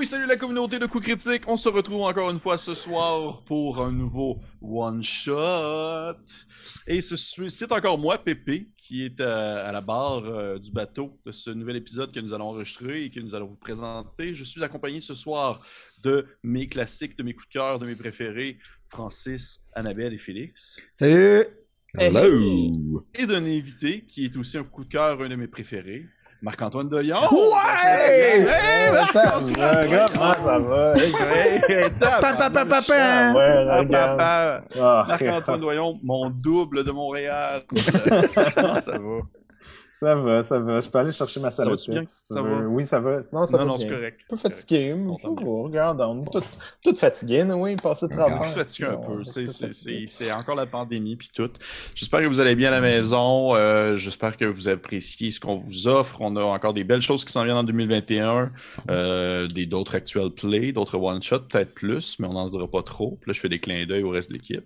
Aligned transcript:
oui, 0.00 0.06
salut 0.06 0.26
la 0.26 0.38
communauté 0.38 0.78
de 0.78 0.86
coups 0.86 1.04
critiques. 1.04 1.42
On 1.46 1.58
se 1.58 1.68
retrouve 1.68 2.04
encore 2.04 2.30
une 2.30 2.38
fois 2.38 2.56
ce 2.56 2.72
soir 2.72 3.44
pour 3.44 3.82
un 3.82 3.92
nouveau 3.92 4.40
one 4.62 5.02
shot. 5.02 6.16
Et 6.86 7.02
c'est 7.02 7.70
encore 7.70 7.98
moi, 7.98 8.16
Pépé, 8.16 8.70
qui 8.78 9.04
est 9.04 9.20
euh, 9.20 9.68
à, 9.68 9.70
la 9.72 9.82
barre 9.82 10.24
euh, 10.24 10.58
du 10.58 10.72
bateau 10.72 11.20
de 11.26 11.32
ce 11.32 11.50
nouvel 11.50 11.76
épisode 11.76 12.14
que 12.14 12.20
nous 12.20 12.32
allons 12.32 12.46
enregistrer 12.46 13.04
et 13.04 13.10
que 13.10 13.20
nous 13.20 13.34
allons 13.34 13.44
vous 13.44 13.58
présenter. 13.58 14.32
Je 14.32 14.42
suis 14.42 14.64
accompagné 14.64 15.02
ce 15.02 15.12
soir 15.12 15.62
de 16.02 16.26
mes 16.42 16.66
classiques, 16.66 17.18
de 17.18 17.22
mes 17.22 17.34
coups 17.34 17.48
de 17.48 17.52
cœur, 17.52 17.78
de 17.78 17.84
mes 17.84 17.96
préférés, 17.96 18.56
Francis, 18.88 19.60
Annabelle 19.74 20.14
et 20.14 20.18
Félix. 20.18 20.80
Salut! 20.94 21.44
Hello! 21.98 23.06
Et 23.18 23.26
d'un 23.26 23.44
invité 23.44 24.06
qui 24.06 24.24
est 24.24 24.36
aussi 24.38 24.56
un 24.56 24.64
coup 24.64 24.84
de 24.84 24.88
cœur, 24.88 25.20
un 25.20 25.28
de 25.28 25.36
mes 25.36 25.46
préférés, 25.46 26.06
Marc-Antoine 26.42 26.88
Doyon. 26.88 27.18
Ouais! 27.30 28.46
Marc-Antoine 35.08 35.60
Doyon, 35.60 35.98
mon 36.02 36.30
double 36.30 36.84
de 36.84 36.90
Montréal. 36.90 37.62
Comment 37.68 38.78
ça 38.78 38.92
va? 38.92 39.20
Ça 40.00 40.14
va, 40.14 40.42
ça 40.42 40.58
va. 40.58 40.80
Je 40.80 40.88
peux 40.88 40.98
aller 40.98 41.12
chercher 41.12 41.40
ma 41.40 41.50
salade. 41.50 41.76
Ça 41.76 41.92
va 41.92 41.98
bien? 42.00 42.06
Ça 42.06 42.40
va? 42.40 42.60
Oui, 42.68 42.86
ça 42.86 43.00
va. 43.00 43.20
Non, 43.34 43.44
ça 43.44 43.52
non, 43.52 43.58
va 43.58 43.64
non, 43.66 43.76
bien. 43.76 43.86
c'est 43.86 43.94
correct. 43.94 44.20
Un 44.24 44.30
peu 44.30 44.36
fatigué, 44.36 44.94
mais 44.94 45.12
va. 45.22 45.62
Regarde, 45.62 46.00
on 46.00 46.22
est 46.22 46.32
tous 46.32 46.56
tout 46.82 46.96
fatigués, 46.96 47.42
oui, 47.42 47.76
passé 47.76 48.08
de 48.08 48.14
travail. 48.14 48.48
Suis 48.48 48.58
fatigué 48.58 48.88
un 48.88 48.96
peu. 48.96 49.22
C'est 50.06 50.32
encore 50.32 50.54
la 50.54 50.64
pandémie 50.64 51.16
puis 51.16 51.28
tout. 51.34 51.50
J'espère 51.94 52.20
que 52.22 52.28
vous 52.28 52.40
allez 52.40 52.56
bien 52.56 52.68
à 52.68 52.70
la 52.70 52.80
maison. 52.80 53.54
Euh, 53.54 53.96
J'espère 53.96 54.38
que 54.38 54.46
vous 54.46 54.70
appréciez 54.70 55.32
ce 55.32 55.38
qu'on 55.38 55.56
vous 55.56 55.86
offre. 55.86 56.22
On 56.22 56.34
a 56.36 56.44
encore 56.44 56.72
des 56.72 56.84
belles 56.84 57.02
choses 57.02 57.26
qui 57.26 57.32
s'en 57.32 57.44
viennent 57.44 57.58
en 57.58 57.64
2021. 57.64 58.52
Euh, 58.88 59.48
des 59.48 59.66
d'autres 59.66 59.96
actual 59.96 60.30
play, 60.30 60.72
d'autres 60.72 60.96
one 60.96 61.22
shot, 61.22 61.40
peut-être 61.40 61.74
plus, 61.74 62.18
mais 62.20 62.26
on 62.26 62.32
n'en 62.32 62.48
dira 62.48 62.70
pas 62.70 62.82
trop. 62.82 63.18
Puis 63.20 63.28
là, 63.28 63.34
je 63.34 63.40
fais 63.40 63.50
des 63.50 63.60
clins 63.60 63.84
d'œil 63.84 64.02
au 64.02 64.08
reste 64.08 64.30
de 64.30 64.36
l'équipe. 64.36 64.64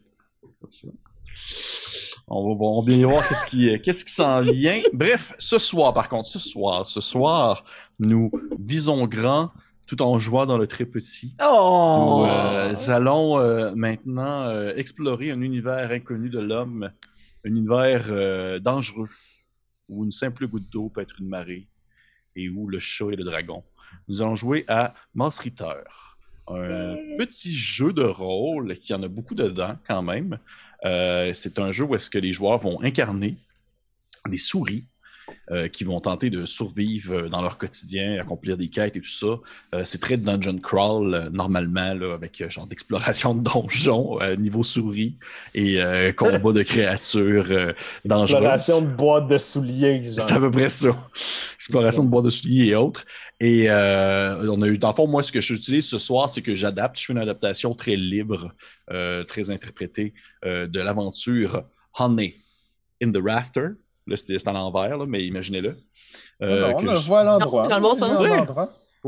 On 2.26 2.54
va, 2.54 2.64
on 2.64 2.80
va 2.80 2.86
bien 2.86 3.06
voir 3.06 3.26
qu'est-ce 3.28 3.46
qui, 3.46 3.80
qu'est-ce 3.82 4.04
qui 4.04 4.12
s'en 4.12 4.40
vient. 4.40 4.80
Bref, 4.92 5.34
ce 5.38 5.58
soir, 5.58 5.92
par 5.92 6.08
contre, 6.08 6.28
ce 6.28 6.38
soir, 6.38 6.88
ce 6.88 7.00
soir, 7.00 7.64
nous 7.98 8.30
visons 8.58 9.06
grand 9.06 9.50
tout 9.86 10.00
en 10.00 10.18
jouant 10.18 10.46
dans 10.46 10.56
le 10.56 10.66
très 10.66 10.86
petit. 10.86 11.34
Oh! 11.42 12.24
Nous 12.24 12.24
euh, 12.24 12.90
allons 12.90 13.38
euh, 13.38 13.72
maintenant 13.74 14.44
euh, 14.44 14.72
explorer 14.76 15.30
un 15.30 15.42
univers 15.42 15.90
inconnu 15.90 16.30
de 16.30 16.40
l'homme, 16.40 16.90
un 17.44 17.48
univers 17.48 18.06
euh, 18.08 18.58
dangereux, 18.58 19.10
où 19.90 20.04
une 20.04 20.12
simple 20.12 20.46
goutte 20.48 20.70
d'eau 20.72 20.88
peut 20.88 21.02
être 21.02 21.16
une 21.20 21.28
marée, 21.28 21.68
et 22.36 22.48
où 22.48 22.68
le 22.68 22.80
chat 22.80 23.10
est 23.10 23.16
le 23.16 23.24
dragon. 23.24 23.62
Nous 24.08 24.22
allons 24.22 24.34
jouer 24.34 24.64
à 24.66 24.94
Mass 25.14 25.38
Ritter, 25.40 25.84
un 26.48 26.96
petit 27.18 27.54
jeu 27.54 27.92
de 27.92 28.02
rôle 28.02 28.76
qui 28.78 28.94
en 28.94 29.02
a 29.02 29.08
beaucoup 29.08 29.34
dedans 29.34 29.76
quand 29.86 30.02
même. 30.02 30.38
Euh, 30.84 31.32
c'est 31.34 31.58
un 31.58 31.72
jeu 31.72 31.84
où 31.84 31.94
est-ce 31.94 32.10
que 32.10 32.18
les 32.18 32.32
joueurs 32.32 32.58
vont 32.58 32.80
incarner 32.82 33.36
des 34.28 34.38
souris 34.38 34.86
euh, 35.50 35.68
qui 35.68 35.84
vont 35.84 36.00
tenter 36.00 36.30
de 36.30 36.46
survivre 36.46 37.14
euh, 37.14 37.28
dans 37.28 37.42
leur 37.42 37.58
quotidien, 37.58 38.18
accomplir 38.20 38.56
des 38.56 38.68
quêtes 38.68 38.96
et 38.96 39.00
tout 39.00 39.08
ça. 39.08 39.38
Euh, 39.74 39.82
c'est 39.84 40.00
très 40.00 40.16
dungeon 40.16 40.58
crawl 40.58 41.14
euh, 41.14 41.30
normalement, 41.30 41.94
là, 41.94 42.14
avec 42.14 42.42
genre 42.50 42.66
d'exploration 42.66 43.34
de 43.34 43.42
donjons, 43.42 44.20
euh, 44.20 44.36
niveau 44.36 44.62
souris 44.62 45.16
et 45.54 45.80
euh, 45.80 46.12
combat 46.12 46.52
de 46.52 46.62
créatures 46.62 47.46
euh, 47.50 47.72
dangereuses. 48.04 48.34
Exploration 48.34 48.82
de 48.82 48.94
boîte 48.94 49.28
de 49.28 49.38
souliers, 49.38 50.04
genre. 50.04 50.14
C'est 50.18 50.32
à 50.32 50.40
peu 50.40 50.50
près 50.50 50.68
ça. 50.68 50.90
Exploration 51.56 52.04
de 52.04 52.08
bois 52.10 52.22
de 52.22 52.30
souliers 52.30 52.68
et 52.68 52.74
autres. 52.74 53.04
Et 53.40 53.68
euh, 53.68 54.48
on 54.50 54.62
a 54.62 54.66
eu, 54.68 54.78
dans 54.78 54.90
le 54.90 54.94
fond, 54.94 55.06
moi, 55.06 55.22
ce 55.22 55.32
que 55.32 55.40
j'utilise 55.40 55.86
ce 55.86 55.98
soir, 55.98 56.30
c'est 56.30 56.40
que 56.40 56.54
j'adapte. 56.54 56.98
Je 56.98 57.06
fais 57.06 57.12
une 57.12 57.18
adaptation 57.18 57.74
très 57.74 57.96
libre, 57.96 58.52
euh, 58.90 59.24
très 59.24 59.50
interprétée 59.50 60.14
euh, 60.44 60.66
de 60.66 60.80
l'aventure 60.80 61.64
Honey 61.98 62.36
in 63.02 63.10
the 63.10 63.20
Rafter. 63.22 63.70
Là, 64.06 64.16
c'était 64.16 64.38
c'est 64.38 64.48
à 64.48 64.52
l'envers, 64.52 64.96
là, 64.98 65.04
mais 65.08 65.24
imaginez-le. 65.24 65.76
Euh, 66.42 66.72
non, 66.72 66.76
on 66.78 66.82
le 66.82 66.94
je- 66.96 67.06
voit 67.06 67.20
à 67.20 67.24
l'endroit. 67.24 67.68
Dans 67.68 67.76
le 67.76 67.82
bon 67.82 67.94
sens. 67.94 68.20
Ouais. 68.20 68.28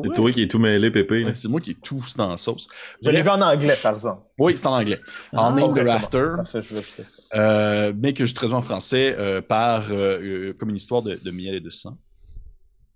C'est 0.04 0.14
toi 0.14 0.30
qui 0.32 0.42
es 0.42 0.48
tout 0.48 0.58
mêlé, 0.58 0.90
Pépé. 0.90 1.24
Ouais, 1.24 1.32
C'est 1.32 1.48
moi 1.48 1.58
qui 1.60 1.70
est 1.70 1.80
tout 1.82 2.02
dans 2.18 2.30
la 2.30 2.36
sauce. 2.36 2.68
Je 3.02 3.08
l'ai 3.10 3.22
vu 3.22 3.28
en 3.30 3.40
anglais, 3.40 3.74
par 3.82 3.94
exemple. 3.94 4.22
Oui, 4.38 4.52
c'est 4.56 4.66
en 4.66 4.74
anglais. 4.74 5.00
Ah, 5.32 5.48
Honey 5.48 5.62
in 5.62 5.66
ok, 5.66 5.74
the 5.74 5.78
c'est 5.78 5.84
bon. 5.84 5.90
Rafter. 5.92 6.26
Parfait, 6.36 6.62
je 6.62 6.74
veux 6.74 6.82
ça. 6.82 7.02
Euh, 7.34 7.92
mais 7.96 8.12
que 8.12 8.26
je 8.26 8.34
traduis 8.34 8.54
en 8.56 8.60
français 8.62 9.14
euh, 9.18 9.40
par 9.40 9.86
euh, 9.90 10.52
comme 10.58 10.68
une 10.70 10.76
histoire 10.76 11.00
de, 11.02 11.14
de 11.22 11.30
miel 11.30 11.54
et 11.54 11.60
de 11.60 11.70
sang. 11.70 11.96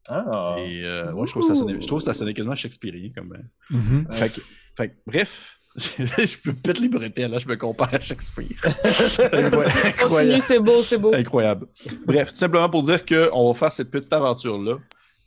Ah. 0.09 0.57
Et 0.59 0.83
euh, 0.85 1.13
ouais, 1.13 1.27
je 1.27 1.33
trouve 1.33 1.43
que 1.43 1.49
ça 1.49 1.55
sonnait, 1.55 1.81
je 1.81 1.87
trouve 1.87 2.01
que 2.01 2.05
ça 2.05 2.13
sonnait 2.15 2.35
quasiment 2.35 2.55
shakespearien 2.55 3.11
comme. 3.17 3.37
Mhm. 3.71 4.07
Ouais. 4.11 4.17
Fait, 4.17 4.29
que, 4.35 4.41
fait 4.77 4.89
que, 4.91 4.95
bref, 5.07 5.59
je 5.77 6.37
peux 6.43 6.53
péter 6.53 6.81
les 6.81 6.89
bretelles, 6.89 7.31
là, 7.31 7.39
je 7.39 7.47
me 7.47 7.57
compare 7.57 7.95
à 7.95 8.01
Shakespeare. 8.01 8.49
Incroyable. 9.33 9.95
Continue, 10.01 10.41
c'est 10.41 10.59
beau, 10.59 10.83
c'est 10.83 10.99
beau. 10.99 11.15
Incroyable. 11.15 11.67
Bref, 12.07 12.31
tout 12.31 12.37
simplement 12.37 12.69
pour 12.69 12.83
dire 12.83 13.05
qu'on 13.07 13.53
va 13.53 13.59
faire 13.59 13.73
cette 13.73 13.91
petite 13.91 14.13
aventure-là 14.13 14.79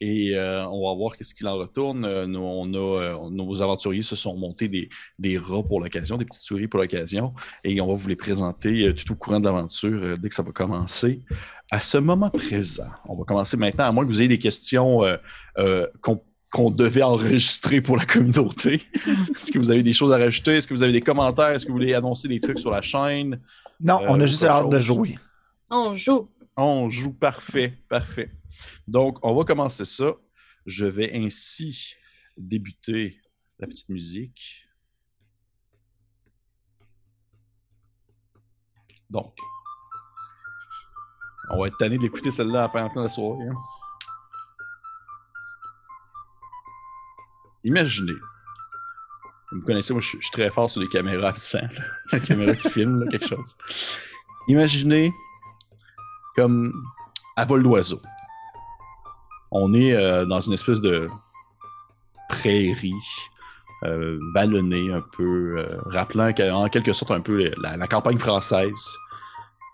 et 0.01 0.35
euh, 0.35 0.65
on 0.67 0.85
va 0.85 0.95
voir 0.95 1.15
qu'est-ce 1.15 1.33
qu'il 1.33 1.47
en 1.47 1.57
retourne. 1.57 2.03
Euh, 2.03 2.25
nous, 2.25 2.39
on 2.39 2.73
a, 2.73 3.01
euh, 3.01 3.29
nos 3.29 3.61
aventuriers 3.61 4.01
se 4.01 4.17
sont 4.17 4.35
montés 4.35 4.67
des, 4.67 4.89
des 5.17 5.37
rats 5.37 5.63
pour 5.63 5.79
l'occasion, 5.79 6.17
des 6.17 6.25
petites 6.25 6.43
souris 6.43 6.67
pour 6.67 6.81
l'occasion, 6.81 7.33
et 7.63 7.79
on 7.79 7.87
va 7.87 7.93
vous 7.93 8.09
les 8.09 8.17
présenter 8.17 8.87
euh, 8.87 8.93
tout 8.93 9.09
au 9.13 9.15
courant 9.15 9.39
de 9.39 9.45
l'aventure 9.45 10.03
euh, 10.03 10.17
dès 10.17 10.27
que 10.27 10.35
ça 10.35 10.43
va 10.43 10.51
commencer. 10.51 11.21
À 11.71 11.79
ce 11.79 11.97
moment 11.97 12.29
présent, 12.29 12.89
on 13.05 13.15
va 13.15 13.23
commencer 13.23 13.55
maintenant, 13.55 13.85
à 13.85 13.91
moins 13.91 14.03
que 14.03 14.09
vous 14.09 14.19
ayez 14.19 14.27
des 14.27 14.39
questions 14.39 15.03
euh, 15.05 15.17
euh, 15.57 15.87
qu'on 16.01 16.21
qu'on 16.53 16.69
devait 16.69 17.01
enregistrer 17.01 17.81
pour 17.81 17.97
la 17.97 18.05
communauté. 18.05 18.75
Est-ce 19.35 19.51
que 19.51 19.57
vous 19.57 19.71
avez 19.71 19.81
des 19.81 19.91
choses 19.91 20.13
à 20.13 20.17
rajouter? 20.19 20.51
Est-ce 20.57 20.67
que 20.67 20.75
vous 20.75 20.83
avez 20.83 20.91
des 20.93 21.01
commentaires? 21.01 21.49
Est-ce 21.49 21.65
que 21.65 21.71
vous 21.71 21.77
voulez 21.79 21.95
annoncer 21.95 22.27
des 22.27 22.39
trucs 22.39 22.59
sur 22.59 22.69
la 22.69 22.83
chaîne? 22.83 23.41
Non, 23.79 23.99
on 24.07 24.19
Euh, 24.19 24.23
a 24.23 24.25
juste 24.27 24.43
autre 24.43 24.51
hâte 24.51 24.69
de 24.69 24.79
jouer. 24.79 25.15
On 25.71 25.95
joue. 25.95 26.29
On 26.55 26.91
joue 26.91 27.11
parfait, 27.11 27.73
parfait. 27.89 28.29
Donc, 28.87 29.17
on 29.23 29.33
va 29.35 29.43
commencer 29.45 29.83
ça. 29.83 30.11
Je 30.67 30.85
vais 30.85 31.11
ainsi 31.15 31.95
débuter 32.37 33.19
la 33.57 33.65
petite 33.65 33.89
musique. 33.89 34.67
Donc, 39.09 39.33
on 41.49 41.61
va 41.61 41.67
être 41.67 41.77
tanné 41.79 41.97
de 41.97 42.03
l'écouter 42.03 42.29
celle-là 42.29 42.65
à 42.65 42.77
la 42.77 42.89
fin 42.89 42.95
de 42.95 43.01
la 43.01 43.07
soirée. 43.09 43.47
hein. 43.49 43.53
Imaginez. 47.63 48.13
Vous 49.51 49.57
me 49.59 49.65
connaissez, 49.65 49.93
moi 49.93 50.01
je 50.01 50.07
suis 50.07 50.31
très 50.31 50.49
fort 50.49 50.69
sur 50.69 50.81
les 50.81 50.87
caméras 50.87 51.29
absentes. 51.29 51.79
La 52.11 52.19
caméra 52.19 52.55
qui 52.55 52.69
filme, 52.69 52.99
là, 53.01 53.07
quelque 53.09 53.27
chose. 53.27 53.55
Imaginez 54.47 55.13
comme 56.35 56.73
à 57.35 57.45
vol 57.45 57.63
d'oiseau. 57.63 58.01
On 59.51 59.73
est 59.73 59.93
euh, 59.93 60.25
dans 60.25 60.41
une 60.41 60.53
espèce 60.53 60.81
de 60.81 61.07
prairie 62.29 62.93
euh, 63.83 64.17
un 64.35 65.01
peu, 65.15 65.57
euh, 65.59 65.81
rappelant 65.85 66.31
en 66.53 66.69
quelque 66.69 66.93
sorte 66.93 67.11
un 67.11 67.21
peu 67.21 67.51
la, 67.61 67.77
la 67.77 67.87
campagne 67.87 68.17
française. 68.17 68.97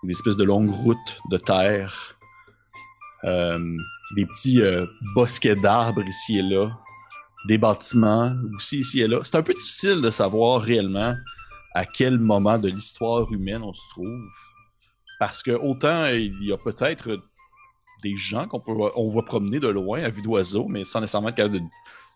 Des 0.02 0.12
espèces 0.12 0.36
de 0.36 0.44
longues 0.44 0.70
routes 0.70 1.20
de 1.30 1.38
terre. 1.38 2.16
euh, 3.24 3.76
des 4.16 4.26
petits 4.26 4.60
bosquets 5.14 5.56
d'arbres 5.56 6.04
ici 6.06 6.38
et 6.38 6.42
là. 6.42 6.70
Des 7.46 7.58
bâtiments 7.58 8.34
aussi 8.54 8.78
ici 8.78 9.00
et 9.00 9.08
là. 9.08 9.20
C'est 9.24 9.36
un 9.36 9.42
peu 9.42 9.54
difficile 9.54 10.00
de 10.00 10.10
savoir 10.10 10.60
réellement 10.60 11.14
à 11.74 11.86
quel 11.86 12.18
moment 12.18 12.58
de 12.58 12.68
l'histoire 12.68 13.30
humaine 13.32 13.62
on 13.62 13.72
se 13.72 13.88
trouve. 13.90 14.28
Parce 15.18 15.42
que 15.42 15.52
autant 15.52 16.06
il 16.06 16.36
y 16.42 16.52
a 16.52 16.58
peut-être 16.58 17.18
des 18.02 18.16
gens 18.16 18.48
qu'on 18.48 18.60
peut 18.60 18.72
on 18.96 19.22
promener 19.22 19.60
de 19.60 19.68
loin 19.68 20.02
à 20.02 20.10
vue 20.10 20.22
d'oiseau, 20.22 20.66
mais 20.68 20.84
sans 20.84 21.00
nécessairement 21.00 21.28
être 21.28 21.36
capable 21.36 21.60
de, 21.60 21.64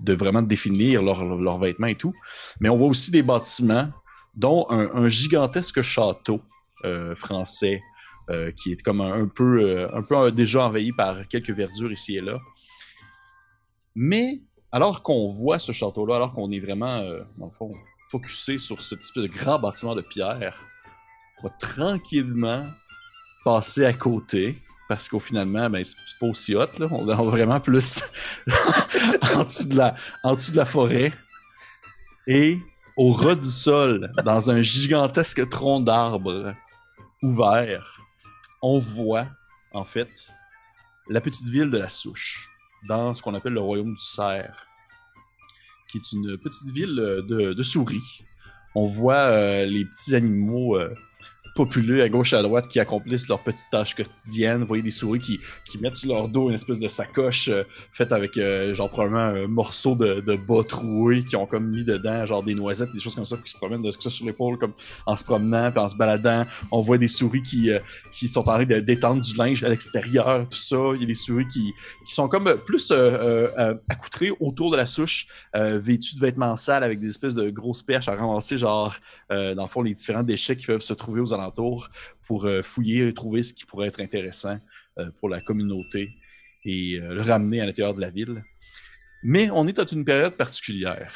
de 0.01 0.15
vraiment 0.15 0.43
définir 0.43 1.03
leurs 1.03 1.25
leurs 1.25 1.59
vêtements 1.59 1.87
et 1.87 1.95
tout. 1.95 2.15
Mais 2.61 2.69
on 2.69 2.77
voit 2.77 2.89
aussi 2.89 3.11
des 3.11 3.23
bâtiments, 3.23 3.91
dont 4.37 4.67
un, 4.71 5.09
gigantesque 5.09 5.83
château 5.83 6.41
euh, 6.85 7.15
français 7.15 7.83
euh, 8.31 8.51
qui 8.53 8.73
est 8.73 8.83
comme 8.83 9.01
un, 9.01 9.29
peu, 9.29 9.63
euh, 9.63 9.89
un 9.95 10.03
peu 10.03 10.33
déjà 10.33 10.67
envahi 10.67 10.93
par 10.93 11.29
quelques 11.29 11.51
verdures 11.51 11.93
ici 11.93 12.17
et 12.17 12.21
là. 12.21 12.39
Mais 13.95 14.41
alors 14.75 15.05
qu'on 15.05 15.29
voit 15.29 15.61
ce 15.61 15.71
château-là, 15.71 16.17
alors 16.17 16.33
qu'on 16.33 16.51
est 16.51 16.59
vraiment, 16.59 16.97
euh, 16.97 17.23
dans 17.39 17.47
le 17.47 17.53
fond, 17.53 17.73
focusé 18.11 18.59
sur 18.59 18.83
cette 18.83 19.03
espèce 19.03 19.23
de 19.23 19.29
grand 19.29 19.57
bâtiment 19.57 19.95
de 19.95 20.03
pierre, 20.03 20.61
on 21.39 21.47
va 21.47 21.55
tranquillement 21.61 22.67
passer 23.45 23.85
à 23.85 23.93
côté. 23.93 24.61
Parce 24.89 25.09
qu'au 25.09 25.21
finalement, 25.21 25.71
ben, 25.71 25.85
c'est 25.85 25.97
pas 26.19 26.27
aussi 26.27 26.57
hot, 26.57 26.67
là. 26.81 26.89
On 26.91 27.07
est 27.07 27.15
vraiment 27.15 27.61
plus 27.61 28.03
en, 29.37 29.45
dessous 29.45 29.69
de 29.69 29.77
la, 29.77 29.95
en 30.25 30.35
dessous 30.35 30.51
de 30.51 30.57
la 30.57 30.67
forêt. 30.67 31.13
Et 32.27 32.59
au 32.97 33.13
ras 33.13 33.37
du 33.37 33.47
sol, 33.47 34.13
dans 34.25 34.51
un 34.51 34.61
gigantesque 34.61 35.49
tronc 35.51 35.83
d'arbre 35.83 36.53
ouvert, 37.23 38.01
on 38.61 38.81
voit, 38.81 39.29
en 39.73 39.85
fait, 39.85 40.33
la 41.09 41.21
petite 41.21 41.49
ville 41.49 41.71
de 41.71 41.79
la 41.79 41.89
Souche, 41.89 42.51
dans 42.87 43.15
ce 43.15 43.23
qu'on 43.23 43.35
appelle 43.35 43.55
le 43.55 43.61
royaume 43.61 43.95
du 43.95 44.03
cerf, 44.03 44.69
qui 45.89 45.99
est 45.99 46.13
une 46.13 46.39
petite 46.39 46.71
ville 46.71 46.99
euh, 46.99 47.55
de, 47.55 47.63
souris. 47.63 48.23
On 48.75 48.85
voit 48.85 49.15
euh, 49.31 49.67
les 49.67 49.85
petits 49.85 50.15
animaux 50.15 50.77
euh, 50.77 50.95
populeux 51.55 52.03
à 52.03 52.09
gauche 52.09 52.33
à 52.33 52.43
droite 52.43 52.69
qui 52.69 52.81
accomplissent 52.81 53.29
leurs 53.29 53.43
petites 53.43 53.71
tâches 53.71 53.95
quotidiennes. 53.95 54.61
Vous 54.61 54.67
voyez 54.67 54.83
des 54.83 54.91
souris 54.91 55.21
qui, 55.21 55.41
qui 55.65 55.79
mettent 55.79 55.95
sur 55.95 56.13
leur 56.13 56.29
dos 56.29 56.49
une 56.49 56.55
espèce 56.55 56.81
de 56.81 56.89
sacoche 56.89 57.49
euh, 57.49 57.63
faite 57.93 58.13
avec 58.13 58.37
euh, 58.37 58.75
genre 58.75 58.91
probablement 58.91 59.21
un 59.21 59.47
morceau 59.47 59.95
de, 59.95 60.21
de 60.21 60.37
bas 60.37 60.65
troué 60.65 61.25
qui 61.25 61.37
ont 61.37 61.47
comme 61.47 61.69
mis 61.71 61.85
dedans 61.85 62.27
genre 62.27 62.43
des 62.43 62.55
noisettes, 62.55 62.93
des 62.93 62.99
choses 62.99 63.15
comme 63.15 63.25
ça, 63.25 63.37
qui 63.37 63.51
se 63.51 63.57
promènent 63.57 63.83
de 63.83 63.91
ça 63.91 64.11
sur 64.11 64.27
l'épaule 64.27 64.59
comme 64.59 64.73
en 65.07 65.17
se 65.17 65.25
promenant 65.25 65.71
puis 65.71 65.81
en 65.81 65.89
se 65.89 65.97
baladant. 65.97 66.47
On 66.71 66.81
voit 66.81 66.99
des 66.99 67.09
souris 67.09 67.43
qui, 67.43 67.71
euh, 67.71 67.79
qui 68.13 68.29
sont 68.29 68.41
en 68.41 68.55
train 68.55 68.65
de 68.65 68.81
détendre 68.81 69.21
du 69.21 69.37
linge 69.37 69.63
à 69.63 69.69
l'extérieur, 69.69 70.47
tout 70.49 70.59
ça. 70.59 70.77
Il 70.95 71.03
y 71.03 71.05
a 71.05 71.07
des 71.07 71.15
souris 71.15 71.47
qui, 71.49 71.73
qui 72.07 72.15
sont 72.15 72.29
comme 72.29 72.57
plus 72.67 72.91
euh, 72.91 73.49
euh, 73.59 73.75
accoutrées 73.89 74.31
autour 74.41 74.71
de 74.71 74.77
la 74.77 74.87
souche, 74.87 75.27
vêtues 75.55 76.17
de 76.17 76.21
vêtements 76.21 76.57
sales 76.57 76.85
avec 76.85 77.01
des 77.01 77.09
espèces 77.09 77.35
de 77.35 77.51
grosses 77.51 77.83
perches 77.83 78.09
à 78.09 78.15
ramasser 78.15 78.59
genre 78.59 78.95
dans 79.31 79.63
le 79.63 79.69
fond, 79.69 79.83
les 79.83 79.95
différents 79.95 80.23
déchets 80.23 80.57
qui 80.57 80.67
peuvent 80.67 80.81
se 80.81 80.95
trouver 80.95 81.21
aux 81.21 81.33
alentours 81.33 81.89
pour 82.27 82.47
euh, 82.47 82.63
fouiller 82.63 83.09
et 83.09 83.15
trouver 83.15 83.43
ce 83.43 83.55
qui 83.55 83.65
pourrait 83.65 83.89
être 83.89 84.01
intéressant 84.01 84.59
euh, 84.99 85.11
pour 85.19 85.29
la 85.29 85.41
communauté 85.41 86.11
et 86.65 87.01
euh, 87.01 87.15
le 87.15 87.23
ramener 87.23 87.61
à 87.61 87.67
l'intérieur 87.67 87.95
de 87.95 88.01
la 88.01 88.11
ville. 88.11 88.45
Mais 89.23 89.51
on 89.51 89.67
est 89.67 89.73
dans 89.73 89.87
une 89.87 90.05
période 90.05 90.35
particulière. 90.35 91.13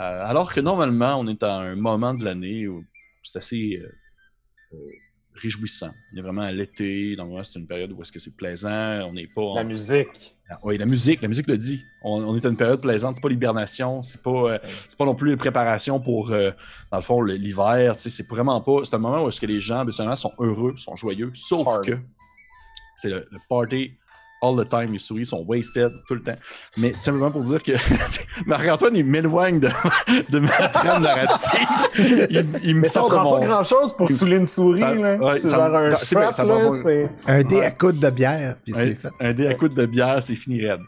Euh, 0.00 0.24
alors 0.24 0.52
que 0.52 0.60
normalement, 0.60 1.18
on 1.18 1.26
est 1.26 1.42
à 1.42 1.54
un 1.56 1.76
moment 1.76 2.14
de 2.14 2.24
l'année 2.24 2.68
où 2.68 2.84
c'est 3.22 3.38
assez 3.38 3.82
réjouissant. 5.38 5.90
On 6.12 6.16
est 6.18 6.22
vraiment 6.22 6.42
à 6.42 6.52
l'été, 6.52 7.14
normalement 7.16 7.42
c'est 7.42 7.58
une 7.58 7.66
période 7.66 7.92
où 7.92 8.00
est-ce 8.02 8.12
que 8.12 8.18
c'est 8.18 8.34
plaisant, 8.36 9.02
on 9.08 9.12
n'est 9.12 9.26
pas... 9.26 9.42
en- 9.42 9.54
La 9.56 9.64
musique. 9.64 10.36
oui, 10.62 10.78
la 10.78 10.86
musique, 10.86 11.20
la 11.22 11.28
musique 11.28 11.46
le 11.46 11.56
dit. 11.58 11.84
On, 12.02 12.22
on 12.22 12.36
est 12.36 12.44
à 12.44 12.48
une 12.48 12.56
période 12.56 12.80
plaisante, 12.80 13.14
c'est 13.16 13.20
pas 13.20 13.28
l'hibernation, 13.28 14.02
c'est 14.02 14.22
pas, 14.22 14.52
euh, 14.54 14.58
pas 14.98 15.04
non 15.04 15.14
plus 15.14 15.30
une 15.32 15.36
préparation 15.38 16.00
pour, 16.00 16.30
euh, 16.30 16.50
dans 16.90 16.96
le 16.98 17.02
fond, 17.02 17.22
l'hiver. 17.22 17.94
C'est 17.98 18.26
vraiment 18.28 18.60
pas. 18.60 18.84
C'est 18.84 18.94
un 18.94 18.98
moment 18.98 19.24
où 19.24 19.28
est-ce 19.28 19.40
que 19.40 19.46
les 19.46 19.60
gens, 19.60 19.80
habituellement, 19.80 20.16
sont 20.16 20.32
heureux, 20.38 20.74
sont 20.76 20.96
joyeux, 20.96 21.30
sauf 21.34 21.66
que 21.82 21.98
c'est 22.96 23.10
le, 23.10 23.26
le 23.30 23.38
party 23.48 23.92
all 24.42 24.56
the 24.56 24.68
time. 24.68 24.92
Les 24.92 24.98
souris 24.98 25.26
sont 25.26 25.44
wasted 25.46 25.92
tout 26.06 26.14
le 26.14 26.22
temps. 26.22 26.36
Mais 26.76 26.92
simplement 26.98 27.30
pour 27.30 27.42
dire 27.42 27.62
que 27.62 27.72
Marc-Antoine, 28.46 28.96
il 28.96 29.04
m'éloigne 29.04 29.60
de, 29.60 29.68
de 30.30 30.38
ma 30.38 30.68
trame 30.68 31.02
narrative. 31.02 31.50
Il, 31.98 32.46
il 32.64 32.74
me 32.76 32.80
Mais 32.82 32.86
ça 32.88 32.94
sort 33.00 33.10
de 33.10 33.14
prend 33.16 33.24
mon. 33.24 33.40
pas 33.40 33.46
grand 33.46 33.64
chose 33.64 33.96
pour 33.96 34.10
saouler 34.10 34.36
une 34.38 34.46
souris, 34.46 34.80
Ça- 34.80 34.94
là. 34.94 35.16
ouais, 35.16 35.40
c'est 35.42 35.54
un 35.54 35.96
c'est 35.96 36.14
vrai, 36.16 36.26
shot, 36.26 36.32
ça 36.32 36.44
va 36.44 36.62
là. 36.62 36.70
pas- 36.70 36.82
c'est- 36.82 37.10
Un 37.26 37.42
dé 37.42 37.60
à 37.62 37.70
coude 37.70 37.98
de 37.98 38.10
bière, 38.10 38.56
puis 38.64 38.72
un, 38.74 38.78
c'est 38.78 38.94
fait. 38.94 39.08
un 39.20 39.32
dé 39.34 39.46
à 39.48 39.54
coups 39.54 39.74
de 39.74 39.86
bière, 39.86 40.22
c'est 40.22 40.34
fini 40.34 40.64
raide. 40.66 40.80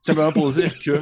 Simplement 0.00 0.32
pour 0.32 0.50
dire 0.52 0.72
que 0.84 1.00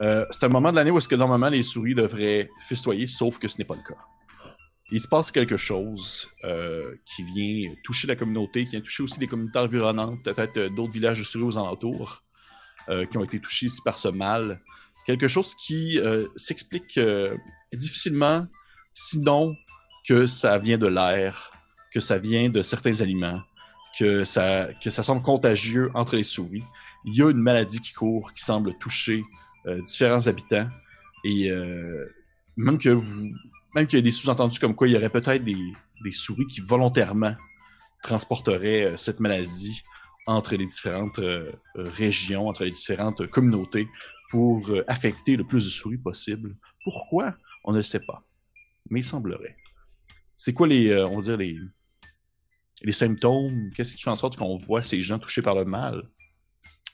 euh, 0.00 0.24
c'est 0.30 0.44
un 0.44 0.48
moment 0.48 0.70
de 0.70 0.76
l'année 0.76 0.90
où 0.90 0.98
est-ce 0.98 1.08
que 1.08 1.16
normalement 1.16 1.48
les 1.48 1.62
souris 1.62 1.94
devraient 1.94 2.48
festoyer, 2.68 3.06
sauf 3.06 3.38
que 3.38 3.48
ce 3.48 3.58
n'est 3.58 3.64
pas 3.64 3.74
le 3.74 3.82
cas. 3.82 3.98
Il 4.90 5.00
se 5.00 5.08
passe 5.08 5.30
quelque 5.30 5.58
chose 5.58 6.28
euh, 6.44 6.94
qui 7.04 7.22
vient 7.22 7.74
toucher 7.84 8.06
la 8.06 8.16
communauté, 8.16 8.64
qui 8.64 8.70
vient 8.70 8.80
toucher 8.80 9.02
aussi 9.02 9.18
des 9.18 9.26
communautés 9.26 9.58
environnantes, 9.58 10.22
peut-être 10.22 10.56
euh, 10.56 10.68
d'autres 10.70 10.92
villages 10.92 11.18
de 11.18 11.24
souris 11.24 11.44
aux 11.44 11.58
alentours, 11.58 12.22
euh, 12.88 13.04
qui 13.04 13.18
ont 13.18 13.24
été 13.24 13.38
touchés 13.38 13.66
par 13.84 13.98
ce 13.98 14.08
mal. 14.08 14.60
Quelque 15.06 15.28
chose 15.28 15.54
qui 15.54 15.98
s'explique 16.36 17.00
difficilement, 17.72 18.46
sinon 18.92 19.56
que 20.06 20.26
ça 20.26 20.58
vient 20.58 20.76
de 20.76 20.86
l'air, 20.86 21.50
que 21.90 21.98
ça 21.98 22.18
vient 22.18 22.50
de 22.50 22.60
certains 22.60 23.00
aliments, 23.00 23.40
que 23.98 24.26
ça, 24.26 24.68
que 24.82 24.90
ça 24.90 25.02
semble 25.02 25.22
contagieux 25.22 25.90
entre 25.94 26.16
les 26.16 26.24
souris. 26.24 26.62
Il 27.06 27.14
y 27.14 27.22
a 27.22 27.30
une 27.30 27.38
maladie 27.38 27.80
qui 27.80 27.94
court, 27.94 28.34
qui 28.34 28.44
semble 28.44 28.76
toucher 28.76 29.22
différents 29.82 30.26
habitants. 30.26 30.68
Et 31.24 31.50
même 32.58 32.76
que 32.76 32.90
vous, 32.90 33.30
qu'il 33.86 33.98
y 33.98 34.00
a 34.00 34.02
des 34.02 34.10
sous-entendus 34.10 34.58
comme 34.58 34.74
quoi 34.74 34.88
il 34.88 34.94
y 34.94 34.96
aurait 34.96 35.10
peut-être 35.10 35.44
des, 35.44 35.74
souris 36.12 36.46
qui 36.46 36.60
volontairement 36.60 37.34
transporteraient 38.02 38.84
euh, 38.84 38.96
cette 38.96 39.20
maladie 39.20 39.82
entre 40.26 40.56
les 40.56 40.66
différentes 40.66 41.18
euh, 41.18 41.52
euh, 41.76 41.88
régions, 41.90 42.48
entre 42.48 42.64
les 42.64 42.70
différentes 42.70 43.26
communautés 43.28 43.88
pour 44.30 44.70
affecter 44.86 45.36
le 45.36 45.44
plus 45.44 45.64
de 45.64 45.70
souris 45.70 45.96
possible. 45.96 46.54
Pourquoi? 46.84 47.34
On 47.64 47.72
ne 47.72 47.78
le 47.78 47.82
sait 47.82 48.00
pas. 48.00 48.22
Mais 48.90 49.00
il 49.00 49.04
semblerait. 49.04 49.56
C'est 50.36 50.52
quoi 50.52 50.66
les, 50.68 50.94
on 50.94 51.20
les, 51.20 51.58
les 52.82 52.92
symptômes, 52.92 53.70
qu'est-ce 53.74 53.96
qui 53.96 54.02
fait 54.02 54.10
en 54.10 54.16
sorte 54.16 54.36
qu'on 54.36 54.56
voit 54.56 54.82
ces 54.82 55.00
gens 55.00 55.18
touchés 55.18 55.40
par 55.40 55.54
le 55.54 55.64
mal? 55.64 56.10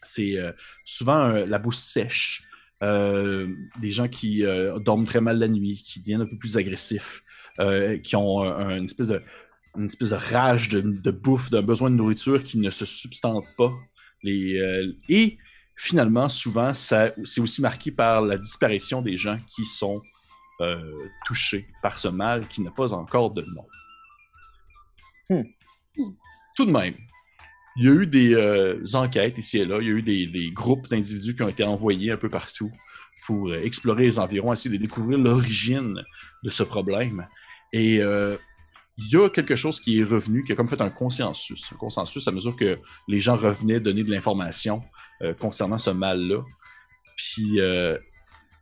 C'est 0.04 0.36
souvent 0.84 1.26
la 1.26 1.58
bouche 1.58 1.78
sèche, 1.78 2.46
des 2.80 3.90
gens 3.90 4.08
qui 4.08 4.44
euh, 4.44 4.78
dorment 4.78 5.06
très 5.06 5.20
mal 5.20 5.38
la 5.38 5.48
nuit, 5.48 5.82
qui 5.84 6.00
deviennent 6.00 6.22
un 6.22 6.26
peu 6.26 6.38
plus 6.38 6.56
agressifs, 6.56 7.22
euh, 7.60 7.98
qui 7.98 8.16
ont 8.16 8.44
euh, 8.44 8.76
une, 8.76 8.84
espèce 8.84 9.08
de, 9.08 9.22
une 9.76 9.86
espèce 9.86 10.10
de 10.10 10.16
rage 10.16 10.68
de, 10.68 10.80
de 10.80 11.10
bouffe, 11.10 11.50
d'un 11.50 11.62
besoin 11.62 11.90
de 11.90 11.96
nourriture 11.96 12.42
qui 12.42 12.58
ne 12.58 12.70
se 12.70 12.84
substante 12.84 13.44
pas. 13.56 13.72
Les, 14.22 14.58
euh, 14.58 14.92
et 15.08 15.38
finalement, 15.76 16.28
souvent, 16.28 16.72
c'est 16.74 17.14
aussi 17.38 17.60
marqué 17.62 17.90
par 17.90 18.22
la 18.22 18.38
disparition 18.38 19.02
des 19.02 19.16
gens 19.16 19.36
qui 19.54 19.64
sont 19.64 20.02
euh, 20.60 21.08
touchés 21.26 21.66
par 21.82 21.98
ce 21.98 22.08
mal 22.08 22.48
qui 22.48 22.62
n'a 22.62 22.70
pas 22.70 22.92
encore 22.92 23.32
de 23.32 23.42
nom. 23.42 23.66
Tout 26.56 26.66
de 26.66 26.70
même, 26.70 26.94
il 27.76 27.84
y 27.84 27.88
a 27.88 27.92
eu 27.92 28.06
des 28.06 28.34
euh, 28.34 28.82
enquêtes 28.94 29.38
ici 29.38 29.58
et 29.58 29.64
là, 29.64 29.78
il 29.80 29.86
y 29.86 29.90
a 29.90 29.94
eu 29.94 30.02
des, 30.02 30.26
des 30.26 30.50
groupes 30.50 30.88
d'individus 30.88 31.34
qui 31.34 31.42
ont 31.42 31.48
été 31.48 31.64
envoyés 31.64 32.12
un 32.12 32.16
peu 32.16 32.28
partout 32.28 32.70
pour 33.26 33.48
euh, 33.48 33.62
explorer 33.62 34.04
les 34.04 34.18
environs, 34.18 34.52
essayer 34.52 34.76
de 34.76 34.82
découvrir 34.82 35.18
l'origine 35.18 36.02
de 36.42 36.50
ce 36.50 36.62
problème. 36.62 37.26
Et 37.72 38.00
euh, 38.00 38.36
il 38.98 39.10
y 39.10 39.16
a 39.16 39.28
quelque 39.28 39.56
chose 39.56 39.80
qui 39.80 39.98
est 39.98 40.04
revenu, 40.04 40.44
qui 40.44 40.52
a 40.52 40.54
comme 40.54 40.68
fait 40.68 40.80
un 40.80 40.90
consensus. 40.90 41.72
Un 41.72 41.76
consensus 41.76 42.26
à 42.28 42.30
mesure 42.30 42.54
que 42.54 42.78
les 43.08 43.20
gens 43.20 43.36
revenaient 43.36 43.80
donner 43.80 44.04
de 44.04 44.10
l'information 44.10 44.80
euh, 45.22 45.34
concernant 45.34 45.78
ce 45.78 45.90
mal-là. 45.90 46.42
Puis 47.16 47.60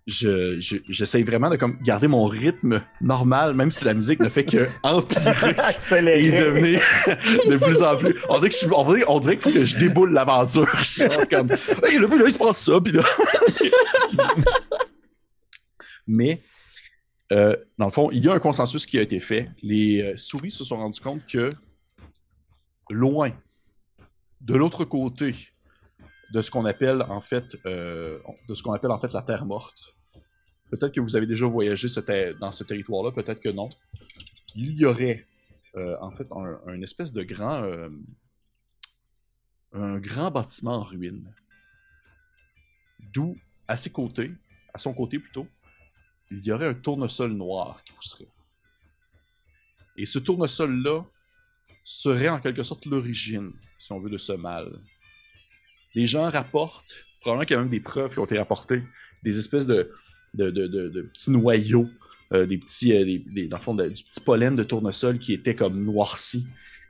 je, 0.07 0.59
je- 0.59 0.79
j'essaye 0.89 1.23
vraiment 1.23 1.49
de 1.49 1.57
comme 1.57 1.79
garder 1.83 2.09
mon 2.09 2.25
rythme 2.25 2.83
normal, 3.01 3.55
même 3.55 3.71
si 3.71 3.85
la 3.85 3.95
musique 3.95 4.19
ne 4.21 4.29
fait 4.29 4.45
que 4.45 4.69
empirer 4.83 6.25
et 6.27 6.31
devenir 6.33 6.81
de 7.49 7.57
plus 7.57 7.83
en 7.83 7.97
plus. 7.97 8.15
On 8.29 8.35
dirait 8.39 8.49
que 8.49 8.55
je, 8.55 8.59
suis- 8.59 8.69
on 8.75 8.85
dirait, 8.93 9.05
on 9.09 9.21
dirait 9.21 9.37
qu'il 9.37 9.43
faut 9.53 9.59
que 9.59 9.65
je 9.65 9.77
déboule 9.79 10.13
l'aventure. 10.13 10.69
Je 10.79 10.85
suis 10.85 11.09
comme, 11.31 11.51
hey, 11.53 11.99
là, 11.99 12.07
là, 12.09 12.25
il 12.27 12.33
se 12.33 12.39
passe 12.39 12.63
ça, 12.65 12.81
puis 12.81 12.93
là. 12.93 13.03
Mais, 16.07 16.41
euh, 17.33 17.57
dans 17.79 17.87
le 17.87 17.93
fond, 17.93 18.11
il 18.11 18.25
y 18.25 18.29
a 18.29 18.33
un 18.33 18.39
consensus 18.39 18.87
qui 18.87 18.99
a 18.99 19.03
été 19.03 19.21
fait. 19.21 19.49
Les 19.63 20.03
euh, 20.03 20.15
souris 20.17 20.51
se 20.51 20.65
sont 20.65 20.77
rendus 20.77 21.01
compte 21.01 21.23
que, 21.27 21.49
loin, 22.91 23.31
de 24.41 24.55
l'autre 24.55 24.85
côté 24.85 25.35
de 26.33 26.41
ce 26.41 26.51
qu'on 26.51 26.65
appelle 26.65 27.03
en 27.03 27.21
fait, 27.21 27.59
euh, 27.67 28.19
de 28.49 28.55
ce 28.55 28.63
qu'on 28.63 28.73
appelle 28.73 28.91
en 28.91 28.99
fait 28.99 29.13
la 29.13 29.23
Terre 29.23 29.45
morte. 29.45 29.95
Peut-être 30.71 30.95
que 30.95 31.01
vous 31.01 31.15
avez 31.15 31.27
déjà 31.27 31.47
voyagé 31.47 31.89
dans 32.41 32.53
ce 32.53 32.65
territoire-là, 32.65 33.13
peut-être 33.13 33.41
que 33.41 33.51
non. 33.51 33.69
Il 34.55 34.73
y 34.79 34.87
aurait 34.87 35.27
euh, 35.77 35.97
en 36.01 36.11
fait 36.11 36.27
un, 36.33 36.59
un 36.67 36.81
espèce 36.81 37.13
de 37.13 37.23
grand, 37.23 37.63
euh, 37.63 37.91
un 39.75 39.99
grand 39.99 40.31
bâtiment 40.31 40.77
en 40.77 40.83
ruine. 40.83 41.31
D'où, 43.13 43.37
à 43.69 43.77
ses 43.77 43.91
côtés, 43.91 44.31
à 44.73 44.79
son 44.79 44.95
côté 44.95 45.19
plutôt, 45.19 45.47
il 46.31 46.41
y 46.47 46.51
aurait 46.51 46.69
un 46.69 46.75
tournesol 46.75 47.33
noir 47.33 47.85
qui 47.85 47.93
pousserait. 47.93 48.29
Et 49.99 50.07
ce 50.07 50.19
tournesol-là 50.19 51.05
serait 51.85 52.31
en 52.31 52.41
quelque 52.41 52.63
sorte 52.63 52.87
l'origine, 52.87 53.53
si 53.79 53.93
on 53.93 53.99
veut, 53.99 54.09
de 54.09 54.17
ce 54.17 54.33
mal. 54.33 54.81
Les 55.95 56.07
gens 56.07 56.31
rapportent, 56.31 57.05
probablement 57.21 57.47
qu'il 57.47 57.55
y 57.55 57.59
a 57.59 57.61
même 57.63 57.69
des 57.69 57.81
preuves 57.81 58.13
qui 58.13 58.19
ont 58.19 58.25
été 58.25 58.39
rapportées, 58.39 58.83
des 59.23 59.39
espèces 59.39 59.67
de, 59.67 59.91
petits 60.35 61.31
noyaux, 61.31 61.89
euh, 62.33 62.47
des 62.47 62.59
petits, 62.59 62.93
euh, 62.95 63.05
des- 63.05 63.47
dans 63.47 63.59
du 63.59 64.03
petit 64.05 64.21
pollen 64.25 64.57
de 64.57 64.63
tournesol 64.63 65.19
qui 65.19 65.33
était 65.35 65.55
comme 65.55 65.85
noirci 65.85 66.47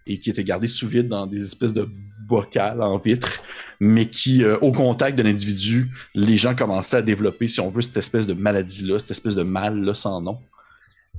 et 0.07 0.19
qui 0.19 0.31
était 0.31 0.45
gardé 0.45 0.67
sous 0.67 0.87
vide 0.89 1.09
dans 1.09 1.27
des 1.27 1.43
espèces 1.43 1.75
de 1.75 1.89
bocales 2.27 2.81
en 2.83 2.97
vitre, 2.97 3.43
mais 3.81 4.07
qui, 4.07 4.45
euh, 4.45 4.57
au 4.59 4.73
contact 4.73 5.17
de 5.19 5.23
l'individu, 5.23 5.89
les 6.15 6.37
gens 6.37 6.55
commençaient 6.55 6.99
à 6.99 7.03
développer, 7.03 7.49
si 7.49 7.61
on 7.61 7.69
veut, 7.69 7.83
cette 7.83 7.97
espèce 7.97 8.27
de 8.27 8.35
maladie-là, 8.35 8.99
cette 8.99 9.13
espèce 9.13 9.37
de 9.37 9.43
mal-là 9.43 9.95
sans 9.95 10.21
nom. 10.21 10.39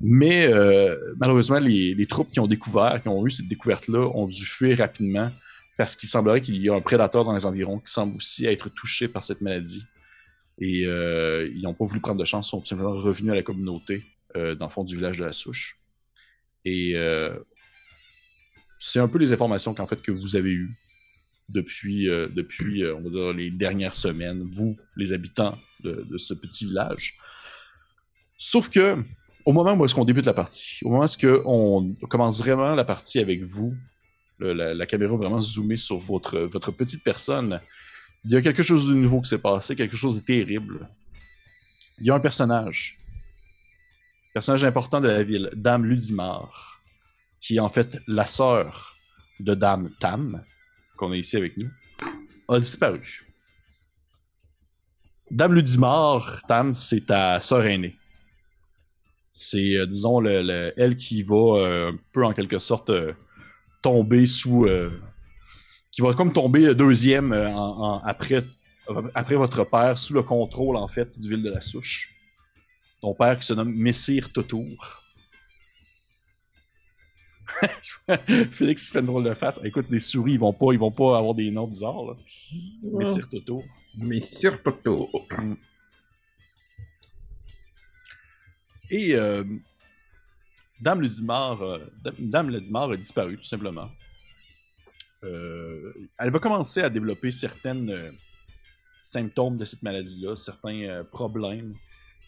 Mais 0.01 0.51
malheureusement, 1.17 1.59
les, 1.59 1.93
les 1.93 2.05
troupes 2.07 2.31
qui 2.31 2.39
ont 2.39 2.47
découvert, 2.47 2.99
qui 3.01 3.07
ont 3.07 3.25
eu 3.25 3.31
cette 3.31 3.47
découverte-là, 3.47 4.09
ont 4.15 4.27
dû 4.27 4.43
fuir 4.43 4.79
rapidement 4.79 5.29
parce 5.77 5.95
qu'il 5.95 6.09
semblerait 6.09 6.41
qu'il 6.41 6.57
y 6.57 6.69
a 6.69 6.73
un 6.73 6.81
prédateur 6.81 7.25
dans 7.25 7.33
les 7.33 7.45
environs 7.45 7.79
qui 7.79 7.91
semble 7.91 8.15
aussi 8.17 8.45
être 8.45 8.69
touché 8.69 9.07
par 9.07 9.23
cette 9.23 9.41
maladie. 9.41 9.83
Et 10.59 10.85
euh, 10.85 11.49
ils 11.53 11.63
n'ont 11.63 11.73
pas 11.73 11.85
voulu 11.85 11.99
prendre 11.99 12.19
de 12.19 12.25
chance, 12.25 12.47
ils 12.47 12.49
sont 12.51 12.59
tout 12.61 12.67
simplement 12.67 12.93
revenus 12.93 13.31
à 13.31 13.35
la 13.35 13.41
communauté 13.41 14.05
euh, 14.35 14.53
dans 14.53 14.67
le 14.67 14.71
fond 14.71 14.83
du 14.83 14.95
village 14.95 15.17
de 15.17 15.25
la 15.25 15.31
souche. 15.31 15.79
Et 16.63 16.93
euh, 16.95 17.35
c'est 18.79 18.99
un 18.99 19.07
peu 19.07 19.17
les 19.17 19.33
informations 19.33 19.73
qu'en 19.73 19.87
fait 19.87 20.01
que 20.01 20.11
vous 20.11 20.35
avez 20.35 20.51
eues. 20.51 20.75
depuis, 21.49 22.05
depuis 22.05 22.85
on 22.85 23.01
va 23.01 23.09
dire, 23.09 23.33
les 23.33 23.51
dernières 23.51 23.93
semaines, 23.93 24.47
vous, 24.51 24.77
les 24.95 25.11
habitants 25.11 25.57
de, 25.83 26.05
de 26.09 26.17
ce 26.17 26.33
petit 26.33 26.65
village. 26.65 27.17
Sauf 28.37 28.69
que, 28.69 28.97
au 29.45 29.53
moment 29.53 29.73
où 29.73 29.85
est-ce 29.85 29.95
qu'on 29.95 30.05
débute 30.05 30.25
la 30.25 30.33
partie, 30.33 30.79
au 30.83 30.89
moment 30.89 31.01
où 31.01 31.05
est-ce 31.05 31.17
qu'on 31.17 31.95
commence 32.09 32.39
vraiment 32.39 32.75
la 32.75 32.83
partie 32.83 33.19
avec 33.19 33.41
vous, 33.43 33.75
la, 34.39 34.73
la 34.73 34.85
caméra 34.85 35.15
vraiment 35.15 35.41
zoomée 35.41 35.77
sur 35.77 35.97
votre, 35.97 36.39
votre 36.39 36.71
petite 36.71 37.03
personne, 37.03 37.61
il 38.25 38.31
y 38.31 38.35
a 38.35 38.41
quelque 38.41 38.63
chose 38.63 38.87
de 38.87 38.93
nouveau 38.93 39.21
qui 39.21 39.29
s'est 39.29 39.37
passé, 39.37 39.75
quelque 39.75 39.97
chose 39.97 40.15
de 40.15 40.19
terrible. 40.21 40.89
Il 41.99 42.07
y 42.07 42.09
a 42.11 42.15
un 42.15 42.19
personnage, 42.19 42.97
personnage 44.33 44.63
important 44.63 44.99
de 45.01 45.07
la 45.07 45.23
ville, 45.23 45.49
Dame 45.55 45.85
Ludimar, 45.85 46.81
qui 47.39 47.57
est 47.57 47.59
en 47.59 47.69
fait 47.69 47.97
la 48.07 48.25
sœur 48.25 48.95
de 49.39 49.53
Dame 49.53 49.91
Tam, 49.99 50.43
qu'on 50.97 51.11
a 51.11 51.17
ici 51.17 51.35
avec 51.37 51.57
nous, 51.57 51.69
a 52.47 52.59
disparu. 52.59 53.25
Dame 55.29 55.53
Ludimar, 55.55 56.41
Tam, 56.47 56.73
c'est 56.73 57.07
ta 57.07 57.39
sœur 57.41 57.65
aînée. 57.65 57.95
C'est, 59.31 59.77
euh, 59.77 59.87
disons, 59.87 60.19
le, 60.19 60.43
le- 60.43 60.73
elle 60.77 60.95
qui 60.95 61.23
va 61.23 61.35
euh, 61.57 61.91
un 61.91 61.97
peu 62.11 62.23
en 62.23 62.33
quelque 62.33 62.59
sorte 62.59 62.91
euh, 62.91 63.13
tomber 63.83 64.25
sous. 64.25 64.65
euh, 64.65 64.99
qui 65.91 66.01
va 66.01 66.13
comme 66.15 66.33
tomber 66.33 66.73
deuxième 66.73 67.31
euh, 67.33 67.49
en- 67.51 67.97
en- 67.97 67.99
après, 68.03 68.43
après 69.13 69.35
votre 69.35 69.63
père, 69.63 69.95
sous 69.97 70.13
le 70.15 70.23
contrôle 70.23 70.75
en 70.75 70.87
fait 70.87 71.19
du 71.19 71.29
ville 71.29 71.43
de 71.43 71.51
la 71.51 71.61
souche. 71.61 72.09
Ton 73.01 73.13
père 73.13 73.37
qui 73.37 73.45
se 73.45 73.53
nomme 73.53 73.71
Messire 73.75 74.31
Totour. 74.33 75.03
Félix 78.51 78.89
fait 78.89 78.99
une 79.01 79.05
drôle 79.05 79.25
de 79.25 79.33
face. 79.33 79.59
Écoute, 79.63 79.89
des 79.91 79.99
souris, 79.99 80.33
ils 80.33 80.39
vont 80.39 80.53
pas, 80.53 80.71
ils 80.73 80.79
vont 80.79 80.91
pas 80.91 81.17
avoir 81.17 81.35
des 81.35 81.51
noms 81.51 81.67
bizarres. 81.67 82.05
Là. 82.05 82.13
Messire 82.81 83.29
Totour. 83.29 83.63
Mais 83.97 84.19
sur 84.21 84.61
Toto. 84.63 85.09
Et 88.89 89.15
euh, 89.15 89.43
Dame 90.83 91.01
Ludimar, 91.01 91.61
euh, 91.61 91.79
Dame- 92.03 92.15
Dame 92.19 92.49
Ludimar 92.49 92.91
a 92.91 92.97
disparu, 92.97 93.37
tout 93.37 93.43
simplement. 93.45 93.89
Euh, 95.23 95.93
elle 96.19 96.29
va 96.31 96.39
commencer 96.39 96.81
à 96.81 96.89
développer 96.89 97.31
certains 97.31 97.87
euh, 97.87 98.11
symptômes 99.01 99.55
de 99.57 99.63
cette 99.65 99.81
maladie-là, 99.83 100.35
certains 100.35 101.03
problèmes, 101.09 101.75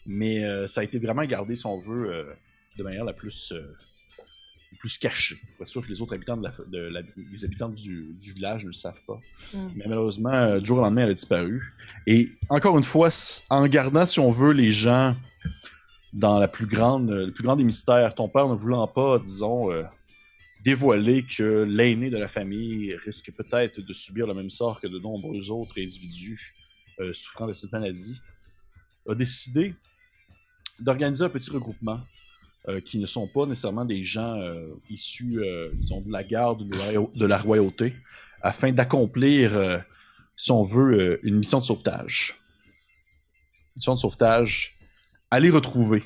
mais 0.06 0.66
ça 0.68 0.80
a 0.80 0.84
été 0.84 0.98
vraiment 0.98 1.24
gardé, 1.24 1.54
si 1.56 1.66
on 1.66 1.78
veut, 1.78 2.26
de 2.78 2.82
manière 2.82 3.04
la 3.04 3.12
plus, 3.12 3.52
la 3.52 4.78
plus 4.78 4.96
cachée. 4.98 5.36
Pour 5.56 5.64
être 5.64 5.68
sûr 5.70 5.82
que 5.82 5.88
les 5.88 6.00
autres 6.00 6.14
habitants, 6.14 6.36
de 6.36 6.44
la, 6.44 6.52
de 6.66 6.78
la- 6.78 7.02
les 7.32 7.44
habitants 7.44 7.68
du, 7.70 8.14
du 8.18 8.32
village 8.32 8.62
ne 8.62 8.68
le 8.68 8.72
savent 8.74 9.02
pas. 9.06 9.20
Mm. 9.52 9.68
Mais 9.74 9.84
malheureusement, 9.86 10.58
du 10.58 10.66
jour 10.66 10.78
au 10.78 10.82
lendemain, 10.82 11.02
elle 11.04 11.10
a 11.10 11.14
disparu. 11.14 11.74
Et 12.06 12.30
encore 12.50 12.76
une 12.78 12.84
fois, 12.84 13.08
en 13.50 13.66
gardant, 13.66 14.06
si 14.06 14.20
on 14.20 14.30
veut, 14.30 14.52
les 14.52 14.70
gens 14.70 15.16
dans 16.12 16.38
la 16.38 16.48
plus 16.48 16.66
grande, 16.66 17.10
le 17.10 17.32
plus 17.32 17.42
grand 17.42 17.56
des 17.56 17.64
mystères, 17.64 18.14
ton 18.14 18.28
père 18.28 18.48
ne 18.48 18.54
voulant 18.54 18.86
pas, 18.86 19.18
disons, 19.18 19.70
euh, 19.70 19.84
dévoiler 20.64 21.24
que 21.24 21.64
l'aîné 21.64 22.10
de 22.10 22.16
la 22.16 22.28
famille 22.28 22.94
risque 22.96 23.32
peut-être 23.32 23.80
de 23.80 23.92
subir 23.92 24.26
le 24.26 24.34
même 24.34 24.50
sort 24.50 24.80
que 24.80 24.86
de 24.86 24.98
nombreux 24.98 25.50
autres 25.50 25.78
individus 25.78 26.54
euh, 27.00 27.12
souffrant 27.12 27.46
de 27.46 27.52
cette 27.52 27.72
maladie, 27.72 28.20
a 29.08 29.14
décidé 29.14 29.74
d'organiser 30.80 31.24
un 31.24 31.28
petit 31.28 31.50
regroupement 31.50 32.00
euh, 32.68 32.80
qui 32.80 32.98
ne 32.98 33.06
sont 33.06 33.28
pas 33.28 33.46
nécessairement 33.46 33.84
des 33.84 34.02
gens 34.02 34.36
issus, 34.90 35.40
disons, 35.74 36.00
de 36.00 36.10
la 36.10 36.24
garde 36.24 36.68
de 36.68 36.76
la, 36.76 37.06
de 37.14 37.26
la 37.26 37.38
royauté, 37.38 37.94
afin 38.42 38.72
d'accomplir, 38.72 39.84
si 40.34 40.50
on 40.50 40.62
veut, 40.62 41.20
une 41.24 41.36
mission 41.36 41.60
de 41.60 41.64
sauvetage. 41.64 42.34
Une 43.74 43.80
mission 43.80 43.94
de 43.94 44.00
sauvetage 44.00 44.75
aller 45.30 45.50
retrouver. 45.50 46.04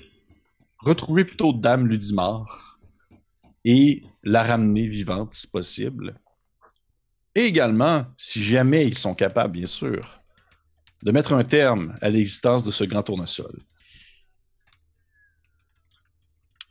Retrouver 0.79 1.25
plutôt 1.25 1.53
Dame 1.53 1.87
Ludimar 1.87 2.79
et 3.65 4.03
la 4.23 4.43
ramener 4.43 4.87
vivante 4.87 5.35
si 5.35 5.47
possible. 5.47 6.19
Et 7.35 7.43
également, 7.43 8.07
si 8.17 8.43
jamais 8.43 8.87
ils 8.87 8.99
sont 8.99 9.15
capables, 9.15 9.53
bien 9.53 9.67
sûr, 9.67 10.19
de 11.03 11.12
mettre 11.12 11.33
un 11.33 11.45
terme 11.45 11.97
à 12.00 12.09
l'existence 12.09 12.65
de 12.65 12.71
ce 12.71 12.85
grand 12.85 13.03
tournesol. 13.03 13.62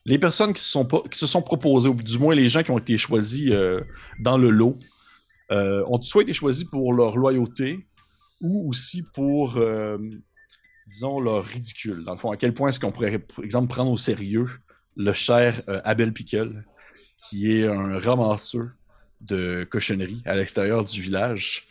Les 0.06 0.18
personnes 0.18 0.54
qui 0.54 0.62
se 0.62 1.28
sont, 1.28 1.42
proposées, 1.42 1.90
ou 1.90 1.94
du 1.94 2.18
moins 2.18 2.34
les 2.34 2.48
gens 2.48 2.64
qui 2.64 2.72
ont 2.72 2.78
été 2.80 2.98
choisis 2.98 3.52
euh, 3.52 3.82
dans 4.20 4.38
le 4.38 4.50
lot, 4.50 4.78
euh, 5.52 5.84
ont 5.88 6.02
soit 6.02 6.24
été 6.24 6.34
choisis 6.34 6.64
pour 6.64 6.94
leur 6.94 7.18
loyauté 7.18 7.88
ou 8.42 8.70
aussi 8.70 9.04
pour 9.14 9.58
euh, 9.58 9.98
disons, 10.90 11.20
leur 11.20 11.44
ridicule. 11.46 12.04
Dans 12.04 12.14
le 12.14 12.18
fond, 12.18 12.32
à 12.32 12.38
quel 12.38 12.54
point 12.54 12.70
est-ce 12.70 12.80
qu'on 12.80 12.92
pourrait, 12.92 13.20
par 13.20 13.46
exemple, 13.46 13.68
prendre 13.68 13.92
au 13.92 13.98
sérieux 13.98 14.48
le 14.96 15.14
cher 15.14 15.62
euh, 15.70 15.82
Abel 15.86 16.12
Pickle, 16.12 16.64
qui 17.30 17.52
est 17.52 17.68
un 17.68 17.98
ramasseur 17.98 18.70
de 19.22 19.68
cochonneries 19.70 20.22
à 20.26 20.36
l'extérieur 20.36 20.84
du 20.84 21.02
village. 21.02 21.66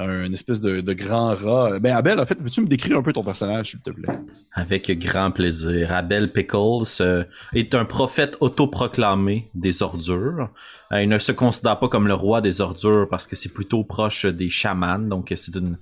Un 0.00 0.32
espèce 0.32 0.60
de, 0.60 0.92
grand 0.92 1.34
rat. 1.34 1.80
Ben, 1.80 1.96
Abel, 1.96 2.20
en 2.20 2.26
fait, 2.26 2.40
veux-tu 2.40 2.60
me 2.60 2.68
décrire 2.68 2.98
un 2.98 3.02
peu 3.02 3.12
ton 3.12 3.24
personnage, 3.24 3.70
s'il 3.70 3.80
te 3.80 3.90
plaît? 3.90 4.14
Avec 4.52 4.96
grand 4.96 5.32
plaisir. 5.32 5.92
Abel 5.92 6.32
Pickles 6.32 7.00
euh, 7.00 7.24
est 7.52 7.74
un 7.74 7.84
prophète 7.84 8.36
autoproclamé 8.38 9.50
des 9.54 9.82
ordures. 9.82 10.50
Euh, 10.92 11.02
il 11.02 11.08
ne 11.08 11.18
se 11.18 11.32
considère 11.32 11.80
pas 11.80 11.88
comme 11.88 12.06
le 12.06 12.14
roi 12.14 12.40
des 12.40 12.60
ordures 12.60 13.08
parce 13.10 13.26
que 13.26 13.34
c'est 13.34 13.52
plutôt 13.52 13.82
proche 13.82 14.24
des 14.24 14.50
chamans, 14.50 15.00
donc 15.00 15.32
c'est 15.34 15.56
une 15.56 15.78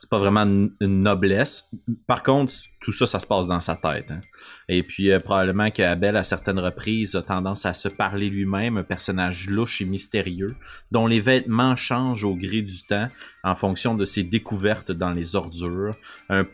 c'est 0.00 0.08
pas 0.08 0.18
vraiment 0.18 0.44
une, 0.44 1.02
noblesse. 1.02 1.70
Par 2.06 2.22
contre, 2.22 2.54
tout 2.80 2.90
ça, 2.90 3.06
ça 3.06 3.20
se 3.20 3.26
passe 3.26 3.46
dans 3.46 3.60
sa 3.60 3.76
tête. 3.76 4.10
hein. 4.10 4.22
Et 4.66 4.82
puis 4.82 5.12
euh, 5.12 5.20
probablement 5.20 5.70
qu'Abel, 5.70 6.16
à 6.16 6.24
certaines 6.24 6.58
reprises, 6.58 7.14
a 7.16 7.22
tendance 7.22 7.66
à 7.66 7.74
se 7.74 7.88
parler 7.88 8.30
lui-même, 8.30 8.78
un 8.78 8.82
personnage 8.82 9.50
louche 9.50 9.82
et 9.82 9.84
mystérieux, 9.84 10.56
dont 10.90 11.06
les 11.06 11.20
vêtements 11.20 11.76
changent 11.76 12.24
au 12.24 12.34
gré 12.34 12.62
du 12.62 12.82
temps 12.82 13.08
en 13.44 13.54
fonction 13.54 13.94
de 13.94 14.06
ses 14.06 14.24
découvertes 14.24 14.90
dans 14.90 15.12
les 15.12 15.36
ordures. 15.36 15.96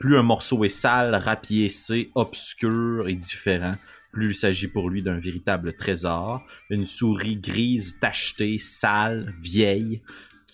Plus 0.01 0.19
un 0.19 0.23
morceau 0.23 0.65
est 0.65 0.69
sale, 0.69 1.15
rapiécé, 1.15 2.11
obscur 2.15 3.09
et 3.09 3.15
différent, 3.15 3.77
plus 4.17 4.31
il 4.31 4.35
s'agit 4.35 4.69
pour 4.69 4.89
lui 4.89 5.03
d'un 5.03 5.19
véritable 5.19 5.75
trésor. 5.75 6.43
Une 6.71 6.87
souris 6.87 7.37
grise, 7.37 7.99
tachetée, 8.01 8.57
sale, 8.57 9.35
vieille, 9.43 10.01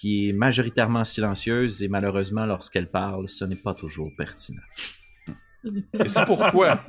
qui 0.02 0.28
est 0.28 0.32
majoritairement 0.32 1.04
silencieuse 1.04 1.80
et 1.84 1.86
malheureusement, 1.86 2.44
lorsqu'elle 2.44 2.90
parle, 2.90 3.28
ce 3.28 3.44
n'est 3.44 3.54
pas 3.54 3.72
toujours 3.72 4.10
pertinent. 4.18 4.60
Et 6.04 6.08
c'est 6.08 6.24
pourquoi, 6.24 6.84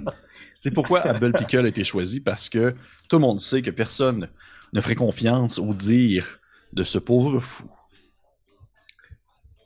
c'est 0.56 0.72
pourquoi 0.72 1.02
Abel 1.02 1.32
Pickle 1.32 1.64
a 1.66 1.68
été 1.68 1.84
choisi, 1.84 2.22
parce 2.22 2.50
que 2.50 2.74
tout 3.08 3.18
le 3.18 3.22
monde 3.22 3.40
sait 3.40 3.62
que 3.62 3.70
personne 3.70 4.30
ne 4.74 4.82
ferait 4.82 4.96
confiance 4.96 5.60
au 5.60 5.76
dire 5.76 6.40
de 6.72 6.84
ce 6.84 6.98
pauvre 6.98 7.40
fou. 7.40 7.70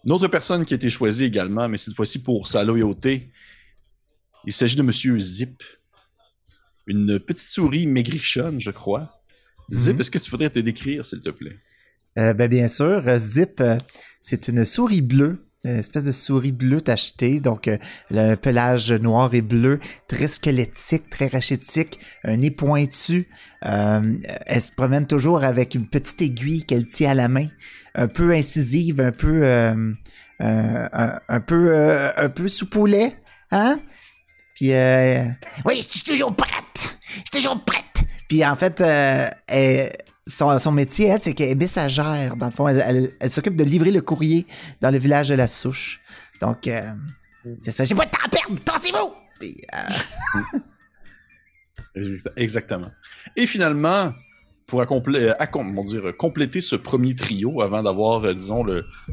Une 0.04 0.12
autre 0.12 0.28
personne 0.28 0.66
qui 0.66 0.74
a 0.74 0.76
été 0.76 0.90
choisie 0.90 1.24
également, 1.24 1.70
mais 1.70 1.78
cette 1.78 1.94
fois-ci 1.96 2.22
pour 2.22 2.50
sa 2.50 2.66
loyauté, 2.66 3.32
il 4.46 4.52
s'agit 4.52 4.76
de 4.76 4.84
Monsieur 4.84 5.18
Zip. 5.20 5.64
Une 6.86 7.18
petite 7.18 7.48
souris 7.48 7.88
maigrichonne, 7.88 8.60
je 8.60 8.72
crois. 8.72 9.22
Zip, 9.72 9.94
Mhm. 9.94 10.02
est-ce 10.02 10.12
que 10.12 10.20
tu 10.20 10.30
voudrais 10.32 10.50
te 10.50 10.60
décrire, 10.60 11.06
s'il 11.06 11.22
te 11.22 11.30
plaît? 11.30 11.58
Euh, 12.18 12.34
ben, 12.34 12.48
bien 12.48 12.68
sûr, 12.68 13.04
euh, 13.08 13.18
Zip, 13.18 13.62
euh, 13.62 13.78
c'est 14.22 14.48
une 14.48 14.66
souris 14.66 15.02
bleue, 15.02 15.46
une 15.64 15.78
espèce 15.78 16.04
de 16.04 16.12
souris 16.12 16.52
bleue 16.52 16.82
tachetée, 16.82 17.40
donc 17.40 17.70
un 18.12 18.36
pelage 18.38 18.92
noir 18.92 19.34
et 19.34 19.42
bleu, 19.42 19.80
très 20.08 20.28
squelettique, 20.28 21.10
très 21.10 21.28
rachitique, 21.28 22.00
un 22.24 22.38
nez 22.38 22.52
pointu. 22.52 23.28
Elle 23.62 24.62
se 24.62 24.72
promène 24.72 25.08
toujours 25.08 25.44
avec 25.44 25.76
une 25.76 25.88
petite 25.88 26.22
aiguille 26.22 26.64
qu'elle 26.64 26.86
tient 26.86 27.12
à 27.12 27.14
la 27.16 27.28
main, 27.28 27.48
un 27.96 28.08
peu 28.08 28.32
incisive, 28.32 29.02
un 29.02 29.12
peu, 29.12 29.46
un, 30.40 31.40
peu, 31.46 31.76
un 32.16 32.30
peu 32.30 32.48
sous 32.48 32.70
poulet, 32.70 33.14
hein? 33.52 33.80
Puis, 34.56 34.72
oui, 35.66 35.82
je 35.82 35.88
suis 35.90 36.04
toujours 36.04 36.34
prête, 36.34 36.94
je 37.10 37.14
suis 37.14 37.44
toujours 37.44 37.62
prête. 37.66 37.84
Puis 38.30 38.46
en 38.46 38.56
fait, 38.56 38.80
elle- 39.48 39.92
son, 40.28 40.58
son 40.60 40.72
métier, 40.72 41.18
c'est 41.20 41.34
qu'elle 41.34 41.50
est 41.50 41.56
messagère. 41.56 42.36
Dans 42.36 42.48
le 42.48 42.52
fond, 42.52 42.68
elle, 42.68 43.12
s'occupe 43.30 43.56
de 43.56 43.64
livrer 43.64 43.92
le 43.92 44.02
courrier 44.02 44.46
dans 44.82 44.92
le 44.92 44.98
village 44.98 45.30
de 45.30 45.36
la 45.36 45.48
souche. 45.48 46.02
Donc, 46.42 46.68
euh, 46.68 46.82
c'est 47.62 47.72
ça. 47.72 47.86
J'ai 47.86 47.96
pas 47.96 48.06
de 48.06 48.12
temps 48.12 48.20
à 48.26 48.30
perdre. 48.30 48.60
Tassez-vous! 48.64 49.14
Euh, 49.74 50.60
Exactement. 52.36 52.92
Et 53.36 53.48
finalement, 53.48 54.14
pour 54.68 54.82
accomplé- 54.82 55.34
euh, 55.40 55.84
dire, 55.84 56.16
compléter 56.18 56.62
ce 56.62 56.76
premier 56.76 57.16
trio, 57.16 57.62
avant 57.62 57.82
d'avoir, 57.82 58.24
euh, 58.26 58.34
disons, 58.34 58.64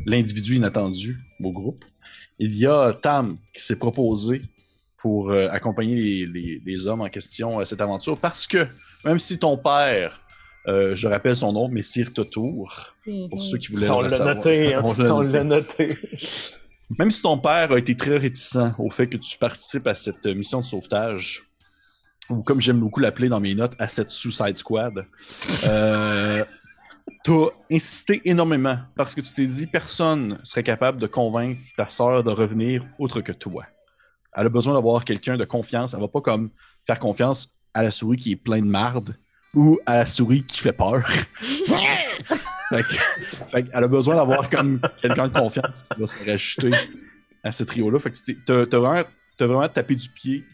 l'individu 0.06 0.56
inattendu 0.56 1.18
au 1.42 1.52
groupe, 1.52 1.84
il 2.38 2.54
y 2.56 2.66
a 2.66 2.92
Tam 2.94 3.38
qui 3.54 3.62
s'est 3.62 3.76
proposé 3.78 4.42
pour 4.98 5.30
euh, 5.30 5.48
accompagner 5.50 6.26
les- 6.26 6.60
les 6.64 6.86
hommes 6.86 7.02
en 7.02 7.08
question 7.08 7.58
à 7.60 7.64
cette 7.66 7.80
aventure, 7.80 8.18
parce 8.18 8.46
que 8.46 8.66
même 9.04 9.18
si 9.18 9.38
ton 9.38 9.56
père 9.56 10.20
Euh, 10.66 10.94
je 10.94 11.08
rappelle 11.08 11.36
son 11.36 11.52
nom, 11.52 11.68
Messire 11.68 12.12
Totour, 12.12 12.94
pour 13.30 13.42
ceux 13.42 13.58
qui 13.58 13.72
voulaient 13.72 13.90
On 13.90 14.00
le 14.00 14.08
savoir. 14.08 14.34
noté, 14.36 14.74
hein. 14.74 14.80
On 14.84 14.92
l'a 14.94 15.14
On 15.14 15.22
noté. 15.22 15.36
l'a 15.38 15.44
noté. 15.44 15.98
Même 16.98 17.10
si 17.10 17.22
ton 17.22 17.38
père 17.38 17.72
a 17.72 17.78
été 17.78 17.96
très 17.96 18.16
réticent 18.16 18.58
au 18.78 18.90
fait 18.90 19.06
que 19.08 19.16
tu 19.16 19.36
participes 19.38 19.86
à 19.86 19.94
cette 19.94 20.26
mission 20.26 20.60
de 20.60 20.64
sauvetage, 20.64 21.44
ou 22.30 22.42
comme 22.42 22.60
j'aime 22.60 22.80
beaucoup 22.80 23.00
l'appeler 23.00 23.28
dans 23.28 23.40
mes 23.40 23.54
notes, 23.54 23.74
à 23.78 23.88
cette 23.88 24.10
Suicide 24.10 24.56
Squad, 24.56 25.04
euh, 25.66 26.44
t'as 27.24 27.46
insisté 27.70 28.22
énormément 28.24 28.78
parce 28.96 29.14
que 29.14 29.20
tu 29.20 29.32
t'es 29.34 29.46
dit 29.46 29.66
personne 29.66 30.38
serait 30.44 30.62
capable 30.62 31.00
de 31.00 31.06
convaincre 31.06 31.60
ta 31.76 31.88
sœur 31.88 32.24
de 32.24 32.30
revenir 32.30 32.86
autre 32.98 33.20
que 33.20 33.32
toi. 33.32 33.64
Elle 34.34 34.46
a 34.46 34.50
besoin 34.50 34.74
d'avoir 34.74 35.04
quelqu'un 35.04 35.36
de 35.36 35.44
confiance. 35.44 35.94
Elle 35.94 36.00
va 36.00 36.08
pas 36.08 36.20
comme 36.20 36.50
faire 36.86 36.98
confiance 36.98 37.54
à 37.72 37.82
la 37.82 37.90
souris 37.90 38.16
qui 38.16 38.32
est 38.32 38.36
pleine 38.36 38.64
de 38.64 38.70
marde 38.70 39.16
ou 39.54 39.78
à 39.86 39.94
la 39.96 40.06
souris 40.06 40.44
qui 40.44 40.60
fait 40.60 40.72
peur. 40.72 41.02
Fait 42.70 42.82
que- 42.82 43.46
fait 43.50 43.62
qu'elle 43.64 43.84
a 43.84 43.88
besoin 43.88 44.16
d'avoir 44.16 44.48
comme 44.48 44.80
quelqu'un 45.00 45.28
de 45.28 45.38
confiance 45.38 45.82
qui 45.82 46.00
va 46.00 46.06
se 46.06 46.24
rajouter 46.24 46.70
à 47.44 47.52
ce 47.52 47.62
trio-là. 47.62 47.98
Fait 47.98 48.10
que 48.10 48.16
tu 48.16 48.24
t'es- 48.24 48.38
t'as, 48.44 48.66
t'as 48.66 48.78
vraiment, 48.78 49.02
t'as 49.36 49.46
vraiment 49.46 49.68
tapé 49.68 49.94
du 49.94 50.08
pied 50.08 50.44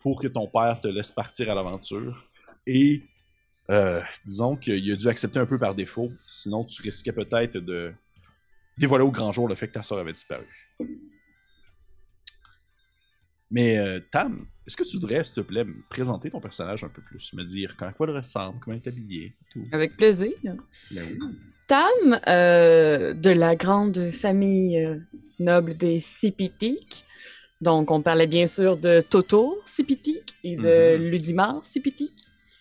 pour 0.00 0.20
que 0.20 0.26
ton 0.26 0.48
père 0.48 0.80
te 0.82 0.88
laisse 0.88 1.12
partir 1.12 1.50
à 1.50 1.54
l'aventure. 1.54 2.28
Et 2.66 3.04
euh, 3.70 4.02
disons 4.24 4.56
qu'il 4.56 4.92
a 4.92 4.96
dû 4.96 5.08
accepter 5.08 5.38
un 5.38 5.46
peu 5.46 5.56
par 5.58 5.74
défaut. 5.74 6.10
Sinon, 6.28 6.64
tu 6.64 6.82
risquais 6.82 7.12
peut-être 7.12 7.58
de 7.58 7.94
dévoiler 8.76 9.04
au 9.04 9.12
grand 9.12 9.30
jour 9.32 9.46
le 9.48 9.54
fait 9.54 9.68
que 9.68 9.74
ta 9.74 9.82
soeur 9.84 9.98
avait 9.98 10.12
disparu. 10.12 10.44
Mais 13.50 13.78
euh, 13.78 14.00
Tam, 14.10 14.46
est-ce 14.66 14.76
que 14.76 14.84
tu 14.84 14.96
voudrais, 14.98 15.24
s'il 15.24 15.34
te 15.34 15.40
plaît, 15.40 15.64
me 15.64 15.74
présenter 15.88 16.30
ton 16.30 16.40
personnage 16.40 16.84
un 16.84 16.88
peu 16.88 17.02
plus? 17.02 17.32
Me 17.34 17.44
dire 17.44 17.74
à 17.80 17.92
quoi 17.92 18.06
il 18.08 18.16
ressemble, 18.16 18.58
comment 18.60 18.76
il 18.76 18.82
est 18.84 18.88
habillé, 18.88 19.32
tout? 19.52 19.62
Avec 19.72 19.96
plaisir. 19.96 20.32
Ben 20.44 21.04
oui. 21.10 21.18
Tam, 21.66 22.20
euh, 22.28 23.14
de 23.14 23.30
la 23.30 23.56
grande 23.56 24.10
famille 24.12 24.78
euh, 24.84 24.98
noble 25.38 25.76
des 25.76 26.00
Sipitik. 26.00 27.04
Donc, 27.60 27.90
on 27.90 28.02
parlait 28.02 28.26
bien 28.26 28.46
sûr 28.46 28.76
de 28.76 29.00
Toto 29.00 29.60
Sipitik 29.64 30.34
et 30.44 30.56
de 30.56 30.96
Mhm. 30.98 31.04
Ludimar 31.10 31.64
Sipitik. 31.64 32.12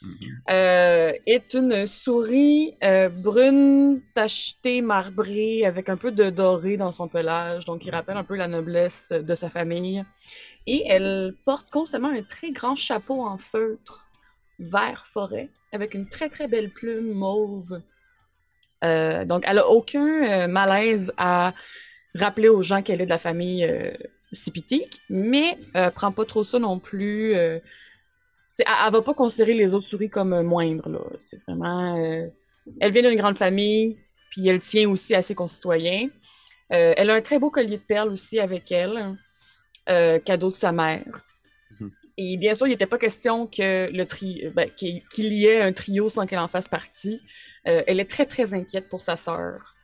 Mhm. 0.04 0.12
Euh, 0.50 1.12
est 1.28 1.54
une 1.54 1.86
souris 1.86 2.74
brune 3.18 4.02
tachetée, 4.16 4.82
marbrée, 4.82 5.64
avec 5.66 5.90
un 5.90 5.98
peu 5.98 6.12
de 6.12 6.30
doré 6.32 6.76
dans 6.78 6.92
son 6.92 7.08
pelage, 7.08 7.66
donc 7.66 7.86
il 7.86 7.92
rappelle 7.92 8.18
un 8.18 8.24
peu 8.24 8.36
la 8.36 8.48
noblesse 8.48 9.12
de 9.12 9.36
sa 9.36 9.50
famille. 9.50 10.04
Et 10.68 10.84
elle 10.88 11.34
porte 11.46 11.72
constamment 11.72 12.10
un 12.10 12.22
très 12.22 12.52
grand 12.52 12.76
chapeau 12.76 13.22
en 13.26 13.38
feutre 13.38 14.08
vert 14.60 15.06
forêt, 15.12 15.50
avec 15.72 15.94
une 15.94 16.08
très 16.08 16.30
très 16.30 16.48
belle 16.48 16.70
plume 16.70 17.14
mauve. 17.14 17.82
Euh, 18.84 19.26
donc 19.26 19.44
elle 19.46 19.60
a 19.60 19.68
aucun 19.68 20.08
euh, 20.08 20.48
malaise 20.48 21.14
à 21.18 21.54
rappeler 22.16 22.50
aux 22.50 22.62
gens 22.62 22.82
qu'elle 22.82 23.02
est 23.02 23.06
de 23.06 23.10
la 23.10 23.18
famille 23.18 23.64
euh, 23.64 23.92
Sipitique, 24.34 25.02
mais 25.10 25.58
euh, 25.76 25.92
prend 25.92 26.12
pas 26.12 26.26
trop 26.26 26.44
ça 26.44 26.58
non 26.58 26.80
plus. 26.80 27.34
elle, 27.34 27.62
elle 28.60 28.92
va 28.92 29.02
pas 29.02 29.14
considérer 29.14 29.54
les 29.54 29.74
autres 29.74 29.88
souris 29.88 30.10
comme 30.10 30.42
moindres, 30.44 30.88
là. 30.88 31.00
C'est 31.20 31.42
vraiment... 31.44 31.96
Elle 32.80 32.94
vient 32.94 33.02
d'une 33.02 33.20
grande 33.20 33.38
famille, 33.38 33.98
puis 34.30 34.48
elle 34.48 34.62
tient 34.62 34.90
aussi 34.90 35.16
à 35.16 35.22
ses 35.22 35.36
concitoyens. 35.36 36.08
Elle 36.70 37.10
a 37.10 37.16
un 37.16 37.22
très 37.22 37.40
beau 37.40 37.50
collier 37.50 37.78
de 37.78 37.84
perles 37.84 38.10
aussi 38.10 38.40
avec 38.40 38.72
elle, 38.72 39.18
euh, 39.90 40.20
cadeau 40.20 40.50
de 40.50 40.54
sa 40.54 40.72
mère. 40.72 41.06
Mhm. 41.80 41.92
Et 42.18 42.38
bien 42.38 42.54
sûr, 42.54 42.68
il 42.68 42.72
n'était 42.72 42.86
pas 42.86 42.98
question 42.98 43.48
que 43.48 43.90
le 43.92 44.06
tri... 44.06 44.44
ben, 44.56 44.70
qu'il 44.72 45.04
y 45.34 45.46
ait 45.46 45.62
un 45.62 45.74
trio 45.74 46.10
sans 46.10 46.26
qu'elle 46.28 46.40
en 46.40 46.48
fasse 46.48 46.68
partie. 46.68 47.22
Euh, 47.68 47.84
elle 47.88 48.00
est 48.00 48.10
très, 48.10 48.26
très 48.26 48.54
inquiète 48.54 48.90
pour 48.90 49.02
sa 49.02 49.18
sœur. 49.18 49.76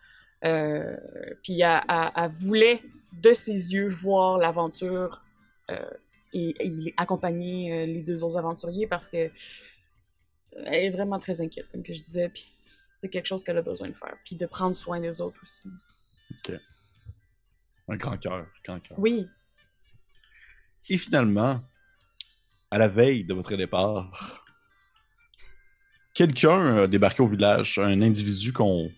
Euh, 0.44 0.96
puis 1.44 1.62
elle, 1.62 1.82
elle- 1.90 2.12
elle 2.16 2.32
voulait, 2.32 2.82
de 3.14 3.34
ses 3.34 3.74
yeux, 3.74 3.90
voir 3.90 4.38
l'aventure 4.38 5.24
euh, 5.72 5.90
et, 6.34 6.54
et 6.60 6.94
accompagner 6.98 7.88
les 7.88 8.04
deux 8.04 8.24
autres 8.24 8.38
aventuriers 8.38 8.86
parce 8.88 9.10
que 9.10 9.32
elle 10.66 10.86
est 10.86 10.90
vraiment 10.90 11.18
très 11.20 11.42
inquiète, 11.42 11.68
comme 11.72 11.84
que 11.84 11.94
je 11.94 12.02
disais. 12.04 12.30
Puis 12.30 12.44
c'est 12.46 13.10
quelque 13.10 13.26
chose 13.26 13.44
qu'elle 13.44 13.58
a 13.58 13.62
besoin 13.64 13.88
de 13.90 13.94
faire. 13.94 14.16
Puis 14.26 14.36
de 14.36 14.46
prendre 14.46 14.76
soin 14.76 15.00
des 15.00 15.22
autres 15.22 15.40
aussi. 15.44 15.70
Un 17.88 17.96
grand 17.96 18.18
cœur, 18.18 18.46
grand 18.64 18.80
cœur. 18.80 19.00
Oui. 19.00 19.28
Et 20.90 20.98
finalement, 20.98 21.62
à 22.72 22.78
la 22.78 22.88
veille 22.88 23.24
de 23.24 23.34
votre 23.34 23.56
départ, 23.56 24.44
quelqu'un 26.14 26.84
a 26.84 26.88
débarqué 26.88 27.22
au 27.22 27.28
village, 27.28 27.78
un 27.78 28.02
individu 28.02 28.54
qu'on 28.54 28.92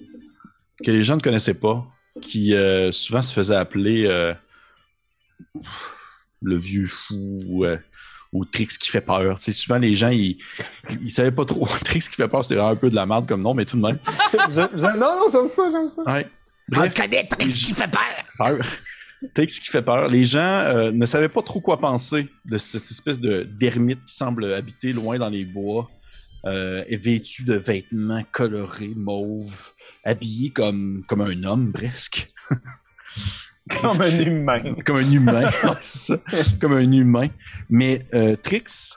que 0.83 0.91
les 0.91 1.03
gens 1.03 1.15
ne 1.17 1.21
connaissaient 1.21 1.59
pas, 1.59 1.85
qui 2.21 2.53
euh, 2.53 2.91
souvent 2.91 3.21
se 3.21 3.33
faisait 3.33 3.55
appeler 3.55 4.05
euh, 4.05 4.33
le 6.41 6.57
vieux 6.57 6.85
fou 6.87 7.41
ou, 7.47 7.65
euh, 7.65 7.77
ou 8.31 8.45
Trix 8.45 8.67
qui 8.79 8.89
fait 8.89 9.01
peur. 9.01 9.37
Tu 9.37 9.43
sais, 9.45 9.51
souvent 9.51 9.77
les 9.77 9.93
gens 9.93 10.09
ils, 10.09 10.37
ils 11.01 11.11
savaient 11.11 11.31
pas 11.33 11.43
trop. 11.45 11.65
Trix 11.85 11.99
qui 12.09 12.15
fait 12.15 12.27
peur, 12.29 12.45
c'est 12.45 12.55
vraiment 12.55 12.71
un 12.71 12.75
peu 12.77 12.89
de 12.89 12.95
la 12.95 13.05
merde 13.05 13.27
comme 13.27 13.41
nom, 13.41 13.53
mais 13.53 13.65
tout 13.65 13.75
de 13.77 13.81
même. 13.81 13.99
Je- 14.33 14.77
je- 14.77 14.97
non, 14.97 15.15
non, 15.17 15.27
j'aime 15.31 15.49
ça, 15.49 15.63
j'aime 15.71 15.89
ça. 16.03 16.13
Ouais. 16.13 16.29
On 16.77 16.89
connaît 16.89 17.27
Trix 17.27 17.47
qui 17.49 17.73
fait 17.73 17.89
peur. 17.91 18.01
peur. 18.37 18.57
Texte 19.33 19.63
qui 19.63 19.69
fait 19.69 19.81
peur. 19.81 20.07
Les 20.07 20.23
gens 20.25 20.39
euh, 20.39 20.91
ne 20.91 21.05
savaient 21.05 21.29
pas 21.29 21.41
trop 21.41 21.59
quoi 21.59 21.79
penser 21.79 22.27
de 22.45 22.57
cette 22.57 22.89
espèce 22.89 23.19
de 23.19 23.43
d'ermite 23.43 24.05
qui 24.05 24.15
semble 24.15 24.53
habiter 24.53 24.93
loin 24.93 25.17
dans 25.17 25.29
les 25.29 25.43
bois, 25.45 25.89
euh, 26.45 26.83
et 26.87 26.95
vêtu 26.97 27.43
de 27.43 27.55
vêtements 27.55 28.23
colorés, 28.31 28.93
mauves, 28.95 29.71
habillé 30.05 30.51
comme, 30.51 31.03
comme 31.07 31.21
un 31.21 31.43
homme 31.43 31.71
presque. 31.73 32.31
Comme 33.81 34.01
un 34.01 34.19
humain. 34.19 34.75
comme 34.83 34.95
un 34.97 35.11
humain, 35.11 35.51
ça. 35.81 36.17
Comme 36.59 36.73
un 36.73 36.91
humain. 36.91 37.27
Mais 37.69 37.99
euh, 38.15 38.35
Trix, 38.35 38.95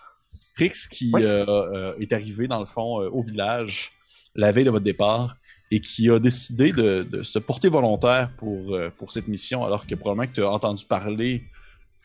Trix 0.54 0.88
qui 0.90 1.10
Oui. 1.12 1.20
euh, 1.24 1.92
est 2.00 2.12
arrivé 2.14 2.48
dans 2.48 2.58
le 2.60 2.64
fond 2.64 2.96
au 3.00 3.22
village 3.22 3.90
la 4.34 4.50
veille 4.50 4.64
de 4.64 4.70
votre 4.70 4.84
départ 4.84 5.36
et 5.72 5.80
qui 5.80 6.10
a 6.10 6.18
décidé 6.18 6.70
de, 6.70 7.02
de 7.02 7.22
se 7.22 7.38
porter 7.38 7.70
volontaire 7.70 8.30
pour, 8.36 8.74
euh, 8.74 8.90
pour 8.98 9.10
cette 9.10 9.26
mission, 9.26 9.64
alors 9.64 9.86
que 9.86 9.94
probablement 9.94 10.28
que 10.28 10.34
tu 10.34 10.42
as 10.42 10.50
entendu 10.50 10.84
parler, 10.84 11.44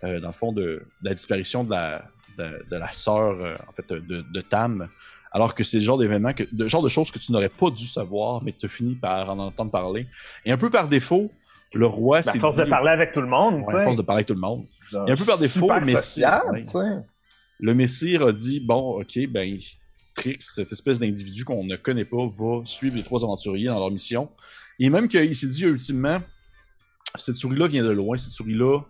euh, 0.06 0.22
dans 0.22 0.30
le 0.30 0.34
fond, 0.34 0.54
de, 0.54 0.62
de 0.62 1.10
la 1.10 1.14
disparition 1.14 1.66
de 1.66 1.72
la, 1.72 2.06
de, 2.38 2.66
de 2.72 2.76
la 2.78 2.90
sœur, 2.94 3.34
euh, 3.42 3.58
en 3.68 3.74
fait, 3.74 3.92
de, 3.92 4.42
Tam, 4.42 4.88
alors 5.34 5.54
que 5.54 5.66
c'est 5.66 5.80
le 5.80 5.84
genre 5.84 5.98
d'événement, 5.98 6.32
le 6.58 6.68
genre 6.70 6.82
de 6.82 6.88
choses 6.88 7.12
que 7.12 7.20
tu 7.20 7.34
n'aurais 7.34 7.50
pas 7.50 7.70
dû 7.70 7.86
savoir, 7.88 8.42
mais 8.42 8.54
que 8.54 8.60
tu 8.60 8.68
as 8.68 8.70
fini 8.70 8.96
par 8.96 9.30
en 9.30 9.38
entendre 9.38 9.70
parler. 9.70 10.08
Et 10.46 10.52
un 10.54 10.58
peu 10.58 10.70
par 10.70 10.88
défaut, 10.88 11.30
le 11.74 11.88
roi 11.88 12.22
Ben, 12.22 12.32
s'est 12.32 12.40
force 12.40 12.56
dit... 12.56 12.64
de 12.64 12.70
parler 12.70 12.92
avec 12.92 13.12
tout 13.12 13.22
le 13.22 13.28
monde, 13.28 13.64
Ouais, 13.68 13.84
force 13.84 13.98
de 13.98 14.02
parler 14.02 14.20
avec 14.20 14.28
tout 14.28 14.34
le 14.34 14.40
monde. 14.40 14.66
Genre, 14.90 15.10
Et 15.10 15.12
un 15.12 15.16
peu 15.18 15.26
par 15.26 15.40
défaut, 15.40 15.70
mais 15.86 15.98
social, 15.98 16.42
ouais. 16.74 16.86
Le 17.60 17.76
messire 17.76 18.28
a 18.28 18.32
dit 18.32 18.62
bon, 18.62 19.02
ok, 19.02 19.28
ben 19.28 19.60
Trix, 20.18 20.38
cette 20.40 20.72
espèce 20.72 21.00
d'individu 21.00 21.46
qu'on 21.46 21.64
ne 21.64 21.76
connaît 21.76 22.04
pas, 22.04 22.28
va 22.28 22.66
suivre 22.66 22.96
les 22.98 23.04
trois 23.04 23.24
aventuriers 23.24 23.68
dans 23.68 23.80
leur 23.80 23.92
mission. 23.92 24.30
Et 24.80 24.90
même 24.90 25.08
qu'il 25.08 25.36
s'est 25.36 25.48
dit 25.48 25.64
ultimement, 25.64 26.20
cette 27.16 27.36
souris-là 27.36 27.68
vient 27.68 27.84
de 27.84 27.92
loin, 27.92 28.18
cette 28.18 28.34
souris-là 28.34 28.82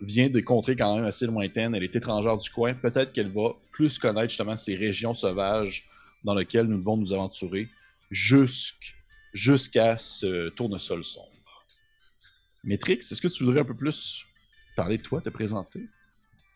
vient 0.00 0.28
de 0.28 0.40
contrées 0.40 0.76
quand 0.76 0.94
même 0.94 1.04
assez 1.04 1.26
lointaines, 1.26 1.74
elle 1.74 1.82
est 1.82 1.96
étrangère 1.96 2.36
du 2.36 2.48
coin, 2.50 2.74
peut-être 2.74 3.12
qu'elle 3.12 3.32
va 3.32 3.54
plus 3.72 3.98
connaître 3.98 4.28
justement 4.28 4.56
ces 4.56 4.76
régions 4.76 5.12
sauvages 5.12 5.88
dans 6.22 6.34
lesquelles 6.34 6.66
nous 6.66 6.78
devons 6.78 6.96
nous 6.96 7.12
aventurer 7.12 7.68
jusqu'- 8.12 8.94
jusqu'à 9.32 9.98
ce 9.98 10.50
tournesol 10.50 11.04
sombre. 11.04 11.64
Mais 12.62 12.78
Trix, 12.78 12.98
est-ce 12.98 13.20
que 13.20 13.28
tu 13.28 13.42
voudrais 13.44 13.60
un 13.60 13.64
peu 13.64 13.76
plus 13.76 14.24
parler 14.76 14.98
de 14.98 15.02
toi, 15.02 15.20
te 15.20 15.30
présenter? 15.30 15.88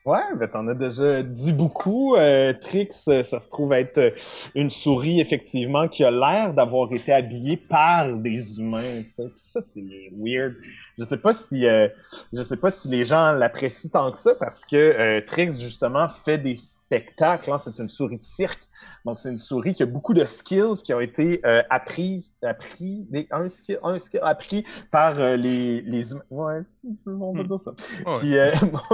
Ouais, 0.07 0.23
ben 0.35 0.49
t'en 0.49 0.67
as 0.69 0.75
déjà 0.75 1.23
dit 1.23 1.53
beaucoup. 1.53 2.17
Euh, 2.17 2.55
Trix, 2.59 2.89
euh, 3.09 3.23
ça 3.23 3.39
se 3.39 3.51
trouve 3.51 3.75
être 3.75 3.99
euh, 3.99 4.11
une 4.55 4.71
souris, 4.71 5.21
effectivement, 5.21 5.89
qui 5.89 6.05
a 6.05 6.11
l'air 6.11 6.55
d'avoir 6.55 6.91
été 6.95 7.13
habillée 7.13 7.59
par 7.59 8.11
des 8.17 8.59
humains. 8.59 9.03
Ça, 9.07 9.25
ça 9.37 9.61
c'est 9.61 9.85
weird. 10.17 10.55
Je 10.97 11.05
sais 11.05 11.19
pas 11.19 11.35
si 11.35 11.67
euh, 11.67 11.87
je 12.33 12.43
sais 12.43 12.57
pas 12.57 12.71
si 12.71 12.89
les 12.89 13.05
gens 13.05 13.33
l'apprécient 13.33 13.91
tant 13.91 14.11
que 14.11 14.19
ça 14.19 14.35
parce 14.37 14.65
que 14.65 15.21
Trix, 15.27 15.61
justement, 15.61 16.09
fait 16.09 16.39
des 16.39 16.55
spectacles. 16.55 17.53
hein. 17.53 17.59
C'est 17.59 17.79
une 17.79 17.91
souris 17.91 18.17
de 18.17 18.23
cirque. 18.23 18.70
Donc, 19.05 19.19
c'est 19.19 19.31
une 19.31 19.38
souris 19.38 19.75
qui 19.75 19.83
a 19.83 19.87
beaucoup 19.87 20.14
de 20.14 20.25
skills 20.25 20.83
qui 20.85 20.93
ont 20.95 21.01
été 21.01 21.40
euh, 21.47 21.62
apprises, 21.71 22.35
appris, 22.43 23.09
un 23.31 23.49
skill, 23.49 23.79
un 23.83 23.99
skill 23.99 24.21
appris 24.23 24.64
par 24.90 25.19
euh, 25.19 25.37
les, 25.37 25.81
les 25.83 26.12
humains. 26.12 26.23
Ouais, 26.31 26.61
on 27.07 27.35
va 27.35 27.43
Hmm. 27.43 27.45
dire 27.45 27.61
ça. 27.61 27.73
Puis, 28.14 28.38
euh, 28.38 28.53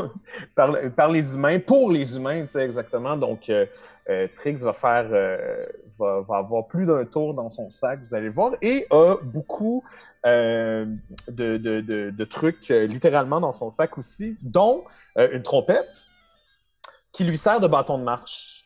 par, 0.55 0.75
par 0.97 1.11
les 1.11 1.35
humains, 1.35 1.59
pour 1.61 1.91
les 1.91 2.17
humains, 2.17 2.43
tu 2.43 2.51
sais, 2.53 2.65
exactement. 2.65 3.17
Donc, 3.17 3.51
Trix 4.37 4.55
va 4.63 4.73
faire, 4.73 5.09
va, 5.99 6.21
va 6.21 6.37
avoir 6.37 6.67
plus 6.69 6.87
d'un 6.87 7.05
tour 7.05 7.35
dans 7.35 7.51
son 7.51 7.71
sac, 7.71 8.01
vous 8.05 8.15
allez 8.15 8.29
voir, 8.29 8.53
et 8.63 8.87
a 8.91 9.17
beaucoup 9.23 9.85
de, 10.25 10.87
de, 11.29 11.57
de, 11.59 12.11
de 12.11 12.25
trucs 12.25 12.69
littéralement 12.69 13.41
dans 13.41 13.53
son 13.53 13.71
sac 13.71 13.99
aussi, 13.99 14.39
dont 14.43 14.85
une 15.17 15.43
trompette 15.43 16.11
qui 17.13 17.25
lui 17.25 17.39
sert 17.39 17.61
de 17.61 17.67
bâton 17.67 17.99
de 17.99 18.05
marche. 18.05 18.66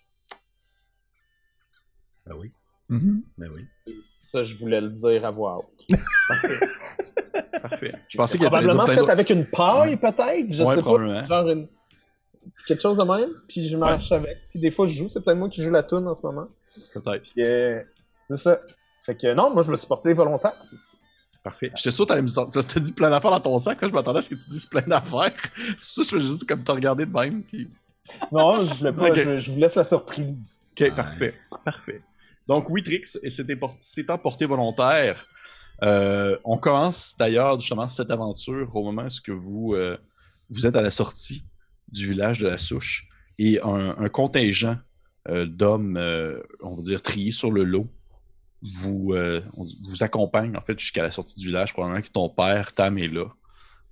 Ben 2.31 2.37
oui. 2.39 2.53
Mhm. 2.89 3.23
Ben 3.39 3.51
oui. 3.55 3.95
Ça, 4.19 4.43
je 4.45 4.57
voulais 4.57 4.81
le 4.81 4.91
dire 4.91 5.25
à 5.25 5.31
voix 5.33 5.59
haute. 5.59 5.87
Parfait. 7.61 7.93
Je 8.09 8.17
pensais 8.17 8.39
qu'il 8.39 8.45
y 8.45 8.47
avait 8.47 8.67
Probablement 8.67 8.87
fait 9.05 9.11
avec 9.11 9.31
une 9.31 9.45
paille, 9.47 9.97
peut-être, 9.97 10.51
je 10.51 10.63
Ouais, 10.63 10.77
sais 10.77 10.81
probablement. 10.81 11.27
pas. 11.27 11.43
Genre 11.43 11.49
une... 11.51 11.69
quelque 12.67 12.81
chose 12.81 12.97
de 12.99 13.03
même, 13.05 13.31
puis 13.49 13.67
je 13.69 13.77
marche 13.77 14.13
avec. 14.13 14.39
Puis 14.51 14.61
des 14.61 14.71
fois, 14.71 14.87
je 14.87 14.97
joue, 14.97 15.09
c'est 15.09 15.23
peut-être 15.23 15.37
moi 15.39 15.49
qui 15.49 15.63
joue 15.63 15.71
la 15.71 15.83
tune 15.83 16.07
en 16.07 16.15
ce 16.15 16.25
moment. 16.25 16.47
Peut-être. 16.95 17.23
Puis 17.23 17.45
euh, 17.45 17.83
c'est 18.29 18.37
ça. 18.39 18.61
Fait 19.05 19.17
que 19.17 19.35
non, 19.35 19.53
moi, 19.53 19.63
je 19.63 19.71
me 19.71 19.77
suis 19.77 19.87
porté 19.89 20.13
volontaire. 20.15 20.55
Parfait. 21.43 21.71
J'étais 21.77 21.91
sûr 21.91 22.05
que 22.05 22.11
t'allais 22.11 22.23
me 22.23 22.29
sortir. 22.29 22.53
Parce 22.55 22.67
que 22.67 22.75
t'as 22.75 22.81
dit 22.81 22.93
plein 22.93 23.11
d'affaires 23.11 23.31
dans 23.33 23.41
ton 23.41 23.59
sac. 23.59 23.81
Là, 23.83 23.89
je 23.89 23.93
m'attendais 23.93 24.19
à 24.21 24.23
ce 24.23 24.31
que 24.31 24.35
tu 24.37 24.49
dises 24.49 24.67
plein 24.67 24.83
d'affaires. 24.83 25.33
C'est 25.57 25.75
pour 25.77 25.77
ça 25.77 26.03
que 26.03 26.05
je 26.05 26.17
fais 26.17 26.21
juste 26.21 26.47
comme 26.49 26.63
te 26.63 26.71
regarder 26.73 27.07
de 27.07 27.13
même. 27.13 27.43
Puis... 27.43 27.69
Non, 28.33 28.65
je 28.65 28.75
voulais 28.75 28.93
pas, 28.93 29.15
je, 29.15 29.37
je 29.39 29.51
vous 29.53 29.59
laisse 29.59 29.75
la 29.75 29.85
surprise. 29.85 30.37
Ok, 30.73 30.81
Nice. 30.81 30.95
parfait. 30.95 31.31
Parfait. 31.65 32.03
Donc, 32.51 32.69
oui, 32.69 32.83
Trix, 32.83 33.17
et 33.23 33.31
c'était 33.31 33.55
por- 33.55 33.79
s'étant 33.81 34.19
porté 34.19 34.45
volontaire, 34.45 35.25
euh, 35.85 36.37
on 36.43 36.59
commence 36.59 37.15
d'ailleurs 37.17 37.61
justement 37.61 37.87
cette 37.87 38.11
aventure 38.11 38.75
au 38.75 38.83
moment 38.83 39.07
où 39.07 39.39
vous, 39.39 39.75
euh, 39.75 39.97
vous 40.51 40.67
êtes 40.67 40.75
à 40.75 40.83
la 40.83 40.91
sortie 40.91 41.45
du 41.87 42.09
village 42.09 42.41
de 42.41 42.49
la 42.49 42.59
Souche 42.59 43.07
et 43.39 43.61
un, 43.63 44.09
contingent 44.09 44.77
euh, 45.29 45.47
d'hommes, 45.47 45.97
on 46.61 46.75
va 46.75 46.83
dire, 46.83 47.01
triés 47.03 47.31
sur 47.31 47.53
le 47.53 47.63
lot, 47.63 47.87
vous 48.63 49.15
accompagne 50.01 50.57
en 50.57 50.61
fait 50.61 50.77
jusqu'à 50.77 51.05
la 51.05 51.13
sortie 51.13 51.39
du 51.39 51.47
village. 51.47 51.73
Probablement 51.73 52.03
que 52.03 52.09
ton 52.09 52.29
père, 52.29 52.73
Tam, 52.75 52.99
est 52.99 53.07
là. 53.07 53.27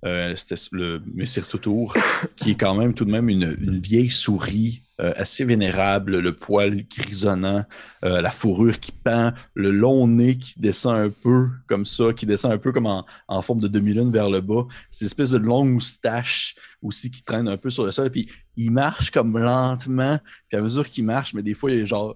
Euh, 0.05 0.33
C'était 0.35 0.61
le 0.71 1.01
Messire 1.13 1.47
Toutour, 1.47 1.95
qui 2.35 2.51
est 2.51 2.55
quand 2.55 2.75
même 2.75 2.93
tout 2.93 3.05
de 3.05 3.11
même 3.11 3.29
une, 3.29 3.57
une 3.59 3.79
vieille 3.79 4.09
souris 4.09 4.83
euh, 5.01 5.13
assez 5.15 5.45
vénérable, 5.45 6.19
le 6.19 6.35
poil 6.35 6.85
grisonnant, 6.87 7.65
euh, 8.03 8.21
la 8.21 8.31
fourrure 8.31 8.79
qui 8.79 8.91
pend, 8.91 9.31
le 9.53 9.71
long 9.71 10.07
nez 10.07 10.37
qui 10.37 10.59
descend 10.59 10.95
un 10.95 11.09
peu 11.09 11.47
comme 11.67 11.85
ça, 11.85 12.11
qui 12.13 12.25
descend 12.25 12.51
un 12.51 12.57
peu 12.57 12.71
comme 12.71 12.85
en, 12.85 13.05
en 13.27 13.41
forme 13.41 13.59
de 13.59 13.67
demi-lune 13.67 14.11
vers 14.11 14.29
le 14.29 14.41
bas, 14.41 14.65
ces 14.89 15.05
espèces 15.05 15.31
de 15.31 15.37
longues 15.37 15.69
moustaches 15.69 16.55
aussi 16.81 17.11
qui 17.11 17.23
traînent 17.23 17.47
un 17.47 17.57
peu 17.57 17.69
sur 17.69 17.85
le 17.85 17.91
sol, 17.91 18.09
puis 18.09 18.29
il 18.55 18.71
marche 18.71 19.11
comme 19.11 19.37
lentement, 19.37 20.19
puis 20.49 20.57
à 20.57 20.61
mesure 20.61 20.87
qu'il 20.87 21.05
marche, 21.05 21.33
mais 21.33 21.43
des 21.43 21.53
fois, 21.53 21.71
il 21.71 21.79
y 21.79 21.81
a 21.81 21.85
genre, 21.85 22.15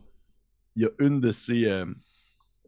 il 0.75 0.83
y 0.83 0.85
a 0.85 0.89
une 0.99 1.21
de 1.21 1.31
ces... 1.31 1.83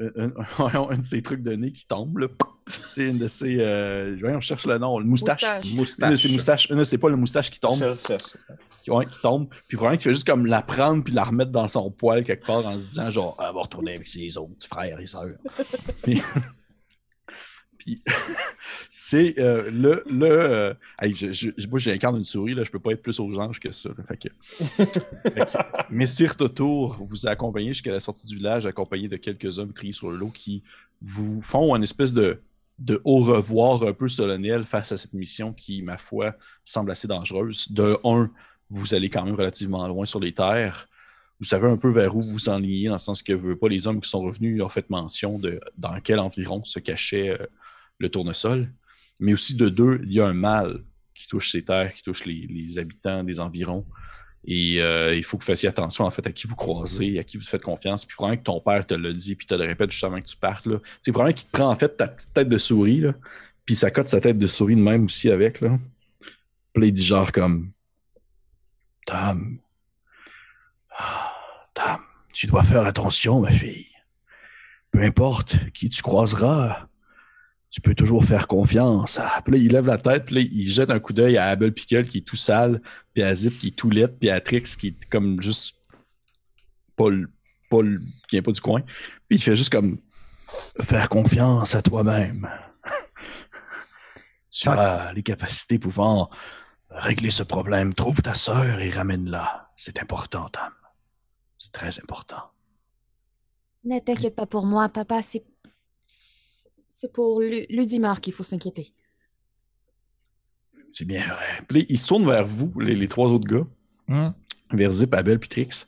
euh, 0.01 0.11
un, 0.59 0.63
un- 0.65 0.89
un 0.91 0.97
de 0.97 1.03
ces 1.05 1.21
trucs 1.21 1.41
de 1.41 1.53
nez 1.53 1.71
qui 1.71 1.87
tombe, 1.87 2.17
là. 2.19 2.27
C'est 2.67 3.09
une 3.09 3.19
de 3.19 3.27
ces... 3.27 3.57
Euh, 3.59 4.15
voyons, 4.19 4.37
on 4.37 4.41
cherche 4.41 4.65
le 4.65 4.77
nom, 4.79 4.97
le 4.97 5.05
moustache. 5.05 5.43
Moustache. 5.75 6.07
Une 6.07 6.11
de 6.11 6.15
ces 6.15 6.29
moustaches. 6.29 6.69
Une 6.71 6.77
de 6.77 6.83
c'est 6.83 6.97
pas 6.97 7.09
le 7.09 7.15
moustache 7.15 7.51
qui 7.51 7.59
tombe 7.59 7.77
cherche. 7.77 8.35
qui, 8.81 8.89
ouais, 8.89 9.05
qui 9.05 9.21
tombe, 9.21 9.47
puis 9.67 9.77
vraiment 9.77 9.95
qui 9.97 10.03
fait 10.03 10.13
juste 10.13 10.25
comme 10.27 10.47
la 10.47 10.63
prendre 10.63 11.03
puis 11.03 11.13
la 11.13 11.23
remettre 11.25 11.51
dans 11.51 11.67
son 11.67 11.91
poil 11.91 12.23
quelque 12.23 12.45
part 12.45 12.65
en 12.65 12.79
se 12.79 12.87
disant 12.87 13.11
genre 13.11 13.35
ah, 13.39 13.45
elle 13.49 13.55
va 13.55 13.61
retourner 13.61 13.93
avec 13.95 14.07
ses 14.07 14.35
autres 14.39 14.65
frères 14.67 14.99
et 14.99 15.05
sœurs. 15.05 15.35
puis 16.01 16.21
puis 17.85 18.01
c'est 18.89 19.37
euh, 19.39 19.69
le 19.71 20.03
le 20.09 20.27
euh, 20.29 20.73
hey, 21.01 21.13
je, 21.13 21.31
je- 21.31 21.67
moi 21.67 21.79
j'incarne 21.79 22.17
une 22.17 22.23
souris 22.25 22.53
là, 22.55 22.63
je 22.63 22.71
peux 22.71 22.79
pas 22.79 22.91
être 22.91 23.01
plus 23.01 23.19
aux 23.19 23.39
anges 23.39 23.59
que 23.59 23.71
ça. 23.71 23.89
fait 24.07 24.17
que, 24.17 24.29
fait 24.65 25.45
que 25.45 25.93
Messire 25.93 26.35
Totour 26.35 26.97
vous 27.01 27.27
a 27.27 27.31
accompagné 27.31 27.67
jusqu'à 27.69 27.91
la 27.91 27.99
sortie 27.99 28.27
du 28.27 28.35
village, 28.37 28.65
accompagné 28.65 29.07
de 29.07 29.17
quelques 29.17 29.59
hommes 29.59 29.73
triés 29.73 29.93
sur 29.93 30.09
le 30.11 30.17
lot 30.17 30.29
qui 30.29 30.63
vous 31.01 31.41
font 31.41 31.75
une 31.75 31.83
espèce 31.83 32.13
de 32.13 32.41
de 32.77 32.99
au 33.05 33.19
revoir 33.19 33.83
un 33.83 33.93
peu 33.93 34.09
solennel 34.09 34.65
face 34.65 34.91
à 34.91 34.97
cette 34.97 35.13
mission 35.13 35.53
qui, 35.53 35.81
ma 35.81 35.97
foi, 35.97 36.35
semble 36.65 36.91
assez 36.91 37.07
dangereuse. 37.07 37.71
De 37.71 37.97
un, 38.03 38.29
vous 38.69 38.93
allez 38.93 39.09
quand 39.09 39.23
même 39.23 39.35
relativement 39.35 39.87
loin 39.87 40.05
sur 40.05 40.19
les 40.19 40.33
terres. 40.33 40.89
Vous 41.39 41.45
savez 41.45 41.69
un 41.69 41.77
peu 41.77 41.89
vers 41.89 42.13
où 42.17 42.21
vous 42.21 42.33
vous 42.33 42.49
enlignez, 42.49 42.87
dans 42.87 42.95
le 42.95 42.99
sens 42.99 43.23
que 43.23 43.31
veut 43.31 43.55
pas 43.57 43.69
les 43.69 43.87
hommes 43.87 44.01
qui 44.01 44.09
sont 44.09 44.19
revenus 44.19 44.61
ont 44.61 44.67
fait 44.67 44.89
mention 44.89 45.39
de 45.39 45.61
dans 45.77 45.97
quel 46.01 46.19
environ 46.19 46.65
se 46.65 46.79
cachait 46.79 47.29
euh, 47.29 47.45
le 47.99 48.09
tournesol. 48.09 48.71
Mais 49.19 49.33
aussi 49.33 49.55
de 49.55 49.69
deux, 49.69 50.01
il 50.03 50.13
y 50.13 50.19
a 50.19 50.27
un 50.27 50.33
mal 50.33 50.83
qui 51.13 51.27
touche 51.27 51.51
ces 51.51 51.63
terres, 51.63 51.93
qui 51.93 52.03
touche 52.03 52.25
les, 52.25 52.47
les 52.49 52.77
habitants 52.77 53.23
des 53.23 53.39
environs. 53.39 53.85
Et 54.47 54.79
euh, 54.79 55.15
il 55.15 55.23
faut 55.23 55.37
que 55.37 55.43
vous 55.43 55.47
fassiez 55.47 55.67
attention 55.67 56.05
en 56.05 56.11
fait 56.11 56.25
à 56.27 56.31
qui 56.31 56.45
vous 56.45 56.55
croisez, 56.55 57.17
à 57.17 57.23
qui 57.23 57.37
vous 57.37 57.43
faites 57.43 57.63
confiance. 57.63 58.05
Puis 58.05 58.15
probablement 58.15 58.39
que 58.39 58.45
ton 58.45 58.61
père 58.61 58.85
te 58.85 58.93
l'a 58.93 59.11
dit, 59.11 59.35
puis 59.35 59.47
te 59.47 59.55
le 59.55 59.65
répète 59.65 59.91
juste 59.91 60.03
avant 60.03 60.19
que 60.19 60.27
tu 60.27 60.37
partes. 60.37 60.67
là. 60.67 60.79
C'est 61.01 61.11
probablement 61.11 61.35
qu'il 61.35 61.47
te 61.47 61.51
prend 61.51 61.71
en 61.71 61.75
fait 61.75 61.97
ta 61.97 62.07
petite 62.07 62.33
tête 62.33 62.49
de 62.49 62.57
souris, 62.57 62.99
là, 62.99 63.13
puis 63.65 63.75
ça 63.75 63.89
cote 63.89 64.07
sa 64.07 64.21
tête 64.21 64.37
de 64.37 64.47
souris 64.47 64.75
de 64.75 64.81
même 64.81 65.05
aussi 65.05 65.31
avec. 65.31 65.61
Là. 65.61 65.77
Puis 66.73 66.87
il 66.87 66.91
dit 66.91 67.03
genre 67.03 67.31
comme 67.31 67.71
Tam, 69.07 69.59
ah, 70.97 71.33
Tam, 71.73 72.01
tu 72.31 72.45
dois 72.45 72.63
faire 72.63 72.85
attention, 72.85 73.41
ma 73.41 73.51
fille. 73.51 73.87
Peu 74.91 75.01
importe 75.01 75.71
qui 75.73 75.89
tu 75.89 76.03
croiseras, 76.03 76.87
tu 77.75 77.81
peux 77.81 77.93
toujours 77.93 78.23
faire 78.23 78.47
confiance. 78.47 79.19
à- 79.19 79.41
Puis 79.43 79.51
là, 79.51 79.57
il 79.57 79.71
lève 79.73 79.85
la 79.85 79.97
tête, 79.97 80.27
puis 80.27 80.35
là, 80.35 80.41
il 80.49 80.63
jette 80.71 80.89
un 80.91 80.99
coup 81.01 81.11
d'œil 81.11 81.35
à 81.35 81.47
Abel 81.49 81.73
Pickle 81.73 82.07
qui 82.07 82.19
est 82.19 82.21
tout 82.21 82.37
sale, 82.37 82.81
puis 83.13 83.21
à 83.21 83.35
Zip 83.35 83.57
qui 83.59 83.67
est 83.67 83.71
tout 83.75 83.89
laid, 83.89 84.07
puis 84.17 84.29
à 84.29 84.39
Trix 84.39 84.61
qui 84.79 84.87
est 84.87 85.05
comme 85.09 85.41
juste 85.41 85.75
pas 86.95 87.09
le- 87.09 87.29
pas 87.69 87.81
le- 87.81 87.99
qui 88.29 88.37
vient 88.37 88.43
pas 88.43 88.53
du 88.53 88.61
coin. 88.61 88.79
Puis 89.27 89.37
il 89.37 89.41
fait 89.43 89.57
juste 89.57 89.73
comme 89.73 89.99
faire 90.83 91.09
confiance 91.09 91.75
à 91.75 91.81
toi-même. 91.81 92.47
tu 94.51 94.69
as 94.69 95.11
les 95.13 95.23
capacités 95.23 95.77
pouvant 95.77 96.29
régler 96.89 97.29
ce 97.29 97.43
problème. 97.43 97.93
Trouve 97.93 98.21
ta 98.21 98.35
sœur 98.35 98.79
et 98.79 98.89
ramène-la. 98.89 99.69
C'est 99.75 100.01
important, 100.01 100.47
Tam. 100.47 100.71
C'est 101.57 101.73
très 101.73 101.99
important. 101.99 102.41
Ne 103.83 103.99
t'inquiète 103.99 104.37
pas 104.37 104.45
pour 104.45 104.65
moi, 104.65 104.87
papa, 104.87 105.21
c'est. 105.21 105.43
C'est 106.97 107.11
pour 107.11 107.41
Lu- 107.41 107.65
Ludimar 107.69 108.21
qu'il 108.21 108.31
faut 108.31 108.43
s'inquiéter. 108.43 108.93
C'est 110.93 111.03
bien 111.03 111.21
vrai. 111.27 111.61
Puis 111.67 111.85
il 111.89 111.99
se 111.99 112.07
tourne 112.07 112.25
vers 112.25 112.45
vous, 112.47 112.71
les, 112.79 112.95
les 112.95 113.07
trois 113.09 113.31
autres 113.31 113.47
gars, 113.47 113.67
Hmm. 114.07 114.29
vers 114.71 114.91
Zip, 114.91 115.13
Abel, 115.15 115.39
puis 115.39 115.49
Trix. 115.49 115.87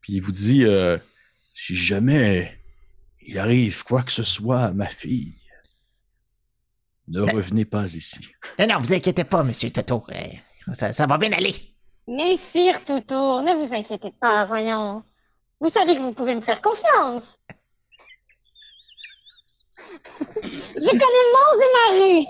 Puis 0.00 0.12
il 0.14 0.20
vous 0.20 0.30
dit 0.32 0.64
euh, 0.64 0.96
si 1.56 1.74
jamais 1.74 2.56
il 3.22 3.36
arrive 3.38 3.82
quoi 3.84 4.02
que 4.02 4.12
ce 4.12 4.22
soit 4.22 4.60
à 4.60 4.72
ma 4.72 4.86
fille, 4.86 5.32
ne 7.08 7.20
revenez 7.22 7.64
pas 7.64 7.86
ici. 7.86 8.20
Non, 8.60 8.66
non, 8.68 8.78
vous 8.80 8.92
inquiétez 8.92 9.24
pas, 9.24 9.42
monsieur 9.42 9.70
Toto. 9.70 10.04
Euh, 10.10 10.74
ça, 10.74 10.92
ça 10.92 11.06
va 11.06 11.18
bien 11.18 11.32
aller. 11.32 11.54
Messire 12.06 12.84
Toutour, 12.84 13.42
ne 13.42 13.54
vous 13.54 13.74
inquiétez 13.74 14.12
pas, 14.20 14.44
voyons. 14.44 15.02
Vous 15.60 15.68
savez 15.70 15.96
que 15.96 16.00
vous 16.00 16.12
pouvez 16.12 16.34
me 16.36 16.40
faire 16.42 16.60
confiance. 16.62 17.38
Je 20.76 20.90
connais 20.90 21.26
Mons 21.34 21.62
et 21.62 21.98
Marie. 21.98 22.26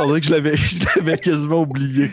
On 0.00 0.06
dirait 0.06 0.20
que 0.20 0.26
je 0.26 0.32
l'avais, 0.32 0.56
je 0.56 0.78
l'avais 0.96 1.16
quasiment 1.16 1.62
oublié 1.62 2.08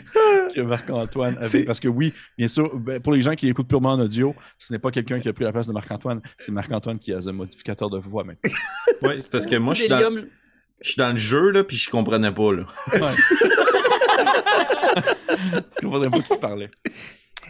que 0.56 0.62
Marc-Antoine 0.62 1.38
avait. 1.38 1.48
C'est- 1.48 1.64
Parce 1.66 1.80
que 1.80 1.88
oui, 1.88 2.14
bien 2.38 2.48
sûr, 2.48 2.76
ben, 2.78 3.00
pour 3.02 3.14
les 3.14 3.22
gens 3.22 3.36
qui 3.36 3.48
écoutent 3.48 3.68
purement 3.68 3.92
en 3.92 4.00
audio, 4.00 4.36
ce 4.58 4.74
n'est 4.74 4.80
pas 4.80 4.92
quelqu'un 4.92 5.20
qui 5.20 5.30
a 5.30 5.34
pris 5.34 5.44
la 5.44 5.52
place 5.52 5.68
de 5.68 5.74
Marc-Antoine, 5.74 6.22
c'est 6.38 6.52
Marc-Antoine 6.52 6.98
qui 6.98 7.14
a 7.14 7.20
un 7.26 7.32
modificateur 7.32 7.90
de 7.90 8.00
voix 8.00 8.24
maintenant. 8.24 8.52
Ouais, 9.02 9.20
c'est 9.20 9.30
parce 9.30 9.46
que 9.46 9.56
moi, 9.58 9.74
je 9.74 9.82
suis 9.82 9.90
dans, 9.90 9.98
Délirium- 10.00 10.28
je 10.82 10.90
suis 10.90 10.98
dans 11.00 11.12
le 11.12 11.18
jeu, 11.18 11.50
là, 11.52 11.64
puis 11.64 11.78
je 11.78 11.90
comprenais 11.90 12.32
pas, 12.32 12.54
là. 12.54 12.66
Ouais. 12.94 13.00
tu 15.70 15.86
comprendrais 15.86 16.10
pas 16.10 16.20
qui 16.22 16.38
parlait. 16.40 16.72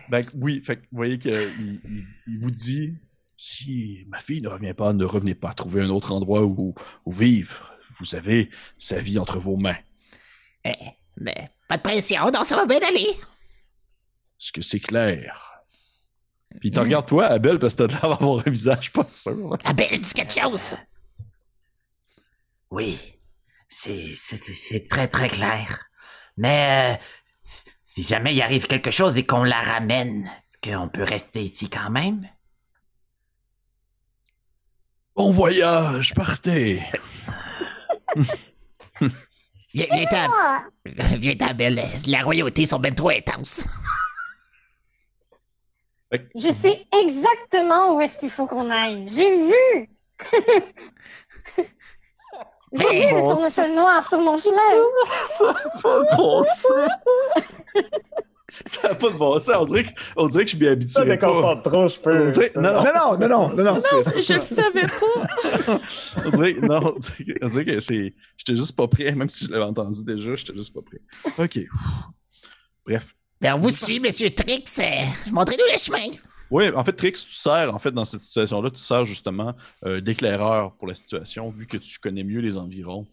Ben 0.10 0.26
oui, 0.36 0.62
fait 0.66 0.78
que 0.78 0.82
vous 0.92 0.98
voyez 0.98 1.18
qu'il 1.20 1.34
il, 1.60 2.06
il 2.28 2.40
vous 2.40 2.52
dit 2.52 2.96
si 3.38 4.06
ma 4.08 4.20
fille 4.20 4.42
ne 4.42 4.48
revient 4.50 4.74
pas, 4.74 4.94
ne 4.94 5.06
revenez 5.06 5.36
pas, 5.36 5.54
trouvez 5.54 5.82
un 5.82 5.90
autre 5.90 6.12
endroit 6.14 6.44
où, 6.44 6.74
où 7.06 7.12
vivre. 7.12 7.74
Vous 8.00 8.16
avez 8.16 8.50
sa 8.78 9.00
vie 9.00 9.18
entre 9.20 9.40
vos 9.40 9.56
mains. 9.58 9.78
Eh, 10.66 10.74
mais 11.18 11.36
pas 11.68 11.78
de 11.78 11.82
pression, 11.82 12.30
non, 12.34 12.44
ça 12.44 12.56
va 12.56 12.66
bien 12.66 12.80
aller. 12.88 13.08
Est-ce 14.40 14.52
que 14.52 14.62
c'est 14.62 14.80
clair? 14.80 15.54
Puis 16.60 16.70
il 16.70 16.72
te 16.72 16.80
regarde 16.80 17.06
toi, 17.08 17.26
Abel, 17.26 17.60
parce 17.60 17.76
que 17.76 17.84
t'as 17.84 17.88
l'air 18.08 18.18
d'avoir 18.18 18.46
un 18.48 18.50
visage 18.50 18.92
pas 18.94 19.08
sûr. 19.10 19.58
ben, 19.76 20.00
dis 20.02 20.14
quelque 20.14 20.34
chose. 20.34 20.76
Oui, 22.72 22.98
c'est 23.68 24.14
c'est- 24.16 24.54
c'est 24.54 24.88
très 24.90 25.08
très 25.08 25.30
clair. 25.30 25.86
Mais 26.38 26.94
euh, 26.94 27.04
si 27.96 28.04
jamais 28.04 28.36
il 28.36 28.42
arrive 28.42 28.68
quelque 28.68 28.92
chose 28.92 29.16
et 29.16 29.26
qu'on 29.26 29.46
la 29.46 29.62
ramène, 29.62 30.26
est-ce 30.26 30.70
qu'on 30.70 30.90
peut 30.90 31.04
rester 31.04 31.42
ici 31.42 31.70
quand 31.70 31.90
même? 31.90 32.28
Bon 35.16 35.32
voyage, 35.32 36.14
partez! 36.14 36.84
Viens, 39.74 39.86
viens 39.92 40.06
Ah, 40.14 40.64
viens 41.18 41.36
t'en, 41.36 41.54
Belle. 41.54 41.82
La 42.08 42.22
royauté 42.22 42.66
sont 42.66 42.80
ben 42.80 42.96
trop 42.96 43.10
intenses. 43.10 43.66
je 46.36 46.50
sais 46.50 46.88
exactement 46.98 47.94
où 47.94 48.02
est-ce 48.02 48.18
qu'il 48.18 48.30
faut 48.30 48.48
qu'on 48.48 48.70
aille. 48.72 49.06
J'ai 49.10 49.36
vu. 49.48 49.90
J'ai 52.74 52.84
vu 53.08 53.16
le 53.16 53.20
tournesol 53.22 53.72
noir 53.74 54.08
sur 54.08 54.20
mon 54.20 54.38
chemin. 54.38 54.62
Ça 58.66 58.90
n'a 58.90 58.96
pas 58.96 59.10
de 59.10 59.18
bon 59.18 59.40
sens. 59.40 59.56
On 59.60 59.66
dirait 59.66 59.84
que, 59.84 59.90
on 60.16 60.28
dirait 60.28 60.46
que 60.46 60.52
je 60.52 60.56
m'y 60.58 60.66
Ça 60.66 60.72
habituerais 60.72 61.06
pas. 61.20 61.28
déconforte 61.28 61.64
trop, 61.66 61.88
je 61.88 62.00
peux. 62.00 62.32
dirait- 62.32 62.52
non, 62.56 62.62
non, 62.62 62.84
Non, 62.84 63.18
non, 63.20 63.28
non, 63.28 63.50
non, 63.50 63.74
non, 63.74 63.76
Je 63.76 64.34
le 64.34 64.42
savais 64.42 64.88
pas. 64.88 65.80
On 66.26 66.30
dirait, 66.32 66.54
non, 66.62 66.94
on 66.96 67.00
dirait 67.00 67.24
que- 67.26 67.46
on 67.46 67.48
dirait 67.48 67.66
que 67.66 67.80
c'est. 67.82 68.14
J'étais 68.38 68.56
juste 68.56 68.76
pas 68.76 68.88
prêt, 68.88 69.12
même 69.12 69.30
si 69.30 69.46
je 69.46 69.52
l'avais 69.52 69.66
entendu 69.66 70.04
déjà, 70.04 70.36
j'étais 70.36 70.54
juste 70.54 70.74
pas 70.74 70.82
prêt. 70.82 71.00
Ok. 71.38 71.60
Bref. 72.86 73.14
Ben, 73.42 73.56
on 73.56 73.60
vous 73.60 73.70
suit, 73.72 74.00
monsieur 74.00 74.30
Trix. 74.30 74.64
Montrez-nous 75.32 75.66
le 75.72 75.78
chemin. 75.78 76.08
Oui, 76.52 76.70
en 76.70 76.84
fait, 76.84 76.94
Trix, 76.94 77.14
tu 77.14 77.32
sers, 77.32 77.74
en 77.74 77.80
fait, 77.80 77.92
dans 77.92 78.06
cette 78.06 78.22
situation-là, 78.22 78.70
tu 78.70 78.78
sers 78.78 79.06
justement 79.06 79.56
euh, 79.86 80.00
d'éclaireur 80.02 80.74
pour 80.74 80.88
la 80.88 80.96
situation, 80.96 81.50
vu 81.50 81.66
que 81.66 81.78
tu 81.78 81.98
connais 82.00 82.24
mieux 82.24 82.40
les 82.42 82.58
environs 82.58 83.08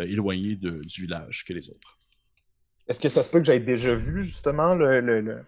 euh, 0.00 0.04
éloignés 0.04 0.56
de- 0.56 0.80
du 0.84 1.02
village 1.02 1.44
que 1.44 1.52
les 1.52 1.68
autres. 1.68 1.96
Est-ce 2.88 3.00
que 3.00 3.08
ça 3.10 3.22
se 3.22 3.30
peut 3.30 3.38
que 3.40 3.44
j'aie 3.44 3.60
déjà 3.60 3.94
vu, 3.94 4.24
justement, 4.24 4.74
le, 4.74 5.00
le, 5.00 5.20
le, 5.20 5.38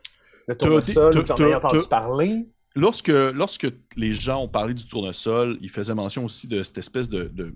le 0.47 0.55
tournesol, 0.55 1.17
ou 1.19 1.23
que 1.23 1.27
t'as- 1.27 1.37
j'en 1.37 1.47
ai 1.47 1.51
t'as- 1.53 1.57
entendu 1.69 1.89
parler? 1.89 2.49
Lorsque, 2.77 3.09
lorsque 3.09 3.67
les 3.97 4.13
gens 4.13 4.45
ont 4.45 4.49
parlé 4.49 4.75
du 4.75 4.87
tournesol, 4.87 5.59
ils 5.63 5.71
faisaient 5.71 5.95
mention 5.95 6.25
aussi 6.27 6.47
de 6.47 6.63
cette 6.63 6.79
espèce 6.79 7.09
de, 7.09 7.25
de- 7.25 7.55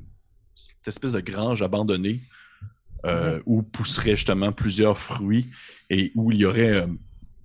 cette 0.57 0.89
espèce 0.89 1.13
de 1.13 1.21
grange 1.21 1.63
abandonnée 1.63 2.21
euh, 3.05 3.41
où 3.45 3.63
pousseraient 3.63 4.17
justement 4.17 4.51
plusieurs 4.51 4.99
fruits 4.99 5.47
et 5.91 6.11
où 6.15 6.33
il 6.33 6.39
y 6.39 6.47
aurait, 6.47 6.87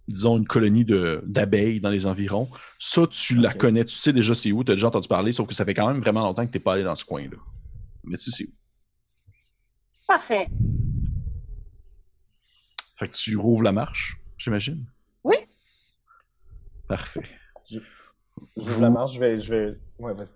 disons, 0.09 0.37
une 0.37 0.45
colonie 0.47 0.85
de- 0.85 1.21
d'abeilles 1.25 1.79
dans 1.79 1.89
les 1.89 2.05
environs. 2.05 2.49
Ça, 2.79 3.05
tu 3.07 3.35
la 3.35 3.53
connais, 3.53 3.85
tu 3.85 3.93
sais 3.95 4.11
déjà 4.13 4.33
c'est 4.33 4.51
où, 4.51 4.63
tu 4.63 4.71
as 4.71 4.75
déjà 4.75 4.87
entendu 4.87 5.07
parler, 5.07 5.31
sauf 5.31 5.47
que 5.47 5.53
ça 5.53 5.65
fait 5.65 5.73
quand 5.73 5.87
même 5.87 6.01
vraiment 6.01 6.21
longtemps 6.21 6.45
que 6.45 6.51
tu 6.51 6.59
pas 6.59 6.73
allé 6.73 6.83
dans 6.83 6.95
ce 6.95 7.05
coin-là. 7.05 7.37
Mais 8.03 8.17
tu 8.17 8.31
sais 8.31 8.43
c'est 8.43 8.49
où. 8.49 8.53
Parfait. 10.07 10.47
Fait 12.97 13.07
que 13.07 13.15
tu 13.15 13.37
rouvres 13.37 13.63
la 13.63 13.71
marche, 13.71 14.17
j'imagine? 14.37 14.85
Oui. 15.23 15.35
Parfait. 16.87 17.21
Je 17.69 17.79
la 18.79 18.89
marche, 18.89 19.13
je 19.13 19.19
vais. 19.19 19.39
Je 19.39 19.53
vais... 19.53 19.77
Ouais, 19.99 20.13
vas-y. 20.13 20.27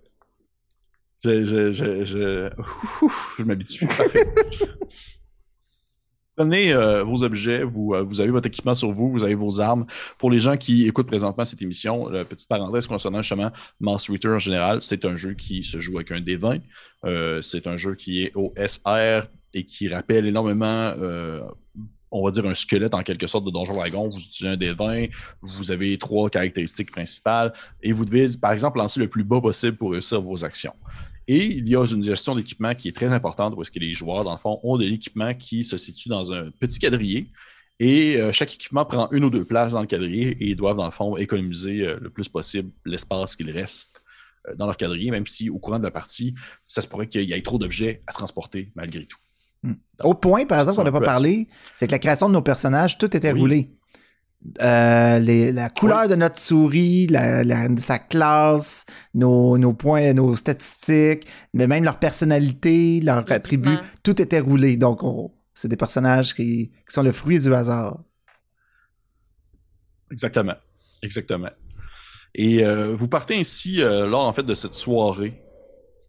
Je, 1.24 1.46
je, 1.46 1.72
je, 1.72 2.04
je, 2.04 2.50
je 3.38 3.44
m'habitue. 3.44 3.88
Parfait. 3.88 4.26
Prenez 6.36 6.74
euh, 6.74 7.04
vos 7.04 7.24
objets, 7.24 7.64
vous, 7.64 7.94
euh, 7.94 8.02
vous 8.02 8.20
avez 8.20 8.32
votre 8.32 8.48
équipement 8.48 8.74
sur 8.74 8.92
vous, 8.92 9.12
vous 9.12 9.24
avez 9.24 9.36
vos 9.36 9.62
armes. 9.62 9.86
Pour 10.18 10.32
les 10.32 10.40
gens 10.40 10.58
qui 10.58 10.88
écoutent 10.88 11.08
présentement 11.08 11.46
cette 11.46 11.62
émission, 11.62 12.12
euh, 12.12 12.24
petite 12.24 12.50
parenthèse 12.50 12.88
concernant 12.88 13.22
justement 13.22 13.52
Mouse 13.80 14.10
Reader 14.10 14.30
en 14.30 14.40
général, 14.40 14.82
c'est 14.82 15.06
un 15.06 15.16
jeu 15.16 15.34
qui 15.36 15.64
se 15.64 15.80
joue 15.80 15.98
avec 15.98 16.12
un 16.12 16.22
D20. 16.22 16.62
Euh, 17.06 17.42
c'est 17.42 17.68
un 17.68 17.78
jeu 17.78 17.94
qui 17.94 18.24
est 18.24 18.32
au 18.36 18.52
SR 18.58 19.28
et 19.54 19.66
qui 19.66 19.88
rappelle 19.90 20.26
énormément, 20.26 20.94
euh, 20.98 21.42
on 22.10 22.26
va 22.26 22.32
dire, 22.32 22.46
un 22.48 22.56
squelette 22.56 22.96
en 22.96 23.04
quelque 23.04 23.28
sorte 23.28 23.46
de 23.46 23.52
Donjon 23.52 23.76
Dragon. 23.76 24.08
Vous 24.08 24.20
utilisez 24.20 24.48
un 24.48 24.58
D20, 24.58 25.12
vous 25.42 25.72
avez 25.72 25.98
trois 26.00 26.32
caractéristiques 26.32 26.92
principales 26.92 27.54
et 27.84 27.92
vous 27.92 28.06
devez, 28.06 28.28
par 28.42 28.54
exemple, 28.54 28.80
lancer 28.80 29.00
le 29.00 29.08
plus 29.08 29.24
bas 29.24 29.42
possible 29.42 29.78
pour 29.78 29.92
réussir 29.92 30.22
vos 30.22 30.44
actions. 30.44 30.74
Et 31.28 31.46
il 31.46 31.70
y 31.70 31.76
a 31.76 31.86
une 31.86 32.04
gestion 32.04 32.36
d'équipement 32.36 32.76
qui 32.76 32.90
est 32.90 32.96
très 32.96 33.08
importante 33.08 33.56
parce 33.56 33.70
que 33.70 33.80
les 33.80 33.94
joueurs, 33.94 34.24
dans 34.24 34.34
le 34.34 34.40
fond, 34.40 34.60
ont 34.64 34.78
de 34.78 34.86
l'équipement 34.86 35.34
qui 35.34 35.64
se 35.64 35.78
situe 35.78 36.10
dans 36.10 36.34
un 36.34 36.52
petit 36.52 36.80
quadrillé. 36.80 37.32
Et 37.80 38.18
euh, 38.18 38.32
chaque 38.32 38.54
équipement 38.54 38.86
prend 38.86 39.10
une 39.12 39.24
ou 39.24 39.30
deux 39.30 39.46
places 39.46 39.74
dans 39.74 39.82
le 39.82 39.88
quadrillé 39.88 40.30
et 40.30 40.50
ils 40.50 40.56
doivent, 40.56 40.78
dans 40.78 40.86
le 40.86 40.92
fond, 40.92 41.18
économiser 41.18 41.82
euh, 41.82 41.98
le 42.02 42.10
plus 42.10 42.30
possible 42.30 42.72
l'espace 42.86 43.36
qu'il 43.36 43.50
reste 43.52 44.02
euh, 44.48 44.56
dans 44.56 44.66
leur 44.66 44.78
quadrillé, 44.78 45.12
même 45.12 45.26
si 45.26 45.50
au 45.50 45.60
courant 45.60 45.80
de 45.80 45.84
la 45.84 45.92
partie, 45.92 46.36
ça 46.68 46.82
se 46.82 46.88
pourrait 46.88 47.08
qu'il 47.08 47.24
y 47.24 47.34
ait 47.34 47.42
trop 47.42 47.58
d'objets 47.58 48.04
à 48.06 48.14
transporter 48.14 48.72
malgré 48.76 49.06
tout. 49.06 49.18
Autre 50.04 50.20
point, 50.20 50.46
par 50.46 50.60
exemple, 50.60 50.78
qu'on 50.78 50.84
n'a 50.84 50.92
pas 50.92 51.00
parlé, 51.00 51.48
c'est 51.74 51.88
que 51.88 51.94
la 51.94 52.00
création 52.00 52.28
de 52.28 52.34
nos 52.34 52.42
personnages, 52.42 52.98
tout 52.98 53.16
était 53.16 53.32
Oui. 53.32 53.40
roulé. 53.40 53.70
Euh, 54.62 55.20
les- 55.20 55.54
la 55.54 55.70
couleur 55.70 56.08
de 56.10 56.16
notre 56.16 56.38
souris, 56.38 57.08
la, 57.08 57.44
la- 57.46 57.70
sa 57.78 57.98
classe, 57.98 58.86
nos, 59.14 59.58
nos 59.58 59.74
points, 59.74 60.14
nos 60.14 60.36
statistiques, 60.36 61.26
mais 61.54 61.66
même 61.66 61.84
leur 61.86 61.98
personnalité, 61.98 63.00
leurs 63.02 63.32
attributs, 63.32 63.78
tout 64.04 64.22
était 64.22 64.42
roulé. 64.42 64.76
Donc, 64.76 65.04
on- 65.04 65.32
c'est 65.54 65.70
des 65.70 65.78
personnages 65.78 66.34
qui, 66.36 66.72
qui 66.72 66.94
sont 66.94 67.04
le 67.04 67.12
fruit 67.14 67.40
du 67.40 67.54
hasard. 67.54 68.00
Exactement. 70.12 70.56
Exactement. 71.02 71.50
Et 72.36 72.66
euh, 72.66 72.96
vous 72.96 73.08
partez 73.08 73.36
ainsi 73.40 73.82
euh, 73.82 74.08
lors 74.08 74.26
en 74.26 74.34
fait 74.34 74.44
de 74.44 74.56
cette 74.56 74.74
soirée 74.74 75.40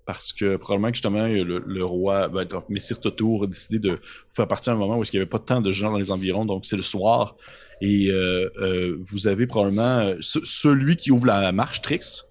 parce 0.06 0.32
que 0.32 0.56
probablement 0.56 0.88
que 0.90 0.96
justement 0.96 1.26
le, 1.26 1.62
le 1.66 1.84
roi, 1.84 2.28
ben, 2.28 2.46
Messire 2.68 3.00
Toto 3.00 3.44
a 3.44 3.46
décidé 3.46 3.78
de 3.78 3.94
faire 4.30 4.46
partir 4.46 4.72
à 4.72 4.76
un 4.76 4.78
moment 4.78 4.98
où 4.98 5.02
il 5.02 5.08
n'y 5.12 5.18
avait 5.18 5.28
pas 5.28 5.38
tant 5.38 5.60
de 5.60 5.70
gens 5.70 5.90
dans 5.92 5.98
les 5.98 6.10
environs, 6.10 6.44
donc 6.44 6.66
c'est 6.66 6.76
le 6.76 6.82
soir. 6.82 7.36
Et 7.80 8.08
euh, 8.10 8.48
euh, 8.60 8.96
vous 9.02 9.26
avez 9.26 9.46
probablement 9.46 9.98
euh, 9.98 10.16
ce- 10.20 10.44
celui 10.44 10.96
qui 10.96 11.10
ouvre 11.10 11.26
la 11.26 11.52
marche, 11.52 11.82
Trix. 11.82 12.22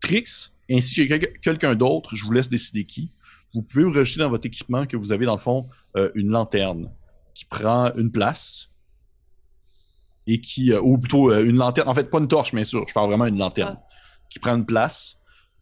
Trix, 0.00 0.24
ainsi 0.70 0.94
que 1.06 1.14
quel- 1.16 1.38
quelqu'un 1.40 1.74
d'autre, 1.74 2.16
je 2.16 2.24
vous 2.24 2.32
laisse 2.32 2.48
décider 2.48 2.84
qui. 2.84 3.10
Vous 3.54 3.62
pouvez 3.62 3.84
vous 3.84 3.92
rajouter 3.92 4.20
dans 4.20 4.30
votre 4.30 4.46
équipement 4.46 4.86
que 4.86 4.96
vous 4.96 5.12
avez 5.12 5.26
dans 5.26 5.34
le 5.36 5.40
fond 5.40 5.66
euh, 5.96 6.10
une 6.14 6.28
lanterne 6.30 6.90
qui 7.34 7.44
prend 7.44 7.92
une 7.96 8.10
place 8.12 8.70
et 10.26 10.40
qui, 10.40 10.72
euh, 10.72 10.80
ou 10.80 10.98
plutôt 10.98 11.32
euh, 11.32 11.44
une 11.44 11.56
lanterne, 11.56 11.88
en 11.88 11.94
fait 11.94 12.10
pas 12.10 12.18
une 12.18 12.28
torche 12.28 12.54
bien 12.54 12.64
sûr, 12.64 12.84
je 12.86 12.92
parle 12.94 13.08
vraiment 13.08 13.24
d'une 13.26 13.38
lanterne 13.38 13.78
qui 14.28 14.38
prend 14.38 14.54
une 14.56 14.66
place 14.66 15.16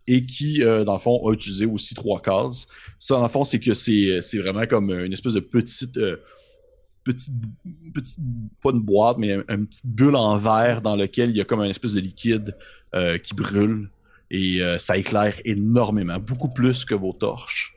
et 0.06 0.24
qui, 0.26 0.62
euh, 0.62 0.84
dans 0.84 0.94
le 0.94 0.98
fond, 0.98 1.26
a 1.28 1.32
utilisé 1.32 1.66
aussi 1.66 1.94
trois 1.94 2.20
cases. 2.20 2.66
Ça, 2.98 3.14
dans 3.16 3.22
le 3.22 3.28
fond, 3.28 3.44
c'est 3.44 3.60
que 3.60 3.74
c'est 3.74 4.20
c'est 4.22 4.38
vraiment 4.38 4.66
comme 4.66 4.90
une 4.90 5.12
espèce 5.12 5.34
de 5.34 5.40
petite, 5.40 5.96
euh, 5.98 6.16
petite, 7.12 7.34
petite, 7.94 8.18
pas 8.62 8.70
une 8.70 8.80
boîte, 8.80 9.18
mais 9.18 9.32
un- 9.32 9.44
une 9.48 9.66
petite 9.66 9.86
bulle 9.86 10.16
en 10.16 10.36
verre 10.36 10.80
dans 10.82 10.96
lequel 10.96 11.30
il 11.30 11.36
y 11.36 11.40
a 11.40 11.44
comme 11.44 11.60
une 11.60 11.70
espèce 11.70 11.92
de 11.94 12.00
liquide 12.00 12.56
euh, 12.94 13.18
qui 13.18 13.34
brûle 13.34 13.90
et 14.30 14.62
euh, 14.62 14.78
ça 14.78 14.96
éclaire 14.96 15.36
énormément, 15.44 16.18
beaucoup 16.18 16.48
plus 16.48 16.84
que 16.84 16.94
vos 16.94 17.12
torches. 17.12 17.76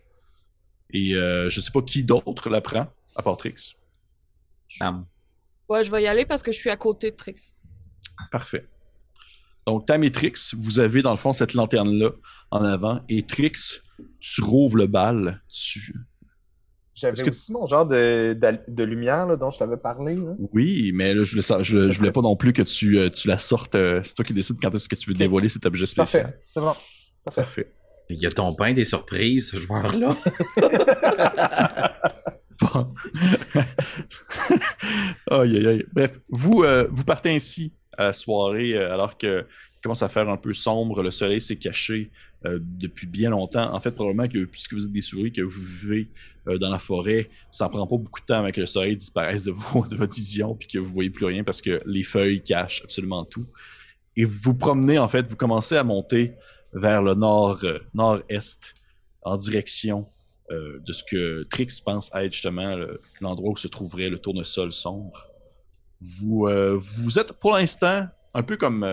Et 0.93 1.15
euh, 1.15 1.49
je 1.49 1.59
sais 1.61 1.71
pas 1.71 1.81
qui 1.81 2.03
d'autre 2.03 2.49
la 2.49 2.61
prend, 2.61 2.87
à 3.15 3.21
part 3.23 3.37
Trix. 3.37 3.75
Tam. 4.79 5.05
Ouais, 5.69 5.83
je 5.83 5.91
vais 5.91 6.03
y 6.03 6.07
aller 6.07 6.25
parce 6.25 6.41
que 6.43 6.51
je 6.51 6.59
suis 6.59 6.69
à 6.69 6.77
côté 6.77 7.11
de 7.11 7.15
Trix. 7.15 7.53
Parfait. 8.31 8.67
Donc, 9.65 9.85
Tam 9.85 10.03
et 10.03 10.11
Trix, 10.11 10.33
vous 10.57 10.79
avez 10.79 11.01
dans 11.01 11.11
le 11.11 11.17
fond 11.17 11.33
cette 11.33 11.53
lanterne-là 11.53 12.11
en 12.51 12.63
avant. 12.63 13.01
Et 13.07 13.23
Trix, 13.23 13.79
tu 14.19 14.41
rouvres 14.41 14.77
le 14.77 14.87
bal. 14.87 15.41
Tu... 15.49 15.95
J'avais 17.01 17.21
que- 17.23 17.29
aussi 17.31 17.51
mon 17.51 17.65
genre 17.65 17.85
de, 17.85 18.37
de 18.67 18.83
lumière 18.83 19.25
là, 19.27 19.35
dont 19.35 19.51
je 19.51 19.57
t'avais 19.59 19.77
parlé. 19.77 20.15
là. 20.15 20.33
Oui, 20.53 20.91
mais 20.93 21.13
là, 21.13 21.23
je 21.23 21.31
voulais, 21.31 21.41
sa- 21.41 21.63
je, 21.63 21.91
je 21.91 21.97
voulais 21.97 22.11
pas 22.11 22.21
non 22.21 22.35
plus 22.35 22.53
que 22.53 22.61
tu, 22.61 22.97
euh, 22.99 23.09
tu 23.09 23.27
la 23.27 23.37
sortes. 23.37 23.75
euh, 23.75 24.01
c'est 24.03 24.15
toi 24.15 24.23
qui 24.25 24.33
décides 24.33 24.57
quand 24.61 24.73
est-ce 24.73 24.87
que 24.89 24.95
tu 24.95 25.09
veux 25.09 25.15
dévoiler 25.15 25.47
cet 25.49 25.65
objet 25.65 25.85
spécial. 25.85 26.23
Parfait, 26.23 26.39
c'est 26.43 26.59
bon. 26.59 26.73
Parfait. 27.25 27.41
Parfait. 27.41 27.71
Il 28.09 28.17
y 28.19 28.25
a 28.25 28.31
ton 28.31 28.53
pain 28.55 28.73
des 28.73 28.83
surprises, 28.83 29.49
ce 29.51 29.57
joueur-là. 29.57 30.15
Bon. 32.61 32.85
aïe, 35.31 35.57
aïe, 35.57 35.67
aïe. 35.67 35.85
Bref, 35.93 36.19
vous, 36.29 36.63
euh, 36.63 36.87
vous 36.91 37.03
partez 37.03 37.31
ainsi 37.33 37.73
à 37.97 38.05
la 38.05 38.13
soirée 38.13 38.77
alors 38.77 39.17
que 39.17 39.45
commence 39.83 40.03
à 40.03 40.09
faire 40.09 40.29
un 40.29 40.37
peu 40.37 40.53
sombre, 40.53 41.01
le 41.01 41.09
soleil 41.09 41.41
s'est 41.41 41.55
caché 41.57 42.11
euh, 42.45 42.59
depuis 42.61 43.05
bien 43.07 43.29
longtemps. 43.29 43.73
En 43.73 43.79
fait, 43.79 43.91
probablement 43.91 44.27
que 44.27 44.45
puisque 44.45 44.73
vous 44.73 44.85
êtes 44.85 44.91
des 44.91 45.01
souris, 45.01 45.31
que 45.31 45.41
vous 45.41 45.61
vivez 45.61 46.09
euh, 46.47 46.57
dans 46.57 46.69
la 46.71 46.79
forêt, 46.79 47.29
ça 47.51 47.69
prend 47.69 47.85
pas 47.85 47.97
beaucoup 47.97 48.19
de 48.19 48.25
temps 48.25 48.51
que 48.51 48.61
le 48.61 48.65
soleil 48.65 48.95
disparaisse 48.97 49.43
de, 49.43 49.51
vos- 49.51 49.85
de 49.89 49.95
votre 49.95 50.15
vision 50.15 50.55
puis 50.55 50.67
que 50.67 50.79
vous 50.79 50.89
voyez 50.91 51.09
plus 51.11 51.25
rien 51.25 51.43
parce 51.43 51.61
que 51.61 51.79
les 51.85 52.03
feuilles 52.03 52.43
cachent 52.43 52.81
absolument 52.83 53.25
tout. 53.25 53.45
Et 54.17 54.25
vous 54.25 54.53
promenez, 54.55 54.97
en 54.97 55.07
fait, 55.07 55.27
vous 55.27 55.35
commencez 55.35 55.77
à 55.77 55.83
monter 55.83 56.33
vers 56.73 57.01
le 57.03 57.13
nord, 57.13 57.59
euh, 57.63 57.79
nord-est 57.93 58.73
en 59.23 59.37
direction 59.37 60.07
de 60.49 60.91
ce 60.91 61.01
que 61.09 61.43
Trix 61.49 61.79
pense 61.85 62.11
être 62.13 62.33
justement 62.33 62.75
le- 62.75 62.99
l'endroit 63.21 63.51
où 63.51 63.55
se 63.55 63.69
trouverait 63.69 64.09
le 64.09 64.19
tournesol 64.19 64.73
sombre. 64.73 65.27
Vous, 66.01 66.45
vous 66.77 67.19
êtes 67.19 67.31
pour 67.33 67.53
l'instant 67.53 68.07
un 68.33 68.43
peu 68.43 68.57
comme 68.57 68.83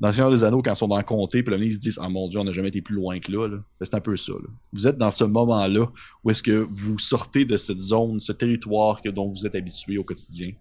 dans 0.00 0.08
le 0.08 0.14
Seigneur 0.14 0.30
des 0.30 0.42
Anneaux 0.42 0.62
quand 0.62 0.72
ils 0.72 0.76
sont 0.76 0.88
dans 0.88 0.96
le 0.96 1.04
comté, 1.04 1.42
puis 1.42 1.54
là, 1.54 1.62
ils 1.62 1.74
se 1.74 1.78
disent 1.78 1.98
Ah 2.02 2.08
mon 2.08 2.26
Dieu, 2.26 2.40
on 2.40 2.44
n'a 2.44 2.52
jamais 2.52 2.68
été 2.68 2.80
plus 2.80 2.94
loin 2.94 3.20
que 3.20 3.30
là. 3.30 3.48
Ben, 3.48 3.62
C'est 3.82 3.94
un 3.94 4.00
peu 4.00 4.16
ça. 4.16 4.32
Vous 4.72 4.88
êtes 4.88 4.96
dans 4.96 5.10
ce 5.10 5.24
moment-là 5.24 5.92
où 6.24 6.30
est-ce 6.30 6.42
que 6.42 6.66
vous 6.70 6.98
sortez 6.98 7.44
de 7.44 7.58
cette 7.58 7.78
zone, 7.78 8.18
ce 8.18 8.32
territoire 8.32 9.02
que, 9.02 9.10
dont 9.10 9.26
vous 9.26 9.46
êtes 9.46 9.54
habitué 9.54 9.98
au 9.98 10.04
quotidien. 10.04 10.52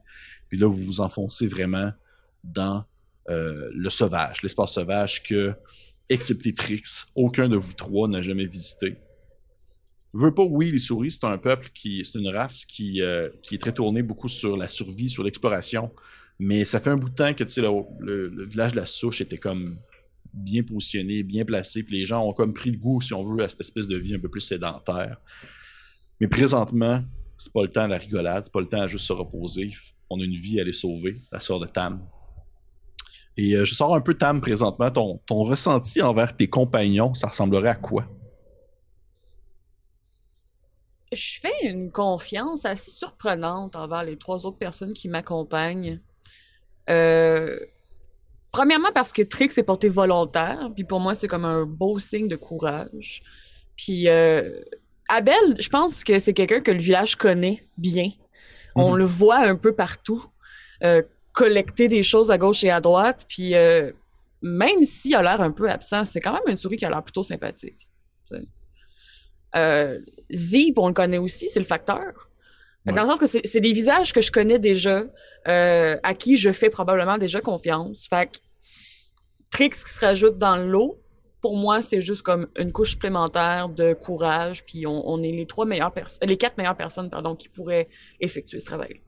Puis 0.49 0.57
là, 0.57 0.67
vous 0.67 0.83
vous 0.83 0.99
enfoncez 0.99 1.47
vraiment 1.47 1.91
dans 2.43 2.83
euh, 3.29 3.69
le 3.73 3.89
sauvage, 3.89 4.41
l'espace 4.43 4.73
sauvage 4.73 5.23
que, 5.23 5.53
excepté 6.09 6.53
Trix, 6.53 7.05
aucun 7.15 7.47
de 7.47 7.55
vous 7.55 7.73
trois 7.73 8.09
n'a 8.09 8.21
jamais 8.21 8.45
visité. 8.45 8.97
Veux 10.13 10.33
pas, 10.33 10.43
oui, 10.43 10.71
les 10.71 10.79
souris, 10.79 11.11
c'est 11.11 11.25
un 11.25 11.37
peuple 11.37 11.69
qui, 11.73 12.03
c'est 12.03 12.19
une 12.19 12.29
race 12.29 12.65
qui, 12.65 13.01
euh, 13.01 13.29
qui 13.43 13.55
est 13.55 13.59
très 13.59 13.71
tournée 13.71 14.01
beaucoup 14.01 14.27
sur 14.27 14.57
la 14.57 14.67
survie, 14.67 15.09
sur 15.09 15.23
l'exploration. 15.23 15.91
Mais 16.39 16.63
ça 16.63 16.79
fait 16.79 16.89
un 16.89 16.95
bout 16.95 17.09
de 17.09 17.15
temps 17.15 17.33
que, 17.33 17.43
tu 17.43 17.51
sais, 17.51 17.61
le, 17.61 18.45
village 18.45 18.71
de 18.71 18.77
la 18.77 18.85
souche 18.85 19.19
était 19.19 19.37
comme 19.37 19.77
bien 20.33 20.63
positionné, 20.63 21.21
bien 21.21 21.43
placé, 21.43 21.83
puis 21.83 21.97
les 21.97 22.05
gens 22.05 22.25
ont 22.25 22.31
comme 22.31 22.53
pris 22.53 22.71
le 22.71 22.77
goût, 22.77 23.01
si 23.01 23.13
on 23.13 23.23
veut, 23.23 23.43
à 23.43 23.49
cette 23.49 23.61
espèce 23.61 23.87
de 23.87 23.97
vie 23.97 24.15
un 24.15 24.19
peu 24.19 24.29
plus 24.29 24.41
sédentaire. 24.41 25.17
Mais 26.19 26.27
présentement, 26.27 27.03
C'est 27.35 27.53
pas 27.53 27.61
le 27.61 27.69
temps 27.69 27.85
de 27.85 27.91
la 27.91 27.97
rigolade, 27.97 28.43
c'est 28.43 28.51
pas 28.51 28.59
le 28.59 28.67
temps 28.67 28.81
à 28.81 28.87
juste 28.87 29.05
se 29.05 29.13
reposer. 29.13 29.69
On 30.09 30.19
a 30.19 30.23
une 30.23 30.35
vie 30.35 30.59
à 30.59 30.63
aller 30.63 30.73
sauver, 30.73 31.17
la 31.31 31.39
sœur 31.39 31.59
de 31.59 31.67
Tam. 31.67 32.05
Et 33.37 33.55
euh, 33.55 33.63
je 33.63 33.73
sors 33.75 33.95
un 33.95 34.01
peu 34.01 34.13
Tam 34.13 34.41
présentement. 34.41 34.91
Ton, 34.91 35.21
ton 35.25 35.43
ressenti 35.43 36.01
envers 36.01 36.35
tes 36.35 36.49
compagnons, 36.49 37.13
ça 37.13 37.27
ressemblerait 37.27 37.69
à 37.69 37.75
quoi? 37.75 38.05
Je 41.13 41.39
fais 41.39 41.67
une 41.69 41.91
confiance 41.91 42.65
assez 42.65 42.91
surprenante 42.91 43.77
envers 43.77 44.03
les 44.03 44.17
trois 44.17 44.45
autres 44.45 44.57
personnes 44.57 44.93
qui 44.93 45.07
m'accompagnent. 45.07 46.01
Euh, 46.89 47.59
premièrement 48.51 48.91
parce 48.93 49.13
que 49.13 49.21
Trix 49.21 49.49
est 49.57 49.63
porté 49.63 49.89
volontaire, 49.89 50.69
puis 50.73 50.83
pour 50.83 50.99
moi 50.99 51.15
c'est 51.15 51.27
comme 51.27 51.45
un 51.45 51.65
beau 51.65 51.99
signe 51.99 52.27
de 52.27 52.35
courage. 52.35 53.21
Puis 53.77 54.07
euh, 54.09 54.59
Abel, 55.07 55.55
je 55.59 55.69
pense 55.69 56.03
que 56.03 56.19
c'est 56.19 56.33
quelqu'un 56.33 56.61
que 56.61 56.71
le 56.71 56.79
village 56.79 57.15
connaît 57.15 57.63
bien. 57.77 58.09
On 58.75 58.91
Mhm. 58.91 58.97
le 58.97 59.05
voit 59.05 59.39
un 59.39 59.55
peu 59.55 59.73
partout, 59.73 60.23
euh, 60.83 61.01
collecter 61.33 61.87
des 61.87 62.03
choses 62.03 62.31
à 62.31 62.37
gauche 62.37 62.63
et 62.63 62.69
à 62.69 62.81
droite, 62.81 63.25
puis 63.27 63.55
euh, 63.55 63.91
même 64.41 64.83
s'il 64.83 65.15
a 65.15 65.21
l'air 65.21 65.41
un 65.41 65.51
peu 65.51 65.69
absent, 65.69 66.05
c'est 66.05 66.19
quand 66.21 66.33
même 66.33 66.43
une 66.47 66.57
souris 66.57 66.77
qui 66.77 66.85
a 66.85 66.89
l'air 66.89 67.03
plutôt 67.03 67.23
sympathique. 67.23 67.87
Zip, 70.33 70.77
on 70.77 70.87
le 70.87 70.93
connaît 70.93 71.17
aussi, 71.17 71.49
c'est 71.49 71.59
le 71.59 71.65
facteur. 71.65 72.28
Fait 72.85 72.91
que 72.91 72.95
Dans 72.95 73.03
le 73.03 73.09
sens 73.09 73.19
que 73.19 73.27
c'est 73.27 73.41
c'est 73.45 73.61
des 73.61 73.73
visages 73.73 74.13
que 74.13 74.21
je 74.21 74.31
connais 74.31 74.59
déjà, 74.59 75.03
euh, 75.47 75.97
à 76.01 76.13
qui 76.13 76.37
je 76.37 76.51
fais 76.51 76.69
probablement 76.69 77.17
déjà 77.17 77.41
confiance. 77.41 78.07
Fait 78.09 78.27
que 78.31 78.37
Trix 79.51 79.69
qui 79.69 79.93
se 79.93 79.99
rajoute 79.99 80.37
dans 80.37 80.57
l'eau, 80.57 81.01
pour 81.41 81.57
moi, 81.57 81.81
c'est 81.81 82.01
juste 82.01 82.21
comme 82.21 82.47
une 82.57 82.71
couche 82.71 82.91
supplémentaire 82.91 83.69
de 83.69 83.93
courage, 83.93 84.65
puis 84.65 84.85
on, 84.85 85.09
on 85.09 85.23
est 85.23 85.31
les 85.31 85.45
trois 85.45 85.65
meilleures 85.65 85.93
personnes, 85.93 86.27
les 86.27 86.37
quatre 86.37 86.57
meilleures 86.57 86.77
personnes, 86.77 87.09
pardon, 87.09 87.35
qui 87.35 87.49
pourraient 87.49 87.87
effectuer 88.19 88.59
ce 88.59 88.65
travail. 88.65 89.01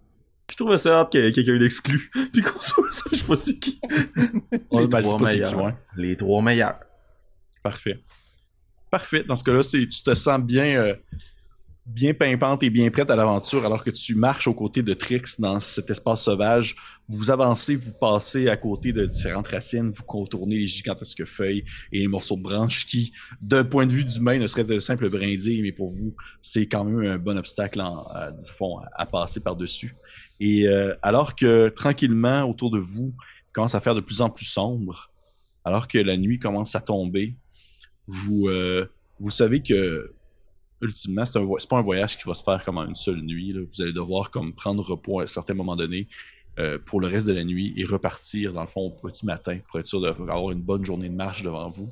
Je 0.52 0.58
trouve 0.58 0.76
ça 0.76 1.00
hâte 1.00 1.12
qu'il 1.12 1.24
y 1.24 1.28
ait 1.28 1.32
quelqu'un 1.32 1.58
l'exclut. 1.58 2.12
Puis 2.34 2.42
qu'on 2.42 2.60
soit 2.60 2.92
ça, 2.92 3.04
je 3.12 3.16
sais 3.18 3.26
pas 3.26 3.38
c'est 3.38 3.58
qui. 3.58 3.80
Les, 4.72 4.88
ben, 4.88 5.02
trois 5.02 5.18
pas 5.18 5.32
qui, 5.32 5.40
meilleurs. 5.40 5.64
ouais. 5.64 5.74
les 5.96 6.18
trois 6.18 6.42
meilleurs. 6.42 6.80
Parfait. 7.64 8.00
Parfait. 8.90 9.24
Dans 9.24 9.36
ce 9.38 9.46
cas-là, 9.46 9.64
c'est 9.64 9.88
tu 9.88 10.04
te 10.04 10.14
sens 10.14 10.42
bien, 10.42 10.82
euh, 10.82 10.96
bien 11.86 12.14
pimpante 12.14 12.62
et 12.64 12.70
bien 12.70 12.90
prête 12.92 13.10
à 13.10 13.16
l'aventure 13.16 13.66
alors 13.66 13.84
que 13.84 13.90
tu 13.90 14.16
marches 14.16 14.48
aux 14.48 14.54
côtés 14.54 14.84
de 14.84 14.94
Trix 14.94 15.40
dans 15.40 15.60
cet 15.60 15.90
espace 15.90 16.24
sauvage. 16.24 16.76
Vous 17.08 17.32
avancez, 17.32 17.76
vous 17.76 17.92
passez 18.00 18.48
à 18.48 18.56
côté 18.56 18.94
de 18.94 19.06
différentes 19.06 19.48
racines, 19.48 19.90
vous 19.90 20.04
contournez 20.04 20.58
les 20.58 20.68
gigantesques 20.68 21.26
feuilles 21.26 21.66
et 21.92 22.00
les 22.00 22.08
morceaux 22.08 22.38
de 22.38 22.44
branches 22.44 22.86
qui, 22.86 23.12
d'un 23.42 23.64
point 23.64 23.86
de 23.86 23.92
vue 23.92 24.06
d'humain, 24.06 24.38
ne 24.38 24.48
seraient 24.48 24.64
de 24.64 24.80
simples 24.80 25.10
brindilles, 25.10 25.62
mais 25.62 25.72
pour 25.72 25.90
vous, 25.90 26.16
c'est 26.42 26.68
quand 26.68 26.84
même 26.84 27.12
un 27.12 27.18
bon 27.18 27.38
obstacle 27.38 27.82
en, 27.82 28.08
à, 28.96 29.06
passer 29.06 29.42
par-dessus. 29.42 29.96
Et 30.40 30.68
euh, 30.68 30.96
alors 31.02 31.36
que 31.36 31.70
tranquillement, 31.70 32.44
autour 32.44 32.72
de 32.72 32.80
vous, 32.80 33.14
il 33.50 33.54
commence 33.54 33.76
à 33.76 33.82
faire 33.82 33.96
de 33.96 34.02
plus 34.02 34.22
en 34.22 34.30
plus 34.30 34.46
sombre, 34.46 35.12
alors 35.66 35.88
que 35.88 35.98
la 35.98 36.16
nuit 36.16 36.40
commence 36.40 36.76
à 36.76 36.82
tomber, 36.82 37.36
vous, 38.08 38.48
euh, 38.48 38.86
vous 39.20 39.32
savez 39.32 39.62
que 39.62 40.14
ultimement, 40.82 41.26
c'est 41.26 41.40
un 41.40 41.48
pas 41.70 41.78
un 41.78 41.82
voyage 41.82 42.18
qui 42.18 42.28
va 42.28 42.34
se 42.34 42.44
faire 42.44 42.64
comme 42.66 42.78
en 42.78 42.86
une 42.86 42.96
seule 42.96 43.22
nuit. 43.22 43.54
là. 43.54 43.62
Vous 43.62 43.82
allez 43.82 43.94
devoir 43.94 44.32
comme 44.32 44.54
prendre 44.54 44.84
repos 44.84 45.20
à 45.20 45.24
un 45.24 45.28
certain 45.28 45.54
moment 45.54 45.76
donné 45.76 46.08
euh, 46.60 46.78
pour 46.86 47.00
le 47.00 47.08
reste 47.08 47.28
de 47.28 47.34
la 47.34 47.44
nuit 47.44 47.74
et 47.78 47.86
repartir 47.86 48.52
dans 48.54 48.62
le 48.62 48.68
fond 48.68 48.82
au 48.82 48.90
petit 48.90 49.26
matin 49.26 49.60
pour 49.70 49.80
être 49.80 49.88
sûr 49.88 50.02
d'avoir 50.02 50.52
une 50.52 50.62
bonne 50.62 50.86
journée 50.86 51.10
de 51.10 51.16
marche 51.16 51.44
devant 51.44 51.70
vous. 51.70 51.90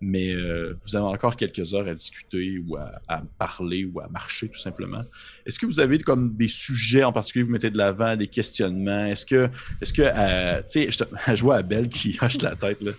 Mais 0.00 0.34
euh, 0.34 0.76
vous 0.84 0.96
avez 0.96 1.04
encore 1.04 1.36
quelques 1.36 1.74
heures 1.74 1.86
à 1.86 1.94
discuter 1.94 2.58
ou 2.66 2.76
à, 2.76 2.90
à 3.06 3.22
parler 3.38 3.84
ou 3.84 4.00
à 4.00 4.08
marcher 4.08 4.48
tout 4.48 4.58
simplement. 4.58 5.04
Est-ce 5.46 5.60
que 5.60 5.66
vous 5.66 5.78
avez 5.78 6.00
comme 6.00 6.34
des 6.34 6.48
sujets 6.48 7.04
en 7.04 7.12
particulier 7.12 7.44
que 7.44 7.46
vous 7.46 7.52
mettez 7.52 7.70
de 7.70 7.78
l'avant, 7.78 8.16
des 8.16 8.26
questionnements? 8.26 9.04
Est-ce 9.04 9.24
que, 9.24 9.48
est-ce 9.80 9.92
que, 9.92 10.02
euh, 10.02 10.60
tu 10.62 10.90
sais, 10.90 10.90
je, 10.90 11.04
je 11.36 11.42
vois 11.42 11.58
Abel 11.58 11.88
qui 11.88 12.18
hoche 12.20 12.42
la 12.42 12.56
tête 12.56 12.80
là. 12.80 12.90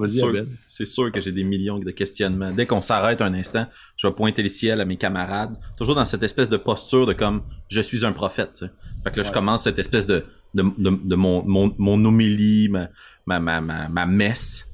Vas-y 0.00 0.18
Sûr- 0.18 0.28
Abel. 0.28 0.48
C'est 0.68 0.84
sûr 0.84 1.12
que 1.12 1.20
j'ai 1.20 1.32
des 1.32 1.44
millions 1.44 1.78
de 1.78 1.90
questionnements. 1.90 2.50
Dès 2.52 2.66
qu'on 2.66 2.80
s'arrête 2.80 3.20
un 3.22 3.34
instant, 3.34 3.66
je 3.96 4.06
vais 4.06 4.12
pointer 4.14 4.42
le 4.42 4.48
ciel 4.48 4.80
à 4.80 4.84
mes 4.84 4.96
camarades. 4.96 5.56
Toujours 5.76 5.94
dans 5.94 6.04
cette 6.06 6.22
espèce 6.22 6.48
de 6.48 6.56
posture 6.56 7.06
de 7.06 7.12
comme 7.12 7.42
je 7.68 7.80
suis 7.80 8.04
un 8.04 8.12
prophète. 8.12 8.54
tu 8.54 8.66
sais. 8.66 8.72
Fait 9.04 9.10
que 9.12 9.16
là, 9.18 9.22
je 9.24 9.32
commence 9.32 9.64
cette 9.64 9.78
espèce 9.78 10.06
de, 10.06 10.24
de, 10.54 10.62
de, 10.78 10.90
de 10.90 11.14
mon, 11.16 11.44
mon, 11.44 11.74
mon 11.78 12.04
homélie, 12.04 12.68
ma, 12.68 12.88
ma, 13.26 13.38
ma, 13.40 13.60
ma, 13.60 13.88
ma 13.88 14.06
messe. 14.06 14.66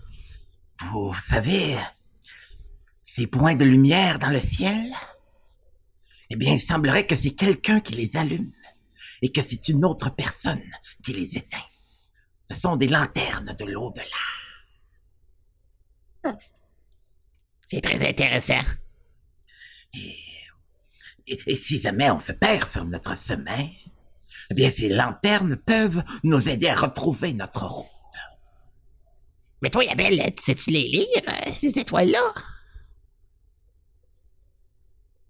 Vous 0.93 1.15
savez, 1.29 1.77
ces 3.05 3.27
points 3.27 3.55
de 3.55 3.65
lumière 3.65 4.19
dans 4.19 4.31
le 4.31 4.41
ciel, 4.41 4.91
eh 6.31 6.37
bien, 6.37 6.53
il 6.55 6.61
semblerait 6.61 7.07
que 7.07 7.17
c'est 7.17 7.31
quelqu'un 7.35 7.81
qui 7.81 7.95
les 7.95 8.17
allume 8.17 8.51
et 9.23 9.31
que 9.33 9.41
c'est 9.43 9.69
une 9.69 9.85
autre 9.85 10.15
personne 10.15 10.61
qui 11.03 11.13
les 11.13 11.37
éteint. 11.39 11.57
Ce 12.49 12.55
sont 12.55 12.77
des 12.77 12.89
lanternes 12.89 13.55
de 13.59 13.65
l'au-delà. 13.65 14.05
C'est 17.67 17.81
très 17.81 18.07
intéressant. 18.09 18.61
Et, 19.95 20.17
et 21.27 21.55
si 21.55 21.81
jamais 21.81 22.11
on 22.11 22.21
se 22.21 22.33
perd 22.33 22.71
sur 22.71 22.85
notre 22.85 23.19
chemin, 23.19 23.69
eh 24.51 24.55
bien, 24.55 24.71
ces 24.71 24.89
lanternes 24.89 25.57
peuvent 25.57 26.03
nous 26.23 26.49
aider 26.49 26.69
à 26.69 26.77
retrouver 26.77 27.33
notre 27.33 27.67
route. 27.67 27.87
Mais 29.63 29.71
toi, 29.71 29.83
Abel, 29.91 30.19
tu 30.37 30.43
sais-tu 30.43 30.71
les 30.71 30.89
lire, 30.89 31.07
euh, 31.29 31.51
ces 31.53 31.79
étoiles-là? 31.79 32.35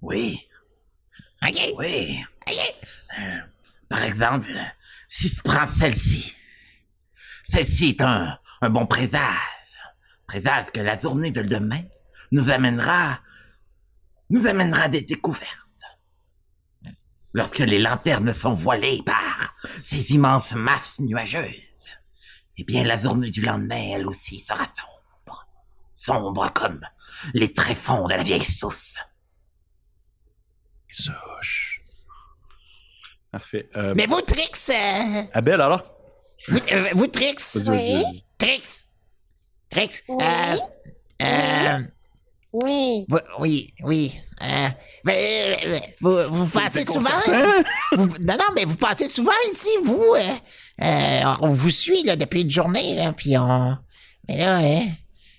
Oui, 0.02 0.46
OK? 1.42 1.60
oui. 1.78 2.22
OK. 2.46 2.74
Euh, 3.18 3.38
par 3.88 4.02
exemple, 4.02 4.50
si 5.08 5.28
je 5.28 5.40
prends 5.42 5.66
celle-ci, 5.66 6.34
celle-ci 7.48 7.90
est 7.90 8.00
un, 8.02 8.38
un 8.60 8.70
bon 8.70 8.86
présage. 8.86 9.22
Présage 10.26 10.70
que 10.72 10.80
la 10.80 10.96
journée 10.96 11.30
de 11.30 11.42
demain 11.42 11.82
nous 12.32 12.50
amènera, 12.50 13.20
nous 14.30 14.46
amènera 14.46 14.88
des 14.88 15.02
découvertes. 15.02 15.52
Lorsque 17.32 17.58
les 17.58 17.78
lanternes 17.78 18.32
sont 18.32 18.54
voilées 18.54 19.02
par 19.04 19.54
ces 19.84 20.12
immenses 20.12 20.52
masses 20.52 21.00
nuageuses, 21.00 21.88
eh 22.56 22.64
bien 22.64 22.82
la 22.82 22.98
journée 22.98 23.30
du 23.30 23.42
lendemain, 23.42 23.90
elle 23.94 24.06
aussi, 24.06 24.40
sera 24.40 24.66
sombre. 24.66 25.46
Sombre 25.94 26.50
comme 26.52 26.80
les 27.34 27.52
tréfonds 27.52 28.06
de 28.06 28.14
la 28.14 28.22
vieille 28.22 28.42
sauce. 28.42 28.94
Souche. 30.88 31.82
Parfait. 33.30 33.68
Euh, 33.76 33.92
Mais 33.94 34.06
vous, 34.06 34.20
Trix, 34.22 34.70
euh, 34.70 35.22
Abel, 35.34 35.60
alors? 35.60 35.84
vous, 36.48 36.58
euh, 36.72 36.88
vous, 36.94 37.06
Trix, 37.06 37.34
Vas-y, 37.56 37.64
vas-y, 37.66 37.96
Oui. 37.96 38.02
vas-y. 38.02 38.24
Trix, 38.38 38.85
Trix, 39.70 40.02
Oui. 40.08 40.16
euh, 40.22 40.56
euh, 41.22 41.78
Oui. 42.52 43.04
vous- 43.08 43.18
oui, 43.40 43.70
oui, 43.82 44.18
euh, 44.42 44.68
mais, 45.04 45.56
euh, 45.66 45.78
vous, 46.00 46.16
vous 46.30 46.58
passez 46.60 46.84
souvent, 46.86 47.10
vous- 47.92 48.06
non, 48.24 48.34
non, 48.34 48.54
mais 48.54 48.64
vous 48.64 48.76
passez 48.76 49.08
souvent 49.08 49.32
ici, 49.52 49.68
vous, 49.84 50.14
euh, 50.14 50.84
euh, 50.84 51.34
on 51.42 51.48
vous 51.52 51.70
suit, 51.70 52.02
là, 52.04 52.16
depuis 52.16 52.42
une 52.42 52.50
journée, 52.50 52.94
là, 52.94 53.12
puis 53.12 53.36
on, 53.36 53.76
mais 54.28 54.38
là, 54.38 54.56
hein, 54.58 54.86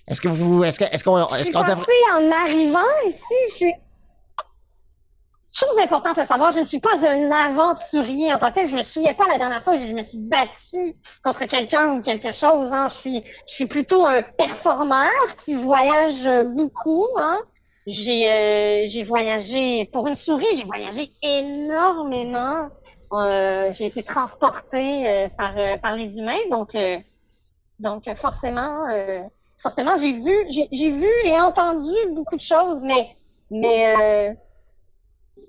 est-ce 0.06 0.20
que 0.20 0.28
vous, 0.28 0.62
est-ce 0.64 0.78
que, 0.78 0.84
est-ce 0.84 1.02
qu'on, 1.04 1.18
est-ce 1.34 1.50
qu'on 1.50 1.64
devrait, 1.64 1.86
en 2.16 2.30
arrivant 2.30 3.08
ici, 3.08 3.22
je 3.50 3.54
suis... 3.54 3.72
Chose 5.58 5.82
importante 5.82 6.16
à 6.18 6.24
savoir, 6.24 6.52
je 6.52 6.60
ne 6.60 6.64
suis 6.66 6.78
pas 6.78 7.04
un 7.04 7.32
aventurier 7.32 8.32
en 8.32 8.38
tant 8.38 8.50
que 8.50 8.54
tel. 8.60 8.68
Je 8.68 8.76
me 8.76 8.82
souviens 8.82 9.14
pas 9.14 9.26
la 9.26 9.38
dernière 9.38 9.60
fois 9.60 9.76
que 9.76 9.82
je 9.82 9.92
me 9.92 10.02
suis 10.02 10.18
battue 10.18 10.94
contre 11.24 11.46
quelqu'un 11.46 11.94
ou 11.94 12.00
quelque 12.00 12.30
chose. 12.30 12.72
Hein. 12.72 12.86
Je 12.88 12.94
suis, 12.94 13.24
je 13.48 13.54
suis 13.54 13.66
plutôt 13.66 14.06
un 14.06 14.22
performeur 14.22 15.10
qui 15.36 15.54
voyage 15.54 16.28
beaucoup. 16.54 17.08
Hein. 17.16 17.40
J'ai, 17.88 18.30
euh, 18.30 18.86
j'ai 18.88 19.02
voyagé 19.02 19.90
pour 19.92 20.06
une 20.06 20.14
souris. 20.14 20.46
J'ai 20.56 20.62
voyagé 20.62 21.10
énormément. 21.22 22.68
Euh, 23.14 23.72
j'ai 23.72 23.86
été 23.86 24.04
transportée 24.04 25.08
euh, 25.08 25.28
par 25.36 25.58
euh, 25.58 25.76
par 25.78 25.96
les 25.96 26.18
humains. 26.18 26.46
Donc, 26.52 26.76
euh, 26.76 26.98
donc 27.80 28.04
forcément, 28.14 28.88
euh, 28.90 29.16
forcément, 29.58 29.96
j'ai 29.96 30.12
vu, 30.12 30.68
j'ai 30.70 30.90
vu 30.90 31.08
et 31.24 31.40
entendu 31.40 31.96
beaucoup 32.14 32.36
de 32.36 32.42
choses, 32.42 32.84
mais 32.84 33.16
mais 33.50 34.36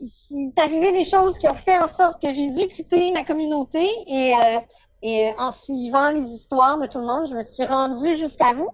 euh, 0.01 0.05
il 0.31 0.53
est 0.55 0.61
arrivé 0.61 0.91
des 0.91 1.03
choses 1.03 1.37
qui 1.37 1.47
ont 1.47 1.55
fait 1.55 1.77
en 1.77 1.87
sorte 1.87 2.21
que 2.21 2.31
j'ai 2.31 2.49
dû 2.49 2.67
quitter 2.67 3.11
ma 3.11 3.23
communauté 3.23 3.87
et, 4.07 4.33
euh, 4.33 4.59
et 5.01 5.31
en 5.37 5.51
suivant 5.51 6.11
les 6.11 6.27
histoires 6.27 6.79
de 6.79 6.87
tout 6.87 6.99
le 6.99 7.05
monde, 7.05 7.27
je 7.27 7.35
me 7.35 7.43
suis 7.43 7.65
rendue 7.65 8.17
jusqu'à 8.17 8.53
vous. 8.53 8.69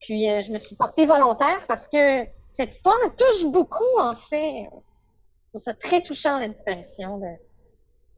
Puis 0.00 0.28
euh, 0.30 0.40
je 0.42 0.52
me 0.52 0.58
suis 0.58 0.76
portée 0.76 1.06
volontaire 1.06 1.64
parce 1.66 1.88
que 1.88 2.24
cette 2.50 2.74
histoire 2.74 2.96
me 3.04 3.10
touche 3.10 3.50
beaucoup, 3.52 4.00
en 4.00 4.14
fait. 4.14 4.68
Je 4.72 5.48
trouve 5.50 5.62
ça 5.62 5.74
très 5.74 6.02
touchant, 6.02 6.38
la 6.38 6.48
disparition 6.48 7.18
de 7.18 7.26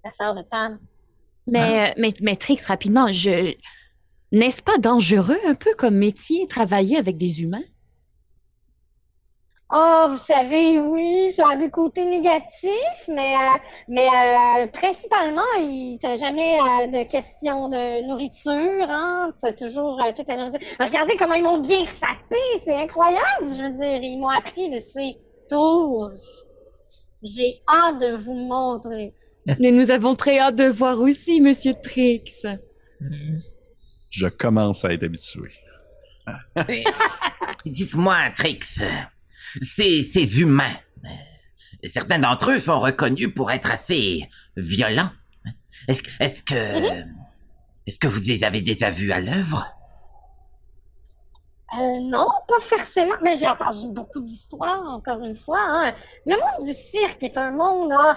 la 0.04 0.10
sœur 0.10 0.34
de 0.34 0.42
Tam. 0.42 0.78
Mais, 1.46 1.88
euh, 1.88 1.92
mais, 1.96 2.12
mais 2.20 2.36
Trix, 2.36 2.58
rapidement, 2.66 3.08
je... 3.08 3.54
N'est-ce 4.32 4.62
pas 4.62 4.78
dangereux 4.78 5.40
un 5.44 5.56
peu 5.56 5.74
comme 5.74 5.96
métier, 5.96 6.46
travailler 6.46 6.96
avec 6.96 7.16
des 7.18 7.42
humains? 7.42 7.64
Oh, 9.72 10.06
vous 10.10 10.18
savez, 10.18 10.80
oui, 10.80 11.32
ça 11.36 11.50
a 11.50 11.56
des 11.56 11.70
côtés 11.70 12.04
négatifs, 12.04 13.06
mais, 13.08 13.34
euh, 13.36 13.58
mais 13.86 14.08
euh, 14.08 14.66
principalement, 14.66 15.42
il 15.60 15.96
t'a 16.00 16.16
jamais 16.16 16.58
euh, 16.58 16.86
de 16.88 17.08
question 17.08 17.68
de 17.68 18.04
nourriture, 18.08 18.86
hein. 18.90 19.32
C'est 19.36 19.56
toujours 19.56 20.02
euh, 20.02 20.10
tout 20.12 20.24
à 20.26 20.34
l'heure. 20.36 20.50
Regardez 20.80 21.14
comment 21.16 21.34
ils 21.34 21.44
m'ont 21.44 21.60
bien 21.60 21.84
sapé, 21.84 22.36
c'est 22.64 22.74
incroyable. 22.74 23.20
Je 23.42 23.62
veux 23.62 23.78
dire, 23.78 24.02
ils 24.02 24.18
m'ont 24.18 24.28
appris 24.28 24.70
de 24.70 24.80
ces 24.80 25.16
tours. 25.48 26.10
J'ai 27.22 27.62
hâte 27.68 28.00
de 28.00 28.16
vous 28.16 28.34
montrer. 28.34 29.14
Mais 29.60 29.70
nous 29.70 29.92
avons 29.92 30.16
très 30.16 30.40
hâte 30.40 30.56
de 30.56 30.64
voir 30.64 30.98
aussi, 31.00 31.40
Monsieur 31.40 31.74
Trix. 31.80 32.44
Je 34.10 34.26
commence 34.26 34.84
à 34.84 34.92
être 34.92 35.04
habitué. 35.04 35.52
Dites-moi, 37.64 38.16
Trix, 38.36 38.80
ces, 39.62 40.04
ces 40.04 40.40
humains, 40.40 40.76
certains 41.84 42.18
d'entre 42.18 42.52
eux 42.52 42.58
sont 42.58 42.80
reconnus 42.80 43.32
pour 43.34 43.50
être 43.50 43.70
assez 43.70 44.28
violents. 44.56 45.10
Est-ce 45.88 46.02
que, 46.02 46.10
est-ce 46.20 46.42
que, 46.42 46.54
est-ce 47.86 47.98
que 47.98 48.08
vous 48.08 48.20
les 48.20 48.44
avez 48.44 48.62
déjà 48.62 48.90
vus 48.90 49.12
à 49.12 49.20
l'œuvre? 49.20 49.66
Euh, 51.78 52.00
non, 52.02 52.26
pas 52.48 52.60
forcément, 52.60 53.14
mais 53.22 53.36
j'ai 53.36 53.46
entendu 53.46 53.88
beaucoup 53.92 54.20
d'histoires, 54.20 54.82
encore 54.88 55.20
une 55.24 55.36
fois. 55.36 55.60
Hein. 55.60 55.94
Le 56.26 56.32
monde 56.32 56.66
du 56.66 56.74
cirque 56.74 57.22
est 57.22 57.38
un 57.38 57.52
monde 57.52 57.92
ah, 57.96 58.16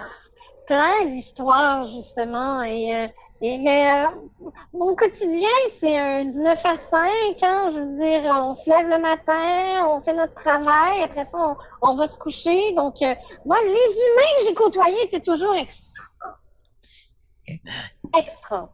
plein 0.66 1.04
d'histoires, 1.06 1.84
justement. 1.84 2.62
Et, 2.62 2.94
euh, 2.94 3.08
et 3.40 3.58
mais 3.58 3.90
euh, 3.90 4.50
mon 4.72 4.94
quotidien, 4.94 5.48
c'est 5.70 6.24
du 6.26 6.38
9 6.38 6.66
à 6.66 6.76
5. 6.76 7.10
Hein, 7.42 7.70
je 7.72 7.80
veux 7.80 7.98
dire, 7.98 8.22
on 8.24 8.54
se 8.54 8.68
lève 8.70 8.88
le 8.88 8.98
matin, 8.98 9.86
on 9.88 10.00
fait 10.00 10.14
notre 10.14 10.34
travail, 10.34 11.02
après 11.02 11.24
ça, 11.24 11.38
on, 11.82 11.90
on 11.90 11.94
va 11.96 12.08
se 12.08 12.18
coucher. 12.18 12.72
Donc, 12.74 13.02
euh, 13.02 13.14
moi, 13.44 13.56
les 13.62 13.70
humains 13.70 14.38
que 14.38 14.48
j'ai 14.48 14.54
côtoyés 14.54 15.04
étaient 15.04 15.20
toujours 15.20 15.54
extra. 15.54 15.90
Extra. 18.16 18.70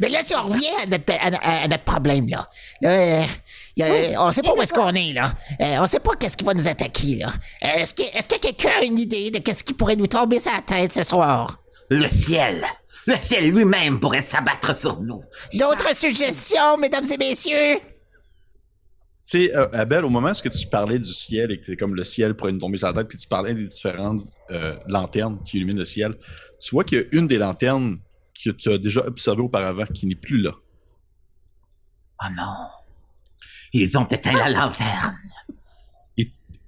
Mais 0.00 0.08
là, 0.08 0.20
si 0.22 0.34
on 0.34 0.42
revient 0.42 0.68
à 0.82 0.86
notre, 0.86 1.12
à- 1.12 1.62
à 1.64 1.68
notre 1.68 1.84
problème, 1.84 2.28
là, 2.28 2.48
là 2.82 2.90
euh, 2.90 3.24
y 3.76 3.82
a- 3.82 4.22
on 4.22 4.30
sait 4.30 4.42
pas 4.42 4.54
où 4.54 4.60
est-ce 4.62 4.72
qu'on 4.72 4.92
est, 4.94 5.12
là. 5.12 5.32
Euh, 5.60 5.76
on 5.80 5.86
sait 5.86 6.00
pas 6.00 6.12
qu'est-ce 6.18 6.36
qui 6.36 6.44
va 6.44 6.54
nous 6.54 6.68
attaquer, 6.68 7.16
là. 7.16 7.32
Euh, 7.64 7.68
est-ce 7.78 7.94
que, 7.94 8.02
est-ce 8.02 8.28
que 8.28 8.38
quelqu'un 8.38 8.80
a 8.80 8.84
une 8.84 8.98
idée 8.98 9.30
de 9.30 9.38
qu'est-ce 9.38 9.64
qui 9.64 9.74
pourrait 9.74 9.96
nous 9.96 10.06
tomber 10.06 10.38
sur 10.38 10.52
la 10.52 10.60
tête 10.62 10.92
ce 10.92 11.02
soir? 11.02 11.58
Le 11.88 12.08
ciel! 12.08 12.64
Le 13.06 13.16
ciel 13.16 13.50
lui-même 13.50 13.98
pourrait 13.98 14.22
s'abattre 14.22 14.76
sur 14.76 15.00
nous. 15.00 15.22
D'autres 15.54 15.96
suggestions, 15.96 16.76
mesdames 16.76 17.04
et 17.10 17.16
messieurs? 17.16 17.78
Tu 19.28 19.46
sais, 19.46 19.56
euh, 19.56 19.68
Abel, 19.72 20.04
au 20.04 20.08
moment 20.10 20.30
où 20.32 20.48
tu 20.48 20.66
parlais 20.66 20.98
du 20.98 21.12
ciel 21.12 21.50
et 21.52 21.58
que 21.60 21.64
c'est 21.66 21.76
comme 21.76 21.94
le 21.94 22.04
ciel 22.04 22.34
pourrait 22.34 22.52
nous 22.52 22.58
tomber 22.58 22.76
sur 22.78 22.88
la 22.88 22.92
tête, 22.94 23.08
puis 23.08 23.16
tu 23.16 23.28
parlais 23.28 23.54
des 23.54 23.64
différentes 23.64 24.20
euh, 24.50 24.76
lanternes 24.86 25.38
qui 25.44 25.56
illuminent 25.56 25.78
le 25.78 25.86
ciel, 25.86 26.14
tu 26.60 26.70
vois 26.74 26.84
qu'il 26.84 26.98
y 26.98 27.00
a 27.00 27.04
une 27.12 27.26
des 27.26 27.38
lanternes 27.38 27.98
que 28.44 28.50
tu 28.50 28.70
as 28.70 28.78
déjà 28.78 29.00
observée 29.06 29.42
auparavant 29.42 29.86
qui 29.86 30.06
n'est 30.06 30.14
plus 30.14 30.38
là. 30.38 30.52
Oh 32.22 32.28
non. 32.36 32.68
Ils 33.72 33.96
ont 33.96 34.06
éteint 34.06 34.32
la 34.32 34.50
lanterne. 34.50 35.18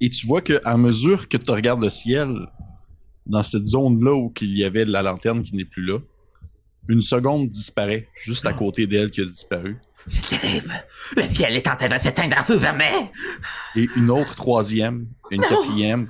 Et 0.00 0.10
tu 0.10 0.26
vois 0.26 0.42
que 0.42 0.60
à 0.64 0.76
mesure 0.76 1.28
que 1.28 1.36
tu 1.36 1.50
regardes 1.52 1.80
le 1.80 1.90
ciel, 1.90 2.48
dans 3.24 3.44
cette 3.44 3.68
zone-là 3.68 4.12
où 4.12 4.34
il 4.40 4.58
y 4.58 4.64
avait 4.64 4.84
la 4.84 5.00
lanterne 5.00 5.42
qui 5.42 5.54
n'est 5.54 5.64
plus 5.64 5.84
là, 5.84 6.00
une 6.88 7.02
seconde 7.02 7.48
disparaît 7.48 8.08
juste 8.16 8.44
à 8.44 8.52
côté 8.52 8.88
d'elle 8.88 9.12
qui 9.12 9.20
a 9.20 9.24
disparu. 9.24 9.78
C'est 10.08 10.40
terrible. 10.40 10.74
Le 11.16 11.22
ciel 11.28 11.54
est 11.54 11.68
en 11.68 11.76
train 11.76 11.88
de 11.88 11.98
s'éteindre 12.02 12.36
à 12.36 12.42
tout 12.42 12.58
jamais. 12.58 13.12
Et 13.76 13.88
une 13.94 14.10
autre 14.10 14.34
troisième, 14.34 15.06
une 15.30 15.40
quatrième. 15.40 16.08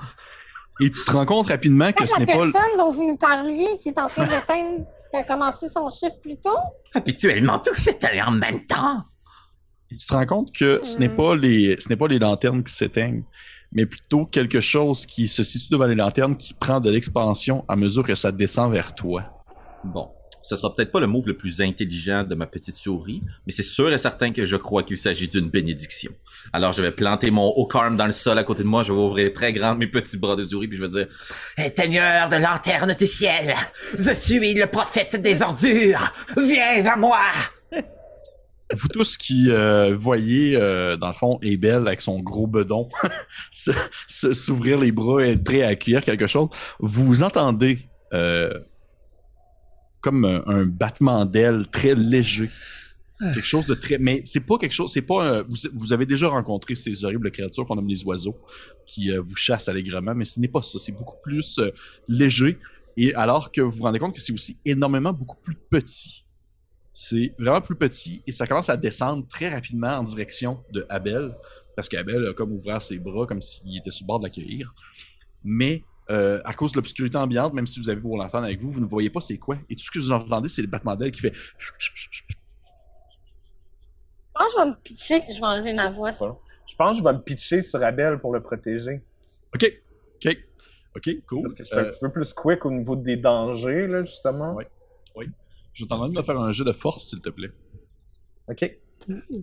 Et 0.81 0.91
tu 0.91 1.05
te 1.05 1.11
rends 1.11 1.27
compte 1.27 1.49
rapidement 1.49 1.93
que 1.93 2.07
ce 2.07 2.13
la 2.15 2.19
n'est 2.21 2.27
pas... 2.27 2.45
le- 2.45 2.53
personne 2.53 2.79
dont 2.79 2.93
vous 2.93 3.07
nous 3.07 3.17
parliez, 3.17 3.77
qui 3.79 3.91
est 3.91 3.99
en 3.99 4.09
train 4.09 4.27
d'atteindre, 4.27 4.85
qui 5.11 5.17
a 5.17 5.23
commencé 5.23 5.69
son 5.69 5.89
chiffre 5.91 6.19
plus 6.21 6.37
tôt? 6.39 6.57
Habituellement, 6.95 7.59
tout 7.59 7.75
s'éteint 7.75 8.27
en 8.27 8.31
même 8.33 8.65
temps. 8.65 8.99
Et 9.91 9.97
tu 9.97 10.07
te 10.07 10.13
rends 10.15 10.27
compte 10.27 10.53
que 10.53 10.81
ce 10.83 10.99
n'est 10.99 11.11
pas 11.11 11.37
les, 11.37 11.77
ce 11.79 11.89
n'est 11.91 11.97
pas 11.97 12.09
les 12.09 12.19
lanternes 12.19 12.65
qui 12.65 12.73
s'éteignent, 12.73 13.23
mais 13.73 13.85
plutôt 13.85 14.25
quelque 14.25 14.61
chose 14.61 15.05
qui 15.05 15.29
se 15.29 15.45
situe 15.45 15.69
devant 15.71 15.87
les 15.87 15.95
lanternes 15.95 16.37
qui 16.37 16.55
prend 16.55 16.81
de 16.81 16.91
l'expansion 16.91 17.65
à 17.69 17.77
mesure 17.77 18.05
que 18.05 18.15
ça 18.15 18.33
descend 18.33 18.73
vers 18.73 18.95
toi. 18.95 19.25
Bon, 19.85 20.09
ce 20.43 20.57
sera 20.57 20.75
peut-être 20.75 20.93
pas 20.93 21.01
le 21.01 21.07
move 21.07 21.27
le 21.27 21.37
plus 21.37 21.61
intelligent 21.61 22.25
de 22.25 22.35
ma 22.35 22.47
petite 22.47 22.77
souris, 22.77 23.23
mais 23.47 23.53
c'est 23.53 23.63
sûr 23.63 23.93
et 23.93 23.99
certain 23.99 24.33
que 24.33 24.45
je 24.45 24.57
crois 24.57 24.83
qu'il 24.83 24.97
s'agit 24.97 25.29
d'une 25.29 25.49
bénédiction. 25.49 26.13
Alors 26.53 26.73
je 26.73 26.83
vais 26.83 26.91
planter 26.91 27.31
mon 27.31 27.53
carme 27.67 27.97
dans 27.97 28.07
le 28.07 28.13
sol 28.13 28.39
à 28.39 28.45
côté 28.45 28.63
de 28.63 28.69
moi, 28.69 28.83
je 28.83 28.93
vais 28.93 28.99
ouvrir 28.99 29.33
très 29.33 29.53
grand 29.53 29.77
mes 29.77 29.87
petits 29.87 30.19
bras 30.19 30.37
de 30.37 30.43
souris, 30.43 30.69
puis 30.69 30.77
je 30.77 30.83
vais 30.83 30.89
dire 30.89 31.07
Éteigneur 31.59 32.29
de 32.29 32.37
lanterne 32.37 32.95
du 32.99 33.07
ciel, 33.07 33.55
je 33.99 34.15
suis 34.15 34.55
le 34.55 34.67
prophète 34.67 35.17
des 35.21 35.43
ordures. 35.43 36.13
Viens 36.37 36.87
à 36.87 36.97
moi. 36.97 37.19
Vous 38.75 38.89
tous 38.89 39.17
qui 39.17 39.51
euh, 39.51 39.95
voyez, 39.97 40.57
euh, 40.57 40.97
dans 40.97 41.09
le 41.09 41.13
fond, 41.13 41.39
Abel 41.45 41.87
avec 41.87 42.01
son 42.01 42.21
gros 42.21 42.47
bedon 42.47 42.89
s'ouvrir 44.09 44.79
les 44.79 44.93
bras 44.93 45.25
et 45.25 45.33
être 45.33 45.45
prêt 45.45 45.63
à 45.63 45.69
accueillir 45.69 46.03
quelque 46.03 46.27
chose, 46.27 46.49
vous 46.81 47.23
entendez 47.23 47.81
euh, 48.13 48.53
comme 50.03 50.25
un, 50.27 50.43
un 50.47 50.67
battement 50.67 51.25
d'ailes 51.25 51.67
très 51.71 51.95
léger. 51.95 52.51
Quelque 53.21 53.47
chose 53.47 53.67
de 53.69 53.75
très. 53.75 53.99
Mais 53.99 54.23
c'est 54.25 54.41
pas 54.41 54.59
quelque 54.59 54.73
chose. 54.73 54.91
C'est 54.93 55.03
pas 55.03 55.23
un- 55.39 55.43
vous, 55.43 55.57
vous 55.75 55.93
avez 55.93 56.07
déjà 56.07 56.27
rencontré 56.29 56.75
ces 56.75 57.05
horribles 57.05 57.31
créatures 57.31 57.65
qu'on 57.65 57.77
nomme 57.77 57.87
les 57.89 58.03
oiseaux 58.05 58.37
qui 58.85 59.13
euh, 59.13 59.21
vous 59.21 59.37
chassent 59.37 59.69
allègrement, 59.69 60.13
mais 60.13 60.25
ce 60.25 60.41
n'est 60.41 60.49
pas 60.49 60.61
ça. 60.61 60.79
C'est 60.81 60.91
beaucoup 60.91 61.15
plus 61.23 61.59
euh, 61.61 61.71
léger. 62.09 62.59
Et 62.97 63.15
alors 63.15 63.53
que 63.53 63.61
vous 63.61 63.71
vous 63.71 63.83
rendez 63.85 64.01
compte 64.01 64.13
que 64.15 64.21
c'est 64.21 64.33
aussi 64.33 64.57
énormément 64.65 65.13
beaucoup 65.13 65.37
plus 65.37 65.55
petit. 65.55 66.25
C'est 66.93 67.33
vraiment 67.39 67.61
plus 67.61 67.77
petit 67.77 68.23
et 68.27 68.33
ça 68.33 68.47
commence 68.49 68.69
à 68.69 68.77
descendre 68.77 69.25
très 69.29 69.49
rapidement 69.49 69.93
en 69.93 70.03
direction 70.05 70.63
de 70.73 70.85
Abel. 70.89 71.33
Parce 71.77 71.89
qu'Abel 71.89 72.27
a 72.27 72.33
comme 72.35 72.51
ouvert 72.53 72.83
ses 72.83 72.99
bras 72.99 73.25
comme 73.27 73.41
s'il 73.41 73.79
était 73.79 73.91
sur 73.91 74.05
le 74.05 74.09
bord 74.09 74.19
de 74.19 74.25
l'accueillir. 74.25 74.75
Mais 75.45 75.85
euh, 76.11 76.41
à 76.45 76.53
cause 76.55 76.73
de 76.73 76.77
l'obscurité 76.79 77.17
ambiante, 77.17 77.53
même 77.55 77.67
si 77.67 77.81
vous 77.81 77.89
avez 77.89 78.01
vos 78.01 78.17
lanternes 78.17 78.45
avec 78.45 78.61
vous, 78.61 78.71
vous 78.71 78.81
ne 78.81 78.87
voyez 78.87 79.11
pas 79.11 79.21
c'est 79.21 79.39
quoi. 79.39 79.57
Et 79.71 79.77
tout 79.77 79.85
ce 79.85 79.91
que 79.91 79.99
vous 79.99 80.13
entendez, 80.13 80.49
c'est 80.49 80.63
le 80.63 80.69
battement 80.69 80.97
d'ailes 80.97 81.13
qui 81.13 81.21
fait. 81.21 81.33
Je 81.59 81.71
pense 84.35 84.55
que 84.55 84.59
je 84.59 84.65
vais 84.65 84.71
me 84.71 84.75
pitcher 84.83 85.21
que 85.21 85.27
je 85.33 85.39
vais 85.41 85.47
enlever 85.47 85.73
ma 85.73 85.91
voix. 85.91 86.11
Je 86.11 86.17
pense 86.77 86.97
que 86.97 86.99
je 86.99 87.03
vais 87.09 87.13
me 87.13 87.21
pitcher 87.23 87.63
sur 87.63 87.83
Abel 87.83 88.19
pour 88.19 88.33
le 88.33 88.43
protéger. 88.43 89.03
Ok, 89.55 89.71
ok, 90.25 90.37
ok, 90.97 91.11
cool. 91.27 91.43
Parce 91.43 91.55
que 91.55 91.63
je 91.65 91.69
suis 91.69 91.77
un 91.77 91.83
Euh, 91.85 91.89
petit 91.91 91.99
peu 92.01 92.11
plus 92.11 92.33
quick 92.33 92.65
au 92.65 92.71
niveau 92.71 92.97
des 92.97 93.17
dangers, 93.17 93.87
là, 93.87 94.03
justement. 94.03 94.55
Ouais. 94.55 94.67
je 95.75 95.85
t'en 95.87 95.97
demande 95.97 96.15
de 96.17 96.23
faire 96.23 96.39
un 96.39 96.53
jeu 96.53 96.65
de 96.65 96.73
force, 96.73 97.09
s'il 97.09 97.21
te 97.21 97.31
plaît. 97.31 97.51
Ok. 98.49 98.79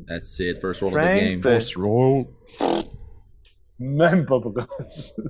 That's 0.07 0.39
it, 0.39 0.59
first 0.59 0.81
roll 0.81 0.93
of 0.95 0.99
the 1.01 1.19
game. 1.19 1.41
Force 1.41 1.75
roll. 1.75 2.25
Même 3.79 4.25
pas 4.25 4.39
proche. 4.39 4.55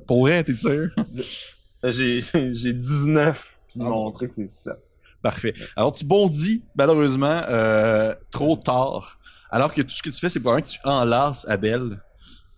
Pour 0.07 0.21
vrai, 0.21 0.43
t'es 0.43 0.55
sûr? 0.55 0.89
J'ai 1.83 2.21
j'ai 2.21 2.73
19, 2.73 3.59
puis 3.69 3.79
Ah 3.79 3.83
mon 3.83 4.05
bon. 4.05 4.11
truc, 4.11 4.33
c'est 4.33 4.49
ça. 4.49 4.75
Parfait. 5.21 5.53
Alors, 5.75 5.93
tu 5.93 6.03
bondis, 6.03 6.61
malheureusement, 6.75 7.41
euh, 7.47 8.13
trop 8.31 8.57
tard. 8.57 9.17
Alors 9.49 9.73
que 9.73 9.81
tout 9.81 9.91
ce 9.91 10.03
que 10.03 10.09
tu 10.09 10.19
fais, 10.19 10.29
c'est 10.29 10.39
probablement 10.39 10.65
que 10.67 10.71
tu 10.71 10.79
enlaces 10.83 11.47
Abel. 11.47 12.01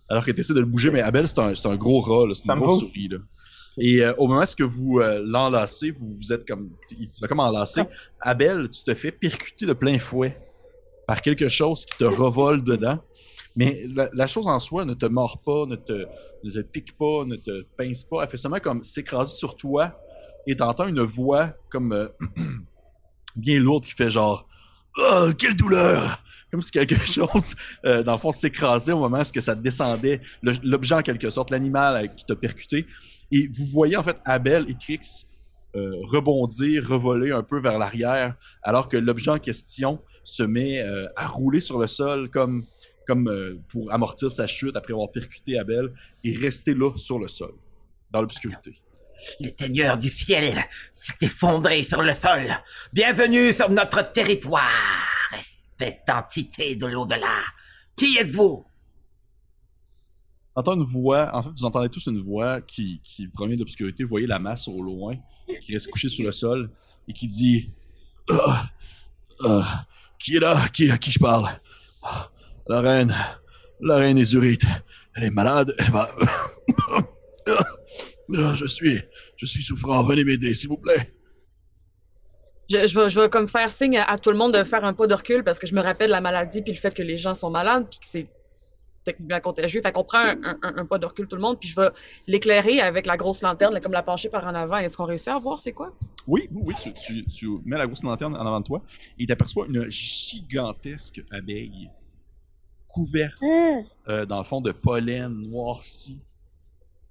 Alors 0.08 0.24
que 0.24 0.30
tu 0.32 0.40
essaies 0.40 0.54
de 0.54 0.60
le 0.60 0.66
bouger, 0.66 0.90
mais 0.90 1.00
Abel, 1.00 1.28
c'est 1.28 1.38
un, 1.38 1.54
c'est 1.54 1.68
un 1.68 1.76
gros 1.76 2.00
rat, 2.00 2.32
c'est 2.34 2.50
une 2.52 2.58
grosse 2.58 2.80
souris. 2.80 3.08
Là. 3.08 3.18
Et 3.78 4.02
euh, 4.02 4.12
au 4.18 4.26
moment 4.26 4.42
où 4.60 4.68
vous 4.68 4.98
euh, 5.00 5.22
l'enlacez, 5.24 5.90
vous, 5.92 6.14
vous 6.14 6.32
êtes 6.32 6.46
comme. 6.46 6.70
Tu 6.86 6.96
tu 6.96 7.20
vas 7.20 7.28
comme 7.28 7.40
enlacer. 7.40 7.82
Abel, 8.20 8.68
tu 8.70 8.82
te 8.82 8.94
fais 8.94 9.10
percuter 9.12 9.66
de 9.66 9.72
plein 9.72 9.98
fouet 9.98 10.36
par 11.06 11.22
quelque 11.22 11.48
chose 11.48 11.86
qui 11.86 11.96
te 11.96 12.04
revole 12.04 12.62
dedans. 12.62 12.98
Mais 13.56 13.84
la, 13.94 14.08
la 14.12 14.26
chose 14.26 14.46
en 14.46 14.58
soi 14.58 14.84
ne 14.84 14.94
te 14.94 15.06
mord 15.06 15.42
pas, 15.42 15.66
ne 15.66 15.76
te, 15.76 16.06
ne 16.44 16.50
te 16.50 16.60
pique 16.60 16.96
pas, 16.96 17.24
ne 17.24 17.36
te 17.36 17.62
pince 17.76 18.04
pas. 18.04 18.22
Elle 18.22 18.28
fait 18.28 18.36
seulement 18.36 18.60
comme 18.60 18.82
s'écraser 18.82 19.34
sur 19.34 19.56
toi 19.56 19.98
et 20.46 20.56
t'entends 20.56 20.86
une 20.86 21.02
voix 21.02 21.50
comme 21.70 21.92
euh, 21.92 22.08
bien 23.36 23.60
lourde 23.60 23.84
qui 23.84 23.92
fait 23.92 24.10
genre 24.10 24.46
Oh, 24.98 25.30
quelle 25.38 25.56
douleur! 25.56 26.22
Comme 26.50 26.60
si 26.60 26.70
quelque 26.70 26.96
chose, 27.06 27.54
euh, 27.86 28.02
dans 28.02 28.12
le 28.12 28.18
fond, 28.18 28.32
s'écrasait 28.32 28.92
au 28.92 28.98
moment 28.98 29.20
où 29.20 29.40
ça 29.40 29.54
descendait, 29.54 30.20
l'objet 30.42 30.94
en 30.94 31.02
quelque 31.02 31.30
sorte, 31.30 31.50
l'animal 31.50 32.14
qui 32.14 32.26
t'a 32.26 32.36
percuté. 32.36 32.86
Et 33.30 33.48
vous 33.48 33.64
voyez 33.64 33.96
en 33.96 34.02
fait 34.02 34.18
Abel 34.26 34.68
et 34.68 34.74
Trix 34.74 35.26
euh, 35.74 35.96
rebondir, 36.02 36.86
revoler 36.86 37.32
un 37.32 37.42
peu 37.42 37.58
vers 37.58 37.78
l'arrière, 37.78 38.34
alors 38.62 38.90
que 38.90 38.98
l'objet 38.98 39.30
en 39.30 39.38
question 39.38 39.98
se 40.22 40.42
met 40.42 40.82
euh, 40.82 41.08
à 41.16 41.26
rouler 41.26 41.60
sur 41.60 41.78
le 41.78 41.86
sol 41.86 42.28
comme, 42.28 42.66
comme 43.06 43.28
euh, 43.28 43.58
pour 43.68 43.92
amortir 43.92 44.30
sa 44.30 44.46
chute 44.46 44.76
après 44.76 44.92
avoir 44.92 45.10
percuté 45.10 45.58
Abel 45.58 45.92
et 46.24 46.36
rester 46.36 46.74
là 46.74 46.96
sur 46.96 47.18
le 47.18 47.28
sol, 47.28 47.52
dans 48.10 48.20
l'obscurité. 48.20 48.74
L'éteigneur 49.40 49.98
du 49.98 50.08
ciel 50.08 50.64
s'est 50.92 51.26
effondré 51.26 51.82
sur 51.84 52.02
le 52.02 52.12
sol. 52.12 52.48
Bienvenue 52.92 53.52
sur 53.52 53.70
notre 53.70 54.12
territoire, 54.12 54.68
espèce 55.32 56.00
d'entité 56.06 56.76
de 56.76 56.86
l'au-delà. 56.86 57.38
Qui 57.96 58.16
êtes-vous? 58.18 58.66
entend 60.54 60.74
une 60.74 60.84
voix, 60.84 61.30
en 61.34 61.42
fait, 61.42 61.50
vous 61.50 61.64
entendez 61.64 61.88
tous 61.88 62.06
une 62.06 62.20
voix 62.20 62.60
qui, 62.60 63.00
qui 63.02 63.26
provient 63.28 63.56
de 63.56 63.60
l'obscurité. 63.60 64.04
Vous 64.04 64.10
voyez 64.10 64.26
la 64.26 64.38
masse 64.38 64.68
au 64.68 64.82
loin, 64.82 65.14
qui 65.60 65.72
reste 65.72 65.90
couchée 65.90 66.08
sur 66.08 66.24
le 66.24 66.32
sol, 66.32 66.70
et 67.08 67.12
qui 67.12 67.28
dit 67.28 67.70
Ah, 68.28 68.64
ah, 69.44 69.86
Qui 70.18 70.36
est 70.36 70.40
là? 70.40 70.68
Qui, 70.68 70.90
À 70.90 70.98
qui 70.98 71.10
je 71.10 71.18
parle? 71.18 71.48
Ah, 72.02 72.30
La 72.68 72.80
reine, 72.80 73.14
la 73.80 73.96
reine 73.96 74.18
Ezurite. 74.18 74.64
Elle 75.14 75.24
est 75.24 75.30
malade, 75.30 75.74
elle 75.78 75.90
va. 75.90 76.08
Ah, 77.48 78.54
je 78.54 78.64
suis, 78.66 79.00
je 79.36 79.44
suis 79.46 79.62
souffrant, 79.62 80.02
venez 80.02 80.24
m'aider, 80.24 80.54
s'il 80.54 80.68
vous 80.70 80.78
plaît. 80.78 81.12
Je, 82.70 82.86
je 82.86 82.98
vais, 82.98 83.10
je 83.10 83.20
vais 83.20 83.28
comme 83.28 83.48
faire 83.48 83.70
signe 83.70 83.98
à, 83.98 84.04
à 84.04 84.16
tout 84.18 84.30
le 84.30 84.36
monde 84.38 84.54
de 84.56 84.64
faire 84.64 84.84
un 84.84 84.94
pas 84.94 85.06
de 85.06 85.12
recul 85.14 85.44
parce 85.44 85.58
que 85.58 85.66
je 85.66 85.74
me 85.74 85.82
rappelle 85.82 86.10
la 86.10 86.20
maladie 86.22 86.62
puis 86.62 86.72
le 86.72 86.78
fait 86.78 86.94
que 86.94 87.02
les 87.02 87.18
gens 87.18 87.34
sont 87.34 87.50
malades 87.50 87.86
puis 87.90 87.98
que 88.00 88.06
c'est 88.06 88.26
techniquement 89.04 89.40
contagieux. 89.40 89.82
Fait 89.82 89.92
qu'on 89.92 90.04
prend 90.04 90.20
un, 90.20 90.36
un- 90.62 90.76
un 90.78 90.86
pas 90.86 90.96
de 90.96 91.04
recul 91.04 91.26
tout 91.26 91.36
le 91.36 91.42
monde 91.42 91.58
puis 91.60 91.68
je 91.68 91.76
vais 91.78 91.88
l'éclairer 92.26 92.80
avec 92.80 93.04
la 93.04 93.16
grosse 93.18 93.42
lanterne, 93.42 93.78
comme 93.80 93.92
la 93.92 94.02
pencher 94.02 94.30
par 94.30 94.46
en 94.46 94.54
avant. 94.54 94.78
Est-ce 94.78 94.96
qu'on 94.96 95.04
réussit 95.04 95.28
à 95.28 95.38
voir 95.38 95.58
c'est 95.58 95.72
quoi? 95.72 95.92
Oui, 96.26 96.48
oui, 96.52 96.62
oui, 96.66 96.74
tu, 96.82 96.94
tu- 96.94 97.24
tu 97.26 97.48
mets 97.66 97.76
la 97.76 97.86
grosse 97.86 98.02
lanterne 98.04 98.34
en 98.36 98.46
avant 98.46 98.60
de 98.60 98.64
toi 98.66 98.82
et 99.18 99.26
tu 99.26 99.32
aperçois 99.32 99.66
une 99.66 99.90
gigantesque 99.90 101.20
abeille 101.30 101.90
couverte, 102.92 103.36
Hum. 103.42 103.84
euh, 104.08 104.26
dans 104.26 104.38
le 104.38 104.44
fond, 104.44 104.60
de 104.60 104.72
pollen 104.72 105.28
noirci. 105.48 106.20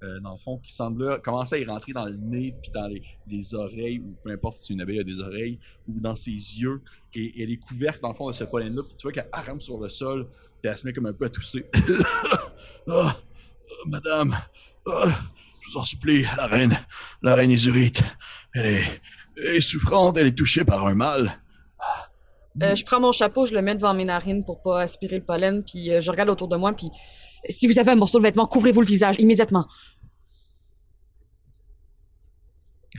euh, 0.04 0.20
dans 0.22 0.32
le 0.32 0.38
fond, 0.40 0.58
qui 0.58 0.72
semble 0.74 1.22
commencer 1.22 1.56
à 1.56 1.60
y 1.60 1.66
rentrer 1.66 1.94
dans 1.94 2.06
le 2.06 2.18
nez, 2.18 2.56
puis 2.60 2.72
dans 2.72 2.88
les, 2.88 3.04
les 3.28 3.54
oreilles, 3.54 4.00
ou 4.00 4.16
peu 4.24 4.32
importe 4.32 4.60
si 4.60 4.74
une 4.74 4.82
abeille 4.82 5.00
a 5.00 5.04
des 5.04 5.20
oreilles, 5.20 5.60
ou 5.88 6.00
dans 6.00 6.16
ses 6.16 6.32
yeux. 6.32 6.82
Et 7.14 7.44
elle 7.44 7.52
est 7.52 7.58
couverte, 7.58 8.02
dans 8.02 8.10
le 8.10 8.16
fond, 8.16 8.28
de 8.28 8.34
ce 8.34 8.44
pollen-là. 8.46 8.82
Puis 8.82 8.96
tu 8.98 9.04
vois 9.04 9.12
qu'elle 9.12 9.30
rampe 9.32 9.62
sur 9.62 9.80
le 9.80 9.90
sol, 9.90 10.28
puis 10.60 10.72
elle 10.72 10.78
se 10.78 10.88
met 10.88 10.94
comme 10.94 11.06
un 11.06 11.14
peu 11.14 11.26
à 11.26 11.30
tousser. 11.30 11.66
Ah, 12.88 13.16
ah, 13.16 13.16
madame, 13.86 14.36
ah, 14.88 15.04
je 15.62 15.72
vous 15.72 15.78
en 15.78 15.84
supplie, 15.84 16.24
la 16.36 16.48
reine, 16.48 16.76
la 17.22 17.36
reine 17.36 17.52
Isurite, 17.52 18.04
elle 18.56 18.66
est, 18.66 19.02
elle 19.38 19.56
est 19.58 19.62
souffrante, 19.62 20.18
elle 20.18 20.26
est 20.28 20.36
touchée 20.38 20.66
par 20.66 20.88
un 20.88 20.96
mal. 20.96 21.41
Euh, 22.62 22.76
je 22.76 22.84
prends 22.86 23.00
mon 23.00 23.12
chapeau, 23.14 23.46
je 23.46 23.54
le 23.54 23.62
mets 23.62 23.76
devant 23.76 23.94
mes 23.94 24.04
narines 24.06 24.44
pour 24.44 24.62
pas 24.62 24.82
aspirer 24.82 25.18
le 25.18 25.24
pollen 25.24 25.64
puis 25.64 25.92
euh, 25.92 26.02
je 26.02 26.12
regarde 26.12 26.30
autour 26.30 26.48
de 26.50 26.58
moi 26.58 26.74
puis 26.74 26.90
si 27.50 27.66
vous 27.68 27.80
avez 27.80 27.92
un 27.92 27.96
morceau 27.96 28.18
de 28.20 28.24
vêtement, 28.24 28.46
couvrez-vous 28.46 28.82
le 28.82 28.88
visage 28.88 29.16
immédiatement. 29.20 29.66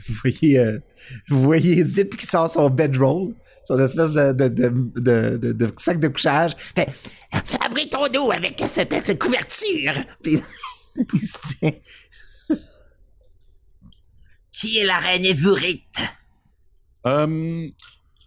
Vous 0.07 0.15
voyez, 0.23 0.59
euh, 0.59 0.79
vous 1.29 1.41
voyez 1.41 1.83
Zip 1.85 2.15
qui 2.17 2.25
sort 2.25 2.49
son 2.49 2.69
bedroll, 2.69 3.35
son 3.63 3.79
espèce 3.79 4.13
de, 4.13 4.31
de, 4.33 4.47
de, 4.49 4.69
de, 4.99 5.37
de- 5.37 5.53
de 5.53 5.71
sac 5.77 5.99
de 5.99 6.07
couchage. 6.07 6.55
Fait, 6.75 6.89
abritons-nous 7.61 8.31
avec 8.31 8.61
cette, 8.65 8.91
cette 9.03 9.19
couverture. 9.19 9.93
Puis 10.21 10.39
il 11.13 11.19
se 11.21 11.57
tient. 11.59 11.71
Qui 14.51 14.79
est 14.79 14.85
la 14.85 14.97
reine 14.97 15.25
Ezurite? 15.25 15.83
Euh, 17.05 17.67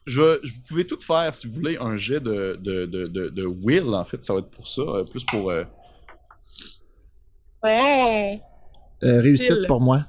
je, 0.07 0.39
je- 0.43 0.53
vous 0.55 0.61
pouvez 0.69 0.87
tout 0.87 1.01
faire 1.01 1.35
si 1.35 1.47
vous 1.47 1.55
voulez 1.55 1.77
un 1.79 1.97
jet 1.97 2.21
de, 2.21 2.59
de, 2.63 2.87
de, 2.87 3.07
de, 3.07 3.29
de 3.29 3.45
will, 3.45 3.85
en 3.95 4.05
fait, 4.05 4.23
ça 4.25 4.33
va 4.33 4.39
être 4.41 4.51
pour 4.51 4.69
ça, 4.69 4.83
euh, 4.83 5.05
plus 5.05 5.25
pour. 5.25 5.51
euh, 5.51 5.65
Ouais. 7.63 8.41
Euh, 9.03 9.21
réussite 9.21 9.67
pour 9.67 9.81
moi. 9.81 10.05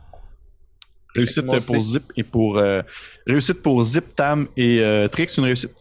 réussite 1.15 1.45
Moi 1.45 1.57
pour. 1.65 1.81
Zip 1.81 2.03
et 2.15 2.23
pour. 2.23 2.57
euh, 2.57 2.81
réussite 3.25 3.61
pour 3.61 3.83
Zip, 3.83 4.15
Tam 4.15 4.47
et 4.55 4.81
euh, 4.81 5.07
Trix, 5.07 5.27
une 5.37 5.45
réussite. 5.45 5.71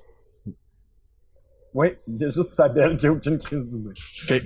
Oui, 1.75 1.89
il 2.09 2.17
y 2.17 2.25
a 2.25 2.31
juste 2.31 2.55
Fabel 2.57 2.97
qui 2.97 3.07
a 3.07 3.13
aucune 3.13 3.37
crise 3.37 3.65
d'idée. 3.65 4.43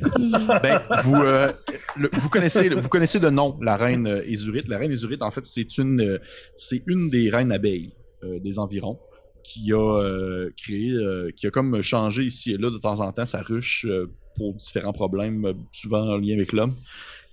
Ben, 0.62 0.82
vous, 1.04 1.14
euh, 1.14 1.52
le- 1.96 2.10
vous, 2.14 2.28
connaissez, 2.28 2.68
vous 2.70 2.88
connaissez 2.88 3.20
de 3.20 3.30
nom 3.30 3.56
la 3.62 3.76
reine 3.76 4.08
euh, 4.08 4.24
Ezurite. 4.26 4.66
La 4.66 4.78
reine 4.78 4.90
Ezurite, 4.90 5.22
en 5.22 5.30
fait, 5.30 5.44
c'est 5.46 5.78
une, 5.78 6.00
euh, 6.00 6.18
c'est 6.56 6.82
une 6.88 7.08
des 7.08 7.30
reines 7.30 7.52
abeilles 7.52 7.94
euh, 8.24 8.40
des 8.40 8.58
environs 8.58 8.98
qui 9.42 9.72
a 9.72 9.76
euh, 9.76 10.50
créé, 10.56 10.90
euh, 10.90 11.30
qui 11.34 11.46
a 11.46 11.50
comme 11.50 11.82
changé 11.82 12.24
ici 12.24 12.52
et 12.52 12.56
là 12.56 12.70
de 12.70 12.78
temps 12.78 13.00
en 13.00 13.12
temps 13.12 13.24
sa 13.24 13.42
ruche 13.42 13.86
euh, 13.88 14.06
pour 14.36 14.54
différents 14.54 14.92
problèmes, 14.92 15.54
souvent 15.72 16.08
en 16.08 16.16
lien 16.16 16.34
avec 16.34 16.52
l'homme. 16.52 16.74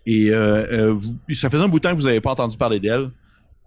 Et 0.06 0.30
ça 0.30 1.50
faisait 1.50 1.64
un 1.64 1.68
bout 1.68 1.80
de 1.80 1.84
temps 1.84 1.92
que 1.92 2.00
vous 2.00 2.08
n'avez 2.08 2.22
pas 2.22 2.32
entendu 2.32 2.58
parler 2.58 2.80
d'elle. 2.80 3.12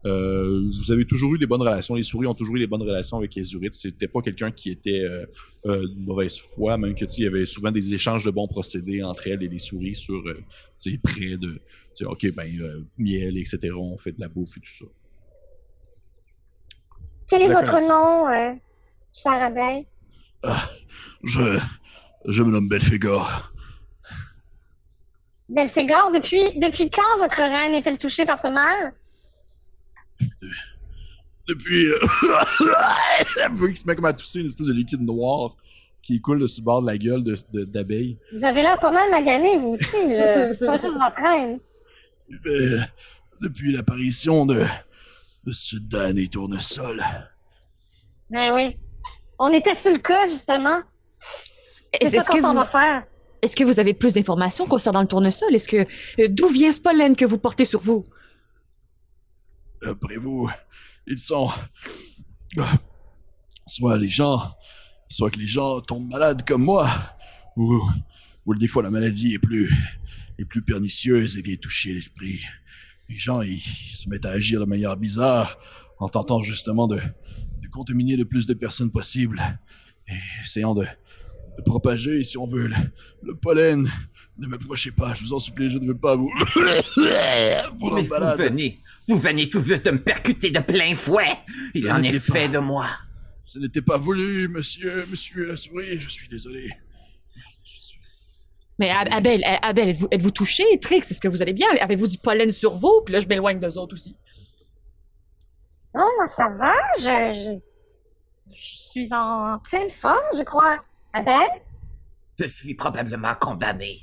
Vous 0.04 0.92
avez 0.92 1.04
toujours 1.06 1.34
eu 1.34 1.38
des 1.38 1.46
bonnes 1.46 1.60
relations. 1.60 1.94
Les 1.94 2.02
souris 2.02 2.26
ont 2.26 2.34
toujours 2.34 2.56
eu 2.56 2.60
des 2.60 2.66
bonnes 2.66 2.82
relations 2.82 3.18
avec 3.18 3.36
Ezurite. 3.36 3.74
C'était 3.74 4.08
pas 4.08 4.20
quelqu'un 4.22 4.50
qui 4.50 4.70
était 4.70 5.06
de 5.64 5.94
mauvaise 5.98 6.38
foi, 6.54 6.78
même 6.78 6.94
que 6.94 7.04
il 7.18 7.24
y 7.24 7.26
avait 7.26 7.44
souvent 7.44 7.70
des 7.70 7.92
échanges 7.94 8.24
de 8.24 8.30
bons 8.30 8.48
procédés 8.48 9.02
entre 9.02 9.28
elles 9.28 9.42
et 9.42 9.48
les 9.48 9.58
souris 9.58 9.94
sur 9.94 10.22
sais, 10.76 10.98
près 11.02 11.36
de 11.36 11.60
ok 12.04 12.34
ben 12.34 12.50
miel 12.98 13.36
etc. 13.36 13.72
On 13.76 13.98
fait 13.98 14.12
de 14.12 14.20
la 14.20 14.28
bouffe 14.28 14.56
et 14.56 14.60
tout 14.60 14.72
ça. 14.72 14.86
Quel 17.30 17.42
est 17.42 17.48
votre 17.48 17.80
nom, 17.80 18.28
euh, 18.28 18.52
chère 19.12 19.40
abeille? 19.42 19.86
Je 21.22 21.58
je 22.26 22.42
me 22.42 22.50
nomme 22.50 22.68
Belphégor. 22.68 23.52
Belphégor, 25.48 26.10
depuis, 26.12 26.58
depuis 26.58 26.90
quand 26.90 27.18
votre 27.18 27.36
reine 27.38 27.74
est-elle 27.74 27.98
touchée 27.98 28.26
par 28.26 28.40
ce 28.40 28.48
mal? 28.48 28.92
Depuis 31.48 31.86
euh, 31.86 31.98
il 33.68 33.76
se 33.76 33.86
met 33.86 33.94
comme 33.94 34.04
à 34.04 34.12
tousser 34.12 34.40
une 34.40 34.46
espèce 34.46 34.66
de 34.66 34.72
liquide 34.72 35.00
noir 35.00 35.56
qui 36.02 36.20
coule 36.20 36.38
dessus 36.40 36.60
le 36.60 36.64
bord 36.64 36.82
de 36.82 36.86
la 36.86 36.98
gueule 36.98 37.22
de, 37.24 37.36
de- 37.52 37.64
d'abeille. 37.64 38.18
Vous 38.32 38.44
avez 38.44 38.62
l'air 38.62 38.78
pas 38.78 38.90
mal 38.90 39.10
magané, 39.10 39.56
vous 39.58 39.70
aussi, 39.70 40.08
là. 40.08 40.54
C'est 40.54 40.66
pas 40.66 40.76
juste 40.78 40.94
votre 40.94 41.16
reine. 41.22 41.58
Euh, 42.46 42.80
depuis 43.40 43.72
l'apparition 43.72 44.46
de 44.46 44.64
ce 45.46 45.76
damné 45.76 46.28
tournesol. 46.28 47.02
Ben 48.30 48.54
oui. 48.54 48.76
On 49.38 49.52
était 49.52 49.74
sur 49.74 49.92
le 49.92 49.98
cas, 49.98 50.26
justement. 50.26 50.80
C'est 52.00 52.02
Est-ce 52.14 52.16
ça 52.24 52.32
qu'on 52.32 52.40
vous, 52.40 52.54
va 52.54 52.66
faire. 52.66 53.04
est-ce 53.42 53.56
que 53.56 53.64
vous 53.64 53.80
avez 53.80 53.94
plus 53.94 54.14
d'informations 54.14 54.66
concernant 54.66 55.00
le 55.00 55.08
tournesol? 55.08 55.54
Est-ce 55.54 55.66
que 55.68 55.86
euh, 56.20 56.28
d'où 56.28 56.48
vient 56.48 56.72
ce 56.72 56.80
pollen 56.80 57.16
que 57.16 57.24
vous 57.24 57.38
portez 57.38 57.64
sur 57.64 57.80
vous? 57.80 58.04
Après 59.86 60.16
vous, 60.16 60.48
ils 61.06 61.18
sont. 61.18 61.50
euh, 62.58 62.62
Soit 63.66 63.96
les 63.98 64.08
gens. 64.10 64.42
Soit 65.08 65.30
que 65.30 65.38
les 65.38 65.46
gens 65.46 65.80
tombent 65.80 66.08
malades 66.10 66.44
comme 66.46 66.62
moi. 66.62 66.88
Ou. 67.56 67.80
Ou 68.46 68.54
des 68.54 68.68
fois 68.68 68.82
la 68.82 68.90
maladie 68.90 69.34
est 69.34 69.38
plus. 69.38 69.72
est 70.38 70.44
plus 70.44 70.62
pernicieuse 70.62 71.38
et 71.38 71.42
vient 71.42 71.56
toucher 71.56 71.92
l'esprit. 71.94 72.40
Les 73.10 73.18
gens, 73.18 73.42
ils 73.42 73.60
se 73.60 74.08
mettent 74.08 74.24
à 74.24 74.30
agir 74.30 74.60
de 74.60 74.66
manière 74.66 74.96
bizarre 74.96 75.58
en 75.98 76.08
tentant 76.08 76.42
justement 76.42 76.86
de, 76.86 76.96
de 76.96 77.68
contaminer 77.68 78.16
le 78.16 78.24
plus 78.24 78.46
de 78.46 78.54
personnes 78.54 78.92
possible. 78.92 79.42
Et 80.08 80.14
essayant 80.40 80.76
de, 80.76 80.84
de 80.84 81.62
propager, 81.62 82.22
si 82.22 82.38
on 82.38 82.46
veut, 82.46 82.68
le, 82.68 82.76
le 83.24 83.34
pollen. 83.34 83.90
Ne 84.38 84.46
m'approchez 84.46 84.92
pas, 84.92 85.12
je 85.12 85.24
vous 85.24 85.32
en 85.34 85.40
supplie, 85.40 85.68
je 85.68 85.78
ne 85.78 85.88
veux 85.88 85.98
pas 85.98 86.14
vous. 86.14 86.30
vous 87.80 87.94
Mais 87.94 88.02
vous 88.04 88.36
venez, 88.38 88.78
vous 89.08 89.18
venez 89.18 89.48
tout 89.48 89.60
juste 89.60 89.84
de 89.84 89.90
me 89.90 90.02
percuter 90.02 90.50
de 90.50 90.60
plein 90.60 90.94
fouet. 90.94 91.26
Il 91.74 91.90
en 91.90 92.02
est 92.02 92.18
fait 92.18 92.46
pas. 92.46 92.48
de 92.48 92.58
moi. 92.58 92.86
Ce 93.42 93.58
n'était 93.58 93.82
pas 93.82 93.98
voulu, 93.98 94.48
monsieur, 94.48 95.04
monsieur 95.10 95.46
la 95.46 95.56
souris, 95.56 95.98
je 95.98 96.08
suis 96.08 96.28
désolé. 96.28 96.70
Mais 98.80 98.90
Ab- 98.90 99.08
Abel, 99.12 99.44
euh, 99.44 99.56
Abel, 99.60 99.90
êtes-vous, 99.90 100.08
êtes-vous 100.10 100.30
touché? 100.30 100.64
Trix, 100.80 101.00
est-ce 101.00 101.20
que 101.20 101.28
vous 101.28 101.42
allez 101.42 101.52
bien? 101.52 101.68
Avez-vous 101.82 102.06
du 102.06 102.16
pollen 102.16 102.50
sur 102.50 102.74
vous? 102.74 103.02
Puis 103.04 103.12
là, 103.12 103.20
je 103.20 103.26
m'éloigne 103.26 103.60
d'eux 103.60 103.76
autres 103.76 103.92
aussi. 103.94 104.16
Non, 105.94 106.06
moi, 106.16 106.26
ça 106.26 106.48
va. 106.48 106.72
Je, 106.96 107.32
je, 107.34 108.54
je 108.54 108.88
suis 108.90 109.12
en 109.12 109.58
pleine 109.58 109.90
forme, 109.90 110.16
je 110.34 110.42
crois. 110.44 110.78
Abeille? 111.12 111.60
Je 112.38 112.44
suis 112.46 112.74
probablement 112.74 113.34
condamné 113.34 113.98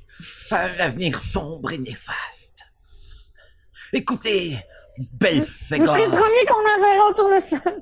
à 0.51 0.65
un 0.65 0.77
avenir 0.79 1.19
sombre 1.19 1.71
et 1.71 1.79
néfaste. 1.79 2.61
Écoutez, 3.93 4.57
belle 5.13 5.39
Vous 5.39 5.45
serez 5.69 6.05
le 6.05 6.09
premier 6.11 6.45
qu'on 6.47 6.77
enverra 6.77 7.09
au 7.09 7.13
tournesol. 7.13 7.81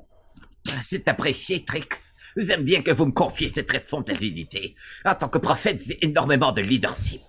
c'est 0.82 1.06
apprécié, 1.08 1.62
Trix. 1.62 1.88
J'aime 2.36 2.64
bien 2.64 2.82
que 2.82 2.90
vous 2.90 3.06
me 3.06 3.12
confiez 3.12 3.48
cette 3.48 3.70
responsabilité. 3.70 4.76
En 5.04 5.14
tant 5.14 5.28
que 5.28 5.38
prophète, 5.38 5.80
j'ai 5.86 6.04
énormément 6.04 6.52
de 6.52 6.60
leadership. 6.60 7.22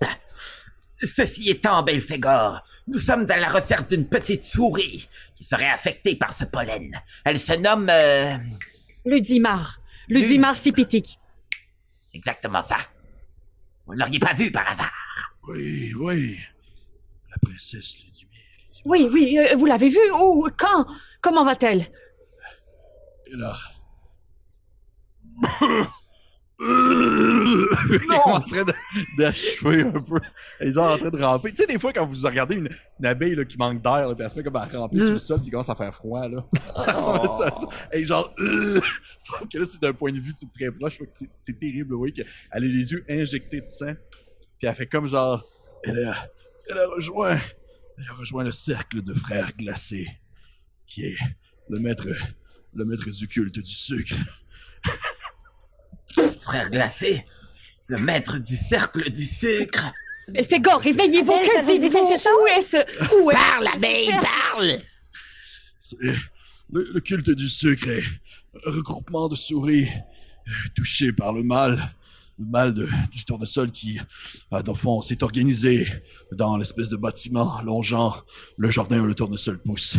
Ceci 1.02 1.50
étant, 1.50 1.84
Belphégor, 1.84 2.62
nous 2.88 3.00
sommes 3.00 3.30
à 3.30 3.38
la 3.38 3.50
recherche 3.50 3.88
d'une 3.88 4.08
petite 4.08 4.44
souris 4.44 5.08
qui 5.36 5.44
serait 5.44 5.70
affectée 5.70 6.16
par 6.16 6.34
ce 6.34 6.44
pollen. 6.44 7.00
Elle 7.24 7.40
se 7.40 7.54
nomme... 7.54 7.88
euh, 7.90 8.36
Ludimar. 9.06 9.80
Ludimar 10.10 10.58
sipitique. 10.58 11.20
exactement 12.14 12.64
ça. 12.64 12.78
Vous 13.86 13.94
ne 13.94 14.00
l'auriez 14.00 14.20
pas 14.20 14.34
vu 14.34 14.52
par 14.52 14.70
hasard. 14.70 14.92
Oui, 15.48 15.94
oui. 15.96 16.38
La 17.30 17.38
princesse 17.42 17.96
Ludimir. 18.00 18.34
Oui, 18.84 19.08
oui, 19.12 19.38
euh, 19.38 19.56
vous 19.56 19.66
l'avez 19.68 19.90
vue? 19.90 20.12
Où? 20.20 20.48
Quand? 20.58 20.86
Comment 21.22 21.46
va-t-elle? 21.46 21.88
Et 23.28 23.36
là. 25.42 25.88
non! 26.60 28.22
en 28.34 28.42
train 28.42 28.64
de- 28.64 28.74
d'achever 29.18 29.82
un 29.84 29.92
peu. 30.02 30.20
Elle 30.60 30.70
est 30.70 30.72
genre 30.72 30.92
en 30.94 30.98
train 30.98 31.10
de 31.12 31.22
ramper. 31.22 31.52
Tu 31.52 31.58
sais, 31.58 31.68
des 31.68 31.78
fois, 31.80 31.94
quand 31.94 32.06
vous 32.08 32.20
regardez 32.26 32.56
une, 32.56 32.70
une 33.00 33.06
abeille 33.06 33.36
là, 33.36 33.46
qui 33.46 33.58
manque 33.58 33.82
d'air, 33.84 34.12
puis 34.16 34.24
elle 34.26 34.30
se 34.32 34.36
met 34.36 34.44
comme 34.44 34.56
à 34.56 34.66
ramper 34.66 34.98
sur 34.98 35.14
le 35.14 35.20
sol, 35.20 35.38
puis 35.38 35.48
il 35.48 35.52
commence 35.52 35.70
à 35.70 35.76
faire 35.76 35.94
froid, 35.94 36.28
là. 36.28 36.44
Ça, 36.76 37.22
ça, 37.28 37.54
ça. 37.54 37.68
Elle 37.92 38.02
est 38.02 38.06
genre. 38.06 38.34
euh, 38.40 38.80
Sauf 39.20 39.48
que 39.52 39.58
là, 39.60 39.66
c'est 39.66 39.82
d'un 39.82 39.94
point 39.94 40.12
de 40.12 40.18
vue 40.20 40.34
très 40.56 40.72
proche, 40.72 40.98
fait 40.98 41.06
que 41.06 41.14
c'est 41.14 41.30
c'est 41.42 41.60
terrible, 41.60 41.94
oui, 41.94 42.12
qu'elle 42.12 42.26
a 42.52 42.60
les 42.60 42.92
yeux 42.92 43.06
injectés 43.10 43.62
de 43.62 43.68
sang. 43.68 43.94
Puis 44.58 44.68
elle 44.68 44.76
fait 44.76 44.88
comme 44.88 45.08
genre. 45.08 45.44
Elle 45.84 46.06
a, 46.06 46.28
elle 46.70 46.80
a 46.80 46.88
rejoint. 46.88 47.40
Elle 48.00 48.06
a 48.10 48.14
rejoint 48.14 48.44
le 48.44 48.52
cercle 48.52 49.02
de 49.04 49.14
frères 49.14 49.52
glacés, 49.58 50.08
qui 50.88 51.06
est 51.06 51.18
le 51.70 51.80
maître. 51.80 52.08
Le 52.74 52.84
maître 52.86 53.10
du 53.10 53.28
culte 53.28 53.60
du 53.60 53.72
sucre. 53.72 54.16
Frère 56.42 56.70
glacé, 56.70 57.24
le 57.88 57.98
maître 57.98 58.38
du 58.40 58.56
cercle 58.58 59.10
du 59.12 59.26
sucre. 59.26 59.92
Fégor, 60.50 60.82
réveillez-vous, 60.82 61.32
Abel, 61.34 61.46
ça 61.46 61.62
que 61.62 61.66
vous 61.66 61.72
dit 61.74 61.80
dites-vous? 61.80 62.44
Où 62.44 62.48
est 62.48 62.62
ce... 62.62 62.78
Où 63.24 63.32
est 63.32 63.34
Parle, 63.34 63.68
abeille, 63.76 64.10
parle! 64.20 64.72
C'est- 65.80 65.98
Le, 66.70 66.84
le 66.94 67.00
culte 67.00 67.30
du 67.30 67.48
sucre 67.48 67.88
est 67.88 68.04
un 68.66 68.72
regroupement 68.72 69.30
de 69.30 69.36
souris 69.36 69.88
euh, 69.88 70.52
touchées 70.76 71.14
par 71.14 71.32
le 71.32 71.44
mal. 71.44 71.94
Le 72.40 72.46
mal 72.46 72.74
de- 72.74 72.90
du 73.14 73.24
tournesol 73.24 73.72
qui, 73.72 74.00
euh, 74.52 74.62
dans 74.62 74.74
le 74.74 74.78
fond, 74.78 75.02
s'est 75.02 75.24
organisé 75.24 75.88
dans 76.34 76.58
l'espèce 76.58 76.90
de 76.90 76.98
bâtiment 76.98 77.62
longeant 77.62 78.16
le 78.58 78.70
jardin 78.70 79.00
où 79.00 79.06
le 79.06 79.16
tournesol 79.16 79.60
pousse. 79.60 79.98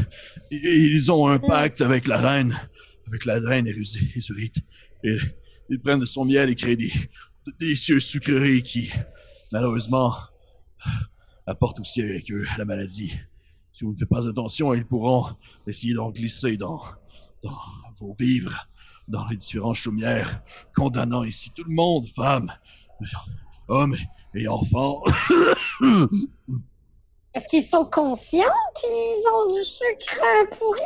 Et, 0.51 0.57
et 0.57 0.77
ils 0.77 1.11
ont 1.11 1.27
un 1.27 1.39
pacte 1.39 1.81
avec 1.81 2.07
la 2.07 2.19
reine, 2.19 2.55
avec 3.07 3.25
la 3.25 3.41
reine 3.41 3.66
érusée, 3.66 4.12
Ésurite. 4.14 4.57
Et 5.05 5.16
ils 5.69 5.81
prennent 5.81 6.01
de 6.01 6.07
son 6.07 6.25
miel 6.25 6.49
et 6.51 6.55
créent 6.55 6.77
des, 6.77 6.93
de 7.47 7.53
délicieuses 7.59 8.05
sucreries 8.05 8.62
qui, 8.62 8.91
malheureusement, 9.53 10.14
apportent 11.47 11.81
aussi 11.81 12.03
avec 12.03 12.31
eux 12.31 12.47
la 12.57 12.64
maladie. 12.64 13.12
Si 13.73 13.85
vous 13.85 13.93
ne 13.93 13.97
faites 13.97 14.09
pas 14.09 14.29
attention, 14.29 14.75
ils 14.75 14.87
pourront 14.87 15.27
essayer 15.66 15.95
d'en 15.95 16.11
glisser 16.11 16.57
dans, 16.57 16.81
dans 17.43 17.59
vos 17.99 18.12
vivres, 18.12 18.69
dans 19.07 19.27
les 19.29 19.37
différentes 19.37 19.77
chaumières, 19.77 20.43
condamnant 20.75 21.25
ici 21.25 21.51
tout 21.55 21.64
le 21.64 21.75
monde, 21.75 22.07
femmes, 22.09 22.53
hommes 23.69 23.97
et 24.35 24.49
enfants. 24.49 25.03
Est-ce 27.35 27.49
qu'ils 27.49 27.62
sont 27.62 27.85
conscients 27.85 28.43
qu'ils 28.81 29.29
ont 29.33 29.55
du 29.55 29.64
sucre 29.64 30.59
pourri? 30.59 30.81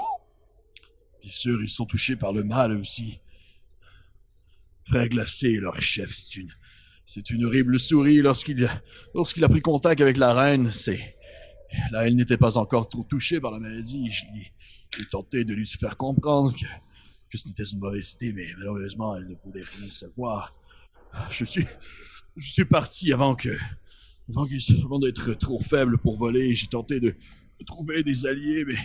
Bien 1.23 1.31
sûr, 1.31 1.63
ils 1.63 1.71
sont 1.71 1.87
touchés 1.87 2.17
par 2.17 2.33
le 2.33 2.43
mal 2.43 2.77
aussi. 2.77 3.22
Frère 4.85 5.09
Glacé, 5.09 5.57
leur 5.59 5.81
chef, 5.81 6.13
c'est 6.13 6.37
une, 6.37 6.53
c'est 7.07 7.31
une 7.31 7.45
horrible 7.45 7.79
souris. 7.79 8.21
Lorsqu'il, 8.21 8.69
lorsqu'il 9.15 9.45
a 9.45 9.49
pris 9.49 9.61
contact 9.61 10.01
avec 10.01 10.17
la 10.17 10.35
reine, 10.35 10.73
c'est, 10.73 11.17
là, 11.91 12.07
elle 12.07 12.17
n'était 12.17 12.37
pas 12.37 12.59
encore 12.59 12.89
trop 12.89 13.05
touchée 13.05 13.41
par 13.41 13.51
la 13.53 13.59
maladie. 13.59 14.11
J'ai 14.11 15.07
tenté 15.11 15.45
de 15.45 15.55
lui 15.55 15.67
faire 15.67 15.97
comprendre 15.97 16.53
que, 16.53 16.67
que 17.31 17.39
ce 17.39 17.49
n'était 17.49 17.65
une 17.65 17.79
mauvaise 17.79 18.15
idée, 18.15 18.33
mais 18.33 18.47
malheureusement, 18.59 19.17
elle 19.17 19.29
ne 19.29 19.35
voulait 19.45 19.65
rien 19.65 19.91
savoir. 19.91 20.55
Je 21.31 21.45
suis, 21.45 21.67
je 22.37 22.51
suis 22.51 22.65
parti 22.65 23.13
avant 23.13 23.35
que, 23.35 23.57
avant, 24.31 24.47
avant 24.85 24.99
d'être 24.99 25.35
trop 25.35 25.61
faible 25.61 25.99
pour 25.99 26.19
voler. 26.19 26.55
J'ai 26.55 26.67
tenté 26.67 27.01
de 27.01 27.15
trouver 27.67 28.03
des 28.03 28.27
alliés, 28.27 28.65
mais 28.67 28.79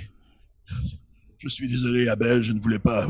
je 1.38 1.48
suis 1.48 1.68
désolé, 1.68 2.08
Abel, 2.08 2.42
je 2.42 2.54
ne 2.54 2.60
voulais 2.60 2.80
pas. 2.80 3.08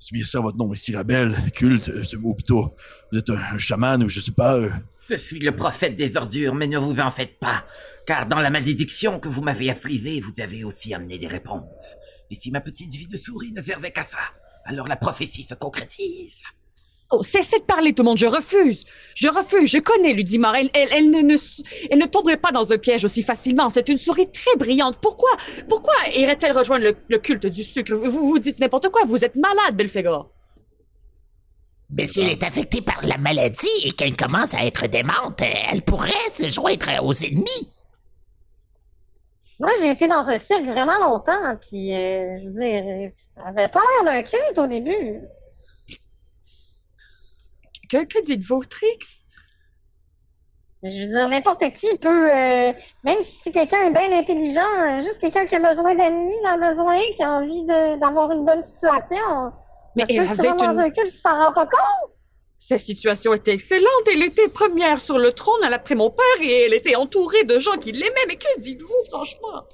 C'est 0.00 0.14
bien 0.14 0.24
ça 0.24 0.40
votre 0.40 0.56
nom 0.56 0.72
ici, 0.72 0.96
Abel, 0.96 1.36
culte, 1.54 1.90
euh, 1.90 2.02
mot 2.18 2.34
plutôt. 2.34 2.74
Vous 3.12 3.18
êtes 3.18 3.28
un, 3.30 3.34
un 3.36 3.58
chaman 3.58 4.02
ou 4.02 4.08
je 4.08 4.18
sais 4.20 4.32
pas. 4.32 4.56
euh, 4.56 4.70
Je 5.10 5.14
suis 5.14 5.38
le 5.38 5.54
prophète 5.54 5.94
des 5.94 6.16
ordures, 6.16 6.54
mais 6.54 6.66
ne 6.66 6.78
vous 6.78 6.98
en 7.00 7.10
faites 7.10 7.38
pas, 7.38 7.64
car 8.06 8.26
dans 8.26 8.40
la 8.40 8.48
malédiction 8.50 9.20
que 9.20 9.28
vous 9.28 9.42
m'avez 9.42 9.68
affligée, 9.70 10.20
vous 10.20 10.40
avez 10.40 10.64
aussi 10.64 10.94
amené 10.94 11.18
des 11.18 11.26
réponses. 11.28 11.64
Et 12.30 12.34
si 12.34 12.50
ma 12.50 12.60
petite 12.62 12.92
vie 12.94 13.08
de 13.08 13.18
souris 13.18 13.52
ne 13.52 13.60
servait 13.60 13.90
qu'à 13.90 14.04
ça, 14.04 14.18
alors 14.64 14.88
la 14.88 14.96
prophétie 14.96 15.42
se 15.42 15.54
concrétise. 15.54 16.40
Oh, 17.12 17.22
cessez 17.24 17.58
de 17.58 17.64
parler, 17.64 17.92
tout 17.92 18.02
le 18.04 18.08
monde, 18.08 18.18
je 18.18 18.26
refuse. 18.26 18.84
Je 19.16 19.28
refuse, 19.28 19.68
je 19.68 19.78
connais 19.78 20.12
Ludimar. 20.12 20.54
Elle, 20.54 20.70
elle, 20.74 20.88
elle 20.92 21.10
ne, 21.10 21.20
ne, 21.20 21.36
elle 21.90 21.98
ne 21.98 22.06
tomberait 22.06 22.36
pas 22.36 22.52
dans 22.52 22.72
un 22.72 22.78
piège 22.78 23.04
aussi 23.04 23.24
facilement. 23.24 23.68
C'est 23.68 23.88
une 23.88 23.98
souris 23.98 24.30
très 24.30 24.54
brillante. 24.56 24.98
Pourquoi, 25.02 25.30
pourquoi 25.68 25.92
irait-elle 26.14 26.56
rejoindre 26.56 26.84
le, 26.84 26.96
le 27.08 27.18
culte 27.18 27.46
du 27.46 27.64
sucre? 27.64 27.94
Vous 27.94 28.28
vous 28.28 28.38
dites 28.38 28.60
n'importe 28.60 28.90
quoi, 28.90 29.02
vous 29.04 29.24
êtes 29.24 29.34
malade, 29.34 29.74
Belphégor. 29.76 30.28
Mais 31.92 32.06
si 32.06 32.20
elle 32.20 32.30
est 32.30 32.44
affectée 32.44 32.82
par 32.82 33.00
la 33.02 33.18
maladie 33.18 33.68
et 33.84 33.90
qu'elle 33.90 34.14
commence 34.14 34.54
à 34.54 34.64
être 34.64 34.86
démente, 34.86 35.42
euh, 35.42 35.72
elle 35.72 35.82
pourrait 35.82 36.30
se 36.32 36.46
joindre 36.46 36.86
aux 37.02 37.12
ennemis. 37.12 37.72
Moi, 39.58 39.70
j'ai 39.80 39.90
été 39.90 40.06
dans 40.06 40.30
un 40.30 40.38
cirque 40.38 40.64
vraiment 40.64 40.98
longtemps, 41.00 41.56
puis 41.60 41.92
euh, 41.92 42.38
je 42.38 42.46
veux 42.46 42.60
dire, 42.60 43.10
ça 43.36 43.48
avait 43.48 43.68
pas 43.68 43.80
l'air 43.80 44.12
d'un 44.12 44.22
culte 44.22 44.58
au 44.58 44.66
début. 44.68 45.20
Que, 47.90 48.04
que 48.04 48.22
dites-vous, 48.22 48.64
Trix? 48.64 49.24
Je 50.82 51.02
veux 51.02 51.08
dire, 51.08 51.28
n'importe 51.28 51.60
qui 51.72 51.98
peut, 51.98 52.30
euh, 52.30 52.72
même 53.04 53.18
si 53.22 53.52
quelqu'un 53.52 53.82
est 53.82 53.90
bien 53.90 54.18
intelligent, 54.18 54.62
euh, 54.78 55.00
juste 55.00 55.18
quelqu'un 55.20 55.44
qui 55.44 55.56
a 55.56 55.58
besoin 55.58 55.94
d'amis, 55.94 56.32
qui 56.42 56.48
a 56.48 56.56
besoin, 56.56 56.98
qui 57.14 57.22
a 57.22 57.32
envie 57.32 57.64
d'avoir 57.64 58.30
une 58.30 58.46
bonne 58.46 58.64
situation. 58.64 59.52
Mais 59.96 60.04
elle 60.08 60.28
que 60.28 60.36
tu 60.36 60.42
vas 60.42 60.54
dans 60.54 60.72
une... 60.72 60.80
un 60.80 60.90
culte, 60.90 61.12
tu 61.14 61.22
t'en 61.22 61.36
rends 61.36 61.52
pas 61.52 61.66
compte. 61.66 62.12
Sa 62.58 62.78
situation 62.78 63.34
était 63.34 63.52
excellente. 63.52 64.08
Elle 64.10 64.22
était 64.22 64.48
première 64.48 65.00
sur 65.00 65.18
le 65.18 65.32
trône 65.32 65.64
après 65.64 65.94
mon 65.94 66.10
père 66.10 66.24
et 66.42 66.62
elle 66.62 66.74
était 66.74 66.94
entourée 66.94 67.44
de 67.44 67.58
gens 67.58 67.76
qui 67.78 67.90
l'aimaient. 67.90 68.26
Mais 68.28 68.36
que 68.36 68.60
dites-vous, 68.60 69.04
franchement? 69.10 69.64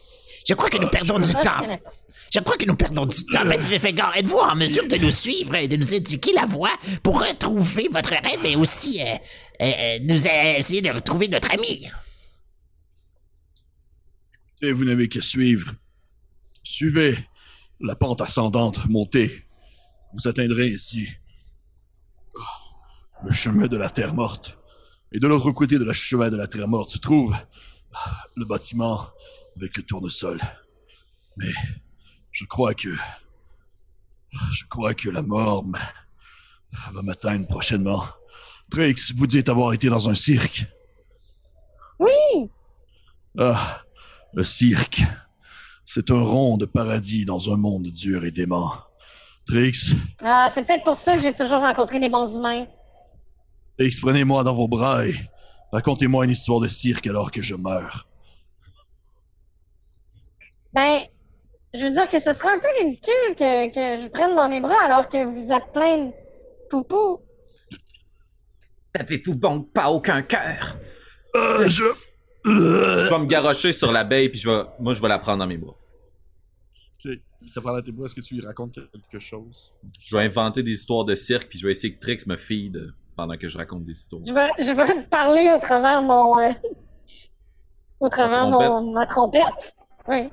Je 0.47 0.55
crois 0.55 0.71
que 0.71 0.79
nous 0.79 0.89
perdons 0.89 1.19
du 1.19 1.33
temps. 1.33 1.63
Je 2.33 2.41
crois 2.41 2.57
que 2.57 2.65
nous 2.65 2.77
perdons 2.77 3.07
du 3.07 3.25
temps. 3.27 3.45
Fégor, 3.81 4.13
êtes-vous 4.15 4.39
en 4.39 4.57
mesure 4.57 4.87
de 4.89 4.97
nous 4.97 5.11
suivre 5.11 5.55
et 5.55 5.69
de 5.69 5.77
nous 5.77 5.95
indiquer 5.95 6.33
la 6.33 6.47
voie 6.47 6.73
pour 7.03 7.21
retrouver 7.21 7.89
votre 7.91 8.11
reine, 8.11 8.41
mais 8.43 8.57
aussi 8.57 9.01
euh, 9.01 9.05
euh, 9.63 9.73
euh, 9.79 9.99
nous 10.03 10.27
essayer 10.27 10.83
de 10.83 10.91
retrouver 10.91 11.29
notre 11.29 11.53
ami? 11.53 11.87
Et 14.63 14.73
vous 14.73 14.85
n'avez 14.85 15.09
qu'à 15.09 15.23
suivre. 15.23 15.75
Suivez 16.63 17.17
la 17.81 17.95
pente 17.95 18.21
ascendante, 18.21 18.87
montez. 18.89 19.45
Vous 20.15 20.29
atteindrez 20.29 20.69
ici 20.69 21.09
le 23.25 23.33
chemin 23.33 23.67
de 23.67 23.77
la 23.77 23.91
Terre 23.91 24.15
morte. 24.15 24.59
Et 25.13 25.21
de 25.21 25.27
l'autre 25.27 25.51
côté 25.53 25.79
de 25.79 25.85
la 25.85 25.93
chemin 25.93 26.31
de 26.31 26.37
la 26.37 26.47
Terre 26.47 26.69
morte 26.69 26.91
se 26.91 26.99
trouve 26.99 27.35
le 28.35 28.45
bâtiment 28.45 29.07
avec 29.57 29.77
le 29.77 29.83
tournesol. 29.83 30.41
Mais 31.37 31.53
je 32.37 32.45
crois 32.45 32.75
que 32.75 32.95
je 34.53 34.65
crois 34.69 34.93
que 34.93 35.09
la 35.09 35.23
mort 35.23 35.65
va 36.93 37.01
m'atteindre 37.01 37.47
prochainement. 37.47 38.05
Trix, 38.71 39.13
vous 39.17 39.27
dites 39.27 39.49
avoir 39.49 39.73
été 39.73 39.89
dans 39.89 40.11
un 40.11 40.15
cirque. 40.15 40.67
Oui! 41.99 42.51
Ah, 43.39 43.81
le 44.35 44.45
cirque. 44.45 45.03
C'est 45.87 46.11
un 46.11 46.21
rond 46.21 46.59
de 46.59 46.67
paradis 46.67 47.25
dans 47.25 47.51
un 47.51 47.57
monde 47.57 47.87
dur 47.87 48.27
et 48.27 48.31
dément. 48.31 48.75
Trix, 49.47 49.95
Ah, 50.23 50.51
c'est 50.53 50.67
peut-être 50.67 50.85
pour 50.85 50.97
ça 50.97 51.17
que 51.17 51.23
j'ai 51.23 51.33
toujours 51.33 51.61
rencontré 51.61 51.99
des 51.99 52.11
bons 52.11 52.37
humains. 52.37 52.67
Trix, 53.79 53.99
prenez-moi 54.03 54.45
dans 54.45 54.55
vos 54.55 54.69
bras 54.69 55.07
et 55.07 55.15
racontez-moi 55.73 56.27
une 56.27 56.33
histoire 56.33 56.61
de 56.61 56.69
cirque 56.69 57.07
alors 57.07 57.31
que 57.31 57.41
je 57.41 57.55
meurs. 57.55 58.07
Ben, 60.75 61.07
je 61.79 61.85
veux 61.85 61.93
dire 61.93 62.09
que 62.09 62.19
ce 62.19 62.33
serait 62.33 62.55
un 62.55 62.59
peu 62.59 62.69
ridicule 62.81 63.35
que, 63.37 63.69
que 63.73 63.97
je 64.01 64.03
vous 64.05 64.11
prenne 64.11 64.35
dans 64.35 64.49
mes 64.49 64.61
bras 64.61 64.85
alors 64.85 65.09
que 65.09 65.25
vous 65.25 65.53
êtes 65.53 65.73
plein 65.73 66.07
de 66.07 66.13
poupou. 66.71 67.21
N'avez-vous 68.97 69.35
donc 69.35 69.73
pas 69.73 69.91
aucun 69.91 70.23
cœur? 70.23 70.77
Euh, 71.35 71.69
je... 71.69 71.85
Je 72.49 73.11
vais 73.11 73.19
me 73.19 73.27
garrocher 73.27 73.73
sur 73.73 73.91
l'abeille, 73.91 74.29
puis 74.29 74.39
je 74.39 74.49
vais, 74.49 74.63
moi, 74.79 74.95
je 74.95 75.03
vais 75.03 75.09
la 75.09 75.19
prendre 75.19 75.39
dans 75.39 75.49
mes 75.49 75.57
bras. 75.57 75.75
Ok, 77.05 77.19
je 77.43 77.53
te 77.53 77.59
parle 77.59 77.81
à 77.81 77.83
tes 77.83 77.91
bras, 77.91 78.05
est-ce 78.05 78.15
que 78.15 78.21
tu 78.21 78.37
lui 78.37 78.47
racontes 78.47 78.75
quelque 78.75 79.19
chose? 79.19 79.73
Je 79.99 80.17
vais 80.17 80.23
inventer 80.23 80.63
des 80.63 80.71
histoires 80.71 81.05
de 81.05 81.17
cirque, 81.17 81.49
puis 81.49 81.59
je 81.59 81.67
vais 81.67 81.73
essayer 81.73 81.93
que 81.93 82.01
Trix 82.01 82.19
me 82.29 82.37
feed 82.37 82.77
euh, 82.77 82.95
pendant 83.17 83.37
que 83.37 83.49
je 83.49 83.59
raconte 83.59 83.85
des 83.85 83.93
histoires. 83.93 84.23
Je 84.25 84.33
vais, 84.33 84.49
je 84.61 84.73
vais 84.77 85.03
te 85.03 85.09
parler 85.09 85.51
au 85.57 85.59
travers 85.59 86.03
mon, 86.03 86.39
euh, 86.39 86.53
au 87.99 88.09
travers 88.09 88.47
trompette. 88.47 88.69
mon, 88.69 88.93
ma 88.93 89.07
trompette. 89.07 89.77
Oui. 90.07 90.31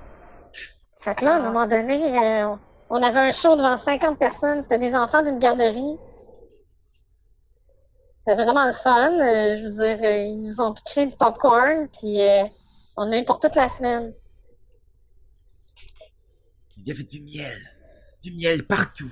Fait 1.03 1.15
que 1.15 1.25
là, 1.25 1.35
à 1.35 1.39
un 1.39 1.43
moment 1.43 1.67
donné, 1.67 2.17
euh, 2.17 2.55
on 2.89 3.03
avait 3.03 3.19
un 3.19 3.31
show 3.33 3.57
devant 3.57 3.77
50 3.77 4.17
personnes. 4.17 4.63
C'était 4.63 4.79
des 4.79 4.95
enfants 4.95 5.21
d'une 5.21 5.37
garderie. 5.37 5.97
C'était 8.19 8.41
vraiment 8.41 8.65
le 8.65 8.71
fun. 8.71 9.11
euh, 9.19 9.57
je 9.57 9.63
veux 9.65 9.71
dire, 9.71 9.99
euh, 10.01 10.17
ils 10.17 10.41
nous 10.41 10.61
ont 10.61 10.73
pitché 10.73 11.05
du 11.05 11.17
popcorn, 11.17 11.89
puis 11.89 12.21
euh, 12.21 12.45
on 12.95 13.11
a 13.11 13.17
eu 13.17 13.25
pour 13.25 13.41
toute 13.41 13.53
la 13.55 13.67
semaine. 13.67 14.13
Il 16.77 16.87
y 16.87 16.91
avait 16.91 17.03
du 17.03 17.19
miel. 17.19 17.59
Du 18.21 18.31
miel 18.31 18.65
partout. 18.65 19.11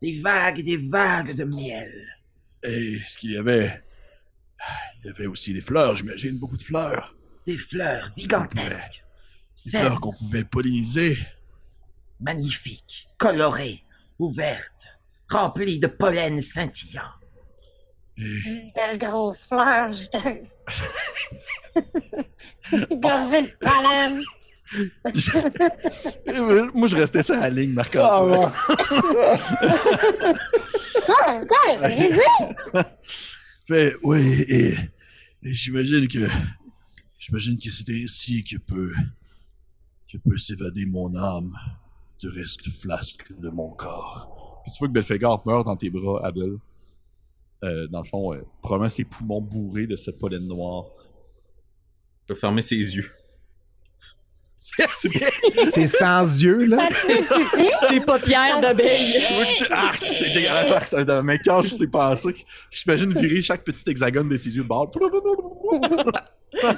Des 0.00 0.18
vagues 0.22 0.60
et 0.60 0.62
des 0.62 0.88
vagues 0.88 1.36
de 1.36 1.44
miel. 1.44 1.92
Et 2.62 2.98
ce 3.06 3.18
qu'il 3.18 3.32
y 3.32 3.36
avait. 3.36 3.78
Il 5.00 5.08
y 5.08 5.10
avait 5.10 5.26
aussi 5.26 5.52
des 5.52 5.60
fleurs, 5.60 5.96
j'imagine, 5.96 6.38
beaucoup 6.38 6.56
de 6.56 6.62
fleurs. 6.62 7.14
Des 7.46 7.58
fleurs 7.58 8.10
gigantesques. 8.16 9.04
Des 9.66 9.78
fleurs 9.78 10.00
qu'on 10.00 10.12
pouvait 10.12 10.44
polliniser. 10.44 11.16
magnifiques, 12.20 13.06
colorées, 13.18 13.82
ouvertes, 14.18 14.86
remplies 15.28 15.78
de 15.78 15.86
pollen 15.86 16.40
scintillant. 16.40 17.10
Et 18.16 18.22
Une 18.46 18.72
belle 18.74 18.98
grosse 18.98 19.44
fleur 19.46 19.88
juteuse. 19.88 20.48
Gorgée 22.92 23.42
de 23.42 23.52
pollen. 23.60 24.22
Moi, 26.74 26.88
je 26.88 26.96
restais 26.96 27.22
sur 27.22 27.36
la 27.36 27.50
ligne, 27.50 27.72
marc 27.72 27.94
Ah, 27.96 28.20
bon. 28.20 28.50
Quoi? 31.06 31.46
Quoi? 31.46 31.88
J'ai 31.88 32.12
dit? 32.12 32.20
Fait, 33.68 33.94
oui, 34.02 34.44
et, 34.48 34.74
et 35.42 35.54
j'imagine 35.54 36.08
que. 36.08 36.28
J'imagine 37.18 37.58
que 37.58 37.70
c'est 37.70 37.88
ainsi 37.90 38.44
que 38.44 38.56
peut. 38.58 38.92
Que 40.14 40.28
peut 40.28 40.38
s'évader 40.38 40.86
mon 40.86 41.14
âme 41.16 41.52
de 42.22 42.28
reste 42.30 42.70
flasque 42.70 43.26
de 43.38 43.48
mon 43.50 43.70
corps. 43.70 44.60
Puis 44.64 44.72
tu 44.72 44.78
vois 44.78 44.88
que 44.88 44.92
Belphégor 44.92 45.42
meurt 45.46 45.66
dans 45.66 45.76
tes 45.76 45.90
bras, 45.90 46.24
Abel. 46.24 46.56
Euh, 47.64 47.86
dans 47.88 48.02
le 48.02 48.08
fond, 48.08 48.32
euh, 48.34 48.42
probablement 48.62 48.88
ses 48.90 49.04
poumons 49.04 49.40
bourrés 49.40 49.86
de 49.86 49.96
ce 49.96 50.10
pollen 50.10 50.46
noir. 50.46 50.84
Je 52.28 52.34
vais 52.34 52.38
fermer 52.40 52.62
ses 52.62 52.76
yeux. 52.76 53.10
C'est 55.70 55.86
sans 55.88 56.42
yeux, 56.42 56.64
là? 56.64 56.88
Les 57.90 58.00
paupières 58.00 58.60
d'abeille. 58.62 59.22
Ah, 59.70 59.92
c'est 60.00 60.32
dégueulasse. 60.32 60.90
ça 60.90 61.04
va- 61.04 61.22
Mais 61.22 61.38
quand 61.38 61.60
je 61.62 61.68
sais 61.68 61.86
que 61.86 62.38
j'imagine 62.70 63.12
virer 63.12 63.42
chaque 63.42 63.62
petit 63.64 63.82
hexagone 63.86 64.28
de 64.28 64.36
ses 64.38 64.56
yeux 64.56 64.62
de 64.62 64.68
bord. 64.68 64.90
Ça. 66.60 66.74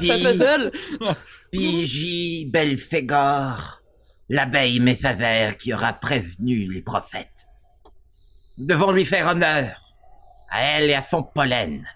Pigi 1.50 2.46
Belphégor, 2.46 3.82
l'abeille 4.28 4.80
messagère 4.80 5.56
qui 5.56 5.72
aura 5.72 5.92
prévenu 5.92 6.72
les 6.72 6.82
prophètes. 6.82 7.46
Nous 8.58 8.66
devons 8.66 8.92
lui 8.92 9.04
faire 9.04 9.28
honneur, 9.28 9.82
à 10.50 10.62
elle 10.62 10.90
et 10.90 10.94
à 10.94 11.02
son 11.02 11.22
pollen. 11.22 11.86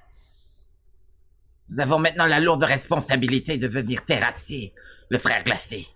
Nous 1.71 1.81
avons 1.81 1.99
maintenant 1.99 2.27
la 2.27 2.41
lourde 2.41 2.65
responsabilité 2.65 3.57
de 3.57 3.69
venir 3.69 4.05
terrasser 4.05 4.75
le 5.09 5.19
frère 5.19 5.45
glacé. 5.45 5.87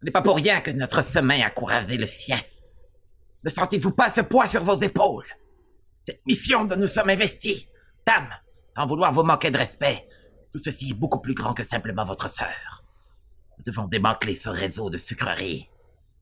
Ce 0.00 0.04
n'est 0.04 0.10
pas 0.10 0.22
pour 0.22 0.36
rien 0.36 0.60
que 0.60 0.70
notre 0.70 1.02
chemin 1.04 1.40
a 1.40 1.50
couragé 1.50 1.96
le 1.96 2.06
sien. 2.06 2.40
Ne 3.44 3.50
sentez-vous 3.50 3.92
pas 3.92 4.10
ce 4.10 4.20
poids 4.20 4.48
sur 4.48 4.62
vos 4.62 4.76
épaules? 4.76 5.26
Cette 6.04 6.24
mission 6.26 6.64
dont 6.64 6.76
nous 6.76 6.86
sommes 6.86 7.10
investis, 7.10 7.66
dame, 8.06 8.28
sans 8.76 8.86
vouloir 8.86 9.12
vous 9.12 9.22
manquer 9.22 9.50
de 9.50 9.58
respect, 9.58 10.06
tout 10.50 10.58
ceci 10.58 10.90
est 10.90 10.94
beaucoup 10.94 11.20
plus 11.20 11.34
grand 11.34 11.54
que 11.54 11.64
simplement 11.64 12.04
votre 12.04 12.30
sœur. 12.30 12.84
Nous 13.58 13.64
devons 13.64 13.86
démanteler 13.86 14.34
ce 14.34 14.48
réseau 14.48 14.90
de 14.90 14.98
sucreries. 14.98 15.68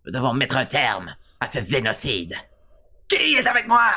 Nous 0.06 0.12
devons 0.12 0.34
mettre 0.34 0.56
un 0.56 0.66
terme 0.66 1.14
à 1.40 1.46
ce 1.46 1.60
génocide. 1.60 2.34
Qui 3.08 3.34
est 3.34 3.46
avec 3.46 3.66
moi? 3.68 3.92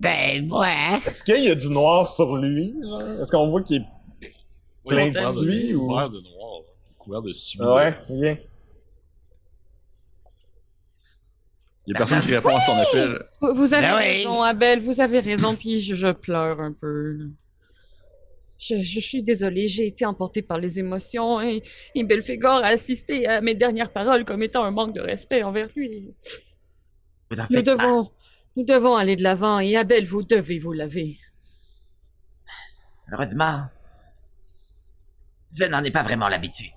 Ben, 0.00 0.50
ouais. 0.52 0.94
Est-ce 1.06 1.24
qu'il 1.24 1.44
y 1.44 1.50
a 1.50 1.54
du 1.54 1.68
noir 1.70 2.08
sur 2.08 2.36
lui? 2.36 2.74
Est-ce 3.20 3.30
qu'on 3.30 3.48
voit 3.48 3.62
qu'il 3.62 3.82
est 3.82 3.86
plein 4.86 5.08
de 5.10 5.18
suie 5.36 5.74
ou... 5.74 5.88
Couvert 5.88 6.10
de 6.10 6.20
noir, 6.20 6.60
couvert 6.98 7.22
de 7.22 7.32
suie. 7.32 7.60
Ouais, 7.62 7.96
bien. 8.10 8.36
Il 11.86 11.92
y 11.92 11.94
a 11.94 11.98
personne 11.98 12.22
qui 12.22 12.34
répond 12.34 12.56
à 12.56 12.60
son 12.60 12.72
appel. 12.72 13.22
Vous 13.40 13.54
vous 13.54 13.74
avez 13.74 13.82
Ben 13.86 13.96
oui. 13.96 14.02
raison, 14.02 14.42
Abel, 14.42 14.80
vous 14.80 15.00
avez 15.00 15.20
raison, 15.20 15.54
puis 15.54 15.82
je, 15.82 15.94
je 15.94 16.12
pleure 16.12 16.60
un 16.60 16.72
peu. 16.72 17.18
Je, 18.66 18.80
je 18.80 19.00
suis 19.00 19.22
désolée, 19.22 19.68
j'ai 19.68 19.86
été 19.86 20.06
emportée 20.06 20.40
par 20.40 20.56
les 20.58 20.78
émotions 20.78 21.38
et, 21.42 21.62
et 21.94 22.02
Belphégor 22.02 22.64
a 22.64 22.68
assisté 22.68 23.26
à 23.26 23.42
mes 23.42 23.54
dernières 23.54 23.92
paroles 23.92 24.24
comme 24.24 24.42
étant 24.42 24.64
un 24.64 24.70
manque 24.70 24.94
de 24.94 25.02
respect 25.02 25.42
envers 25.42 25.68
lui. 25.76 26.14
Vous 27.30 27.38
en 27.38 27.46
Nous 27.50 27.62
pas. 27.62 27.62
devons, 27.62 28.10
nous 28.56 28.64
devons 28.64 28.96
aller 28.96 29.16
de 29.16 29.22
l'avant 29.22 29.60
et 29.60 29.76
Abel, 29.76 30.06
vous 30.06 30.22
devez 30.22 30.58
vous 30.58 30.72
laver. 30.72 31.18
Heureusement, 33.12 33.66
je 35.54 35.64
n'en 35.64 35.84
ai 35.84 35.90
pas 35.90 36.02
vraiment 36.02 36.28
l'habitude. 36.28 36.72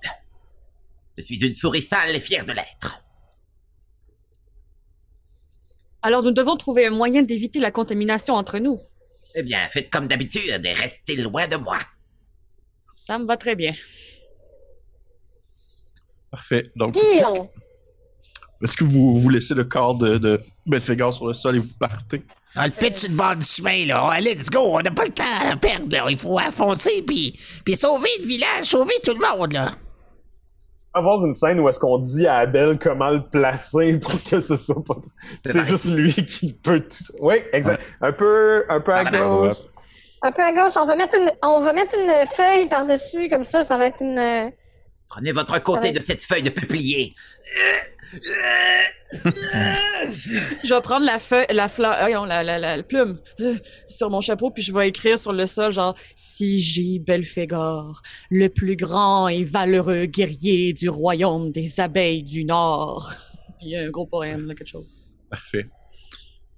Je 1.16 1.22
suis 1.22 1.42
une 1.42 1.54
souris 1.54 1.80
sale 1.80 2.14
et 2.14 2.20
fière 2.20 2.44
de 2.44 2.52
l'être. 2.52 3.02
Alors 6.02 6.22
nous 6.22 6.32
devons 6.32 6.56
trouver 6.58 6.86
un 6.86 6.90
moyen 6.90 7.22
d'éviter 7.22 7.60
la 7.60 7.70
contamination 7.70 8.34
entre 8.34 8.58
nous. 8.58 8.78
Eh 9.40 9.42
bien, 9.44 9.64
faites 9.68 9.88
comme 9.88 10.08
d'habitude 10.08 10.60
et 10.64 10.72
restez 10.72 11.14
loin 11.14 11.46
de 11.46 11.54
moi. 11.54 11.78
Ça 12.96 13.16
me 13.18 13.24
va 13.24 13.36
très 13.36 13.54
bien. 13.54 13.72
Parfait. 16.28 16.72
Donc, 16.74 16.96
est-ce 16.96 17.32
que, 17.32 17.38
on- 17.38 17.50
est-ce 18.64 18.76
que 18.76 18.82
vous, 18.84 19.16
vous 19.16 19.28
laissez 19.28 19.54
le 19.54 19.62
corps 19.62 19.94
de, 19.94 20.18
de 20.18 20.42
sur 21.12 21.28
le 21.28 21.34
sol 21.34 21.54
et 21.54 21.58
vous 21.60 21.72
partez? 21.78 22.24
On 22.56 22.64
le 22.64 22.70
pitch 22.70 22.96
sur 22.96 23.10
le 23.10 23.14
bord 23.14 23.36
du 23.36 23.46
chemin, 23.46 23.86
là. 23.86 24.08
Allez, 24.10 24.34
let's 24.34 24.50
go. 24.50 24.76
On 24.76 24.80
n'a 24.80 24.90
pas 24.90 25.04
le 25.04 25.12
temps 25.12 25.22
à 25.40 25.56
perdre, 25.56 25.86
là. 25.96 26.06
Il 26.10 26.18
faut 26.18 26.36
foncer, 26.50 27.02
puis, 27.06 27.38
puis 27.64 27.76
sauver 27.76 28.08
le 28.20 28.26
village, 28.26 28.64
sauver 28.64 28.94
tout 29.04 29.14
le 29.14 29.20
monde, 29.20 29.52
là. 29.52 29.70
Avoir 30.98 31.24
une 31.24 31.34
scène 31.34 31.60
où 31.60 31.68
est-ce 31.68 31.78
qu'on 31.78 31.98
dit 31.98 32.26
à 32.26 32.38
Abel 32.38 32.78
comment 32.78 33.10
le 33.10 33.22
placer 33.22 33.98
pour 33.98 34.22
que 34.24 34.40
ce 34.40 34.56
soit 34.56 34.82
pas... 34.84 34.96
C'est 35.46 35.52
C'est 35.52 35.58
nice. 35.60 35.66
juste 35.68 35.84
lui 35.86 36.12
qui 36.12 36.52
peut 36.54 36.80
tout... 36.80 37.04
Oui, 37.20 37.36
exact. 37.52 37.80
Un 38.00 38.12
peu, 38.12 38.64
un 38.68 38.80
peu 38.80 38.92
à 38.92 38.98
Ah, 39.06 39.10
ben, 39.10 39.22
gauche. 39.24 39.56
Un 40.22 40.32
peu 40.32 40.42
à 40.42 40.52
gauche, 40.52 40.72
on 40.76 40.84
va 40.86 40.96
mettre 40.96 41.14
une, 41.16 41.30
on 41.42 41.60
va 41.60 41.72
mettre 41.72 41.94
une 41.94 42.26
feuille 42.28 42.68
par-dessus, 42.68 43.28
comme 43.28 43.44
ça, 43.44 43.64
ça 43.64 43.78
va 43.78 43.86
être 43.86 44.02
une... 44.02 44.18
euh, 44.18 44.50
Prenez 45.08 45.32
votre 45.32 45.62
côté 45.62 45.92
de 45.92 46.00
cette 46.00 46.20
feuille 46.20 46.42
de 46.42 46.50
peuplier. 46.50 47.14
Je 49.12 50.74
vais 50.74 50.80
prendre 50.80 51.04
la 51.04 51.18
feuille, 51.18 51.46
la 51.50 51.68
fleur, 51.68 51.94
euh, 52.02 52.26
la, 52.26 52.42
la, 52.42 52.58
la, 52.58 52.76
la 52.76 52.82
plume 52.82 53.18
euh, 53.40 53.54
sur 53.86 54.10
mon 54.10 54.20
chapeau, 54.20 54.50
puis 54.50 54.62
je 54.62 54.72
vais 54.72 54.88
écrire 54.88 55.18
sur 55.18 55.32
le 55.32 55.46
sol, 55.46 55.72
genre, 55.72 55.96
Sigi 56.14 56.98
Belphégor, 56.98 58.02
le 58.30 58.48
plus 58.48 58.76
grand 58.76 59.28
et 59.28 59.44
valeureux 59.44 60.06
guerrier 60.06 60.72
du 60.72 60.88
royaume 60.88 61.52
des 61.52 61.80
abeilles 61.80 62.22
du 62.22 62.44
Nord. 62.44 63.12
Il 63.60 63.70
y 63.70 63.76
a 63.76 63.82
un 63.82 63.90
gros 63.90 64.06
poème, 64.06 64.54
quelque 64.54 64.68
chose. 64.68 64.86
Parfait. 65.30 65.68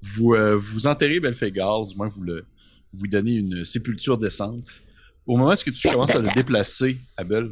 Vous, 0.03 0.35
euh, 0.35 0.57
vous 0.57 0.87
enterrez 0.87 1.21
Belphégor, 1.21 1.87
du 1.87 1.97
moins 1.97 2.09
vous, 2.09 2.23
le, 2.23 2.47
vous 2.93 3.07
donnez 3.07 3.35
une 3.35 3.65
sépulture 3.65 4.19
décente. 4.19 4.73
Au 5.27 5.37
moment 5.37 5.53
où 5.53 5.71
tu 5.71 5.89
commences 5.89 6.15
à 6.15 6.19
le 6.19 6.35
déplacer, 6.35 6.97
Abel, 7.17 7.51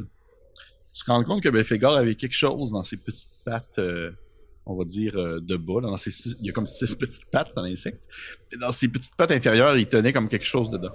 tu 0.99 1.05
te 1.05 1.11
rends 1.11 1.23
compte 1.23 1.41
que 1.41 1.47
Belphégor 1.49 1.95
avait 1.95 2.15
quelque 2.15 2.33
chose 2.35 2.73
dans 2.73 2.83
ses 2.83 2.97
petites 2.97 3.43
pattes, 3.45 3.79
euh, 3.79 4.11
on 4.65 4.75
va 4.75 4.83
dire, 4.83 5.15
euh, 5.15 5.39
de 5.39 5.55
bas. 5.55 5.79
là, 5.81 5.87
dans 5.87 5.95
ses, 5.97 6.11
il 6.41 6.45
y 6.45 6.49
a 6.49 6.51
comme 6.51 6.67
six 6.67 6.93
petites 6.93 7.25
pattes 7.31 7.55
dans 7.55 7.61
l'insecte. 7.61 8.05
Et 8.51 8.57
dans 8.57 8.73
ses 8.73 8.89
petites 8.89 9.15
pattes 9.15 9.31
inférieures, 9.31 9.77
il 9.77 9.87
tenait 9.87 10.11
comme 10.11 10.27
quelque 10.27 10.45
chose 10.45 10.69
dedans. 10.69 10.93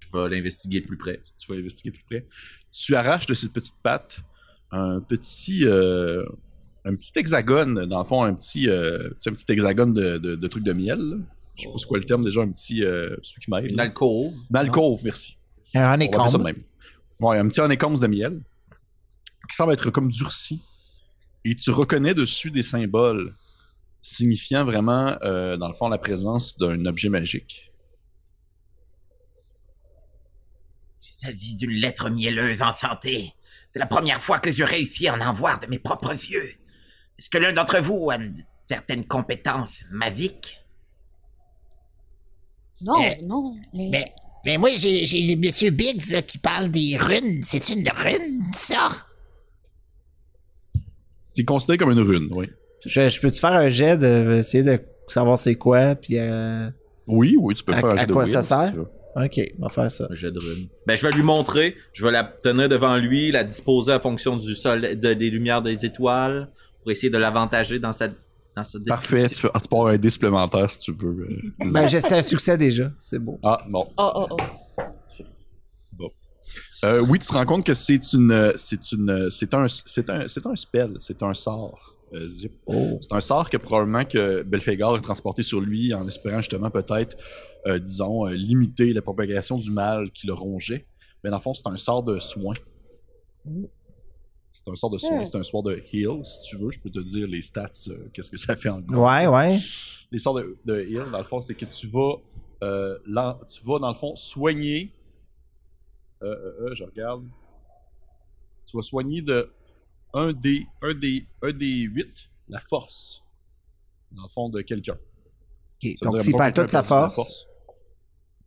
Je 0.00 0.18
vais 0.18 0.28
l'investiguer 0.34 0.80
de 0.80 0.86
plus 0.86 0.96
près. 0.96 1.20
Tu 1.38 1.52
vas 1.52 1.58
investiguer 1.58 1.90
plus 1.90 2.04
près. 2.04 2.26
Tu 2.72 2.96
arraches 2.96 3.26
de 3.26 3.34
ces 3.34 3.50
petites 3.50 3.80
pattes 3.82 4.20
un 4.70 5.00
petit, 5.00 5.66
euh, 5.66 6.24
un 6.86 6.94
petit 6.94 7.12
hexagone, 7.16 7.84
dans 7.84 7.98
le 7.98 8.04
fond, 8.06 8.22
un 8.22 8.32
petit, 8.32 8.70
euh, 8.70 9.10
tu 9.10 9.16
sais, 9.18 9.30
un 9.30 9.34
petit 9.34 9.52
hexagone 9.52 9.92
de, 9.92 10.16
de, 10.16 10.34
de 10.34 10.48
trucs 10.48 10.64
de 10.64 10.72
miel. 10.72 10.98
là. 10.98 11.16
Je 11.56 11.64
sais 11.64 11.68
pas 11.68 11.76
c'est 11.76 11.86
quoi 11.86 11.98
le 11.98 12.04
terme 12.04 12.24
déjà, 12.24 12.40
un 12.40 12.48
petit, 12.48 12.82
euh, 12.82 13.14
celui 13.22 13.42
qui 13.42 13.50
m'aide. 13.50 13.66
Une 13.66 13.80
alcôve. 13.80 14.32
Une 14.48 14.56
alcôve, 14.56 15.02
merci. 15.04 15.36
Un 15.74 16.00
de 17.22 17.26
honeycomb. 17.26 17.30
même. 17.30 17.30
Ouais, 17.30 17.38
un 17.38 17.48
petit 17.48 17.60
honeycomb 17.60 17.94
de 17.94 18.06
miel 18.06 18.40
qui 19.48 19.56
semble 19.56 19.72
être 19.72 19.90
comme 19.90 20.10
durci. 20.10 20.62
Et 21.44 21.56
tu 21.56 21.70
reconnais 21.70 22.14
dessus 22.14 22.50
des 22.50 22.62
symboles 22.62 23.34
signifiant 24.00 24.64
vraiment, 24.64 25.16
euh, 25.22 25.56
dans 25.56 25.68
le 25.68 25.74
fond, 25.74 25.88
la 25.88 25.98
présence 25.98 26.56
d'un 26.58 26.86
objet 26.86 27.08
magique. 27.08 27.70
Il 31.04 31.10
s'agit 31.26 31.56
d'une 31.56 31.70
lettre 31.72 32.10
mielleuse 32.10 32.62
enchantée. 32.62 33.32
C'est 33.72 33.78
la 33.78 33.86
première 33.86 34.20
fois 34.20 34.38
que 34.38 34.50
je 34.50 34.62
réussis 34.64 35.08
à 35.08 35.14
en 35.14 35.20
en 35.20 35.32
voir 35.32 35.58
de 35.60 35.66
mes 35.66 35.78
propres 35.78 36.10
yeux. 36.12 36.54
Est-ce 37.18 37.30
que 37.30 37.38
l'un 37.38 37.52
d'entre 37.52 37.78
vous 37.80 38.10
a 38.10 38.16
une 38.16 38.34
certaine 38.66 39.06
compétence 39.06 39.82
magique? 39.90 40.58
Non, 42.82 43.00
Euh, 43.02 43.10
non. 43.24 43.56
mais- 43.72 43.88
Mais, 43.90 44.04
mais 44.44 44.58
moi, 44.58 44.70
j'ai, 44.76 45.36
Monsieur 45.36 45.70
Biggs 45.70 46.10
là, 46.12 46.22
qui 46.22 46.38
parle 46.38 46.70
des 46.70 46.96
runes. 46.98 47.40
C'est 47.42 47.68
une 47.70 47.88
rune, 47.88 48.42
ça? 48.54 48.88
C'est 51.34 51.44
considéré 51.44 51.78
comme 51.78 51.90
une 51.92 52.00
rune, 52.00 52.28
oui. 52.32 52.46
Je, 52.84 53.08
je 53.08 53.20
peux-tu 53.20 53.40
faire 53.40 53.52
un 53.52 53.68
jet 53.68 53.96
de 53.96 54.38
essayer 54.38 54.62
de 54.64 54.78
savoir 55.06 55.38
c'est 55.38 55.54
quoi, 55.54 55.94
puis 55.94 56.18
euh... 56.18 56.68
Oui, 57.06 57.36
oui, 57.38 57.54
tu 57.54 57.64
peux 57.64 57.72
À- 57.72 57.76
faire 57.80 57.90
un 57.90 57.94
à 57.94 58.00
jet 58.00 58.06
de 58.06 58.12
quoi 58.12 58.24
will, 58.24 58.32
ça 58.32 58.42
si 58.42 58.48
sert? 58.48 58.72
Ok, 59.14 59.40
on 59.58 59.62
va 59.62 59.68
faire 59.68 59.92
ça. 59.92 60.08
Un 60.10 60.14
jet 60.14 60.30
de 60.32 60.38
rune. 60.38 60.68
Ben, 60.86 60.96
je 60.96 61.02
vais 61.06 61.12
lui 61.12 61.22
montrer. 61.22 61.76
Je 61.92 62.02
vais 62.04 62.10
la 62.10 62.24
tenir 62.24 62.68
devant 62.68 62.96
lui, 62.96 63.30
la 63.30 63.44
disposer 63.44 63.92
en 63.92 64.00
fonction 64.00 64.36
du 64.36 64.54
sol, 64.54 64.80
de- 64.98 65.12
des 65.14 65.30
lumières 65.30 65.60
des 65.62 65.84
étoiles, 65.84 66.48
pour 66.82 66.90
essayer 66.92 67.10
de 67.10 67.18
l'avantager 67.18 67.78
dans 67.78 67.92
sa 67.92 68.08
dans 68.56 68.62
Parfait, 68.86 69.16
description. 69.16 69.48
tu 69.50 69.52
peux, 69.54 69.60
tu 69.60 69.68
peux 69.68 69.76
avoir 69.76 69.92
un 69.94 69.96
dé 69.98 70.10
supplémentaire 70.10 70.70
si 70.70 70.78
tu 70.80 70.92
veux. 70.92 71.28
euh, 71.30 71.70
Ben, 71.72 71.86
j'ai 71.86 71.98
un 71.98 72.22
succès 72.22 72.56
déjà, 72.58 72.92
c'est 72.98 73.18
beau. 73.18 73.38
Ah, 73.42 73.58
bon. 73.68 73.88
Oh, 73.98 74.12
oh, 74.14 74.26
oh. 74.30 74.36
Euh, 76.84 76.98
oui, 77.00 77.20
tu 77.20 77.28
te 77.28 77.32
rends 77.32 77.46
compte 77.46 77.64
que 77.64 77.74
c'est 77.74 78.12
une, 78.12 78.52
c'est 78.56 78.90
une, 78.92 79.30
c'est 79.30 79.54
un, 79.54 79.68
c'est 79.68 80.10
un, 80.10 80.26
c'est 80.26 80.44
un 80.46 80.56
spell, 80.56 80.96
c'est 80.98 81.22
un 81.22 81.32
sort. 81.34 81.94
euh, 82.12 82.28
Zip. 82.28 82.52
C'est 83.00 83.12
un 83.12 83.20
sort 83.20 83.48
que 83.48 83.56
probablement 83.56 84.04
que 84.04 84.42
Belphégor 84.42 84.96
a 84.96 85.00
transporté 85.00 85.44
sur 85.44 85.60
lui 85.60 85.94
en 85.94 86.06
espérant 86.08 86.38
justement 86.38 86.70
peut-être, 86.70 87.16
euh, 87.68 87.78
disons, 87.78 88.26
euh, 88.26 88.32
limiter 88.32 88.92
la 88.92 89.00
propagation 89.00 89.56
du 89.58 89.70
mal 89.70 90.10
qui 90.10 90.26
le 90.26 90.32
rongeait. 90.32 90.86
Mais 91.22 91.30
dans 91.30 91.36
le 91.36 91.42
fond, 91.42 91.54
c'est 91.54 91.68
un 91.68 91.76
sort 91.76 92.02
de 92.02 92.18
soin. 92.18 92.54
C'est 94.52 94.68
un 94.68 94.74
sort 94.76 94.90
de 94.90 94.98
Hmm. 94.98 95.24
c'est 95.24 95.36
un 95.36 95.42
sort 95.42 95.62
de 95.62 95.82
heal, 95.92 96.24
si 96.24 96.42
tu 96.42 96.56
veux. 96.58 96.70
Je 96.70 96.78
peux 96.78 96.90
te 96.90 96.98
dire 96.98 97.26
les 97.26 97.42
stats, 97.42 97.70
euh, 97.88 98.08
qu'est-ce 98.12 98.30
que 98.30 98.36
ça 98.36 98.54
fait 98.56 98.68
en 98.68 98.80
gros. 98.80 99.06
Ouais, 99.06 99.26
ouais. 99.26 99.58
Les 100.10 100.18
sorts 100.18 100.34
de, 100.34 100.54
de 100.64 100.80
heal, 100.80 101.10
dans 101.10 101.18
le 101.18 101.24
fond, 101.24 101.40
c'est 101.40 101.54
que 101.54 101.64
tu 101.64 101.86
vas, 101.86 102.16
euh, 102.62 102.98
tu 103.48 103.64
vas, 103.64 103.78
dans 103.78 103.88
le 103.88 103.94
fond, 103.94 104.14
soigner. 104.14 104.92
Euh, 106.22 106.26
euh, 106.26 106.66
euh, 106.70 106.74
je 106.74 106.84
regarde. 106.84 107.24
Tu 108.66 108.76
vas 108.76 108.82
soigner 108.82 109.22
de 109.22 109.50
1 110.14 110.32
des, 110.34 110.66
1 110.82 110.94
des, 110.94 111.26
1 111.42 111.52
des 111.52 111.80
8 111.80 112.30
la 112.48 112.60
force. 112.60 113.22
Dans 114.12 114.22
le 114.22 114.28
fond, 114.28 114.48
de 114.50 114.60
quelqu'un. 114.60 114.92
Ok, 114.92 115.90
Ça 115.98 116.06
veut 116.06 116.12
Donc, 116.12 116.20
s'il 116.20 116.32
pas 116.32 116.52
perd 116.52 116.54
toute 116.56 116.70
sa 116.70 116.82
force. 116.82 117.46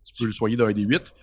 Tu 0.03 0.13
peux 0.19 0.25
le 0.27 0.31
soigner 0.31 0.55
d'un 0.55 0.71
des 0.71 0.83
8. 0.83 1.13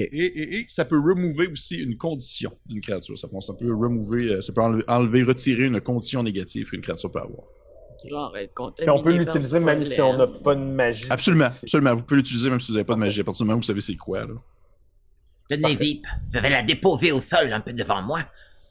Et, 0.00 0.24
et, 0.24 0.58
et 0.60 0.66
ça 0.68 0.84
peut 0.84 0.98
remover 0.98 1.46
aussi 1.48 1.76
une 1.76 1.96
condition 1.96 2.52
d'une 2.66 2.80
créature. 2.80 3.18
Ça, 3.18 3.28
peut- 3.28 3.40
ça 3.40 3.54
peut 3.54 3.72
remover, 3.74 4.24
euh, 4.34 4.40
ça 4.40 4.52
peut 4.52 4.60
enlever, 4.62 4.84
enlever, 4.88 5.22
retirer 5.24 5.64
une 5.64 5.80
condition 5.80 6.22
négative 6.22 6.68
qu'une 6.70 6.80
créature 6.80 7.10
peut 7.10 7.20
avoir. 7.20 7.42
Genre, 8.08 8.36
être 8.36 8.52
on 8.88 9.02
peut 9.02 9.16
l'utiliser 9.16 9.58
même 9.58 9.84
si 9.84 10.00
on 10.00 10.16
n'a 10.16 10.28
pas 10.28 10.54
de 10.54 10.60
magie. 10.60 11.06
Absolument, 11.10 11.48
absolument. 11.62 11.96
Vous 11.96 12.04
pouvez 12.04 12.18
l'utiliser 12.18 12.48
même 12.48 12.60
si 12.60 12.68
vous 12.70 12.74
n'avez 12.74 12.84
pas 12.86 12.94
de 12.94 13.00
magie. 13.00 13.20
À 13.20 13.24
partir 13.24 13.42
du 13.44 13.48
moment 13.48 13.56
où 13.58 13.60
vous 13.60 13.66
savez 13.66 13.80
c'est 13.80 13.96
quoi. 13.96 14.20
Là. 14.24 14.34
Tenez, 15.50 15.74
Zip, 15.74 16.06
je 16.32 16.38
vais 16.38 16.50
la 16.50 16.62
déposer 16.62 17.10
au 17.10 17.20
sol 17.20 17.52
un 17.52 17.60
peu 17.60 17.72
devant 17.72 18.00
moi. 18.02 18.20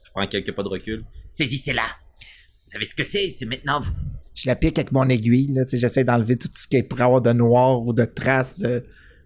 Je 0.04 0.10
prends 0.12 0.26
quelques 0.26 0.52
pas 0.52 0.62
de 0.62 0.68
recul. 0.68 1.04
Saisissez-la. 1.34 1.82
Vous 1.82 2.72
savez 2.72 2.86
ce 2.86 2.94
que 2.94 3.04
c'est 3.04 3.34
C'est 3.38 3.44
maintenant 3.46 3.80
vous. 3.80 3.92
Je 4.34 4.48
la 4.48 4.56
pique 4.56 4.78
avec 4.78 4.92
mon 4.92 5.08
aiguille, 5.08 5.48
là. 5.52 5.64
J'essaie 5.70 6.04
d'enlever 6.04 6.36
tout 6.36 6.48
ce 6.54 6.66
qui 6.68 6.82
pourrait 6.84 7.02
avoir 7.02 7.20
de 7.20 7.32
noir 7.32 7.82
ou 7.82 7.92
de 7.92 8.04
traces 8.04 8.56
de, 8.56 8.82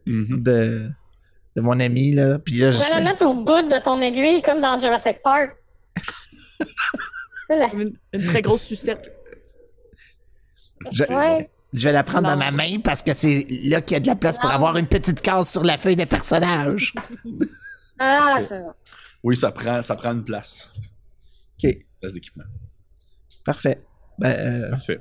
Mhm. 0.06 0.42
de, 0.42 0.88
de 1.56 1.60
mon 1.60 1.78
ami, 1.80 2.12
là. 2.12 2.38
Puis 2.38 2.54
là, 2.58 2.70
je 2.70 2.78
vais 2.78 2.88
la 2.90 2.96
fais- 2.96 3.02
mettre 3.02 3.24
au 3.26 3.34
bout 3.34 3.62
de 3.62 3.82
ton 3.82 4.00
aiguille, 4.00 4.40
comme 4.42 4.60
dans 4.60 4.78
Jurassic 4.80 5.22
Park. 5.22 5.50
La- 7.48 7.72
Une, 7.74 7.92
une 8.14 8.24
très 8.24 8.40
grosse 8.40 8.62
sucette. 8.62 9.12
je, 10.90 11.04
Ouais. 11.12 11.50
je 11.74 11.82
vais 11.84 11.92
la 11.92 12.02
prendre 12.02 12.28
dans 12.28 12.36
ma 12.36 12.50
main 12.50 12.78
parce 12.82 13.02
que 13.02 13.12
c'est 13.12 13.46
là 13.64 13.82
qu'il 13.82 13.94
y 13.94 13.96
a 13.98 14.00
de 14.00 14.06
la 14.06 14.16
place 14.16 14.38
pour 14.38 14.48
Non. 14.48 14.54
avoir 14.54 14.76
une 14.78 14.86
petite 14.86 15.20
case 15.20 15.50
sur 15.50 15.62
la 15.62 15.76
feuille 15.76 15.96
de 15.96 16.04
personnage. 16.04 16.94
Ah, 17.98 18.38
c'est 18.48 18.58
bon. 18.58 18.72
Oui, 19.24 19.36
ça 19.36 19.52
prend, 19.52 19.82
ça 19.82 19.96
prend 19.96 20.12
une 20.12 20.24
place. 20.24 20.70
Ok, 21.62 21.76
Place 22.00 22.14
d'équipement. 22.14 22.44
parfait. 23.44 23.82
Ben, 24.18 24.30
euh, 24.30 24.70
Parfait. 24.70 25.00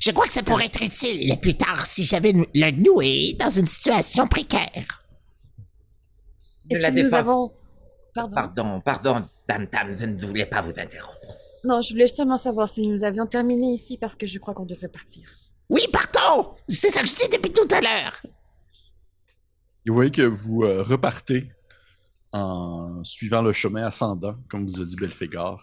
Je 0.00 0.10
crois 0.12 0.26
que 0.26 0.32
ça 0.32 0.42
pourrait 0.44 0.66
être 0.66 0.82
utile 0.82 1.36
plus 1.40 1.54
tard 1.54 1.84
si 1.84 2.04
j'avais 2.04 2.32
l'un 2.54 2.70
de 2.70 2.76
nous 2.80 3.00
est 3.02 3.36
dans 3.40 3.50
une 3.50 3.66
situation 3.66 4.28
précaire. 4.28 4.99
Est-ce 6.70 6.82
la 6.82 6.90
que 6.90 7.00
nous 7.00 7.14
avons... 7.14 7.52
Pardon. 8.14 8.34
Pardon, 8.34 8.80
pardon, 8.80 9.24
Dame 9.48 9.68
Tam, 9.68 9.96
je 9.96 10.04
ne 10.04 10.16
voulais 10.16 10.46
pas 10.46 10.62
vous 10.62 10.78
interrompre. 10.78 11.16
Non, 11.62 11.80
je 11.82 11.92
voulais 11.92 12.06
seulement 12.08 12.36
savoir 12.36 12.68
si 12.68 12.86
nous 12.88 13.04
avions 13.04 13.26
terminé 13.26 13.72
ici 13.74 13.98
parce 13.98 14.16
que 14.16 14.26
je 14.26 14.38
crois 14.38 14.54
qu'on 14.54 14.66
devrait 14.66 14.88
partir. 14.88 15.28
Oui, 15.68 15.82
partons! 15.92 16.54
C'est 16.68 16.90
ça 16.90 17.02
que 17.02 17.06
je 17.08 17.14
dis 17.14 17.28
depuis 17.30 17.52
tout 17.52 17.68
à 17.70 17.80
l'heure. 17.80 18.20
Vous 19.86 19.94
voyez 19.94 20.10
que 20.10 20.22
vous 20.22 20.62
euh, 20.64 20.82
repartez 20.82 21.52
en 22.32 23.02
suivant 23.04 23.42
le 23.42 23.52
chemin 23.52 23.86
ascendant, 23.86 24.36
comme 24.48 24.66
vous 24.68 24.80
a 24.80 24.84
dit 24.84 24.96
Belphégor. 24.96 25.62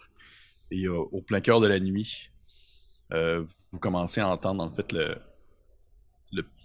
Et 0.72 0.86
euh, 0.86 0.97
au 1.12 1.22
plein 1.22 1.41
cœur 1.41 1.60
de 1.60 1.68
la 1.68 1.80
nuit, 1.80 2.30
euh, 3.14 3.43
vous 3.72 3.80
commencez 3.80 4.22
à 4.22 4.28
entendre 4.30 4.64
en 4.64 4.72
fait 4.72 4.91
le- 4.91 5.18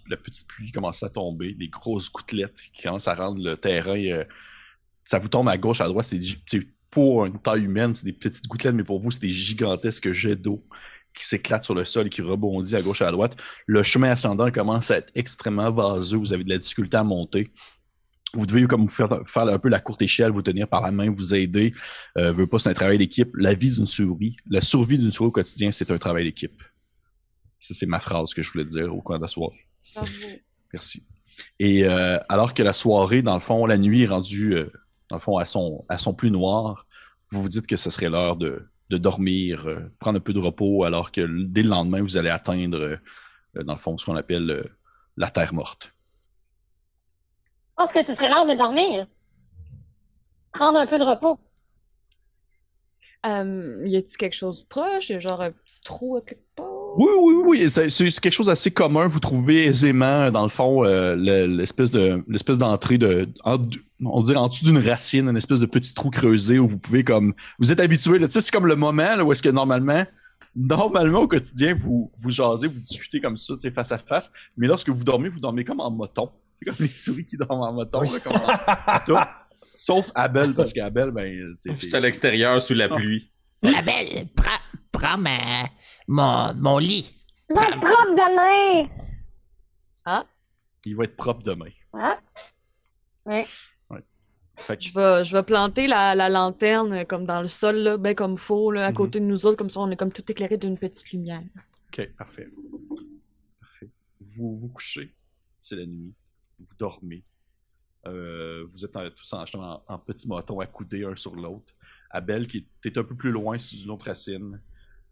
la 0.07 0.17
petite 0.17 0.47
pluie 0.47 0.71
commencer 0.71 1.05
à 1.05 1.09
tomber, 1.09 1.53
des 1.53 1.67
grosses 1.67 2.11
gouttelettes 2.11 2.59
qui 2.73 2.83
commencent 2.83 3.07
à 3.07 3.15
rendre 3.15 3.43
le 3.43 3.55
terrain. 3.57 3.97
euh, 3.97 4.25
ça 5.03 5.19
vous 5.19 5.27
tombe 5.27 5.49
à 5.49 5.57
gauche, 5.57 5.81
à 5.81 5.87
droite. 5.87 6.05
C'est 6.05 6.67
pour 6.89 7.25
une 7.25 7.39
taille 7.41 7.63
humaine, 7.63 7.95
c'est 7.95 8.05
des 8.05 8.13
petites 8.13 8.47
gouttelettes, 8.47 8.75
mais 8.75 8.83
pour 8.83 8.99
vous, 8.99 9.11
c'est 9.11 9.21
des 9.21 9.31
gigantesques 9.31 10.11
jets 10.13 10.35
d'eau 10.35 10.63
qui 11.13 11.25
s'éclatent 11.25 11.63
sur 11.63 11.75
le 11.75 11.85
sol 11.85 12.07
et 12.07 12.09
qui 12.09 12.21
rebondissent 12.21 12.73
à 12.73 12.81
gauche 12.81 13.01
et 13.01 13.05
à 13.05 13.11
droite. 13.11 13.35
Le 13.65 13.83
chemin 13.83 14.11
ascendant 14.11 14.51
commence 14.51 14.91
à 14.91 14.97
être 14.97 15.11
extrêmement 15.15 15.71
vaseux. 15.71 16.17
Vous 16.17 16.33
avez 16.33 16.43
de 16.43 16.49
la 16.49 16.57
difficulté 16.57 16.97
à 16.97 17.03
monter. 17.03 17.51
Vous 18.33 18.47
devez 18.47 18.65
comme 18.65 18.81
vous 18.81 18.89
faire, 18.89 19.09
faire 19.25 19.47
un 19.47 19.59
peu 19.59 19.69
la 19.69 19.79
courte 19.79 20.01
échelle, 20.01 20.31
vous 20.31 20.41
tenir 20.41 20.67
par 20.67 20.81
la 20.81 20.91
main, 20.91 21.11
vous 21.11 21.35
aider. 21.35 21.73
Euh, 22.17 22.33
veut 22.33 22.47
pas, 22.47 22.57
c'est 22.57 22.69
un 22.69 22.73
travail 22.73 22.97
d'équipe. 22.97 23.29
La 23.35 23.53
vie 23.53 23.69
d'une 23.69 23.85
souris, 23.85 24.35
la 24.49 24.61
survie 24.61 24.97
d'une 24.97 25.11
souris 25.11 25.27
au 25.27 25.31
quotidien, 25.31 25.71
c'est 25.71 25.91
un 25.91 25.99
travail 25.99 26.23
d'équipe. 26.23 26.61
Ça, 27.59 27.75
c'est 27.75 27.85
ma 27.85 27.99
phrase 27.99 28.33
que 28.33 28.41
je 28.41 28.51
voulais 28.51 28.65
dire 28.65 28.93
au 28.93 29.01
coin 29.01 29.17
de 29.17 29.23
la. 29.23 29.27
Bravo. 29.93 30.09
Merci. 30.71 31.05
Et 31.59 31.85
euh, 31.85 32.19
alors 32.29 32.53
que 32.53 32.63
la 32.63 32.73
soirée, 32.73 33.21
dans 33.21 33.33
le 33.33 33.39
fond, 33.39 33.65
la 33.65 33.77
nuit 33.77 34.03
est 34.03 34.07
rendue, 34.07 34.53
euh, 34.55 34.71
dans 35.09 35.17
le 35.17 35.21
fond, 35.21 35.37
à 35.37 35.45
son, 35.45 35.83
à 35.89 35.97
son 35.97 36.13
plus 36.13 36.31
noir, 36.31 36.85
vous 37.31 37.41
vous 37.41 37.49
dites 37.49 37.67
que 37.67 37.77
ce 37.77 37.89
serait 37.89 38.09
l'heure 38.09 38.35
de, 38.35 38.67
de 38.89 38.97
dormir, 38.97 39.67
euh, 39.67 39.79
prendre 39.99 40.17
un 40.17 40.21
peu 40.21 40.33
de 40.33 40.39
repos, 40.39 40.83
alors 40.83 41.11
que 41.11 41.21
dès 41.45 41.63
le 41.63 41.69
lendemain, 41.69 42.01
vous 42.01 42.17
allez 42.17 42.29
atteindre, 42.29 42.99
dans 43.55 43.73
le 43.73 43.79
fond, 43.79 43.97
ce 43.97 44.05
qu'on 44.05 44.15
appelle 44.15 44.49
euh, 44.49 44.63
la 45.17 45.29
terre 45.29 45.53
morte. 45.53 45.93
Je 47.69 47.75
pense 47.77 47.91
que 47.91 48.03
ce 48.03 48.13
serait 48.13 48.29
l'heure 48.29 48.45
de 48.45 48.53
dormir. 48.53 49.07
Prendre 50.51 50.77
un 50.77 50.85
peu 50.85 50.99
de 50.99 51.03
repos. 51.03 51.39
Euh, 53.25 53.81
y 53.87 53.97
a-t-il 53.97 54.17
quelque 54.17 54.35
chose 54.35 54.61
de 54.61 54.67
proche? 54.67 55.09
Y 55.09 55.13
a 55.13 55.19
Genre 55.19 55.41
un 55.41 55.51
petit 55.51 55.81
trou 55.81 56.17
à 56.17 56.21
quelque 56.21 56.45
part? 56.55 56.72
Oui, 56.95 57.07
oui, 57.21 57.33
oui, 57.45 57.69
c'est 57.69 57.89
c'est 57.89 58.19
quelque 58.19 58.31
chose 58.33 58.47
d'assez 58.47 58.71
commun. 58.71 59.07
Vous 59.07 59.19
trouvez 59.19 59.65
aisément, 59.65 60.29
dans 60.31 60.43
le 60.43 60.49
fond, 60.49 60.85
euh, 60.85 61.15
le- 61.15 61.45
l'espèce 61.47 61.91
de 61.91 62.23
l'espèce 62.27 62.57
d'entrée 62.57 62.97
de, 62.97 63.27
en- 63.45 63.57
on 64.05 64.21
dirait 64.21 64.37
en 64.37 64.49
dessous 64.49 64.65
d'une 64.65 64.77
racine, 64.77 65.27
une 65.29 65.37
espèce 65.37 65.59
de 65.59 65.65
petit 65.65 65.93
trou 65.93 66.09
creusé 66.09 66.59
où 66.59 66.67
vous 66.67 66.79
pouvez 66.79 67.03
comme, 67.03 67.33
vous 67.59 67.71
êtes 67.71 67.79
habitué. 67.79 68.19
là, 68.19 68.27
Tu 68.27 68.33
sais, 68.33 68.41
c'est 68.41 68.51
comme 68.51 68.67
le 68.67 68.75
moment 68.75 69.15
là, 69.15 69.23
où 69.23 69.31
est-ce 69.31 69.41
que 69.41 69.49
normalement, 69.49 70.05
normalement 70.55 71.21
au 71.21 71.27
quotidien, 71.27 71.73
vous 71.81 72.11
vous 72.21 72.29
jasez, 72.29 72.67
vous 72.67 72.79
discutez 72.79 73.19
comme 73.21 73.37
ça, 73.37 73.53
tu 73.55 73.61
sais, 73.61 73.71
face 73.71 73.91
à 73.91 73.97
face. 73.97 74.31
Mais 74.57 74.67
lorsque 74.67 74.89
vous 74.89 75.03
dormez, 75.03 75.29
vous 75.29 75.39
dormez 75.39 75.63
comme 75.63 75.79
en 75.79 75.89
moton. 75.89 76.29
C'est 76.59 76.65
comme 76.65 76.85
les 76.87 76.95
souris 76.95 77.25
qui 77.25 77.37
dorment 77.37 77.61
en 77.63 77.73
moton, 77.73 78.01
là, 78.01 78.19
comme 78.19 78.33
en. 78.33 79.19
Sauf 79.71 80.11
Abel, 80.13 80.53
parce 80.53 80.71
qu'Abel, 80.71 81.09
ben, 81.11 81.25
tu 81.61 81.71
sais, 81.71 81.75
J'étais 81.79 81.97
à 81.97 81.99
l'extérieur 81.99 82.61
sous 82.61 82.73
la 82.75 82.87
pluie. 82.89 83.31
Abel, 83.63 84.27
prends, 84.35 84.51
prends 85.03 85.17
ma, 85.17 85.67
mon, 86.07 86.53
mon 86.55 86.77
lit. 86.77 87.13
Je 87.49 87.55
vais 87.55 87.61
être 87.67 87.79
propre 87.79 88.11
demain. 88.15 88.89
il 90.85 90.95
va 90.95 91.03
être 91.05 91.15
propre 91.15 91.41
demain. 91.43 91.69
Ah. 91.93 92.19
Ouais. 93.25 93.47
Fait 94.55 94.77
que- 94.77 94.83
Je 94.83 94.93
vais, 94.93 95.23
je 95.23 95.35
vais 95.35 95.41
planter 95.43 95.87
la, 95.87 96.13
la 96.13 96.29
lanterne 96.29 96.93
euh, 96.93 97.03
comme 97.05 97.25
dans 97.25 97.41
le 97.41 97.47
sol, 97.47 97.75
là, 97.77 97.97
ben 97.97 98.13
comme 98.13 98.37
faux, 98.37 98.69
là, 98.71 98.85
à 98.85 98.89
Mhm. 98.91 98.95
côté 98.95 99.19
de 99.19 99.25
nous 99.25 99.45
autres, 99.47 99.57
comme 99.57 99.69
ça 99.71 99.79
on 99.79 99.89
est 99.89 99.95
comme 99.95 100.11
tout 100.11 100.23
éclairé 100.31 100.57
d'une 100.57 100.77
petite 100.77 101.11
lumière. 101.11 101.41
Ok, 101.87 102.07
parfait. 102.15 102.49
Parfait. 103.59 103.89
Vous 104.21 104.53
vous 104.55 104.69
couchez, 104.69 105.11
c'est 105.61 105.75
la 105.75 105.87
nuit. 105.87 106.13
Vous 106.59 106.75
dormez. 106.77 107.23
Euh, 108.05 108.67
vous 108.71 108.85
êtes 108.85 108.95
en- 108.95 109.09
tous 109.09 109.33
en, 109.33 109.43
en, 109.55 109.81
en 109.87 109.97
petits 109.97 110.27
motons 110.27 110.59
accoudés 110.59 111.03
un 111.03 111.15
sur 111.15 111.35
l'autre. 111.35 111.73
Abel, 112.11 112.45
qui 112.45 112.67
est 112.85 112.97
un 112.97 113.03
peu 113.03 113.15
plus 113.15 113.31
loin 113.31 113.57
sous 113.57 113.77
une 113.77 113.89
autre 113.89 114.05
racine. 114.05 114.61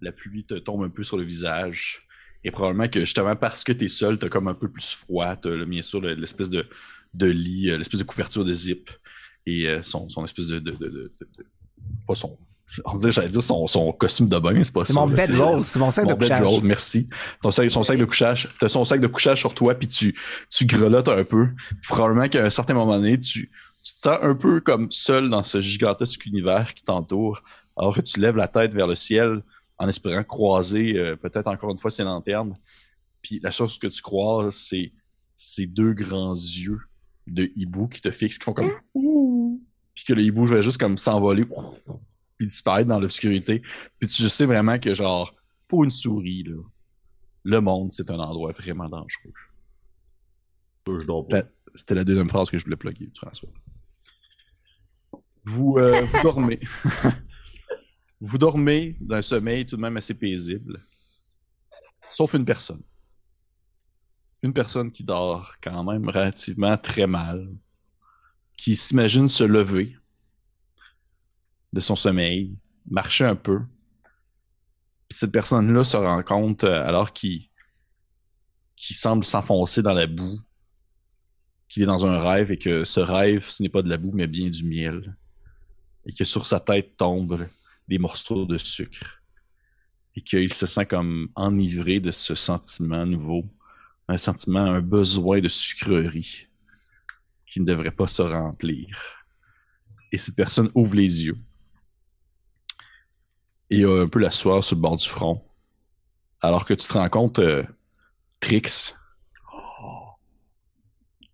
La 0.02 0.12
pluie 0.12 0.44
te 0.44 0.56
tombe 0.56 0.84
un 0.84 0.90
peu 0.90 1.04
sur 1.04 1.18
le 1.18 1.24
visage. 1.24 2.08
Et 2.44 2.50
probablement 2.52 2.88
que 2.88 3.02
justement 3.02 3.36
parce 3.36 3.64
que 3.64 3.72
t'es 3.72 3.88
seul, 3.88 4.18
t'as 4.18 4.30
comme 4.30 4.48
un 4.48 4.54
peu 4.56 4.68
plus 4.70 4.94
froid. 4.94 5.36
T'as 5.36 5.64
bien 5.66 5.82
sûr 5.84 6.02
le- 6.02 6.16
l'espèce 6.16 6.50
de, 6.50 6.66
de 7.14 7.28
lit, 7.28 7.70
euh, 7.70 7.78
l'espèce 7.78 8.00
de 8.00 8.04
couverture 8.06 8.44
de 8.44 8.54
zip. 8.54 8.90
Et 9.46 9.68
euh, 9.68 9.84
son, 9.84 10.10
son 10.10 10.26
espèce 10.26 10.48
de, 10.48 10.60
de, 10.60 10.72
de, 10.72 10.78
de- 10.78 10.90
de- 10.90 11.28
de- 11.38 11.46
Pas 12.08 12.16
son. 12.16 12.38
J'allais 13.10 13.28
dire 13.30 13.44
son, 13.44 13.68
son 13.68 13.92
costume 13.92 14.30
de 14.30 14.40
bain, 14.40 14.64
c'est 14.64 14.72
pas 14.74 14.86
c'est 14.86 14.94
ça. 14.94 15.00
mon 15.02 15.08
là, 15.08 15.16
bedroll, 15.28 15.62
c'est 15.64 15.78
mon 15.78 15.92
sac 15.92 16.06
de 16.08 16.12
mon 16.14 16.18
couchage. 16.18 16.40
bedroll, 16.40 16.64
merci. 16.64 17.10
Ton 17.42 17.52
sac, 17.52 17.70
son 17.70 17.84
sac 17.84 18.00
de 18.00 18.06
couchage, 18.06 18.48
t'as 18.62 18.70
son 18.70 18.86
sac 18.86 19.02
de 19.02 19.08
couchage 19.08 19.40
sur 19.40 19.54
toi, 19.54 19.76
puis 19.76 19.90
tu, 19.90 20.18
tu 20.50 20.66
grelottes 20.66 21.10
un 21.10 21.26
peu. 21.26 21.50
Probablement 21.90 22.30
qu'à 22.30 22.46
un 22.46 22.50
certain 22.50 22.74
moment 22.74 22.96
donné, 22.98 23.20
tu, 23.20 23.52
tu 23.84 23.94
te 23.94 24.00
sens 24.04 24.18
un 24.22 24.36
peu 24.36 24.62
comme 24.62 24.90
seul 24.90 25.30
dans 25.30 25.44
ce 25.44 25.60
gigantesque 25.60 26.26
univers 26.26 26.74
qui 26.74 26.86
t'entoure, 26.86 27.44
alors 27.76 27.94
que 27.94 28.02
tu 28.02 28.22
lèves 28.22 28.38
la 28.38 28.48
tête 28.48 28.74
vers 28.74 28.88
le 28.88 28.96
ciel 28.96 29.42
en 29.82 29.88
espérant 29.88 30.24
croiser 30.24 30.96
euh, 30.96 31.16
peut-être 31.16 31.48
encore 31.48 31.72
une 31.72 31.80
fois 31.80 31.90
ces 31.90 32.04
lanternes. 32.04 32.56
Puis 33.24 33.40
la 33.42 33.50
chose 33.50 33.80
que 33.80 33.88
tu 33.88 34.02
croises, 34.04 34.56
c'est 34.56 34.94
ces 35.36 35.66
deux 35.66 35.94
grands 35.94 36.36
yeux 36.36 36.82
de 37.26 37.52
hibou 37.56 37.88
qui 37.88 38.00
te 38.00 38.12
fixent, 38.12 38.38
qui 38.38 38.44
font 38.46 38.54
comme 38.54 38.72
puis 39.96 40.06
que 40.06 40.14
le 40.14 40.22
hibou 40.22 40.46
va 40.46 40.62
juste 40.62 40.78
comme 40.78 41.00
s'envoler, 41.00 41.46
puis 42.38 42.48
disparaître 42.48 42.88
dans 42.88 43.00
l'obscurité. 43.00 43.64
Puis 44.00 44.08
tu 44.08 44.30
sais 44.30 44.46
vraiment 44.46 44.78
que, 44.78 44.94
genre, 44.94 45.34
pour 45.68 45.84
une 45.84 45.92
souris, 45.92 46.44
là, 46.44 46.62
le 47.44 47.60
monde, 47.60 47.92
c'est 47.92 48.10
un 48.12 48.20
endroit 48.20 48.52
vraiment 48.52 48.88
dangereux. 48.88 49.34
Je 50.88 51.06
dors 51.06 51.28
pas. 51.28 51.42
Ben, 51.42 51.50
C'était 51.74 51.96
la 51.96 52.04
deuxième 52.04 52.30
phrase 52.30 52.52
que 52.52 52.58
je 52.60 52.64
voulais 52.64 52.78
plugger, 52.78 53.10
François. 53.16 53.50
Vous, 55.44 55.78
euh, 55.80 56.06
vous 56.06 56.22
dormez. 56.22 56.60
vous 58.22 58.38
dormez 58.38 58.96
d'un 59.02 59.24
sommeil 59.24 59.66
tout 59.66 59.76
de 59.76 59.82
même 59.82 59.98
assez 59.98 60.14
paisible. 60.14 60.80
Sauf 62.14 62.36
une 62.36 62.46
personne. 62.46 62.84
Une 64.44 64.54
personne 64.54 64.92
qui 64.92 65.04
dort 65.04 65.56
quand 65.60 65.84
même 65.84 66.08
relativement 66.08 66.78
très 66.78 67.08
mal. 67.08 67.50
Qui 68.58 68.76
s'imagine 68.76 69.28
se 69.28 69.44
lever 69.44 69.98
de 71.74 71.80
son 71.80 71.96
sommeil, 71.96 72.56
marcher 72.86 73.26
un 73.26 73.36
peu. 73.36 73.62
Puis 75.10 75.18
cette 75.18 75.32
personne-là 75.32 75.84
se 75.84 75.98
rend 75.98 76.22
compte, 76.22 76.64
euh, 76.64 76.86
alors 76.86 77.14
qu'il 77.14 77.48
semble 78.78 79.26
s'enfoncer 79.26 79.82
dans 79.82 79.96
la 79.96 80.06
boue, 80.06 80.40
qu'il 81.70 81.82
est 81.82 81.88
dans 81.88 82.06
un 82.06 82.20
rêve 82.20 82.52
et 82.52 82.60
que 82.60 82.84
ce 82.84 83.00
rêve, 83.00 83.46
ce 83.50 83.64
n'est 83.64 83.70
pas 83.70 83.82
de 83.82 83.90
la 83.90 83.98
boue, 83.98 84.12
mais 84.14 84.28
bien 84.28 84.50
du 84.50 84.64
miel. 84.64 85.18
Et 86.06 86.14
que 86.14 86.26
sur 86.26 86.46
sa 86.46 86.60
tête 86.60 86.98
tombent 86.98 87.48
des 87.92 88.00
morceaux 88.00 88.46
de 88.46 88.58
sucre. 88.58 89.22
Et 90.16 90.22
qu'il 90.22 90.54
se 90.54 90.66
sent 90.66 90.86
comme 90.86 91.30
enivré 91.36 92.00
de 92.00 92.12
ce 92.12 92.36
sentiment 92.36 93.06
nouveau. 93.06 93.44
Un 94.08 94.18
sentiment, 94.18 94.64
un 94.64 94.82
besoin 94.82 95.42
de 95.42 95.50
sucrerie 95.50 96.48
qui 97.46 97.60
ne 97.60 97.66
devrait 97.66 97.92
pas 97.92 98.08
se 98.08 98.22
remplir. 98.22 98.88
Et 100.14 100.18
cette 100.18 100.36
personne 100.36 100.72
ouvre 100.74 100.96
les 100.96 101.26
yeux. 101.26 101.38
Et 103.70 103.84
a 103.84 104.02
un 104.02 104.08
peu 104.08 104.20
la 104.20 104.32
sueur 104.32 104.64
sur 104.64 104.78
le 104.78 104.82
bord 104.82 104.96
du 104.96 105.08
front. 105.08 105.44
Alors 106.40 106.66
que 106.66 106.74
tu 106.74 106.88
te 106.88 106.94
rends 106.94 107.10
compte, 107.10 107.40
euh, 107.40 107.64
Trix, 108.40 108.96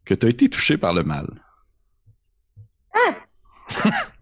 que 0.05 0.15
tu 0.15 0.25
as 0.25 0.29
été 0.29 0.49
touché 0.49 0.77
par 0.77 0.93
le 0.93 1.03
mal. 1.03 1.27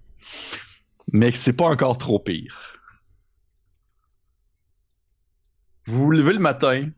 Mais 1.16 1.32
que 1.32 1.38
c'est 1.38 1.55
pas 1.55 1.68
encore 1.68 1.97
trop 1.97 2.20
pire. 2.20 2.53
Vous 5.88 6.03
vous 6.03 6.11
levez 6.11 6.34
le 6.34 6.39
matin. 6.39 6.89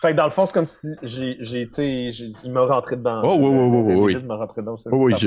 Fait 0.00 0.12
que 0.12 0.16
dans 0.16 0.24
le 0.24 0.30
fond, 0.30 0.46
c'est 0.46 0.54
comme 0.54 0.64
si 0.64 0.88
j'ai 1.02 1.60
été. 1.60 2.08
Il 2.44 2.50
m'a 2.52 2.62
rentré 2.64 2.96
dedans. 2.96 3.20
Oh, 3.24 3.36
oui, 3.38 3.48
oui, 3.50 3.66
oui, 3.66 4.14
oui, 4.16 4.26
rentré 4.36 4.62
dedans. 4.62 4.76
Oh 4.90 5.10
Ah, 5.12 5.18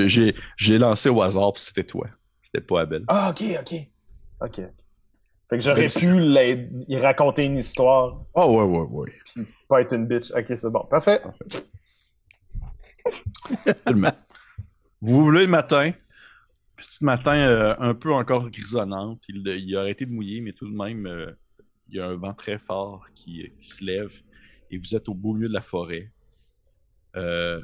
j'ai- 0.56 0.78
lancé 0.78 1.08
au 1.08 1.22
hasard, 1.22 1.52
puis 1.52 1.62
c'était 1.62 1.84
toi. 1.84 2.08
C'était 2.42 2.62
pas 2.66 2.80
Abel. 2.80 3.04
Ah, 3.06 3.30
ok, 3.30 3.44
ok. 3.60 3.74
Ok. 4.40 4.56
Fait 5.48 5.58
que 5.58 5.60
j'aurais 5.60 5.86
pu 5.86 6.20
y 6.88 6.96
raconter 6.98 7.44
une 7.44 7.58
histoire, 7.58 8.24
Oh 8.34 8.56
ouais, 8.56 8.64
ouais, 8.64 8.86
ouais. 8.90 9.12
puis 9.24 9.46
pas 9.68 9.82
être 9.82 9.94
une 9.94 10.06
bitch. 10.08 10.32
Ok, 10.32 10.46
c'est 10.48 10.68
bon. 10.70 10.84
Parfait. 10.90 11.22
Tellement. 13.84 14.12
Vous 15.00 15.22
vous 15.24 15.30
levez 15.30 15.44
le 15.44 15.50
matin. 15.52 15.92
Petit 16.92 17.06
matin 17.06 17.36
euh, 17.36 17.74
un 17.78 17.94
peu 17.94 18.12
encore 18.12 18.50
grisonnante. 18.50 19.22
Il, 19.26 19.76
a 19.76 19.80
arrêté 19.80 20.04
de 20.04 20.10
mouiller, 20.10 20.42
mais 20.42 20.52
tout 20.52 20.68
de 20.68 20.76
même, 20.76 21.06
euh, 21.06 21.32
il 21.88 21.96
y 21.96 22.00
a 22.00 22.06
un 22.06 22.16
vent 22.16 22.34
très 22.34 22.58
fort 22.58 23.06
qui, 23.14 23.50
se 23.60 23.82
lève 23.82 24.12
et 24.70 24.76
vous 24.76 24.94
êtes 24.94 25.08
au 25.08 25.14
beau 25.14 25.32
milieu 25.32 25.48
de 25.48 25.54
la 25.54 25.62
forêt. 25.62 26.12
Euh, 27.16 27.62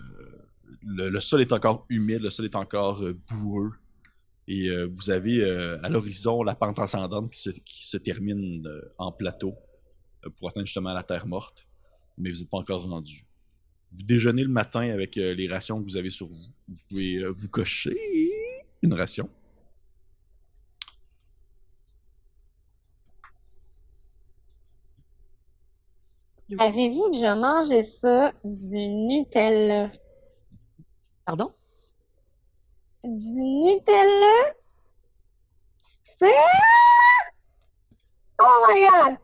le, 0.83 1.21
sol 1.21 1.43
est 1.43 1.53
encore 1.53 1.85
humide, 1.91 2.23
le 2.23 2.31
sol 2.31 2.47
est 2.47 2.57
encore 2.57 3.05
boueux. 3.31 3.73
Et 4.47 4.71
vous 4.87 5.11
avez 5.11 5.45
à 5.83 5.91
l'horizon 5.91 6.43
la 6.43 6.55
pente 6.55 6.79
ascendante 6.79 7.31
qui 7.31 7.39
se, 7.39 7.51
qui 7.51 7.87
se 7.87 7.99
termine 7.99 8.67
en 8.97 9.13
plateau 9.13 9.55
pour 10.39 10.49
atteindre 10.49 10.65
justement 10.65 10.95
la 10.95 11.03
terre 11.03 11.27
morte. 11.27 11.67
Mais 12.17 12.31
vous 12.31 12.39
n'êtes 12.39 12.49
pas 12.49 12.59
encore 12.59 12.89
rendu. 12.89 13.27
Vous 13.91 14.03
déjeunez 14.03 14.43
le 14.43 14.49
matin 14.49 14.89
avec 14.91 15.17
les 15.17 15.49
rations 15.49 15.81
que 15.81 15.85
vous 15.85 15.99
avez 15.99 16.11
sur 16.11 16.29
vous. 16.29 16.47
Vous 16.67 16.81
pouvez 16.89 17.23
vous 17.29 17.49
cocher 17.51 18.38
une 18.83 18.95
ration. 18.95 19.29
Avez-vous 26.59 27.11
déjà 27.11 27.35
mangé 27.35 27.83
ça, 27.83 28.33
du 28.43 28.79
Nutella? 28.79 29.89
Pardon? 31.27 31.53
Du 33.05 33.43
Nutella? 33.43 34.55
C'est... 35.83 36.33
Oh 38.41 38.67
my 38.67 38.81
god! 38.81 39.19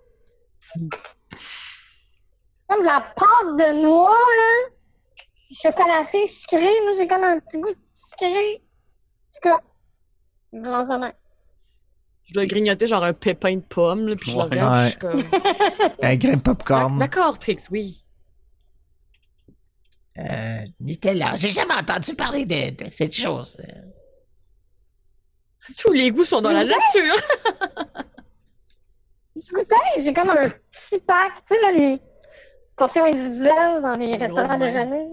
Comme 2.69 2.81
de 2.81 2.87
la 2.87 3.01
pâte 3.01 3.57
de 3.57 3.83
noix, 3.83 4.11
là. 4.11 4.71
Chocolaté, 5.51 6.27
sucré. 6.27 6.69
Moi, 6.83 6.93
j'ai 6.99 7.07
comme 7.07 7.23
un 7.23 7.39
petit 7.41 7.61
goût 7.61 7.71
de 7.73 7.79
sucré. 7.95 8.64
Tout 9.35 9.49
cas. 9.49 9.61
Je 12.27 12.33
dois 12.33 12.47
grignoter 12.47 12.87
genre 12.87 13.05
un 13.05 13.13
pépin 13.13 13.57
de 13.57 13.61
pomme, 13.61 14.09
là, 14.09 14.17
puis 14.17 14.31
je 14.31 14.37
le 14.37 14.43
Ouais. 14.43 14.49
regarde, 14.49 14.95
puis 14.99 15.09
je 15.13 15.19
suis 15.19 15.31
comme... 15.31 15.43
Un 16.03 16.17
grain 16.17 16.37
de 16.37 16.41
popcorn. 16.43 16.99
D'accord, 16.99 17.39
Trix, 17.39 17.67
oui. 17.71 18.03
Euh, 20.17 20.59
Nutella. 20.81 21.37
J'ai 21.37 21.51
jamais 21.51 21.75
entendu 21.75 22.15
parler 22.15 22.47
de, 22.47 22.85
de 22.85 22.89
cette 22.89 23.15
chose. 23.15 23.61
Tous 25.79 25.93
les 25.93 26.11
goûts 26.11 26.25
sont 26.25 26.41
dans 26.41 26.53
la 26.53 26.65
nature. 26.65 26.77
Tu 29.35 29.53
goûtais? 29.53 29.75
J'ai 30.01 30.15
comme 30.15 30.31
un 30.31 30.49
petit 30.49 31.01
pack, 31.01 31.45
tu 31.45 31.55
sais, 31.55 31.61
là, 31.61 31.73
les 31.73 32.01
portions 32.77 33.05
individuelles 33.05 33.83
dans 33.83 33.95
les 33.99 34.17
restaurants 34.17 34.57
déjeuner. 34.57 35.09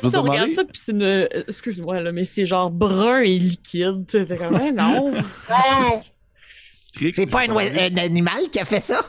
Sais, 0.00 0.16
on 0.16 0.22
regarde 0.22 0.50
ça, 0.50 0.64
puis 0.64 0.78
c'est 0.78 0.92
une... 0.92 1.28
Excuse-moi, 1.48 2.00
là, 2.00 2.12
mais 2.12 2.24
c'est 2.24 2.46
genre 2.46 2.70
brun 2.70 3.20
et 3.20 3.38
liquide. 3.38 4.06
Tu 4.06 4.18
sais, 4.18 4.26
t'es 4.26 4.36
comme, 4.36 4.54
ouais, 4.54 4.72
non. 4.72 5.12
C'est 7.12 7.26
pas 7.26 7.42
un, 7.42 7.96
animal 7.96 8.48
qui 8.50 8.58
a 8.58 8.64
fait 8.64 8.80
ça? 8.80 9.00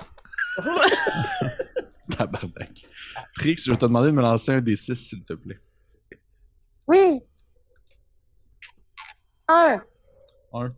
Tabarnak. 2.18 2.82
Trix, 3.36 3.64
je 3.66 3.72
vais 3.72 3.78
te 3.78 3.86
demander 3.86 4.08
de 4.08 4.12
me 4.12 4.22
lancer 4.22 4.52
un 4.52 4.60
D6, 4.60 4.96
s'il 4.96 5.24
te 5.24 5.34
plaît. 5.34 5.60
Oui. 6.88 7.20
Un. 9.48 9.82
Un. 10.54 10.74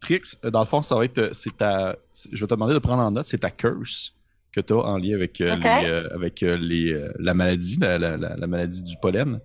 Trix, 0.00 0.36
euh, 0.44 0.50
dans 0.50 0.60
le 0.60 0.66
fond, 0.66 0.82
ça 0.82 0.96
va 0.96 1.04
être. 1.04 1.18
euh, 1.18 1.30
C'est 1.32 1.56
ta. 1.56 1.96
Je 2.30 2.40
vais 2.44 2.48
te 2.48 2.54
demander 2.54 2.74
de 2.74 2.78
prendre 2.78 3.02
en 3.02 3.10
note, 3.10 3.26
c'est 3.26 3.38
ta 3.38 3.50
curse 3.50 4.14
que 4.52 4.60
tu 4.60 4.72
as 4.72 4.76
en 4.76 4.98
lien 4.98 5.14
avec, 5.14 5.40
euh, 5.40 5.56
les, 5.56 5.86
euh, 5.88 6.14
avec 6.14 6.42
euh, 6.42 6.56
les, 6.56 7.08
la 7.18 7.34
maladie, 7.34 7.78
la, 7.80 7.98
la- 7.98 8.16
la- 8.16 8.36
la 8.36 8.46
maladie 8.46 8.82
du 8.82 8.96
pollen. 9.00 9.40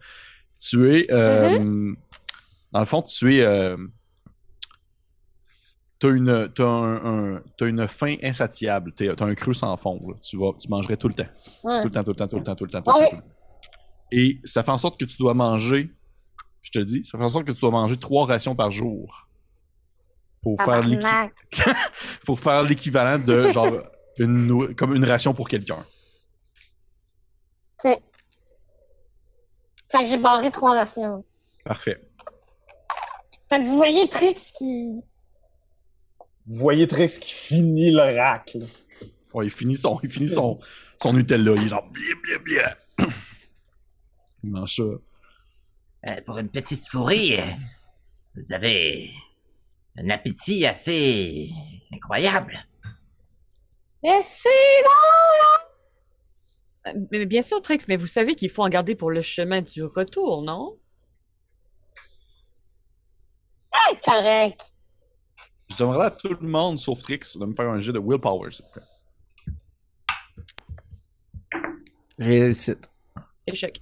Tu 0.60 0.94
es. 0.96 1.08
euh, 1.12 1.94
Dans 2.72 2.80
le 2.80 2.86
fond, 2.86 3.02
tu 3.02 3.36
es. 3.36 3.42
Euh, 3.42 3.78
T'as 6.00 6.10
une, 6.10 6.30
un, 6.30 7.42
une 7.62 7.88
faim 7.88 8.16
insatiable. 8.22 8.92
T'es- 8.94 9.16
T'as 9.16 9.26
un 9.26 9.34
creux 9.34 9.56
sans 9.56 9.76
fond. 9.78 10.00
là. 10.08 10.14
Tu, 10.22 10.38
vas, 10.38 10.52
tu 10.60 10.70
mangerais 10.70 10.96
tout 10.96 11.08
le 11.08 11.16
temps. 11.16 11.26
Ouais. 11.64 11.82
Tout 11.82 11.88
le 11.88 11.92
temps, 11.94 12.04
tout 12.04 12.12
le 12.12 12.16
temps, 12.16 12.28
tout 12.28 12.38
le 12.38 12.44
temps, 12.44 12.56
tout 12.56 12.66
le 12.66 12.70
temps, 12.70 12.82
tout 12.84 12.90
le 12.92 12.94
temps, 12.94 13.00
oui. 13.00 13.10
tout 13.10 13.16
le 13.16 13.22
temps. 13.22 13.28
Et 14.12 14.40
ça 14.44 14.64
fait 14.64 14.70
en 14.72 14.78
sorte 14.78 15.00
que 15.00 15.06
tu 15.06 15.18
dois 15.18 15.34
manger, 15.34 15.90
je 16.62 16.70
te 16.72 16.78
le 16.80 16.86
dis, 16.86 17.04
ça 17.04 17.18
fait 17.18 17.24
en 17.24 17.30
sorte 17.30 17.46
que 17.48 17.52
tu 17.52 17.60
dois 17.62 17.72
manger 17.72 17.98
trois 17.98 18.26
rations 18.28 18.56
par 18.56 18.72
jour 18.72 19.28
pour 20.44 20.62
faire 20.62 20.84
pour 22.26 22.40
l'équivalent 22.64 23.22
de 23.24 23.52
genre 23.52 23.72
une 24.20 24.76
comme 24.76 24.96
une 24.96 25.06
ration 25.06 25.34
pour 25.34 25.50
quelqu'un. 25.50 25.86
C'est. 27.80 28.02
Fait 29.90 30.00
que 30.00 30.06
j'ai 30.06 30.18
barré 30.18 30.52
trois 30.52 30.74
rations. 30.76 31.24
Parfait. 31.64 32.02
Fait 33.50 33.60
que 33.60 33.66
vous 33.66 33.78
voyez 33.78 34.08
Trix 34.10 34.52
qui. 34.58 35.02
Vous 36.46 36.58
voyez 36.58 36.88
Trix 36.88 37.20
qui 37.20 37.34
finit 37.34 37.92
le 37.92 38.02
rack. 38.02 38.54
là. 38.56 38.66
Ouais, 39.34 39.46
il 39.46 39.52
finit 39.52 39.78
son, 39.78 40.00
il 40.04 40.10
finit 40.10 40.30
son, 40.30 40.60
son 40.98 41.14
Nutella. 41.14 41.54
Il 41.56 41.66
est 41.66 41.70
genre 41.70 41.88
blia 41.90 42.16
blia 42.24 42.40
blia. 42.40 42.78
Il 44.44 44.52
mange 44.52 44.76
ça. 44.76 44.84
Euh, 44.84 46.22
pour 46.26 46.38
une 46.38 46.50
petite 46.50 46.84
souris, 46.84 47.40
euh, 47.40 47.44
vous 48.36 48.54
avez 48.54 49.12
un 49.98 50.10
appétit 50.10 50.66
assez 50.66 51.50
incroyable. 51.92 52.58
Mais 54.08 54.22
c'est 54.22 54.50
bon! 54.86 55.68
Euh, 56.88 57.06
Mais 57.12 57.26
bien 57.26 57.42
sûr, 57.42 57.62
Trix, 57.62 57.80
mais 57.90 57.98
vous 57.98 58.08
savez 58.08 58.36
qu'il 58.36 58.50
faut 58.50 58.64
en 58.64 58.70
garder 58.70 58.96
pour 58.96 59.12
le 59.12 59.22
chemin 59.22 59.62
du 59.62 59.84
retour, 59.84 60.44
non? 60.44 60.80
C'est 63.90 64.02
correct. 64.02 64.72
Je 65.72 65.76
demanderais 65.76 66.06
à 66.06 66.12
tout 66.12 66.34
le 66.40 66.48
monde, 66.48 66.80
sauf 66.80 67.02
Trix, 67.02 67.38
de 67.38 67.46
me 67.46 67.54
faire 67.54 67.70
un 67.70 67.82
jet 67.82 67.92
de 67.92 68.00
willpower, 68.00 68.50
s'il 68.52 68.64
vous 68.64 68.72
plaît. 68.72 68.84
Réussite. 72.18 72.90
Échec. 73.46 73.82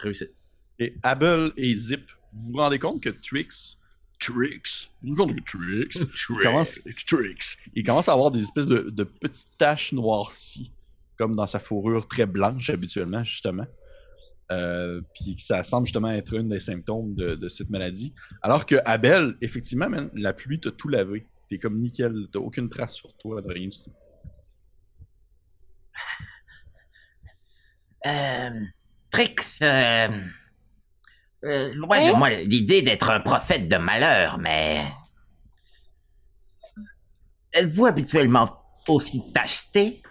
Réussite. 0.00 0.32
Et 0.78 0.94
Abel 1.02 1.52
et 1.56 1.74
Zip, 1.74 2.10
vous 2.34 2.52
vous 2.52 2.58
rendez 2.58 2.78
compte 2.78 3.02
que 3.02 3.08
Trix, 3.08 3.77
Rendez 4.26 5.16
compte 5.16 5.36
que 5.36 5.42
Trix, 5.44 6.06
il 6.30 6.42
commence, 6.42 6.80
Trix, 7.06 7.56
il 7.74 7.84
commence 7.84 8.08
à 8.08 8.12
avoir 8.12 8.30
des 8.30 8.42
espèces 8.42 8.66
de, 8.66 8.90
de 8.90 9.04
petites 9.04 9.56
taches 9.58 9.92
noircies, 9.92 10.72
comme 11.16 11.34
dans 11.36 11.46
sa 11.46 11.58
fourrure 11.58 12.06
très 12.06 12.26
blanche 12.26 12.70
habituellement, 12.70 13.24
justement. 13.24 13.66
Euh, 14.50 15.02
puis 15.14 15.36
que 15.36 15.42
ça 15.42 15.62
semble 15.62 15.86
justement 15.86 16.10
être 16.10 16.38
un 16.38 16.44
des 16.44 16.60
symptômes 16.60 17.14
de, 17.14 17.34
de 17.34 17.48
cette 17.48 17.68
maladie. 17.68 18.14
Alors 18.40 18.64
que 18.64 18.76
Abel, 18.86 19.36
effectivement, 19.42 19.90
man, 19.90 20.10
la 20.14 20.32
pluie 20.32 20.58
t'a 20.58 20.70
tout 20.70 20.88
lavé. 20.88 21.26
T'es 21.50 21.58
comme 21.58 21.78
nickel, 21.78 22.28
t'as 22.32 22.38
aucune 22.38 22.68
trace 22.68 22.94
sur 22.94 23.14
toi 23.16 23.42
de 23.42 23.48
rien 23.48 23.68
du 23.68 23.76
tout. 23.82 23.92
Euh, 28.06 28.60
Trix, 29.10 29.34
euh, 29.62 30.20
euh, 31.44 31.72
loin 31.74 32.00
de 32.00 32.10
Oui? 32.12 32.16
moi 32.18 32.30
l'idée 32.30 32.82
d'être 32.82 33.10
un 33.10 33.20
prophète 33.20 33.68
de 33.68 33.76
malheur, 33.76 34.38
mais... 34.38 34.84
Êtes-vous 37.52 37.86
habituellement 37.86 38.60
aussi 38.88 39.22
tacheté? 39.32 40.02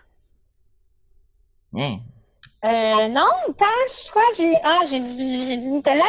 Hein? 1.75 1.97
Euh, 2.65 3.07
non, 3.09 3.29
tâche, 3.57 4.09
quoi, 4.11 4.23
j'ai, 4.35 4.53
ah, 4.63 4.79
j'ai 4.89 4.99
du, 4.99 5.57
du 5.57 5.71
Nutella. 5.71 6.03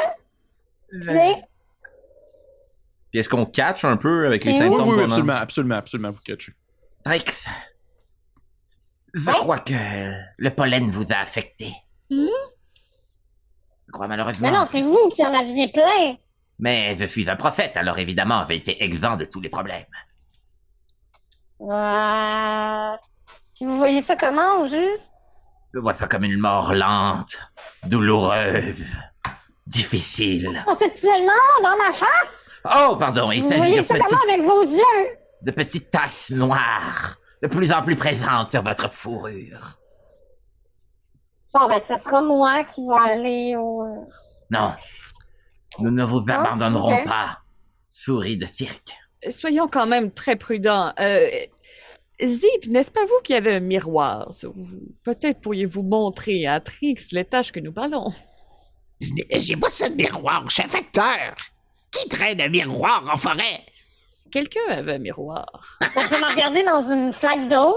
Tu 0.91 1.03
sais, 1.03 1.35
Puis 3.11 3.21
est-ce 3.21 3.29
qu'on 3.29 3.45
catch 3.45 3.85
un 3.85 3.99
peu 3.99 4.27
avec 4.27 4.45
les 4.45 4.53
Oui, 4.53 4.59
symptômes 4.59 4.89
oui, 4.89 4.95
oui, 4.97 5.05
absolument, 5.05 5.35
absolument, 5.35 5.75
absolument, 5.77 6.11
vous 6.11 6.21
catchez. 6.23 6.53
Trix, 7.05 7.47
je 9.13 9.27
Ouais? 9.27 9.35
crois 9.35 9.59
que 9.59 9.75
le 10.39 10.51
pollen 10.51 10.89
vous 10.91 11.13
a 11.13 11.17
affecté. 11.17 11.73
Hmm? 12.11 12.27
Je 13.89 13.93
crois 13.93 14.07
malheureusement? 14.07 14.51
mais 14.51 14.57
non, 14.57 14.65
c'est 14.65 14.83
vous 14.83 15.09
qui 15.09 15.25
en 15.25 15.35
aviez 15.35 15.69
plein. 15.73 16.15
Mais 16.59 16.97
je 16.99 17.05
suis 17.05 17.29
un 17.29 17.37
prophète, 17.37 17.77
alors 17.77 17.99
évidemment, 17.99 18.45
j'ai 18.49 18.57
été 18.57 18.83
exempt 18.83 19.17
de 19.17 19.25
tous 19.25 19.41
les 19.41 19.49
problèmes. 19.49 19.85
Euh... 21.61 22.97
Puis 23.55 23.65
vous 23.65 23.77
voyez 23.77 24.01
ça 24.03 24.15
comment, 24.17 24.61
au 24.61 24.69
juste? 24.69 25.13
Je 25.75 25.81
vois 25.81 25.95
ça 25.95 26.07
comme 26.07 26.25
une 26.25 26.39
mort 26.39 26.73
lente, 26.75 27.37
douloureuse, 27.87 28.77
difficile. 29.67 30.63
Conceptuellement, 30.65 31.33
dans 31.63 31.77
ma 31.77 31.93
face? 31.93 32.51
Oh, 32.65 32.97
pardon, 32.97 33.31
il 33.33 33.43
Vous 33.43 33.49
s'agit 33.49 33.61
de 33.61 33.67
voyez 33.67 33.83
ça 33.83 33.99
comment 33.99 34.23
avec 34.29 34.43
vos 34.43 34.63
yeux? 34.63 35.09
de 35.43 35.51
petites 35.53 35.91
taches 35.91 36.31
noires, 36.31 37.17
de 37.43 37.49
plus 37.49 37.71
en 37.73 37.83
plus 37.83 37.97
présentes 37.97 38.51
sur 38.51 38.63
votre 38.63 38.91
fourrure. 38.91 39.79
Bon, 41.59 41.69
ben, 41.69 41.81
ce 41.81 41.97
sera 41.97 42.23
moi 42.23 42.65
qui 42.65 42.87
va 42.87 43.01
aller 43.03 43.57
au... 43.57 43.83
euh, 43.83 44.05
Non, 44.51 44.73
nous 45.81 45.91
ne 45.91 46.05
vous 46.05 46.25
Ah, 46.29 46.41
abandonnerons 46.45 47.05
pas, 47.05 47.39
souris 47.89 48.37
de 48.37 48.47
cirque. 48.47 48.97
Soyons 49.31 49.67
quand 49.69 49.87
même 49.87 50.11
très 50.13 50.37
prudents. 50.37 50.93
Euh, 51.01 51.29
Zip, 52.23 52.67
n'est-ce 52.69 52.91
pas 52.91 53.05
vous 53.05 53.21
qui 53.25 53.35
avez 53.35 53.55
un 53.57 53.61
miroir 53.61 54.33
sur 54.33 54.53
vous? 54.57 54.81
Peut-être 55.05 55.41
pourriez-vous 55.41 55.83
montrer 55.83 56.47
à 56.47 56.61
Trix 56.61 56.97
les 57.13 57.25
tâches 57.25 57.53
que 57.53 57.61
nous 57.61 57.73
parlons. 57.73 58.13
Je 59.01 59.13
n'ai- 59.15 59.41
J'ai 59.41 59.57
pas 59.57 59.69
ça 59.69 59.89
de 59.89 59.95
miroir, 59.95 60.45
je 60.49 60.55
suis 60.55 60.63
un 60.63 60.69
facteur. 60.69 61.35
Qui 61.91 62.09
traîne 62.09 62.41
un 62.41 62.49
miroir 62.49 63.05
en 63.13 63.17
forêt? 63.17 63.65
Quelqu'un 64.31 64.61
avait 64.69 64.95
un 64.95 64.99
miroir. 64.99 65.47
ben, 65.81 65.89
je 65.97 66.09
vais 66.11 66.19
me 66.21 66.31
regarder 66.35 66.63
dans 66.63 66.83
une 66.93 67.13
flaque 67.13 67.49
d'eau. 67.49 67.75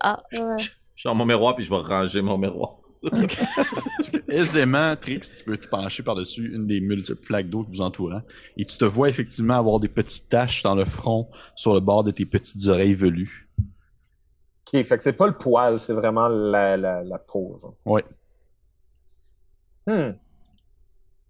Ah. 0.00 0.22
Ouais. 0.32 0.38
Je 0.58 0.62
suis 0.62 1.04
dans 1.08 1.14
mon 1.14 1.26
miroir, 1.26 1.54
puis 1.54 1.64
je 1.64 1.70
vais 1.70 1.76
ranger 1.80 2.22
mon 2.22 2.38
miroir. 2.38 2.76
Aisément, 4.28 4.96
Trix, 4.96 5.20
tu 5.38 5.44
peux 5.44 5.56
te 5.56 5.68
pencher 5.68 6.02
par-dessus 6.02 6.54
une 6.54 6.66
des 6.66 6.80
multiples 6.80 7.24
flaques 7.24 7.48
d'eau 7.48 7.64
qui 7.64 7.76
vous 7.76 7.80
entourant, 7.80 8.22
et 8.56 8.64
tu 8.64 8.76
te 8.76 8.84
vois 8.84 9.08
effectivement 9.08 9.54
avoir 9.54 9.80
des 9.80 9.88
petites 9.88 10.28
taches 10.28 10.62
dans 10.62 10.74
le 10.74 10.84
front, 10.84 11.28
sur 11.54 11.74
le 11.74 11.80
bord 11.80 12.04
de 12.04 12.10
tes 12.10 12.26
petites 12.26 12.66
oreilles 12.66 12.94
velues. 12.94 13.48
Ok, 13.58 14.82
fait 14.82 14.96
que 14.98 15.02
c'est 15.02 15.12
pas 15.12 15.26
le 15.26 15.36
poil, 15.38 15.80
c'est 15.80 15.94
vraiment 15.94 16.28
la, 16.28 16.76
la, 16.76 17.02
la 17.02 17.18
peau. 17.18 17.58
genre. 17.62 17.74
Ouais. 17.86 18.04
Hmm. 19.86 20.12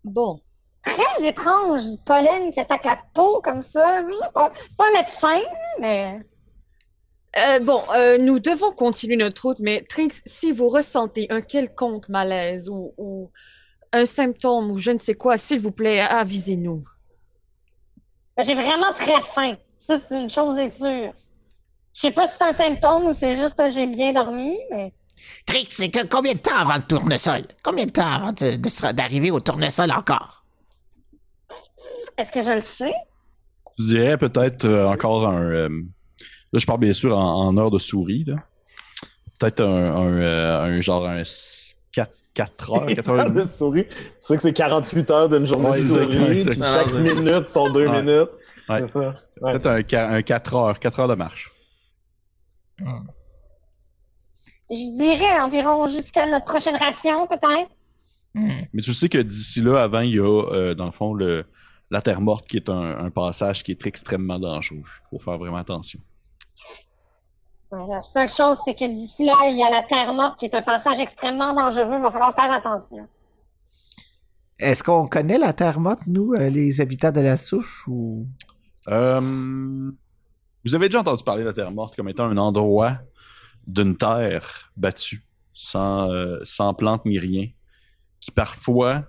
Bon. 0.04 0.40
Très 0.82 1.28
étrange, 1.28 1.84
du 1.84 1.98
pollen 2.04 2.50
qui 2.50 2.60
attaque 2.60 2.84
la 2.84 2.98
peau 3.14 3.40
comme 3.42 3.62
ça. 3.62 4.02
Pas, 4.34 4.52
pas 4.76 4.84
un 4.88 5.00
médecin, 5.00 5.40
mais... 5.80 6.20
Euh, 7.36 7.58
bon, 7.60 7.82
euh, 7.94 8.18
nous 8.18 8.38
devons 8.38 8.72
continuer 8.72 9.16
notre 9.16 9.42
route, 9.48 9.58
mais 9.60 9.84
Trix, 9.88 10.22
si 10.24 10.50
vous 10.50 10.68
ressentez 10.68 11.26
un 11.30 11.40
quelconque 11.40 12.08
malaise 12.08 12.68
ou, 12.68 12.94
ou 12.96 13.30
un 13.92 14.06
symptôme 14.06 14.70
ou 14.70 14.78
je 14.78 14.92
ne 14.92 14.98
sais 14.98 15.14
quoi, 15.14 15.36
s'il 15.36 15.60
vous 15.60 15.70
plaît, 15.70 16.00
avisez-nous. 16.00 16.84
J'ai 18.44 18.54
vraiment 18.54 18.92
très 18.94 19.20
faim. 19.22 19.56
Ça, 19.76 19.98
c'est 19.98 20.20
une 20.20 20.30
chose 20.30 20.56
est 20.58 20.70
sûre. 20.70 21.12
Je 21.92 22.00
sais 22.00 22.10
pas 22.10 22.26
si 22.26 22.36
c'est 22.38 22.44
un 22.44 22.52
symptôme 22.52 23.06
ou 23.06 23.12
c'est 23.12 23.32
juste 23.32 23.54
que 23.54 23.70
j'ai 23.70 23.86
bien 23.86 24.12
dormi, 24.12 24.56
mais... 24.70 24.92
Trix, 25.46 25.66
c'est 25.68 25.90
que 25.90 26.06
combien 26.06 26.32
de 26.32 26.38
temps 26.38 26.56
avant 26.56 26.76
le 26.76 26.82
tournesol? 26.82 27.42
Combien 27.62 27.86
de 27.86 27.90
temps 27.90 28.06
avant 28.06 28.32
d'arriver 28.92 29.30
au 29.30 29.40
tournesol 29.40 29.90
encore? 29.90 30.44
Est-ce 32.16 32.32
que 32.32 32.42
je 32.42 32.52
le 32.52 32.60
sais? 32.60 32.94
Je 33.78 33.84
dirais 33.84 34.18
peut-être 34.18 34.64
euh, 34.64 34.86
encore 34.86 35.26
un. 35.26 35.68
Là, 36.52 36.58
je 36.58 36.66
parle 36.66 36.80
bien 36.80 36.92
sûr 36.92 37.16
en, 37.16 37.46
en 37.48 37.56
heure 37.58 37.70
de 37.70 37.78
souris. 37.78 38.24
là. 38.26 38.36
Peut-être 39.38 39.60
un, 39.62 39.66
un, 39.96 40.12
euh, 40.20 40.62
un 40.64 40.80
genre 40.80 41.06
un 41.06 41.22
4, 41.92 42.18
4 42.34 42.72
heures, 42.72 42.86
4 42.94 43.10
heures. 43.10 43.30
de 43.30 43.44
souris. 43.46 43.86
C'est 44.20 44.28
vrai 44.28 44.36
que 44.36 44.42
c'est 44.42 44.52
48 44.52 45.10
heures 45.10 45.28
d'une 45.28 45.46
journée 45.46 45.68
Ouais, 45.70 45.78
de 45.78 45.84
souris, 45.84 46.00
exactement, 46.02 46.26
puis 46.26 46.38
exactement. 46.38 46.74
chaque 46.74 46.92
minute 46.94 47.48
sont 47.48 47.70
deux 47.70 47.86
Ouais. 47.86 48.02
minutes. 48.02 48.28
Ouais. 48.68 48.80
C'est 48.80 48.86
ça. 48.98 49.14
Ouais. 49.40 49.52
Peut-être 49.52 49.66
un 49.96 50.22
4 50.22 50.54
heures, 50.54 50.78
4 50.80 51.00
heures 51.00 51.08
de 51.08 51.14
marche. 51.14 51.50
Je 54.70 54.96
dirais 54.98 55.40
environ 55.40 55.86
jusqu'à 55.88 56.26
notre 56.26 56.44
prochaine 56.44 56.76
ration, 56.76 57.26
peut-être. 57.26 57.70
Hmm. 58.34 58.50
Mais 58.72 58.82
tu 58.82 58.92
sais 58.92 59.08
que 59.08 59.18
d'ici 59.18 59.62
là, 59.62 59.82
avant, 59.82 60.00
il 60.00 60.14
y 60.14 60.18
a, 60.18 60.24
euh, 60.52 60.74
dans 60.74 60.84
le 60.86 60.92
fond, 60.92 61.14
le, 61.14 61.46
la 61.90 62.02
Terre 62.02 62.20
morte 62.20 62.46
qui 62.46 62.58
est 62.58 62.68
un, 62.68 62.98
un 62.98 63.10
passage 63.10 63.62
qui 63.64 63.72
est 63.72 63.86
extrêmement 63.86 64.38
dangereux. 64.38 64.82
Il 64.84 65.08
faut 65.10 65.18
faire 65.18 65.38
vraiment 65.38 65.56
attention. 65.56 66.00
La 67.70 68.00
seule 68.00 68.28
chose, 68.28 68.58
c'est 68.64 68.74
que 68.74 68.86
d'ici 68.86 69.26
là, 69.26 69.34
il 69.44 69.58
y 69.58 69.62
a 69.62 69.70
la 69.70 69.82
Terre 69.82 70.14
morte 70.14 70.38
qui 70.38 70.46
est 70.46 70.54
un 70.54 70.62
passage 70.62 70.98
extrêmement 71.00 71.52
dangereux. 71.52 71.96
Il 71.96 72.02
va 72.02 72.10
falloir 72.10 72.34
faire 72.34 72.50
attention. 72.50 73.06
Est-ce 74.58 74.82
qu'on 74.82 75.06
connaît 75.06 75.38
la 75.38 75.52
Terre 75.52 75.78
morte, 75.78 76.00
nous, 76.06 76.32
euh, 76.32 76.48
les 76.48 76.80
habitants 76.80 77.12
de 77.12 77.20
la 77.20 77.36
souche, 77.36 77.86
ou... 77.86 78.26
Euh, 78.88 79.90
vous 80.64 80.74
avez 80.74 80.88
déjà 80.88 81.00
entendu 81.00 81.22
parler 81.22 81.42
de 81.42 81.48
la 81.48 81.52
Terre 81.52 81.70
morte 81.70 81.94
comme 81.94 82.08
étant 82.08 82.24
un 82.24 82.36
endroit 82.38 82.98
d'une 83.66 83.96
terre 83.96 84.72
battue, 84.76 85.22
sans, 85.52 86.10
euh, 86.10 86.38
sans 86.42 86.72
plantes 86.74 87.04
ni 87.04 87.18
rien, 87.18 87.48
qui 88.18 88.30
parfois, 88.30 89.04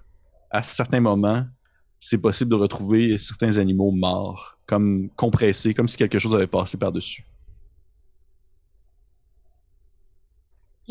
à 0.51 0.61
certains 0.61 0.99
moments, 0.99 1.45
c'est 1.99 2.17
possible 2.17 2.51
de 2.51 2.55
retrouver 2.55 3.17
certains 3.17 3.57
animaux 3.57 3.91
morts, 3.91 4.57
comme 4.65 5.09
compressés, 5.15 5.73
comme 5.73 5.87
si 5.87 5.97
quelque 5.97 6.19
chose 6.19 6.35
avait 6.35 6.47
passé 6.47 6.77
par-dessus. 6.77 7.25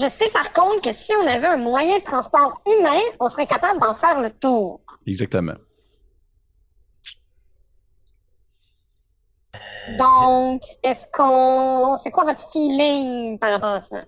Je 0.00 0.06
sais 0.08 0.30
par 0.30 0.52
contre 0.52 0.82
que 0.82 0.92
si 0.92 1.12
on 1.22 1.26
avait 1.26 1.46
un 1.46 1.56
moyen 1.56 1.98
de 1.98 2.04
transport 2.04 2.60
humain, 2.66 3.00
on 3.20 3.28
serait 3.28 3.46
capable 3.46 3.80
d'en 3.80 3.94
faire 3.94 4.20
le 4.20 4.30
tour. 4.30 4.80
Exactement. 5.06 5.56
Donc, 9.98 10.62
est-ce 10.82 11.06
qu'on... 11.12 11.94
C'est 11.96 12.10
quoi 12.10 12.24
votre 12.24 12.50
feeling 12.52 13.38
par 13.38 13.52
rapport 13.52 13.70
à 13.72 13.80
ça? 13.80 14.04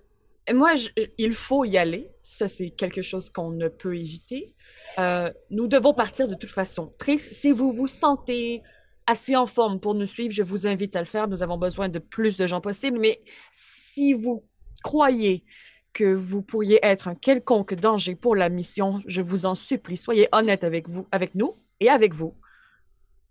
Moi, 0.53 0.75
je- 0.77 0.89
il 1.19 1.33
faut 1.33 1.65
y 1.65 1.79
aller. 1.79 2.11
Ça, 2.23 2.49
c'est 2.49 2.71
quelque 2.71 3.03
chose 3.03 3.31
qu'on 3.31 3.51
ne 3.51 3.69
peut 3.69 3.97
éviter. 3.97 4.55
Euh, 4.99 5.33
nous 5.51 5.67
devons 5.69 5.95
partir 5.95 6.29
de 6.29 6.35
toute 6.35 6.51
façon. 6.51 6.93
Trix, 6.99 7.19
si 7.21 7.51
vous 7.51 7.73
vous 7.73 7.87
sentez 7.89 8.63
assez 9.07 9.35
en 9.37 9.47
forme 9.47 9.81
pour 9.81 9.95
nous 9.95 10.07
suivre, 10.07 10.33
je 10.33 10.43
vous 10.43 10.67
invite 10.67 10.95
à 10.97 11.01
le 11.01 11.07
faire. 11.07 11.29
Nous 11.29 11.43
avons 11.43 11.57
besoin 11.57 11.89
de 11.89 11.99
plus 11.99 12.37
de 12.37 12.47
gens 12.47 12.61
possible. 12.61 12.99
Mais 12.99 13.23
si 13.53 14.13
vous 14.13 14.45
croyez 14.85 15.45
que 15.93 16.15
vous 16.15 16.43
pourriez 16.43 16.79
être 16.83 17.09
un 17.09 17.15
quelconque 17.15 17.75
danger 17.75 18.15
pour 18.15 18.37
la 18.37 18.49
mission, 18.49 19.03
je 19.07 19.23
vous 19.23 19.47
en 19.47 19.55
supplie, 19.55 19.97
soyez 19.97 20.29
honnête 20.33 20.65
avec 20.65 20.89
vous, 20.89 21.07
avec 21.13 21.35
nous 21.35 21.55
et 21.81 21.89
avec 21.89 22.15
vous. 22.15 22.35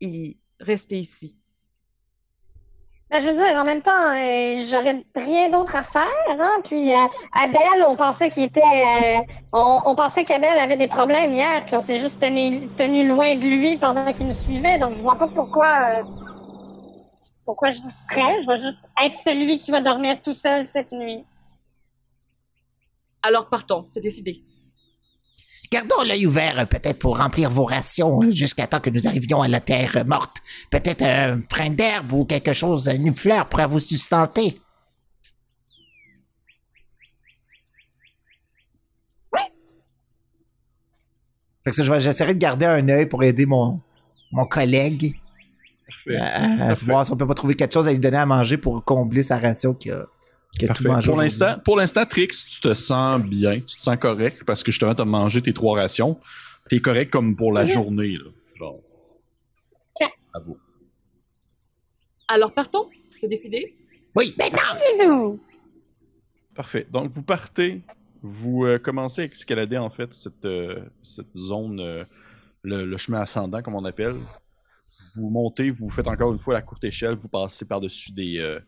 Et 0.02 0.38
restez 0.60 0.99
ici. 0.99 1.36
Ben, 3.10 3.19
je 3.22 3.27
veux 3.27 3.34
dire, 3.34 3.60
en 3.60 3.65
même 3.65 3.81
temps, 3.81 3.90
euh, 3.90 4.61
j'aurais 4.69 5.03
rien 5.15 5.49
d'autre 5.49 5.76
à 5.76 5.81
faire, 5.81 6.03
hein? 6.30 6.61
Puis, 6.64 6.94
euh, 6.94 7.07
Abel, 7.34 7.84
on 7.88 7.95
pensait 7.95 8.30
qu'il 8.30 8.44
était... 8.44 8.61
euh, 8.61 9.19
on, 9.52 9.95
pensait 9.95 10.23
qu'Abel 10.23 10.60
avait 10.60 10.77
des 10.77 10.88
problèmes 10.88 11.34
hier, 11.34 11.65
puis 11.65 11.76
on 11.76 11.81
s'est 11.81 11.98
juste 11.98 12.22
tenu, 12.22 12.68
tenu 12.76 13.07
loin 13.07 13.36
de 13.36 13.48
lui 13.48 13.77
pendant 13.77 14.14
qu'il 14.14 14.27
nous 14.27 14.38
suivait, 14.38 14.77
donc 14.77 14.95
je 14.95 15.02
vois 15.02 15.18
pas 15.18 15.27
pourquoi... 15.27 16.03
pourquoi 17.45 17.72
je 17.72 17.81
vous 17.81 17.90
ferais. 18.11 18.44
Je 18.44 18.48
vais 18.48 18.57
juste 18.57 18.88
être 19.03 19.15
celui 19.15 19.57
qui 19.57 19.72
va 19.72 19.81
dormir 19.81 20.22
tout 20.22 20.36
seul 20.36 20.68
cette 20.68 20.91
nuit. 20.91 21.26
Alors 23.24 23.50
partons, 23.50 23.86
c'est 23.90 24.02
décidé. 24.02 24.40
Gardons 25.72 26.02
l'œil 26.04 26.26
ouvert, 26.26 26.58
euh, 26.60 26.66
peut-être 26.66 26.98
pour 27.00 27.18
remplir 27.18 27.50
vos 27.50 27.66
rations 27.66 28.24
euh, 28.24 28.32
jusqu'à 28.32 28.66
temps 28.66 28.80
que 28.80 28.90
nous 28.90 29.08
arrivions 29.08 29.41
à 29.41 29.48
la 29.48 29.60
terre 29.60 29.98
euh, 29.98 30.04
morte. 30.04 30.38
Peut-être 30.72 31.04
un 31.04 31.38
brin 31.38 31.70
d'herbe 31.70 32.12
ou 32.14 32.26
quelque 32.26 32.54
chose, 32.54 32.88
une 32.88 33.14
fleur 33.14 33.48
pourrait 33.50 33.68
vous 33.68 33.80
sustenter. 33.80 34.60
Fait 41.64 41.72
que 41.72 41.76
ça, 41.76 41.84
je 41.84 41.91
vais- 41.91 42.00
j'essaierai 42.00 42.34
de 42.34 42.40
garder 42.40 42.66
un 42.66 42.88
œil 42.90 43.06
pour 43.08 43.24
aider 43.24 43.46
mon, 43.46 43.82
mon 44.32 44.46
collègue 44.46 45.16
Parfait. 45.88 46.18
à, 46.18 46.44
à 46.44 46.58
Parfait. 46.70 46.86
voir 46.86 47.06
si 47.06 47.12
on 47.12 47.18
peut 47.18 47.28
pas 47.28 47.34
trouver 47.34 47.56
quelque 47.56 47.74
chose 47.74 47.88
à 47.88 47.91
lui 47.91 48.00
donner 48.00 48.18
à 48.18 48.26
manger 48.26 48.58
pour 48.58 48.84
combler 48.84 49.24
sa 49.24 49.38
ration 49.38 49.74
qui 49.74 49.91
a, 49.91 50.06
Pour 51.06 51.18
l'instant, 51.18 51.60
pour 51.64 51.78
l'instant, 51.78 52.06
Trix, 52.06 52.28
tu 52.50 52.60
te 52.60 52.74
sens 52.74 53.22
bien, 53.24 53.60
tu 53.60 53.78
te 53.78 53.82
sens 53.82 53.98
correct 53.98 54.44
parce 54.46 54.64
que 54.64 54.72
justement, 54.72 54.96
tu 54.96 55.02
as 55.02 55.06
mangé 55.06 55.42
tes 55.42 55.54
trois 55.54 55.80
rations. 55.80 56.20
T'es 56.70 56.80
correct 56.80 57.12
comme 57.12 57.36
pour 57.36 57.54
la 57.54 57.66
journée. 57.68 58.18
Là. 58.18 58.32
Genre. 58.56 58.80
Ok. 60.02 60.10
À 60.34 60.40
vous. 60.40 60.58
Alors 62.28 62.54
partons, 62.54 62.90
c'est 63.20 63.28
décidé. 63.28 63.76
Oui, 64.16 64.36
maintenant. 64.38 65.40
Parfait. 66.56 66.86
Donc, 66.92 67.12
vous 67.12 67.24
partez, 67.24 67.82
vous 68.22 68.66
euh, 68.66 68.80
commencez 68.80 69.22
à 69.22 69.26
escalader 69.26 69.78
en 69.78 69.90
fait 69.90 70.14
cette, 70.14 70.46
euh, 70.46 70.80
cette 71.02 71.34
zone, 71.36 71.80
euh, 71.80 72.04
le, 72.64 72.86
le 72.86 72.98
chemin 72.98 73.22
ascendant, 73.22 73.62
comme 73.62 73.76
on 73.76 73.86
appelle. 73.86 74.16
Vous 75.16 75.30
montez, 75.30 75.72
vous 75.72 75.90
faites 75.90 76.08
encore 76.08 76.32
une 76.34 76.40
fois 76.40 76.54
la 76.56 76.62
courte 76.62 76.84
échelle, 76.84 77.16
vous 77.16 77.30
passez 77.30 77.66
par-dessus 77.66 78.12
des 78.12 78.40
euh, 78.40 78.60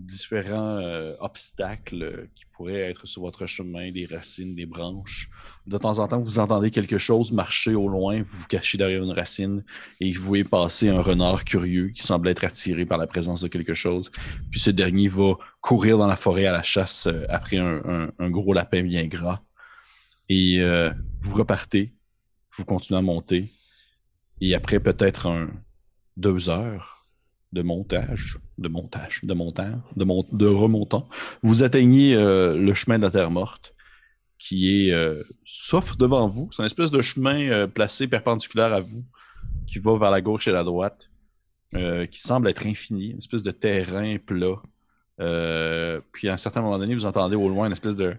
différents 0.00 0.78
euh, 0.78 1.14
obstacles 1.20 2.02
euh, 2.02 2.30
qui 2.34 2.44
pourraient 2.52 2.90
être 2.90 3.06
sur 3.06 3.22
votre 3.22 3.46
chemin, 3.46 3.92
des 3.92 4.06
racines, 4.06 4.54
des 4.54 4.66
branches. 4.66 5.30
De 5.66 5.76
temps 5.78 5.98
en 5.98 6.08
temps, 6.08 6.20
vous 6.20 6.38
entendez 6.38 6.70
quelque 6.70 6.98
chose 6.98 7.32
marcher 7.32 7.74
au 7.74 7.88
loin, 7.88 8.22
vous 8.22 8.38
vous 8.38 8.46
cachez 8.46 8.78
derrière 8.78 9.02
une 9.02 9.12
racine 9.12 9.64
et 10.00 10.12
vous 10.12 10.22
voyez 10.22 10.44
passer 10.44 10.88
un 10.88 11.00
renard 11.02 11.44
curieux 11.44 11.90
qui 11.90 12.02
semble 12.02 12.28
être 12.28 12.44
attiré 12.44 12.86
par 12.86 12.98
la 12.98 13.06
présence 13.06 13.42
de 13.42 13.48
quelque 13.48 13.74
chose. 13.74 14.10
Puis 14.50 14.60
ce 14.60 14.70
dernier 14.70 15.08
va 15.08 15.34
courir 15.60 15.98
dans 15.98 16.06
la 16.06 16.16
forêt 16.16 16.46
à 16.46 16.52
la 16.52 16.62
chasse 16.62 17.06
euh, 17.06 17.24
après 17.28 17.58
un, 17.58 18.10
gros 18.30 18.52
lapin 18.52 18.82
bien 18.82 19.06
gras. 19.06 19.40
Et 20.28 20.62
vous 21.20 21.34
repartez, 21.34 21.92
vous 22.56 22.64
continuez 22.64 22.98
à 22.98 23.02
monter. 23.02 23.50
Et 24.40 24.54
après 24.54 24.78
peut-être 24.78 25.48
deux 26.16 26.48
heures 26.48 26.99
de 27.52 27.62
montage, 27.62 28.38
de 28.58 28.68
montage, 28.68 29.24
de 29.24 29.34
montant, 29.34 29.82
de, 29.96 30.04
mon- 30.04 30.26
de 30.32 30.46
remontant, 30.46 31.08
vous 31.42 31.62
atteignez 31.62 32.14
euh, 32.14 32.56
le 32.56 32.74
chemin 32.74 32.98
de 32.98 33.02
la 33.04 33.10
Terre 33.10 33.30
morte 33.30 33.74
qui 34.38 34.88
est 34.88 34.92
euh, 34.92 35.22
s'offre 35.44 35.96
devant 35.96 36.28
vous. 36.28 36.48
C'est 36.52 36.62
une 36.62 36.66
espèce 36.66 36.90
de 36.90 37.02
chemin 37.02 37.48
euh, 37.50 37.66
placé 37.66 38.08
perpendiculaire 38.08 38.72
à 38.72 38.80
vous 38.80 39.04
qui 39.66 39.78
va 39.78 39.96
vers 39.98 40.10
la 40.10 40.20
gauche 40.20 40.48
et 40.48 40.52
la 40.52 40.64
droite, 40.64 41.10
euh, 41.74 42.06
qui 42.06 42.20
semble 42.20 42.48
être 42.48 42.66
infini, 42.66 43.10
une 43.10 43.18
espèce 43.18 43.42
de 43.42 43.50
terrain 43.50 44.16
plat. 44.18 44.56
Puis 46.12 46.28
à 46.28 46.32
un 46.32 46.36
certain 46.38 46.62
moment 46.62 46.78
donné, 46.78 46.94
vous 46.94 47.04
entendez 47.06 47.36
au 47.36 47.48
loin 47.48 47.66
une 47.66 47.72
espèce 47.72 47.96
de. 47.96 48.16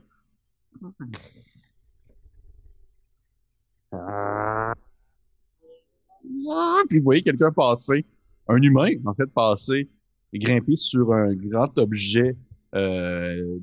Puis 6.90 7.00
vous 7.00 7.04
voyez 7.04 7.22
quelqu'un 7.22 7.52
passer, 7.52 8.06
un 8.52 8.62
humain 8.62 8.92
en 9.06 9.14
fait 9.14 9.28
passer, 9.28 9.90
et 10.34 10.40
grimper 10.40 10.76
sur 10.76 11.14
un 11.14 11.34
grand 11.34 11.78
objet 11.78 12.38
euh, 12.76 13.60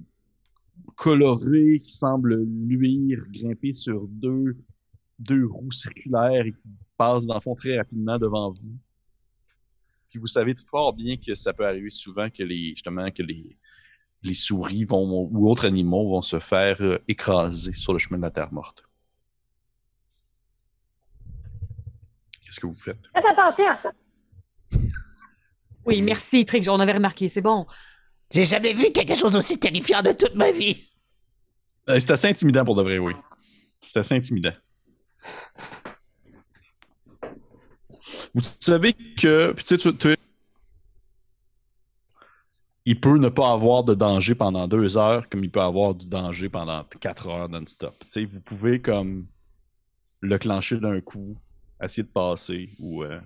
coloré 0.97 1.81
qui 1.81 1.93
semble 1.93 2.43
luire, 2.43 3.25
grimper 3.31 3.73
sur 3.73 4.07
deux, 4.09 4.57
deux 5.19 5.47
roues 5.47 5.73
circulaires 5.73 6.45
et 6.47 6.53
qui 6.53 6.69
passe 6.97 7.25
dans 7.25 7.35
le 7.35 7.41
fond 7.41 7.55
très 7.55 7.79
rapidement 7.79 8.19
devant 8.19 8.51
vous. 8.51 8.77
Puis 10.11 10.19
vous 10.19 10.27
savez 10.27 10.55
fort 10.55 10.93
bien 10.93 11.17
que 11.17 11.35
ça 11.35 11.53
peut 11.53 11.67
arriver 11.67 11.91
souvent 11.91 12.29
que 12.31 12.43
les 12.43 12.71
justement 12.71 13.11
que 13.11 13.23
les, 13.23 13.57
les 14.23 14.35
souris 14.35 14.85
vont 14.85 15.29
ou 15.31 15.49
autres 15.49 15.67
animaux 15.67 16.09
vont 16.09 16.23
se 16.23 16.39
faire 16.39 16.81
euh, 16.81 16.99
écraser 17.09 17.73
sur 17.73 17.93
le 17.93 17.99
chemin 17.99 18.17
de 18.17 18.23
la 18.23 18.31
terre 18.31 18.53
morte. 18.53 18.85
Qu'est-ce 22.43 22.61
que 22.61 22.67
vous 22.67 22.75
faites? 22.75 23.11
Faites 23.15 23.27
attention 23.27 23.65
à 23.71 23.75
ça. 23.75 23.93
Oui, 25.89 26.03
merci, 26.03 26.45
Trick, 26.45 26.69
on 26.69 26.79
avait 26.81 26.93
remarqué, 26.93 27.31
c'est 27.31 27.41
bon. 27.41 27.67
J'ai 28.31 28.45
jamais 28.45 28.75
vu 28.75 28.93
quelque 28.93 29.15
chose 29.17 29.35
aussi 29.35 29.59
terrifiant 29.59 30.03
de 30.03 30.13
toute 30.13 30.35
ma 30.35 30.53
vie. 30.53 30.85
Euh, 31.89 31.99
c'est 31.99 32.11
assez 32.11 32.29
intimidant 32.29 32.63
pour 32.63 32.75
de 32.77 32.83
vrai, 32.83 32.99
oui. 32.99 33.15
C'est 33.81 33.99
assez 34.01 34.15
intimidant. 34.15 34.53
Vous 38.35 38.43
savez 38.61 38.93
que, 38.93 39.53
puis 39.53 39.65
tu 39.65 39.69
sais, 39.69 39.79
tu- 39.79 39.97
tu- 39.97 40.15
il 42.85 43.01
peut 43.01 43.17
ne 43.19 43.31
pas 43.31 43.51
avoir 43.53 43.83
de 43.83 43.95
danger 43.95 44.35
pendant 44.35 44.69
deux 44.69 44.99
heures, 44.99 45.27
comme 45.31 45.43
il 45.43 45.51
peut 45.51 45.63
avoir 45.63 45.95
du 45.95 46.07
danger 46.09 46.51
pendant 46.51 46.85
quatre 47.01 47.29
heures 47.29 47.49
non-stop. 47.49 47.95
Tu 48.01 48.07
sais, 48.11 48.25
vous 48.27 48.43
pouvez 48.43 48.81
comme 48.83 49.27
le 50.21 50.39
clencher 50.39 50.79
d'un 50.81 51.01
coup, 51.01 51.37
essayer 51.83 52.03
de 52.03 52.09
passer 52.13 52.69
ou. 52.79 53.05
euh, 53.05 53.21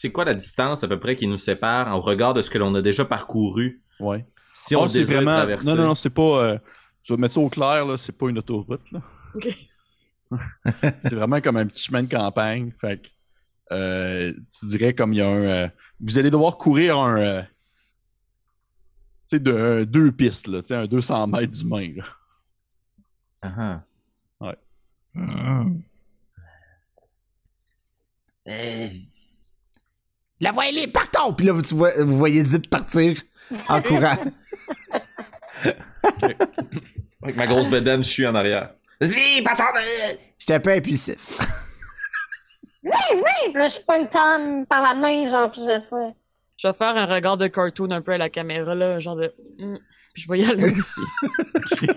C'est 0.00 0.12
quoi 0.12 0.24
la 0.24 0.34
distance 0.34 0.84
à 0.84 0.88
peu 0.88 1.00
près 1.00 1.16
qui 1.16 1.26
nous 1.26 1.38
sépare 1.38 1.96
au 1.96 2.00
regard 2.00 2.32
de 2.32 2.40
ce 2.40 2.50
que 2.50 2.58
l'on 2.58 2.72
a 2.76 2.82
déjà 2.82 3.04
parcouru? 3.04 3.82
ouais. 3.98 4.24
Si 4.54 4.76
on 4.76 4.82
Oh, 4.82 4.86
désire 4.86 5.22
vraiment. 5.22 5.36
traverser. 5.36 5.66
Non, 5.68 5.74
non, 5.76 5.86
non, 5.88 5.94
c'est 5.96 6.10
pas. 6.10 6.22
euh, 6.44 6.58
Je 7.02 7.14
vais 7.14 7.20
mettre 7.20 7.34
ça 7.34 7.40
au 7.40 7.48
clair, 7.48 7.84
là, 7.84 7.96
c'est 7.96 8.16
pas 8.16 8.28
une 8.28 8.38
autoroute, 8.38 8.90
là. 8.92 9.02
Ok. 9.34 9.48
c'est 11.00 11.14
vraiment 11.14 11.40
comme 11.40 11.56
un 11.56 11.66
petit 11.66 11.84
chemin 11.84 12.02
de 12.04 12.08
campagne. 12.08 12.72
Fait 12.80 13.00
que, 13.02 13.08
euh, 13.74 14.32
tu 14.56 14.66
dirais 14.66 14.94
comme 14.94 15.12
il 15.12 15.16
y 15.18 15.22
a 15.22 15.28
un. 15.28 15.42
euh, 15.42 15.68
vous 16.00 16.16
allez 16.18 16.30
devoir 16.30 16.58
courir 16.58 16.98
un. 16.98 17.16
euh, 17.18 17.42
tu 17.42 17.48
sais, 19.26 19.40
de, 19.40 19.52
un- 19.52 19.84
deux 19.84 20.12
pistes, 20.12 20.46
là, 20.48 20.60
tu 20.62 20.68
sais, 20.68 20.74
un 20.76 20.86
200 20.86 21.26
mètres 21.26 21.52
d'humain, 21.52 21.92
là. 21.96 22.04
Ah 23.42 23.82
ah. 24.40 24.54
Euh, 28.46 28.88
La 30.40 30.52
voie 30.52 30.68
elle 30.68 30.78
est 30.78 30.92
partons. 30.92 31.32
Puis 31.32 31.46
là, 31.46 31.52
vous, 31.52 31.62
tu 31.62 31.74
vois- 31.74 31.92
vous 32.02 32.16
voyez 32.16 32.42
Zip 32.44 32.68
partir 32.70 33.20
en 33.68 33.82
courant. 33.82 34.16
Avec 37.22 37.36
ma 37.36 37.46
grosse 37.46 37.68
bedaine, 37.68 38.04
je 38.04 38.08
suis 38.08 38.26
en 38.26 38.34
arrière. 38.34 38.74
Attendez! 39.00 40.18
J'étais 40.38 40.54
un 40.54 40.60
peu 40.60 40.70
impulsif. 40.72 41.16
Puis 42.82 43.52
là, 43.54 43.68
je 43.68 43.80
pointe 43.80 44.10
Tom 44.10 44.66
par 44.66 44.82
la 44.82 44.94
main, 44.94 45.26
genre, 45.28 45.50
puis 45.50 45.60
je 45.62 45.66
fais. 45.66 46.14
Je 46.56 46.66
vais 46.68 46.74
faire 46.74 46.96
un 46.96 47.06
regard 47.06 47.36
de 47.36 47.46
cartoon 47.46 47.90
un 47.90 48.00
peu 48.02 48.12
à 48.12 48.18
la 48.18 48.30
caméra, 48.30 48.74
là, 48.74 48.98
genre 48.98 49.16
de. 49.16 49.32
Hmm. 49.58 49.76
Puis 50.12 50.22
je 50.22 50.32
vais 50.32 50.40
y 50.40 50.44
aller 50.44 50.64
aussi. 50.72 51.00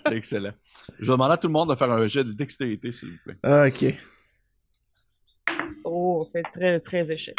C'est 0.00 0.16
excellent. 0.16 0.52
Je 0.98 1.06
vais 1.06 1.12
demander 1.12 1.34
à 1.34 1.36
tout 1.36 1.46
le 1.46 1.52
monde 1.52 1.70
de 1.70 1.74
faire 1.76 1.90
un 1.90 2.06
jet 2.06 2.24
de 2.24 2.32
dextérité, 2.32 2.92
s'il 2.92 3.08
vous 3.10 3.18
plaît. 3.24 3.36
Ah, 3.42 3.66
ok. 3.68 3.94
Oh, 5.84 6.24
c'est 6.26 6.42
très, 6.52 6.78
très 6.80 7.10
échec. 7.12 7.36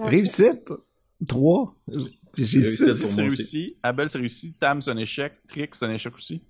Réussite? 0.00 0.72
Trois. 1.26 1.74
J'ai 1.88 2.58
Réussite 2.60 2.62
six. 2.64 2.84
pour 2.86 3.10
C'est 3.10 3.22
moi 3.22 3.26
aussi. 3.30 3.36
réussi. 3.38 3.78
Abel, 3.82 4.10
c'est 4.10 4.18
réussi. 4.18 4.54
Tam, 4.58 4.80
c'est 4.82 4.90
un 4.90 4.96
échec. 4.96 5.34
Trix, 5.48 5.68
c'est 5.72 5.84
un 5.84 5.90
échec 5.92 6.14
aussi. 6.14 6.42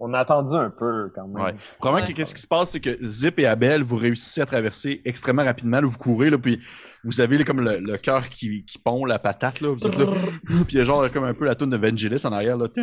On 0.00 0.12
a 0.14 0.20
attendu 0.20 0.52
un 0.54 0.70
peu 0.70 1.10
quand 1.12 1.26
même. 1.26 1.42
Ouais. 1.42 1.54
Probablement 1.78 2.06
Ouais. 2.06 2.12
que 2.12 2.16
qu'est-ce 2.18 2.32
qui 2.34 2.40
se 2.42 2.46
passe, 2.46 2.70
c'est 2.70 2.78
que 2.80 3.04
Zip 3.04 3.40
et 3.40 3.46
Abel, 3.46 3.82
vous 3.82 3.96
réussissez 3.96 4.40
à 4.40 4.46
traverser 4.46 5.00
extrêmement 5.04 5.42
rapidement. 5.42 5.80
Là, 5.80 5.88
vous 5.88 5.98
courez, 5.98 6.30
là, 6.30 6.38
puis 6.38 6.60
vous 7.02 7.20
avez 7.20 7.36
là, 7.38 7.42
comme 7.44 7.60
le, 7.62 7.72
le 7.80 7.96
cœur 7.96 8.22
qui, 8.28 8.64
qui 8.64 8.78
pond 8.78 9.04
la 9.04 9.18
patate. 9.18 9.60
Là, 9.60 9.74
vous 9.74 9.84
êtes 9.84 9.96
là, 9.98 10.06
puis 10.44 10.66
il 10.68 10.74
y 10.76 10.80
a 10.80 10.84
genre 10.84 11.10
comme 11.10 11.24
un 11.24 11.34
peu 11.34 11.46
la 11.46 11.56
tune 11.56 11.70
de 11.70 11.76
Vangelis 11.76 12.24
en 12.26 12.30
arrière. 12.32 12.56
Là. 12.56 12.68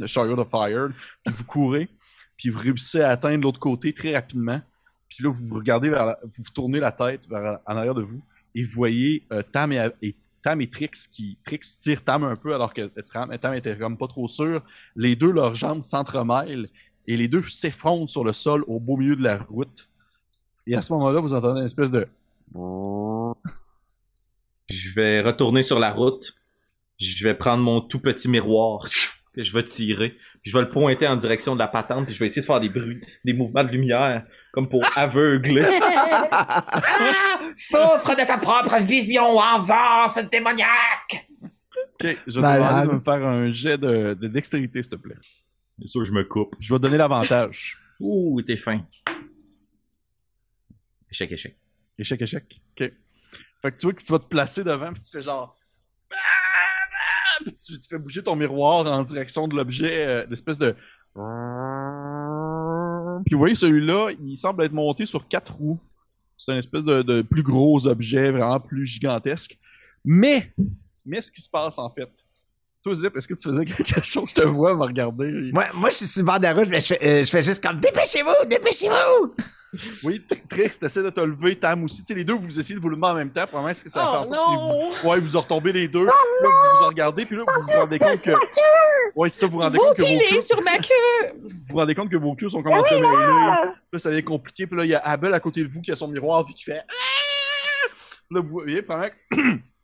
Le 0.00 0.06
Chariot 0.08 0.36
of 0.38 0.50
Fire. 0.50 0.88
Puis 1.24 1.34
vous 1.36 1.44
courez, 1.44 1.88
puis 2.36 2.50
vous 2.50 2.58
réussissez 2.58 3.00
à 3.00 3.10
atteindre 3.10 3.44
l'autre 3.44 3.60
côté 3.60 3.92
très 3.92 4.14
rapidement. 4.14 4.60
Puis 5.08 5.24
là, 5.24 5.30
vous 5.32 5.54
regardez 5.54 5.90
vers 5.90 6.06
la- 6.06 6.18
vous 6.24 6.44
tournez 6.52 6.80
la 6.80 6.92
tête 6.92 7.28
vers 7.28 7.60
en 7.66 7.76
arrière 7.76 7.94
de 7.94 8.02
vous 8.02 8.22
et 8.54 8.64
vous 8.64 8.72
voyez 8.72 9.24
euh, 9.32 9.42
Tam 9.52 9.72
et, 9.72 9.88
et 10.02 10.14
Tam 10.42 10.60
et 10.60 10.68
Trix 10.68 10.90
qui 11.10 11.38
Trix 11.44 11.60
tire 11.80 12.02
Tam 12.04 12.24
un 12.24 12.36
peu 12.36 12.54
alors 12.54 12.72
que 12.74 12.90
Tam, 13.12 13.36
Tam 13.38 13.54
était 13.54 13.76
comme 13.76 13.96
pas 13.96 14.08
trop 14.08 14.28
sûr. 14.28 14.62
Les 14.94 15.16
deux, 15.16 15.30
leurs 15.32 15.54
jambes 15.56 15.82
s'entremêlent 15.82 16.68
et 17.06 17.16
les 17.16 17.28
deux 17.28 17.42
s'effondrent 17.44 18.10
sur 18.10 18.24
le 18.24 18.32
sol 18.32 18.64
au 18.66 18.80
beau 18.80 18.96
milieu 18.96 19.16
de 19.16 19.22
la 19.22 19.38
route. 19.38 19.88
Et 20.66 20.74
à 20.74 20.82
ce 20.82 20.92
moment-là, 20.94 21.20
vous 21.20 21.34
entendez 21.34 21.60
une 21.60 21.66
espèce 21.66 21.90
de 21.90 22.06
Je 24.68 24.92
vais 24.94 25.20
retourner 25.20 25.62
sur 25.62 25.78
la 25.78 25.92
route. 25.92 26.34
Je 26.98 27.24
vais 27.24 27.34
prendre 27.34 27.62
mon 27.62 27.80
tout 27.80 28.00
petit 28.00 28.28
miroir 28.28 28.86
que 29.36 29.42
je 29.44 29.52
vais 29.52 29.62
tirer. 29.64 30.10
Puis 30.42 30.50
je 30.50 30.56
vais 30.56 30.62
le 30.62 30.68
pointer 30.68 31.06
en 31.06 31.16
direction 31.16 31.54
de 31.54 31.60
la 31.60 31.68
patente. 31.68 32.06
Puis 32.06 32.14
je 32.14 32.20
vais 32.20 32.26
essayer 32.26 32.42
de 32.42 32.46
faire 32.46 32.60
des 32.60 32.68
bruits, 32.68 33.00
des 33.24 33.32
mouvements 33.32 33.62
de 33.62 33.68
lumière, 33.68 34.24
comme 34.52 34.68
pour 34.68 34.82
aveugler. 34.96 35.62
Souffre 37.56 38.14
de 38.16 38.26
ta 38.26 38.38
propre 38.38 38.80
vision, 38.82 39.38
envers 39.38 40.14
démoniaque! 40.30 41.28
Ok, 41.98 42.16
je 42.26 42.40
vais 42.40 42.46
te 42.46 42.86
de 42.88 42.92
me 42.92 43.00
faire 43.00 43.26
un 43.26 43.50
jet 43.52 43.78
de, 43.78 44.14
de 44.14 44.28
dextérité, 44.28 44.82
s'il 44.82 44.90
te 44.90 44.96
plaît. 44.96 45.16
C'est 45.78 45.88
sûr, 45.88 46.04
je 46.04 46.12
me 46.12 46.24
coupe. 46.24 46.54
Je 46.60 46.72
vais 46.72 46.78
te 46.78 46.82
donner 46.82 46.98
l'avantage. 46.98 47.78
Ouh, 48.00 48.42
t'es 48.42 48.56
fin. 48.56 48.82
Échec, 51.10 51.32
échec. 51.32 51.56
Échec, 51.98 52.20
échec. 52.20 52.44
OK. 52.44 52.92
Fait 53.62 53.72
que 53.72 53.78
tu 53.78 53.86
vois 53.86 53.94
que 53.94 54.02
tu 54.02 54.12
vas 54.12 54.18
te 54.18 54.26
placer 54.26 54.64
devant, 54.64 54.92
puis 54.92 55.02
tu 55.02 55.10
fais 55.10 55.22
genre. 55.22 55.56
Tu, 57.66 57.74
fais 57.88 57.98
bouger 57.98 58.22
ton 58.22 58.36
miroir 58.36 58.86
en 58.86 59.02
direction 59.02 59.48
de 59.48 59.56
l'objet, 59.56 60.06
euh, 60.06 60.26
d'espèce 60.26 60.58
de. 60.58 60.74
Puis 63.24 63.34
vous 63.34 63.38
voyez, 63.38 63.54
celui-là, 63.54 64.10
il 64.20 64.36
semble 64.36 64.62
être 64.64 64.72
monté 64.72 65.06
sur 65.06 65.26
quatre 65.26 65.54
roues. 65.54 65.78
C'est 66.36 66.52
un 66.52 66.58
espèce 66.58 66.84
de, 66.84 67.02
de 67.02 67.22
plus 67.22 67.42
gros 67.42 67.86
objet, 67.86 68.30
vraiment 68.30 68.60
plus 68.60 68.86
gigantesque. 68.86 69.58
Mais, 70.04 70.52
mais 71.04 71.22
ce 71.22 71.30
qui 71.30 71.40
se 71.40 71.48
passe 71.48 71.78
en 71.78 71.90
fait. 71.90 72.25
Toi, 72.86 72.94
Zip, 72.94 73.16
est-ce 73.16 73.26
que 73.26 73.34
tu 73.34 73.48
faisais 73.48 73.64
quelque 73.64 74.04
chose? 74.04 74.28
Je 74.28 74.34
te 74.34 74.42
vois 74.42 74.72
me 74.72 74.82
regarder. 74.84 75.50
Moi, 75.52 75.64
moi, 75.74 75.90
je 75.90 75.96
suis 75.96 76.06
sur 76.06 76.22
le 76.22 76.26
bord 76.26 76.38
de 76.38 76.44
la 76.44 76.54
route, 76.54 76.68
mais 76.68 76.80
je 76.80 76.86
fais, 76.94 77.00
euh, 77.04 77.24
je 77.24 77.30
fais 77.30 77.42
juste 77.42 77.60
comme 77.60 77.80
dépêchez-vous, 77.80 78.48
dépêchez-vous! 78.48 79.34
Oui, 80.04 80.24
Trix, 80.48 80.78
t'essaies 80.80 81.02
de 81.02 81.10
te 81.10 81.20
lever, 81.20 81.58
Tam 81.58 81.84
aussi. 81.84 81.98
Tu 81.98 82.06
sais, 82.06 82.14
les 82.14 82.24
deux, 82.24 82.32
vous 82.34 82.58
essayez 82.58 82.76
de 82.76 82.80
vous 82.80 82.88
lever 82.88 83.04
en 83.04 83.14
même 83.14 83.30
temps. 83.30 83.46
Probablement, 83.46 83.70
est-ce 83.72 83.84
que 83.84 83.90
ça 83.90 84.04
va 84.04 84.22
Oh 84.24 84.28
faire 84.28 85.00
vous... 85.02 85.08
Ouais, 85.08 85.20
vous 85.20 85.36
en 85.36 85.40
retombez 85.40 85.72
les 85.72 85.86
deux. 85.88 86.06
là, 86.06 86.12
vous 86.40 86.78
vous 86.78 86.84
en 86.84 86.88
regardez, 86.88 87.26
puis 87.26 87.36
là, 87.36 87.42
vous 87.46 87.62
vous 87.62 87.78
rendez 87.80 87.98
compte 87.98 88.22
que... 88.22 88.30
Ouais, 89.16 89.28
c'est 89.28 89.40
ça, 89.40 89.46
vous 89.48 89.52
vous 89.54 89.58
rendez 89.58 89.76
Vous 89.76 89.84
compte 89.84 89.96
que 89.96 90.02
vos 90.02 90.08
pilez 90.08 90.24
queues... 90.30 90.40
sur 90.40 90.62
ma 90.62 90.78
queue! 90.78 91.34
Vous 91.42 91.50
vous 91.68 91.76
rendez 91.76 91.94
compte 91.94 92.10
que 92.10 92.16
vos 92.16 92.34
queues 92.34 92.48
sont 92.48 92.62
comme 92.62 92.72
entremêlées. 92.72 93.02
Là, 93.92 93.98
ça 93.98 94.08
devient 94.10 94.24
compliqué. 94.24 94.66
Puis 94.66 94.78
là, 94.78 94.84
il 94.84 94.90
y 94.92 94.94
a 94.94 95.00
Abel 95.00 95.34
à 95.34 95.40
côté 95.40 95.62
de 95.62 95.68
vous 95.70 95.82
qui 95.82 95.92
a 95.92 95.96
son 95.96 96.08
miroir, 96.08 96.46
puis 96.46 96.54
qui 96.54 96.64
fait... 96.64 96.78
Ah! 96.78 97.88
Là, 98.30 98.40
vous 98.40 98.48
voyez, 98.48 98.80
probablement... 98.80 99.18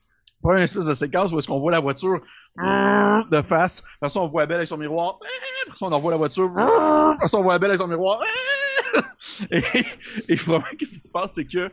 Pas 0.43 0.57
une 0.57 0.63
espèce 0.63 0.87
de 0.87 0.95
séquence 0.95 1.33
où 1.33 1.39
est-ce 1.39 1.47
qu'on 1.47 1.61
voit 1.61 1.73
la 1.73 1.81
voiture 1.81 2.21
de 2.57 3.43
face. 3.43 3.83
Après 3.97 4.11
ça, 4.11 4.21
on 4.21 4.27
voit 4.27 4.43
Abel 4.43 4.57
avec 4.57 4.69
son 4.69 4.77
miroir. 4.77 5.19
Après 5.67 5.79
ça, 5.79 5.87
on 5.87 5.91
revoit 5.91 6.11
la 6.11 6.17
voiture. 6.17 6.51
Après 6.59 7.29
ça, 7.29 7.39
on 7.39 7.43
voit 7.43 7.55
Abel 7.55 7.71
avec 7.71 7.81
son 7.81 7.89
miroir. 7.89 8.21
Et, 9.51 9.63
et 10.29 10.37
vraiment, 10.37 10.65
qu'est-ce 10.79 10.93
qui 10.93 11.01
se 11.01 11.11
passe, 11.11 11.35
c'est 11.35 11.47
que 11.47 11.71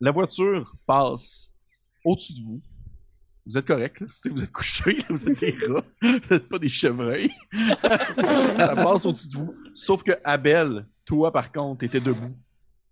la 0.00 0.10
voiture 0.10 0.72
passe 0.86 1.52
au-dessus 2.04 2.32
de 2.32 2.40
vous. 2.40 2.62
Vous 3.46 3.58
êtes 3.58 3.66
correct, 3.66 4.00
là. 4.00 4.06
Tu 4.06 4.14
sais, 4.22 4.28
vous 4.30 4.42
êtes 4.42 4.52
couchés, 4.52 4.94
là, 4.94 5.04
vous 5.08 5.28
êtes 5.28 5.40
des 5.40 5.56
rats, 5.66 5.84
vous 6.02 6.08
n'êtes 6.30 6.48
pas 6.48 6.58
des 6.58 6.68
chevreuils. 6.68 7.30
ça 7.76 8.74
passe 8.74 9.04
au-dessus 9.04 9.28
de 9.28 9.36
vous. 9.36 9.54
Sauf 9.74 10.02
que 10.02 10.12
Abel, 10.24 10.86
toi 11.04 11.32
par 11.32 11.50
contre, 11.52 11.80
t'étais 11.80 12.00
debout. 12.00 12.36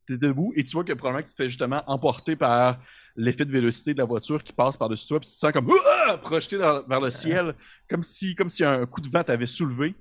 T'es 0.07 0.17
debout 0.17 0.53
et 0.57 0.65
tu 0.65 0.73
vois 0.73 0.85
que 0.85 0.93
probablement 0.93 1.23
que 1.23 1.29
tu 1.29 1.35
te 1.35 1.43
fais 1.43 1.49
justement 1.49 1.83
emporter 1.87 2.35
par 2.35 2.79
l'effet 3.21 3.45
de 3.45 3.51
vélocité 3.51 3.93
de 3.95 3.99
la 3.99 4.05
voiture 4.05 4.43
qui 4.45 4.53
passe 4.53 4.77
par-dessus 4.77 5.09
toi, 5.09 5.19
puis 5.21 5.29
tu 5.29 5.35
te 5.35 5.41
sens 5.41 5.53
comme 5.53 5.69
Ouah! 5.69 6.19
projeté 6.19 6.57
dans- 6.57 6.83
vers 6.87 7.01
le 7.01 7.11
ciel, 7.11 7.55
comme 7.91 8.03
si, 8.03 8.35
comme 8.37 8.49
si 8.49 8.65
un 8.65 8.87
coup 8.87 9.01
de 9.01 9.09
vent 9.09 9.25
t'avait 9.25 9.47
soulevé. 9.47 9.95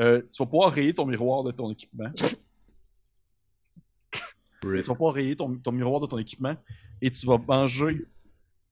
Euh, 0.00 0.22
tu 0.32 0.42
vas 0.42 0.46
pouvoir 0.46 0.72
rayer 0.72 0.94
ton 0.94 1.04
miroir 1.06 1.42
de 1.44 1.50
ton 1.52 1.70
équipement. 1.70 2.10
Tu 4.62 4.80
vas 4.82 4.94
pouvoir 4.94 5.14
rayer 5.14 5.36
ton, 5.36 5.56
ton 5.58 5.72
miroir 5.72 6.00
de 6.00 6.06
ton 6.06 6.18
équipement 6.18 6.56
et 7.00 7.10
tu 7.10 7.26
vas 7.26 7.38
manger. 7.38 8.06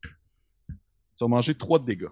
Tu 0.03 1.23
vas 1.25 1.29
manger 1.29 1.55
3 1.55 1.79
de 1.79 1.85
dégâts. 1.87 2.09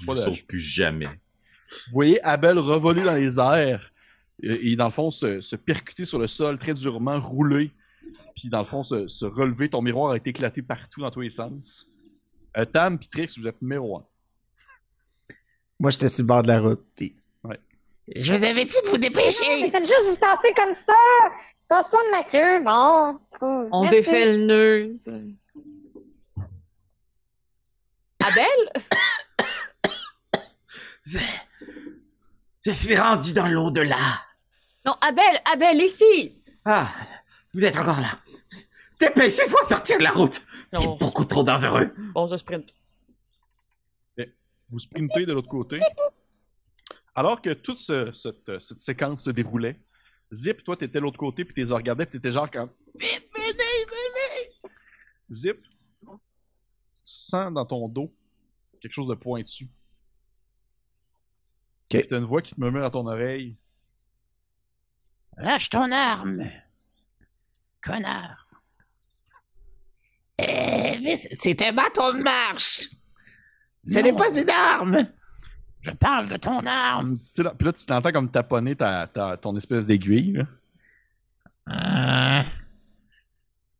Je 0.00 0.06
Pas 0.06 0.12
ne 0.14 0.18
de- 0.18 0.22
sauve 0.24 0.46
plus 0.46 0.60
jamais. 0.60 1.06
Vous 1.06 1.92
voyez 1.92 2.22
Abel 2.22 2.58
revoler 2.58 3.02
dans 3.02 3.14
les 3.14 3.38
airs 3.38 3.92
et, 4.42 4.70
et 4.72 4.76
dans 4.76 4.86
le 4.86 4.90
fond 4.92 5.10
se, 5.10 5.40
se 5.40 5.56
percuter 5.56 6.04
sur 6.04 6.18
le 6.18 6.26
sol 6.26 6.58
très 6.58 6.74
durement, 6.74 7.18
rouler, 7.20 7.70
puis 8.34 8.48
dans 8.48 8.58
le 8.60 8.64
fond 8.64 8.84
se, 8.84 9.06
se 9.08 9.24
relever. 9.26 9.68
Ton 9.70 9.82
miroir 9.82 10.12
a 10.12 10.16
été 10.16 10.30
éclaté 10.30 10.62
partout 10.62 11.00
dans 11.00 11.10
tous 11.10 11.20
les 11.22 11.30
sens. 11.30 11.86
Euh, 12.56 12.64
Tam 12.64 12.98
puis 12.98 13.08
Trix, 13.08 13.38
vous 13.38 13.46
êtes 13.46 13.60
numéro 13.62 13.98
1. 13.98 14.04
Moi, 15.80 15.90
j'étais 15.90 16.08
sur 16.08 16.22
le 16.22 16.26
bord 16.28 16.42
de 16.42 16.48
la 16.48 16.60
route. 16.60 16.84
puis- 16.94 17.14
Je 18.14 18.32
vous 18.32 18.44
avais 18.44 18.64
dit 18.64 18.74
de 18.84 18.88
vous 18.90 18.98
dépêcher! 18.98 19.68
faites 19.70 19.86
juste 19.86 20.08
vous 20.10 20.16
tasser 20.16 20.52
comme 20.54 20.72
ça! 20.72 20.94
Tasse-toi 21.68 21.98
de 22.04 22.10
ma 22.12 22.22
queue, 22.22 22.62
bon. 22.64 23.18
Cool. 23.40 23.68
On 23.72 23.82
Merci. 23.82 23.96
défait 23.96 24.36
le 24.36 24.46
nœud. 24.46 24.96
Abel? 28.24 28.82
Je, 31.04 31.18
je 32.64 32.70
suis 32.70 32.96
rendu 32.96 33.32
dans 33.32 33.48
l'au-delà. 33.48 33.96
Non, 34.84 34.94
Abel, 35.00 35.40
Abel, 35.52 35.82
ici! 35.82 36.40
Ah, 36.64 36.90
vous 37.54 37.64
êtes 37.64 37.76
encore 37.76 38.00
là. 38.00 38.20
Dépêchez-vous 39.00 39.56
de 39.62 39.68
sortir 39.68 39.98
de 39.98 40.02
la 40.04 40.10
route. 40.10 40.40
C'est 40.70 40.78
beaucoup 40.98 41.24
trop 41.24 41.42
dangereux. 41.42 41.92
Bon, 42.14 42.26
je 42.26 42.36
sprint. 42.36 42.72
Vous 44.68 44.80
sprintez 44.80 45.26
de 45.26 45.32
l'autre 45.32 45.48
côté. 45.48 45.78
Alors 47.14 47.40
que 47.40 47.50
toute 47.52 47.78
ce- 47.78 48.10
cette, 48.12 48.58
cette 48.60 48.80
séquence 48.80 49.22
se 49.24 49.30
déroulait, 49.30 49.80
Zip, 50.32 50.64
toi, 50.64 50.76
t'étais 50.76 50.98
de 50.98 51.04
l'autre 51.04 51.18
côté, 51.18 51.44
puis 51.44 51.54
t'es 51.54 51.62
regardais, 51.72 52.04
puis 52.04 52.18
t'étais 52.18 52.32
genre 52.32 52.50
comme 52.50 52.68
Vite, 52.98 53.30
venez, 53.32 53.86
venez! 53.86 54.70
Zip, 55.30 55.62
tu 55.62 56.08
sens 57.04 57.52
dans 57.52 57.64
ton 57.64 57.86
dos 57.88 58.12
quelque 58.80 58.92
chose 58.92 59.06
de 59.06 59.14
pointu. 59.14 59.64
Ok. 59.66 59.70
Puis 62.00 62.06
t'as 62.08 62.18
une 62.18 62.24
voix 62.24 62.42
qui 62.42 62.54
te 62.54 62.60
murmure 62.60 62.84
à 62.84 62.90
ton 62.90 63.06
oreille 63.06 63.56
Lâche 65.36 65.70
ton 65.70 65.92
arme! 65.92 66.50
Connard! 67.86 68.46
Mais 70.38 71.16
c- 71.16 71.28
c'est 71.32 71.62
un 71.66 71.72
bâton 71.72 72.12
de 72.18 72.22
marche! 72.22 72.88
Ce 73.86 73.98
n'est 74.00 74.12
pas 74.12 74.28
une 74.38 74.50
arme! 74.50 74.98
Je 75.80 75.90
parle 75.92 76.28
de 76.28 76.36
ton 76.36 76.64
arme! 76.66 77.18
Puis 77.18 77.42
là, 77.64 77.72
tu 77.72 77.86
t'entends 77.86 78.12
comme 78.12 78.30
taponner 78.30 78.74
ta, 78.76 79.06
ta- 79.06 79.36
ton 79.36 79.56
espèce 79.56 79.86
d'aiguille. 79.86 80.32
là. 81.68 82.42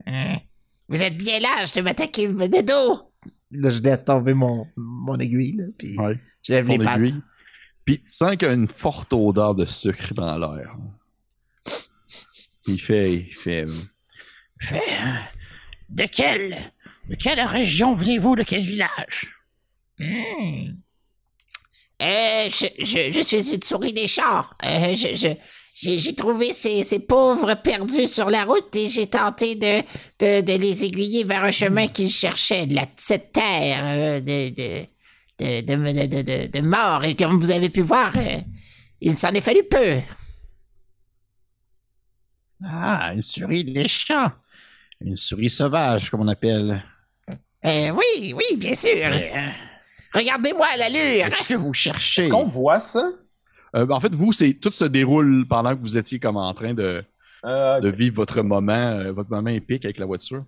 Euh, 0.09 0.11
euh, 0.11 0.35
Vous 0.89 1.03
êtes 1.03 1.16
bien 1.16 1.39
lâche 1.41 1.73
de 1.73 1.81
m'attaquer 1.83 2.28
de 2.28 2.62
dos! 2.65 3.12
Là, 3.53 3.69
je 3.70 3.81
laisse 3.83 4.05
tomber 4.05 4.35
mon, 4.35 4.66
mon 4.77 5.16
aiguille, 5.19 5.53
là, 5.57 5.65
puis 5.78 5.97
Ouais. 5.99 6.19
je 6.43 6.53
lève 6.53 6.69
les 6.69 6.78
ton 6.78 6.85
pattes. 6.85 6.99
aiguille. 7.01 7.23
Puis 7.85 7.99
tu 8.03 8.09
sens 8.11 8.31
qu'il 8.33 8.49
y 8.49 8.51
a 8.51 8.55
une 8.55 8.66
forte 8.69 9.12
odeur 9.12 9.55
de 9.55 9.65
sucre 9.65 10.15
dans 10.15 10.37
l'air. 10.39 10.74
Il 12.66 12.81
fait, 12.81 13.15
il 13.15 13.33
fait. 13.33 13.65
Fait, 14.61 14.77
euh, 14.77 15.12
de 15.91 16.05
quelle, 16.07 16.57
de 17.09 17.15
quelle 17.15 17.41
région 17.41 17.95
venez-vous, 17.95 18.37
de 18.37 18.43
quel 18.43 18.62
village? 18.62 19.37
Hmm. 19.99 20.77
Euh, 22.03 22.49
je, 22.51 22.66
je, 22.85 23.11
je 23.12 23.20
suis 23.20 23.55
une 23.55 23.62
souris 23.62 23.93
des 23.93 24.07
champs. 24.07 24.45
Euh, 24.65 24.95
je, 24.95 25.16
je, 25.16 25.99
j'ai, 25.99 26.15
trouvé 26.15 26.53
ces, 26.53 26.85
ces 26.85 27.01
pauvres 27.01 27.55
perdus 27.55 28.07
sur 28.07 28.28
la 28.31 28.45
route 28.45 28.74
et 28.77 28.89
j'ai 28.89 29.07
tenté 29.07 29.55
de, 29.55 29.81
de, 30.19 30.41
de 30.43 30.59
les 30.59 30.85
aiguiller 30.85 31.24
vers 31.24 31.45
un 31.45 31.51
chemin 31.51 31.89
qu'ils 31.89 32.11
cherchaient, 32.11 32.66
de 32.66 32.74
la 32.74 32.87
cette 32.97 33.33
terre 33.33 33.83
euh, 33.85 34.20
de, 34.20 34.51
de, 34.51 34.87
de, 35.39 35.61
de, 35.61 35.93
de, 35.93 36.07
de, 36.07 36.23
de- 36.23 36.47
de 36.51 36.61
mort. 36.61 37.05
Et 37.05 37.15
comme 37.15 37.39
vous 37.39 37.51
avez 37.51 37.70
pu 37.70 37.81
voir, 37.81 38.12
euh, 38.16 38.41
il 39.01 39.16
s'en 39.16 39.33
est 39.33 39.41
fallu 39.41 39.62
peu. 39.70 40.01
Ah, 42.65 43.12
une 43.15 43.23
souris 43.23 43.65
des 43.65 43.89
champs. 43.89 44.33
Une 45.01 45.16
souris 45.16 45.51
sauvage, 45.51 46.10
comme 46.10 46.23
on 46.23 46.28
appelle. 46.28 46.82
Euh, 47.64 47.90
oui, 47.90 48.32
oui, 48.35 48.56
bien 48.56 48.74
sûr. 48.74 48.90
Euh, 48.97 49.48
Regardez-moi 50.14 50.66
à 50.73 50.77
l'allure. 50.77 51.28
Qu'est-ce 51.28 51.48
que 51.48 51.55
vous 51.55 51.74
cherchez? 51.74 52.23
Est-ce 52.23 52.31
qu'on 52.31 52.47
voit 52.47 52.81
ça? 52.81 53.10
Euh, 53.74 53.85
ben, 53.85 53.94
en 53.97 54.01
fait, 54.01 54.14
vous, 54.14 54.32
c'est 54.32 54.55
tout 54.55 54.70
se 54.73 54.85
déroule 54.85 55.47
pendant 55.48 55.77
que 55.77 55.81
vous 55.81 55.98
étiez 55.98 56.18
comme 56.18 56.36
en 56.36 56.55
train 56.55 56.74
de, 56.74 57.05
Euh, 57.44 57.78
de 57.81 57.90
vivre 57.90 58.16
votre 58.16 58.40
moment, 58.43 58.73
euh, 58.73 59.12
votre 59.12 59.31
moment 59.31 59.51
épique 59.51 59.85
avec 59.85 59.98
la 59.98 60.06
voiture. 60.06 60.44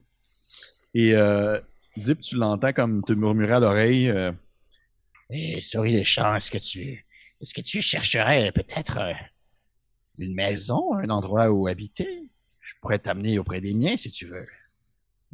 Et 0.94 1.14
euh, 1.14 1.60
Zip, 1.98 2.20
tu 2.22 2.36
l'entends 2.36 2.72
comme 2.72 3.04
te 3.04 3.12
murmurer 3.12 3.52
à 3.54 3.60
l'oreille. 3.60 4.08
euh, 4.08 4.32
Eh, 5.30 5.60
souris 5.60 5.92
des 5.92 6.04
champs, 6.04 6.34
est-ce 6.34 6.50
que 6.50 6.58
tu. 6.58 7.04
Est-ce 7.40 7.52
que 7.54 7.60
tu 7.60 7.82
chercherais 7.82 8.50
peut-être 8.52 8.98
une 10.18 10.34
maison, 10.34 10.94
un 10.94 11.10
endroit 11.10 11.50
où 11.50 11.68
habiter? 11.68 12.27
Je 12.78 12.80
pourrais 12.80 13.00
t'amener 13.00 13.40
auprès 13.40 13.60
des 13.60 13.74
miens 13.74 13.96
si 13.96 14.08
tu 14.12 14.26
veux. 14.26 14.46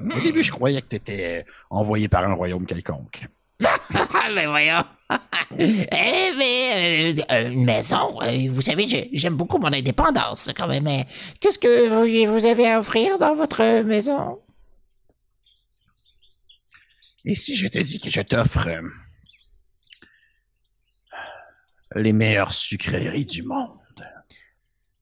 Au 0.01 0.19
début, 0.21 0.43
je 0.43 0.51
croyais 0.51 0.81
que 0.81 0.89
tu 0.89 0.97
étais 0.97 1.45
envoyé 1.69 2.09
par 2.09 2.25
un 2.25 2.33
royaume 2.33 2.65
quelconque. 2.65 3.29
Ah, 3.63 3.77
mais 4.35 4.47
voyons. 4.47 4.83
eh, 5.59 6.33
mais, 6.39 7.13
euh, 7.13 7.23
euh, 7.33 7.51
une 7.51 7.67
maison, 7.67 8.19
euh, 8.23 8.49
vous 8.51 8.63
savez, 8.63 8.89
j'ai- 8.89 9.11
j'aime 9.13 9.37
beaucoup 9.37 9.59
mon 9.59 9.71
indépendance, 9.75 10.51
quand 10.57 10.67
même. 10.67 10.85
Mais 10.85 11.05
qu'est-ce 11.39 11.59
que 11.59 11.89
vous, 11.91 12.33
vous 12.33 12.47
avez 12.47 12.67
à 12.71 12.81
offrir 12.81 13.19
dans 13.19 13.37
votre 13.37 13.83
maison? 13.83 14.39
Et 17.27 17.35
si 17.35 17.55
je 17.55 17.69
te 17.69 17.79
dis 17.79 18.01
que 18.01 18.11
je 18.11 18.23
t'offre 18.23 18.67
euh, 18.69 18.81
les 21.95 22.15
meilleures 22.15 22.55
sucreries 22.55 23.27
du 23.27 23.43
monde? 23.43 23.79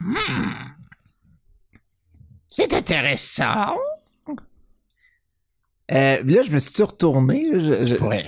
Hmm. 0.01 0.81
C'est 2.53 2.74
intéressant. 2.74 3.77
Euh, 5.91 6.23
là, 6.24 6.43
je 6.43 6.51
me 6.51 6.59
suis 6.59 6.83
retourné? 6.83 7.49
Je, 7.55 7.59
je- 7.61 7.85
Je 7.85 7.95
pourrais, 7.97 8.24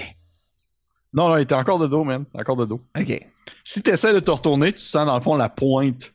Non, 1.13 1.29
non, 1.29 1.37
il 1.37 1.43
était 1.43 1.55
encore 1.55 1.79
de 1.79 1.87
dos, 1.87 2.05
man. 2.05 2.25
Encore 2.35 2.57
de 2.57 2.65
dos. 2.67 2.81
Ok. 2.99 3.21
Si 3.63 3.83
tu 3.83 3.91
essaies 3.91 4.13
de 4.13 4.21
te 4.21 4.31
retourner, 4.31 4.73
tu 4.73 4.83
sens 4.83 5.07
dans 5.07 5.17
le 5.17 5.23
fond 5.23 5.37
la 5.37 5.49
pointe 5.49 6.13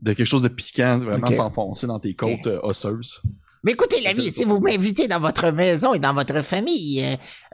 de 0.00 0.12
quelque 0.12 0.26
chose 0.26 0.42
de 0.42 0.48
piquant 0.48 0.98
vraiment 0.98 1.26
s'enfoncer 1.36 1.86
dans 1.86 1.98
tes 1.98 2.14
côtes 2.14 2.46
euh, 2.46 2.60
osseuses. 2.62 3.20
Mais 3.64 3.72
écoutez, 3.72 4.00
l'ami, 4.02 4.30
si 4.30 4.44
vous 4.44 4.60
m'invitez 4.60 5.08
dans 5.08 5.18
votre 5.18 5.50
maison 5.50 5.94
et 5.94 5.98
dans 5.98 6.14
votre 6.14 6.40
famille, 6.42 7.04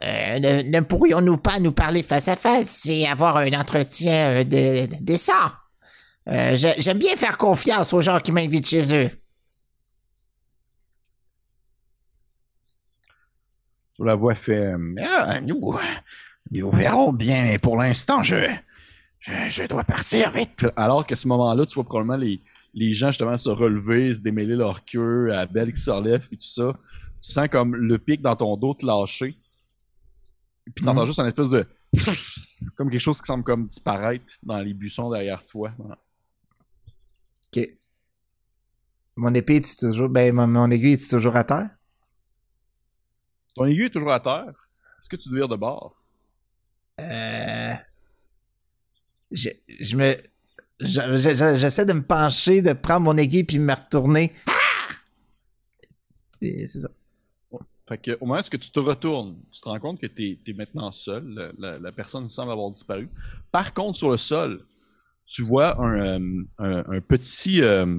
euh, 0.03 0.39
ne, 0.39 0.63
ne 0.71 0.81
pourrions-nous 0.81 1.39
pas 1.39 1.59
nous 1.61 1.73
parler 1.73 2.03
face 2.03 2.29
à 2.29 2.37
face 2.37 2.85
et 2.87 3.07
avoir 3.07 3.39
un 3.39 3.53
entretien 3.53 4.31
euh, 4.31 4.45
de- 4.45 4.87
de- 4.87 5.03
décent? 5.03 5.33
Euh, 6.29 6.55
j'ai- 6.57 6.75
J'aime 6.79 6.99
bien 6.99 7.17
faire 7.17 7.39
confiance 7.39 7.93
aux 7.95 8.01
gens 8.03 8.21
qui 8.21 8.33
m'invitent 8.33 8.69
chez 8.69 8.95
eux. 8.95 9.11
La 14.05 14.15
voix 14.15 14.35
fait. 14.35 14.73
euh, 14.75 14.95
Ah, 15.05 15.41
nous, 15.41 15.61
nous 16.51 16.71
verrons 16.71 17.13
bien, 17.13 17.43
mais 17.45 17.59
pour 17.59 17.77
l'instant, 17.77 18.23
je, 18.23 18.37
je, 19.21 19.33
je 19.49 19.65
dois 19.67 19.85
partir 19.85 20.31
vite. 20.31 20.67
Alors 20.77 21.07
qu'à 21.07 21.17
ce 21.17 21.29
moment-là, 21.29 21.65
tu 21.67 21.75
vois 21.75 21.85
probablement 21.85 22.17
les, 22.17 22.41
les 22.75 22.93
gens 22.93 23.09
justement 23.09 23.37
se 23.37 23.51
relever, 23.51 24.13
se 24.15 24.21
démêler 24.21 24.57
leur 24.57 24.85
queue, 24.85 25.33
à 25.35 25.47
Belle 25.47 25.73
qui 25.73 25.81
se 25.81 25.91
relève 25.91 26.27
et 26.33 26.37
tout 26.37 26.47
ça. 26.47 26.73
Tu 27.23 27.31
sens 27.31 27.49
comme 27.49 27.77
le 27.77 27.99
pic 27.99 28.21
dans 28.23 28.35
ton 28.35 28.57
dos 28.57 28.75
te 28.75 28.85
lâcher. 28.85 29.37
Puis 30.75 30.85
t'entends 30.85 31.01
Mhm. 31.03 31.07
juste 31.07 31.19
un 31.21 31.27
espèce 31.27 31.49
de. 31.51 31.67
comme 32.77 32.89
quelque 32.91 33.01
chose 33.01 33.21
qui 33.21 33.27
semble 33.27 33.45
comme 33.45 33.67
disparaître 33.67 34.33
dans 34.43 34.59
les 34.59 34.75
buissons 34.75 35.11
derrière 35.11 35.45
toi. 35.47 35.71
Ok. 37.55 37.67
Mon 39.17 39.35
épée 39.35 39.57
est 39.57 39.79
toujours. 39.79 40.09
Ben, 40.09 40.35
mon, 40.35 40.47
mon 40.47 40.71
aiguille 40.71 40.95
est 40.95 41.11
toujours 41.11 41.37
à 41.37 41.45
terre? 41.45 41.69
Ton 43.55 43.65
aiguille 43.67 43.87
est 43.87 43.91
toujours 43.91 44.13
à 44.13 44.21
terre. 44.21 44.53
Est-ce 45.01 45.09
que 45.09 45.17
tu 45.17 45.29
dois 45.29 45.47
de 45.49 45.57
bord? 45.57 45.95
Euh. 47.01 47.75
Je, 49.31 49.49
je 49.81 49.97
me. 49.97 50.15
je- 50.81 51.17
je- 51.17 51.35
je- 51.35 51.59
J'essaie 51.59 51.85
de 51.87 51.93
me 51.93 52.03
pencher, 52.03 52.63
de 52.63 52.73
prendre 52.73 53.01
mon 53.03 53.17
aiguille 53.17 53.45
puis 53.45 53.59
me 53.59 53.75
retourner. 53.75 54.33
Ah! 54.47 54.53
C'est 56.41 56.67
ça. 56.67 56.89
Fait 57.89 57.99
que, 57.99 58.17
au 58.21 58.27
moment 58.27 58.41
où 58.41 58.43
tu 58.43 58.59
te 58.71 58.79
retournes, 58.81 59.37
tu 59.51 59.61
te 59.61 59.69
rends 59.69 59.81
compte 59.81 60.01
que 60.01 60.07
tu 60.07 60.39
es, 60.47 60.53
maintenant 60.53 60.93
seul. 60.93 61.25
La, 61.35 61.53
la- 61.59 61.79
la 61.79 61.93
personne 61.93 62.29
semble 62.31 62.53
avoir 62.53 62.71
disparu. 62.71 63.09
Par 63.51 63.75
contre, 63.75 63.99
sur 63.99 64.11
le 64.11 64.17
sol, 64.17 64.65
tu 65.27 65.43
vois 65.43 65.81
un, 65.81 65.99
euh, 66.21 66.45
un, 66.59 66.79
un 66.97 67.01
petit. 67.01 67.61
euh, 67.63 67.99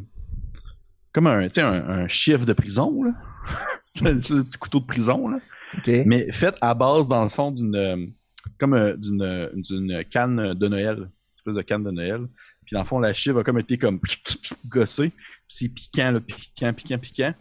comme 1.11 1.27
un, 1.27 1.47
un, 1.57 1.89
un 1.89 2.07
chiffre 2.07 2.45
de 2.45 2.53
prison, 2.53 3.03
là. 3.03 3.11
Sais, 4.19 4.33
le 4.33 4.43
petit 4.43 4.57
couteau 4.57 4.79
de 4.79 4.85
prison, 4.85 5.27
là. 5.27 5.39
Mais 6.05 6.31
fait 6.31 6.55
à 6.61 6.73
base, 6.73 7.07
dans 7.07 7.23
le 7.23 7.29
fond, 7.29 7.51
d'une. 7.51 7.75
euh, 7.75 8.05
comme 8.59 8.73
euh, 8.73 8.95
d'une 8.97 9.21
euh, 9.21 9.49
d'une 9.53 10.03
canne 10.05 10.53
de 10.53 10.67
Noël. 10.67 10.97
Une 10.97 11.09
espèce 11.35 11.55
de 11.55 11.61
canne 11.61 11.83
de 11.83 11.91
Noël. 11.91 12.25
Puis 12.65 12.73
dans 12.73 12.81
le 12.81 12.85
fond, 12.87 12.99
la 12.99 13.13
chiffre 13.13 13.39
a 13.39 13.43
comme 13.43 13.59
été 13.59 13.77
comme 13.77 13.99
gossée. 14.67 15.09
Puis 15.09 15.19
c'est 15.47 15.69
piquant, 15.69 16.11
là, 16.11 16.19
piquant, 16.19 16.73
piquant, 16.73 16.97
piquant. 16.97 17.33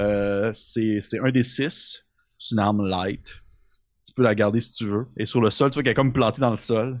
Euh, 0.00 0.50
c'est 0.52 1.00
c'est 1.00 1.18
un 1.18 1.30
des 1.30 1.42
six. 1.42 2.04
C'est 2.38 2.54
une 2.54 2.58
arme 2.58 2.86
light. 2.86 3.36
Tu 4.04 4.12
peux 4.14 4.22
la 4.22 4.34
garder 4.34 4.60
si 4.60 4.72
tu 4.72 4.86
veux. 4.86 5.06
Et 5.16 5.26
sur 5.26 5.40
le 5.40 5.50
sol, 5.50 5.70
tu 5.70 5.74
vois 5.74 5.82
qu'elle 5.82 5.92
est 5.92 5.94
comme 5.94 6.12
plantée 6.12 6.40
dans 6.40 6.50
le 6.50 6.56
sol. 6.56 7.00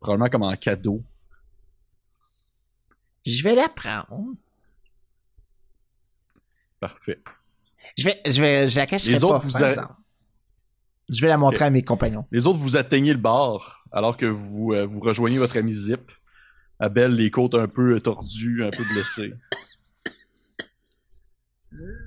Probablement 0.00 0.30
comme 0.30 0.42
en 0.44 0.54
cadeau. 0.56 1.02
Je 3.26 3.42
vais 3.42 3.54
la 3.56 3.68
prendre. 3.68 4.34
Parfait. 6.80 7.20
Je 7.96 8.04
vais, 8.04 8.20
je 8.26 8.40
vais, 8.40 8.68
je 8.68 8.76
la 8.78 8.86
cacherai 8.86 9.12
Les 9.14 9.20
pas, 9.20 9.26
autres, 9.26 9.44
vous 9.44 9.52
par 9.52 9.62
a- 9.62 9.68
exemple. 9.68 9.92
Je 11.08 11.20
vais 11.22 11.28
la 11.28 11.38
montrer 11.38 11.64
à 11.64 11.70
mes 11.70 11.82
compagnons. 11.82 12.26
Les 12.30 12.46
autres, 12.46 12.58
vous 12.58 12.76
atteignez 12.76 13.12
le 13.12 13.18
bar 13.18 13.84
alors 13.92 14.16
que 14.16 14.26
vous, 14.26 14.72
euh, 14.74 14.84
vous 14.86 15.00
rejoignez 15.00 15.38
votre 15.38 15.56
ami 15.56 15.72
Zip. 15.72 16.10
Abel, 16.80 17.14
les 17.14 17.30
côtes 17.30 17.54
un 17.54 17.66
peu 17.66 18.00
tordues, 18.00 18.62
un 18.64 18.70
peu 18.70 18.84
blessées. 18.84 19.32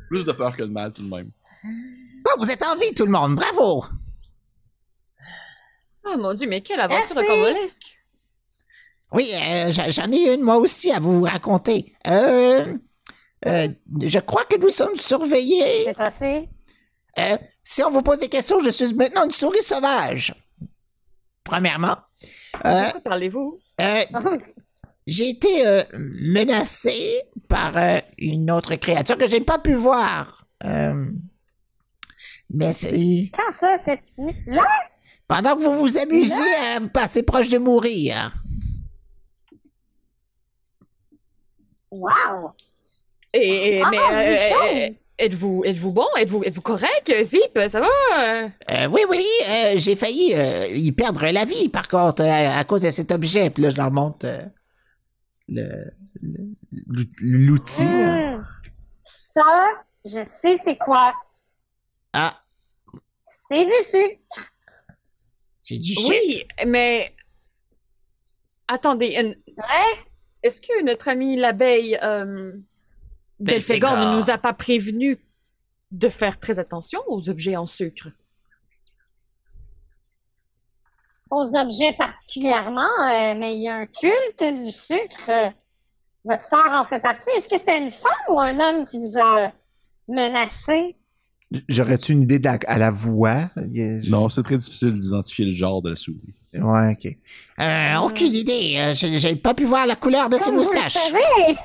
Plus 0.09 0.25
de 0.25 0.31
peur 0.31 0.55
que 0.55 0.63
de 0.63 0.67
mal, 0.71 0.91
tout 0.93 1.03
de 1.03 1.09
même. 1.09 1.31
Bon, 2.23 2.31
vous 2.39 2.51
êtes 2.51 2.63
en 2.63 2.75
vie, 2.77 2.93
tout 2.95 3.05
le 3.05 3.11
monde. 3.11 3.35
Bravo! 3.35 3.85
Oh 6.05 6.17
mon 6.17 6.33
dieu, 6.33 6.47
mais 6.47 6.61
quelle 6.61 6.79
aventure 6.79 7.15
Merci. 7.15 7.29
rocambolesque! 7.31 7.97
Oui, 9.13 9.29
euh, 9.35 9.71
j'en 9.71 9.89
j'en 9.91 10.11
ai 10.11 10.33
une, 10.33 10.41
moi 10.41 10.57
aussi, 10.57 10.91
à 10.91 10.99
vous 10.99 11.23
raconter. 11.23 11.93
Euh, 12.07 12.77
euh, 13.47 13.67
je 14.01 14.19
crois 14.19 14.45
que 14.45 14.57
nous 14.59 14.69
sommes 14.69 14.95
surveillés. 14.95 15.85
C'est 15.85 15.93
passé. 15.97 16.49
Euh, 17.19 17.37
si 17.63 17.83
on 17.83 17.89
vous 17.89 18.01
pose 18.01 18.19
des 18.19 18.29
questions, 18.29 18.59
je 18.63 18.69
suis 18.69 18.93
maintenant 18.93 19.25
une 19.25 19.31
souris 19.31 19.61
sauvage. 19.63 20.33
Premièrement, 21.43 21.97
euh, 22.65 22.85
De 22.87 22.91
quoi 22.91 23.01
parlez-vous? 23.01 23.59
euh, 23.81 24.03
j'ai 25.07 25.29
été 25.29 25.67
euh, 25.67 25.83
menacé 25.93 27.19
par 27.49 27.75
euh, 27.75 27.99
une 28.17 28.49
autre 28.51 28.75
créature 28.75 29.17
que 29.17 29.27
je 29.27 29.35
n'ai 29.37 29.41
pas 29.43 29.59
pu 29.59 29.73
voir. 29.73 30.45
Euh, 30.63 31.05
mais 32.53 32.71
c'est 32.73 33.31
Quand 33.33 33.51
ça, 33.53 33.77
c'est. 33.77 34.01
Là? 34.47 34.63
pendant 35.27 35.55
que 35.55 35.61
vous 35.63 35.73
vous 35.79 35.97
amusiez 35.97 36.55
à 36.75 36.79
vous 36.79 36.89
passer 36.89 37.23
proche 37.23 37.49
de 37.49 37.57
mourir. 37.57 38.33
Wow! 41.91 42.51
Et, 43.33 43.77
et- 43.77 43.81
Ah, 43.83 43.89
mais 43.91 43.97
une 43.97 44.03
euh, 44.03 44.37
euh, 44.37 44.87
chose. 44.87 44.97
êtes-vous 45.17 45.63
êtes-vous 45.65 45.91
bon? 45.91 46.07
Êtes-vous 46.17 46.43
êtes-vous 46.43 46.61
correct, 46.61 47.13
Zip? 47.23 47.57
Ça 47.69 47.79
va? 47.79 47.87
Euh, 48.19 48.49
Euh, 48.71 48.87
oui, 48.87 49.01
oui, 49.09 49.25
euh, 49.49 49.73
j'ai 49.77 49.95
failli 49.95 50.33
euh, 50.35 50.67
y 50.67 50.91
perdre 50.91 51.25
la 51.27 51.45
vie, 51.45 51.69
par 51.69 51.87
contre, 51.87 52.23
euh, 52.23 52.59
à 52.59 52.63
cause 52.65 52.81
de 52.81 52.89
cet 52.89 53.11
objet. 53.11 53.49
Puis 53.49 53.63
là, 53.63 53.69
je 53.69 53.77
leur 53.77 53.91
montre 53.91 54.25
euh, 54.25 54.39
le- 55.47 55.91
le- 56.21 57.07
l'outil. 57.21 57.85
Hmm. 57.85 58.43
Ça, 59.03 59.43
je 60.05 60.23
sais 60.23 60.57
c'est 60.57 60.77
quoi. 60.77 61.13
Ah, 62.13 62.37
C'est 63.23 63.63
du 63.65 63.71
sucre. 63.83 64.51
c'est 65.61 65.77
du 65.77 65.93
sucre. 65.95 66.09
Oui, 66.09 66.45
mais 66.67 67.13
attendez, 68.67 69.15
une- 69.17 69.37
Ouais? 69.57 70.03
est-ce 70.43 70.61
que 70.61 70.83
notre 70.83 71.07
ami 71.07 71.37
l'abeille 71.37 71.97
euh, 72.01 72.53
Belphégor 73.41 73.97
ne 73.97 74.15
nous 74.17 74.29
a 74.29 74.37
pas 74.37 74.53
prévenu 74.53 75.17
de 75.91 76.09
faire 76.09 76.39
très 76.39 76.59
attention 76.59 76.99
aux 77.07 77.29
objets 77.29 77.55
en 77.57 77.65
sucre? 77.65 78.09
Aux 81.29 81.55
objets 81.55 81.93
particulièrement, 81.97 82.81
euh, 82.81 83.35
mais 83.37 83.55
il 83.55 83.63
y 83.63 83.69
a 83.69 83.75
un 83.75 83.85
culte 83.85 84.43
du 84.63 84.71
sucre. 84.71 85.53
votre 86.23 86.43
sœur 86.43 86.67
en 86.73 86.83
fait 86.83 86.99
partie. 86.99 87.29
Est-ce 87.37 87.47
que 87.49 87.57
c'était 87.57 87.79
une 87.81 87.89
femme 87.89 88.11
ou 88.29 88.39
un 88.39 88.59
homme 88.59 88.83
qui 88.85 88.99
vous 88.99 89.17
a 89.19 89.51
menacé? 90.07 90.95
J'aurais-tu 91.67 92.11
une 92.11 92.23
idée 92.23 92.37
de 92.37 92.45
la- 92.45 92.59
à 92.67 92.77
la 92.77 92.91
voix? 92.91 93.49
Non, 94.07 94.29
c'est 94.29 94.43
très 94.43 94.57
difficile 94.57 94.97
d'identifier 94.99 95.45
le 95.45 95.51
genre 95.51 95.81
de 95.81 95.89
la 95.89 95.95
souris. 95.95 96.21
Ouais, 96.53 96.91
ok. 96.91 97.17
Euh, 97.59 97.95
aucune 98.03 98.31
idée. 98.33 98.75
euh, 98.77 98.93
je- 98.93 99.17
j'ai 99.17 99.35
pas 99.35 99.53
pu 99.55 99.63
voir 99.65 99.87
la 99.87 99.95
couleur 99.95 100.29
de 100.29 100.37
ses 100.37 100.45
Comme 100.51 100.57
vous 100.57 100.61
le 100.61 100.67
moustaches. 100.67 100.93
savez. 100.93 101.57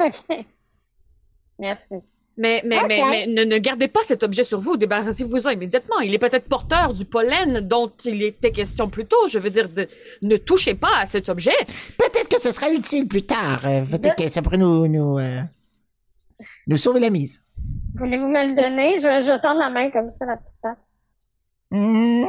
Ok. 0.00 0.44
Merci. 1.58 1.94
Mais, 2.38 2.60
mais, 2.66 2.86
mais, 2.86 3.00
mais 3.08 3.26
ne, 3.26 3.44
ne 3.44 3.56
gardez 3.56 3.88
pas 3.88 4.00
cet 4.04 4.22
objet 4.22 4.44
sur 4.44 4.60
vous, 4.60 4.76
débarrassez-vous-en 4.76 5.48
immédiatement. 5.50 6.00
Il 6.00 6.12
est 6.12 6.18
peut-être 6.18 6.46
porteur 6.46 6.92
du 6.92 7.06
pollen 7.06 7.60
dont 7.60 7.90
il 8.04 8.22
était 8.22 8.52
question 8.52 8.90
plus 8.90 9.06
tôt. 9.06 9.26
Je 9.28 9.38
veux 9.38 9.48
dire, 9.48 9.70
de- 9.70 9.86
ne 10.20 10.36
touchez 10.36 10.74
pas 10.74 10.98
à 10.98 11.06
cet 11.06 11.30
objet. 11.30 11.56
Peut-être 11.98 12.28
que 12.28 12.38
ce 12.38 12.52
sera 12.52 12.70
utile 12.70 13.08
plus 13.08 13.22
tard. 13.22 13.62
Peut-être 13.62 14.16
que 14.16 14.28
ça 14.28 14.42
pourrait 14.42 14.58
nous, 14.58 14.86
nous, 14.86 15.18
euh, 15.18 15.40
nous 16.66 16.76
sauver 16.76 17.00
la 17.00 17.08
mise. 17.08 17.42
Voulez-vous 17.94 18.28
me 18.28 18.48
le 18.50 18.54
donner? 18.54 18.94
Je, 19.00 19.24
je 19.26 19.40
tends 19.40 19.54
la 19.58 19.70
main 19.70 19.90
comme 19.90 20.10
ça, 20.10 20.26
la 20.26 20.36
petite 20.36 20.58
patte. 20.60 20.78
Hmm, 21.70 22.26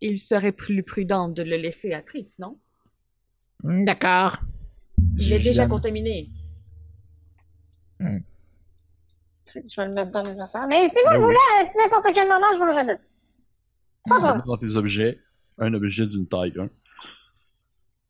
Il 0.00 0.18
serait 0.18 0.52
plus 0.52 0.82
prudent 0.82 1.28
de 1.28 1.42
le 1.42 1.58
laisser 1.58 1.92
à 1.92 2.00
Trix, 2.00 2.36
non? 2.38 2.56
hmm, 3.62 3.84
D'accord. 3.84 4.38
Il 5.20 5.32
est 5.32 5.38
déjà 5.42 5.66
contaminé. 5.66 6.28
Je 8.00 9.80
vais 9.80 9.88
le 9.88 9.94
mettre 9.94 10.10
dans 10.12 10.22
mes 10.24 10.38
affaires. 10.40 10.66
Mais 10.68 10.88
si 10.88 10.94
vous 11.04 11.10
Ben 11.10 11.12
le 11.14 11.18
oui. 11.18 11.24
voulez, 11.26 11.36
à 11.60 11.64
n'importe 11.84 12.06
quel 12.14 12.28
moment, 12.28 12.46
je 12.52 12.58
vous 12.58 12.64
le 12.66 12.72
redonne. 12.72 12.98
Ça 14.06 14.18
va. 14.20 14.42
Dans 14.46 14.56
tes 14.56 14.76
objets, 14.76 15.18
un 15.58 15.72
objet 15.74 16.06
d'une 16.06 16.26
taille 16.28 16.54
1. 16.58 16.68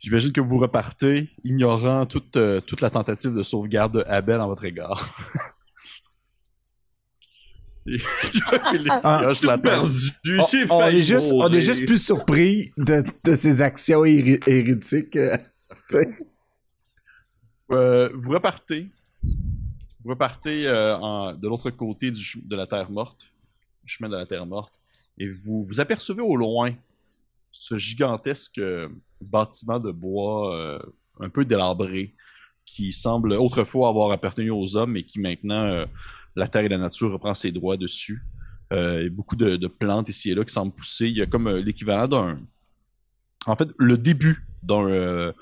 J'imagine 0.01 0.33
que 0.33 0.41
vous 0.41 0.59
repartez, 0.59 1.29
ignorant 1.45 2.07
toute, 2.07 2.37
euh, 2.37 2.61
toute 2.61 2.81
la 2.83 2.91
tentative 2.91 3.33
de 3.35 3.43
sauvegarde 3.43 3.95
de 3.99 4.05
Abel 4.07 4.41
en 4.41 4.47
votre 4.49 4.65
égard. 4.65 5.17
Félix 7.87 9.03
Ah. 9.05 9.23
hoche 9.27 9.43
la. 9.45 9.57
Perdu, 9.59 10.11
On, 10.71 10.75
on 10.77 10.87
est 10.89 11.03
juste, 11.03 11.33
on 11.33 11.51
est 11.53 11.61
juste 11.63 11.87
plus 11.87 12.03
surpris 12.03 12.71
de, 12.77 13.03
de 13.25 13.35
ses 13.35 13.63
actions 13.63 14.05
hérétiques. 14.05 15.17
euh, 15.17 15.37
tu 15.89 15.99
sais. 15.99 16.19
Euh, 17.71 18.11
vous 18.15 18.31
repartez. 18.31 18.89
Vous 19.23 20.11
repartez 20.11 20.67
euh, 20.67 21.35
de 21.35 21.49
l'autre 21.49 21.71
côté 21.71 22.11
de 22.11 22.57
la 22.57 22.67
Terre 22.67 22.91
morte, 22.91 23.31
du 23.85 23.93
chemin 23.93 24.09
de 24.09 24.17
la 24.17 24.27
Terre 24.27 24.47
morte, 24.47 24.73
et 25.19 25.29
vous 25.29 25.65
vous 25.65 25.81
apercevez 25.81 26.23
au 26.23 26.37
loin 26.37 26.73
ce 27.53 27.77
gigantesque 27.77 28.59
euh, 28.59 28.89
bâtiment 29.21 29.81
de 29.81 29.91
bois 29.91 30.81
un 31.21 31.29
peu 31.29 31.45
délabré 31.45 32.15
qui 32.65 32.93
semble 32.93 33.33
autrefois 33.33 33.89
avoir 33.89 34.13
appartenu 34.13 34.51
aux 34.51 34.77
hommes 34.77 34.97
et 34.97 35.03
qui 35.03 35.21
maintenant, 35.21 35.85
la 36.37 36.49
terre 36.49 36.63
et 36.63 36.69
la 36.69 36.79
nature 36.79 37.11
reprend 37.11 37.35
ses 37.35 37.51
droits 37.51 37.77
dessus. 37.77 38.23
Beaucoup 39.11 39.35
de, 39.35 39.67
plantes 39.67 40.09
ici 40.09 40.31
et 40.31 40.35
là 40.35 40.45
qui 40.45 40.53
semblent 40.53 40.73
pousser. 40.73 41.09
Il 41.09 41.17
y 41.17 41.23
a 41.23 41.27
comme 41.27 41.49
l'équivalent 41.49 42.07
d'un... 42.07 42.41
En 43.47 43.57
fait, 43.57 43.71
le 43.79 43.99
début 43.99 44.47
d'un 44.63 44.87
euh, 44.87 45.33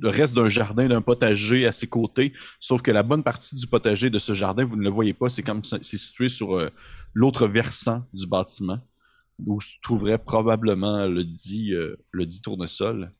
le 0.00 0.08
reste 0.08 0.34
d'un 0.34 0.48
jardin, 0.48 0.88
d'un 0.88 1.02
potager 1.02 1.66
à 1.66 1.72
ses 1.72 1.86
côtés, 1.86 2.32
sauf 2.60 2.82
que 2.82 2.90
la 2.90 3.02
bonne 3.02 3.22
partie 3.22 3.56
du 3.56 3.66
potager 3.66 4.10
de 4.10 4.18
ce 4.18 4.32
jardin, 4.32 4.64
vous 4.64 4.76
ne 4.76 4.82
le 4.82 4.90
voyez 4.90 5.14
pas, 5.14 5.28
c'est 5.28 5.42
comme 5.42 5.64
c'est 5.64 5.82
situé 5.82 6.28
sur 6.28 6.56
euh, 6.56 6.70
l'autre 7.14 7.46
versant 7.46 8.04
du 8.12 8.26
bâtiment, 8.26 8.78
où 9.44 9.60
se 9.60 9.76
trouverait 9.82 10.18
probablement 10.18 11.06
le 11.06 11.24
dit, 11.24 11.72
euh, 11.72 11.96
le 12.10 12.26
dit 12.26 12.40
tournesol. 12.42 13.12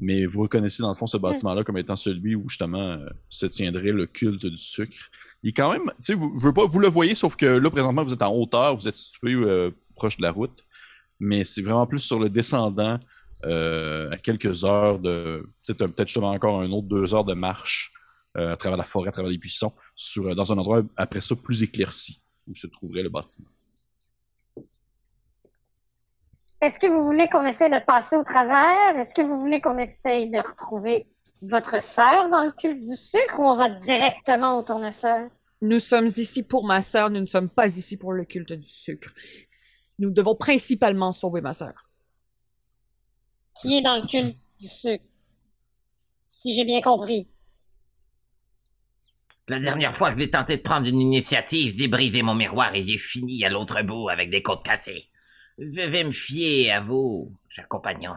Mais 0.00 0.26
vous 0.26 0.42
reconnaissez 0.42 0.82
dans 0.82 0.90
le 0.90 0.94
fond 0.94 1.06
ce 1.06 1.16
bâtiment-là 1.16 1.64
comme 1.64 1.76
étant 1.76 1.96
celui 1.96 2.36
où 2.36 2.48
justement 2.48 2.78
euh, 2.78 3.08
se 3.30 3.46
tiendrait 3.46 3.90
le 3.90 4.06
culte 4.06 4.46
du 4.46 4.56
sucre. 4.56 4.96
Il 5.42 5.50
est 5.50 5.52
quand 5.52 5.72
même, 5.72 5.86
tu 5.86 5.94
sais, 6.02 6.14
vous, 6.14 6.38
veux 6.38 6.52
pas, 6.52 6.66
vous 6.66 6.78
le 6.78 6.88
voyez, 6.88 7.16
sauf 7.16 7.34
que 7.34 7.46
là 7.46 7.70
présentement 7.70 8.04
vous 8.04 8.12
êtes 8.12 8.22
en 8.22 8.32
hauteur, 8.32 8.76
vous 8.76 8.86
êtes 8.86 8.94
situé 8.94 9.34
euh, 9.34 9.70
proche 9.96 10.16
de 10.16 10.22
la 10.22 10.30
route, 10.30 10.64
mais 11.18 11.42
c'est 11.42 11.62
vraiment 11.62 11.86
plus 11.86 11.98
sur 11.98 12.20
le 12.20 12.28
descendant, 12.28 12.98
euh, 13.44 14.10
à 14.10 14.16
quelques 14.16 14.64
heures 14.64 14.98
de, 14.98 15.42
tu 15.64 15.72
sais, 15.72 15.74
t'as 15.74 15.86
peut-être 15.86 16.08
justement 16.08 16.30
encore 16.30 16.60
un 16.60 16.70
autre 16.72 16.88
deux 16.88 17.14
heures 17.14 17.24
de 17.24 17.34
marche 17.34 17.92
euh, 18.36 18.52
à 18.52 18.56
travers 18.56 18.76
la 18.76 18.84
forêt, 18.84 19.08
à 19.08 19.12
travers 19.12 19.30
les 19.30 19.38
buissons, 19.38 19.72
sur, 19.94 20.26
euh, 20.26 20.34
dans 20.34 20.52
un 20.52 20.58
endroit 20.58 20.82
après 20.96 21.20
ça 21.20 21.36
plus 21.36 21.62
éclairci 21.62 22.22
où 22.48 22.54
se 22.54 22.66
trouverait 22.66 23.02
le 23.02 23.10
bâtiment. 23.10 23.48
Est-ce 26.60 26.80
que 26.80 26.88
vous 26.88 27.04
voulez 27.04 27.28
qu'on 27.28 27.46
essaie 27.46 27.70
de 27.70 27.84
passer 27.84 28.16
au 28.16 28.24
travers? 28.24 28.96
Est-ce 28.96 29.14
que 29.14 29.22
vous 29.22 29.38
voulez 29.38 29.60
qu'on 29.60 29.78
essaye 29.78 30.28
de 30.28 30.38
retrouver 30.38 31.06
votre 31.40 31.80
sœur 31.80 32.28
dans 32.30 32.44
le 32.44 32.50
culte 32.50 32.80
du 32.80 32.96
sucre 32.96 33.38
ou 33.38 33.44
on 33.44 33.56
va 33.56 33.68
directement 33.68 34.58
au 34.58 34.62
tournesol? 34.62 35.30
Nous 35.62 35.80
sommes 35.80 36.06
ici 36.06 36.42
pour 36.42 36.64
ma 36.64 36.82
sœur, 36.82 37.10
nous 37.10 37.20
ne 37.20 37.26
sommes 37.26 37.48
pas 37.48 37.76
ici 37.76 37.96
pour 37.96 38.12
le 38.12 38.24
culte 38.24 38.52
du 38.52 38.68
sucre. 38.68 39.10
Nous 40.00 40.10
devons 40.10 40.34
principalement 40.34 41.12
sauver 41.12 41.40
ma 41.40 41.54
sœur. 41.54 41.87
Qui 43.60 43.78
est 43.78 43.82
dans 43.82 43.96
le 43.96 44.06
culte 44.06 44.36
du 44.60 44.68
sucre? 44.68 45.04
Si 46.26 46.54
j'ai 46.54 46.64
bien 46.64 46.80
compris. 46.80 47.28
La 49.48 49.58
dernière 49.58 49.96
fois 49.96 50.12
que 50.12 50.20
j'ai 50.20 50.30
tenté 50.30 50.58
de 50.58 50.62
prendre 50.62 50.86
une 50.86 51.00
initiative, 51.00 51.74
j'ai 51.76 51.88
brisé 51.88 52.22
mon 52.22 52.34
miroir 52.34 52.74
et 52.74 52.84
j'ai 52.84 52.98
fini 52.98 53.44
à 53.44 53.48
l'autre 53.48 53.82
bout 53.82 54.10
avec 54.10 54.30
des 54.30 54.42
côtes 54.42 54.62
cassées. 54.62 55.06
Je 55.58 55.80
vais 55.80 56.04
me 56.04 56.12
fier 56.12 56.70
à 56.70 56.80
vous, 56.80 57.34
cher 57.48 57.66
compagnon. 57.66 58.12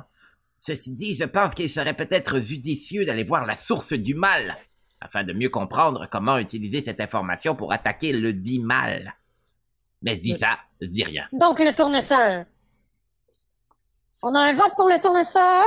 Ceci 0.59 0.93
dit, 0.93 1.13
je 1.15 1.23
pense 1.23 1.55
qu'il 1.55 1.69
serait 1.69 1.95
peut-être 1.95 2.39
judicieux 2.39 3.05
d'aller 3.05 3.23
voir 3.23 3.45
la 3.45 3.55
source 3.55 3.93
du 3.93 4.13
mal, 4.13 4.53
afin 4.99 5.23
de 5.23 5.33
mieux 5.33 5.49
comprendre 5.49 6.07
comment 6.11 6.37
utiliser 6.37 6.83
cette 6.83 6.99
information 6.99 7.55
pour 7.55 7.71
attaquer 7.73 8.11
le 8.11 8.33
dit 8.33 8.59
mal. 8.59 9.15
Mais 10.03 10.15
je 10.15 10.21
dis 10.21 10.33
ça, 10.33 10.59
je 10.81 10.87
dis 10.87 11.03
rien. 11.03 11.27
Donc, 11.31 11.59
le 11.59 11.73
tournesol. 11.73 12.45
On 14.23 14.35
a 14.35 14.39
un 14.39 14.53
vote 14.53 14.73
pour 14.75 14.87
le 14.89 14.99
tournesol, 14.99 15.65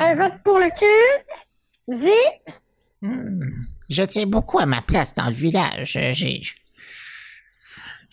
un 0.00 0.14
vote 0.14 0.34
pour 0.44 0.58
le 0.58 0.68
culte. 0.68 1.48
Zip! 1.90 2.56
Hmm. 3.02 3.42
Je 3.90 4.02
tiens 4.04 4.26
beaucoup 4.26 4.58
à 4.60 4.66
ma 4.66 4.80
place 4.82 5.12
dans 5.14 5.26
le 5.26 5.32
village. 5.32 5.96
Euh, 5.96 6.12
J'ai. 6.14 6.42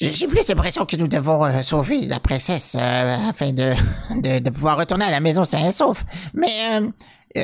J'ai 0.01 0.27
plus 0.27 0.47
l'impression 0.47 0.85
que 0.85 0.95
nous 0.95 1.09
devons 1.09 1.43
euh, 1.43 1.61
sauver 1.61 2.05
la 2.05 2.21
princesse 2.21 2.75
euh, 2.75 3.29
afin 3.29 3.51
de, 3.51 3.73
de, 4.21 4.39
de 4.39 4.49
pouvoir 4.49 4.77
retourner 4.77 5.03
à 5.05 5.11
la 5.11 5.19
maison 5.19 5.43
sain 5.45 5.65
et 5.67 5.71
sauf. 5.73 6.03
Mais 6.33 6.79
euh, 6.79 6.89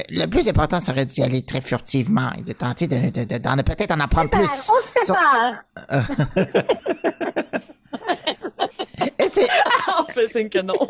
le 0.10 0.26
plus 0.28 0.48
important 0.48 0.80
serait 0.80 1.06
d'y 1.06 1.22
aller 1.22 1.44
très 1.44 1.60
furtivement 1.62 2.32
et 2.34 2.44
de 2.44 2.54
tenter 2.54 2.88
de, 2.88 3.10
de, 3.10 3.26
de- 3.26 3.38
d'en- 3.40 3.58
peut-être 3.58 3.92
en 3.92 4.00
apprendre 4.00 4.30
plus. 4.30 4.44
on 4.72 5.02
se 5.02 5.06
sépare. 5.06 5.64
Et 9.26 9.30
c'est- 9.30 9.48
On 10.00 10.12
fait 10.12 10.28
signe 10.28 10.50
que 10.50 10.60
non. 10.62 10.76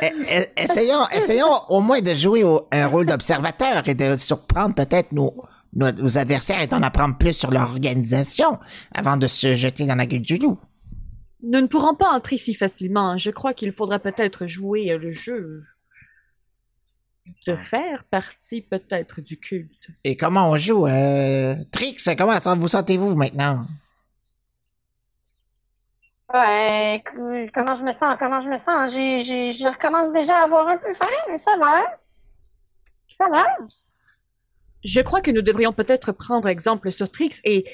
Eh, 0.00 0.12
eh, 0.30 0.62
essayons, 0.62 1.06
essayons 1.12 1.52
au 1.68 1.80
moins 1.80 2.00
de 2.00 2.14
jouer 2.14 2.44
au- 2.44 2.66
un 2.70 2.86
rôle 2.86 3.06
d'observateur 3.06 3.86
et 3.88 3.94
de 3.94 4.16
surprendre 4.16 4.74
peut-être 4.74 5.12
nos, 5.12 5.34
nos, 5.74 5.90
nos 5.92 6.18
adversaires 6.18 6.60
et 6.62 6.66
d'en 6.66 6.82
apprendre 6.82 7.16
plus 7.18 7.32
sur 7.34 7.50
leur 7.50 7.64
organisation 7.70 8.58
avant 8.94 9.16
de 9.16 9.26
se 9.26 9.54
jeter 9.54 9.86
dans 9.86 9.96
la 9.96 10.06
gueule 10.06 10.20
du 10.22 10.38
loup. 10.38 10.58
Nous 11.42 11.60
ne 11.60 11.66
pourrons 11.66 11.94
pas 11.96 12.10
entrer 12.10 12.38
si 12.38 12.54
facilement. 12.54 13.18
Je 13.18 13.30
crois 13.30 13.54
qu'il 13.54 13.72
faudra 13.72 13.98
peut-être 13.98 14.46
jouer 14.46 14.96
le 15.00 15.12
jeu. 15.12 15.64
De 17.46 17.56
faire 17.56 18.04
partie 18.10 18.62
peut-être 18.62 19.20
du 19.20 19.36
culte. 19.38 19.88
Et 20.04 20.16
comment 20.16 20.48
on 20.50 20.56
joue? 20.56 20.86
Euh, 20.86 21.54
Trix, 21.72 21.96
comment 22.16 22.38
ça- 22.40 22.54
vous 22.54 22.68
sentez-vous 22.68 23.14
maintenant? 23.16 23.66
Ouais, 26.32 27.02
comment 27.54 27.74
je 27.74 27.82
me 27.82 27.90
sens, 27.92 28.16
comment 28.18 28.40
je 28.40 28.48
me 28.50 28.58
sens? 28.58 28.92
J'ai, 28.92 29.24
j'ai, 29.24 29.54
je 29.54 29.66
recommence 29.66 30.12
déjà 30.12 30.36
à 30.40 30.44
avoir 30.44 30.68
un 30.68 30.76
peu 30.76 30.92
faim, 30.92 31.06
mais 31.28 31.38
ça 31.38 31.56
va. 31.58 31.98
Ça 33.16 33.30
va. 33.30 33.46
Je 34.84 35.00
crois 35.00 35.22
que 35.22 35.30
nous 35.30 35.40
devrions 35.42 35.72
peut-être 35.72 36.12
prendre 36.12 36.46
exemple 36.48 36.92
sur 36.92 37.10
Trix 37.10 37.40
et, 37.44 37.64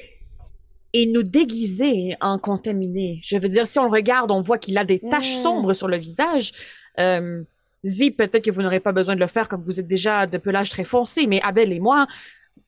et 0.93 1.07
nous 1.07 1.25
déguiser 1.25 2.17
en 2.21 2.39
contaminé. 2.39 3.21
Je 3.25 3.37
veux 3.37 3.49
dire, 3.49 3.67
si 3.67 3.79
on 3.81 3.85
le 3.85 3.91
regarde, 3.91 4.31
on 4.31 4.41
voit 4.41 4.59
qu'il 4.59 4.79
a 4.79 4.85
des 4.85 5.01
taches 5.01 5.37
Mm. 5.39 5.43
sombres 5.43 5.73
sur 5.75 5.89
le 5.89 5.97
visage. 5.97 6.53
Euh, 7.01 7.43
Zi, 7.83 8.13
peut-être 8.13 8.45
que 8.45 8.51
vous 8.53 8.63
n'aurez 8.63 8.81
pas 8.81 8.93
besoin 8.93 9.17
de 9.17 9.21
le 9.21 9.27
faire 9.27 9.49
comme 9.49 9.63
vous 9.63 9.81
êtes 9.81 9.89
déjà 9.89 10.27
de 10.29 10.39
pelage 10.39 10.71
très 10.71 10.85
foncé, 10.85 11.27
mais 11.27 11.43
Abel 11.43 11.73
et 11.73 11.81
moi, 11.81 12.07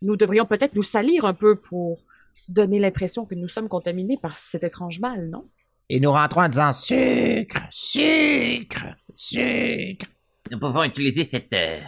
nous 0.02 0.16
devrions 0.16 0.44
peut-être 0.46 0.74
nous 0.74 0.82
salir 0.82 1.24
un 1.24 1.32
peu 1.32 1.54
pour 1.56 2.00
donner 2.48 2.80
l'impression 2.80 3.24
que 3.24 3.34
nous 3.36 3.48
sommes 3.48 3.68
contaminés 3.68 4.18
par 4.18 4.36
cet 4.36 4.64
étrange 4.64 4.98
mal, 5.00 5.28
non? 5.30 5.44
Et 5.88 6.00
nous 6.00 6.10
rentrons 6.10 6.40
en 6.42 6.48
disant 6.48 6.72
sucre, 6.72 7.60
sucre, 7.70 8.86
sucre. 9.14 10.06
Nous 10.50 10.58
pouvons 10.58 10.82
utiliser 10.84 11.24
cette, 11.24 11.52
euh, 11.52 11.78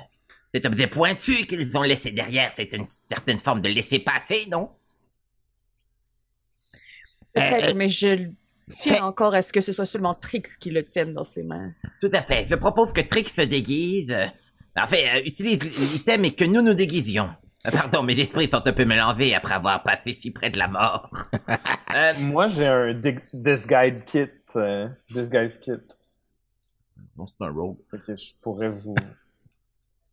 cet 0.54 0.66
objet 0.66 0.86
pointu 0.86 1.46
qu'ils 1.46 1.76
ont 1.76 1.82
laissé 1.82 2.12
derrière. 2.12 2.52
C'est 2.54 2.72
une 2.74 2.84
certaine 2.86 3.38
forme 3.38 3.60
de 3.60 3.68
laisser-passer, 3.68 4.46
non? 4.50 4.70
Peut-être, 7.34 7.70
Euh, 7.70 7.74
mais 7.74 7.88
je 7.90 8.28
tiens 8.68 8.94
fait- 8.94 9.00
encore 9.00 9.34
à 9.34 9.42
ce 9.42 9.52
que 9.52 9.60
ce 9.60 9.72
soit 9.72 9.86
seulement 9.86 10.14
Trix 10.14 10.42
qui 10.60 10.70
le 10.70 10.84
tienne 10.84 11.12
dans 11.12 11.24
ses 11.24 11.42
mains. 11.42 11.70
Tout 12.00 12.10
à 12.12 12.22
fait. 12.22 12.46
Je 12.48 12.54
propose 12.54 12.92
que 12.92 13.00
Trix 13.00 13.26
se 13.28 13.42
déguise. 13.42 14.10
euh, 14.10 14.26
en 14.76 14.86
fait, 14.86 15.08
euh, 15.08 15.22
utilise 15.26 15.58
l'item 15.58 16.24
et 16.24 16.34
que 16.34 16.44
nous 16.44 16.62
nous 16.62 16.74
déguisions. 16.74 17.30
Euh, 17.68 17.76
Pardon, 17.76 18.02
mes 18.02 18.18
esprits 18.18 18.48
sont 18.48 18.66
un 18.66 18.72
peu 18.72 18.84
mélangés 18.84 19.34
après 19.34 19.54
avoir 19.54 19.82
passé 19.82 20.18
si 20.20 20.30
près 20.30 20.50
de 20.50 20.58
la 20.58 20.68
mort. 20.68 21.10
Euh, 21.94 22.12
Moi, 22.20 22.48
j'ai 22.48 22.66
un 22.66 22.92
Disguise 22.92 24.02
Kit. 24.04 24.28
euh, 24.56 24.88
disguise 25.10 25.56
Kit. 25.56 25.72
Bon, 27.16 27.24
c'est 27.24 27.42
un 27.42 27.48
rogue. 27.50 27.78
Que 27.90 28.14
je 28.14 28.32
pourrais 28.42 28.68
vous... 28.68 28.94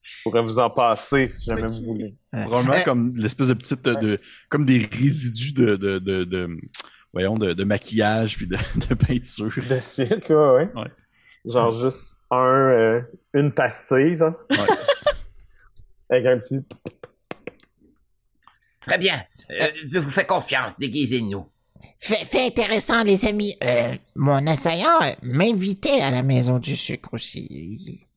Je 0.01 0.23
pourrais 0.23 0.41
vous 0.41 0.57
en 0.57 0.69
passer 0.69 1.27
si 1.27 1.49
jamais 1.49 1.67
vous 1.67 1.83
voulez. 1.83 2.15
Probablement 2.31 2.73
Euh, 2.75 2.83
comme 2.85 3.13
l'espèce 3.17 3.49
de 3.49 3.55
petite, 3.55 3.83
de, 3.83 3.93
de- 3.95 4.19
comme 4.47 4.65
des 4.65 4.79
résidus 4.89 5.51
de, 5.51 5.75
de, 5.75 5.99
de, 5.99 6.23
de- 6.23 6.57
voyons, 7.11 7.35
de, 7.35 7.51
de 7.51 7.63
maquillage 7.65 8.37
puis 8.37 8.47
de, 8.47 8.55
de 8.87 8.93
peinture. 8.93 9.51
De 9.69 9.79
cirque, 9.79 10.29
ouais, 10.29 10.35
ouais. 10.35 10.69
Ouais. 10.75 10.91
Genre 11.45 11.71
juste 11.73 12.19
un, 12.31 12.37
euh, 12.37 13.01
une 13.33 13.51
pastille, 13.51 14.15
genre. 14.15 14.33
Ouais. 14.49 14.57
Avec 16.09 16.25
un 16.25 16.37
petit... 16.39 16.65
très 18.85 18.97
bien. 18.97 19.21
Euh, 19.51 19.67
je 19.91 19.99
vous 19.99 20.09
fais 20.09 20.25
confiance. 20.25 20.73
Déguisez-nous. 20.79 21.45
Fait, 21.99 22.15
fait 22.25 22.47
intéressant, 22.47 23.03
les 23.03 23.25
amis. 23.25 23.55
Euh, 23.63 23.95
mon 24.15 24.45
assaillant 24.47 24.99
m'invitait 25.21 26.01
à 26.01 26.11
la 26.11 26.23
maison 26.23 26.59
du 26.59 26.75
sucre 26.75 27.09
aussi. 27.13 28.07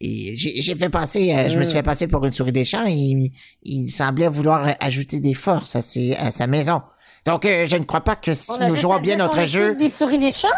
Et 0.00 0.36
j'ai 0.36 0.76
fait 0.76 0.88
passer, 0.90 1.34
euh, 1.34 1.50
je 1.50 1.58
me 1.58 1.64
suis 1.64 1.72
fait 1.74 1.82
passer 1.82 2.06
pour 2.06 2.24
une 2.24 2.32
souris 2.32 2.52
des 2.52 2.64
champs 2.64 2.86
et 2.86 2.92
il, 2.92 3.32
il 3.64 3.88
semblait 3.88 4.28
vouloir 4.28 4.76
ajouter 4.78 5.18
des 5.20 5.34
forces 5.34 5.74
à, 5.74 5.82
ses, 5.82 6.14
à 6.14 6.30
sa 6.30 6.46
maison. 6.46 6.82
Donc, 7.26 7.44
euh, 7.44 7.66
je 7.66 7.76
ne 7.76 7.84
crois 7.84 8.02
pas 8.02 8.14
que 8.14 8.32
si 8.32 8.52
On 8.60 8.68
nous 8.68 8.76
jouons 8.76 9.00
bien 9.00 9.16
notre 9.16 9.44
jeu, 9.44 9.74
Des 9.74 9.90
souris 9.90 10.18
des 10.18 10.30
champs? 10.30 10.48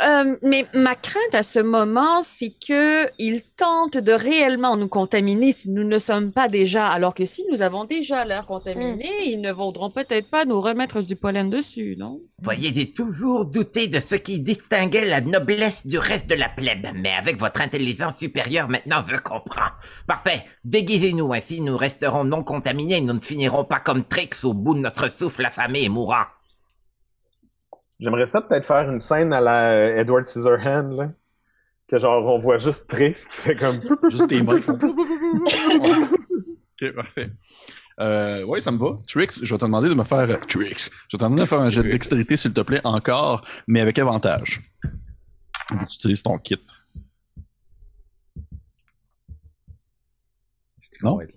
Euh, 0.00 0.36
mais 0.42 0.64
ma 0.74 0.94
crainte 0.94 1.34
à 1.34 1.42
ce 1.42 1.58
moment, 1.58 2.22
c'est 2.22 2.50
que 2.50 3.10
il 3.18 3.42
tente 3.56 3.98
de 3.98 4.12
réellement 4.12 4.76
nous 4.76 4.86
contaminer 4.86 5.50
si 5.50 5.70
nous 5.70 5.82
ne 5.82 5.98
sommes 5.98 6.30
pas 6.30 6.48
déjà, 6.48 6.88
alors 6.88 7.14
que 7.14 7.26
si 7.26 7.44
nous 7.50 7.62
avons 7.62 7.84
déjà 7.84 8.24
l'air 8.24 8.46
contaminés, 8.46 9.24
ils 9.24 9.40
ne 9.40 9.52
voudront 9.52 9.90
peut-être 9.90 10.30
pas 10.30 10.44
nous 10.44 10.60
remettre 10.60 11.02
du 11.02 11.16
pollen 11.16 11.50
dessus, 11.50 11.96
non? 11.98 12.20
Voyez, 12.40 12.72
j'ai 12.72 12.92
toujours 12.92 13.46
douté 13.46 13.88
de 13.88 13.98
ce 13.98 14.14
qui 14.14 14.40
distinguait 14.40 15.04
la 15.04 15.20
noblesse 15.20 15.84
du 15.84 15.98
reste 15.98 16.28
de 16.28 16.36
la 16.36 16.48
plèbe, 16.48 16.86
mais 16.94 17.14
avec 17.14 17.36
votre 17.38 17.60
intelligence 17.60 18.18
supérieure, 18.18 18.68
maintenant 18.68 19.02
je 19.06 19.16
comprends. 19.16 19.70
Parfait, 20.06 20.44
déguisez-nous, 20.64 21.32
ainsi 21.32 21.60
nous 21.60 21.76
resterons 21.76 22.24
non 22.24 22.44
contaminés 22.44 22.98
et 22.98 23.00
nous 23.00 23.14
ne 23.14 23.20
finirons 23.20 23.64
pas 23.64 23.80
comme 23.80 24.04
Trix 24.04 24.44
au 24.44 24.54
bout 24.54 24.74
de 24.74 24.80
notre 24.80 25.10
souffle 25.10 25.44
affamé 25.44 25.82
et 25.82 25.88
mourant. 25.88 26.24
J'aimerais 28.00 28.26
ça 28.26 28.40
peut-être 28.40 28.64
faire 28.66 28.88
une 28.90 28.98
scène 29.00 29.32
à 29.32 29.40
la 29.40 29.72
euh, 29.72 29.96
Edward 29.96 30.24
Scissorhand, 30.24 30.90
là. 30.96 31.10
Que 31.88 31.98
genre, 31.98 32.24
on 32.26 32.38
voit 32.38 32.58
juste 32.58 32.88
Trix 32.90 33.12
qui 33.12 33.36
fait 33.36 33.56
comme... 33.56 33.80
Juste 34.10 34.28
tes 34.28 34.42
mains 34.42 34.58
qui 34.60 34.64
font. 34.64 34.74
ok, 36.82 36.94
parfait. 36.94 37.30
Euh, 37.98 38.44
ouais, 38.44 38.60
ça 38.60 38.70
me 38.70 38.78
va. 38.78 38.98
Trix, 39.08 39.40
je 39.42 39.52
vais 39.54 39.58
te 39.58 39.64
demander 39.64 39.88
de 39.88 39.94
me 39.94 40.04
faire. 40.04 40.30
euh, 40.30 40.36
Trix, 40.48 40.90
je 41.08 41.16
vais 41.16 41.18
te 41.18 41.24
demander 41.24 41.42
de 41.42 41.48
faire 41.48 41.60
un 41.60 41.70
jet 41.70 41.82
de 41.82 41.90
dextérité, 41.90 42.36
s'il 42.36 42.52
te 42.52 42.60
plaît, 42.60 42.80
encore, 42.84 43.44
mais 43.66 43.80
avec 43.80 43.98
avantage. 43.98 44.60
Tu 45.68 45.74
utilises 45.96 46.22
ton 46.22 46.38
kit. 46.38 46.56
C'est 50.80 51.00
qu'on 51.00 51.16
va 51.16 51.24
être 51.24 51.36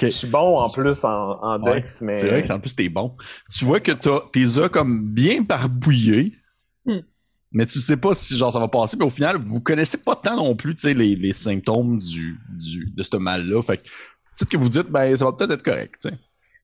Je 0.00 0.08
suis 0.08 0.28
bon 0.28 0.56
en 0.56 0.70
plus 0.70 1.04
en, 1.04 1.38
en 1.42 1.62
Ouais, 1.62 1.80
Dex, 1.80 2.00
mais... 2.02 2.12
C'est 2.12 2.28
vrai 2.28 2.42
que 2.42 2.52
en 2.52 2.60
plus 2.60 2.74
t'es 2.74 2.88
bon. 2.88 3.16
Tu 3.50 3.64
vois 3.64 3.80
que 3.80 3.92
t'as 3.92 4.20
tes 4.32 4.58
as 4.62 4.68
comme 4.68 5.12
bien 5.12 5.40
barbouillés, 5.42 6.32
Hmm. 6.84 6.98
mais 7.52 7.64
tu 7.66 7.78
sais 7.78 7.96
pas 7.96 8.12
si 8.14 8.36
genre 8.36 8.52
ça 8.52 8.58
va 8.58 8.66
passer. 8.68 8.96
Mais 8.96 9.04
au 9.04 9.10
final, 9.10 9.36
vous 9.40 9.60
connaissez 9.60 9.98
pas 9.98 10.16
tant 10.16 10.36
non 10.36 10.56
plus, 10.56 10.74
tu 10.74 10.82
sais, 10.82 10.94
les, 10.94 11.14
les 11.14 11.32
symptômes 11.32 11.98
du, 11.98 12.38
du 12.58 12.90
de 12.96 13.02
ce 13.02 13.16
mal-là. 13.16 13.62
Fait 13.62 13.76
que 13.78 13.82
peut-être 13.84 14.48
que 14.50 14.56
vous 14.56 14.68
dites, 14.68 14.88
ben 14.90 15.14
ça 15.16 15.24
va 15.26 15.32
peut-être 15.32 15.52
être 15.52 15.62
correct, 15.62 15.94
tu 16.00 16.08
sais. 16.08 16.14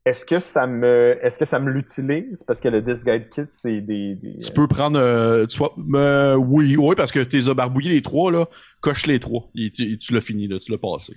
Est-ce 0.05 0.24
que 0.24 0.39
ça 0.40 0.66
me, 0.66 1.18
est-ce 1.22 1.39
que 1.39 1.44
ça 1.44 1.59
me 1.60 1.70
l'utilise? 1.70 2.43
Parce 2.44 2.60
que 2.60 2.68
le 2.68 2.80
Disguide 2.80 3.28
Kit 3.28 3.43
c'est 3.51 3.80
des, 3.82 4.14
des- 4.16 4.39
Tu 4.43 4.51
peux 4.52 4.66
prendre, 4.66 4.98
euh, 4.98 5.44
tu 5.47 5.59
vois, 5.59 5.74
euh, 5.94 6.35
oui, 6.35 6.76
oui, 6.78 6.94
parce 6.97 7.12
que 7.12 7.20
t'es 7.20 7.47
as 7.48 7.55
barbouillé 7.55 7.90
les 7.90 8.01
trois 8.02 8.32
là, 8.32 8.47
coche 8.80 9.06
les 9.06 9.20
trois. 9.20 9.51
Et 9.55 9.70
tu, 9.70 9.98
tu 9.98 10.14
l'as 10.14 10.20
fini 10.22 10.48
là, 10.48 10.59
tu 10.59 10.72
l'as 10.72 10.78
passé. 10.78 11.14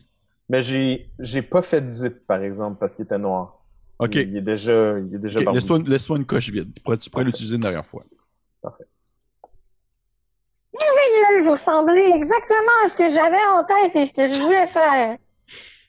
Mais 0.49 0.61
j'ai, 0.61 1.09
j'ai 1.19 1.41
pas 1.41 1.61
fait 1.61 1.81
de 1.81 1.87
zip 1.87 2.27
par 2.27 2.43
exemple 2.43 2.77
parce 2.79 2.95
qu'il 2.95 3.05
était 3.05 3.17
noir. 3.17 3.63
Ok. 3.99 4.15
Il, 4.15 4.29
il 4.29 4.37
est 4.37 4.41
déjà, 4.41 4.99
il 4.99 5.15
est 5.15 5.19
déjà. 5.19 5.39
Laisse-toi 5.39 5.77
une, 5.77 5.89
laisse-toi 5.89 6.17
une 6.17 6.25
coche 6.25 6.49
vide. 6.49 6.73
Tu 6.73 6.81
pourrais, 6.81 6.97
tu 6.97 7.09
pourrais 7.09 7.23
l'utiliser 7.23 7.55
une 7.55 7.61
dernière 7.61 7.85
fois. 7.85 8.03
Merveilleux, 10.73 11.43
vous 11.43 11.51
ressemblez 11.51 12.11
exactement 12.15 12.85
à 12.85 12.89
ce 12.89 12.97
que 12.97 13.09
j'avais 13.09 13.43
en 13.53 13.63
tête 13.63 13.95
et 13.95 14.07
ce 14.07 14.13
que 14.13 14.33
je 14.33 14.41
voulais 14.41 14.67
faire. 14.67 15.17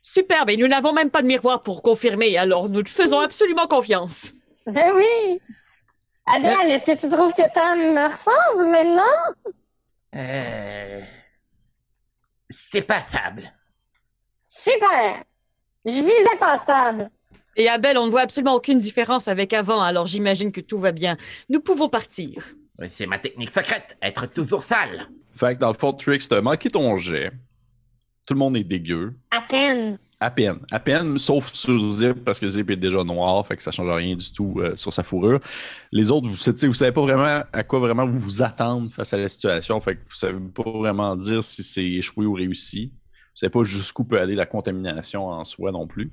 Superbe, 0.01 0.51
et 0.51 0.57
nous 0.57 0.67
n'avons 0.67 0.93
même 0.93 1.11
pas 1.11 1.23
de 1.23 1.29
miroir 1.29 1.63
pour 1.63 1.81
confirmer, 1.81 2.37
alors 2.37 2.69
nous 2.69 2.83
te 2.83 2.91
faisons 2.91 3.21
absolument 3.21 3.69
confiance. 3.69 4.33
Ben 4.67 4.93
oui. 4.95 5.41
Adèle, 6.27 6.73
est-ce 6.73 6.87
que 6.87 7.01
tu 7.01 7.09
trouves 7.09 7.33
que 7.33 7.53
Tam 7.55 7.79
me 7.79 8.11
ressemble 8.11 8.69
maintenant? 8.71 9.03
Euh... 10.17 11.01
C'est 12.51 12.83
passable. 12.83 13.51
Super. 14.55 15.25
Je 15.87 15.93
visais 15.93 16.39
pas 16.39 16.59
stable. 16.59 17.11
Et 17.57 17.69
Abel, 17.71 17.97
on 17.97 18.05
ne 18.05 18.11
voit 18.11 18.21
absolument 18.21 18.55
aucune 18.55 18.79
différence 18.79 19.27
avec 19.27 19.55
avant, 19.55 19.81
alors 19.81 20.07
j'imagine 20.07 20.53
que 20.53 20.61
tout 20.61 20.79
va 20.79 20.93
bien. 20.93 21.17
Nous 21.49 21.61
pouvons 21.61 21.89
partir. 21.89 22.51
Oui, 22.79 22.89
C'est 22.91 23.07
ma 23.07 23.19
technique 23.19 23.49
secrète, 23.49 23.97
être 24.03 24.27
toujours 24.27 24.63
sale. 24.63 25.09
Fait 25.35 25.55
que 25.55 25.61
dans 25.61 25.69
le 25.69 25.79
fond, 25.79 25.95
Trix, 25.95 26.29
t'as 26.29 26.43
manqué 26.43 26.69
ton 26.69 26.99
jet. 26.99 27.33
Tout 28.27 28.35
le 28.35 28.41
monde 28.41 28.57
est 28.59 28.65
dégueu. 28.65 29.15
À 29.31 29.41
peine. 29.41 29.99
À 30.21 30.31
peine. 30.31 30.59
À 30.71 30.81
peine, 30.81 31.19
sauf 31.19 31.51
sur 31.55 31.91
Zip, 31.91 32.23
parce 32.23 32.39
que 32.39 32.47
Zip 32.47 32.69
est 32.71 32.77
déjà 32.77 33.03
noir, 33.05 33.47
fait 33.47 33.57
que 33.57 33.63
ça 33.63 33.71
change 33.71 33.89
rien 33.89 34.17
du 34.17 34.33
tout 34.33 34.57
euh, 34.59 34.77
sur 34.77 34.93
sa 34.93 35.03
fourrure. 35.03 35.41
Les 35.93 36.13
autres, 36.13 36.29
vous, 36.29 36.69
vous 36.69 36.75
savez 36.75 36.93
pas 36.93 37.01
vraiment 37.01 37.43
à 37.51 37.63
quoi 37.65 37.81
vraiment 37.81 38.07
vous 38.07 38.21
vous 38.21 38.43
attendre 38.43 38.91
face 38.93 39.15
à 39.15 39.17
la 39.17 39.31
situation, 39.31 39.81
fait 39.81 39.97
que 39.97 40.01
vous 40.07 40.15
savez 40.15 40.39
pas 40.55 40.71
vraiment 40.71 41.17
dire 41.17 41.43
si 41.43 41.65
c'est 41.65 41.85
échoué 41.85 42.27
ou 42.27 42.35
réussi. 42.35 42.93
Vous 43.35 43.39
savez 43.39 43.51
pas 43.51 43.65
jusqu'où 43.65 44.05
peut 44.05 44.21
aller 44.21 44.35
la 44.35 44.47
contamination 44.47 45.27
en 45.29 45.45
soi 45.45 45.73
non 45.73 45.87
plus. 45.87 46.13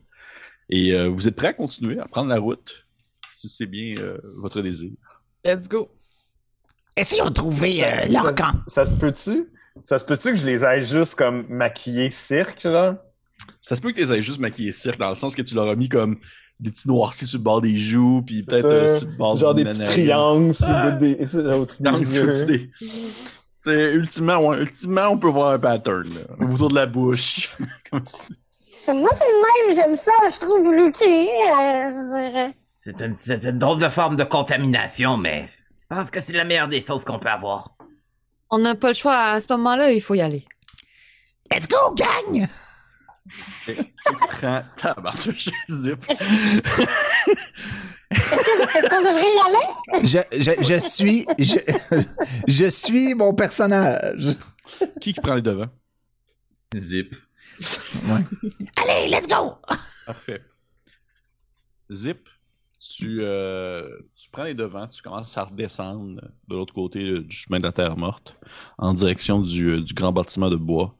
Et 0.69 0.93
euh, 0.93 1.07
vous 1.09 1.27
êtes 1.27 1.35
prêts 1.35 1.47
à 1.47 1.53
continuer, 1.53 1.99
à 1.99 2.07
prendre 2.07 2.29
la 2.29 2.39
route, 2.39 2.85
si 3.31 3.49
c'est 3.49 3.65
bien 3.65 3.95
euh, 3.97 4.17
votre 4.37 4.61
désir? 4.61 4.91
Let's 5.43 5.67
go. 5.67 5.89
Essayons 6.95 7.25
de 7.25 7.33
trouver 7.33 7.83
euh, 7.83 7.89
Ça- 7.89 8.07
leur 8.07 8.35
camp. 8.35 8.51
Ça 8.67 8.85
se 8.85 8.93
peut-tu? 8.93 9.49
Ça 9.81 9.97
se 9.97 10.05
peut-tu 10.05 10.29
que 10.31 10.35
je 10.35 10.45
les 10.45 10.63
aille 10.63 10.83
juste 10.85 11.15
comme 11.15 11.45
maquillés 11.47 12.09
cirque, 12.09 12.63
là? 12.63 13.03
Ça 13.61 13.75
se 13.75 13.81
peut 13.81 13.89
que 13.91 13.95
tu 13.95 14.01
les 14.05 14.11
aies 14.13 14.21
juste 14.21 14.39
maquillés 14.39 14.71
cirque, 14.73 14.99
dans 14.99 15.09
le 15.09 15.15
sens 15.15 15.33
que 15.35 15.41
tu 15.41 15.55
leur 15.55 15.67
as 15.69 15.75
mis 15.75 15.87
comme 15.89 16.17
des 16.59 16.69
petits 16.71 16.87
noircis 16.89 17.25
sur 17.25 17.39
le 17.39 17.43
bord 17.43 17.61
des 17.61 17.77
joues, 17.77 18.21
puis 18.25 18.43
peut-être 18.43 18.65
euh, 18.65 18.99
sur 18.99 19.07
le 19.07 19.15
bord 19.15 19.37
genre 19.37 19.53
du 19.55 19.63
des 19.63 19.69
petits 19.69 19.83
triangles 19.85 20.53
sur 20.53 20.67
le 20.67 20.91
bout 20.91 20.99
des, 20.99 21.25
sur- 21.25 21.39
au-dessus 21.59 21.81
des 21.81 21.89
Triangles 21.89 22.07
sur 22.07 22.21
yeux. 22.21 22.25
le 22.25 22.33
dessus 22.33 22.45
des- 22.45 22.69
C'est 23.61 23.94
ultimement, 23.94 24.38
ouais, 24.38 24.57
ultimement, 24.60 25.07
on 25.10 25.18
peut 25.18 25.27
voir 25.30 25.52
un 25.53 25.60
pattern, 25.60 26.03
là, 26.14 26.22
autour 26.48 26.69
de 26.69 26.76
la 26.76 26.86
bouche. 26.86 27.52
Comme. 27.91 28.03
Moi, 28.98 29.10
c'est 29.14 29.26
le 29.27 29.68
même, 29.68 29.76
j'aime 29.76 29.94
ça, 29.94 30.11
je 30.31 30.40
trouve 30.40 30.64
vous 30.64 30.72
looker. 30.72 31.27
euh, 31.27 31.91
je 31.91 32.30
dirais. 32.31 32.53
C'est 32.77 32.99
une, 33.02 33.15
une 33.49 33.57
drôle 33.60 33.80
de 33.80 33.90
forme 33.90 34.15
de 34.15 34.23
contamination, 34.23 35.18
mais 35.18 35.48
je 35.48 35.95
pense 35.95 36.10
que 36.10 36.22
c'est 36.22 36.34
la 36.34 36.45
meilleure 36.45 36.69
des 36.69 36.80
choses 36.81 37.03
qu'on 37.03 37.19
peut 37.19 37.30
avoir. 37.30 37.76
On 38.49 38.57
n'a 38.60 38.73
pas 38.76 38.88
le 38.88 38.94
choix 38.94 39.31
à 39.34 39.41
ce 39.41 39.48
moment-là, 39.52 39.91
il 39.91 40.02
faut 40.02 40.15
y 40.15 40.22
aller. 40.22 40.45
Let's 41.52 41.68
go, 41.68 41.94
gang! 41.94 42.48
Prends 44.30 44.64
tabarnouche, 44.77 45.49
zip. 45.69 46.03
Est-ce 48.11 48.90
qu'on 48.90 49.02
devrait 49.02 49.22
y 49.22 49.40
aller? 49.45 49.65
Je, 50.03 50.19
je, 50.40 50.64
je 50.64 50.80
suis. 50.80 51.26
Je, 51.38 51.60
je 52.48 52.65
suis 52.69 53.14
mon 53.14 53.34
personnage. 53.34 54.36
Qui 55.02 55.14
qui 55.14 55.22
prend 55.22 55.36
les 55.36 55.41
devants? 55.41 55.69
Zip. 56.73 57.15
Allez, 58.77 59.10
let's 59.10 59.27
go! 59.27 59.56
Parfait. 60.06 60.40
Zip, 61.91 62.30
tu, 62.80 63.19
euh, 63.22 63.90
tu 64.15 64.30
prends 64.30 64.44
les 64.44 64.53
devants, 64.53 64.88
tu 64.88 65.02
commences 65.02 65.36
à 65.38 65.44
redescendre 65.44 66.22
de 66.48 66.56
l'autre 66.56 66.73
côté 66.73 67.03
euh, 67.03 67.22
du 67.22 67.36
chemin 67.36 67.57
de 67.60 67.64
la 67.64 67.72
Terre 67.72 67.98
morte 67.98 68.36
en 68.77 68.94
direction 68.94 69.41
du, 69.41 69.69
euh, 69.69 69.81
du 69.81 69.94
grand 69.94 70.11
bâtiment 70.11 70.49
de 70.49 70.56
bois. 70.56 70.95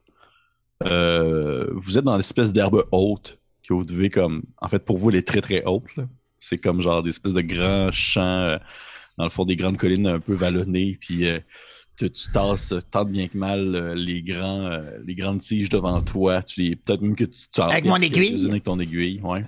Euh, 0.86 1.68
vous 1.73 1.98
êtes 1.98 2.03
dans 2.06 2.18
l'espèce 2.18 2.52
d'herbe 2.52 2.88
haute 2.91 3.38
que 3.64 3.73
vous 3.73 3.86
devez 3.86 4.10
comme... 4.10 4.44
En 4.57 4.68
fait, 4.68 4.84
pour 4.84 4.98
vous, 4.98 5.10
elle 5.11 5.18
est 5.18 5.27
très 5.27 5.41
très 5.41 5.64
haute. 5.64 5.95
là. 5.95 6.06
C'est 6.39 6.57
comme 6.57 6.81
genre 6.81 7.03
des 7.03 7.09
espèces 7.09 7.33
de 7.33 7.41
grands 7.41 7.91
champs, 7.91 8.21
euh, 8.21 8.57
dans 9.17 9.25
le 9.25 9.29
fond 9.29 9.45
des 9.45 9.55
grandes 9.55 9.77
collines 9.77 10.07
un 10.07 10.19
peu 10.19 10.33
vallonnées, 10.33 10.97
puis 10.99 11.25
euh, 11.27 11.39
tu, 11.97 12.09
tu 12.09 12.31
tasses 12.31 12.73
tant 12.89 13.03
bien 13.05 13.27
que 13.27 13.37
mal 13.37 13.75
euh, 13.75 13.93
les, 13.93 14.21
grands, 14.21 14.63
euh, 14.65 14.97
les 15.05 15.15
grandes 15.15 15.41
tiges 15.41 15.67
devant 15.69 16.01
toi. 16.01 16.41
Tu 16.41 16.61
les- 16.61 16.75
Peut-être 16.77 17.01
même 17.01 17.15
que 17.15 17.25
tu, 17.25 17.39
tu 17.53 17.61
en 17.61 17.67
Avec 17.67 17.83
mon 17.85 17.97
aiguille? 17.97 18.49
Avec 18.49 18.63
ton 18.63 18.79
aiguille, 18.79 19.19
ouais. 19.21 19.43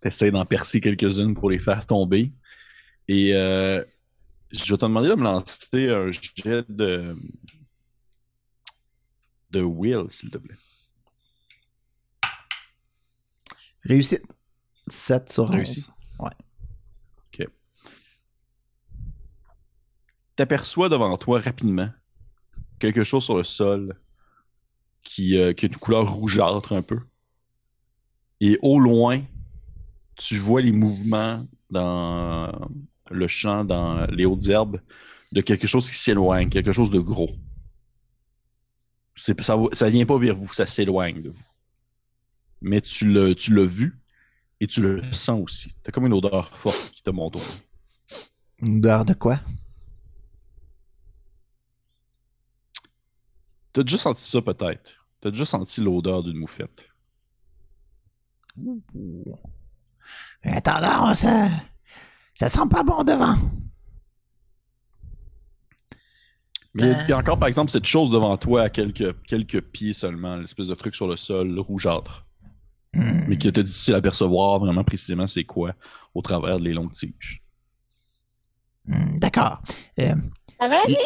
T'essaies 0.00 0.30
d'en 0.30 0.46
percer 0.46 0.80
quelques-unes 0.80 1.34
pour 1.34 1.50
les 1.50 1.58
faire 1.58 1.84
tomber. 1.86 2.32
Et 3.06 3.34
euh, 3.34 3.84
je 4.50 4.60
vais 4.72 4.78
te 4.78 4.84
demander 4.86 5.10
de 5.10 5.14
me 5.14 5.24
lancer 5.24 5.90
un 5.90 6.10
jet 6.10 6.64
de, 6.70 7.14
de 9.50 9.60
Will, 9.60 10.04
s'il 10.08 10.30
te 10.30 10.38
plaît. 10.38 10.56
Réussite. 13.84 14.22
7 14.92 15.30
sur 15.30 15.44
11. 15.44 15.50
Réussi. 15.50 15.90
Ouais. 16.18 16.30
Ok. 17.18 17.46
T'aperçois 20.36 20.88
devant 20.88 21.16
toi 21.16 21.40
rapidement 21.40 21.90
quelque 22.78 23.04
chose 23.04 23.24
sur 23.24 23.36
le 23.36 23.44
sol 23.44 23.98
qui, 25.02 25.36
euh, 25.36 25.52
qui 25.52 25.66
a 25.66 25.68
une 25.68 25.76
couleur 25.76 26.10
rougeâtre 26.10 26.72
un 26.72 26.82
peu. 26.82 26.98
Et 28.40 28.58
au 28.62 28.78
loin, 28.78 29.22
tu 30.16 30.38
vois 30.38 30.62
les 30.62 30.72
mouvements 30.72 31.46
dans 31.70 32.68
le 33.10 33.28
champ, 33.28 33.64
dans 33.64 34.06
les 34.06 34.24
hautes 34.24 34.48
herbes, 34.48 34.80
de 35.32 35.40
quelque 35.40 35.66
chose 35.66 35.88
qui 35.90 35.96
s'éloigne, 35.96 36.48
quelque 36.48 36.72
chose 36.72 36.90
de 36.90 36.98
gros. 36.98 37.30
Ça, 39.14 39.34
ça 39.72 39.90
vient 39.90 40.06
pas 40.06 40.18
vers 40.18 40.36
vous, 40.36 40.52
ça 40.52 40.66
s'éloigne 40.66 41.22
de 41.22 41.30
vous. 41.30 41.44
Mais 42.62 42.80
tu 42.80 43.10
l'as, 43.12 43.34
tu 43.34 43.54
l'as 43.54 43.66
vu 43.66 43.99
et 44.60 44.66
tu 44.66 44.80
le 44.82 45.02
sens 45.12 45.40
aussi. 45.42 45.74
T'as 45.82 45.90
comme 45.92 46.06
une 46.06 46.12
odeur 46.12 46.56
forte 46.58 46.92
qui 46.92 47.02
te 47.02 47.10
monte 47.10 47.36
au. 47.36 47.40
Une 48.62 48.76
odeur 48.78 49.04
de 49.04 49.14
quoi? 49.14 49.38
T'as 53.72 53.82
déjà 53.82 53.98
senti 53.98 54.22
ça 54.22 54.42
peut-être. 54.42 55.06
T'as 55.20 55.30
déjà 55.30 55.44
senti 55.44 55.80
l'odeur 55.80 56.22
d'une 56.22 56.36
moufette. 56.36 56.86
Mais 60.44 60.52
attends, 60.52 61.14
ça. 61.14 61.48
Ça 62.34 62.48
sent 62.48 62.68
pas 62.70 62.82
bon 62.82 63.04
devant. 63.04 63.36
Mais 66.74 66.84
il 66.84 66.88
y 66.88 66.90
a- 66.92 67.02
il 67.02 67.08
y, 67.08 67.12
a 67.12 67.18
encore, 67.18 67.38
par 67.38 67.48
exemple, 67.48 67.70
cette 67.70 67.84
chose 67.84 68.10
devant 68.10 68.36
toi 68.36 68.62
à 68.62 68.70
quelques, 68.70 69.20
quelques 69.22 69.60
pieds 69.60 69.92
seulement, 69.92 70.36
l'espèce 70.36 70.68
de 70.68 70.74
truc 70.74 70.94
sur 70.94 71.08
le 71.08 71.16
sol, 71.16 71.58
rougeâtre. 71.58 72.26
Hmm. 72.92 73.24
Mais 73.28 73.36
qui 73.38 73.52
te 73.52 73.60
difficile 73.60 73.94
à 73.94 74.02
percevoir 74.02 74.58
vraiment 74.58 74.82
précisément 74.82 75.26
c'est 75.28 75.44
quoi 75.44 75.74
au 76.14 76.22
travers 76.22 76.58
des 76.58 76.72
longues 76.72 76.92
tiges. 76.92 77.40
Hmm, 78.86 79.14
D'accord. 79.20 79.62
Euh, 80.00 80.14
Ça 80.60 80.68
va, 80.68 80.80
Zip? 80.86 80.96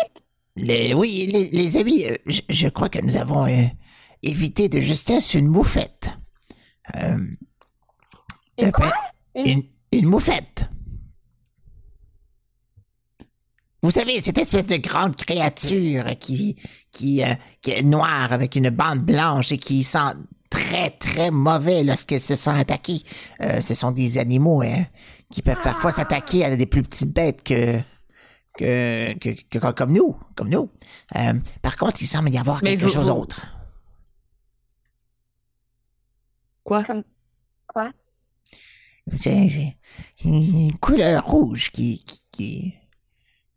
les, 0.56 0.94
oui, 0.94 1.28
les, 1.30 1.50
les 1.50 1.76
amis, 1.76 2.04
euh, 2.06 2.14
je, 2.26 2.40
je 2.48 2.68
crois 2.68 2.88
que 2.88 3.00
nous 3.00 3.16
avons 3.16 3.46
euh, 3.46 3.64
évité 4.22 4.68
de 4.70 4.80
justesse 4.80 5.34
une 5.34 5.46
moufette. 5.48 6.16
Euh, 6.96 7.18
Une 8.58 8.72
quoi? 8.72 8.90
ben, 9.34 9.46
une, 9.46 9.62
une 9.92 10.06
moufette. 10.06 10.70
Vous 13.82 13.90
savez, 13.90 14.22
cette 14.22 14.38
espèce 14.38 14.66
de 14.66 14.76
grande 14.76 15.14
créature 15.16 16.06
qui, 16.18 16.56
qui, 16.90 17.22
euh, 17.22 17.34
qui 17.60 17.72
est 17.72 17.82
noire 17.82 18.32
avec 18.32 18.56
une 18.56 18.70
bande 18.70 19.00
blanche 19.00 19.52
et 19.52 19.58
qui 19.58 19.84
sent 19.84 20.14
très, 20.50 20.90
très 20.90 21.30
mauvais 21.30 21.82
lorsqu'elle 21.84 22.20
se 22.20 22.34
sent 22.34 22.50
attaquée. 22.50 23.02
Euh, 23.40 23.60
ce 23.60 23.74
sont 23.74 23.90
des 23.90 24.18
animaux 24.18 24.62
hein, 24.62 24.84
qui 25.30 25.42
peuvent 25.42 25.62
parfois 25.62 25.92
s'attaquer 25.92 26.44
à 26.44 26.56
des 26.56 26.66
plus 26.66 26.82
petites 26.82 27.12
bêtes 27.12 27.42
que, 27.42 27.78
que, 28.56 29.14
que, 29.18 29.30
que- 29.50 29.72
comme 29.72 29.92
nous. 29.92 30.16
Comme 30.36 30.48
nous. 30.48 30.70
Euh, 31.16 31.34
par 31.62 31.76
contre, 31.76 32.00
il 32.02 32.06
semble 32.06 32.30
y 32.30 32.38
avoir 32.38 32.60
Mais 32.62 32.70
quelque 32.70 32.84
vous- 32.86 32.92
chose 32.92 33.08
vous- 33.08 33.14
d'autre. 33.14 33.46
Quoi? 36.62 36.82
Quoi? 37.66 37.90
C'est 39.20 39.76
une 40.24 40.76
couleur 40.78 41.26
rouge 41.26 41.70
qui, 41.70 42.02
qui, 42.04 42.22
qui, 42.30 42.74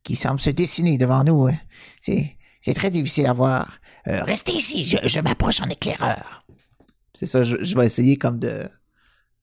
qui 0.04 0.16
semble 0.18 0.40
se 0.40 0.50
dessiner 0.50 0.98
devant 0.98 1.24
nous. 1.24 1.48
hein. 1.48 1.58
C'est, 2.02 2.36
c'est 2.60 2.74
très 2.74 2.92
difficile 2.92 3.28
à 3.28 3.34
voir. 3.34 3.80
Euh, 4.08 4.24
restez 4.24 4.54
ici, 4.54 4.84
je, 4.86 4.98
je 5.08 5.20
m'approche 5.22 5.62
en 5.62 5.70
éclaireur. 5.70 6.44
C'est 7.18 7.26
ça, 7.26 7.42
je, 7.42 7.58
je 7.62 7.76
vais 7.76 7.86
essayer 7.86 8.16
comme 8.18 8.38
de, 8.38 8.70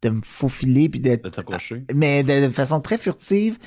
de 0.02 0.08
me 0.10 0.22
faufiler 0.22 0.88
puis 0.88 1.00
d'être. 1.00 1.24
De. 1.24 1.94
Mais 1.94 2.22
de, 2.22 2.46
de 2.46 2.48
façon 2.52 2.80
très 2.80 2.98
furtive, 2.98 3.58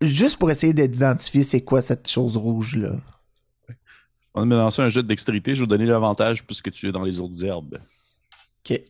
juste 0.00 0.36
pour 0.38 0.50
essayer 0.50 0.72
de- 0.74 0.86
d'identifier 0.86 1.44
c'est 1.44 1.60
quoi 1.62 1.80
cette 1.80 2.08
chose 2.08 2.36
rouge-là. 2.36 2.96
On 4.34 4.40
va 4.40 4.46
me 4.46 4.56
lancer 4.56 4.82
un 4.82 4.88
jet 4.88 5.02
de 5.02 5.08
dextérité. 5.08 5.54
Je 5.54 5.60
vais 5.60 5.64
vous 5.64 5.68
donner 5.68 5.86
l'avantage 5.86 6.44
puisque 6.44 6.72
tu 6.72 6.88
es 6.88 6.92
dans 6.92 7.04
les 7.04 7.20
autres 7.20 7.44
herbes. 7.44 7.78
Ok. 8.64 8.80